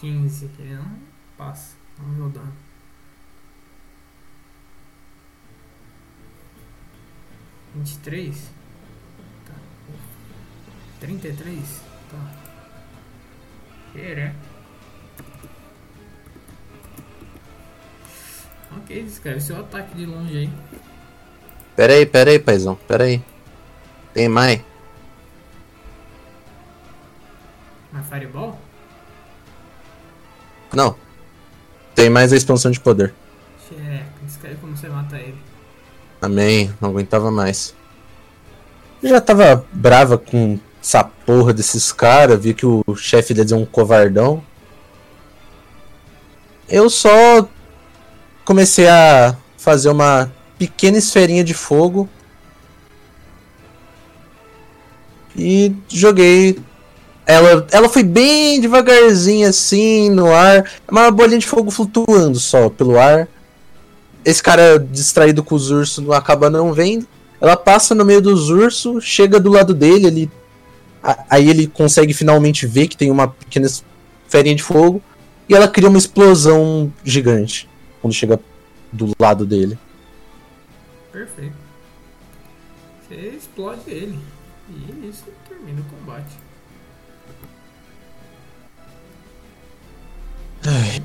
15. 0.00 0.48
Que 0.48 0.62
não 0.62 0.98
passa. 1.36 1.74
Vamos 1.98 2.18
rodando. 2.18 2.52
Vinte 7.74 7.92
e 7.92 7.98
três? 7.98 8.50
Tá. 9.46 9.54
Trinta 10.98 11.28
e 11.28 11.32
três? 11.34 11.80
Tá. 12.10 12.18
Querer. 13.92 14.34
Ok, 18.76 19.02
descreve 19.02 19.40
seu 19.40 19.58
ataque 19.58 19.94
de 19.94 20.06
longe 20.06 20.36
aí. 20.36 20.50
Pera 21.76 21.94
aí, 21.94 22.06
pera 22.06 22.30
aí, 22.30 22.38
paizão. 22.38 22.76
Pera 22.86 23.04
aí. 23.04 23.22
Tem 24.12 24.28
mais? 24.28 24.60
Uma 27.92 28.02
Fireball? 28.02 28.58
Não. 30.72 30.96
Tem 31.94 32.08
mais 32.08 32.32
a 32.32 32.36
expansão 32.36 32.70
de 32.70 32.78
poder. 32.78 33.12
Xereca, 33.68 34.06
descreve 34.22 34.56
como 34.56 34.76
você 34.76 34.88
mata 34.88 35.16
ele. 35.16 35.38
Amém, 36.22 36.72
não 36.80 36.90
aguentava 36.90 37.30
mais. 37.30 37.74
Eu 39.02 39.08
já 39.08 39.20
tava 39.20 39.66
brava 39.72 40.18
com 40.18 40.58
essa 40.80 41.02
porra 41.02 41.52
desses 41.52 41.92
caras, 41.92 42.40
vi 42.40 42.54
que 42.54 42.66
o 42.66 42.84
chefe 42.94 43.34
deles 43.34 43.52
é 43.52 43.56
um 43.56 43.64
covardão. 43.64 44.42
Eu 46.68 46.88
só 46.88 47.48
comecei 48.50 48.88
a 48.88 49.36
fazer 49.56 49.90
uma 49.90 50.28
pequena 50.58 50.98
esferinha 50.98 51.44
de 51.44 51.54
fogo. 51.54 52.08
E 55.36 55.72
joguei. 55.88 56.58
Ela, 57.24 57.64
ela 57.70 57.88
foi 57.88 58.02
bem 58.02 58.60
devagarzinho 58.60 59.48
assim 59.48 60.10
no 60.10 60.32
ar, 60.32 60.68
uma 60.90 61.12
bolinha 61.12 61.38
de 61.38 61.46
fogo 61.46 61.70
flutuando 61.70 62.40
só 62.40 62.68
pelo 62.68 62.98
ar. 62.98 63.28
Esse 64.24 64.42
cara 64.42 64.80
distraído 64.80 65.44
com 65.44 65.54
os 65.54 65.70
ursos 65.70 66.04
não 66.04 66.12
acaba 66.12 66.50
não 66.50 66.72
vendo. 66.72 67.06
Ela 67.40 67.56
passa 67.56 67.94
no 67.94 68.04
meio 68.04 68.20
dos 68.20 68.50
ursos, 68.50 69.04
chega 69.04 69.38
do 69.38 69.48
lado 69.48 69.72
dele, 69.72 70.08
ele 70.08 70.30
aí 71.30 71.48
ele 71.48 71.68
consegue 71.68 72.12
finalmente 72.12 72.66
ver 72.66 72.88
que 72.88 72.96
tem 72.96 73.12
uma 73.12 73.28
pequena 73.28 73.68
esferinha 73.68 74.56
de 74.56 74.62
fogo. 74.64 75.00
E 75.48 75.54
ela 75.54 75.68
cria 75.68 75.88
uma 75.88 75.98
explosão 75.98 76.92
gigante 77.04 77.69
quando 78.00 78.14
chega 78.14 78.40
do 78.92 79.12
lado 79.18 79.44
dele. 79.46 79.78
Perfeito. 81.12 81.56
Você 83.02 83.14
explode 83.14 83.90
ele. 83.90 84.18
E 84.68 85.08
isso 85.08 85.24
termina 85.48 85.80
o 85.80 85.84
combate. 85.84 86.36
Ai, 90.66 91.02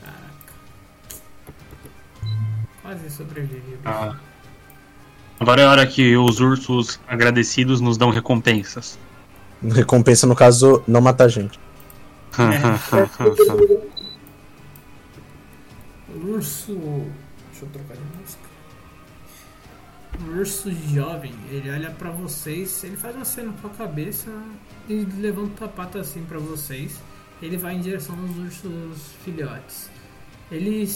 Caraca. 0.00 0.52
Quase 2.80 3.10
sobrevivi. 3.10 3.78
Ah. 3.84 4.16
Agora 5.38 5.60
é 5.60 5.64
a 5.66 5.70
hora 5.70 5.86
que 5.86 6.16
os 6.16 6.40
ursos 6.40 6.98
agradecidos 7.06 7.80
nos 7.80 7.98
dão 7.98 8.10
recompensas. 8.10 8.98
Recompensa 9.70 10.26
no 10.26 10.34
caso 10.34 10.82
não 10.86 11.00
matar 11.00 11.28
gente. 11.28 11.58
Urso. 16.24 16.72
Deixa 17.50 17.64
eu 17.64 17.68
trocar 17.68 17.96
de 17.96 18.02
música. 18.18 18.44
O 20.20 20.38
urso 20.38 20.70
jovem, 20.94 21.34
ele 21.50 21.70
olha 21.70 21.90
pra 21.90 22.10
vocês, 22.10 22.84
ele 22.84 22.96
faz 22.96 23.16
uma 23.16 23.24
cena 23.24 23.52
com 23.60 23.66
a 23.66 23.70
cabeça 23.70 24.30
e 24.88 25.04
levanta 25.18 25.64
a 25.64 25.68
pata 25.68 26.00
assim 26.00 26.24
pra 26.24 26.38
vocês. 26.38 27.00
Ele 27.42 27.56
vai 27.56 27.74
em 27.74 27.80
direção 27.80 28.16
aos 28.16 28.36
ursos 28.36 29.12
filhotes. 29.24 29.90
Ele, 30.52 30.88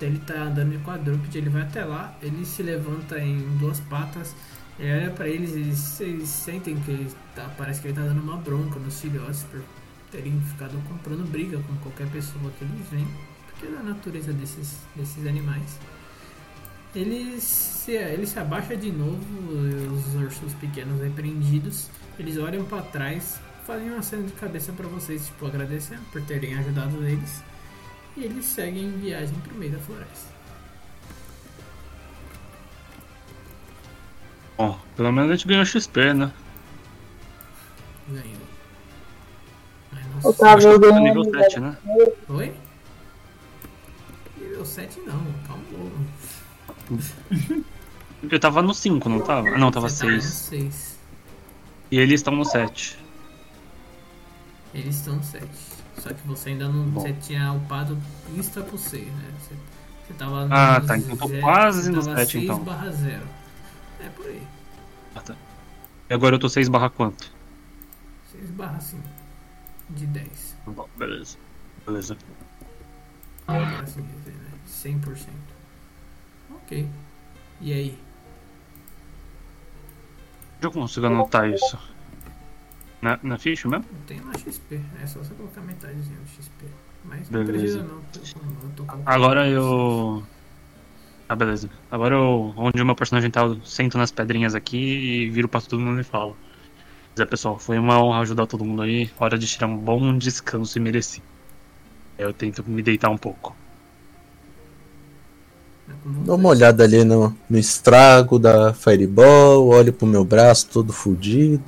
ele 0.00 0.18
tá 0.18 0.42
andando 0.42 0.74
em 0.74 0.80
quadrúpede, 0.80 1.38
ele 1.38 1.48
vai 1.48 1.62
até 1.62 1.82
lá, 1.84 2.14
ele 2.22 2.44
se 2.44 2.62
levanta 2.62 3.18
em 3.18 3.38
duas 3.58 3.80
patas, 3.80 4.34
ele 4.78 4.92
olha 4.92 5.10
pra 5.10 5.28
eles, 5.28 5.52
eles, 5.52 6.00
eles 6.00 6.28
sentem 6.28 6.76
que 6.80 6.90
ele 6.90 7.10
tá, 7.34 7.52
parece 7.56 7.80
que 7.80 7.88
ele 7.88 7.94
tá 7.94 8.02
dando 8.02 8.20
uma 8.20 8.36
bronca 8.36 8.78
nos 8.78 9.00
filhotes 9.00 9.44
por 9.44 9.62
terem 10.10 10.40
ficado 10.42 10.72
comprando 10.88 11.28
briga 11.30 11.58
com 11.58 11.76
qualquer 11.76 12.08
pessoa 12.08 12.50
que 12.58 12.64
eles 12.64 12.88
veem 12.90 13.06
porque 13.58 13.66
é 13.66 13.70
da 13.76 13.82
natureza 13.82 14.32
desses, 14.32 14.78
desses 14.94 15.26
animais. 15.26 15.78
Ele 16.94 17.40
se, 17.40 17.92
ele 17.92 18.26
se 18.26 18.38
abaixa 18.38 18.76
de 18.76 18.90
novo, 18.90 19.20
os 19.92 20.14
ursos 20.14 20.54
pequenos 20.54 21.00
repreendidos. 21.00 21.88
Eles 22.18 22.38
olham 22.38 22.64
para 22.64 22.82
trás, 22.82 23.38
fazem 23.66 23.90
uma 23.90 24.02
cena 24.02 24.22
de 24.22 24.32
cabeça 24.32 24.72
para 24.72 24.86
vocês, 24.86 25.26
tipo, 25.26 25.46
agradecendo 25.46 26.02
por 26.12 26.22
terem 26.22 26.56
ajudado 26.58 27.04
eles. 27.04 27.42
E 28.16 28.24
eles 28.24 28.44
seguem 28.46 28.84
em 28.84 28.98
viagem 28.98 29.34
pro 29.40 29.54
meio 29.54 29.72
da 29.72 29.78
floresta. 29.78 30.37
Bom, 34.58 34.76
pelo 34.96 35.12
menos 35.12 35.30
a 35.30 35.36
gente 35.36 35.46
ganhou 35.46 35.64
XP, 35.64 36.12
né? 36.14 36.32
Ganhou. 38.08 38.48
Não 39.92 40.30
Otávio, 40.30 40.72
eu 40.72 40.80
ganhei 40.80 41.00
Nível 41.00 41.24
7, 41.24 41.60
né? 41.60 41.76
Oi? 42.28 42.54
Nível 44.36 44.64
7 44.66 45.00
não, 45.06 45.24
calma. 45.46 45.62
Eu 48.30 48.40
tava 48.40 48.60
no 48.62 48.74
5, 48.74 49.08
não 49.08 49.20
tava? 49.20 49.48
Ah, 49.48 49.58
não, 49.58 49.70
tava 49.70 49.88
Você 49.88 50.04
tá 50.04 50.12
no 50.12 50.20
6. 50.20 50.34
6. 50.34 50.98
E 51.92 51.98
eles 52.00 52.18
estão 52.18 52.34
no 52.34 52.44
7. 52.44 52.98
Eles 54.74 54.96
estão 54.96 55.14
no 55.14 55.22
7. 55.22 55.46
Só 55.98 56.08
que 56.08 56.26
você 56.26 56.50
ainda 56.50 56.68
não. 56.68 56.84
Bom. 56.86 57.00
Você 57.00 57.12
tinha 57.12 57.52
upado 57.52 57.96
pista 58.26 58.60
pro 58.60 58.76
6, 58.76 59.06
né? 59.06 59.30
Você, 59.38 59.54
você 60.06 60.14
tava 60.14 60.46
no. 60.46 60.52
Ah, 60.52 60.80
tá, 60.80 60.98
então 60.98 61.16
tô 61.16 61.28
quase 61.40 61.90
no 61.92 62.02
tava 62.02 62.16
7, 62.16 62.32
6 62.32 62.44
então. 62.44 62.58
barra 62.64 62.90
0. 62.90 63.22
É 64.00 64.08
por 64.10 64.26
aí. 64.26 64.46
Ah, 65.14 65.20
tá. 65.20 65.36
E 66.08 66.14
agora 66.14 66.36
eu 66.36 66.38
tô 66.38 66.48
6 66.48 66.68
barra 66.68 66.88
quanto? 66.90 67.32
6 68.32 68.50
barra 68.50 68.80
5. 68.80 69.02
De 69.90 70.06
10. 70.06 70.56
Bom, 70.66 70.88
beleza. 70.96 71.36
Beleza. 71.86 72.16
Por 73.46 73.56
assim 73.56 74.02
dizer, 74.02 74.34
né? 74.34 74.50
100%. 74.68 75.28
Ok. 76.54 76.88
E 77.60 77.72
aí? 77.72 77.98
Onde 80.58 80.66
eu 80.66 80.72
consigo 80.72 81.06
anotar 81.06 81.48
isso? 81.48 81.78
Na, 83.00 83.18
na 83.22 83.38
ficha 83.38 83.68
mesmo? 83.68 83.86
Tem 84.06 84.20
lá 84.20 84.32
XP. 84.36 84.80
É 85.02 85.06
só 85.06 85.20
você 85.20 85.32
colocar 85.34 85.60
metadezinha 85.62 86.18
do 86.18 86.28
XP. 86.28 86.66
Mas 87.04 87.28
Beleza. 87.28 87.82
não 87.82 88.00
precisa 88.02 88.36
não. 88.36 88.70
porque 88.72 88.92
eu 88.92 89.02
Agora 89.06 89.48
eu. 89.48 90.22
Ah, 91.28 91.36
beleza. 91.36 91.68
Agora 91.90 92.14
eu, 92.14 92.54
onde 92.56 92.80
o 92.80 92.86
meu 92.86 92.94
personagem 92.94 93.30
tá, 93.30 93.42
eu 93.42 93.60
sento 93.62 93.98
nas 93.98 94.10
pedrinhas 94.10 94.54
aqui 94.54 94.78
e 94.78 95.28
viro 95.28 95.46
pra 95.46 95.60
todo 95.60 95.78
mundo 95.78 96.00
e 96.00 96.04
falo. 96.04 96.34
Mas 97.10 97.20
é, 97.20 97.26
pessoal, 97.26 97.58
foi 97.58 97.78
uma 97.78 98.02
honra 98.02 98.20
ajudar 98.20 98.46
todo 98.46 98.64
mundo 98.64 98.80
aí. 98.80 99.10
Hora 99.20 99.36
de 99.36 99.46
tirar 99.46 99.66
um 99.66 99.76
bom 99.76 100.16
descanso 100.16 100.78
e 100.78 100.80
mereci. 100.80 101.22
Eu 102.18 102.32
tento 102.32 102.64
me 102.66 102.82
deitar 102.82 103.10
um 103.10 103.18
pouco. 103.18 103.54
É. 105.86 105.92
Dá 106.24 106.34
uma 106.34 106.48
olhada 106.48 106.82
ali 106.82 107.04
no, 107.04 107.36
no 107.48 107.58
estrago 107.58 108.38
da 108.38 108.72
Fireball, 108.72 109.66
olho 109.68 109.92
pro 109.92 110.06
meu 110.06 110.24
braço 110.24 110.68
todo 110.72 110.94
fudido. 110.94 111.62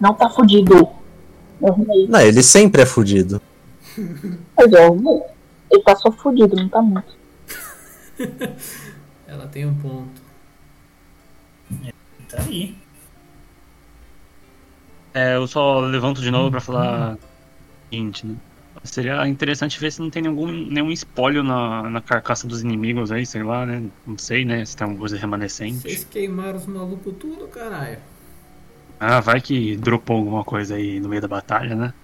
Não 0.00 0.14
tá 0.14 0.30
fudido. 0.30 0.88
Não, 2.08 2.20
ele 2.20 2.42
sempre 2.42 2.82
é 2.82 2.86
fudido. 2.86 3.40
Mas 4.56 4.72
eu 4.72 4.82
arrumei. 4.84 5.22
Ele 5.70 5.82
tá 5.82 5.96
só 5.96 6.12
fudido, 6.12 6.54
não 6.54 6.68
tá 6.68 6.80
muito. 6.80 7.23
Ela 9.26 9.46
tem 9.46 9.66
um 9.66 9.74
ponto. 9.74 10.22
Tá 12.28 12.42
aí. 12.42 12.76
É, 15.12 15.36
eu 15.36 15.46
só 15.46 15.80
levanto 15.80 16.20
de 16.20 16.30
novo 16.30 16.50
pra 16.50 16.60
falar. 16.60 17.16
Seguinte, 17.90 18.26
né? 18.26 18.36
Seria 18.82 19.26
interessante 19.26 19.80
ver 19.80 19.90
se 19.92 20.00
não 20.00 20.10
tem 20.10 20.22
nenhum, 20.22 20.46
nenhum 20.46 20.90
espólio 20.90 21.42
na, 21.42 21.88
na 21.88 22.00
carcaça 22.00 22.46
dos 22.46 22.60
inimigos 22.60 23.10
aí, 23.10 23.24
sei 23.24 23.42
lá, 23.42 23.64
né? 23.64 23.82
Não 24.06 24.18
sei, 24.18 24.44
né? 24.44 24.64
Se 24.64 24.76
tem 24.76 24.84
alguma 24.84 25.00
coisa 25.00 25.16
remanescente. 25.16 25.80
Vocês 25.80 26.04
queimaram 26.04 26.58
os 26.58 26.66
malucos 26.66 27.14
tudo, 27.18 27.46
caralho. 27.48 27.98
Ah, 29.00 29.20
vai 29.20 29.40
que 29.40 29.76
dropou 29.76 30.16
alguma 30.18 30.44
coisa 30.44 30.74
aí 30.74 31.00
no 31.00 31.08
meio 31.08 31.22
da 31.22 31.28
batalha, 31.28 31.74
né? 31.74 31.94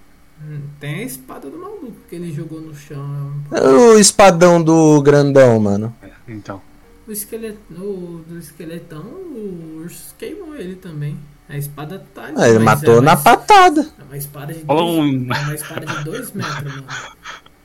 Hum, 0.43 0.61
Tem 0.79 0.95
a 0.95 1.03
espada 1.03 1.49
do 1.49 1.57
maluco 1.57 1.93
que 2.09 2.15
ele 2.15 2.31
jogou 2.33 2.61
no 2.61 2.73
chão. 2.73 3.33
O 3.51 3.97
espadão 3.99 4.63
do 4.63 5.01
grandão, 5.01 5.59
mano. 5.59 5.95
Então. 6.31 6.61
O 7.07 7.11
esqueleto, 7.11 7.57
o, 7.73 8.23
do 8.27 8.37
esqueletão, 8.37 9.01
o 9.01 9.81
urso 9.83 10.13
queimou 10.17 10.55
ele 10.55 10.75
também. 10.75 11.17
A 11.49 11.57
espada 11.57 12.05
tá 12.13 12.25
ali. 12.25 12.35
Ah, 12.37 12.47
ele 12.47 12.59
matou 12.59 12.97
é 12.99 13.01
na 13.01 13.13
uma, 13.13 13.17
patada. 13.21 13.81
É 13.99 14.03
uma 14.03 14.17
espada 14.17 14.53
de 14.53 14.63
Rola 14.63 14.81
dois, 14.81 14.97
um- 14.99 15.33
é 15.33 15.39
uma 15.39 15.55
espada 15.55 15.85
de 15.85 16.03
dois 16.03 16.31
metros, 16.31 16.75
mano. 16.75 16.85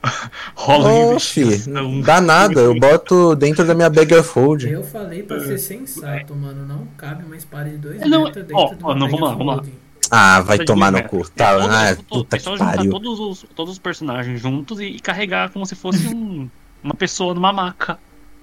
Rola 0.54 0.88
um 0.92 1.18
fi, 1.20 1.40
investigação. 1.42 2.00
dá 2.00 2.20
nada, 2.20 2.60
eu 2.60 2.78
boto 2.78 3.34
dentro 3.36 3.64
da 3.66 3.74
minha 3.74 3.90
bag 3.90 4.14
of 4.14 4.30
hold. 4.38 4.62
Eu 4.64 4.82
falei 4.84 5.22
pra 5.22 5.40
ser 5.40 5.58
sensato, 5.58 6.34
mano. 6.34 6.66
Não 6.66 6.86
cabe 6.96 7.24
uma 7.24 7.36
espada 7.36 7.68
de 7.70 7.76
dois 7.76 8.00
É, 8.00 8.06
não, 8.06 8.24
metros 8.24 8.44
dentro 8.46 8.56
ó, 8.56 8.74
ó, 8.82 8.92
uma 8.92 8.94
não, 8.94 9.06
bag 9.08 9.12
vamos 9.12 9.20
lá, 9.20 9.28
of 9.34 9.38
vamos 9.44 9.56
lá. 9.56 9.62
Ah, 10.10 10.40
vai 10.40 10.58
tomar 10.64 10.92
no 10.92 11.02
cu. 11.04 11.28
Tá, 11.30 11.50
É, 11.52 11.56
ah, 11.92 11.96
todos- 11.96 12.04
puta 12.24 12.36
é 12.36 12.38
que 12.38 12.44
só 12.44 12.56
juntar 12.56 12.76
pariu. 12.76 12.90
todos 12.92 13.18
os, 13.20 13.46
todos 13.54 13.72
os 13.72 13.78
personagens 13.78 14.40
juntos 14.40 14.78
e, 14.80 14.84
e 14.84 15.00
carregar 15.00 15.50
como 15.50 15.66
se 15.66 15.74
fosse 15.74 16.06
um- 16.08 16.48
uma 16.82 16.94
pessoa 16.94 17.34
numa 17.34 17.52
maca. 17.52 17.98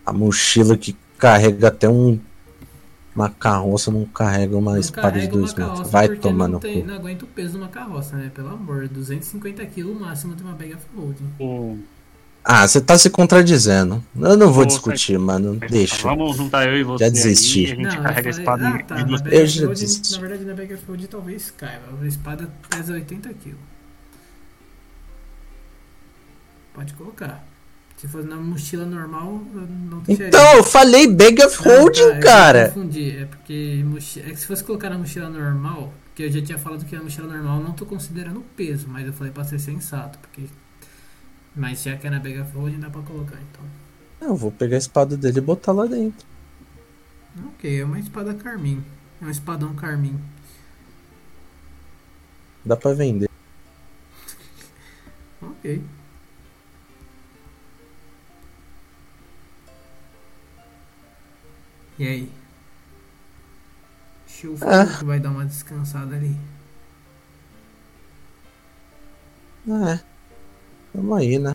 A 0.06 0.12
mochila 0.14 0.78
que 0.78 0.96
carrega 1.18 1.68
até 1.70 1.88
um. 1.90 2.20
Uma 3.16 3.30
carroça 3.30 3.92
não 3.92 4.06
carrega 4.06 4.58
uma 4.58 4.72
Não 4.72 4.80
espada 4.80 5.12
de 5.20 5.28
carrega 5.28 5.34
uma 5.36 5.40
dois 5.42 5.54
metros. 5.54 5.74
carroça 5.78 5.92
Vai 5.92 6.10
tomar 6.16 6.48
não, 6.48 6.54
no 6.56 6.60
tem, 6.60 6.82
cu. 6.82 6.88
não 6.88 6.96
aguenta 6.96 7.26
o 7.26 7.28
peso 7.28 7.52
de 7.52 7.58
uma 7.58 7.68
carroça, 7.68 8.16
né? 8.18 8.32
Pelo 8.34 8.50
amor, 8.50 8.88
250 8.88 9.64
kg 9.68 9.84
o 9.84 10.00
máximo 10.00 10.34
de 10.36 10.42
uma 10.42 10.54
bag 10.54 10.74
of 10.74 10.84
holding. 10.96 11.30
O- 11.40 11.78
Ah, 12.44 12.68
você 12.68 12.82
tá 12.82 12.98
se 12.98 13.10
contradizendo. 13.12 14.04
Eu 14.20 14.36
não 14.36 14.52
vou 14.52 14.66
discutir, 14.66 15.18
mano. 15.20 15.56
Deixa. 15.70 16.02
Vamos 16.02 16.36
juntar 16.36 16.68
eu 16.68 16.76
e 16.78 16.84
você. 16.84 17.04
Já 17.06 17.10
desisti. 17.12 17.60
aí, 17.60 17.66
a 17.66 17.76
gente 17.76 17.84
Não, 17.84 17.94
eu 17.96 18.02
carrega 18.02 18.30
a 18.30 18.34
falei- 18.34 18.40
espada 18.40 18.68
ah, 18.68 18.84
tá, 18.84 18.96
na 19.06 19.18
Eu 19.30 19.46
já 19.48 19.68
desisti. 19.68 20.12
na 20.14 20.20
verdade 20.20 20.44
na 20.46 20.54
bag 20.56 20.74
of 20.74 20.84
holding 20.86 21.06
talvez 21.06 21.52
caiba. 21.56 21.84
A 22.02 22.06
espada 22.08 22.50
pesa 22.70 22.94
80 22.94 23.30
kg. 23.30 23.54
Pode 26.74 26.94
colocar. 26.96 27.46
Se 28.04 28.10
fosse 28.10 28.28
na 28.28 28.36
mochila 28.36 28.86
normal, 28.86 29.42
eu 29.54 29.62
não 29.62 30.00
deixaria. 30.00 30.28
Então, 30.28 30.56
eu 30.58 30.64
falei 30.66 31.08
bag 31.08 31.42
of 31.42 31.66
Não, 31.66 31.74
holding, 31.80 32.02
tá, 32.10 32.16
eu 32.18 32.22
cara. 32.22 32.68
confundi. 32.68 33.12
É 33.18 33.24
porque 33.26 33.82
mochi- 33.86 34.20
é 34.20 34.24
que 34.24 34.36
se 34.36 34.46
fosse 34.46 34.62
colocar 34.62 34.90
na 34.90 34.98
mochila 34.98 35.30
normal, 35.30 35.94
que 36.14 36.24
eu 36.24 36.30
já 36.30 36.42
tinha 36.42 36.58
falado 36.60 36.84
que 36.84 36.94
na 36.98 37.02
mochila 37.02 37.34
normal 37.34 37.60
eu 37.60 37.64
não 37.64 37.72
tô 37.72 37.86
considerando 37.86 38.42
o 38.42 38.46
peso, 38.58 38.90
mas 38.90 39.08
eu 39.08 39.14
falei 39.14 39.32
pra 39.32 39.46
ser 39.46 39.58
sensato, 39.58 40.20
porque. 40.20 40.48
Mas 41.56 41.82
já 41.82 41.96
que 41.96 42.06
é 42.06 42.10
na 42.10 42.20
bag 42.20 42.42
of 42.42 42.52
holding 42.54 42.82
dá 42.82 42.90
pra 42.90 43.02
colocar 43.04 43.38
então. 43.38 43.64
Eu 44.20 44.36
vou 44.36 44.52
pegar 44.52 44.76
a 44.76 44.80
espada 44.80 45.16
dele 45.16 45.38
e 45.38 45.42
botar 45.42 45.72
lá 45.72 45.86
dentro. 45.86 46.28
Ok, 47.56 47.80
é 47.80 47.86
uma 47.86 48.00
espada 48.00 48.34
carmim. 48.34 48.84
É 49.22 49.26
um 49.26 49.30
espadão 49.30 49.74
carmim. 49.76 50.20
Dá 52.66 52.76
pra 52.76 52.92
vender. 52.94 53.30
Ok. 55.42 55.82
E 62.00 62.08
aí? 62.08 62.30
Chufa 64.28 64.66
Ah. 64.82 64.86
que 64.98 65.06
vai 65.06 65.20
dar 65.20 65.30
uma 65.30 65.46
descansada 65.46 66.16
ali. 66.16 66.36
Ah, 69.70 69.92
é. 69.92 70.00
Tamo 70.94 71.16
aí, 71.16 71.40
né? 71.40 71.54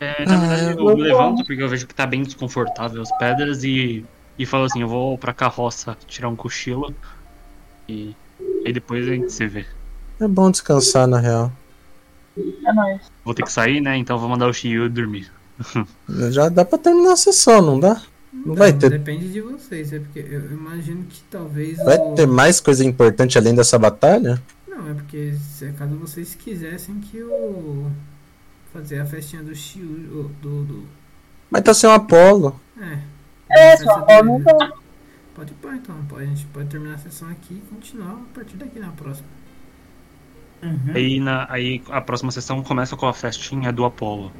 É, 0.00 0.24
na 0.26 0.34
Ah, 0.34 0.38
verdade, 0.38 0.78
eu 0.78 0.88
eu 0.90 0.96
me 0.96 1.02
levanto 1.02 1.44
porque 1.44 1.62
eu 1.62 1.68
vejo 1.68 1.86
que 1.86 1.94
tá 1.94 2.06
bem 2.06 2.22
desconfortável 2.22 3.00
as 3.02 3.10
pedras 3.18 3.64
e, 3.64 4.04
e 4.38 4.46
falo 4.46 4.64
assim, 4.64 4.82
eu 4.82 4.88
vou 4.88 5.16
pra 5.18 5.32
carroça 5.32 5.96
tirar 6.06 6.28
um 6.28 6.36
cochilo 6.36 6.94
e, 7.88 8.14
e 8.64 8.72
depois 8.72 9.06
a 9.08 9.12
gente 9.12 9.32
se 9.32 9.46
vê. 9.46 9.66
É 10.20 10.28
bom 10.28 10.50
descansar, 10.50 11.06
na 11.08 11.18
real. 11.18 11.50
É 12.36 12.72
nóis. 12.72 13.00
Vou 13.24 13.34
ter 13.34 13.42
que 13.44 13.52
sair, 13.52 13.80
né? 13.80 13.96
Então 13.96 14.18
vou 14.18 14.28
mandar 14.28 14.48
o 14.48 14.52
Shio 14.52 14.88
dormir. 14.88 15.30
Já 16.30 16.48
dá 16.48 16.64
pra 16.64 16.78
terminar 16.78 17.12
a 17.12 17.16
sessão, 17.16 17.62
não 17.62 17.78
dá? 17.80 18.02
Não 18.44 18.54
vai 18.54 18.72
ter. 18.72 18.90
Depende 18.90 19.32
de 19.32 19.40
vocês, 19.40 19.92
é 19.92 19.98
porque 19.98 20.18
eu 20.18 20.52
imagino 20.52 21.04
que 21.04 21.22
talvez. 21.30 21.78
Vai 21.78 21.96
o- 21.98 22.14
ter 22.14 22.26
mais 22.26 22.60
coisa 22.60 22.84
importante 22.84 23.38
além 23.38 23.54
dessa 23.54 23.78
batalha? 23.78 24.42
Não, 24.68 24.90
é 24.90 24.94
porque 24.94 25.34
se 25.34 25.70
caso 25.72 25.94
vocês 25.96 26.34
quisessem 26.34 27.00
que 27.00 27.16
eu. 27.18 27.90
Fazer 28.72 28.98
a 29.00 29.06
festinha 29.06 29.42
do 29.42 29.54
Shiu. 29.54 30.30
Do. 30.42 30.64
do 30.64 30.84
Mas 31.50 31.62
tá 31.62 31.72
sem 31.72 31.88
o 31.88 31.92
Apolo. 31.92 32.58
é. 32.80 32.98
É, 33.50 33.76
só 33.76 34.04
ó, 34.08 34.22
não 34.24 34.40
dele. 34.40 34.58
tá. 34.58 34.72
Pode 35.34 35.52
pá, 35.54 35.74
então. 35.76 35.94
Pode, 36.08 36.24
a 36.24 36.26
gente 36.26 36.44
pode 36.46 36.68
terminar 36.68 36.94
a 36.94 36.98
sessão 36.98 37.28
aqui 37.28 37.54
e 37.54 37.74
continuar 37.74 38.12
a 38.12 38.34
partir 38.34 38.56
daqui 38.56 38.78
na 38.80 38.88
próxima. 38.88 39.28
Aí, 40.94 41.20
na, 41.20 41.46
aí 41.52 41.82
a 41.90 42.00
próxima 42.00 42.32
sessão 42.32 42.62
começa 42.62 42.96
com 42.96 43.06
a 43.06 43.12
festinha 43.12 43.70
do 43.70 43.84
Apollo. 43.84 44.32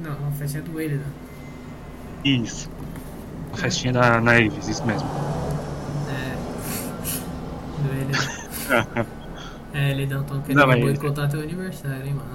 Não, 0.00 0.28
a 0.28 0.30
festinha 0.32 0.62
do 0.62 0.80
Elida. 0.80 1.04
Isso. 2.24 2.70
Festinha 3.56 3.92
da 3.92 4.20
Naives, 4.20 4.68
isso 4.68 4.84
mesmo. 4.84 5.08
É. 6.08 6.36
Do 7.82 7.92
Elida. 7.94 9.06
é, 9.74 9.90
Elidão, 9.90 10.22
estão 10.22 10.40
querendo 10.42 10.66
Não, 10.66 10.80
boicotar 10.80 11.28
teu 11.28 11.40
aniversário, 11.40 12.06
hein, 12.06 12.14
mano. 12.14 12.30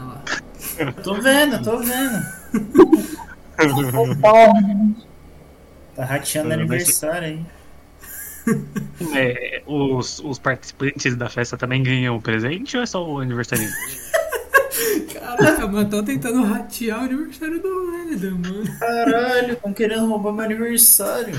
Olha 0.78 0.86
lá. 0.86 0.92
Tô 1.04 1.16
vendo, 1.16 1.64
tô 1.64 1.78
vendo. 1.80 2.20
Tá 5.96 6.06
rateando 6.06 6.52
É, 6.52 6.54
aniversário 6.54 7.28
aí. 7.28 7.46
É, 9.14 9.62
os, 9.68 10.20
os 10.20 10.40
participantes 10.40 11.16
da 11.16 11.30
festa 11.30 11.58
também 11.58 11.84
ganham 11.84 12.20
presente 12.22 12.78
ou 12.78 12.84
é 12.84 12.86
só 12.86 13.06
o 13.06 13.20
aniversariante? 13.20 13.74
Caraca, 15.14 15.68
mas 15.68 15.90
tô 15.90 16.04
tentando 16.04 16.44
ratear 16.44 17.02
o 17.02 17.04
aniversário 17.06 17.62
do 17.62 17.96
Elida, 17.96 18.32
mano. 18.32 18.80
Caralho, 18.80 19.54
estão 19.54 19.74
querendo 19.74 20.08
roubar 20.08 20.34
meu 20.34 20.46
aniversário. 20.46 21.36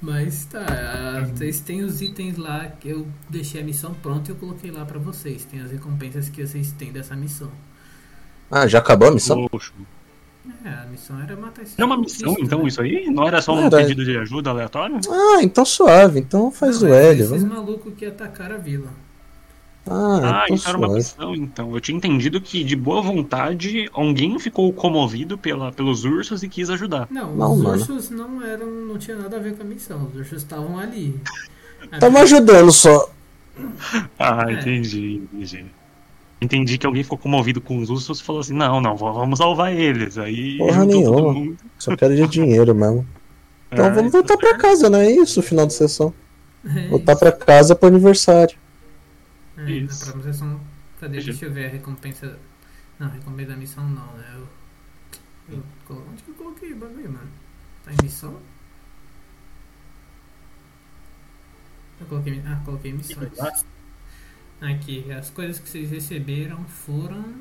Mas 0.00 0.44
tá, 0.44 0.64
ah, 0.68 1.24
vocês 1.24 1.60
têm 1.60 1.82
os 1.82 2.02
itens 2.02 2.36
lá 2.36 2.66
que 2.66 2.90
eu 2.90 3.06
deixei 3.28 3.60
a 3.60 3.64
missão 3.64 3.94
pronta 3.94 4.30
e 4.30 4.34
eu 4.34 4.36
coloquei 4.36 4.70
lá 4.70 4.84
pra 4.84 4.98
vocês. 4.98 5.44
Tem 5.44 5.60
as 5.60 5.70
recompensas 5.70 6.28
que 6.28 6.46
vocês 6.46 6.72
têm 6.72 6.92
dessa 6.92 7.16
missão. 7.16 7.50
Ah, 8.50 8.66
já 8.66 8.78
acabou 8.78 9.08
a 9.08 9.10
missão? 9.12 9.48
Poxa. 9.48 9.72
É, 10.64 10.68
a 10.68 10.86
missão 10.86 11.20
era 11.20 11.34
matar 11.34 11.62
esse 11.62 11.78
Não 11.78 11.84
é 11.84 11.86
uma 11.86 11.98
missão, 11.98 12.36
então, 12.38 12.60
né? 12.60 12.68
isso 12.68 12.80
aí? 12.80 13.10
Não 13.10 13.26
era 13.26 13.42
só 13.42 13.54
um 13.54 13.66
Era. 13.66 13.78
pedido 13.78 14.04
de 14.04 14.16
ajuda 14.16 14.50
aleatório? 14.50 15.00
Ah, 15.10 15.42
então 15.42 15.64
suave. 15.64 16.20
Então 16.20 16.50
faz 16.52 16.82
Não, 16.82 16.90
o 16.90 16.94
é 16.94 17.08
L. 17.08 17.20
Esses 17.20 17.42
Vamos... 17.42 17.56
malucos 17.56 17.94
que 17.94 18.06
atacaram 18.06 18.54
a 18.54 18.58
vila. 18.58 18.88
Ah, 19.88 20.44
Ah, 20.48 20.52
isso 20.54 20.68
era 20.68 20.76
uma 20.78 20.88
missão, 20.88 21.34
então. 21.34 21.72
Eu 21.74 21.80
tinha 21.80 21.96
entendido 21.96 22.40
que, 22.40 22.64
de 22.64 22.74
boa 22.74 23.00
vontade, 23.02 23.88
alguém 23.92 24.38
ficou 24.38 24.72
comovido 24.72 25.38
pela, 25.38 25.70
pelos 25.72 26.04
ursos 26.04 26.42
e 26.42 26.48
quis 26.48 26.68
ajudar. 26.70 27.06
Não, 27.10 27.34
Não, 27.36 27.52
os 27.54 27.62
mano. 27.62 27.78
ursos 27.78 28.10
não 28.10 28.42
eram. 28.42 28.66
não 28.66 28.98
tinha 28.98 29.16
nada 29.16 29.36
a 29.36 29.40
ver 29.40 29.54
com 29.56 29.62
a 29.62 29.66
missão. 29.66 30.08
Os 30.12 30.16
ursos 30.18 30.38
estavam 30.42 30.78
ali. 30.78 31.14
Tamo 32.00 32.18
ajudando 32.18 32.72
só. 32.72 33.10
Ah, 34.18 34.44
É. 34.48 34.52
entendi, 34.54 35.22
entendi. 35.32 35.66
Entendi 36.40 36.76
que 36.76 36.86
alguém 36.86 37.02
ficou 37.02 37.16
comovido 37.16 37.60
com 37.62 37.78
os 37.78 37.88
ursos 37.88 38.20
e 38.20 38.22
falou 38.22 38.40
assim: 38.40 38.52
não, 38.54 38.80
não, 38.80 38.94
vamos 38.96 39.38
salvar 39.38 39.72
eles. 39.72 40.18
Aí 40.18 40.58
Porra 40.58 40.84
nenhuma. 40.84 41.54
Só 41.78 41.96
quero 41.96 42.14
de 42.14 42.26
dinheiro 42.26 42.74
mesmo. 42.74 43.06
Então 43.68 43.84
Ah, 43.86 43.88
vamos 43.88 44.08
então 44.14 44.20
voltar 44.22 44.36
pra 44.36 44.56
casa, 44.56 44.88
não 44.88 45.00
é 45.00 45.10
isso? 45.10 45.42
Final 45.42 45.66
de 45.66 45.74
sessão. 45.74 46.12
É 46.64 46.88
Voltar 46.88 47.12
isso. 47.12 47.20
pra 47.20 47.32
casa 47.32 47.74
pro 47.74 47.88
aniversário. 47.88 48.56
É, 49.56 49.62
na 49.62 49.70
Isso. 49.70 49.98
próxima 50.04 50.22
sessão. 50.22 50.60
Cadê? 51.00 51.12
Deixa- 51.14 51.30
Deixa 51.30 51.46
eu 51.46 51.52
ver 51.52 51.66
a 51.66 51.68
recompensa. 51.68 52.38
Não, 52.98 53.06
a 53.06 53.10
recompensa 53.10 53.50
da 53.50 53.56
missão 53.56 53.88
não, 53.88 54.12
né? 54.16 54.32
Eu, 54.34 54.48
eu 55.56 55.62
colo- 55.86 56.06
onde 56.10 56.22
que 56.22 56.30
eu 56.30 56.34
coloquei 56.34 56.72
o 56.72 56.76
bagulho, 56.76 57.10
mano? 57.12 57.30
Tá 57.84 57.92
em 57.92 57.96
missão? 58.02 58.40
Eu 62.00 62.06
coloquei. 62.06 62.42
Ah, 62.46 62.60
coloquei 62.64 62.92
missões. 62.92 63.32
Aqui, 64.60 65.10
as 65.12 65.30
coisas 65.30 65.58
que 65.58 65.68
vocês 65.68 65.90
receberam 65.90 66.64
foram. 66.66 67.40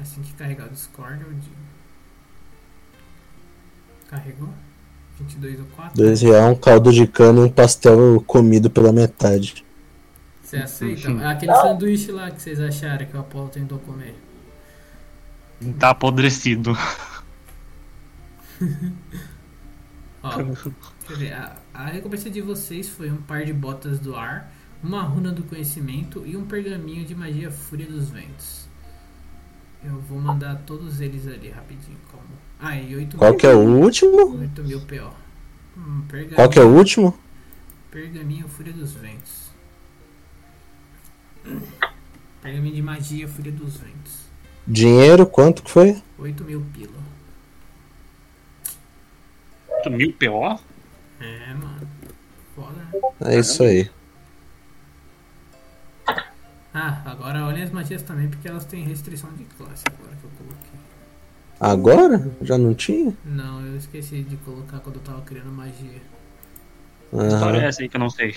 Assim 0.00 0.22
que 0.22 0.32
carregar 0.34 0.66
o 0.66 0.70
Discord, 0.70 1.22
eu 1.22 1.32
digo. 1.34 1.56
Carregou? 4.08 4.54
22 5.18 5.60
ou 5.60 5.66
4? 5.66 5.96
Dois 5.96 6.22
reais, 6.22 6.52
um 6.52 6.54
caldo 6.54 6.92
de 6.92 7.06
cana 7.06 7.40
e 7.40 7.44
um 7.44 7.48
pastel 7.48 8.22
comido 8.26 8.70
pela 8.70 8.92
metade. 8.92 9.64
Você 10.42 10.56
aceita? 10.56 11.10
Aquele 11.28 11.54
sanduíche 11.54 12.10
lá 12.12 12.30
que 12.30 12.40
vocês 12.40 12.60
acharam 12.60 13.04
que 13.04 13.16
o 13.16 13.20
Apolo 13.20 13.48
tentou 13.48 13.78
comer. 13.80 14.14
Tá 15.78 15.90
apodrecido. 15.90 16.72
Ó, 20.22 20.30
quer 21.06 21.16
ver, 21.16 21.32
a, 21.32 21.56
a 21.74 21.86
recompensa 21.86 22.30
de 22.30 22.40
vocês 22.40 22.88
foi 22.88 23.10
um 23.10 23.18
par 23.18 23.44
de 23.44 23.52
botas 23.52 23.98
do 23.98 24.16
ar, 24.16 24.52
uma 24.82 25.02
runa 25.02 25.30
do 25.30 25.42
conhecimento 25.42 26.24
e 26.26 26.36
um 26.36 26.44
pergaminho 26.44 27.04
de 27.04 27.14
magia 27.14 27.50
Fúria 27.50 27.86
dos 27.86 28.08
Ventos. 28.08 28.68
Eu 29.84 30.00
vou 30.00 30.20
mandar 30.20 30.56
todos 30.66 31.00
eles 31.00 31.26
ali 31.26 31.50
rapidinho. 31.50 31.98
Como... 32.58 32.70
Ah, 32.70 32.76
e 32.76 32.96
8 32.96 33.16
Qual 33.16 33.30
mil, 33.30 33.38
que 33.38 33.46
é 33.46 33.54
o 33.54 33.58
último? 33.60 34.40
8 34.40 34.64
mil 34.64 34.80
PO. 34.80 35.14
Hum, 35.76 36.02
Qual 36.34 36.48
que 36.50 36.58
é 36.58 36.62
o 36.62 36.68
último? 36.68 37.18
pergaminho 37.90 38.46
Fúria 38.48 38.72
dos 38.72 38.92
Ventos. 38.92 39.48
Pergaminho 42.42 42.74
de 42.74 42.82
magia 42.82 43.26
Fúria 43.28 43.52
dos 43.52 43.76
Ventos. 43.76 44.28
Dinheiro, 44.66 45.26
quanto 45.26 45.62
que 45.62 45.70
foi? 45.70 46.02
8 46.18 46.44
mil 46.44 46.64
pila. 46.74 46.98
8 49.68 49.90
mil 49.90 50.12
PO? 50.12 50.60
É, 51.20 51.54
mano. 51.54 51.88
Foda. 52.54 52.86
É 53.20 53.38
isso 53.38 53.62
aí. 53.62 53.90
Ah, 56.74 57.02
agora 57.06 57.44
olhem 57.46 57.62
as 57.62 57.70
magias 57.70 58.02
também, 58.02 58.28
porque 58.28 58.46
elas 58.46 58.64
têm 58.64 58.84
restrição 58.84 59.32
de 59.32 59.44
classe 59.44 59.84
agora 59.86 60.14
que 60.16 60.24
eu 60.24 60.30
coloquei. 60.38 60.67
Agora? 61.60 62.30
Já 62.42 62.56
não 62.56 62.74
tinha? 62.74 63.12
Não, 63.24 63.64
eu 63.66 63.76
esqueci 63.76 64.22
de 64.22 64.36
colocar 64.38 64.78
quando 64.78 64.96
eu 64.96 65.02
tava 65.02 65.20
criando 65.22 65.50
magia. 65.50 66.00
Que 67.10 67.26
história 67.26 67.58
é 67.58 67.64
essa 67.66 67.82
aí 67.82 67.88
que 67.88 67.96
eu 67.96 68.00
não 68.00 68.10
sei? 68.10 68.36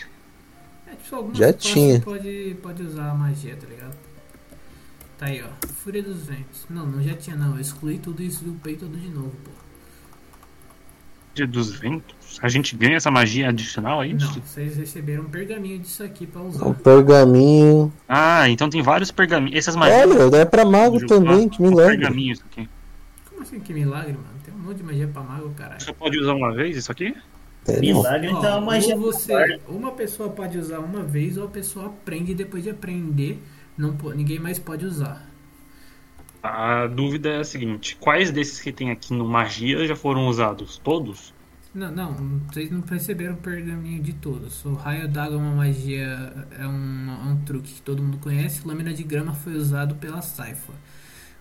É, 0.87 0.95
tipo, 0.95 1.29
Já 1.33 1.53
tinha. 1.53 2.01
Pode, 2.01 2.57
pode 2.61 2.83
usar 2.83 3.11
a 3.11 3.13
magia, 3.13 3.55
tá 3.55 3.67
ligado? 3.67 3.95
Tá 5.17 5.27
aí, 5.27 5.43
ó. 5.43 5.67
Fúria 5.67 6.01
dos 6.01 6.25
Ventos. 6.25 6.65
Não, 6.69 6.85
não 6.85 7.03
já 7.03 7.13
tinha 7.13 7.35
não. 7.35 7.55
Eu 7.55 7.61
excluí 7.61 7.99
tudo 7.99 8.23
isso 8.23 8.43
e 8.45 8.49
upei 8.49 8.75
tudo 8.75 8.97
de 8.97 9.09
novo, 9.09 9.31
pô. 9.43 9.51
Dia 11.33 11.47
dos 11.47 11.71
ventos? 11.71 12.39
A 12.41 12.49
gente 12.49 12.75
ganha 12.75 12.97
essa 12.97 13.09
magia 13.09 13.49
adicional, 13.49 14.03
é 14.03 14.09
Não, 14.09 14.19
vocês 14.19 14.75
receberam 14.75 15.23
um 15.23 15.29
pergaminho 15.29 15.79
disso 15.79 16.03
aqui 16.03 16.27
pra 16.27 16.41
usar. 16.41 16.65
O 16.65 16.73
pergaminho. 16.73 17.91
Ah, 18.07 18.49
então 18.49 18.69
tem 18.69 18.81
vários 18.81 19.11
pergaminhos. 19.11 19.57
Essas 19.57 19.75
magias. 19.75 20.09
Olha, 20.11 20.35
é 20.37 20.45
pra 20.45 20.65
mago 20.65 20.99
do 20.99 21.05
também, 21.07 21.47
que 21.47 21.55
são 21.55 21.67
milagre. 21.67 21.97
pergaminhos 21.97 22.39
isso 22.39 22.47
aqui. 22.51 22.69
Como 23.41 23.49
assim 23.49 23.59
que 23.59 23.73
milagre, 23.73 24.13
mano? 24.13 24.39
Tem 24.45 24.53
um 24.53 24.59
monte 24.59 24.77
de 24.77 24.83
magia 24.83 25.07
pra 25.07 25.23
mago, 25.23 25.49
caralho. 25.55 25.81
Você 25.81 25.91
pode 25.93 26.19
usar 26.19 26.35
uma 26.35 26.53
vez 26.53 26.77
isso 26.77 26.91
aqui? 26.91 27.17
É, 27.67 27.73
não. 27.73 27.79
Milagre, 27.79 28.29
então, 28.29 28.61
mas 28.61 28.87
ou 28.87 28.99
você, 28.99 29.59
uma 29.67 29.93
pessoa 29.93 30.29
pode 30.29 30.59
usar 30.59 30.77
uma 30.77 31.01
vez 31.01 31.37
ou 31.37 31.45
a 31.45 31.47
pessoa 31.47 31.87
aprende 31.87 32.33
e 32.33 32.35
depois 32.35 32.63
de 32.63 32.69
aprender 32.69 33.41
não, 33.75 33.97
ninguém 34.15 34.37
mais 34.37 34.59
pode 34.59 34.85
usar. 34.85 35.27
A 36.43 36.85
dúvida 36.85 37.29
é 37.29 37.39
a 37.39 37.43
seguinte: 37.43 37.97
quais 37.99 38.29
desses 38.29 38.61
que 38.61 38.71
tem 38.71 38.91
aqui 38.91 39.11
no 39.11 39.25
magia 39.25 39.87
já 39.87 39.95
foram 39.95 40.27
usados? 40.27 40.77
Todos? 40.77 41.33
Não, 41.73 41.91
não, 41.91 42.41
vocês 42.47 42.69
não 42.69 42.81
perceberam 42.81 43.33
o 43.33 43.37
pergaminho 43.37 44.03
de 44.03 44.13
todos. 44.13 44.63
O 44.65 44.73
raio 44.73 45.07
d'água 45.07 45.37
é 45.37 45.39
uma 45.39 45.55
magia, 45.55 46.31
é 46.59 46.67
um, 46.67 47.09
é 47.09 47.31
um 47.31 47.41
truque 47.43 47.73
que 47.73 47.81
todo 47.81 48.03
mundo 48.03 48.19
conhece. 48.19 48.67
Lâmina 48.67 48.93
de 48.93 49.01
grama 49.01 49.33
foi 49.33 49.55
usado 49.55 49.95
pela 49.95 50.21
Saifa. 50.21 50.73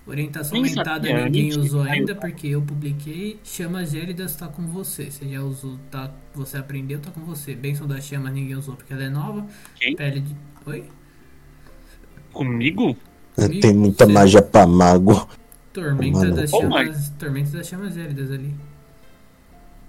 Orientação 0.06 0.52
Nem 0.54 0.62
aumentada 0.70 1.08
sabia, 1.08 1.24
ninguém 1.26 1.50
usou 1.58 1.82
ainda 1.82 2.14
porque 2.14 2.48
eu 2.48 2.62
publiquei. 2.62 3.38
Chamas 3.44 3.90
gélidas 3.92 4.34
tá 4.34 4.48
com 4.48 4.66
você. 4.66 5.10
Você 5.10 5.28
já 5.28 5.40
usou, 5.42 5.78
tá, 5.90 6.10
você 6.34 6.56
aprendeu, 6.56 6.98
tá 6.98 7.10
com 7.10 7.20
você. 7.20 7.54
Bênção 7.54 7.86
das 7.86 8.04
chamas 8.04 8.32
ninguém 8.32 8.56
usou 8.56 8.74
porque 8.76 8.92
ela 8.92 9.04
é 9.04 9.10
nova. 9.10 9.46
Quem? 9.76 9.94
Pele 9.94 10.20
de. 10.20 10.34
Oi? 10.66 10.84
Comigo? 12.32 12.96
É, 13.36 13.48
Tem 13.48 13.74
muita 13.74 14.06
Sim. 14.06 14.12
magia 14.12 14.42
pra 14.42 14.66
mago. 14.66 15.28
Tormenta 15.72 16.18
Mano. 16.18 16.34
das 16.34 16.52
Oh, 16.52 16.60
chamas. 16.62 17.10
Tormenta 17.18 17.50
das 17.56 17.66
chamas 17.68 17.94
gélidas 17.94 18.30
ali. 18.30 18.54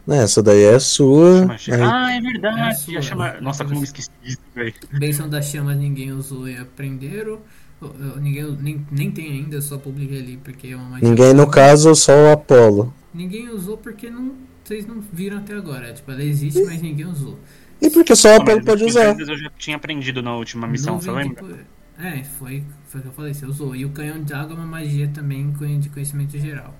Essa 0.08 0.42
daí 0.44 0.64
é 0.64 0.80
sua. 0.80 1.48
Ah, 1.84 2.12
é 2.14 2.18
É 2.18 2.22
verdade. 2.22 2.80
sua. 2.80 2.94
já 2.96 3.02
chama... 3.02 3.34
Nossa, 3.40 3.64
como 3.64 3.84
esqueci 3.84 4.10
disso, 4.24 4.40
velho. 4.54 4.74
Bênção 4.92 5.30
das 5.30 5.46
chamas 5.46 5.78
ninguém 5.78 6.12
usou 6.12 6.48
e 6.50 6.58
aprenderam. 6.58 7.40
Eu- 7.82 7.96
eu- 8.00 8.16
Ninguém, 8.22 8.52
nem, 8.62 8.86
nem 8.92 9.12
tem 9.12 9.32
ainda, 9.32 9.56
eu 9.56 9.62
só 9.62 9.78
publiquei 9.78 10.20
ali 10.20 10.38
porque 10.38 10.68
é 10.68 10.76
uma 10.76 10.90
magia. 10.92 11.10
Ninguém, 11.10 11.34
no 11.34 11.50
caso, 11.50 11.96
só 11.96 12.14
o 12.14 12.32
Apolo. 12.32 12.94
Ninguém 13.14 13.50
usou 13.50 13.78
porque 13.78 14.10
não, 14.10 14.34
vocês 14.64 14.86
não 14.86 15.02
viram 15.12 15.38
até 15.40 15.54
agora. 15.56 15.92
Tipo, 15.94 16.12
ela 16.12 16.24
existe, 16.24 16.64
mas 16.64 16.82
ninguém 16.82 17.06
usou. 17.06 17.38
E 17.82 17.90
porque 17.90 18.16
só 18.16 18.30
o 18.30 18.42
Apolo 18.42 18.58
mas 18.58 18.66
pode 18.66 18.84
usar. 18.86 19.20
Eu 19.20 19.38
já 19.38 19.50
tinha 19.58 19.76
aprendido 19.78 20.22
na 20.22 20.36
última 20.36 20.68
missão, 20.68 21.02
você 21.02 21.12
lembra? 21.12 21.44
poeira. 21.44 21.66
É, 22.00 22.24
foi, 22.24 22.64
foi 22.88 23.00
o 23.00 23.04
que 23.04 23.10
eu 23.10 23.14
falei, 23.14 23.34
você 23.34 23.46
usou. 23.46 23.76
E 23.76 23.86
o 23.86 23.90
canhão 23.90 24.24
de 24.24 24.34
água 24.34 24.56
é 24.56 24.58
uma 24.58 24.66
magia 24.66 25.08
também 25.14 25.52
de 25.80 25.90
conhecimento 25.90 26.38
geral. 26.38 26.74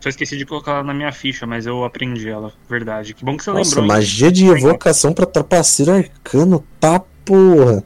Só 0.00 0.08
esqueci 0.08 0.36
de 0.36 0.44
colocar 0.44 0.72
ela 0.72 0.82
na 0.84 0.92
minha 0.94 1.10
ficha, 1.10 1.46
mas 1.46 1.66
eu 1.66 1.82
aprendi 1.84 2.28
ela, 2.28 2.52
verdade. 2.68 3.14
Que 3.14 3.24
bom 3.24 3.36
que 3.36 3.42
você 3.42 3.50
Nossa, 3.50 3.70
lembrou. 3.70 3.84
hein? 3.84 3.88
magia 3.88 4.30
de 4.30 4.46
evocação 4.46 5.12
pra 5.12 5.24
trapaceiro 5.26 5.92
arcano, 5.92 6.64
tá 6.78 7.00
porra. 7.24 7.82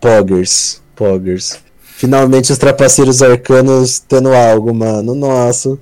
Poggers, 0.00 0.82
Poggers. 0.96 1.62
Finalmente 1.78 2.50
os 2.52 2.58
trapaceiros 2.58 3.22
arcanos 3.22 3.98
tendo 4.00 4.34
algo, 4.34 4.74
mano. 4.74 5.14
Nossa. 5.14 5.78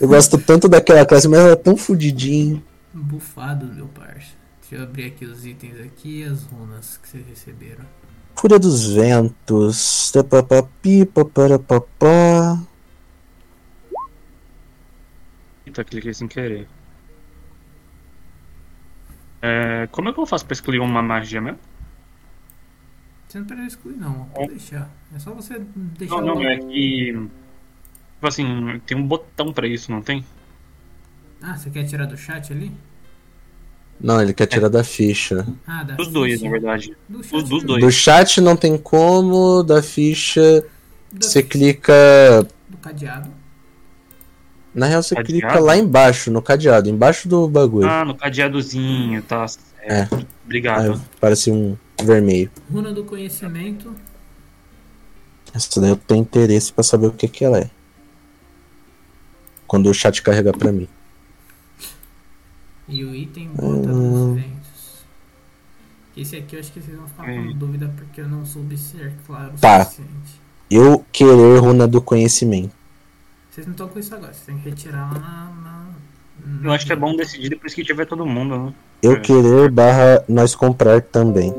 Eu 0.00 0.08
gosto 0.08 0.38
tanto 0.38 0.68
daquela 0.68 1.04
classe, 1.04 1.28
mas 1.28 1.40
ela 1.40 1.52
é 1.52 1.56
tão 1.56 1.76
fudidinha. 1.76 2.62
Bufado, 2.92 3.66
meu 3.66 3.86
parça. 3.86 4.32
Deixa 4.60 4.76
eu 4.76 4.82
abrir 4.82 5.06
aqui 5.06 5.24
os 5.24 5.44
itens 5.44 5.80
aqui 5.80 6.20
e 6.20 6.24
as 6.24 6.44
runas 6.44 6.96
que 6.96 7.08
vocês 7.08 7.24
receberam. 7.28 7.84
Fúria 8.34 8.58
dos 8.58 8.86
ventos. 8.92 10.10
Tapapapi, 10.10 11.04
paparapapá. 11.04 12.58
Eita, 15.66 15.84
cliquei 15.84 16.12
sem 16.12 16.26
querer. 16.26 16.68
É, 19.40 19.88
como 19.90 20.08
é 20.08 20.12
que 20.12 20.18
eu 20.18 20.26
faço 20.26 20.44
pra 20.44 20.54
escolher 20.54 20.78
uma 20.80 21.02
magia 21.02 21.40
mesmo? 21.40 21.58
Você 23.32 23.38
não 23.38 23.46
precisa 23.46 23.68
excluir 23.68 23.96
não, 23.96 24.26
pode 24.26 24.48
deixar. 24.50 24.90
É 25.16 25.18
só 25.18 25.32
você 25.32 25.58
deixar 25.98 26.16
Não, 26.16 26.34
não, 26.34 26.34
lá. 26.42 26.50
é 26.52 26.58
que. 26.58 27.12
Tipo 28.16 28.26
assim, 28.28 28.78
tem 28.84 28.94
um 28.94 29.06
botão 29.06 29.54
pra 29.54 29.66
isso, 29.66 29.90
não 29.90 30.02
tem? 30.02 30.22
Ah, 31.40 31.56
você 31.56 31.70
quer 31.70 31.84
tirar 31.84 32.04
do 32.04 32.14
chat 32.14 32.52
ali? 32.52 32.70
Não, 33.98 34.20
ele 34.20 34.34
quer 34.34 34.44
tirar 34.44 34.68
da 34.68 34.84
ficha. 34.84 35.46
Ah, 35.66 35.82
da 35.82 35.96
Os 35.98 36.08
dois, 36.08 36.34
ficha. 36.34 36.44
na 36.44 36.50
verdade. 36.50 36.96
Do 37.08 37.24
chat 37.24 37.34
Os 37.34 37.48
dos 37.48 37.60
não. 37.62 37.66
dois. 37.68 37.82
Do 37.84 37.90
chat 37.90 38.38
não 38.42 38.54
tem 38.54 38.76
como, 38.76 39.62
da 39.62 39.82
ficha 39.82 40.62
Da- 41.10 41.26
você 41.26 41.42
clica. 41.42 42.46
do 42.68 42.76
cadeado. 42.76 43.30
Na 44.74 44.84
real, 44.86 45.02
você 45.02 45.14
Cadeado? 45.14 45.32
clica 45.40 45.58
lá 45.58 45.74
embaixo, 45.74 46.30
no 46.30 46.42
cadeado, 46.42 46.90
embaixo 46.90 47.26
do 47.30 47.48
bagulho. 47.48 47.88
Ah, 47.88 48.04
no 48.04 48.14
cadeadozinho, 48.14 49.22
tá 49.22 49.48
certo. 49.48 50.16
Aí 50.16 50.26
Obrigado. 50.44 51.00
parece 51.18 51.50
um 51.50 51.78
vermelho. 52.00 52.50
Runa 52.70 52.92
do 52.92 53.04
conhecimento. 53.04 53.94
Essa 55.54 55.80
daí 55.80 55.90
eu 55.90 55.96
tenho 55.96 56.20
interesse 56.22 56.72
pra 56.72 56.82
saber 56.82 57.06
o 57.08 57.12
que 57.12 57.28
que 57.28 57.44
ela 57.44 57.58
é. 57.58 57.70
Quando 59.66 59.88
o 59.88 59.94
chat 59.94 60.22
carregar 60.22 60.56
pra 60.56 60.72
mim. 60.72 60.88
E 62.88 63.04
o 63.04 63.14
item 63.14 63.48
bota 63.48 63.66
Hum. 63.90 64.34
dos 64.34 64.42
ventos. 64.42 64.62
Esse 66.16 66.36
aqui 66.36 66.56
eu 66.56 66.60
acho 66.60 66.72
que 66.72 66.80
vocês 66.80 66.96
vão 66.96 67.06
ficar 67.08 67.24
com 67.24 67.30
Hum. 67.30 67.54
dúvida 67.56 67.92
porque 67.96 68.20
eu 68.20 68.28
não 68.28 68.44
soube 68.44 68.76
ser 68.76 69.12
claro 69.26 69.54
o 69.54 69.58
Tá. 69.58 69.84
suficiente. 69.84 70.40
Eu 70.70 71.04
querer 71.12 71.58
runa 71.58 71.86
do 71.86 72.00
conhecimento. 72.02 72.72
Vocês 73.50 73.66
não 73.66 73.72
estão 73.72 73.88
com 73.88 73.98
isso 73.98 74.14
agora, 74.14 74.32
vocês 74.32 74.46
têm 74.46 74.58
que 74.58 74.68
retirar 74.70 75.12
lá 75.12 75.18
na. 75.18 75.52
na- 75.62 75.86
na- 76.46 76.68
Eu 76.68 76.72
acho 76.72 76.86
que 76.86 76.92
é 76.92 76.96
bom 76.96 77.14
decidir 77.14 77.50
depois 77.50 77.74
que 77.74 77.84
tiver 77.84 78.06
todo 78.06 78.24
mundo, 78.26 78.58
né? 78.58 78.74
Eu 79.02 79.12
É. 79.12 79.20
querer 79.20 79.70
barra 79.70 80.24
nós 80.28 80.54
comprar 80.54 81.00
também. 81.02 81.52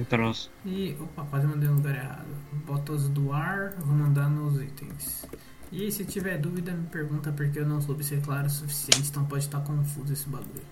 Então, 0.00 0.32
E. 0.64 0.96
Opa, 0.98 1.24
quase 1.28 1.46
mandei 1.46 1.68
no 1.68 1.76
lugar 1.76 1.94
errado. 1.94 2.26
Botas 2.66 3.08
do 3.08 3.32
ar, 3.32 3.74
vou 3.78 3.94
mandar 3.94 4.30
nos 4.30 4.60
itens. 4.60 5.26
E 5.70 5.92
se 5.92 6.04
tiver 6.04 6.38
dúvida, 6.38 6.72
me 6.72 6.86
pergunta 6.86 7.30
porque 7.30 7.58
eu 7.58 7.66
não 7.66 7.80
soube 7.80 8.02
ser 8.02 8.20
claro 8.22 8.46
o 8.46 8.50
suficiente, 8.50 9.08
então 9.10 9.24
pode 9.24 9.44
estar 9.44 9.60
confuso 9.60 10.12
esse 10.12 10.28
bagulho. 10.28 10.62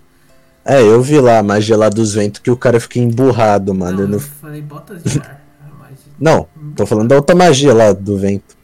É, 0.65 0.83
eu 0.83 1.01
vi 1.03 1.21
lá 1.21 1.39
a 1.39 1.43
magia 1.43 1.77
lá 1.77 1.89
dos 1.89 2.15
ventos 2.15 2.41
que 2.41 2.51
o 2.51 2.57
cara 2.57 2.81
fica 2.81 2.99
emburrado, 2.99 3.75
mano. 3.75 3.99
não, 3.99 4.03
Eu 4.03 4.09
não... 4.09 4.19
falei 4.19 4.63
botas 4.63 5.03
de 5.05 5.19
ar. 5.21 5.41
não, 6.19 6.49
tô 6.75 6.85
falando 6.85 7.09
da 7.09 7.17
outra 7.17 7.37
magia 7.37 7.73
lá 7.73 7.93
do 7.93 8.19
vento. 8.19 8.57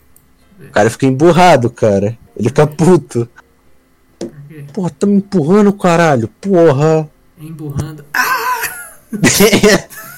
O 0.59 0.71
cara 0.71 0.91
fica 0.91 1.07
emburrado, 1.07 1.71
cara. 1.71 2.19
Ele 2.37 2.49
fica 2.49 2.67
puto. 2.67 3.29
Por 4.19 4.31
quê? 4.49 4.65
Porra, 4.73 4.91
tá 4.91 5.07
me 5.07 5.17
empurrando, 5.17 5.73
caralho. 5.73 6.27
Porra. 6.41 7.09
Emburrando. 7.39 8.05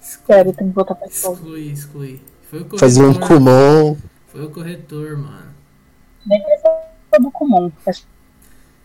Sério, 0.00 0.52
tem 0.52 0.68
que 0.68 0.74
voltar 0.74 0.94
pra 0.94 1.06
escola. 1.06 1.34
Exclui, 1.34 1.72
exclui. 1.72 2.22
Foi 2.50 2.60
o 2.60 2.64
corretor. 2.64 2.78
Fazer 2.78 3.04
um 3.04 3.14
Kumon. 3.14 3.96
Foi 4.28 4.44
o 4.44 4.50
corretor, 4.50 5.16
mano. 5.18 5.54
Nem 6.26 6.42
precisa 6.42 7.20
do 7.20 7.30
comum. 7.30 7.70
É 7.86 7.92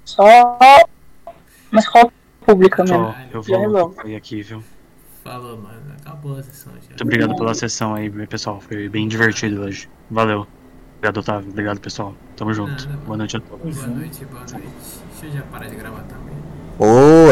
só 0.05 0.57
uma 1.71 1.79
escola 1.79 2.11
pública 2.45 2.83
mesmo. 2.83 2.97
Ó, 2.97 3.13
eu 3.31 3.41
vou 3.41 3.59
resolve. 3.59 3.95
sair 3.95 4.15
aqui, 4.15 4.41
viu? 4.41 4.63
Falou, 5.23 5.57
mano. 5.57 5.93
Acabou 6.01 6.37
a 6.37 6.43
sessão 6.43 6.73
já. 6.73 6.89
Muito 6.89 7.03
obrigado 7.03 7.35
pela 7.35 7.53
sessão 7.53 7.95
aí, 7.95 8.09
pessoal. 8.27 8.59
Foi 8.61 8.89
bem 8.89 9.07
divertido 9.07 9.61
hoje. 9.61 9.89
Valeu. 10.09 10.47
Obrigado, 10.97 11.17
Otávio. 11.17 11.49
Obrigado, 11.49 11.79
pessoal. 11.79 12.13
Tamo 12.35 12.53
junto. 12.53 12.85
Nada. 12.85 12.97
Boa 13.05 13.17
noite 13.17 13.37
a 13.37 13.39
todos. 13.39 13.75
Boa 13.77 13.87
noite, 13.87 14.25
boa 14.25 14.41
noite. 14.41 14.69
Deixa 15.11 15.25
eu 15.25 15.31
já 15.31 15.41
parar 15.43 15.67
de 15.67 15.75
gravar 15.75 16.03
também. 16.03 16.37
Ô, 16.77 17.31